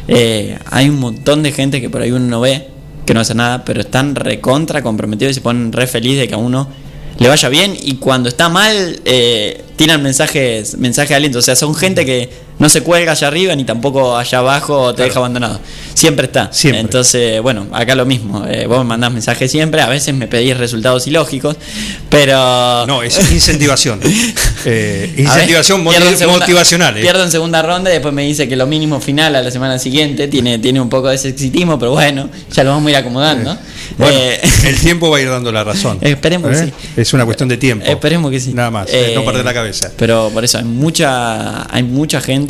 Eh, 0.08 0.58
hay 0.70 0.90
un 0.90 1.00
montón 1.00 1.44
de 1.44 1.54
gente 1.54 1.80
que 1.80 1.90
por 1.90 2.02
ahí 2.02 2.12
uno 2.12 2.26
no 2.26 2.42
ve, 2.42 2.68
que 3.06 3.14
no 3.14 3.22
hace 3.22 3.36
nada, 3.36 3.64
pero 3.64 3.80
están 3.80 4.16
recontra 4.16 4.82
comprometidos 4.82 5.32
y 5.32 5.34
se 5.36 5.42
ponen 5.42 5.72
re 5.72 5.88
feliz 5.88 6.18
de 6.18 6.28
que 6.28 6.34
a 6.34 6.38
uno 6.38 6.68
le 7.18 7.30
vaya 7.30 7.50
bien 7.50 7.76
y 7.80 7.96
cuando 7.96 8.28
está 8.30 8.50
mal 8.50 9.00
eh, 9.06 9.64
tiran 9.78 10.04
mensajes 10.04 10.78
mensajes 10.78 11.10
de 11.10 11.16
aliento 11.16 11.40
o 11.40 11.42
sea 11.42 11.56
son 11.56 11.74
gente 11.74 12.06
que 12.06 12.30
no 12.58 12.70
se 12.70 12.82
cuelga 12.82 13.12
allá 13.12 13.28
arriba 13.28 13.56
ni 13.56 13.64
tampoco 13.66 14.16
allá 14.18 14.38
abajo 14.40 14.94
te 14.96 15.04
deja 15.04 15.20
abandonado 15.20 15.60
siempre 15.94 16.26
está 16.28 16.50
entonces 16.64 17.42
bueno 17.42 17.68
acá 17.72 17.96
lo 17.96 18.06
mismo 18.06 18.46
eh, 18.48 18.66
vos 18.68 18.78
me 18.80 18.86
mandás 18.86 19.12
mensajes 19.12 19.52
siempre 19.52 19.82
a 19.82 19.88
veces 19.88 20.14
me 20.16 20.28
pedís 20.28 20.56
resultados 20.58 21.06
ilógicos 21.08 21.58
pero 22.10 22.86
No, 22.88 23.04
es 23.04 23.20
incentivación. 23.32 24.00
Eh, 24.68 25.12
ver, 25.16 25.20
incentivación 25.20 25.86
en 25.88 26.18
segunda- 26.18 26.40
motivacional. 26.40 26.98
eh. 26.98 27.02
Pierdo 27.02 27.24
en 27.24 27.30
segunda 27.30 27.62
ronda 27.62 27.92
y 27.92 27.94
después 27.94 28.12
me 28.16 28.24
dice 28.24 28.50
que 28.50 28.56
lo 28.56 28.66
mínimo 28.66 29.00
final 29.00 29.36
a 29.36 29.44
la 29.44 29.52
semana 29.52 29.78
siguiente 29.78 30.28
tiene, 30.28 30.58
tiene 30.58 30.82
un 30.82 30.90
poco 30.90 31.10
de 31.10 31.20
sexitismo, 31.20 31.78
pero 31.78 31.92
bueno, 31.92 32.30
ya 32.52 32.64
lo 32.64 32.72
vamos 32.72 32.88
a 32.88 32.90
ir 32.90 32.96
acomodando. 32.96 33.56
Bueno, 34.00 34.18
el 34.66 34.80
tiempo 34.80 35.12
va 35.12 35.18
a 35.18 35.22
ir 35.22 35.30
dando 35.36 35.52
la 35.52 35.64
razón. 35.64 36.00
Esperemos 36.02 36.50
que 36.50 36.58
sí. 36.66 36.74
Es 36.98 37.14
una 37.14 37.26
cuestión 37.26 37.48
de 37.48 37.58
tiempo. 37.58 37.86
Esperemos 37.86 38.32
que 38.32 38.40
sí. 38.40 38.54
Nada 38.56 38.72
más, 38.72 38.88
no 39.14 39.24
perder 39.24 39.46
la 39.46 39.54
cabeza. 39.54 39.92
Pero 39.96 40.32
por 40.34 40.44
eso 40.44 40.58
hay 40.58 40.64
mucha, 40.64 41.72
hay 41.72 41.84
mucha 41.84 42.20
gente 42.22 42.45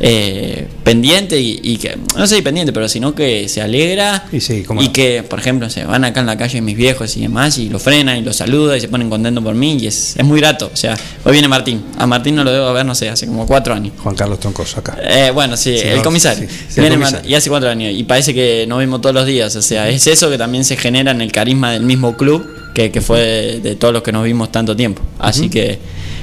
eh, 0.00 0.68
pendiente 0.84 1.40
y, 1.40 1.58
y 1.62 1.76
que, 1.76 1.98
no 2.16 2.26
sé 2.26 2.36
si 2.36 2.42
pendiente, 2.42 2.72
pero 2.72 2.88
sino 2.88 3.14
que 3.14 3.48
se 3.48 3.60
alegra 3.60 4.26
Y 4.32 4.40
sí, 4.40 4.64
que, 4.92 5.24
por 5.24 5.40
ejemplo, 5.40 5.68
se 5.70 5.84
van 5.84 6.04
acá 6.04 6.20
en 6.20 6.26
la 6.26 6.38
calle 6.38 6.60
mis 6.60 6.76
viejos 6.76 7.16
y 7.16 7.22
demás 7.22 7.58
y 7.58 7.68
lo 7.68 7.78
frenan 7.78 8.16
y 8.18 8.22
lo 8.22 8.32
saludan 8.32 8.78
y 8.78 8.80
se 8.80 8.88
ponen 8.88 9.10
contentos 9.10 9.42
por 9.42 9.54
mí 9.54 9.76
y 9.80 9.86
es, 9.88 10.14
es 10.16 10.24
muy 10.24 10.40
grato. 10.40 10.70
O 10.72 10.76
sea, 10.76 10.96
hoy 11.24 11.32
viene 11.32 11.48
Martín. 11.48 11.82
A 11.98 12.06
Martín 12.06 12.36
no 12.36 12.44
lo 12.44 12.52
debo 12.52 12.72
ver, 12.72 12.86
no 12.86 12.94
sé, 12.94 13.08
hace 13.08 13.26
como 13.26 13.46
cuatro 13.46 13.74
años. 13.74 13.92
Juan 13.98 14.14
Carlos 14.14 14.38
Troncoso 14.38 14.80
acá. 14.80 14.96
Eh, 15.02 15.30
bueno, 15.34 15.56
sí, 15.56 15.76
Sí, 15.78 15.88
el 15.88 16.02
comisario. 16.02 16.48
sí, 16.68 16.80
el 16.80 16.90
comisario. 16.90 17.28
Y 17.28 17.34
hace 17.34 17.50
cuatro 17.50 17.68
años. 17.68 17.92
Y 17.94 18.04
parece 18.04 18.32
que 18.32 18.66
nos 18.68 18.78
vemos 18.78 19.00
todos 19.00 19.14
los 19.14 19.26
días. 19.26 19.54
O 19.56 19.62
sea, 19.62 19.88
es 19.88 20.06
eso 20.06 20.30
que 20.30 20.38
también 20.38 20.64
se 20.64 20.76
genera 20.76 21.10
en 21.10 21.20
el 21.20 21.32
carisma 21.32 21.72
del 21.72 21.82
mismo 21.82 22.16
club 22.16 22.46
que, 22.74 22.92
que 22.92 23.00
fue 23.00 23.20
de, 23.20 23.60
de 23.60 23.74
todos 23.76 23.92
los 23.92 24.02
que 24.02 24.12
nos 24.12 24.24
vimos 24.24 24.52
tanto 24.52 24.76
tiempo. 24.76 25.02
Así 25.18 25.48
que 25.48 25.78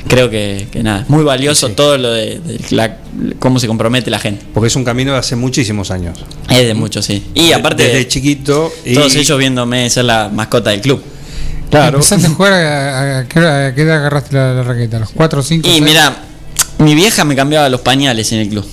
creo 0.07 0.29
que, 0.29 0.67
que 0.71 0.83
nada, 0.83 1.01
es 1.01 1.09
muy 1.09 1.23
valioso 1.23 1.69
todo 1.69 1.97
lo 1.97 2.11
de, 2.11 2.39
de 2.39 2.59
la- 2.71 2.97
cómo 3.39 3.59
se 3.59 3.67
compromete 3.67 4.09
la 4.11 4.19
gente. 4.19 4.45
Porque 4.53 4.67
es 4.67 4.75
un 4.75 4.83
camino 4.83 5.13
de 5.13 5.19
hace 5.19 5.35
muchísimos 5.35 5.91
años. 5.91 6.17
Es 6.49 6.67
de 6.67 6.73
mucho, 6.73 7.01
sí. 7.01 7.23
Y 7.33 7.47
De- 7.47 7.53
aparte, 7.55 7.83
Desde 7.83 8.07
chiquito. 8.07 8.71
y- 8.85 8.93
todos 8.93 9.15
ellos 9.15 9.37
viéndome 9.37 9.89
ser 9.89 10.05
la 10.05 10.29
mascota 10.33 10.69
del 10.71 10.81
club. 10.81 11.01
Claro. 11.69 11.97
¿Empezaste 11.97 12.27
a 12.27 12.29
jugar 12.29 12.53
a, 12.53 13.19
a- 13.19 13.27
qué 13.27 13.39
hora- 13.39 13.67
a 13.67 13.75
qué 13.75 13.81
edad 13.81 13.97
agarraste 13.97 14.35
la, 14.35 14.53
la 14.53 14.63
raqueta? 14.63 14.97
¿A 14.97 14.99
los 15.01 15.09
4 15.11 15.39
o 15.39 15.43
5? 15.43 15.67
Y 15.69 15.81
mira, 15.81 16.15
mi 16.79 16.93
vieja 16.95 17.23
me 17.25 17.35
cambiaba 17.35 17.67
los 17.69 17.81
pañales 17.81 18.31
en 18.31 18.39
el 18.39 18.49
club. 18.49 18.65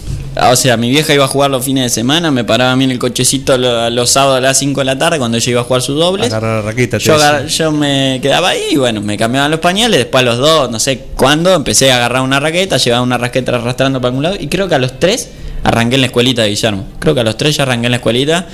O 0.50 0.56
sea, 0.56 0.78
mi 0.78 0.88
vieja 0.88 1.12
iba 1.12 1.24
a 1.24 1.28
jugar 1.28 1.50
los 1.50 1.62
fines 1.64 1.84
de 1.84 1.90
semana, 1.90 2.30
me 2.30 2.42
paraba 2.42 2.72
a 2.72 2.76
mí 2.76 2.84
en 2.84 2.90
el 2.90 2.98
cochecito 2.98 3.58
lo- 3.58 3.90
los 3.90 4.08
sábados 4.10 4.38
a 4.38 4.40
las 4.40 4.58
5 4.58 4.80
de 4.80 4.84
la 4.86 4.96
tarde 4.96 5.18
cuando 5.18 5.36
ella 5.36 5.50
iba 5.50 5.60
a 5.60 5.64
jugar 5.64 5.82
sus 5.82 5.98
dobles. 5.98 6.28
Agarrar 6.28 6.56
la 6.64 6.70
raqueta. 6.70 6.96
Yo, 6.98 7.14
agar- 7.14 7.46
yo 7.46 7.70
me 7.72 8.18
quedaba 8.22 8.48
ahí 8.50 8.62
y 8.70 8.76
bueno, 8.76 9.02
me 9.02 9.18
cambiaban 9.18 9.50
los 9.50 9.60
pañales. 9.60 9.98
Después 9.98 10.22
a 10.22 10.24
los 10.24 10.38
dos, 10.38 10.70
no 10.70 10.78
sé 10.80 11.04
cuándo, 11.16 11.54
empecé 11.54 11.92
a 11.92 11.96
agarrar 11.96 12.22
una 12.22 12.40
raqueta, 12.40 12.78
llevaba 12.78 13.02
una 13.02 13.18
raqueta 13.18 13.54
arrastrando 13.56 14.00
para 14.00 14.08
algún 14.08 14.22
lado. 14.22 14.36
Y 14.40 14.46
creo 14.48 14.68
que 14.68 14.74
a 14.74 14.78
los 14.78 14.98
tres 14.98 15.28
arranqué 15.64 15.96
en 15.96 16.00
la 16.00 16.06
escuelita 16.06 16.42
de 16.42 16.48
Guillermo. 16.48 16.86
Creo 16.98 17.14
que 17.14 17.20
a 17.20 17.24
los 17.24 17.36
tres 17.36 17.56
ya 17.56 17.64
arranqué 17.64 17.86
en 17.86 17.90
la 17.92 17.96
escuelita. 17.98 18.46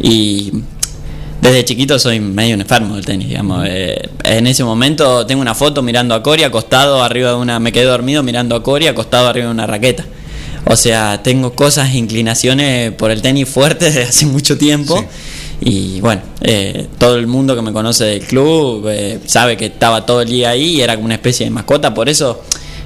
Y 0.00 0.52
desde 1.42 1.64
chiquito 1.64 1.98
soy 1.98 2.20
medio 2.20 2.54
un 2.54 2.62
enfermo 2.62 2.94
del 2.96 3.04
tenis, 3.04 3.28
digamos. 3.28 3.66
Eh, 3.68 4.00
en 4.24 4.46
ese 4.46 4.64
momento 4.64 5.26
tengo 5.26 5.42
una 5.42 5.54
foto 5.54 5.82
mirando 5.82 6.14
a 6.14 6.22
Cory 6.22 6.44
acostado 6.44 7.02
arriba 7.02 7.30
de 7.30 7.36
una. 7.36 7.60
Me 7.60 7.70
quedé 7.70 7.84
dormido 7.84 8.22
mirando 8.22 8.56
a 8.56 8.62
Cory 8.62 8.86
acostado 8.86 9.28
arriba 9.28 9.46
de 9.46 9.52
una 9.52 9.66
raqueta. 9.66 10.04
O 10.70 10.76
sea, 10.76 11.22
tengo 11.22 11.52
cosas, 11.54 11.94
inclinaciones 11.94 12.92
por 12.92 13.10
el 13.10 13.22
tenis 13.22 13.48
fuertes 13.48 13.94
desde 13.94 14.08
hace 14.10 14.26
mucho 14.26 14.58
tiempo. 14.58 15.02
Y 15.60 16.00
bueno, 16.00 16.20
eh, 16.42 16.86
todo 16.98 17.16
el 17.16 17.26
mundo 17.26 17.56
que 17.56 17.62
me 17.62 17.72
conoce 17.72 18.04
del 18.04 18.20
club 18.20 18.86
eh, 18.88 19.18
sabe 19.26 19.56
que 19.56 19.66
estaba 19.66 20.04
todo 20.06 20.20
el 20.22 20.28
día 20.28 20.50
ahí 20.50 20.76
y 20.76 20.80
era 20.82 20.94
como 20.94 21.06
una 21.06 21.14
especie 21.14 21.44
de 21.46 21.50
mascota. 21.50 21.92
Por 21.94 22.08
eso, 22.08 22.42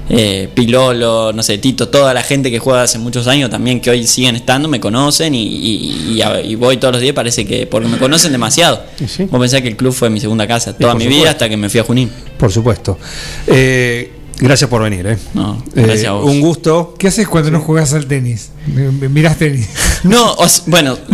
eh, 0.09 0.49
Pilolo, 0.55 1.31
no 1.33 1.43
sé, 1.43 1.57
Tito, 1.59 1.89
toda 1.89 2.13
la 2.13 2.23
gente 2.23 2.49
que 2.49 2.57
juega 2.59 2.83
hace 2.83 2.97
muchos 2.97 3.27
años 3.27 3.49
también 3.51 3.79
que 3.79 3.89
hoy 3.91 4.07
siguen 4.07 4.35
estando, 4.35 4.67
me 4.67 4.79
conocen 4.79 5.35
y, 5.35 5.43
y- 5.43 6.13
y 6.15 6.21
a- 6.23 6.41
y 6.41 6.55
voy 6.55 6.77
todos 6.77 6.93
los 6.93 7.01
días. 7.01 7.13
Parece 7.13 7.45
que 7.45 7.67
porque 7.67 7.87
me 7.87 7.97
conocen 7.99 8.31
demasiado. 8.31 8.81
Vos 9.29 9.39
pensás 9.39 9.61
que 9.61 9.67
el 9.67 9.75
club 9.77 9.93
fue 9.93 10.09
mi 10.09 10.19
segunda 10.19 10.47
casa 10.47 10.73
toda 10.75 10.93
mi 10.95 11.03
vida 11.19 11.31
hasta 11.31 11.47
que 11.49 11.57
me 11.57 11.69
fui 11.69 11.79
a 11.79 11.83
Junín. 11.83 12.09
Por 12.37 12.51
supuesto. 12.51 12.97
Eh, 13.45 14.11
gracias 14.39 14.69
por 14.69 14.81
venir. 14.83 15.05
Eh. 15.07 15.17
No, 15.33 15.63
Eh, 15.75 15.81
gracias 15.83 16.07
a 16.07 16.11
vos. 16.13 16.25
Un 16.29 16.41
gusto. 16.41 16.95
¿Qué 16.97 17.07
haces 17.07 17.27
cuando 17.27 17.51
no 17.51 17.59
juegas 17.59 17.93
al 17.93 18.05
tenis? 18.07 18.49
Mi- 18.67 18.83
mi- 18.91 19.07
Mirás 19.09 19.37
tenis. 19.37 19.67
No, 20.03 20.33
o 20.33 20.45
s- 20.45 20.63
bueno, 20.67 20.97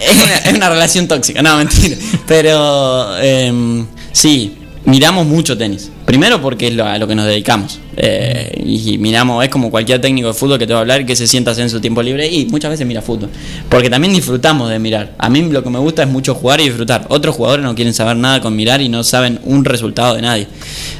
es 0.00 0.24
una, 0.24 0.36
es 0.38 0.54
una 0.54 0.68
relación 0.70 1.06
tóxica, 1.08 1.42
no, 1.42 1.56
mentira. 1.58 1.96
Pero 2.26 3.18
em, 3.18 3.86
sí, 4.12 4.57
miramos 4.88 5.26
mucho 5.26 5.56
tenis. 5.56 5.90
Primero 6.06 6.40
porque 6.40 6.68
es 6.68 6.74
lo, 6.74 6.86
a 6.86 6.96
lo 6.96 7.06
que 7.06 7.14
nos 7.14 7.26
dedicamos. 7.26 7.78
Eh, 7.94 8.62
y 8.64 8.96
miramos, 8.96 9.44
es 9.44 9.50
como 9.50 9.70
cualquier 9.70 10.00
técnico 10.00 10.28
de 10.28 10.34
fútbol 10.34 10.58
que 10.58 10.66
te 10.66 10.72
va 10.72 10.78
a 10.78 10.82
hablar 10.82 11.04
que 11.04 11.14
se 11.14 11.26
sienta 11.26 11.52
en 11.52 11.68
su 11.68 11.78
tiempo 11.78 12.02
libre 12.02 12.26
y 12.26 12.46
muchas 12.46 12.70
veces 12.70 12.86
mira 12.86 13.02
fútbol. 13.02 13.28
Porque 13.68 13.90
también 13.90 14.14
disfrutamos 14.14 14.70
de 14.70 14.78
mirar. 14.78 15.12
A 15.18 15.28
mí 15.28 15.42
lo 15.42 15.62
que 15.62 15.68
me 15.68 15.78
gusta 15.78 16.02
es 16.02 16.08
mucho 16.08 16.34
jugar 16.34 16.60
y 16.60 16.64
disfrutar. 16.64 17.04
Otros 17.10 17.36
jugadores 17.36 17.64
no 17.64 17.74
quieren 17.74 17.92
saber 17.92 18.16
nada 18.16 18.40
con 18.40 18.56
mirar 18.56 18.80
y 18.80 18.88
no 18.88 19.04
saben 19.04 19.38
un 19.44 19.66
resultado 19.66 20.14
de 20.14 20.22
nadie. 20.22 20.46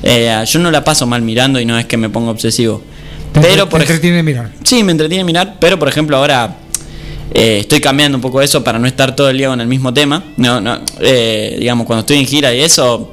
Eh, 0.03 0.45
yo 0.47 0.59
no 0.59 0.71
la 0.71 0.85
paso 0.85 1.07
mal 1.07 1.23
mirando 1.23 1.59
y 1.59 1.65
no 1.65 1.79
es 1.79 1.87
que 1.87 1.97
me 1.97 2.11
ponga 2.11 2.31
obsesivo. 2.31 2.83
Pero 3.33 3.71
por 3.71 3.81
Te 3.81 3.87
entretiene 3.87 4.23
mirar. 4.23 4.53
Sí, 4.65 4.85
me 4.85 4.93
entretiene 4.93 5.25
mirar, 5.25 5.57
pero 5.61 5.79
por 5.79 5.89
ejemplo 5.89 6.17
ahora 6.17 6.59
eh, 7.33 7.59
estoy 7.61 7.81
cambiando 7.81 8.19
un 8.19 8.23
poco 8.23 8.43
eso 8.43 8.63
para 8.63 8.79
no 8.79 8.87
estar 8.87 9.15
todo 9.15 9.31
el 9.31 9.39
día 9.39 9.49
con 9.49 9.61
el 9.61 9.67
mismo 9.67 9.95
tema. 9.95 10.25
No, 10.37 10.61
no, 10.61 10.79
eh, 11.01 11.57
digamos, 11.59 11.87
cuando 11.87 12.01
estoy 12.01 12.19
en 12.19 12.27
gira 12.27 12.55
y 12.55 12.61
eso, 12.61 13.13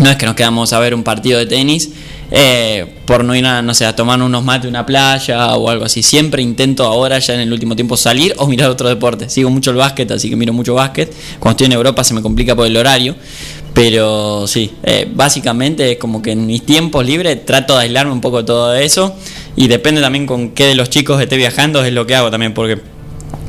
no 0.00 0.10
es 0.10 0.16
que 0.16 0.26
nos 0.26 0.34
quedamos 0.34 0.72
a 0.72 0.78
ver 0.78 0.94
un 0.94 1.02
partido 1.02 1.38
de 1.38 1.46
tenis 1.46 1.90
eh, 2.32 2.86
por 3.06 3.24
no 3.24 3.34
ir 3.34 3.44
a, 3.44 3.60
no 3.60 3.74
sé, 3.74 3.86
a 3.86 3.96
tomar 3.96 4.22
unos 4.22 4.44
mates 4.44 4.68
una 4.68 4.86
playa 4.86 5.56
o 5.56 5.68
algo 5.68 5.84
así. 5.84 6.02
Siempre 6.02 6.42
intento 6.42 6.84
ahora, 6.84 7.18
ya 7.18 7.34
en 7.34 7.40
el 7.40 7.52
último 7.52 7.74
tiempo, 7.74 7.96
salir 7.96 8.34
o 8.38 8.46
mirar 8.48 8.70
otro 8.70 8.88
deporte. 8.88 9.28
Sigo 9.28 9.50
mucho 9.50 9.70
el 9.70 9.76
básquet, 9.76 10.10
así 10.10 10.30
que 10.30 10.36
miro 10.36 10.52
mucho 10.52 10.74
básquet. 10.74 11.12
Cuando 11.38 11.52
estoy 11.52 11.66
en 11.66 11.72
Europa 11.72 12.04
se 12.04 12.14
me 12.14 12.22
complica 12.22 12.54
por 12.54 12.66
el 12.66 12.76
horario. 12.76 13.16
Pero 13.72 14.46
sí, 14.46 14.72
eh, 14.82 15.08
básicamente 15.12 15.92
es 15.92 15.98
como 15.98 16.20
que 16.22 16.32
en 16.32 16.44
mis 16.44 16.66
tiempos 16.66 17.06
libres 17.06 17.44
trato 17.44 17.76
de 17.76 17.82
aislarme 17.82 18.12
un 18.12 18.20
poco 18.20 18.38
de 18.38 18.44
todo 18.44 18.74
eso 18.74 19.14
y 19.54 19.68
depende 19.68 20.00
también 20.00 20.26
con 20.26 20.50
qué 20.50 20.66
de 20.66 20.74
los 20.74 20.90
chicos 20.90 21.20
esté 21.20 21.36
viajando 21.36 21.84
es 21.84 21.92
lo 21.92 22.04
que 22.04 22.16
hago 22.16 22.32
también 22.32 22.52
porque 22.52 22.80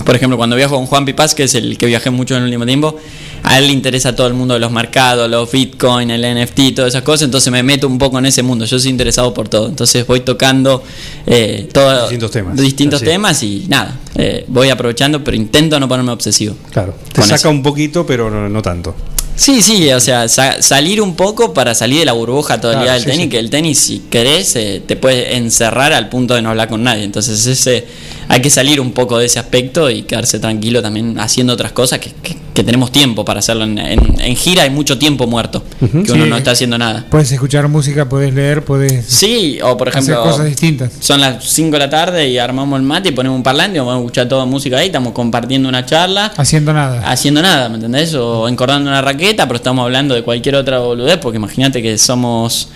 por 0.06 0.16
ejemplo 0.16 0.38
cuando 0.38 0.56
viajo 0.56 0.76
con 0.76 0.86
Juan 0.86 1.06
Pipaz 1.06 1.34
que 1.34 1.44
es 1.44 1.56
el 1.56 1.76
que 1.78 1.88
viajé 1.88 2.12
mucho 2.12 2.36
en 2.36 2.42
el 2.42 2.46
último 2.46 2.66
tiempo 2.66 2.98
a 3.44 3.58
él 3.60 3.68
le 3.68 3.74
interesa 3.74 4.16
todo 4.16 4.28
el 4.28 4.34
mundo 4.34 4.54
de 4.54 4.60
los 4.60 4.72
mercados, 4.72 5.30
los 5.30 5.52
bitcoin, 5.52 6.12
el 6.12 6.22
NFT, 6.22 6.76
todas 6.76 6.90
esas 6.94 7.02
cosas, 7.04 7.24
entonces 7.24 7.52
me 7.52 7.64
meto 7.64 7.88
un 7.88 7.98
poco 7.98 8.20
en 8.20 8.26
ese 8.28 8.44
mundo, 8.44 8.66
yo 8.66 8.80
soy 8.80 8.90
interesado 8.90 9.34
por 9.34 9.50
todo, 9.50 9.68
entonces 9.68 10.06
voy 10.06 10.22
tocando 10.22 10.84
eh, 11.26 11.68
todo- 11.74 12.02
Distintos 12.02 12.32
temas. 12.32 12.58
distintos 12.58 13.02
Así. 13.02 13.06
temas 13.12 13.44
y 13.44 13.66
nada, 13.68 14.00
eh, 14.16 14.46
voy 14.48 14.70
aprovechando, 14.70 15.24
pero 15.24 15.36
intento 15.38 15.80
no 15.80 15.88
ponerme 15.88 16.12
obsesivo. 16.12 16.56
Claro. 16.72 16.96
Te 17.14 17.22
saca 17.22 17.36
eso. 17.36 17.50
un 17.50 17.64
poquito, 17.64 18.06
pero 18.06 18.30
no, 18.30 18.48
no 18.50 18.62
tanto. 18.62 18.96
Sí, 19.34 19.62
sí, 19.64 19.90
o 19.92 20.00
sea, 20.00 20.28
sa- 20.28 20.62
salir 20.62 21.02
un 21.02 21.16
poco 21.16 21.54
para 21.54 21.74
salir 21.74 22.00
de 22.00 22.06
la 22.06 22.12
burbuja 22.12 22.56
el 22.56 22.60
Claro, 22.60 22.80
del 22.92 23.00
sí, 23.00 23.06
tenis, 23.08 23.24
sí. 23.24 23.30
que 23.30 23.40
el 23.40 23.50
tenis, 23.50 23.78
si 23.80 24.00
querés, 24.10 24.56
eh, 24.56 24.84
te 24.86 24.98
puede 24.98 25.36
encerrar 25.38 25.94
al 25.94 26.10
punto 26.10 26.36
de 26.36 26.42
no 26.44 26.50
hablar 26.50 26.68
con 26.68 26.84
nadie. 26.84 27.06
Entonces, 27.06 27.44
ese 27.48 27.88
hay 28.34 28.42
que 28.42 28.50
salir 28.50 28.80
un 28.80 28.92
poco 28.94 29.18
de 29.18 29.26
ese 29.26 29.40
aspecto 29.40 29.90
y 29.90 30.04
quedarse 30.04 30.40
tranquilo 30.40 30.82
también 30.82 31.20
haciendo 31.20 31.52
otras 31.54 31.74
cosas 31.74 32.00
que, 32.00 32.12
que- 32.24 32.38
que 32.54 32.64
tenemos 32.66 32.92
tiempo 32.92 33.24
para 33.26 33.40
hacerlo. 33.40 33.64
En, 33.64 33.78
en- 33.78 34.20
en 34.22 34.36
gira 34.36 34.64
hay 34.64 34.70
mucho 34.70 34.98
tiempo 34.98 35.26
muerto, 35.28 35.64
que 35.80 36.12
uno 36.12 36.24
Sí. 36.26 36.30
no 36.30 36.38
está 36.38 36.52
haciendo 36.52 36.78
nada. 36.78 37.06
Puedes 37.10 37.32
escuchar 37.32 37.68
música, 37.70 38.08
puedes 38.10 38.34
leer, 38.34 38.64
puedes 38.66 39.06
Sí, 39.06 39.60
o 39.64 39.76
por 39.78 39.90
hacer 39.90 40.02
ejemplo, 40.04 40.24
cosas 40.24 40.46
distintas. 40.46 40.92
son 41.00 41.20
las 41.22 41.44
5 41.46 41.72
de 41.74 41.80
la 41.80 41.90
tarde 41.90 42.28
y 42.30 42.38
armamos 42.38 42.78
el 42.80 42.86
mate 42.86 43.10
y 43.10 43.12
ponemos 43.14 43.36
un 43.38 43.44
parlante 43.44 43.78
y 43.78 43.80
vamos 43.80 43.96
a 43.96 43.98
escuchar 44.00 44.28
toda 44.28 44.46
música 44.46 44.78
ahí, 44.78 44.88
estamos 44.88 45.14
compartiendo 45.14 45.68
una 45.70 45.86
charla 45.86 46.32
Haciendo 46.38 46.74
nada. 46.74 47.10
haciendo 47.10 47.42
nada, 47.42 47.68
¿me 47.70 47.76
entendés? 47.76 48.14
O 48.16 48.48
encordando 48.50 48.90
una 48.90 49.02
raqueta, 49.02 49.46
pero 49.48 49.56
estamos 49.58 49.84
hablando 49.84 50.14
de 50.16 50.24
cualquier 50.24 50.56
otra 50.56 50.80
boludez, 50.80 51.18
porque 51.18 51.38
imagínate 51.38 51.82
que 51.82 51.98
somos. 51.98 52.70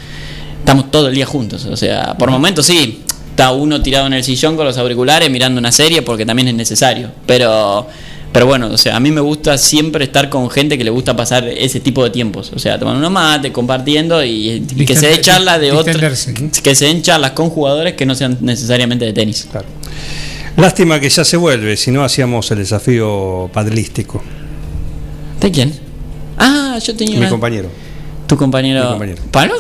Estamos 0.60 0.90
todo 0.90 1.10
el 1.10 1.16
día 1.16 1.28
juntos. 1.28 1.66
O 1.66 1.78
sea, 1.78 2.16
por 2.18 2.32
momentos 2.32 2.66
sí, 2.66 3.04
está 3.36 3.52
uno 3.52 3.82
tirado 3.82 4.08
en 4.08 4.14
el 4.14 4.24
sillón 4.24 4.56
con 4.56 4.66
los 4.66 4.78
auriculares 4.78 5.30
mirando 5.30 5.60
una 5.60 5.72
serie 5.74 6.02
porque 6.02 6.26
también 6.26 6.48
es 6.48 6.56
necesario. 6.56 7.12
Pero. 7.26 7.86
Pero 8.32 8.48
bueno, 8.48 8.68
o 8.68 8.78
sea, 8.78 8.98
a 8.98 9.00
mí 9.00 9.12
me 9.12 9.22
gusta 9.22 9.58
siempre 9.58 10.04
estar 10.04 10.28
con 10.30 10.50
gente 10.50 10.78
que 10.78 10.84
le 10.84 10.90
gusta 10.90 11.16
pasar 11.16 11.48
ese 11.48 11.80
tipo 11.80 12.04
de 12.04 12.10
tiempos. 12.10 12.52
O 12.54 12.60
sea, 12.60 12.78
tomando 12.78 13.00
unos 13.00 13.12
mates, 13.12 13.50
compartiendo 13.54 14.22
y, 14.26 14.66
y 14.76 14.86
que 14.86 14.94
se 14.94 15.08
dé 15.08 15.14
Distender- 15.14 15.22
charlas 15.22 15.62
de 15.62 15.72
otras. 15.72 15.86
distenderse. 16.02 16.62
Que 16.62 16.76
se 16.76 16.84
den 16.86 17.02
charlas 17.02 17.32
con 17.32 17.50
jugadores 17.50 17.94
que 17.94 18.06
no 18.06 18.14
sean 18.14 18.38
necesariamente 18.42 19.06
de 19.06 19.14
tenis. 19.14 19.48
Lástima 20.58 21.00
que 21.00 21.10
ya 21.10 21.24
se 21.24 21.38
vuelve, 21.38 21.78
si 21.78 21.92
no 21.92 22.04
hacíamos 22.04 22.52
el 22.52 22.58
desafío 22.58 23.50
padrístico. 23.54 24.22
¿De 25.40 25.50
quién? 25.52 25.74
Ah, 26.38 26.78
yo 26.86 26.94
tenía 26.94 27.14
Mi 27.16 27.22
una- 27.22 27.30
compañero. 27.30 27.70
¿Tu 28.28 28.36
compañero? 28.36 28.82
Mi 28.84 28.90
compañero. 28.90 29.22
¿Pablo? 29.32 29.54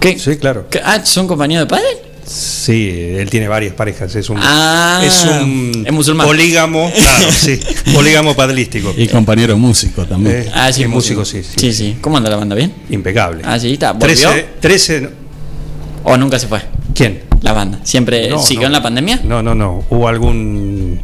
¿Qué? 0.00 0.18
Sí, 0.18 0.36
claro. 0.36 0.68
¿Qué? 0.70 0.80
Ah, 0.82 1.04
¿son 1.04 1.26
compañeros 1.26 1.66
de 1.66 1.70
padre? 1.70 2.07
Sí, 2.28 2.90
él 3.16 3.28
tiene 3.30 3.48
varias 3.48 3.74
parejas. 3.74 4.14
Es 4.14 4.28
un, 4.30 4.38
Ah, 4.40 5.00
es 5.04 5.24
un 5.24 5.84
es 5.86 5.92
musulmán. 5.92 6.26
polígamo, 6.26 6.90
claro, 6.94 7.32
sí, 7.32 7.58
polígamo 7.94 8.34
padrístico. 8.34 8.94
Y 8.96 9.08
compañero 9.08 9.56
músico 9.56 10.04
también. 10.04 10.36
Eh, 10.42 10.50
Ah, 10.54 10.70
sí, 10.72 10.86
músico. 10.86 11.20
músico, 11.20 11.24
sí, 11.24 11.42
Sí, 11.56 11.72
sí. 11.72 11.96
¿Cómo 12.00 12.16
anda 12.18 12.28
la 12.30 12.36
banda? 12.36 12.54
¿Bien? 12.54 12.72
Impecable. 12.90 13.42
Ah, 13.44 13.58
sí, 13.58 13.72
está. 13.72 13.92
¿Volvió? 13.92 14.28
13, 14.30 14.46
13 14.60 15.10
¿O 16.04 16.16
nunca 16.16 16.38
se 16.38 16.46
fue? 16.48 16.60
¿Quién? 16.94 17.22
La 17.42 17.52
banda. 17.52 17.80
¿Siempre 17.84 18.28
No, 18.28 18.40
siguió 18.42 18.62
no. 18.62 18.66
en 18.68 18.72
la 18.72 18.82
pandemia? 18.82 19.20
No, 19.24 19.42
no, 19.42 19.54
no. 19.54 19.84
Hubo 19.90 20.08
algún. 20.08 21.00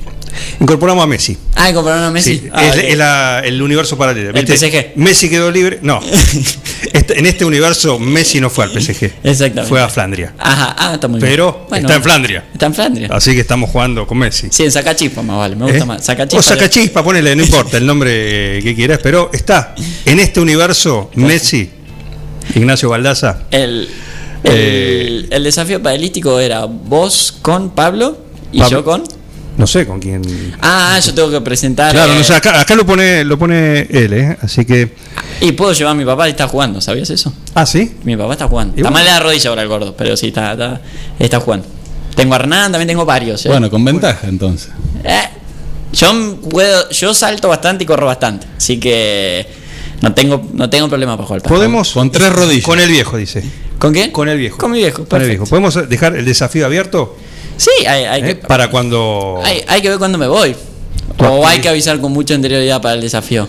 Incorporamos 0.61 1.05
a 1.05 1.07
Messi. 1.07 1.37
Ah, 1.55 1.73
compraron 1.73 2.03
a 2.05 2.11
Messi. 2.11 2.39
Sí, 2.39 2.49
Ah, 2.53 2.65
es, 2.65 2.75
ok. 2.77 2.81
es 2.89 2.97
la- 2.99 3.41
el 3.45 3.61
universo 3.63 3.97
paralelo. 3.99 4.31
El 4.31 4.45
¿viste? 4.45 4.57
PSG. 4.57 4.93
Messi 4.97 5.29
quedó 5.31 5.51
libre. 5.51 5.79
No. 5.83 6.01
Este- 6.93 7.19
en 7.19 7.27
este 7.27 7.45
universo, 7.45 7.99
Messi 7.99 8.41
no 8.41 8.49
fue 8.51 8.65
al 8.65 8.71
PSG. 8.71 9.11
Exactamente. 9.25 9.69
Fue 9.69 9.81
a 9.83 9.89
Flandria. 9.89 10.33
Ajá, 10.39 10.77
ah, 10.79 10.95
está 10.95 11.09
muy 11.09 11.19
bien. 11.21 11.31
Pero 11.31 11.67
Bueno, 11.69 11.87
está 11.87 11.97
en 11.97 12.03
Flandria. 12.03 12.45
Está 12.53 12.67
en 12.67 12.75
Flandria. 12.75 13.09
Así 13.11 13.35
que 13.35 13.41
estamos 13.41 13.69
jugando 13.71 14.07
con 14.07 14.19
Messi. 14.19 14.47
Sí, 14.51 14.63
en 14.65 14.71
Sacachispa 14.71 15.23
más 15.23 15.37
vale. 15.39 15.57
Me 15.57 15.65
gusta 15.65 15.79
¿Eh? 15.79 15.87
más. 15.87 16.05
Sacachispa. 16.05 16.39
O 16.39 16.43
Sacachispa, 16.43 17.03
ponele, 17.03 17.35
no 17.35 17.43
importa 17.43 17.77
el 17.79 17.87
nombre 17.87 18.61
que 18.63 18.75
quieras, 18.77 19.01
pero 19.03 19.31
está 19.33 19.75
en 20.05 20.21
este 20.21 20.41
universo 20.41 21.11
Messi, 21.17 21.69
Ignacio 22.55 22.89
Baldaza. 22.89 23.41
El, 23.51 23.89
el, 24.45 24.51
Eh, 24.53 25.27
el 25.31 25.45
desafío 25.45 25.83
padrístico 25.83 26.39
era 26.39 26.65
vos 26.67 27.37
con 27.43 27.71
Pablo 27.71 28.19
y 28.53 28.61
Pablo. 28.61 28.79
yo 28.79 28.85
con. 28.85 29.05
No 29.57 29.67
sé 29.67 29.87
con 29.87 30.01
quién. 30.01 30.23
Ah, 30.61 30.99
yo 31.05 31.15
tengo 31.15 31.31
que 31.31 31.41
presentar. 31.41 31.93
Claro, 31.93 32.13
eh, 32.13 32.19
no 32.19 32.25
sé, 32.25 32.35
acá, 32.35 32.61
acá 32.61 32.75
lo 32.75 32.85
pone 32.85 33.25
lo 33.25 33.39
pone 33.39 33.83
él, 33.83 34.13
¿eh? 34.13 34.37
Así 34.43 34.65
que. 34.65 34.95
Y 35.41 35.53
puedo 35.53 35.73
llevar 35.73 35.93
a 35.93 35.95
mi 35.95 36.05
papá 36.05 36.27
y 36.27 36.33
está 36.33 36.49
jugando, 36.49 36.81
¿sabías 36.81 37.09
eso? 37.11 37.33
Ah, 37.55 37.65
sí. 37.65 37.97
Mi 38.03 38.17
papá 38.17 38.33
está 38.33 38.49
jugando. 38.49 38.77
Está 38.77 38.91
mal 38.91 39.05
de 39.05 39.11
la 39.11 39.21
rodilla 39.21 39.51
ahora 39.51 39.63
el 39.63 39.69
gordo, 39.69 39.95
pero 39.97 40.17
sí, 40.17 40.29
está, 40.29 40.53
está, 40.53 40.81
está 41.19 41.41
jugando. 41.41 41.67
Tengo 42.17 42.35
a 42.35 42.39
Hernán, 42.39 42.73
también 42.73 42.89
tengo 42.89 43.05
varios. 43.05 43.45
¿eh? 43.47 43.49
Bueno, 43.49 43.71
con 43.71 43.85
ventaja 43.85 44.27
entonces. 44.27 44.71
Eh, 45.05 45.29
yo 45.93 46.39
puedo, 46.51 46.91
yo 46.91 47.15
salto 47.15 47.49
bastante 47.49 47.85
y 47.85 47.87
corro 47.87 48.07
bastante, 48.07 48.49
así 48.57 48.79
que 48.81 49.47
no 50.01 50.13
tengo, 50.13 50.49
no 50.53 50.69
tengo 50.69 50.89
problema 50.89 51.17
para 51.17 51.27
jugar. 51.27 51.43
Podemos. 51.43 51.93
Con 51.93 52.11
tres 52.11 52.33
rodillas. 52.33 52.65
Con 52.65 52.81
el 52.81 52.91
viejo, 52.91 53.17
dice. 53.17 53.45
¿Con 53.79 53.93
quién? 53.93 54.11
Con 54.11 54.29
el 54.29 54.39
viejo. 54.39 54.59
Con 54.59 54.73
mi 54.73 54.79
viejo. 54.79 55.05
Con 55.05 55.23
el 55.23 55.29
viejo. 55.29 55.47
¿Podemos 55.47 55.89
dejar 55.89 56.17
el 56.17 56.25
desafío 56.25 56.67
abierto? 56.67 57.17
Sí, 57.57 57.71
hay, 57.87 58.05
hay 58.05 58.23
¿Eh? 58.23 58.27
que, 58.27 58.35
Para 58.37 58.71
cuando. 58.71 59.41
hay, 59.45 59.63
hay 59.67 59.81
que 59.83 59.89
ver 59.91 59.99
cuándo 59.99 60.19
me 60.19 60.27
voy. 60.27 60.55
O 61.19 61.47
hay 61.47 61.61
que 61.61 61.69
avisar 61.69 62.01
con 62.01 62.13
mucha 62.13 62.35
anterioridad 62.35 62.81
para 62.81 62.95
el 62.95 63.01
desafío. 63.01 63.47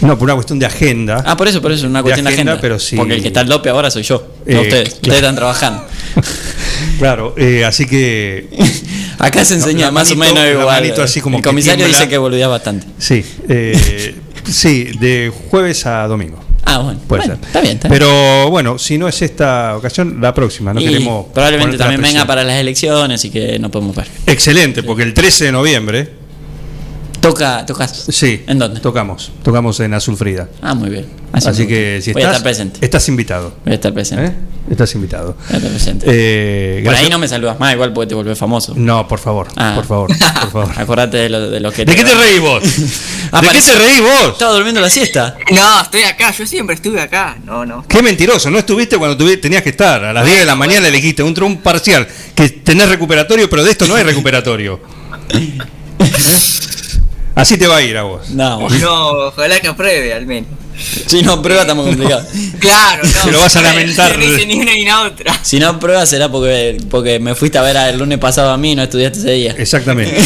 No, 0.00 0.18
por 0.18 0.24
una 0.24 0.34
cuestión 0.34 0.58
de 0.58 0.66
agenda. 0.66 1.22
Ah, 1.26 1.36
por 1.36 1.48
eso, 1.48 1.62
por 1.62 1.70
eso, 1.72 1.86
una 1.86 2.02
cuestión 2.02 2.24
de 2.26 2.32
agenda, 2.32 2.52
agenda. 2.52 2.60
pero 2.60 2.78
sí. 2.78 2.96
Porque 2.96 3.14
el 3.14 3.22
que 3.22 3.28
está 3.28 3.40
al 3.40 3.46
dope 3.48 3.68
ahora 3.70 3.90
soy 3.90 4.02
yo, 4.02 4.26
no 4.46 4.52
Eh, 4.52 4.60
ustedes. 4.60 4.88
claro. 4.88 4.96
Ustedes 5.00 5.16
están 5.16 5.36
trabajando. 5.36 5.84
Claro, 6.98 7.34
eh, 7.36 7.64
así 7.64 7.86
que. 7.86 8.48
Acá 9.18 9.44
se 9.44 9.54
enseña 9.54 9.90
más 9.90 10.10
o 10.10 10.16
menos 10.16 10.38
igual. 10.46 10.92
así 11.02 11.20
como 11.20 11.38
el 11.38 11.42
comisario 11.42 11.86
dice 11.86 12.08
que 12.08 12.16
boludeas 12.18 12.48
bastante. 12.50 12.86
Sí, 12.98 13.24
eh, 13.48 14.14
sí, 14.50 14.90
de 15.00 15.32
jueves 15.50 15.84
a 15.86 16.06
domingo. 16.06 16.42
Ah, 16.68 16.78
bueno. 16.78 17.00
Puede 17.06 17.22
Bueno, 17.22 17.36
ser. 17.36 17.46
Está 17.46 17.60
bien, 17.60 17.74
está 17.76 17.88
bien. 17.88 17.98
Pero 18.00 18.50
bueno, 18.50 18.76
si 18.78 18.98
no 18.98 19.06
es 19.08 19.22
esta 19.22 19.76
ocasión, 19.76 20.18
la 20.20 20.34
próxima. 20.34 20.74
No 20.74 20.80
Y 20.80 20.84
queremos. 20.86 21.26
probablemente 21.32 21.78
también 21.78 22.02
venga 22.02 22.26
para 22.26 22.42
las 22.44 22.56
elecciones 22.56 23.24
y 23.24 23.30
que 23.30 23.58
no 23.58 23.70
podemos 23.70 23.94
ver. 23.96 24.06
Excelente, 24.26 24.82
porque 24.82 25.02
el 25.04 25.14
13 25.14 25.46
de 25.46 25.52
noviembre. 25.52 26.25
Toca, 27.20 27.64
tocas. 27.66 28.06
Sí. 28.10 28.44
¿En 28.46 28.58
dónde? 28.58 28.80
Tocamos. 28.80 29.32
Tocamos 29.42 29.80
en 29.80 29.94
Azul 29.94 30.16
Frida. 30.16 30.48
Ah, 30.62 30.74
muy 30.74 30.90
bien. 30.90 31.06
Así, 31.32 31.66
que 31.66 32.00
si 32.02 32.12
Voy 32.12 32.22
a 32.22 32.26
estás, 32.26 32.36
estar 32.36 32.42
presente. 32.42 32.78
estás 32.84 33.08
invitado. 33.08 33.54
Voy 33.64 33.72
a 33.72 33.74
estar 33.74 33.92
presente. 33.92 34.26
¿Eh? 34.26 34.32
Estás 34.70 34.94
invitado. 34.94 35.36
Voy 35.46 35.54
a 35.54 35.56
estar 35.58 35.70
presente. 35.70 36.06
Eh, 36.08 36.82
Por 36.84 36.94
ahí 36.94 37.08
no 37.10 37.18
me 37.18 37.28
saludas 37.28 37.58
más, 37.58 37.74
igual 37.74 37.92
porque 37.92 38.08
te 38.08 38.14
volvés 38.14 38.38
famoso. 38.38 38.72
No, 38.76 39.06
por 39.06 39.18
favor, 39.18 39.48
Ah. 39.56 39.72
por 39.74 39.84
favor, 39.86 40.08
por 40.40 40.50
favor. 40.50 40.70
Acordate 40.80 41.16
de 41.18 41.28
lo, 41.28 41.50
de 41.50 41.60
lo 41.60 41.72
que 41.72 41.84
¿De 41.84 41.94
qué 41.94 42.04
te 42.04 42.14
reís 42.14 42.40
vos? 42.40 42.62
¿De 43.42 43.48
qué 43.52 43.60
te 43.60 43.74
reís 43.74 44.00
vos? 44.00 44.32
Estaba 44.32 44.52
durmiendo 44.54 44.80
la 44.80 44.88
siesta. 44.90 45.36
No, 45.52 45.82
estoy 45.82 46.02
acá, 46.04 46.30
yo 46.32 46.46
siempre 46.46 46.74
estuve 46.76 47.00
acá. 47.00 47.36
No, 47.44 47.66
no. 47.66 47.84
Qué 47.86 48.02
mentiroso, 48.02 48.50
no 48.50 48.58
estuviste 48.58 48.96
cuando 48.98 49.16
tuvi- 49.22 49.40
tenías 49.40 49.62
que 49.62 49.70
estar. 49.70 50.04
A 50.04 50.12
las 50.12 50.24
10 50.24 50.38
de 50.40 50.44
la 50.46 50.54
mañana 50.54 50.88
elegiste 50.88 51.22
un, 51.22 51.34
un 51.42 51.58
parcial 51.58 52.06
que 52.34 52.48
tenés 52.48 52.88
recuperatorio, 52.88 53.50
pero 53.50 53.62
de 53.64 53.70
esto 53.72 53.86
no 53.86 53.94
hay 53.94 54.04
recuperatorio. 54.04 54.80
¿Eh? 55.30 55.58
Así 57.36 57.56
te 57.58 57.66
va 57.68 57.76
a 57.76 57.82
ir 57.82 57.96
a 57.96 58.02
vos. 58.02 58.30
No, 58.30 58.68
No, 58.80 59.10
ojalá 59.28 59.60
que 59.60 59.68
apruebe 59.68 60.12
al 60.12 60.26
menos. 60.26 60.48
si 61.06 61.22
no 61.22 61.40
prueba 61.42 61.60
estamos 61.62 61.86
complicados. 61.86 62.26
Claro, 62.58 63.04
no. 63.04 63.20
Te 63.26 63.30
lo 63.32 63.40
vas 63.40 63.54
a 63.56 63.62
lamentar. 63.62 64.18
No 64.18 64.24
dice 64.24 64.44
ni 64.46 64.58
una 64.58 64.72
ni 64.72 64.84
la 64.84 65.02
otra. 65.02 65.38
Si 65.42 65.60
no 65.60 65.78
prueba 65.78 66.04
será 66.06 66.28
porque, 66.30 66.78
porque 66.90 67.20
me 67.20 67.34
fuiste 67.34 67.58
a 67.58 67.62
ver 67.62 67.76
el 67.76 67.98
lunes 67.98 68.18
pasado 68.18 68.50
a 68.50 68.56
mí 68.56 68.72
y 68.72 68.74
no 68.74 68.82
estudiaste 68.82 69.18
ese 69.20 69.30
día. 69.32 69.54
Exactamente. 69.58 70.16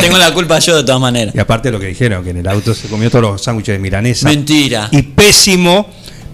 Tengo 0.00 0.18
la 0.18 0.32
culpa 0.34 0.58
yo 0.58 0.76
de 0.76 0.82
todas 0.82 1.00
maneras. 1.00 1.34
Y 1.34 1.38
aparte 1.38 1.70
lo 1.70 1.78
que 1.78 1.86
dijeron, 1.86 2.24
que 2.24 2.30
en 2.30 2.38
el 2.38 2.48
auto 2.48 2.74
se 2.74 2.88
comió 2.88 3.10
todos 3.10 3.22
los 3.22 3.42
sándwiches 3.42 3.74
de 3.74 3.78
milanesa. 3.78 4.26
Mentira. 4.28 4.88
Y 4.90 5.02
pésimo, 5.02 5.88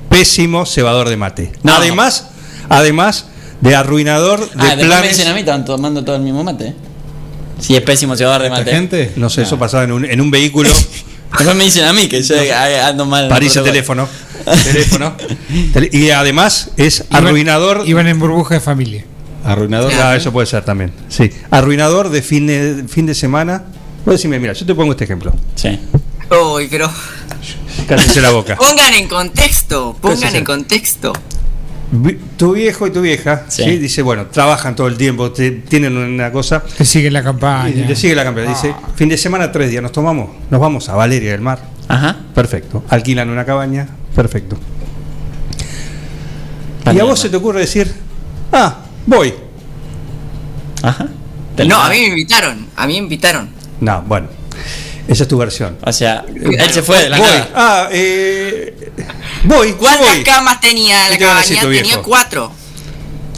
pésimo 0.08 0.64
cebador 0.64 1.08
de 1.08 1.16
mate. 1.16 1.52
No. 1.64 1.74
Además, 1.74 2.28
además 2.68 3.26
de 3.60 3.74
arruinador 3.74 4.40
de 4.40 4.46
Ah, 4.58 4.64
después 4.68 4.76
me 4.78 4.84
planes. 4.86 5.08
dicen 5.16 5.28
a 5.28 5.34
mí, 5.34 5.40
estaban 5.40 5.64
tomando 5.64 6.04
todo 6.04 6.16
el 6.16 6.22
mismo 6.22 6.42
mate. 6.44 6.74
Si 7.60 7.74
es 7.76 7.82
pésimo 7.82 8.14
llevar 8.14 8.42
de 8.42 8.50
mate. 8.50 8.70
gente? 8.70 9.12
No 9.16 9.30
sé, 9.30 9.42
eso 9.42 9.58
pasaba 9.58 9.84
en 9.84 9.92
un, 9.92 10.04
en 10.04 10.20
un 10.20 10.30
vehículo. 10.30 10.68
Después 11.38 11.56
me 11.56 11.64
dicen 11.64 11.84
a 11.84 11.92
mí 11.92 12.08
que 12.08 12.22
yo 12.22 12.34
ando 12.84 13.06
mal. 13.06 13.20
en 13.20 13.24
el 13.24 13.30
París 13.30 13.52
teléfono. 13.54 14.08
teléfono. 14.64 15.16
Y 15.90 16.10
además 16.10 16.70
es 16.76 17.04
Iban- 17.10 17.16
arruinador. 17.26 17.82
Iban 17.86 18.06
en 18.06 18.18
burbuja 18.20 18.54
de 18.54 18.60
familia. 18.60 19.04
Arruinador. 19.44 19.92
Ah, 19.94 20.14
eso 20.16 20.32
puede 20.32 20.46
ser 20.46 20.64
también. 20.64 20.92
Sí. 21.08 21.30
Arruinador 21.50 22.10
de 22.10 22.22
fin 22.22 22.46
de, 22.46 22.84
fin 22.88 23.06
de 23.06 23.14
semana. 23.14 23.64
Vos 24.06 24.14
decime, 24.14 24.38
mira, 24.38 24.52
yo 24.52 24.64
te 24.64 24.74
pongo 24.74 24.92
este 24.92 25.04
ejemplo. 25.04 25.34
Sí. 25.56 25.78
Uy, 26.54 26.68
pero. 26.70 26.90
Cállese 27.88 28.20
la 28.20 28.30
boca. 28.30 28.56
Pongan 28.58 28.94
en 28.94 29.08
contexto, 29.08 29.96
pongan 30.00 30.18
Cállese. 30.20 30.38
en 30.38 30.44
contexto. 30.44 31.12
Tu 32.36 32.52
viejo 32.54 32.86
y 32.86 32.90
tu 32.90 33.00
vieja, 33.02 33.44
Sí. 33.48 33.62
sí. 33.64 33.78
dice, 33.78 34.02
bueno, 34.02 34.26
trabajan 34.26 34.74
todo 34.74 34.88
el 34.88 34.96
tiempo, 34.96 35.30
te- 35.30 35.50
tienen 35.52 35.96
una 35.96 36.32
cosa. 36.32 36.60
Te 36.60 36.84
sigue 36.84 37.10
la 37.10 37.22
campaña. 37.22 37.68
Y 37.68 37.82
te 37.86 37.94
sigue 37.94 38.14
la 38.14 38.24
campaña. 38.24 38.48
Dice, 38.48 38.74
fin 38.96 39.08
de 39.08 39.16
semana, 39.16 39.52
tres 39.52 39.70
días, 39.70 39.82
nos 39.82 39.92
tomamos, 39.92 40.30
nos 40.50 40.60
vamos 40.60 40.88
a 40.88 40.94
Valeria 40.96 41.30
del 41.32 41.40
Mar. 41.40 41.60
Ajá. 41.88 42.16
Perfecto. 42.34 42.82
Alquilan 42.88 43.28
una 43.30 43.44
cabaña, 43.44 43.86
perfecto. 44.14 44.58
y 46.92 46.98
a 46.98 47.04
vos 47.04 47.18
se 47.20 47.28
te 47.28 47.36
ocurre 47.36 47.60
decir, 47.60 47.92
ah, 48.52 48.78
voy. 49.06 49.32
Ajá. 50.82 51.06
No, 51.66 51.80
a 51.82 51.88
mí 51.90 51.96
me 52.00 52.06
invitaron, 52.08 52.66
a 52.76 52.86
mí 52.86 52.94
me 52.94 52.98
invitaron. 53.00 53.48
No, 53.80 54.02
bueno, 54.02 54.28
esa 55.08 55.22
es 55.24 55.28
tu 55.28 55.36
versión. 55.38 55.76
O 55.82 55.92
sea, 55.92 56.24
él 56.34 56.70
se 56.70 56.82
fue 56.82 57.02
de 57.04 57.08
la 57.10 57.18
voy. 57.18 57.26
nada. 57.26 57.48
Ah, 57.54 57.88
eh, 57.92 58.74
voy. 59.44 59.68
yo 59.70 59.78
¿Cuántas 59.78 60.14
voy. 60.14 60.24
camas 60.24 60.60
tenía 60.60 61.04
la 61.04 61.10
¿Qué 61.10 61.18
te 61.18 61.24
van 61.26 61.36
a 61.36 61.40
decir 61.40 61.56
cabaña? 61.56 61.72
tu 61.72 61.76
Tenía 61.82 61.94
viejo? 61.96 62.02
cuatro. 62.08 62.52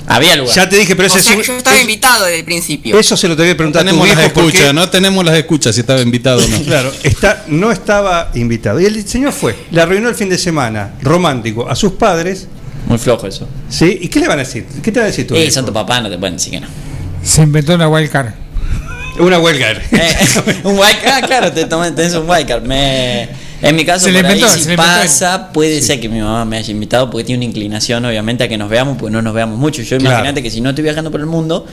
Había 0.09 0.37
lugar. 0.37 0.55
Ya 0.55 0.69
te 0.69 0.77
dije, 0.77 0.95
pero 0.95 1.13
O 1.13 1.17
ese 1.17 1.21
sea 1.21 1.37
es 1.41 1.45
yo 1.47 1.57
estaba 1.57 1.75
es- 1.75 1.83
invitado 1.83 2.25
desde 2.27 2.39
el 2.39 2.45
principio. 2.45 2.97
Eso 2.97 3.17
se 3.17 3.27
lo 3.27 3.35
tengo 3.37 3.49
que 3.49 3.57
preguntar 3.57 3.81
a 3.81 3.85
tu 3.85 3.89
tenemos 3.91 4.07
las 4.09 4.17
viejo 4.17 4.33
porque- 4.35 4.49
escuchas, 4.59 4.75
no 4.75 4.89
tenemos 4.89 5.25
las 5.25 5.37
escuchas 5.37 5.75
si 5.75 5.81
estaba 5.81 6.01
invitado 6.01 6.45
o 6.45 6.47
no. 6.49 6.61
Claro, 6.65 6.93
está, 7.03 7.43
no 7.49 7.73
estaba 7.73 8.31
invitado. 8.35 8.81
Y 8.81 8.85
el 8.87 9.09
señor 9.09 9.33
fue, 9.33 9.57
le 9.73 9.81
arruinó 9.83 10.09
el 10.09 10.15
fin 10.15 10.29
de 10.29 10.39
semana 10.39 10.93
romántico 11.03 11.69
a 11.69 11.75
sus 11.75 11.93
padres. 11.95 12.47
Muy 12.87 12.99
flojo 12.99 13.27
eso. 13.27 13.49
¿Sí? 13.69 13.99
¿Y 14.01 14.07
qué 14.07 14.21
le 14.21 14.29
van 14.29 14.39
a 14.39 14.45
decir? 14.45 14.65
¿Qué 14.81 14.93
te 14.93 15.01
va 15.01 15.07
a 15.07 15.09
decir 15.09 15.27
tu 15.27 15.35
Eh, 15.35 15.39
viejo? 15.41 15.53
son 15.55 15.67
tu 15.67 15.73
papá, 15.73 16.01
no 16.01 16.09
te 16.09 16.17
pueden 16.19 16.37
decir 16.37 16.53
que 16.53 16.61
no. 16.61 16.69
Se 17.25 17.43
inventó 17.43 17.75
una 17.75 17.89
wildcard. 17.89 18.29
Una 19.19 19.39
huelga. 19.39 19.67
Eh, 19.93 20.17
un 20.65 20.77
wildcard, 20.79 21.25
ah, 21.25 21.27
claro, 21.27 21.53
te 21.53 21.65
tomas, 21.65 21.95
tenés 21.95 22.15
un 22.15 22.29
wildcard. 22.29 22.63
Me, 22.65 23.29
en 23.63 23.75
mi 23.77 23.85
caso, 23.85 24.07
Se 24.07 24.13
por 24.13 24.27
ahí, 24.27 24.43
si 24.49 24.63
se 24.65 24.77
pasa, 24.77 25.51
puede 25.53 25.81
ser 25.81 26.01
que 26.01 26.09
mi 26.09 26.21
mamá 26.21 26.45
me 26.45 26.59
haya 26.59 26.71
invitado 26.71 27.11
porque 27.11 27.25
tiene 27.25 27.39
una 27.39 27.51
inclinación, 27.51 28.05
obviamente, 28.05 28.45
a 28.45 28.49
que 28.49 28.59
nos 28.59 28.69
veamos, 28.69 28.97
porque 28.99 29.13
no 29.13 29.23
nos 29.23 29.33
veamos 29.35 29.59
mucho. 29.59 29.83
Yo 29.83 29.99
Claro. 29.99 30.17
imagínate 30.17 30.43
que 30.43 30.51
si 30.51 30.61
no 30.61 30.71
estoy 30.71 30.85
viajando 30.85 31.11
por 31.11 31.21
el 31.21 31.27
mundo, 31.27 31.67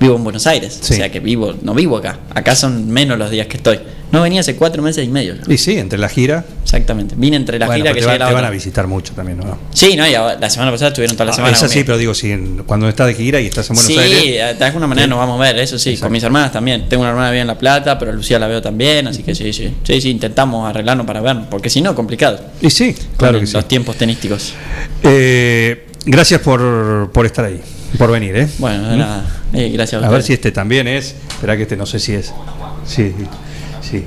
vivo 0.00 0.16
en 0.16 0.24
Buenos 0.24 0.46
Aires. 0.46 0.78
Sí. 0.80 0.94
O 0.94 0.96
sea 0.96 1.10
que 1.12 1.20
vivo, 1.20 1.54
no 1.62 1.74
vivo 1.74 1.96
acá. 1.98 2.18
Acá 2.34 2.54
son 2.56 2.90
menos 2.90 3.18
los 3.18 3.30
días 3.30 3.46
que 3.46 3.58
estoy. 3.58 3.78
No 4.12 4.22
venía 4.22 4.40
hace 4.40 4.56
cuatro 4.56 4.82
meses 4.82 5.04
y 5.04 5.08
medio. 5.08 5.36
Y 5.46 5.56
sí, 5.56 5.78
entre 5.78 5.96
la 5.96 6.08
gira. 6.08 6.44
Exactamente. 6.64 7.14
Vine 7.16 7.36
entre 7.36 7.60
la 7.60 7.66
Bueno, 7.66 7.84
gira 7.84 7.94
que 7.94 8.00
te, 8.00 8.06
va- 8.06 8.18
la 8.18 8.26
te 8.26 8.34
van 8.34 8.44
a 8.44 8.50
visitar 8.50 8.88
mucho 8.88 9.12
también, 9.14 9.38
¿no? 9.38 9.56
Sí, 9.72 9.94
no, 9.94 10.04
y 10.04 10.10
la 10.10 10.50
semana 10.50 10.72
pasada 10.72 10.88
estuvieron 10.88 11.14
toda 11.16 11.26
la 11.26 11.30
Ah, 11.30 11.34
semana. 11.36 11.52
es 11.56 11.62
así, 11.62 11.74
conmigo. 11.74 11.86
pero 11.86 11.98
digo, 11.98 12.14
si 12.14 12.32
en- 12.32 12.64
cuando 12.66 12.88
estás 12.88 13.06
de 13.06 13.14
gira 13.14 13.40
y 13.40 13.46
estás 13.46 13.70
en 13.70 13.76
Buenos 13.76 13.92
sí, 13.92 13.96
Aires. 14.00 14.58
de 14.58 14.64
alguna 14.64 14.88
manera 14.88 15.06
nos 15.06 15.18
vamos 15.18 15.38
a 15.40 15.44
ver, 15.44 15.60
eso 15.60 15.78
sí, 15.78 15.96
con 15.96 16.10
mis 16.10 16.24
hermanas 16.24 16.50
también. 16.50 16.88
Tengo 16.88 17.02
una 17.02 17.10
hermana 17.10 17.30
vive 17.30 17.42
en 17.42 17.46
La 17.46 17.56
Plata, 17.58 18.00
pero 18.00 18.12
Lucía 18.12 18.40
la 18.40 18.48
veo 18.48 18.60
también, 18.60 19.06
así 19.06 19.22
que 19.22 19.32
sí, 19.36 19.52
sí. 19.52 19.72
Sí, 19.84 20.00
sí, 20.00 20.10
intentamos 20.10 20.68
arreglarnos 20.68 21.06
para 21.06 21.20
vernos, 21.20 21.46
porque 21.48 21.70
si 21.70 21.80
no, 21.80 21.94
complicado. 21.94 22.40
Y 22.60 22.70
sí, 22.70 22.96
claro 23.16 23.38
sí. 23.46 23.52
Los 23.52 23.68
tiempos 23.68 23.94
tenísticos. 23.94 24.54
Eh, 25.04 25.86
gracias 26.04 26.40
por, 26.40 27.10
por 27.12 27.26
estar 27.26 27.44
ahí, 27.44 27.60
por 27.98 28.10
venir, 28.10 28.36
¿eh? 28.36 28.48
Bueno, 28.58 28.88
de 28.88 28.96
nada. 28.96 29.24
Eh, 29.52 29.70
gracias 29.70 30.02
a, 30.02 30.06
A 30.06 30.10
ver 30.10 30.22
si 30.22 30.32
este 30.32 30.52
también 30.52 30.86
es. 30.88 31.14
Espera 31.30 31.56
que 31.56 31.62
este 31.62 31.76
no 31.76 31.86
sé 31.86 31.98
si 31.98 32.14
es. 32.14 32.32
Sí, 32.86 33.12
sí. 33.82 34.04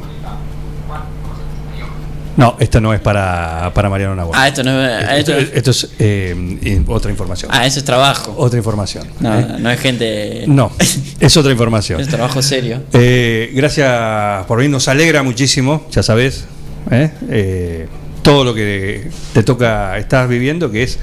No, 2.36 2.56
esto 2.60 2.82
no 2.82 2.94
es 2.96 3.00
para, 3.00 3.72
para 3.76 3.90
Mariano 3.90 4.16
Nahuatl. 4.16 4.40
Ah, 4.40 4.48
esto 4.48 4.64
no 4.64 4.84
es. 4.84 5.20
Esto, 5.20 5.34
Esto, 5.34 5.56
esto 5.56 5.72
es 5.72 5.90
eh, 6.00 6.82
otra 6.88 7.12
información. 7.12 7.52
ah, 7.54 7.66
eso 7.68 7.78
es 7.78 7.86
trabajo. 7.86 8.34
Otra 8.38 8.58
información. 8.58 9.08
No, 9.20 9.38
¿eh? 9.40 9.48
no 9.60 9.70
es 9.70 9.80
gente. 9.80 10.46
No, 10.48 10.72
es 11.20 11.38
otra 11.38 11.52
información. 11.52 12.02
Es 12.02 12.08
trabajo 12.08 12.42
serio. 12.42 12.82
Eh, 12.94 13.52
gracias 13.54 14.46
por 14.48 14.58
venir, 14.58 14.72
nos 14.72 14.88
alegra 14.88 15.22
muchísimo, 15.22 15.86
ya 15.92 16.02
sabes, 16.02 16.46
¿eh? 16.90 17.12
Eh, 17.30 17.88
todo 18.24 18.44
lo 18.44 18.56
que 18.56 19.10
te 19.34 19.44
toca, 19.44 19.98
estás 20.00 20.28
viviendo, 20.28 20.72
que 20.72 20.84
es, 20.84 20.98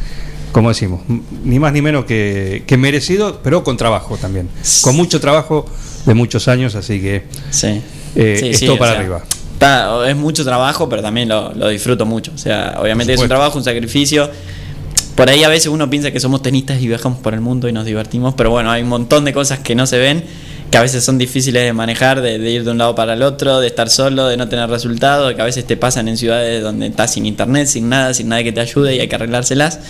como 0.52 0.68
decimos, 0.70 1.00
ni 1.44 1.58
más 1.58 1.72
ni 1.72 1.80
menos 1.82 2.04
que, 2.04 2.64
que 2.66 2.76
merecido, 2.76 3.40
pero 3.42 3.62
con 3.64 3.76
trabajo 3.76 4.16
también, 4.16 4.48
con 4.82 4.96
mucho 4.96 5.20
trabajo 5.20 5.64
de 6.06 6.14
muchos 6.14 6.48
años, 6.48 6.74
así 6.74 7.00
que 7.00 7.24
Sí. 7.50 7.80
eh, 8.16 8.36
Sí, 8.40 8.48
es 8.50 8.58
sí, 8.58 8.66
todo 8.66 8.76
o 8.76 8.78
para 8.78 8.92
sea, 8.92 9.00
arriba. 9.00 9.22
está- 9.52 10.08
es 10.10 10.16
mucho 10.16 10.44
trabajo, 10.44 10.88
pero 10.88 11.02
también 11.02 11.28
lo, 11.28 11.52
lo 11.54 11.68
disfruto 11.68 12.04
mucho. 12.06 12.32
O 12.34 12.38
sea, 12.38 12.76
obviamente 12.80 13.12
es 13.12 13.20
un 13.20 13.28
trabajo, 13.28 13.58
un 13.58 13.64
sacrificio. 13.64 14.30
Por 15.14 15.28
ahí 15.28 15.44
a 15.44 15.48
veces 15.48 15.66
uno 15.68 15.90
piensa 15.90 16.10
que 16.12 16.18
somos 16.20 16.40
tenistas 16.40 16.80
y 16.80 16.86
viajamos 16.88 17.18
por 17.18 17.34
el 17.34 17.40
mundo 17.42 17.68
y 17.68 17.72
nos 17.72 17.84
divertimos, 17.84 18.34
pero 18.34 18.50
bueno, 18.50 18.70
hay 18.70 18.82
un 18.82 18.88
montón 18.88 19.24
de 19.26 19.32
cosas 19.34 19.58
que 19.58 19.74
no 19.74 19.86
se 19.86 19.98
ven, 19.98 20.24
que 20.70 20.78
a 20.78 20.82
veces 20.82 21.02
son 21.02 21.18
difíciles 21.18 21.65
de 21.65 21.73
manejar, 21.73 22.20
de, 22.20 22.39
de 22.39 22.50
ir 22.50 22.65
de 22.65 22.70
un 22.70 22.78
lado 22.78 22.94
para 22.94 23.15
el 23.15 23.23
otro, 23.23 23.58
de 23.60 23.66
estar 23.66 23.90
solo, 23.90 24.28
de 24.28 24.36
no 24.36 24.49
tener 24.49 24.70
resultados, 24.70 25.34
que 25.34 25.42
a 25.42 25.44
veces 25.44 25.66
te 25.66 25.76
pasan 25.76 26.07
en 26.07 26.16
ciudades 26.16 26.62
donde 26.62 26.86
estás 26.86 27.12
sin 27.15 27.26
internet, 27.26 27.66
sin 27.66 27.89
nada, 27.89 28.15
sin 28.15 28.28
nadie 28.28 28.44
que 28.44 28.52
te 28.52 28.60
ayude 28.60 28.94
y 28.94 29.00
hay 29.00 29.08
que 29.08 29.16
arreglárselas. 29.16 29.81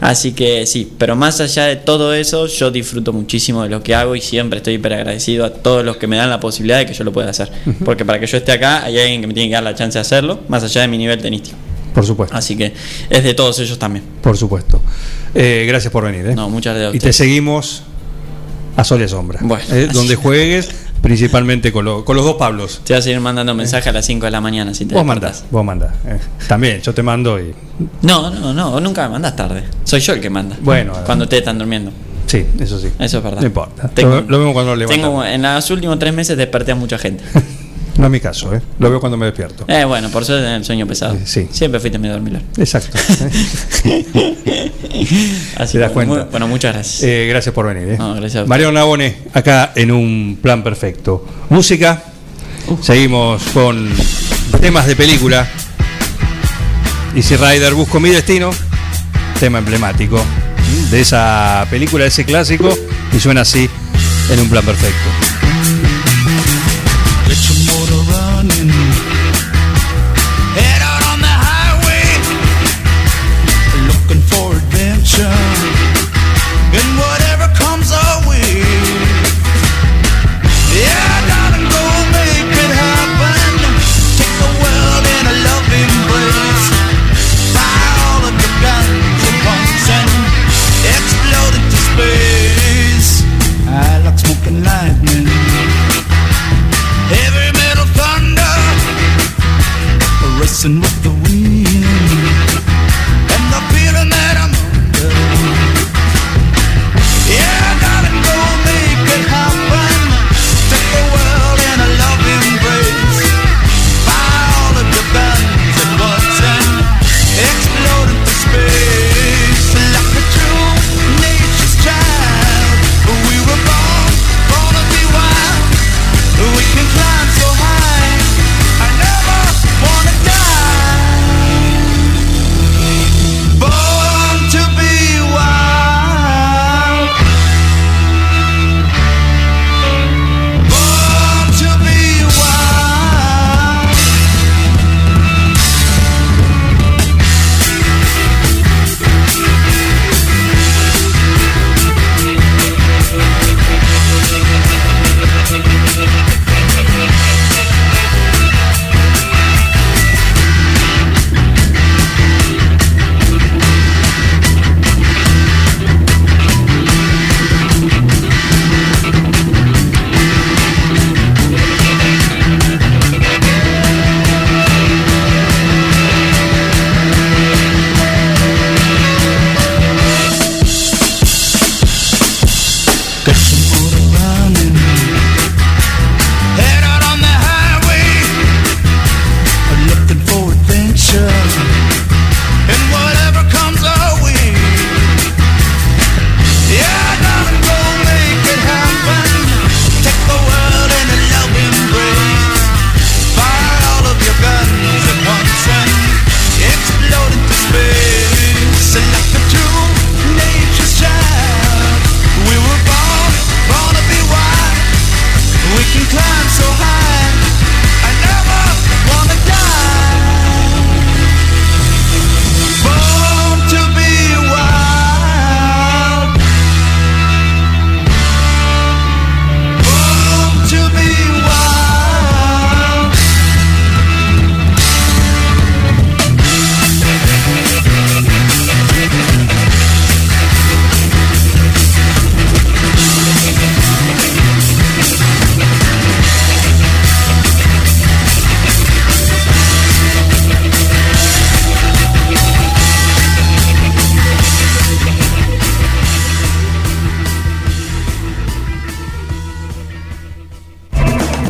Así 0.00 0.32
que 0.32 0.66
sí, 0.66 0.92
pero 0.98 1.16
más 1.16 1.40
allá 1.40 1.64
de 1.64 1.76
todo 1.76 2.12
eso, 2.12 2.46
yo 2.46 2.70
disfruto 2.70 3.12
muchísimo 3.14 3.62
de 3.62 3.70
lo 3.70 3.82
que 3.82 3.94
hago 3.94 4.14
y 4.14 4.20
siempre 4.20 4.58
estoy 4.58 4.74
hiper 4.74 4.92
agradecido 4.92 5.44
a 5.46 5.50
todos 5.50 5.84
los 5.84 5.96
que 5.96 6.06
me 6.06 6.16
dan 6.16 6.28
la 6.28 6.38
posibilidad 6.38 6.78
de 6.78 6.86
que 6.86 6.92
yo 6.94 7.04
lo 7.04 7.12
pueda 7.12 7.30
hacer. 7.30 7.50
Porque 7.84 8.04
para 8.04 8.20
que 8.20 8.26
yo 8.26 8.36
esté 8.36 8.52
acá 8.52 8.84
hay 8.84 8.98
alguien 8.98 9.22
que 9.22 9.26
me 9.26 9.34
tiene 9.34 9.48
que 9.48 9.54
dar 9.54 9.64
la 9.64 9.74
chance 9.74 9.96
de 9.98 10.02
hacerlo, 10.02 10.40
más 10.48 10.62
allá 10.62 10.82
de 10.82 10.88
mi 10.88 10.98
nivel 10.98 11.20
tenístico. 11.20 11.56
Por 11.94 12.04
supuesto, 12.04 12.36
Así 12.36 12.56
que 12.58 12.74
es 13.08 13.24
de 13.24 13.32
todos 13.32 13.58
ellos 13.58 13.78
también. 13.78 14.04
por 14.20 14.36
supuesto. 14.36 14.82
Eh, 15.34 15.64
gracias 15.66 15.90
por 15.90 16.04
venir. 16.04 16.26
¿eh? 16.26 16.34
No, 16.34 16.50
muchas 16.50 16.74
gracias 16.74 16.92
a 16.92 16.96
y 16.96 17.00
te 17.00 17.12
seguimos 17.14 17.84
a 18.76 18.84
sol 18.84 19.00
y 19.00 19.04
a 19.04 19.08
sombra, 19.08 19.38
Bueno. 19.42 19.64
¿eh? 19.70 19.88
donde 19.92 20.16
juegues, 20.16 20.68
principalmente 21.02 21.72
con, 21.72 21.84
lo- 21.84 22.04
con 22.04 22.16
los 22.16 22.24
dos 22.24 22.36
Pablos. 22.36 22.80
Te 22.84 22.92
voy 22.92 22.98
a 22.98 23.02
seguir 23.02 23.20
mandando 23.20 23.54
mensajes 23.54 23.86
a 23.88 23.92
las 23.92 24.04
5 24.06 24.26
de 24.26 24.30
la 24.30 24.40
mañana 24.40 24.74
si 24.74 24.84
te 24.86 24.94
Vos 24.94 25.04
mandás, 25.04 25.44
vos 25.50 25.64
mandás. 25.64 25.92
eh. 26.06 26.18
También, 26.48 26.80
yo 26.82 26.92
te 26.94 27.02
mando 27.02 27.40
y. 27.40 27.54
No, 28.02 28.30
no, 28.30 28.52
no, 28.52 28.70
vos 28.72 28.82
nunca 28.82 29.04
me 29.04 29.10
mandas 29.14 29.34
tarde. 29.36 29.64
Soy 29.84 30.00
yo 30.00 30.12
el 30.14 30.20
que 30.20 30.30
manda. 30.30 30.56
Bueno, 30.60 30.92
Cuando 31.06 31.24
ustedes 31.24 31.42
están 31.42 31.58
durmiendo. 31.58 31.90
Sí, 32.26 32.44
eso 32.58 32.80
sí. 32.80 32.88
Eso 32.98 33.18
es 33.18 33.24
verdad. 33.24 33.40
No 33.40 33.46
importa. 33.46 33.88
Tengo- 33.88 34.16
lo, 34.16 34.20
lo 34.22 34.38
vemos 34.40 34.52
cuando 34.52 34.72
lo 34.72 34.76
levantamos. 34.76 35.22
Tengo, 35.22 35.24
en 35.24 35.42
los 35.42 35.70
últimos 35.70 35.98
tres 35.98 36.12
meses 36.12 36.36
desperté 36.36 36.72
a 36.72 36.74
mucha 36.74 36.98
gente. 36.98 37.22
No 37.98 38.04
es 38.06 38.10
mi 38.10 38.20
caso, 38.20 38.54
¿eh? 38.54 38.60
Lo 38.78 38.90
veo 38.90 39.00
cuando 39.00 39.16
me 39.16 39.24
despierto. 39.26 39.64
Eh, 39.68 39.84
bueno, 39.84 40.10
por 40.10 40.22
eso 40.22 40.36
es 40.38 40.44
el 40.44 40.64
sueño 40.64 40.86
pesado. 40.86 41.16
Sí. 41.24 41.48
Siempre 41.50 41.80
fuiste 41.80 41.98
medio 41.98 42.14
dormilón. 42.14 42.42
Exacto. 42.58 42.98
Así 45.56 45.72
¿Te 45.72 45.78
das 45.78 45.88
que, 45.88 45.94
cuenta? 45.94 46.14
muy- 46.14 46.24
bueno, 46.30 46.46
muchas 46.48 46.74
gracias. 46.74 47.02
Eh, 47.02 47.26
gracias 47.28 47.54
por 47.54 47.66
venir. 47.66 47.88
¿eh? 47.94 47.96
No, 47.98 48.14
gracias. 48.14 48.46
Mariano 48.46 48.72
Nabone, 48.72 49.16
acá 49.32 49.72
en 49.74 49.90
un 49.92 50.38
plan 50.42 50.62
perfecto. 50.62 51.26
Música. 51.48 52.02
Seguimos 52.82 53.42
con 53.54 53.88
temas 54.60 54.86
de 54.86 54.96
película. 54.96 55.48
Easy 57.14 57.36
Rider, 57.36 57.72
busco 57.74 57.98
mi 58.00 58.10
destino. 58.10 58.50
Tema 59.40 59.58
emblemático 59.58 60.22
de 60.90 61.00
esa 61.00 61.66
película, 61.70 62.02
de 62.04 62.08
ese 62.08 62.24
clásico. 62.24 62.68
Y 63.16 63.20
suena 63.20 63.40
así 63.42 63.70
en 64.30 64.40
un 64.40 64.48
plan 64.50 64.64
perfecto. 64.64 65.08
running 68.48 68.75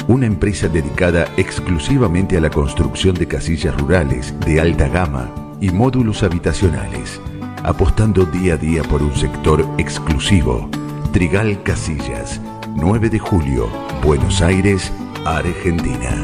una 0.07 0.25
empresa 0.25 0.69
dedicada 0.69 1.27
exclusivamente 1.35 2.37
a 2.37 2.41
la 2.41 2.49
construcción 2.49 3.13
de 3.15 3.27
casillas 3.27 3.75
rurales 3.79 4.33
de 4.41 4.61
alta 4.61 4.87
gama 4.87 5.29
y 5.59 5.69
módulos 5.69 6.23
habitacionales, 6.23 7.19
apostando 7.63 8.25
día 8.25 8.53
a 8.53 8.57
día 8.57 8.83
por 8.83 9.01
un 9.01 9.15
sector 9.15 9.67
exclusivo. 9.77 10.69
Trigal 11.11 11.61
Casillas, 11.63 12.39
9 12.75 13.09
de 13.09 13.19
julio, 13.19 13.67
Buenos 14.03 14.41
Aires, 14.41 14.93
Argentina. 15.25 16.21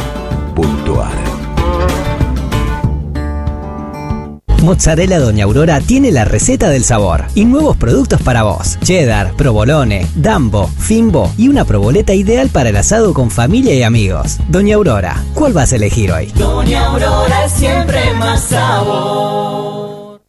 Mozzarella 4.62 5.18
Doña 5.18 5.44
Aurora 5.44 5.80
tiene 5.80 6.12
la 6.12 6.24
receta 6.24 6.68
del 6.68 6.84
sabor 6.84 7.24
y 7.34 7.46
nuevos 7.46 7.76
productos 7.76 8.20
para 8.20 8.42
vos. 8.42 8.78
Cheddar, 8.82 9.32
provolone, 9.34 10.06
dambo, 10.14 10.68
fimbo 10.68 11.32
y 11.38 11.48
una 11.48 11.64
proboleta 11.64 12.14
ideal 12.14 12.50
para 12.50 12.68
el 12.68 12.76
asado 12.76 13.14
con 13.14 13.30
familia 13.30 13.74
y 13.74 13.82
amigos. 13.82 14.38
Doña 14.48 14.76
Aurora, 14.76 15.22
¿cuál 15.34 15.52
vas 15.52 15.72
a 15.72 15.76
elegir 15.76 16.12
hoy? 16.12 16.26
Doña 16.36 16.86
Aurora 16.86 17.48
siempre 17.48 18.12
más 18.14 18.44
sabor. 18.44 20.20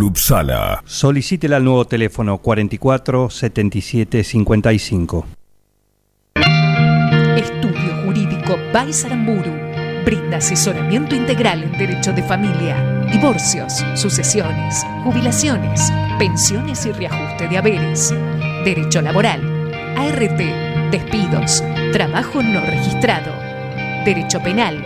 Upsala. 0.00 0.82
Solicítela 0.86 1.56
al 1.56 1.64
nuevo 1.64 1.84
teléfono 1.84 2.38
44 2.38 3.28
77 3.28 4.24
55. 4.24 5.26
Estudio 7.36 8.02
Jurídico 8.04 8.56
Baisaramburu 8.72 9.52
brinda 10.04 10.38
asesoramiento 10.38 11.14
integral 11.14 11.62
en 11.62 11.72
derecho 11.72 12.12
de 12.12 12.22
familia, 12.22 13.04
divorcios, 13.12 13.84
sucesiones, 13.94 14.84
jubilaciones, 15.04 15.92
pensiones 16.18 16.86
y 16.86 16.92
reajuste 16.92 17.48
de 17.48 17.58
haberes, 17.58 18.14
derecho 18.64 19.02
laboral, 19.02 19.40
ART, 19.96 20.90
despidos, 20.90 21.62
trabajo 21.92 22.42
no 22.42 22.60
registrado, 22.62 23.32
derecho 24.04 24.40
penal, 24.42 24.82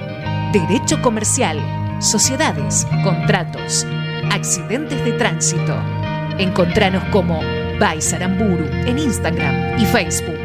derecho 0.53 1.01
comercial, 1.01 1.59
sociedades, 2.01 2.87
contratos, 3.03 3.87
accidentes 4.31 5.05
de 5.05 5.13
tránsito. 5.13 5.77
Encontranos 6.39 7.05
como 7.13 7.41
Baisaramburu 7.79 8.67
en 8.87 8.99
Instagram 8.99 9.79
y 9.79 9.85
Facebook. 9.87 10.37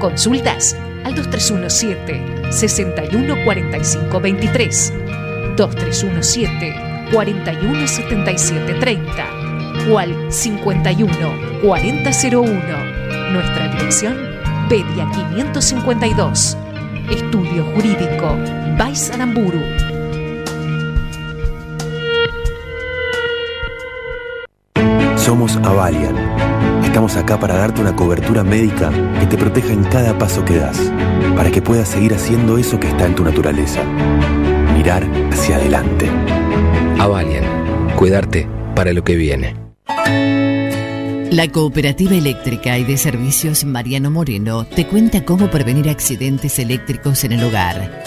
Consultas 0.00 0.76
al 1.04 1.14
2317 1.14 2.52
6145 2.52 4.20
23 4.20 4.92
2317 5.56 6.74
417730 7.12 9.40
o 9.90 9.98
al 9.98 10.32
51 10.32 11.10
4001. 11.62 12.52
Nuestra 13.32 13.68
dirección 13.68 14.16
Pedia 14.68 15.08
552. 15.12 16.56
Estudio 17.10 17.64
Jurídico 17.74 18.36
Baisaramburu. 18.78 19.60
Somos 25.30 25.54
Avalian. 25.58 26.16
Estamos 26.82 27.16
acá 27.16 27.38
para 27.38 27.54
darte 27.54 27.80
una 27.80 27.94
cobertura 27.94 28.42
médica 28.42 28.90
que 29.20 29.26
te 29.26 29.38
proteja 29.38 29.72
en 29.72 29.84
cada 29.84 30.18
paso 30.18 30.44
que 30.44 30.56
das, 30.56 30.92
para 31.36 31.52
que 31.52 31.62
puedas 31.62 31.88
seguir 31.88 32.12
haciendo 32.14 32.58
eso 32.58 32.80
que 32.80 32.88
está 32.88 33.06
en 33.06 33.14
tu 33.14 33.22
naturaleza. 33.22 33.80
Mirar 34.76 35.08
hacia 35.30 35.54
adelante. 35.54 36.10
Avalian, 36.98 37.44
cuidarte 37.94 38.48
para 38.74 38.92
lo 38.92 39.04
que 39.04 39.14
viene. 39.14 39.54
La 41.30 41.46
Cooperativa 41.46 42.16
Eléctrica 42.16 42.76
y 42.76 42.82
de 42.82 42.96
Servicios 42.96 43.64
Mariano 43.64 44.10
Moreno 44.10 44.64
te 44.64 44.88
cuenta 44.88 45.24
cómo 45.24 45.48
prevenir 45.48 45.88
accidentes 45.90 46.58
eléctricos 46.58 47.22
en 47.22 47.30
el 47.30 47.44
hogar. 47.44 48.02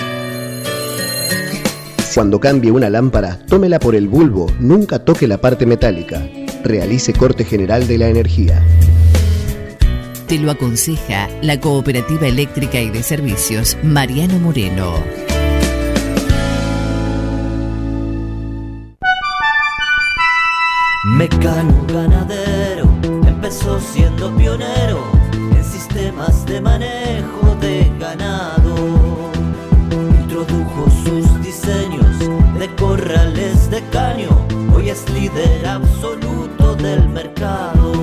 Cuando 2.13 2.41
cambie 2.41 2.69
una 2.69 2.89
lámpara, 2.89 3.39
tómela 3.47 3.79
por 3.79 3.95
el 3.95 4.09
bulbo, 4.09 4.51
nunca 4.59 4.99
toque 4.99 5.25
la 5.25 5.37
parte 5.37 5.65
metálica. 5.65 6.21
Realice 6.63 7.11
corte 7.11 7.43
general 7.43 7.87
de 7.87 7.97
la 7.97 8.07
energía. 8.07 8.63
Te 10.27 10.39
lo 10.39 10.49
aconseja 10.49 11.27
la 11.41 11.59
Cooperativa 11.59 12.27
Eléctrica 12.27 12.79
y 12.79 12.89
de 12.89 13.03
Servicios 13.03 13.77
Mariano 13.83 14.39
Moreno. 14.39 14.93
Mecano 21.17 21.85
ganadero 21.87 22.87
empezó 23.27 23.79
siendo 23.81 24.33
pionero 24.37 25.03
en 25.33 25.63
sistemas 25.65 26.45
de 26.45 26.61
manejo 26.61 27.55
de 27.59 27.91
ganado. 27.99 28.75
Introdujo 29.91 30.89
sus 31.03 31.43
diseños 31.43 32.19
de 32.57 32.73
corrales 32.75 33.69
de 33.69 33.83
caño, 33.89 34.29
hoy 34.73 34.89
es 34.89 35.07
líder 35.09 35.67
absoluto 35.67 36.32
del 36.83 37.07
mercado. 37.07 37.93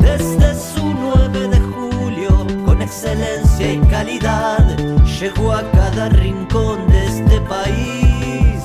Desde 0.00 0.52
su 0.54 0.84
9 0.84 1.48
de 1.48 1.60
julio, 1.60 2.44
con 2.66 2.82
excelencia 2.82 3.72
y 3.72 3.78
calidad, 3.88 4.76
llegó 5.20 5.52
a 5.52 5.62
cada 5.70 6.08
rincón 6.08 6.88
de 6.88 7.06
este 7.06 7.40
país 7.42 8.60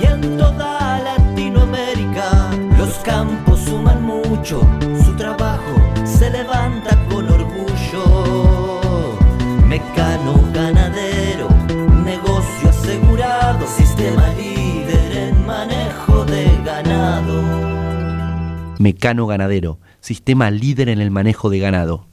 y 0.00 0.06
en 0.06 0.38
toda 0.38 0.98
Latinoamérica. 1.00 2.50
Los 2.78 2.94
campos 3.00 3.60
suman 3.60 4.02
mucho, 4.02 4.62
Mecano 18.80 19.26
Ganadero, 19.26 19.78
sistema 20.00 20.50
líder 20.50 20.88
en 20.88 21.02
el 21.02 21.10
manejo 21.10 21.50
de 21.50 21.58
ganado. 21.58 22.06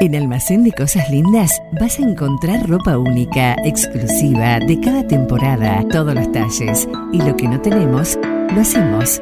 En 0.00 0.16
Almacén 0.16 0.64
de 0.64 0.72
Cosas 0.72 1.10
Lindas 1.10 1.60
vas 1.78 1.98
a 1.98 2.02
encontrar 2.02 2.66
ropa 2.66 2.96
única, 2.96 3.54
exclusiva, 3.62 4.58
de 4.58 4.80
cada 4.80 5.06
temporada, 5.06 5.84
todos 5.90 6.14
los 6.14 6.32
talles. 6.32 6.88
Y 7.12 7.18
lo 7.18 7.36
que 7.36 7.46
no 7.46 7.60
tenemos, 7.60 8.18
lo 8.54 8.62
hacemos. 8.62 9.20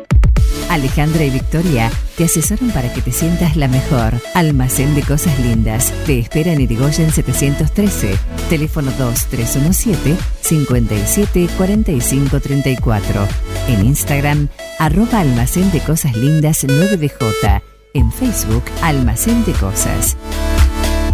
Alejandra 0.71 1.25
y 1.25 1.31
Victoria 1.31 1.91
te 2.17 2.25
asesoran 2.25 2.71
para 2.71 2.93
que 2.93 3.01
te 3.01 3.13
sientas 3.13 3.57
la 3.57 3.69
mejor. 3.69 4.15
Almacén 4.35 4.95
de 4.95 5.03
Cosas 5.03 5.39
Lindas. 5.41 5.93
Te 6.07 6.19
espera 6.19 6.53
en 6.53 6.61
Irigoyen 6.61 7.11
713. 7.13 8.17
Teléfono 8.49 8.91
2317 8.99 10.17
57 10.41 11.49
45 11.57 12.41
34. 12.41 13.29
En 13.69 13.87
Instagram, 13.87 14.49
arroba 14.79 15.21
Almacén 15.21 15.71
de 15.73 15.81
Cosas 15.81 16.17
Lindas 16.17 16.65
9DJ. 16.65 17.63
En 17.95 18.13
Facebook, 18.13 18.65
Almacén 18.83 19.45
de 19.45 19.53
Cosas. 19.53 20.17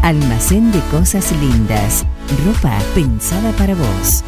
Almacén 0.03 0.73
de 0.73 0.81
Cosas 0.91 1.31
Lindas. 1.33 2.07
Ropa 2.47 2.79
pensada 2.95 3.53
para 3.53 3.75
vos. 3.75 4.25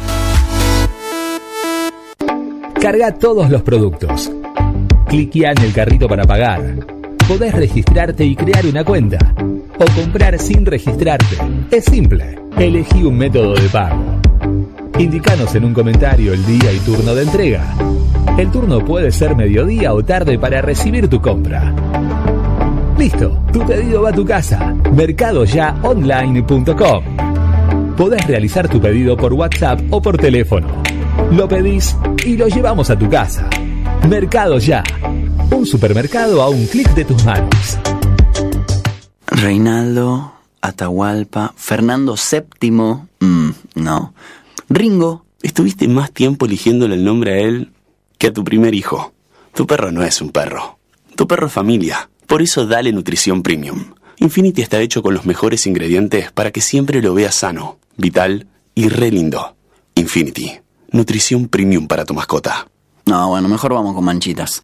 Carga 2.79 3.13
todos 3.13 3.49
los 3.49 3.63
productos. 3.63 4.31
Cliquea 5.13 5.51
en 5.51 5.61
el 5.61 5.71
carrito 5.71 6.07
para 6.07 6.23
pagar. 6.23 6.59
Podés 7.27 7.53
registrarte 7.53 8.25
y 8.25 8.35
crear 8.35 8.65
una 8.65 8.83
cuenta. 8.83 9.19
O 9.77 9.85
comprar 10.01 10.39
sin 10.39 10.65
registrarte. 10.65 11.37
Es 11.69 11.85
simple. 11.85 12.39
Elegí 12.57 13.03
un 13.03 13.19
método 13.19 13.53
de 13.53 13.69
pago. 13.69 14.03
Indicanos 14.97 15.53
en 15.53 15.65
un 15.65 15.73
comentario 15.75 16.33
el 16.33 16.43
día 16.47 16.73
y 16.73 16.79
turno 16.79 17.13
de 17.13 17.21
entrega. 17.21 17.63
El 18.39 18.49
turno 18.49 18.83
puede 18.83 19.11
ser 19.11 19.35
mediodía 19.35 19.93
o 19.93 20.03
tarde 20.03 20.39
para 20.39 20.63
recibir 20.63 21.07
tu 21.07 21.21
compra. 21.21 21.71
Listo, 22.97 23.37
tu 23.53 23.63
pedido 23.67 24.01
va 24.01 24.09
a 24.09 24.13
tu 24.13 24.25
casa. 24.25 24.73
Mercadoyaonline.com. 24.95 27.03
Podés 27.95 28.25
realizar 28.25 28.67
tu 28.67 28.81
pedido 28.81 29.15
por 29.15 29.33
WhatsApp 29.33 29.79
o 29.91 30.01
por 30.01 30.17
teléfono. 30.17 30.69
Lo 31.31 31.47
pedís 31.47 31.95
y 32.25 32.35
lo 32.35 32.47
llevamos 32.47 32.89
a 32.89 32.97
tu 32.97 33.07
casa. 33.07 33.47
Mercado 34.07 34.59
Ya. 34.59 34.83
Un 35.51 35.65
supermercado 35.65 36.41
a 36.41 36.49
un 36.49 36.65
clic 36.67 36.89
de 36.93 37.05
tus 37.05 37.23
manos. 37.23 37.77
Reinaldo, 39.27 40.33
Atahualpa, 40.61 41.53
Fernando 41.55 42.15
VII, 42.15 42.71
mm, 42.71 43.49
no. 43.75 44.13
Ringo, 44.69 45.25
estuviste 45.41 45.87
más 45.87 46.11
tiempo 46.11 46.45
eligiéndole 46.45 46.95
el 46.95 47.05
nombre 47.05 47.33
a 47.33 47.37
él 47.39 47.71
que 48.17 48.27
a 48.27 48.33
tu 48.33 48.43
primer 48.43 48.75
hijo. 48.75 49.13
Tu 49.53 49.65
perro 49.65 49.91
no 49.91 50.03
es 50.03 50.21
un 50.21 50.31
perro. 50.31 50.79
Tu 51.15 51.27
perro 51.27 51.47
es 51.47 51.53
familia. 51.53 52.09
Por 52.27 52.41
eso 52.41 52.65
dale 52.65 52.91
nutrición 52.91 53.41
premium. 53.41 53.93
Infinity 54.17 54.61
está 54.61 54.79
hecho 54.81 55.01
con 55.01 55.13
los 55.13 55.25
mejores 55.25 55.65
ingredientes 55.65 56.31
para 56.31 56.51
que 56.51 56.61
siempre 56.61 57.01
lo 57.01 57.13
veas 57.13 57.35
sano, 57.35 57.77
vital 57.97 58.47
y 58.75 58.89
re 58.89 59.11
lindo. 59.11 59.55
Infinity. 59.95 60.59
Nutrición 60.91 61.47
premium 61.47 61.87
para 61.87 62.05
tu 62.05 62.13
mascota. 62.13 62.67
No, 63.05 63.29
bueno, 63.29 63.47
mejor 63.47 63.73
vamos 63.73 63.95
con 63.95 64.05
manchitas. 64.05 64.63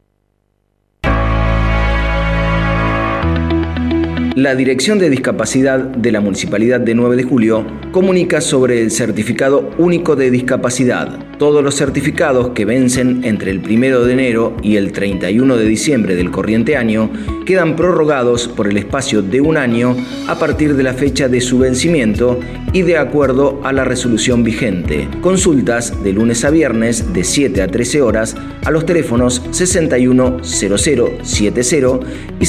La 4.36 4.56
Dirección 4.56 5.00
de 5.00 5.10
Discapacidad 5.10 5.80
de 5.80 6.12
la 6.12 6.22
Municipalidad 6.22 6.80
de 6.80 6.94
9 6.94 7.16
de 7.16 7.24
Julio 7.24 7.66
comunica 7.92 8.42
sobre 8.42 8.80
el 8.82 8.92
Certificado 8.92 9.72
Único 9.80 10.16
de 10.16 10.30
Discapacidad. 10.30 11.18
Todos 11.40 11.64
los 11.64 11.74
certificados 11.76 12.50
que 12.50 12.66
vencen 12.66 13.24
entre 13.24 13.50
el 13.52 13.60
1 13.60 14.02
de 14.02 14.14
enero 14.14 14.56
y 14.62 14.76
el 14.76 14.92
31 14.92 15.58
de 15.58 15.66
diciembre 15.66 16.16
del 16.16 16.30
corriente 16.32 16.78
año 16.78 17.10
quedan 17.46 17.76
prorrogados 17.76 18.48
por 18.48 18.68
el 18.68 18.78
espacio 18.78 19.24
de 19.24 19.42
un 19.42 19.58
año 19.58 19.96
a 20.28 20.38
partir 20.38 20.76
de 20.76 20.84
la 20.84 20.94
fecha 20.94 21.28
de 21.28 21.42
su 21.42 21.58
vencimiento 21.58 22.40
y 22.72 22.84
de 22.84 22.98
acuerdo 22.98 23.60
a 23.64 23.74
la 23.74 23.86
resolución 23.86 24.44
vigente. 24.44 25.08
Consultas 25.22 26.04
de 26.04 26.14
lunes 26.14 26.46
a 26.46 26.52
viernes 26.52 27.12
de 27.14 27.24
7 27.24 27.64
a 27.64 27.68
13 27.68 28.04
horas 28.04 28.36
a 28.64 28.72
los 28.72 28.86
teléfonos 28.86 29.42
610070 29.52 32.00
y 32.40 32.46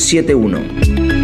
610071. 0.00 1.20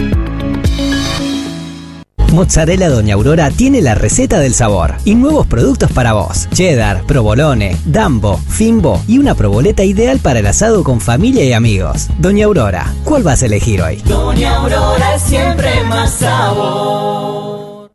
Mozzarella 2.37 2.91
Doña 2.91 3.15
Aurora 3.15 3.51
tiene 3.51 3.81
la 3.81 3.95
receta 3.95 4.41
del 4.41 4.53
sabor 4.53 4.97
y 5.07 5.15
nuevos 5.15 5.47
productos 5.47 5.91
para 5.91 6.13
vos. 6.13 6.49
Cheddar, 6.53 7.05
provolone, 7.07 7.79
dambo, 7.87 8.37
fimbo 8.37 9.03
y 9.09 9.19
una 9.19 9.35
proboleta 9.35 9.85
ideal 9.85 10.19
para 10.19 10.41
el 10.41 10.47
asado 10.47 10.85
con 10.85 11.01
familia 11.01 11.45
y 11.45 11.55
amigos. 11.55 12.09
Doña 12.19 12.45
Aurora, 12.45 12.93
¿cuál 13.05 13.23
vas 13.23 13.43
a 13.43 13.47
elegir 13.47 13.81
hoy? 13.81 14.03
Doña 14.05 14.57
Aurora 14.57 15.15
es 15.15 15.23
siempre 15.23 15.83
más 15.85 16.13
sabor. 16.13 17.91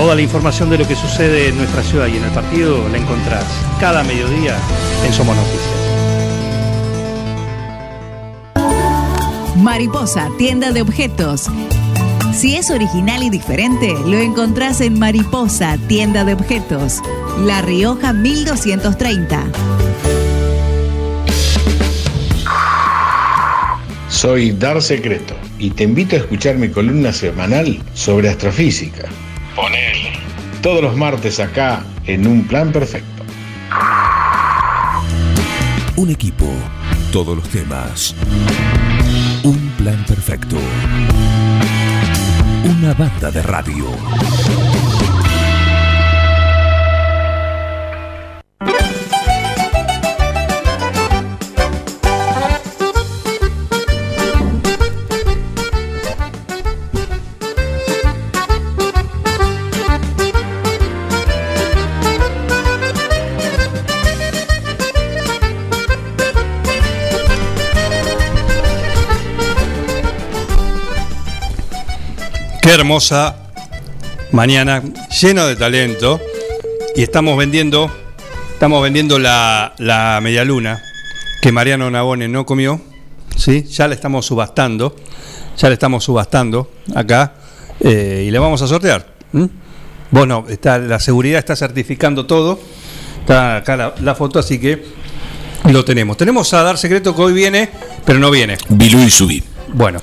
Toda 0.00 0.14
la 0.14 0.22
información 0.22 0.70
de 0.70 0.78
lo 0.78 0.88
que 0.88 0.96
sucede 0.96 1.48
en 1.48 1.58
nuestra 1.58 1.82
ciudad 1.82 2.06
y 2.06 2.16
en 2.16 2.24
el 2.24 2.30
partido 2.30 2.88
la 2.88 2.96
encontrás 2.96 3.44
cada 3.78 4.02
mediodía 4.02 4.56
en 5.04 5.12
Somos 5.12 5.36
Noticias. 5.36 5.60
Mariposa, 9.56 10.30
tienda 10.38 10.72
de 10.72 10.80
objetos. 10.80 11.50
Si 12.32 12.56
es 12.56 12.70
original 12.70 13.22
y 13.22 13.28
diferente, 13.28 13.94
lo 14.06 14.16
encontrás 14.16 14.80
en 14.80 14.98
Mariposa, 14.98 15.76
tienda 15.86 16.24
de 16.24 16.32
objetos. 16.32 17.02
La 17.40 17.60
Rioja 17.60 18.14
1230. 18.14 19.44
Soy 24.08 24.52
Dar 24.52 24.80
Secreto 24.80 25.34
y 25.58 25.68
te 25.72 25.84
invito 25.84 26.16
a 26.16 26.20
escuchar 26.20 26.56
mi 26.56 26.70
columna 26.70 27.12
semanal 27.12 27.82
sobre 27.92 28.30
astrofísica. 28.30 29.10
Ponele. 29.54 30.12
Todos 30.62 30.82
los 30.82 30.96
martes 30.96 31.40
acá 31.40 31.84
en 32.06 32.26
Un 32.26 32.46
Plan 32.46 32.72
Perfecto. 32.72 33.24
Un 35.96 36.10
equipo, 36.10 36.46
todos 37.12 37.36
los 37.36 37.48
temas. 37.50 38.14
Un 39.42 39.70
plan 39.76 40.02
perfecto. 40.06 40.56
Una 42.64 42.94
banda 42.94 43.30
de 43.30 43.42
radio. 43.42 43.86
Qué 72.70 72.74
hermosa 72.74 73.34
mañana, 74.30 74.80
lleno 75.20 75.44
de 75.48 75.56
talento. 75.56 76.20
Y 76.94 77.02
estamos 77.02 77.36
vendiendo, 77.36 77.90
estamos 78.52 78.80
vendiendo 78.80 79.18
la, 79.18 79.74
la 79.78 80.20
media 80.22 80.44
luna 80.44 80.80
que 81.42 81.50
Mariano 81.50 81.90
Nabone 81.90 82.28
no 82.28 82.46
comió. 82.46 82.80
¿sí? 83.36 83.64
Ya 83.64 83.88
la 83.88 83.94
estamos 83.94 84.24
subastando. 84.24 84.94
Ya 85.58 85.66
la 85.66 85.72
estamos 85.72 86.04
subastando 86.04 86.70
acá. 86.94 87.32
eh, 87.80 88.26
y 88.28 88.30
le 88.30 88.38
vamos 88.38 88.62
a 88.62 88.68
sortear. 88.68 89.04
Bueno, 90.12 90.44
está, 90.48 90.78
la 90.78 91.00
seguridad 91.00 91.40
está 91.40 91.56
certificando 91.56 92.24
todo. 92.24 92.60
Está 93.18 93.56
acá 93.56 93.76
la, 93.76 93.94
la 94.00 94.14
foto, 94.14 94.38
así 94.38 94.60
que 94.60 94.80
lo 95.72 95.84
tenemos. 95.84 96.16
Tenemos 96.16 96.54
a 96.54 96.62
Dar 96.62 96.78
Secreto 96.78 97.16
que 97.16 97.22
hoy 97.22 97.32
viene, 97.32 97.68
pero 98.04 98.20
no 98.20 98.30
viene. 98.30 98.58
Bilú 98.68 99.00
y 99.00 99.10
Subí. 99.10 99.42
Bueno, 99.72 99.98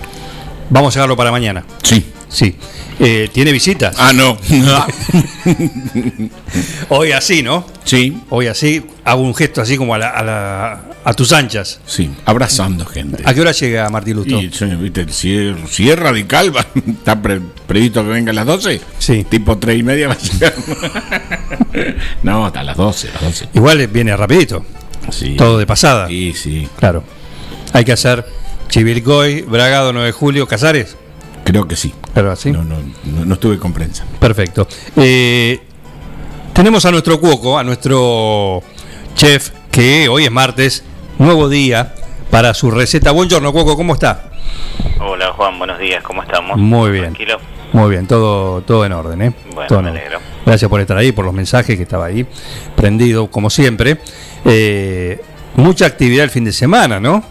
vamos 0.69 0.93
a 0.97 0.99
dejarlo 0.99 1.15
para 1.15 1.31
mañana. 1.31 1.63
Sí. 1.81 2.11
Sí. 2.29 2.55
Eh, 2.99 3.29
¿Tiene 3.31 3.51
visitas? 3.51 3.95
Ah, 3.99 4.11
no. 4.13 4.37
Hoy 6.89 7.11
así, 7.11 7.43
¿no? 7.43 7.65
Sí. 7.83 8.17
Hoy 8.29 8.47
así, 8.47 8.83
hago 9.05 9.21
un 9.21 9.35
gesto 9.35 9.61
así 9.61 9.77
como 9.77 9.93
a, 9.93 9.97
la- 9.97 10.09
a, 10.09 10.23
la- 10.23 10.81
a 11.03 11.13
tus 11.13 11.31
anchas. 11.31 11.79
Sí, 11.85 12.09
abrazando 12.25 12.85
gente. 12.85 13.23
¿A 13.25 13.33
qué 13.33 13.41
hora 13.41 13.51
llega 13.51 13.89
Martín 13.89 14.17
Lustó? 14.17 14.41
Y, 14.41 14.51
sí, 14.51 14.65
viste, 14.65 15.05
si, 15.11 15.53
si 15.69 15.89
es 15.89 15.97
radical, 15.97 16.55
va- 16.55 16.65
está 16.87 17.21
pre- 17.21 17.41
previsto 17.65 18.03
que 18.03 18.09
venga 18.09 18.31
a 18.31 18.35
las 18.35 18.45
12. 18.45 18.81
Sí. 18.99 19.25
Tipo 19.29 19.57
3 19.57 19.79
y 19.79 19.83
media 19.83 20.07
va 20.09 20.15
a 20.15 20.17
llegar. 20.17 20.53
no, 22.23 22.45
hasta 22.45 22.63
las 22.63 22.75
12, 22.77 23.09
las 23.13 23.21
12. 23.23 23.49
Igual 23.53 23.87
viene 23.87 24.15
rapidito. 24.17 24.65
Sí. 25.11 25.35
Todo 25.37 25.57
de 25.57 25.65
pasada. 25.65 26.07
Sí, 26.07 26.33
sí. 26.33 26.67
Claro. 26.77 27.03
Hay 27.73 27.85
que 27.85 27.93
hacer 27.93 28.25
Chivilcoy, 28.69 29.43
Bragado, 29.43 29.93
9 29.93 30.07
de 30.07 30.11
julio, 30.11 30.47
Casares. 30.47 30.97
Creo 31.47 31.65
que 31.65 31.77
sí. 31.77 31.93
Pero 32.13 32.29
así. 32.29 32.51
No, 32.51 32.61
no, 32.65 32.75
no, 33.05 33.23
no 33.25 33.33
estuve 33.35 33.57
con 33.57 33.71
prensa. 33.71 34.03
Perfecto. 34.19 34.67
Eh, 34.97 35.61
tenemos 36.51 36.85
a 36.85 36.91
nuestro 36.91 37.21
cuoco, 37.21 37.57
a 37.57 37.63
nuestro 37.63 38.61
chef, 39.15 39.51
que 39.71 40.09
hoy 40.09 40.25
es 40.25 40.31
martes, 40.31 40.83
nuevo 41.17 41.47
día 41.47 41.95
para 42.29 42.53
su 42.53 42.69
receta. 42.69 43.11
Buongiorno, 43.11 43.53
cuoco, 43.53 43.77
¿cómo 43.77 43.93
está? 43.93 44.29
Hola 44.99 45.31
Juan, 45.37 45.57
buenos 45.57 45.79
días, 45.79 46.03
¿cómo 46.03 46.21
estamos? 46.21 46.57
Muy 46.57 46.91
bien. 46.91 47.03
Tranquilo. 47.05 47.39
Muy 47.71 47.91
bien, 47.91 48.07
todo, 48.07 48.61
todo 48.63 48.85
en 48.85 48.91
orden, 48.91 49.21
¿eh? 49.21 49.33
Bueno, 49.53 49.67
Todo 49.69 49.79
en 49.79 49.85
me 49.85 49.91
orden. 49.91 50.01
alegro. 50.01 50.19
Gracias 50.45 50.69
por 50.69 50.81
estar 50.81 50.97
ahí, 50.97 51.13
por 51.13 51.23
los 51.23 51.33
mensajes 51.33 51.77
que 51.77 51.83
estaba 51.83 52.07
ahí, 52.07 52.25
prendido, 52.75 53.31
como 53.31 53.49
siempre. 53.49 53.99
Eh, 54.43 55.21
mucha 55.55 55.85
actividad 55.85 56.25
el 56.25 56.29
fin 56.29 56.43
de 56.43 56.51
semana, 56.51 56.99
¿no? 56.99 57.23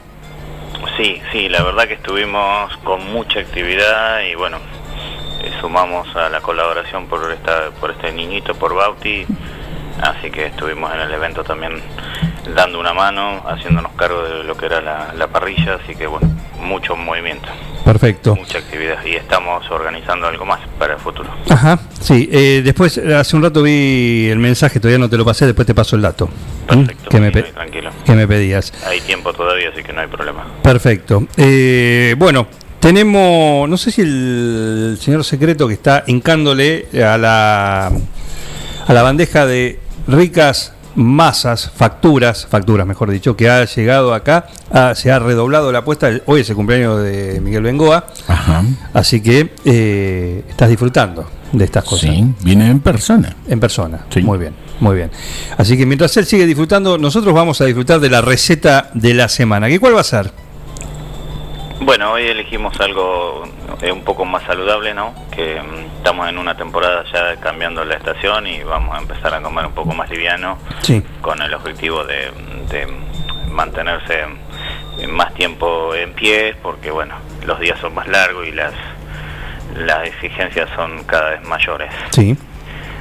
Sí, 0.97 1.21
sí, 1.31 1.49
la 1.49 1.63
verdad 1.63 1.87
que 1.87 1.95
estuvimos 1.95 2.75
con 2.79 3.13
mucha 3.13 3.41
actividad 3.41 4.21
y 4.23 4.35
bueno, 4.35 4.59
eh, 5.43 5.53
sumamos 5.61 6.15
a 6.17 6.29
la 6.31 6.41
colaboración 6.41 7.07
por 7.07 7.31
esta 7.31 7.71
por 7.81 7.91
este 7.91 8.13
niñito, 8.13 8.55
por 8.55 8.75
Bauti, 8.75 9.27
así 10.01 10.31
que 10.31 10.47
estuvimos 10.47 10.93
en 10.95 11.01
el 11.01 11.13
evento 11.13 11.45
también 11.45 11.83
dando 12.55 12.81
una 12.81 12.95
mano, 12.95 13.43
haciéndonos 13.47 13.93
cargo 13.93 14.23
de 14.23 14.45
lo 14.45 14.57
que 14.57 14.67
era 14.67 14.81
la, 14.81 15.13
la 15.15 15.27
parrilla, 15.29 15.75
así 15.75 15.95
que 15.95 16.07
bueno, 16.07 16.29
mucho 16.61 16.97
movimiento, 16.97 17.49
Perfecto. 17.87 18.35
mucha 18.35 18.59
actividad 18.59 18.99
y 19.07 19.15
estamos 19.15 19.65
organizando 19.71 20.27
algo 20.27 20.45
más 20.45 20.59
para 20.77 20.95
el 20.95 21.01
futuro. 21.01 21.31
Ajá, 21.49 21.79
sí. 22.01 22.29
eh, 22.33 22.61
después, 22.65 22.99
hace 22.99 23.37
un 23.37 23.43
rato 23.45 23.63
vi 23.63 24.29
el 24.29 24.39
mensaje, 24.41 24.81
todavía 24.81 24.99
no 24.99 25.09
te 25.09 25.17
lo 25.17 25.25
pasé, 25.25 25.47
después 25.47 25.67
te 25.67 25.75
paso 25.75 25.95
el 25.95 26.03
dato. 26.03 26.29
¿Mm? 26.69 26.85
Que 27.09 27.21
me, 27.21 27.31
Tranquilo. 27.31 27.91
que 28.05 28.13
me 28.13 28.27
pedías. 28.27 28.73
Hay 28.85 29.01
tiempo 29.03 29.33
todavía, 29.33 29.71
así 29.73 29.85
que 29.85 29.93
no 29.93 30.01
hay 30.01 30.09
problema. 30.09 30.45
Perfecto. 30.63 31.29
Eh, 31.37 32.17
bueno, 32.19 32.49
tenemos, 32.81 33.69
no 33.69 33.77
sé 33.77 33.93
si 33.93 34.03
el 34.03 34.99
señor 35.01 35.23
secreto 35.25 35.69
que 35.69 35.75
está 35.75 36.03
hincándole 36.09 36.87
a 37.05 37.17
la 37.17 37.87
a 38.89 38.93
la 38.93 39.03
bandeja 39.03 39.47
de 39.47 39.79
ricas 40.09 40.75
masas, 40.97 41.71
facturas, 41.75 42.47
facturas 42.47 42.87
mejor 42.87 43.11
dicho, 43.11 43.37
que 43.37 43.49
ha 43.49 43.65
llegado 43.65 44.15
acá, 44.15 44.47
ah, 44.71 44.95
se 44.95 45.13
ha 45.13 45.19
redoblado 45.19 45.71
la 45.71 45.81
apuesta, 45.81 46.11
hoy 46.27 46.41
es 46.41 46.51
el 46.51 46.57
cumpleaños 46.57 47.03
de 47.03 47.41
Miguel 47.41 47.63
Bengoa, 47.63 48.07
así 48.93 49.21
que 49.21 49.53
eh, 49.65 50.45
estás 50.49 50.69
disfrutando 50.69 51.29
de 51.53 51.65
estas 51.65 51.85
cosas. 51.85 52.11
Sí, 52.11 52.25
viene 52.41 52.69
en 52.71 52.81
persona. 52.81 53.37
En 53.47 53.61
persona, 53.61 54.07
muy 54.23 54.39
bien, 54.39 54.55
muy 54.81 54.97
bien. 54.97 55.11
Así 55.57 55.77
que 55.77 55.87
mientras 55.87 56.17
él 56.17 56.27
sigue 56.27 56.47
disfrutando, 56.47 56.99
nosotros 56.99 57.35
vamos 57.35 57.61
a 57.61 57.67
disfrutar 57.67 58.01
de 58.01 58.11
la 58.11 58.21
receta 58.21 58.91
de 58.95 59.15
la 59.15 59.29
semana. 59.29 59.69
¿Qué 59.69 59.79
cuál 59.79 59.97
va 59.97 60.01
a 60.01 60.05
ser? 60.05 60.33
Bueno, 61.81 62.13
hoy 62.13 62.27
elegimos 62.27 62.79
algo 62.81 63.45
eh, 63.83 63.93
un 63.93 64.03
poco 64.03 64.25
más 64.25 64.43
saludable, 64.45 64.95
¿no? 64.95 65.15
Que 65.31 65.61
mm, 65.61 65.97
estamos 65.99 66.29
en 66.29 66.39
una 66.39 66.57
temporada 66.57 67.05
ya 67.13 67.37
cambiando 67.37 67.85
la 67.85 67.97
estación 67.97 68.47
y 68.47 68.63
vamos 68.63 68.97
a 68.97 69.01
empezar 69.01 69.35
a 69.35 69.43
comer 69.43 69.67
un 69.67 69.73
poco 69.73 69.95
más 69.95 70.09
liviano 70.11 70.59
Sí. 70.81 71.03
con 71.21 71.41
el 71.43 71.53
objetivo 71.55 72.05
de, 72.05 72.31
de 72.71 72.87
mantenerse 73.51 74.25
más 75.09 75.35
tiempo 75.35 75.95
en 75.95 76.13
pie 76.15 76.57
porque, 76.63 76.91
bueno, 76.91 77.15
los 77.45 77.61
días 77.61 77.79
son 77.79 77.95
más 77.95 78.09
largos 78.09 78.47
y 78.47 78.53
las, 78.53 78.73
las 79.77 80.07
exigencias 80.09 80.69
son 80.75 81.05
cada 81.05 81.31
vez 81.31 81.43
mayores. 81.47 81.93
Sí. 82.11 82.37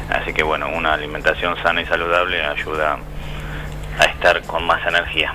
Así 0.10 0.34
que, 0.34 0.44
bueno, 0.44 0.68
una 0.70 0.94
alimentación 0.94 1.56
sana 1.64 1.82
y 1.82 1.86
saludable 1.86 2.44
ayuda 2.46 2.98
a 4.00 4.04
estar 4.04 4.42
con 4.44 4.66
más 4.68 4.86
energía. 4.86 5.34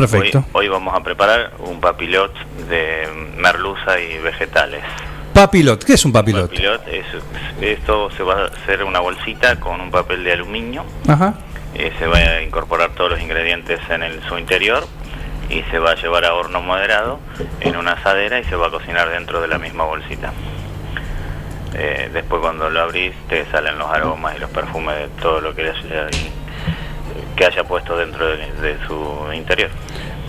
Perfecto. 0.00 0.44
Hoy, 0.52 0.66
hoy 0.66 0.68
vamos 0.68 0.94
a 0.94 1.02
preparar 1.02 1.52
un 1.58 1.80
papilot 1.80 2.32
de 2.68 3.08
merluza 3.36 4.00
y 4.00 4.18
vegetales. 4.18 4.82
Papilot, 5.32 5.84
¿qué 5.84 5.92
es 5.92 6.04
un 6.04 6.12
papilot? 6.12 6.50
Papilot 6.50 6.88
es, 6.88 7.06
esto 7.60 8.10
se 8.10 8.22
va 8.22 8.42
a 8.42 8.44
hacer 8.46 8.82
una 8.82 9.00
bolsita 9.00 9.60
con 9.60 9.80
un 9.80 9.90
papel 9.90 10.24
de 10.24 10.32
aluminio. 10.32 10.84
Ajá. 11.06 11.34
eh, 11.74 11.92
se 11.98 12.06
va 12.06 12.18
a 12.18 12.42
incorporar 12.42 12.90
todos 12.90 13.10
los 13.10 13.20
ingredientes 13.20 13.80
en 13.88 14.02
el, 14.02 14.22
su 14.28 14.38
interior 14.38 14.84
y 15.48 15.62
se 15.70 15.78
va 15.78 15.92
a 15.92 15.94
llevar 15.94 16.24
a 16.24 16.34
horno 16.34 16.60
moderado 16.60 17.20
en 17.60 17.76
una 17.76 17.92
asadera 17.92 18.38
y 18.40 18.44
se 18.44 18.56
va 18.56 18.66
a 18.66 18.70
cocinar 18.70 19.08
dentro 19.10 19.40
de 19.40 19.48
la 19.48 19.58
misma 19.58 19.84
bolsita. 19.84 20.32
Eh, 21.74 22.10
después 22.12 22.40
cuando 22.40 22.70
lo 22.70 22.80
abrís 22.80 23.12
te 23.28 23.44
salen 23.50 23.78
los 23.78 23.88
aromas 23.88 24.36
y 24.36 24.40
los 24.40 24.50
perfumes 24.50 24.96
de 24.96 25.08
todo 25.20 25.40
lo 25.40 25.54
que 25.54 25.70
haya, 25.70 26.08
que 27.38 27.44
haya 27.46 27.62
puesto 27.64 27.96
dentro 27.96 28.26
de, 28.26 28.36
de 28.60 28.76
su 28.86 29.32
interior. 29.32 29.70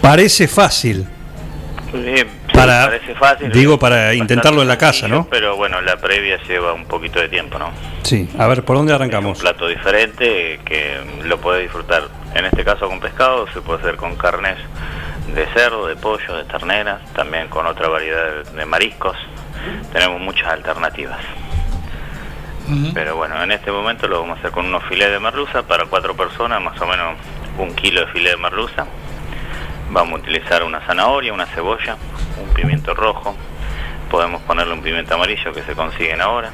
Parece 0.02 0.48
fácil. 0.48 1.08
Eh, 1.94 2.26
sí, 2.48 2.54
Para- 2.54 2.86
parece 2.86 3.16
fácil, 3.16 3.52
digo, 3.52 3.74
es 3.74 3.80
para 3.80 4.14
intentarlo 4.14 4.62
en 4.62 4.68
la 4.68 4.78
casa, 4.78 5.00
sencillo, 5.02 5.16
¿no? 5.24 5.28
Pero 5.30 5.56
bueno, 5.58 5.82
la 5.82 5.98
previa 5.98 6.38
lleva 6.48 6.72
un 6.74 6.86
poquito 6.86 7.20
de 7.20 7.28
tiempo, 7.30 7.58
¿no? 7.58 7.72
Sí, 8.04 8.30
a 8.38 8.46
ver, 8.46 8.64
¿por 8.64 8.78
dónde 8.78 8.94
arrancamos? 8.94 9.38
Un 9.40 9.42
plato 9.42 9.68
diferente 9.68 10.54
eh, 10.54 10.60
que 10.64 10.98
lo 11.26 11.40
puede 11.42 11.64
disfrutar, 11.64 12.04
en 12.36 12.46
este 12.46 12.64
caso 12.64 12.88
con 12.88 13.00
pescado, 13.00 13.48
se 13.54 13.62
puede 13.62 13.80
hacer 13.80 13.96
con 13.96 14.16
carnes 14.16 14.58
de 15.34 15.48
cerdo, 15.48 15.88
de 15.88 15.96
pollo, 15.96 16.38
de 16.38 16.44
ternera, 16.44 17.02
también 17.16 17.48
con 17.48 17.66
otra 17.66 17.88
variedad 17.88 18.46
de 18.56 18.66
mariscos. 18.66 19.18
Tenemos 19.92 20.22
muchas 20.22 20.48
alternativas. 20.48 21.18
Pero 22.94 23.16
bueno, 23.16 23.42
en 23.42 23.52
este 23.52 23.72
momento 23.72 24.08
lo 24.08 24.22
vamos 24.22 24.38
a 24.38 24.40
hacer 24.40 24.52
con 24.52 24.66
unos 24.66 24.84
filets 24.84 25.12
de 25.12 25.20
merluza 25.20 25.64
para 25.64 25.86
cuatro 25.86 26.16
personas, 26.16 26.62
más 26.62 26.80
o 26.80 26.86
menos 26.86 27.16
un 27.58 27.74
kilo 27.76 28.02
de 28.02 28.08
filete 28.08 28.36
de 28.36 28.42
merluza. 28.42 28.86
Vamos 29.90 30.20
a 30.20 30.22
utilizar 30.22 30.64
una 30.64 30.80
zanahoria, 30.82 31.34
una 31.34 31.48
cebolla, 31.48 31.98
un 32.40 32.54
pimiento 32.54 32.94
rojo, 32.94 33.36
podemos 34.10 34.42
ponerle 34.44 34.74
un 34.74 34.82
pimiento 34.82 35.16
amarillo 35.16 35.52
que 35.52 35.64
se 35.64 35.74
consiguen 35.74 36.22
ahora, 36.22 36.52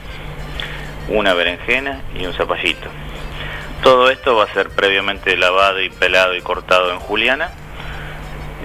una 1.09 1.33
berenjena 1.33 2.01
y 2.17 2.25
un 2.25 2.33
zapallito. 2.33 2.89
Todo 3.83 4.09
esto 4.09 4.35
va 4.35 4.45
a 4.45 4.53
ser 4.53 4.69
previamente 4.69 5.35
lavado 5.35 5.81
y 5.81 5.89
pelado 5.89 6.33
y 6.35 6.41
cortado 6.41 6.91
en 6.91 6.99
juliana 6.99 7.51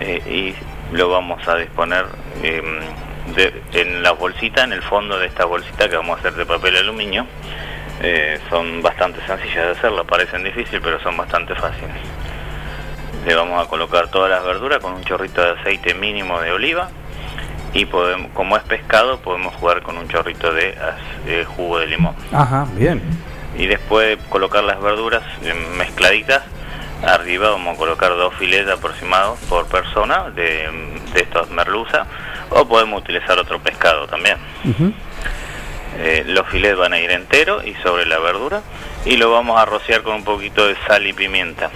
eh, 0.01 0.55
y 0.93 0.97
lo 0.97 1.11
vamos 1.11 1.47
a 1.49 1.57
disponer 1.57 2.07
eh, 2.43 2.63
de- 3.35 3.63
en 3.73 4.03
la 4.03 4.13
bolsita, 4.13 4.65
en 4.65 4.73
el 4.73 4.83
fondo 4.83 5.19
de 5.19 5.27
esta 5.27 5.45
bolsita 5.45 5.89
que 5.89 5.97
vamos 5.97 6.17
a 6.17 6.21
hacer 6.21 6.35
de 6.35 6.47
papel 6.47 6.77
aluminio. 6.77 7.27
Eh, 8.03 8.41
son 8.49 8.81
bastante 8.83 9.21
sencillas 9.27 9.67
de 9.67 9.71
hacerlo, 9.73 10.05
parecen 10.07 10.43
difíciles, 10.43 10.81
pero 10.83 10.99
son 11.01 11.17
bastante 11.17 11.55
fáciles. 11.55 11.97
Le 13.27 13.35
vamos 13.35 13.63
a 13.65 13.69
colocar 13.69 14.09
todas 14.09 14.31
las 14.31 14.43
verduras 14.45 14.79
con 14.79 14.95
un 14.95 15.05
chorrito 15.05 15.43
de 15.43 15.61
aceite 15.61 15.93
mínimo 15.95 16.41
de 16.41 16.53
oliva 16.53 16.89
y 17.75 17.85
podemos, 17.85 18.31
como 18.33 18.57
es 18.57 18.63
pescado 18.63 19.19
podemos 19.21 19.55
jugar 19.57 19.83
con 19.83 19.99
un 19.99 20.09
chorrito 20.09 20.53
de 20.53 20.75
eh, 21.27 21.45
jugo 21.45 21.79
de 21.79 21.87
limón. 21.89 22.15
Ajá, 22.33 22.67
bien. 22.75 23.03
Y 23.57 23.67
después 23.67 24.17
de 24.19 24.25
colocar 24.31 24.65
las 24.65 24.81
verduras 24.81 25.23
eh, 25.45 25.53
mezcladitas, 25.77 26.43
arriba 27.07 27.51
vamos 27.51 27.75
a 27.75 27.79
colocar 27.79 28.11
dos 28.17 28.35
filetes 28.37 28.73
aproximados 28.73 29.39
por 29.41 29.67
persona 29.67 30.31
de, 30.31 30.69
de 31.13 31.21
estos 31.21 31.51
merluza 31.51 32.07
o 32.51 32.67
podemos 32.67 33.01
utilizar 33.01 33.39
otro 33.39 33.59
pescado 33.61 34.07
también. 34.07 34.37
Eh, 35.99 36.23
los 36.27 36.47
filetes 36.49 36.79
van 36.79 36.93
a 36.93 36.99
ir 36.99 37.11
enteros 37.11 37.67
y 37.67 37.75
sobre 37.83 38.07
la 38.07 38.19
verdura 38.19 38.63
y 39.05 39.17
lo 39.17 39.31
vamos 39.33 39.61
a 39.61 39.65
rociar 39.65 40.03
con 40.03 40.15
un 40.15 40.25
poquito 40.25 40.67
de 40.67 40.77
sal 40.87 41.07
y 41.07 41.13
pimienta. 41.13 41.71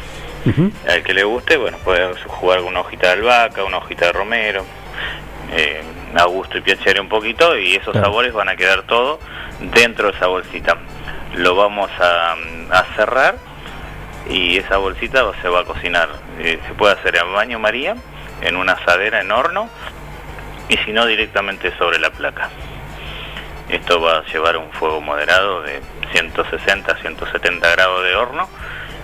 Al 0.89 1.03
que 1.03 1.15
le 1.15 1.25
guste, 1.25 1.57
bueno, 1.57 1.78
puede 1.83 2.15
jugar 2.27 2.59
con 2.61 2.69
una 2.69 2.81
hojita 2.81 3.07
de 3.09 3.12
albahaca, 3.15 3.65
una 3.65 3.78
hojita 3.78 4.07
de 4.07 4.12
romero, 4.12 4.65
eh, 5.53 5.83
a 6.15 6.25
gusto 6.25 6.59
y 6.59 6.61
piacere 6.61 7.01
un 7.01 7.09
poquito 7.09 7.57
y 7.59 7.75
esos 7.77 7.93
Claro. 7.93 8.07
sabores 8.09 8.33
van 8.35 8.49
a 8.51 8.57
quedar 8.57 8.83
todo 8.83 9.19
dentro 9.61 10.11
de 10.11 10.17
esa 10.17 10.27
bolsita. 10.27 10.77
Lo 11.35 11.57
vamos 11.57 11.91
a, 11.99 12.35
a 12.70 12.85
cerrar 12.94 13.36
y 14.28 14.59
esa 14.59 14.77
bolsita 14.77 15.25
se 15.43 15.49
va 15.49 15.61
a 15.61 15.65
cocinar. 15.65 16.09
Eh, 16.39 16.61
se 16.69 16.75
puede 16.75 16.93
hacer 16.94 17.17
en 17.17 17.33
baño 17.33 17.59
María, 17.59 17.97
en 18.43 18.57
una 18.57 18.73
asadera, 18.75 19.20
en 19.23 19.33
horno 19.33 19.69
y 20.68 20.76
si 20.78 20.93
no 20.93 21.07
directamente 21.07 21.76
sobre 21.78 21.99
la 21.99 22.10
placa. 22.10 22.51
Esto 23.68 24.01
va 24.01 24.18
a 24.18 24.25
llevar 24.26 24.57
un 24.57 24.70
fuego 24.73 25.01
moderado 25.01 25.62
de 25.62 25.81
160 26.12 26.93
a 26.93 26.97
170 26.97 27.70
grados 27.70 28.05
de 28.05 28.15
horno 28.15 28.49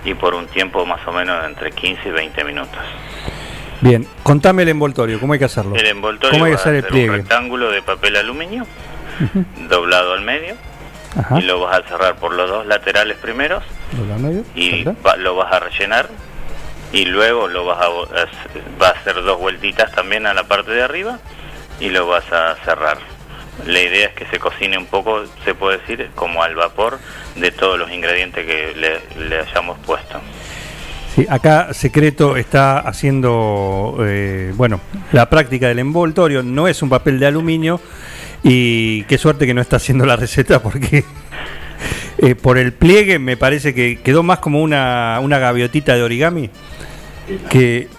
y 0.05 0.13
por 0.13 0.33
un 0.35 0.47
tiempo 0.47 0.85
más 0.85 1.05
o 1.07 1.11
menos 1.11 1.41
de 1.41 1.47
entre 1.49 1.71
15 1.71 2.07
y 2.07 2.11
20 2.11 2.43
minutos. 2.43 2.79
Bien, 3.81 4.05
contame 4.21 4.61
el 4.61 4.69
envoltorio, 4.69 5.19
¿cómo 5.19 5.33
hay 5.33 5.39
que 5.39 5.45
hacerlo? 5.45 5.75
El 5.75 5.87
envoltorio 5.87 6.31
¿Cómo 6.31 6.45
hay 6.45 6.51
que 6.51 6.57
hacer 6.57 6.75
el 6.75 6.81
ser 6.83 6.91
un 6.91 6.95
pliegue? 6.95 7.11
rectángulo 7.17 7.71
de 7.71 7.81
papel 7.81 8.15
aluminio 8.15 8.67
doblado 9.69 10.13
al 10.13 10.21
medio 10.21 10.55
Ajá. 11.17 11.39
y 11.39 11.41
lo 11.43 11.59
vas 11.61 11.79
a 11.79 11.87
cerrar 11.87 12.15
por 12.17 12.33
los 12.33 12.47
dos 12.49 12.65
laterales 12.67 13.17
primeros 13.17 13.63
¿Dobla 13.91 14.15
al 14.15 14.21
medio? 14.21 14.43
y 14.55 14.83
lo 15.17 15.35
vas 15.35 15.51
a 15.51 15.59
rellenar 15.59 16.09
y 16.93 17.05
luego 17.05 17.47
lo 17.47 17.65
vas 17.65 17.79
a, 17.81 17.89
va 18.81 18.87
a 18.87 18.91
hacer 18.91 19.15
dos 19.23 19.39
vueltitas 19.39 19.91
también 19.91 20.27
a 20.27 20.33
la 20.33 20.43
parte 20.43 20.71
de 20.71 20.83
arriba 20.83 21.19
y 21.81 21.89
lo 21.89 22.07
vas 22.07 22.31
a 22.31 22.55
cerrar. 22.63 22.97
La 23.65 23.81
idea 23.81 24.07
es 24.07 24.13
que 24.13 24.25
se 24.27 24.39
cocine 24.39 24.77
un 24.77 24.85
poco, 24.85 25.23
se 25.43 25.53
puede 25.53 25.79
decir, 25.79 26.09
como 26.15 26.41
al 26.41 26.55
vapor 26.55 26.99
de 27.35 27.51
todos 27.51 27.77
los 27.77 27.91
ingredientes 27.91 28.45
que 28.45 28.73
le, 29.17 29.39
hayamos 29.39 29.77
puesto. 29.79 30.19
Sí, 31.13 31.25
acá 31.29 31.73
Secreto 31.73 32.37
está 32.37 32.79
haciendo, 32.79 33.97
eh, 34.01 34.53
bueno, 34.55 34.79
la 35.11 35.29
práctica 35.29 35.67
del 35.67 35.79
envoltorio, 35.79 36.41
no 36.41 36.67
es 36.67 36.81
un 36.81 36.89
papel 36.89 37.19
de 37.19 37.27
aluminio 37.27 37.81
y 38.43 39.03
qué 39.03 39.17
suerte 39.17 39.45
que 39.45 39.53
no 39.53 39.61
está 39.61 39.75
haciendo 39.75 40.05
la 40.05 40.15
receta 40.15 40.63
porque 40.63 41.03
eh, 42.17 42.35
por 42.35 42.57
el 42.57 42.71
pliegue 42.71 43.19
me 43.19 43.35
parece 43.35 43.75
que 43.75 43.99
quedó 43.99 44.23
más 44.23 44.39
como 44.39 44.61
una, 44.61 45.19
una 45.21 45.39
gaviotita 45.39 45.95
de 45.95 46.03
origami 46.03 46.49
que... 47.49 47.89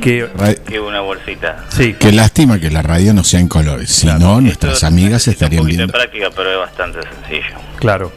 que 0.00 0.28
Que 0.66 0.80
una 0.80 1.00
bolsita. 1.00 1.64
sí, 1.68 1.94
Qué 1.98 2.12
lástima 2.12 2.58
que 2.60 2.70
la 2.70 2.82
radio 2.82 3.12
no 3.14 3.24
sea 3.24 3.40
en 3.40 3.48
colores. 3.48 3.90
Si 3.90 4.06
no, 4.06 4.40
nuestras 4.40 4.84
amigas 4.84 5.26
estarían 5.28 5.60
Un 5.62 5.66
poquito 5.66 5.82
de 5.82 5.86
viendo. 5.86 5.92
práctica, 5.92 6.28
pero 6.36 6.50
es 6.52 6.58
bastante 6.58 6.98
sencillo. 7.02 7.56
claro. 7.78 8.12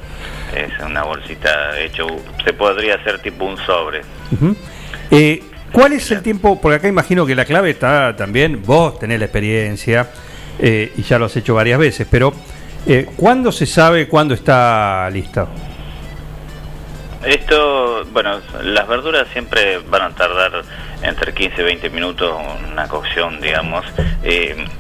Es 0.56 0.72
una 0.84 1.04
bolsita 1.04 1.80
hecho, 1.80 2.08
se 2.44 2.54
podría 2.54 2.96
hacer 2.96 3.20
tipo 3.20 3.46
un 3.46 3.56
sobre. 3.58 4.02
Eh, 5.12 5.44
¿Cuál 5.72 5.94
es 5.94 6.10
el 6.10 6.24
tiempo? 6.24 6.60
Porque 6.60 6.78
acá 6.78 6.88
imagino 6.88 7.24
que 7.26 7.36
la 7.36 7.46
clave 7.46 7.70
está 7.70 8.16
también, 8.16 8.64
vos 8.66 8.98
tenés 8.98 9.20
la 9.20 9.26
experiencia 9.26 10.10
eh, 10.58 10.92
y 10.98 11.04
ya 11.04 11.20
lo 11.20 11.26
has 11.26 11.38
hecho 11.38 11.54
varias 11.54 11.78
veces, 11.78 12.08
pero 12.10 12.34
eh, 12.88 13.08
¿cuándo 13.16 13.52
se 13.52 13.68
sabe 13.68 14.08
cuándo 14.08 14.34
está 14.34 15.08
lista? 15.12 15.48
Esto, 17.26 18.06
bueno, 18.12 18.40
las 18.64 18.88
verduras 18.88 19.28
siempre 19.34 19.80
van 19.80 20.02
a 20.04 20.10
tardar 20.12 20.64
entre 21.02 21.34
15 21.34 21.62
y 21.62 21.66
20 21.66 21.90
minutos 21.90 22.34
una 22.72 22.88
cocción, 22.88 23.42
digamos, 23.42 23.86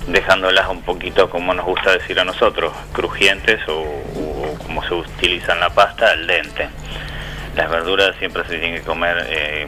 dejándolas 0.07 0.69
un 0.69 0.81
poquito, 0.83 1.29
como 1.29 1.53
nos 1.53 1.65
gusta 1.65 1.91
decir 1.91 2.17
a 2.19 2.23
nosotros, 2.23 2.71
crujientes 2.93 3.59
o, 3.67 3.73
o 3.81 4.57
como 4.65 4.81
se 4.85 4.93
utiliza 4.93 5.53
en 5.53 5.59
la 5.59 5.69
pasta, 5.69 6.11
al 6.11 6.27
dente. 6.27 6.69
Las 7.55 7.69
verduras 7.69 8.15
siempre 8.19 8.43
se 8.43 8.57
tienen 8.57 8.75
que 8.75 8.85
comer 8.85 9.25
eh, 9.29 9.67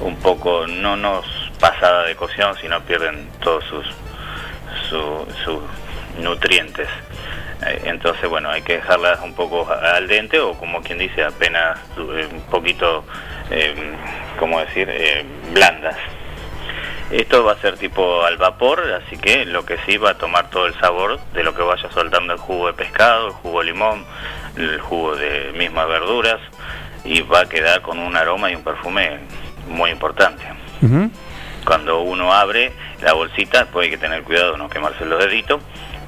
un 0.00 0.16
poco, 0.16 0.66
no 0.66 0.96
nos 0.96 1.26
pasada 1.60 2.04
de 2.04 2.16
cocción, 2.16 2.54
sino 2.62 2.80
pierden 2.80 3.28
todos 3.42 3.62
sus, 3.64 3.86
su- 4.88 5.26
sus 5.44 5.60
nutrientes. 6.22 6.88
Eh, 7.66 7.82
Entonces, 7.84 8.28
bueno, 8.28 8.50
hay 8.50 8.62
que 8.62 8.74
dejarlas 8.74 9.20
un 9.20 9.34
poco 9.34 9.68
al 9.70 10.06
dente 10.08 10.40
o 10.40 10.54
como 10.54 10.82
quien 10.82 10.98
dice, 10.98 11.24
apenas 11.24 11.78
eh, 11.98 12.28
un 12.30 12.42
poquito, 12.50 13.04
eh, 13.50 13.74
¿cómo 14.38 14.60
decir?, 14.60 14.88
eh, 14.90 15.24
blandas. 15.52 15.96
Esto 17.10 17.42
va 17.42 17.52
a 17.52 17.56
ser 17.56 17.76
tipo 17.76 18.24
al 18.24 18.36
vapor, 18.36 18.80
así 19.04 19.16
que 19.16 19.44
lo 19.44 19.66
que 19.66 19.78
sí 19.84 19.96
va 19.96 20.10
a 20.10 20.14
tomar 20.14 20.48
todo 20.48 20.66
el 20.66 20.74
sabor 20.78 21.18
de 21.34 21.42
lo 21.42 21.54
que 21.56 21.62
vaya 21.62 21.90
soltando 21.90 22.32
el 22.32 22.38
jugo 22.38 22.68
de 22.68 22.72
pescado, 22.74 23.26
el 23.26 23.32
jugo 23.32 23.58
de 23.60 23.66
limón, 23.66 24.04
el 24.56 24.80
jugo 24.80 25.16
de 25.16 25.50
mismas 25.56 25.88
verduras 25.88 26.38
y 27.04 27.22
va 27.22 27.40
a 27.40 27.48
quedar 27.48 27.82
con 27.82 27.98
un 27.98 28.14
aroma 28.14 28.52
y 28.52 28.54
un 28.54 28.62
perfume 28.62 29.18
muy 29.68 29.90
importante. 29.90 30.44
Cuando 31.64 32.00
uno 32.02 32.32
abre 32.32 32.72
la 33.02 33.12
bolsita, 33.12 33.66
pues 33.72 33.86
hay 33.86 33.90
que 33.90 33.98
tener 33.98 34.22
cuidado, 34.22 34.56
no 34.56 34.68
quemarse 34.68 35.04
los 35.04 35.18
deditos. 35.18 35.60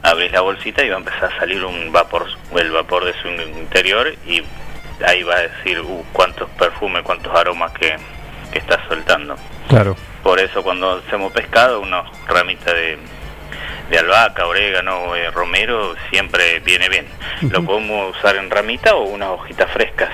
Abres 0.03 0.33
la 0.33 0.41
bolsita 0.41 0.83
y 0.85 0.89
va 0.89 0.97
a 0.97 0.99
empezar 0.99 1.33
a 1.33 1.39
salir 1.39 1.65
un 1.65 1.93
vapor, 1.93 2.27
el 2.57 2.71
vapor 2.73 3.05
de 3.05 3.15
su 3.21 3.29
interior 3.29 4.13
y 4.27 4.43
ahí 5.07 5.23
va 5.23 5.37
a 5.37 5.43
decir 5.43 5.81
uh, 5.81 6.05
cuántos 6.13 6.51
perfumes, 6.51 7.03
cuántos 7.03 7.35
aromas 7.35 7.73
que, 7.73 7.97
que 8.53 8.59
está 8.59 8.85
soltando. 8.89 9.37
Claro. 9.69 9.97
Por 10.23 10.41
eso 10.41 10.63
cuando 10.63 11.03
hacemos 11.07 11.33
pescado, 11.33 11.81
una 11.81 12.05
ramita 12.27 12.73
de, 12.73 12.99
de 13.91 13.99
albahaca, 13.99 14.47
orégano, 14.47 15.15
eh, 15.17 15.31
romero, 15.31 15.95
siempre 16.11 16.61
viene 16.61 16.89
bien. 16.89 17.07
Lo 17.43 17.63
podemos 17.65 18.17
usar 18.17 18.37
en 18.37 18.51
ramita 18.51 18.95
o 18.95 19.05
unas 19.05 19.31
hojitas 19.31 19.71
frescas. 19.71 20.11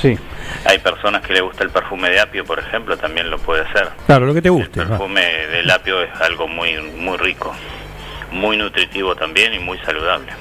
Sí. 0.00 0.18
Hay 0.64 0.78
personas 0.78 1.22
que 1.22 1.32
le 1.32 1.40
gusta 1.40 1.64
el 1.64 1.70
perfume 1.70 2.10
de 2.10 2.20
apio, 2.20 2.44
por 2.44 2.58
ejemplo, 2.58 2.96
también 2.96 3.30
lo 3.30 3.38
puede 3.38 3.62
hacer. 3.62 3.88
Claro, 4.06 4.26
lo 4.26 4.34
que 4.34 4.42
te 4.42 4.50
guste. 4.50 4.80
El 4.80 4.88
perfume 4.88 5.22
del 5.22 5.70
apio 5.70 6.02
es 6.02 6.10
algo 6.20 6.46
muy 6.48 6.76
muy 6.76 7.16
rico, 7.16 7.54
muy 8.30 8.56
nutritivo 8.56 9.14
también 9.14 9.54
y 9.54 9.58
muy 9.58 9.78
saludable. 9.78 10.32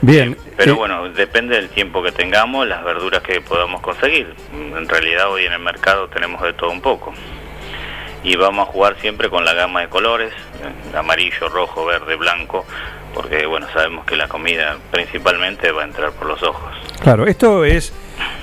Bien. 0.00 0.36
Pero 0.56 0.72
eh, 0.72 0.74
bueno, 0.76 1.08
depende 1.08 1.56
del 1.56 1.70
tiempo 1.70 2.02
que 2.02 2.12
tengamos, 2.12 2.66
las 2.68 2.84
verduras 2.84 3.22
que 3.22 3.40
podamos 3.40 3.80
conseguir. 3.80 4.34
En 4.52 4.88
realidad 4.88 5.30
hoy 5.30 5.44
en 5.44 5.52
el 5.52 5.60
mercado 5.60 6.08
tenemos 6.08 6.42
de 6.42 6.52
todo 6.52 6.70
un 6.70 6.80
poco. 6.80 7.12
Y 8.22 8.36
vamos 8.36 8.68
a 8.68 8.72
jugar 8.72 8.96
siempre 9.00 9.28
con 9.30 9.44
la 9.44 9.54
gama 9.54 9.80
de 9.80 9.88
colores, 9.88 10.32
eh, 10.32 10.96
amarillo, 10.96 11.48
rojo, 11.48 11.84
verde, 11.84 12.16
blanco, 12.16 12.64
porque 13.14 13.46
bueno, 13.46 13.66
sabemos 13.72 14.04
que 14.04 14.16
la 14.16 14.28
comida 14.28 14.76
principalmente 14.90 15.70
va 15.72 15.82
a 15.82 15.86
entrar 15.86 16.12
por 16.12 16.28
los 16.28 16.42
ojos. 16.42 16.70
Claro, 17.02 17.26
esto 17.26 17.64
es, 17.64 17.92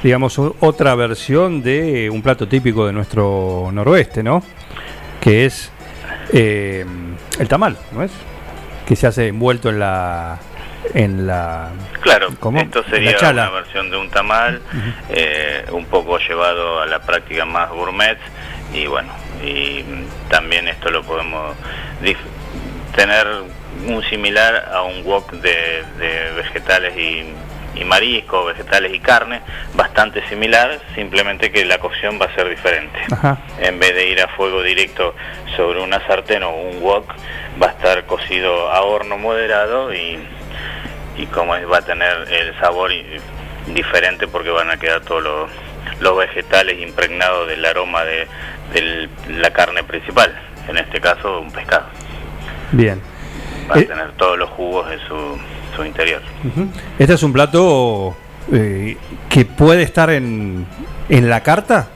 digamos, 0.02 0.40
otra 0.60 0.96
versión 0.96 1.62
de 1.62 2.10
un 2.10 2.22
plato 2.22 2.48
típico 2.48 2.88
de 2.88 2.94
nuestro 2.94 3.70
noroeste, 3.72 4.24
¿no? 4.24 4.44
Que 5.20 5.46
es 5.46 5.72
eh, 6.32 6.86
el 7.40 7.48
tamal, 7.48 7.78
¿no 7.92 8.04
es? 8.04 8.12
Que 8.88 8.96
se 8.96 9.08
hace 9.08 9.28
envuelto 9.28 9.70
en 9.70 9.80
la... 9.80 10.40
En 10.94 11.28
la 11.28 11.70
Claro, 12.02 12.30
¿Cómo? 12.40 12.60
esto 12.60 12.84
sería 12.90 13.16
una 13.30 13.50
versión 13.52 13.92
de 13.92 13.98
un 13.98 14.10
tamal, 14.10 14.62
eh, 15.10 15.64
un 15.72 15.86
poco 15.86 16.18
llevado 16.18 16.82
a 16.82 16.88
la 16.88 17.00
práctica 17.00 17.46
más 17.46 17.70
gourmet 17.70 18.18
y 18.74 18.88
bueno, 18.88 19.14
y 19.44 19.84
también 20.28 20.68
esto 20.68 20.90
lo 20.90 21.04
podemos 21.04 21.56
tener 22.96 23.28
un 23.88 24.04
similar 24.10 24.72
a 24.74 24.82
un 24.82 25.04
wok 25.04 25.32
de, 25.34 25.84
de 26.00 26.32
vegetales 26.36 26.98
y, 26.98 27.26
y 27.76 27.84
marisco, 27.86 28.46
vegetales 28.46 28.94
y 28.94 29.00
carne, 29.00 29.42
bastante 29.76 30.28
similar, 30.28 30.80
simplemente 30.96 31.52
que 31.52 31.64
la 31.66 31.78
cocción 31.80 32.20
va 32.22 32.26
a 32.26 32.36
ser 32.36 32.50
diferente. 32.50 33.00
Ajá. 33.12 33.38
En 33.60 33.80
vez 33.80 33.96
de 33.96 34.10
ir 34.10 34.22
a 34.22 34.28
fuego 34.30 34.62
directo 34.62 35.16
sobre 35.56 35.82
una 35.82 36.06
sartén 36.06 36.44
o 36.44 36.52
un 36.52 36.82
wok, 36.82 37.06
va 37.62 37.68
a 37.68 37.72
estar 37.72 38.06
cocido 38.06 38.70
a 38.70 38.82
horno 38.82 39.18
moderado 39.18 39.94
y, 39.94 40.20
y 41.18 41.26
como 41.28 41.56
es, 41.56 41.70
va 41.70 41.78
a 41.78 41.82
tener 41.82 42.28
el 42.32 42.60
sabor 42.60 42.92
diferente 43.68 44.28
porque 44.28 44.50
van 44.50 44.70
a 44.72 44.78
quedar 44.78 45.02
todos 45.02 45.24
los, 45.24 45.52
los 46.02 46.18
vegetales 46.18 46.80
impregnados 46.82 47.48
del 47.48 47.64
aroma 47.66 48.04
de, 48.04 48.28
de 48.74 49.10
la 49.30 49.52
carne 49.52 49.84
principal, 49.84 50.38
en 50.68 50.78
este 50.78 51.00
caso 51.00 51.40
un 51.40 51.52
pescado. 51.52 51.86
Bien. 52.72 53.02
Va 53.70 53.76
a 53.76 53.80
Eh, 53.80 53.84
tener 53.84 54.12
todos 54.14 54.38
los 54.38 54.50
jugos 54.50 54.92
en 54.92 55.00
su, 55.08 55.40
su 55.76 55.86
interior. 55.86 56.22
Este 57.00 57.14
es 57.14 57.24
un 57.24 57.34
plato 57.34 58.16
eh, 58.52 58.98
que 59.30 59.46
puede 59.46 59.84
estar 59.84 60.10
en, 60.10 60.66
en 61.10 61.30
la 61.30 61.42
carta. 61.42 61.90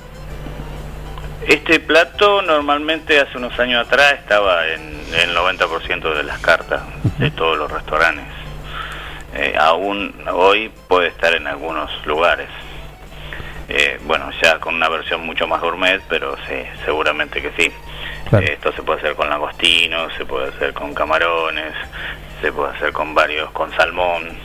Este 1.48 1.80
plato 1.80 2.42
normalmente 2.42 3.20
hace 3.20 3.38
unos 3.38 3.58
años 3.60 3.86
atrás 3.86 4.14
estaba 4.14 4.68
en 4.68 4.82
el 5.14 5.36
90% 5.36 6.16
de 6.16 6.24
las 6.24 6.40
cartas 6.40 6.82
de 7.20 7.30
todos 7.30 7.58
los 7.58 7.72
restaurantes. 7.72 8.26
Eh, 9.36 9.54
aún 9.60 10.16
hoy 10.32 10.72
puede 10.88 11.10
estar 11.10 11.36
en 11.36 11.46
algunos 11.46 11.92
lugares. 12.06 12.48
Eh, 13.68 14.00
bueno, 14.06 14.32
ya 14.42 14.60
con 14.60 14.76
una 14.76 14.90
versión 14.90 15.26
mucho 15.26 15.46
más 15.46 15.62
gourmet, 15.62 16.02
pero 16.08 16.36
sí, 16.48 16.64
seguramente 16.84 17.42
que 17.42 17.52
sí. 17.58 17.72
Esto 18.44 18.72
se 18.74 18.82
puede 18.84 19.00
hacer 19.00 19.16
con 19.16 19.30
langostinos, 19.30 20.12
se 20.18 20.26
puede 20.26 20.50
hacer 20.50 20.74
con 20.74 20.94
camarones, 20.94 21.74
se 22.42 22.52
puede 22.52 22.72
hacer 22.76 22.92
con 22.92 23.14
varios, 23.14 23.52
con 23.52 23.72
salmón, 23.76 24.38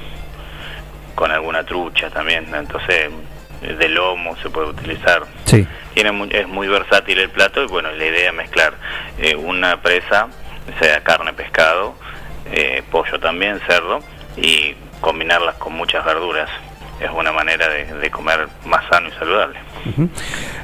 con 1.15 1.31
alguna 1.31 1.65
trucha 1.65 2.11
también. 2.11 2.47
Entonces, 2.55 3.11
de 3.63 3.89
lomo 3.89 4.37
se 4.43 4.51
puede 4.51 4.69
utilizar. 4.69 5.23
Sí. 5.45 5.67
Tiene 5.95 6.13
muy- 6.13 6.29
es 6.33 6.47
muy 6.47 6.69
versátil 6.69 7.19
el 7.19 7.31
plato 7.31 7.63
y 7.63 7.67
bueno, 7.67 7.91
la 7.93 8.05
idea 8.05 8.29
es 8.31 8.35
mezclar 8.35 8.75
eh, 9.19 9.35
una 9.37 9.81
presa, 9.83 10.29
sea 10.81 11.03
carne, 11.03 11.33
pescado, 11.33 11.95
eh, 12.53 12.83
pollo 12.91 13.19
también, 13.19 13.61
cerdo, 13.67 14.01
y 14.37 14.75
combinarlas 15.01 15.57
con 15.57 15.73
muchas 15.75 16.05
verduras. 16.05 16.49
Es 17.01 17.11
una 17.11 17.33
manera 17.33 17.67
de, 17.69 17.87
de 17.87 18.11
comer 18.11 18.47
más 18.67 18.87
sano 18.91 19.09
y 19.09 19.13
saludable. 19.13 19.59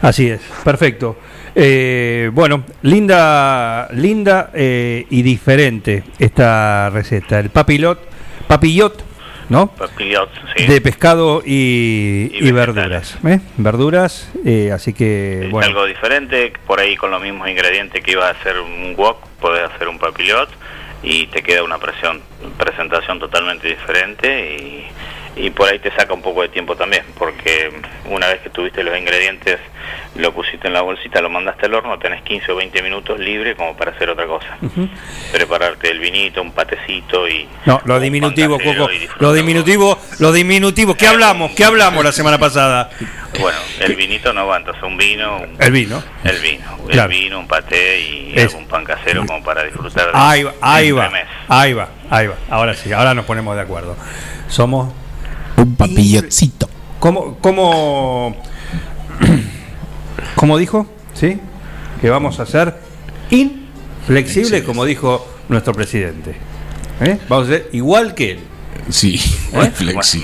Así 0.03 0.31
es, 0.31 0.41
perfecto. 0.65 1.17
Eh, 1.59 2.31
bueno, 2.35 2.65
linda, 2.83 3.89
linda 3.93 4.51
eh, 4.53 5.07
y 5.09 5.23
diferente 5.23 6.05
esta 6.19 6.91
receta. 6.91 7.41
El 7.41 7.49
papilot, 7.49 7.99
papillot, 8.47 9.03
¿no? 9.49 9.69
Papillot, 9.69 10.29
sí. 10.55 10.67
De 10.67 10.83
pescado 10.83 11.41
y, 11.43 12.31
y 12.31 12.53
verduras. 12.53 13.17
¿eh? 13.27 13.41
Verduras, 13.57 14.31
eh, 14.45 14.71
así 14.71 14.93
que 14.93 15.47
Es 15.47 15.51
bueno. 15.51 15.69
algo 15.69 15.87
diferente, 15.87 16.53
por 16.67 16.79
ahí 16.79 16.95
con 16.95 17.11
los 17.11 17.23
mismos 17.23 17.49
ingredientes 17.49 18.05
que 18.05 18.11
iba 18.13 18.29
a 18.29 18.33
hacer 18.33 18.61
un 18.61 18.95
wok, 18.95 19.27
podés 19.41 19.65
hacer 19.65 19.89
un 19.89 19.99
papillot 19.99 20.51
y 21.03 21.27
te 21.29 21.43
queda 21.43 21.63
una 21.63 21.79
presión, 21.79 22.21
presentación 22.59 23.19
totalmente 23.19 23.67
diferente 23.69 24.57
y, 24.57 24.85
y 25.37 25.51
por 25.51 25.69
ahí 25.69 25.79
te 25.79 25.91
saca 25.93 26.15
un 26.15 26.23
poco 26.23 26.43
de 26.43 26.49
tiempo 26.49 26.77
también, 26.77 27.05
porque 27.19 27.71
una 28.07 28.27
vez 28.29 28.41
que 28.41 28.49
tuviste 28.51 28.83
los 28.83 28.97
ingredientes, 28.99 29.59
lo 30.17 30.33
pusiste 30.33 30.67
en 30.67 30.73
la 30.73 30.81
bolsita, 30.81 31.21
lo 31.21 31.29
mandaste 31.29 31.67
al 31.67 31.75
horno, 31.75 31.99
tenés 31.99 32.23
15 32.23 32.53
o 32.53 32.57
20 32.57 32.83
minutos 32.83 33.19
libre 33.21 33.55
como 33.55 33.77
para 33.77 33.91
hacer 33.93 34.09
otra 34.09 34.27
cosa. 34.27 34.57
Prepararte 35.33 35.91
el 35.91 35.99
vinito, 35.99 36.41
un 36.41 36.53
patecito 36.53 37.29
y... 37.29 37.47
No, 37.67 37.81
lo 37.85 38.01
diminutivo, 38.01 38.59
Coco. 38.59 38.89
Lo 39.19 39.33
diminutivo, 39.35 39.99
lo 40.19 40.33
diminutivo. 40.33 40.95
¿Qué 40.95 41.07
hablamos? 41.07 41.53
¿Qué 41.53 41.65
hablamos 41.65 42.03
la 42.05 42.13
semana 42.13 42.39
pasada? 42.39 42.91
Bueno, 43.39 43.59
el 43.81 43.95
vinito 43.95 44.33
no 44.33 44.47
va, 44.47 44.57
entonces 44.57 44.83
un 44.83 44.97
vino... 44.97 45.37
un- 45.39 45.57
El 45.61 45.71
vino. 45.73 46.03
El 46.25 46.39
vino, 46.41 46.65
Claro. 46.89 47.13
el 47.13 47.19
vino, 47.21 47.39
un 47.41 47.47
paté 47.49 48.01
y 48.01 48.33
Es- 48.35 48.55
algún 48.55 48.67
pan 48.69 48.85
casero 48.85 49.27
como 49.27 49.43
para 49.45 49.65
disfrutar 49.65 50.07
de 50.07 50.13
Ahí 50.15 50.43
va, 50.45 50.55
ahí 50.63 50.93
va, 50.93 51.11
ahí 51.49 51.73
va, 51.75 51.89
ahí 52.11 52.27
va. 52.29 52.35
Ahora 52.49 52.73
sí, 52.75 52.93
ahora 52.93 53.13
nos 53.13 53.27
ponemos 53.27 53.55
de 53.57 53.63
acuerdo. 53.63 53.97
Somos 54.49 54.93
un 55.57 55.77
papillotcito. 55.77 56.69
¿Cómo, 57.01 57.39
cómo, 57.41 58.37
cómo 60.35 60.59
dijo? 60.59 60.87
¿Sí? 61.15 61.39
Que 62.01 62.11
vamos 62.11 62.41
a 62.41 62.47
ser 62.47 62.75
inflexibles, 63.31 64.63
como 64.63 64.85
dijo 64.85 65.27
nuestro 65.49 65.73
presidente. 65.73 66.35
¿Eh? 67.01 67.19
Vamos 67.29 67.49
a 67.49 67.53
ser 67.53 67.71
igual 67.73 68.15
que 68.15 68.33
él. 68.33 68.41
Sí, 68.89 69.21
¿Eh? 69.53 69.73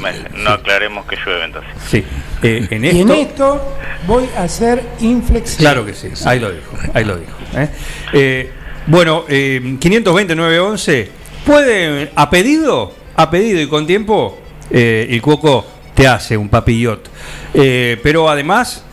Bueno, 0.01 0.19
no 0.36 0.51
aclaremos 0.51 1.07
que 1.07 1.17
llueve 1.17 1.44
entonces. 1.44 1.70
Sí. 1.91 2.05
Eh, 2.43 2.69
en 2.70 2.85
Y 2.85 2.89
esto, 2.89 3.15
en 3.15 3.20
esto 3.20 3.75
voy 4.07 4.28
a 4.36 4.47
ser 4.49 4.85
inflexible. 5.01 5.65
Claro 5.65 5.86
que 5.86 5.94
sí, 5.94 6.09
ahí 6.25 6.39
lo 6.39 6.51
dijo, 6.51 6.77
ahí 6.94 7.05
lo 7.05 7.17
dijo. 7.17 7.33
¿eh? 7.55 7.69
Eh, 8.12 8.51
bueno, 8.86 9.25
eh, 9.28 9.61
520-911, 9.81 11.09
puede, 11.47 12.12
a 12.15 12.31
pedido, 12.31 12.94
a 13.17 13.31
pedido 13.31 13.61
y 13.61 13.69
con 13.69 13.86
tiempo, 13.86 14.39
eh, 14.73 15.07
el 15.10 15.20
Cuoco 15.23 15.65
te 15.94 16.07
hace 16.09 16.36
un 16.36 16.49
papillot. 16.49 17.09
Eh, 17.55 18.01
pero 18.02 18.28
además, 18.28 18.84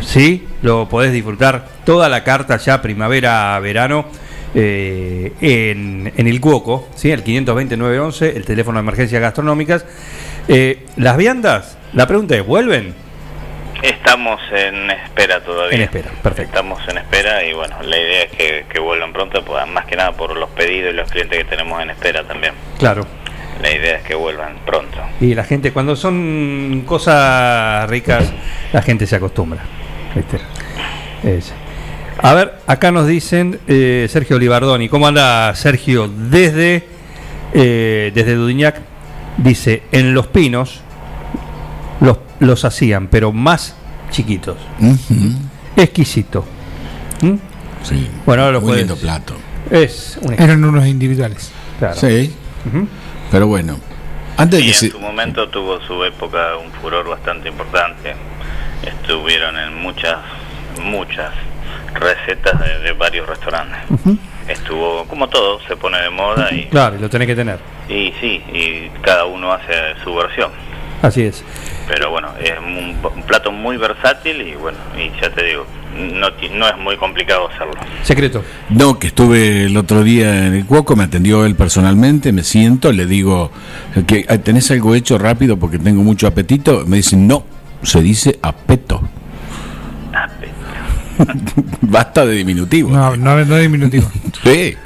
sí, 0.00 0.46
lo 0.62 0.88
podés 0.88 1.12
disfrutar 1.12 1.68
toda 1.84 2.08
la 2.08 2.24
carta 2.24 2.56
ya 2.56 2.80
primavera-verano. 2.80 4.06
eh, 4.54 5.32
en, 5.40 6.12
en 6.16 6.26
el 6.26 6.40
Cuoco, 6.40 6.88
¿sí? 6.94 7.10
el 7.10 7.22
520-911, 7.22 8.34
el 8.34 8.44
teléfono 8.46 8.78
de 8.78 8.82
emergencias 8.82 9.20
gastronómicas. 9.20 9.84
Eh, 10.48 10.86
las 10.96 11.16
viandas, 11.18 11.76
la 11.92 12.06
pregunta 12.06 12.34
es, 12.34 12.46
¿vuelven? 12.46 12.94
Estamos 13.82 14.40
en 14.50 14.90
espera 14.90 15.40
todavía. 15.44 15.76
En 15.76 15.82
espera, 15.82 16.10
perfecto. 16.22 16.50
Estamos 16.50 16.80
en 16.88 16.98
espera 16.98 17.44
y 17.44 17.52
bueno, 17.52 17.76
la 17.82 17.96
idea 17.96 18.22
es 18.22 18.30
que, 18.32 18.64
que 18.68 18.80
vuelvan 18.80 19.12
pronto, 19.12 19.44
pues, 19.44 19.66
más 19.68 19.84
que 19.84 19.94
nada 19.96 20.12
por 20.12 20.34
los 20.36 20.48
pedidos 20.50 20.92
y 20.92 20.96
los 20.96 21.08
clientes 21.10 21.38
que 21.38 21.44
tenemos 21.44 21.80
en 21.82 21.90
espera 21.90 22.24
también. 22.24 22.54
Claro. 22.78 23.06
La 23.62 23.74
idea 23.74 23.96
es 23.98 24.02
que 24.04 24.14
vuelvan 24.14 24.56
pronto. 24.64 24.98
Y 25.20 25.34
la 25.34 25.44
gente, 25.44 25.72
cuando 25.72 25.96
son 25.96 26.82
cosas 26.86 27.88
ricas, 27.90 28.32
la 28.72 28.82
gente 28.82 29.06
se 29.06 29.16
acostumbra. 29.16 29.60
¿viste? 30.14 30.38
Es- 31.24 31.52
A 32.22 32.34
ver, 32.34 32.58
acá 32.66 32.90
nos 32.90 33.06
dicen 33.06 33.60
eh, 33.68 34.06
Sergio 34.10 34.36
Olivardoni. 34.36 34.88
¿Cómo 34.88 35.06
anda 35.06 35.54
Sergio? 35.54 36.08
Desde, 36.08 36.86
eh, 37.52 38.10
desde 38.14 38.34
Dudignac, 38.34 38.80
dice, 39.36 39.82
en 39.92 40.14
Los 40.14 40.26
Pinos 40.28 40.80
los, 42.00 42.18
los 42.40 42.64
hacían, 42.64 43.06
pero 43.08 43.32
más 43.32 43.76
chiquitos. 44.10 44.56
Exquisito. 45.76 46.44
¿Mm? 47.22 47.34
Sí. 47.84 48.08
Bueno, 48.26 48.42
ahora 48.42 48.52
lo 48.54 48.60
Muy 48.60 48.68
puedes- 48.70 48.86
lindo 48.86 48.96
plato. 48.96 49.34
Es 49.70 50.18
un 50.22 50.32
Eran 50.32 50.64
unos 50.64 50.86
individuales. 50.86 51.50
Claro. 51.78 51.94
Sí. 51.96 52.32
Pero 53.30 53.46
bueno, 53.46 53.78
antes 54.36 54.58
de 54.60 54.64
Y 54.64 54.68
que 54.68 54.72
en 54.72 54.74
se... 54.74 54.90
su 54.90 55.00
momento 55.00 55.48
tuvo 55.48 55.80
su 55.82 56.04
época 56.04 56.56
un 56.56 56.70
furor 56.72 57.08
bastante 57.08 57.48
importante. 57.48 58.14
Estuvieron 58.84 59.58
en 59.58 59.74
muchas, 59.76 60.16
muchas 60.82 61.32
recetas 61.94 62.58
de, 62.60 62.78
de 62.80 62.92
varios 62.92 63.28
restaurantes. 63.28 63.78
Estuvo, 64.48 65.04
como 65.06 65.28
todo, 65.28 65.60
se 65.66 65.76
pone 65.76 65.98
de 66.00 66.08
moda 66.10 66.48
y, 66.52 66.66
Claro, 66.66 66.96
y 66.96 67.00
lo 67.00 67.10
tenés 67.10 67.26
que 67.26 67.34
tener. 67.36 67.58
y 67.88 68.12
sí, 68.20 68.42
y 68.52 68.88
cada 69.02 69.26
uno 69.26 69.52
hace 69.52 69.72
su 70.02 70.14
versión. 70.14 70.50
Así 71.02 71.24
es. 71.24 71.44
Pero 71.88 72.10
bueno, 72.10 72.28
es 72.38 72.52
un, 72.58 72.96
un 73.16 73.22
plato 73.22 73.50
muy 73.50 73.76
versátil 73.78 74.42
y 74.42 74.54
bueno, 74.54 74.76
y 74.96 75.10
ya 75.20 75.30
te 75.30 75.42
digo, 75.42 75.66
no, 75.96 76.28
no 76.56 76.68
es 76.68 76.76
muy 76.78 76.96
complicado 76.98 77.48
hacerlo. 77.48 77.72
Secreto. 78.02 78.44
No, 78.68 78.98
que 78.98 79.06
estuve 79.08 79.64
el 79.64 79.76
otro 79.76 80.02
día 80.02 80.46
en 80.46 80.54
el 80.54 80.66
Cuoco, 80.66 80.96
me 80.96 81.04
atendió 81.04 81.46
él 81.46 81.54
personalmente, 81.56 82.30
me 82.32 82.42
siento, 82.44 82.92
le 82.92 83.06
digo, 83.06 83.50
que 84.06 84.26
"Ah, 84.28 84.36
¿tenés 84.38 84.70
algo 84.70 84.94
hecho 84.94 85.16
rápido 85.18 85.56
porque 85.58 85.78
tengo 85.78 86.02
mucho 86.02 86.26
apetito? 86.26 86.84
Me 86.86 86.98
dicen, 86.98 87.26
no, 87.26 87.44
se 87.82 88.02
dice 88.02 88.38
apeto. 88.42 89.00
Basta 91.80 92.24
de 92.26 92.34
diminutivo. 92.34 92.90
No, 92.90 93.16
no, 93.16 93.44
no 93.44 93.56
diminutivo. 93.56 94.08
Sí. 94.44 94.76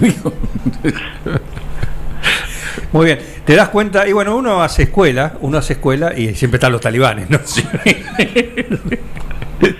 Muy 2.92 3.06
bien, 3.06 3.18
te 3.44 3.54
das 3.54 3.68
cuenta, 3.68 4.06
y 4.08 4.12
bueno, 4.12 4.36
uno 4.36 4.62
hace 4.62 4.84
escuela, 4.84 5.34
uno 5.40 5.58
hace 5.58 5.74
escuela 5.74 6.12
y 6.16 6.34
siempre 6.34 6.56
están 6.56 6.72
los 6.72 6.80
talibanes, 6.80 7.28
¿no? 7.30 7.38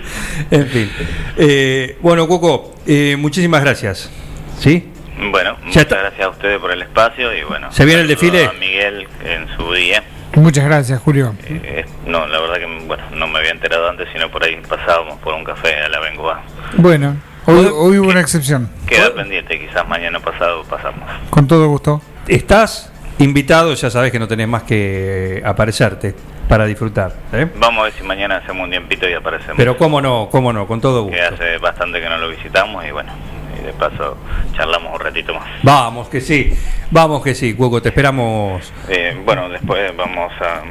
en 0.51 0.67
fin. 0.67 0.91
Eh, 1.37 1.97
bueno, 2.01 2.27
Coco, 2.27 2.75
eh, 2.85 3.15
muchísimas 3.17 3.61
gracias. 3.61 4.11
¿Sí? 4.59 4.87
Bueno, 5.31 5.55
Ya 5.59 5.65
muchas 5.65 5.83
está. 5.83 5.97
gracias 5.97 6.25
a 6.25 6.29
ustedes 6.29 6.59
por 6.59 6.71
el 6.71 6.81
espacio 6.81 7.33
y 7.35 7.43
bueno. 7.43 7.71
¿Se 7.71 7.85
viene 7.85 8.01
el 8.01 8.07
desfile? 8.07 8.45
A 8.45 8.53
Miguel 8.53 9.07
en 9.23 9.47
su 9.55 9.73
día. 9.73 10.03
Muchas 10.35 10.65
gracias, 10.65 10.99
Julio. 11.01 11.35
Eh, 11.47 11.85
no, 12.05 12.25
la 12.27 12.39
verdad 12.39 12.55
que 12.55 12.65
bueno, 12.85 13.03
no 13.13 13.27
me 13.27 13.39
había 13.39 13.51
enterado 13.51 13.89
antes, 13.89 14.07
sino 14.13 14.29
por 14.31 14.43
ahí 14.43 14.59
pasábamos 14.67 15.19
por 15.19 15.33
un 15.33 15.43
café 15.43 15.75
a 15.75 15.89
la 15.89 15.99
Bengoa. 15.99 16.41
Bueno, 16.77 17.17
hoy, 17.45 17.65
hoy 17.73 17.99
hubo 17.99 18.09
una 18.09 18.21
excepción. 18.21 18.69
Queda 18.87 19.13
pendiente, 19.13 19.59
quizás 19.59 19.87
mañana 19.87 20.19
pasado 20.19 20.63
pasamos. 20.63 21.07
Con 21.29 21.47
todo 21.47 21.67
gusto. 21.67 22.01
Estás 22.27 22.91
invitado, 23.19 23.73
ya 23.73 23.89
sabes 23.89 24.11
que 24.11 24.19
no 24.19 24.27
tenés 24.27 24.47
más 24.47 24.63
que 24.63 25.41
aparecerte 25.45 26.15
para 26.47 26.65
disfrutar. 26.65 27.13
¿eh? 27.33 27.47
Vamos 27.55 27.81
a 27.81 27.83
ver 27.85 27.93
si 27.93 28.03
mañana 28.03 28.37
hacemos 28.37 28.65
un 28.65 28.71
tiempito 28.71 29.09
y 29.09 29.13
aparecemos. 29.13 29.55
Pero 29.57 29.77
cómo 29.77 30.01
no, 30.01 30.29
cómo 30.29 30.53
no, 30.53 30.67
con 30.67 30.81
todo 30.81 31.03
gusto. 31.03 31.15
que 31.15 31.23
hace 31.23 31.57
bastante 31.57 31.99
que 31.99 32.09
no 32.09 32.17
lo 32.17 32.29
visitamos 32.29 32.85
y 32.85 32.91
bueno, 32.91 33.11
y 33.59 33.65
de 33.65 33.73
paso 33.73 34.17
charlamos 34.55 34.93
un 34.93 34.99
ratito 34.99 35.33
más. 35.33 35.47
Vamos 35.63 36.09
que 36.09 36.21
sí, 36.21 36.53
vamos 36.89 37.23
que 37.23 37.33
sí, 37.35 37.53
Cuoco, 37.53 37.81
te 37.81 37.89
esperamos. 37.89 38.71
Eh, 38.89 39.19
bueno, 39.25 39.49
después 39.49 39.95
vamos 39.95 40.31
a, 40.41 40.61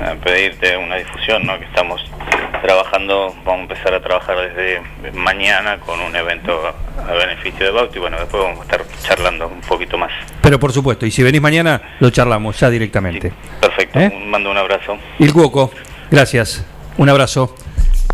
a 0.00 0.14
pedirte 0.14 0.76
una 0.76 0.96
difusión, 0.96 1.46
¿no? 1.46 1.58
Que 1.58 1.64
estamos 1.64 2.00
trabajando, 2.62 3.34
vamos 3.44 3.60
a 3.60 3.62
empezar 3.62 3.94
a 3.94 4.00
trabajar 4.00 4.36
desde 4.36 4.82
mañana 5.12 5.78
con 5.78 6.00
un 6.00 6.14
evento 6.14 6.60
a, 6.66 7.12
beneficio 7.12 7.64
de 7.64 7.70
Bauti. 7.70 7.98
Bueno, 7.98 8.18
después 8.18 8.42
vamos 8.42 8.60
a 8.60 8.62
estar 8.62 8.84
charlando 9.02 9.48
un 9.48 9.60
poquito 9.60 9.96
más. 9.96 10.10
Pero 10.42 10.58
por 10.58 10.72
supuesto, 10.72 11.06
y 11.06 11.10
si 11.10 11.22
venís 11.22 11.40
mañana, 11.40 11.96
lo 12.00 12.10
charlamos 12.10 12.58
ya 12.58 12.70
directamente. 12.70 13.32
Perfecto, 13.60 13.98
¿Eh? 14.00 14.12
mando 14.26 14.50
un 14.50 14.58
abrazo. 14.58 14.98
Y 15.18 15.24
el 15.24 15.32
Cuoco, 15.32 15.70
gracias. 16.10 16.64
Un 16.98 17.08
abrazo. 17.08 17.54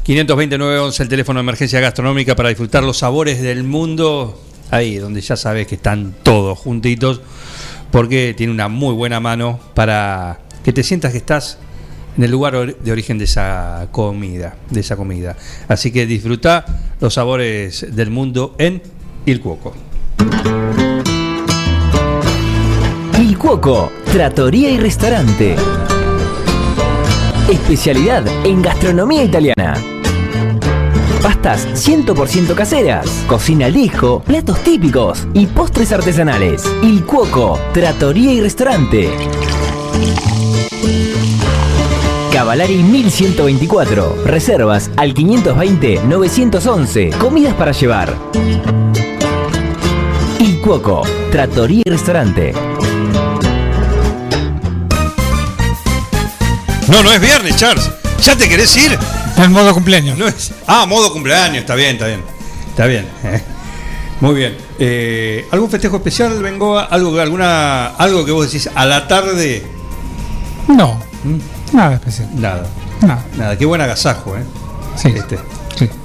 520-911, 0.04 1.00
el 1.00 1.08
teléfono 1.08 1.38
de 1.38 1.42
emergencia 1.42 1.80
gastronómica 1.80 2.34
para 2.34 2.48
disfrutar 2.48 2.82
los 2.82 2.98
sabores 2.98 3.40
del 3.40 3.62
mundo. 3.64 4.38
Ahí, 4.70 4.96
donde 4.96 5.20
ya 5.20 5.36
sabes 5.36 5.66
que 5.66 5.74
están 5.74 6.14
todos 6.22 6.58
juntitos, 6.58 7.20
porque 7.90 8.34
tiene 8.34 8.52
una 8.52 8.68
muy 8.68 8.94
buena 8.94 9.20
mano 9.20 9.60
para 9.74 10.38
que 10.64 10.72
te 10.72 10.82
sientas 10.82 11.12
que 11.12 11.18
estás 11.18 11.58
en 12.16 12.24
el 12.24 12.30
lugar 12.30 12.76
de 12.76 12.92
origen 12.92 13.18
de 13.18 13.24
esa 13.24 13.88
comida, 13.90 14.54
de 14.70 14.80
esa 14.80 14.96
comida. 14.96 15.36
Así 15.68 15.90
que 15.90 16.06
disfruta 16.06 16.64
los 17.00 17.14
sabores 17.14 17.86
del 17.94 18.10
mundo 18.10 18.54
en 18.58 18.82
Il 19.26 19.40
Cuoco. 19.40 19.74
Il 23.18 23.38
Cuoco, 23.38 23.92
Trattoria 24.12 24.70
y 24.70 24.78
Restaurante. 24.78 25.56
Especialidad 27.50 28.24
en 28.44 28.62
gastronomía 28.62 29.24
italiana. 29.24 29.74
Pastas 31.22 31.66
100% 31.88 32.54
caseras, 32.54 33.06
cocina 33.28 33.66
al 33.66 33.74
disco, 33.74 34.22
platos 34.24 34.62
típicos 34.64 35.26
y 35.34 35.46
postres 35.46 35.92
artesanales. 35.92 36.64
Il 36.82 37.04
Cuoco, 37.04 37.58
Trattoria 37.72 38.32
y 38.32 38.40
Restaurante. 38.40 39.08
Cavalari 42.42 42.82
1124. 42.82 44.24
Reservas 44.26 44.90
al 44.96 45.14
520-911. 45.14 47.16
Comidas 47.16 47.54
para 47.54 47.70
llevar. 47.70 48.12
Il 50.40 50.60
Cuoco, 50.60 51.02
Trattoria 51.30 51.82
y 51.84 51.88
Restaurante. 51.88 52.52
No, 56.88 57.04
no 57.04 57.12
es 57.12 57.20
viernes, 57.20 57.54
Charles. 57.54 57.88
¿Ya 58.24 58.36
te 58.36 58.48
querés 58.48 58.76
ir? 58.76 58.98
Está 59.28 59.44
en 59.44 59.52
modo 59.52 59.72
cumpleaños. 59.72 60.18
No 60.18 60.26
es- 60.26 60.50
Ah, 60.66 60.84
modo 60.86 61.12
cumpleaños, 61.12 61.58
está 61.58 61.76
bien, 61.76 61.90
está 61.92 62.08
bien. 62.08 62.22
Está 62.70 62.86
bien. 62.86 63.06
Muy 64.20 64.34
bien. 64.34 64.56
Eh, 64.80 65.46
¿Algún 65.52 65.70
festejo 65.70 65.98
especial, 65.98 66.42
Bengoa? 66.42 66.86
¿Algo, 66.86 67.16
alguna, 67.20 67.86
¿Algo 67.90 68.24
que 68.24 68.32
vos 68.32 68.46
decís 68.50 68.68
a 68.74 68.84
la 68.84 69.06
tarde? 69.06 69.62
No, 70.66 71.00
nada 71.72 71.94
especial. 71.94 72.28
Nada. 72.34 72.66
Nada. 73.00 73.24
Nada, 73.36 73.58
qué 73.58 73.64
buen 73.64 73.80
agasajo, 73.80 74.36
¿eh? 74.36 74.42
Sí. 74.96 75.08
Este, 75.14 75.38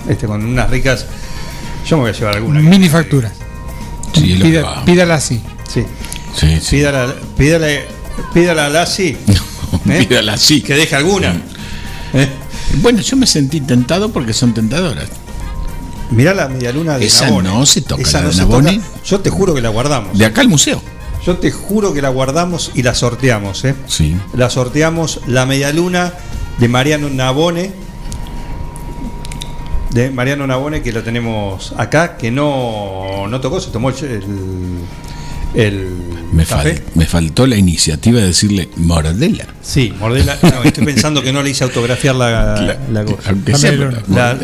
este 0.08 0.28
con 0.28 0.44
unas 0.46 0.70
ricas. 0.70 1.06
Yo 1.86 1.98
me 1.98 2.04
voy 2.04 2.12
a 2.12 2.14
llevar 2.14 2.36
alguna. 2.38 2.60
Mini 2.60 2.90
facturas. 2.90 3.32
Sí, 4.14 4.38
Pida- 4.42 4.84
pídala 4.86 5.16
así. 5.16 5.42
Sí. 5.68 5.86
Sí, 6.36 6.60
sí. 6.62 6.78
Pídala, 6.78 7.14
pídala, 7.38 7.68
pídala 8.34 8.66
a 8.66 8.70
Lassi. 8.70 9.18
¿eh? 9.90 10.06
Pídala 10.08 10.34
así. 10.34 10.62
Que 10.62 10.74
deje 10.76 10.96
alguna. 10.96 11.34
¿eh? 12.14 12.30
Bueno, 12.82 13.02
yo 13.02 13.16
me 13.18 13.26
sentí 13.28 13.62
tentado 13.62 14.12
porque 14.12 14.34
son 14.34 14.54
tentadoras. 14.54 15.08
Mirá 16.10 16.34
la 16.34 16.48
medialuna 16.48 16.98
de 16.98 17.06
Esa 17.06 17.26
Nabone. 17.26 17.50
no 17.50 17.66
se 17.66 17.82
toca, 17.82 18.02
Esa 18.02 18.20
la 18.20 18.24
no 18.26 18.30
de 18.30 18.36
se 18.36 18.46
toca. 18.46 18.74
Yo 19.06 19.20
te 19.20 19.30
juro 19.30 19.54
que 19.54 19.62
la 19.62 19.70
guardamos. 19.70 20.18
De 20.18 20.26
acá 20.26 20.42
al 20.42 20.48
museo. 20.48 20.82
Yo 21.28 21.36
te 21.36 21.52
juro 21.52 21.94
que 21.94 22.02
la 22.02 22.08
guardamos 22.08 22.72
y 22.74 22.84
la 22.84 22.96
sorteamos, 22.96 23.66
¿eh? 23.66 23.76
Sí. 23.88 24.16
La 24.34 24.50
sorteamos 24.50 25.20
la 25.28 25.46
medialuna 25.46 26.14
de 26.58 26.70
Mariano 26.70 27.10
Nabone. 27.10 27.72
De 29.92 30.10
Mariano 30.10 30.48
Nabone, 30.48 30.82
que 30.82 30.94
lo 30.94 31.04
tenemos 31.04 31.74
acá, 31.76 32.16
que 32.16 32.32
no, 32.32 33.28
no 33.28 33.42
tocó, 33.42 33.60
se 33.60 33.72
tomó 33.72 33.90
el, 33.90 33.96
el, 35.54 35.88
Me, 36.32 36.46
café. 36.46 36.76
fal- 36.76 36.82
me 36.96 37.06
faltó 37.06 37.46
la 37.46 37.58
iniciativa 37.58 38.22
de 38.22 38.28
decirle 38.28 38.70
mordela. 38.78 39.48
Sí, 39.62 39.94
mordela. 40.00 40.38
No, 40.42 40.64
estoy 40.64 40.86
pensando 40.86 41.22
que 41.22 41.34
no 41.34 41.44
le 41.44 41.50
hice 41.50 41.66
autografiar 41.66 42.16
la, 42.16 42.78
la. 42.92 43.04
La- 43.04 44.38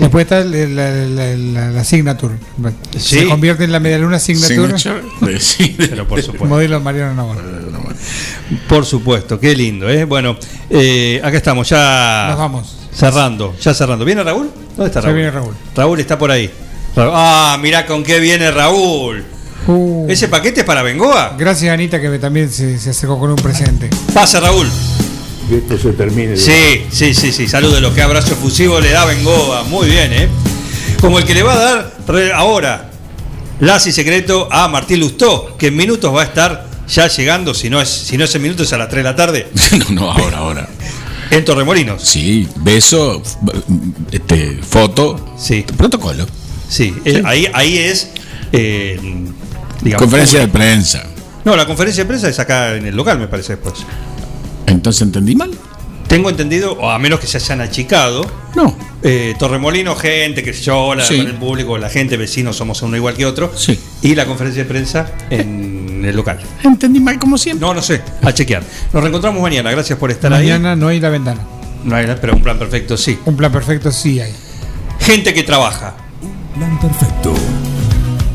mordela. 0.00 0.22
Después 0.22 0.22
está 0.22 0.40
la, 0.44 0.90
la, 0.90 1.36
la- 1.36 1.70
la 1.70 1.84
signature. 1.84 2.34
Sí. 2.98 3.20
Se 3.20 3.28
convierte 3.28 3.64
en 3.64 3.72
la 3.72 3.80
medialuna 3.80 4.18
signature. 4.18 4.78
Signature. 4.78 5.38
Sí. 5.40 5.74
Pero 5.76 6.06
por 6.06 6.20
supuesto. 6.22 6.46
Modelo 6.46 6.80
Mariano 6.80 7.14
Navarro. 7.14 7.42
Por 8.68 8.84
supuesto, 8.84 9.38
qué 9.40 9.54
lindo, 9.54 9.88
¿eh? 9.88 10.04
Bueno, 10.04 10.36
eh, 10.70 11.20
acá 11.24 11.36
estamos, 11.36 11.68
ya. 11.68 12.26
Nos 12.30 12.38
vamos. 12.38 12.76
Cerrando, 12.94 13.54
ya 13.60 13.74
cerrando. 13.74 14.04
¿Viene 14.04 14.22
Raúl? 14.22 14.50
¿Dónde 14.76 14.86
está 14.86 15.00
Ya 15.00 15.06
Raúl? 15.06 15.16
viene 15.16 15.30
Raúl. 15.30 15.54
Raúl 15.74 16.00
está 16.00 16.18
por 16.18 16.30
ahí. 16.30 16.50
Ah, 16.96 17.58
mirá 17.60 17.86
con 17.86 18.02
qué 18.04 18.20
viene 18.20 18.50
Raúl. 18.50 19.24
Uh, 19.66 20.06
¿Ese 20.10 20.28
paquete 20.28 20.60
es 20.60 20.66
para 20.66 20.82
Bengoa? 20.82 21.34
gracias, 21.38 21.72
Anita, 21.72 21.98
que 22.00 22.18
también 22.18 22.50
se, 22.50 22.78
se 22.78 22.90
acercó 22.90 23.18
con 23.18 23.30
un 23.30 23.36
presente. 23.36 23.88
Pasa, 24.12 24.38
Raúl. 24.38 24.68
Que 25.48 25.58
esto 25.58 25.78
se 25.78 25.92
termine. 25.92 26.36
Sí, 26.36 26.84
sí, 26.90 27.14
sí, 27.14 27.32
sí. 27.32 27.46
Salúdelo. 27.48 27.94
Qué 27.94 28.02
abrazo 28.02 28.32
efusivo 28.32 28.80
le 28.80 28.90
da 28.90 29.04
Bengoa. 29.04 29.64
Muy 29.64 29.88
bien, 29.88 30.12
¿eh? 30.12 30.28
Como 31.00 31.18
el 31.18 31.24
que 31.24 31.34
le 31.34 31.42
va 31.42 31.52
a 31.52 31.58
dar 31.58 31.92
ahora 32.34 32.90
Lazi 33.60 33.92
Secreto 33.92 34.48
a 34.50 34.68
Martín 34.68 35.00
Lustó, 35.00 35.56
que 35.58 35.66
en 35.68 35.76
minutos 35.76 36.14
va 36.14 36.22
a 36.22 36.24
estar 36.24 36.66
ya 36.88 37.08
llegando, 37.08 37.54
si 37.54 37.70
no 37.70 37.80
es, 37.80 37.88
si 37.88 38.16
no 38.16 38.24
es 38.24 38.34
en 38.34 38.42
minutos, 38.42 38.66
es 38.66 38.72
a 38.72 38.78
las 38.78 38.88
3 38.88 39.04
de 39.04 39.10
la 39.10 39.16
tarde. 39.16 39.48
no, 39.90 39.90
no, 39.90 40.10
ahora, 40.10 40.38
ahora. 40.38 40.68
En 41.30 41.44
Torremolinos. 41.44 42.02
Sí, 42.02 42.48
beso, 42.56 43.22
este, 44.10 44.60
foto, 44.62 45.34
sí. 45.38 45.64
protocolo. 45.76 46.26
Sí, 46.68 46.94
eh, 47.04 47.22
ahí, 47.24 47.48
ahí 47.52 47.78
es. 47.78 48.10
eh, 48.52 48.98
digamos, 49.82 50.02
Conferencia 50.02 50.40
de 50.40 50.48
prensa. 50.48 51.04
No, 51.44 51.56
la 51.56 51.66
conferencia 51.66 52.04
de 52.04 52.08
prensa 52.08 52.28
es 52.28 52.38
acá 52.38 52.74
en 52.76 52.86
el 52.86 52.96
local, 52.96 53.18
me 53.18 53.28
parece 53.28 53.56
después. 53.56 53.74
Entonces 54.66 55.02
entendí 55.02 55.34
mal. 55.36 55.50
Tengo 56.08 56.28
entendido, 56.30 56.72
o 56.72 56.90
a 56.90 56.98
menos 56.98 57.18
que 57.18 57.26
se 57.26 57.38
hayan 57.38 57.60
achicado. 57.60 58.24
No. 58.54 58.76
Eh, 59.02 59.34
Torremolino, 59.38 59.96
gente, 59.96 60.42
que 60.42 60.52
yo, 60.52 60.94
la, 60.94 61.04
Sí. 61.04 61.16
con 61.16 61.26
el 61.26 61.34
público, 61.34 61.76
la 61.78 61.88
gente, 61.88 62.16
vecinos, 62.16 62.56
somos 62.56 62.80
uno 62.82 62.96
igual 62.96 63.14
que 63.14 63.26
otro. 63.26 63.50
Sí. 63.56 63.78
Y 64.02 64.14
la 64.14 64.26
conferencia 64.26 64.62
de 64.62 64.68
prensa 64.68 65.10
en 65.30 66.04
el 66.04 66.14
local. 66.14 66.38
Entendí 66.62 67.00
mal 67.00 67.18
como 67.18 67.36
siempre. 67.38 67.66
No, 67.66 67.74
no 67.74 67.82
sé, 67.82 68.02
a 68.22 68.32
chequear. 68.32 68.62
Nos 68.92 69.02
reencontramos 69.02 69.40
mañana, 69.42 69.70
gracias 69.70 69.98
por 69.98 70.10
estar 70.10 70.32
ahí. 70.32 70.44
Mañana 70.46 70.76
no 70.76 70.88
hay 70.88 71.00
la 71.00 71.08
ventana. 71.08 71.40
No 71.84 71.96
hay, 71.96 72.06
pero 72.20 72.34
un 72.34 72.42
plan 72.42 72.58
perfecto 72.58 72.96
sí. 72.96 73.18
Un 73.24 73.36
plan 73.36 73.50
perfecto 73.50 73.90
sí 73.90 74.20
hay. 74.20 74.32
Gente 75.00 75.34
que 75.34 75.42
trabaja. 75.42 75.94
Plan 76.54 76.78
perfecto. 76.80 77.34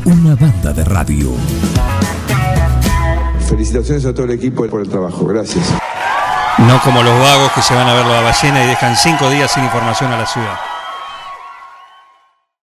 Una 0.04 0.34
banda 0.34 0.72
de 0.72 0.84
radio. 0.84 1.32
Felicitaciones 3.48 4.04
a 4.04 4.12
todo 4.12 4.26
el 4.26 4.32
equipo 4.32 4.66
por 4.66 4.80
el 4.82 4.88
trabajo. 4.88 5.24
Gracias. 5.26 5.64
No 6.66 6.80
como 6.82 7.02
los 7.02 7.18
vagos 7.18 7.52
que 7.52 7.62
se 7.62 7.74
van 7.74 7.88
a 7.88 7.94
ver 7.94 8.06
la 8.06 8.20
ballena 8.20 8.62
y 8.62 8.66
dejan 8.66 8.96
cinco 8.96 9.30
días 9.30 9.50
sin 9.50 9.64
información 9.64 10.12
a 10.12 10.18
la 10.18 10.26
ciudad. 10.26 10.60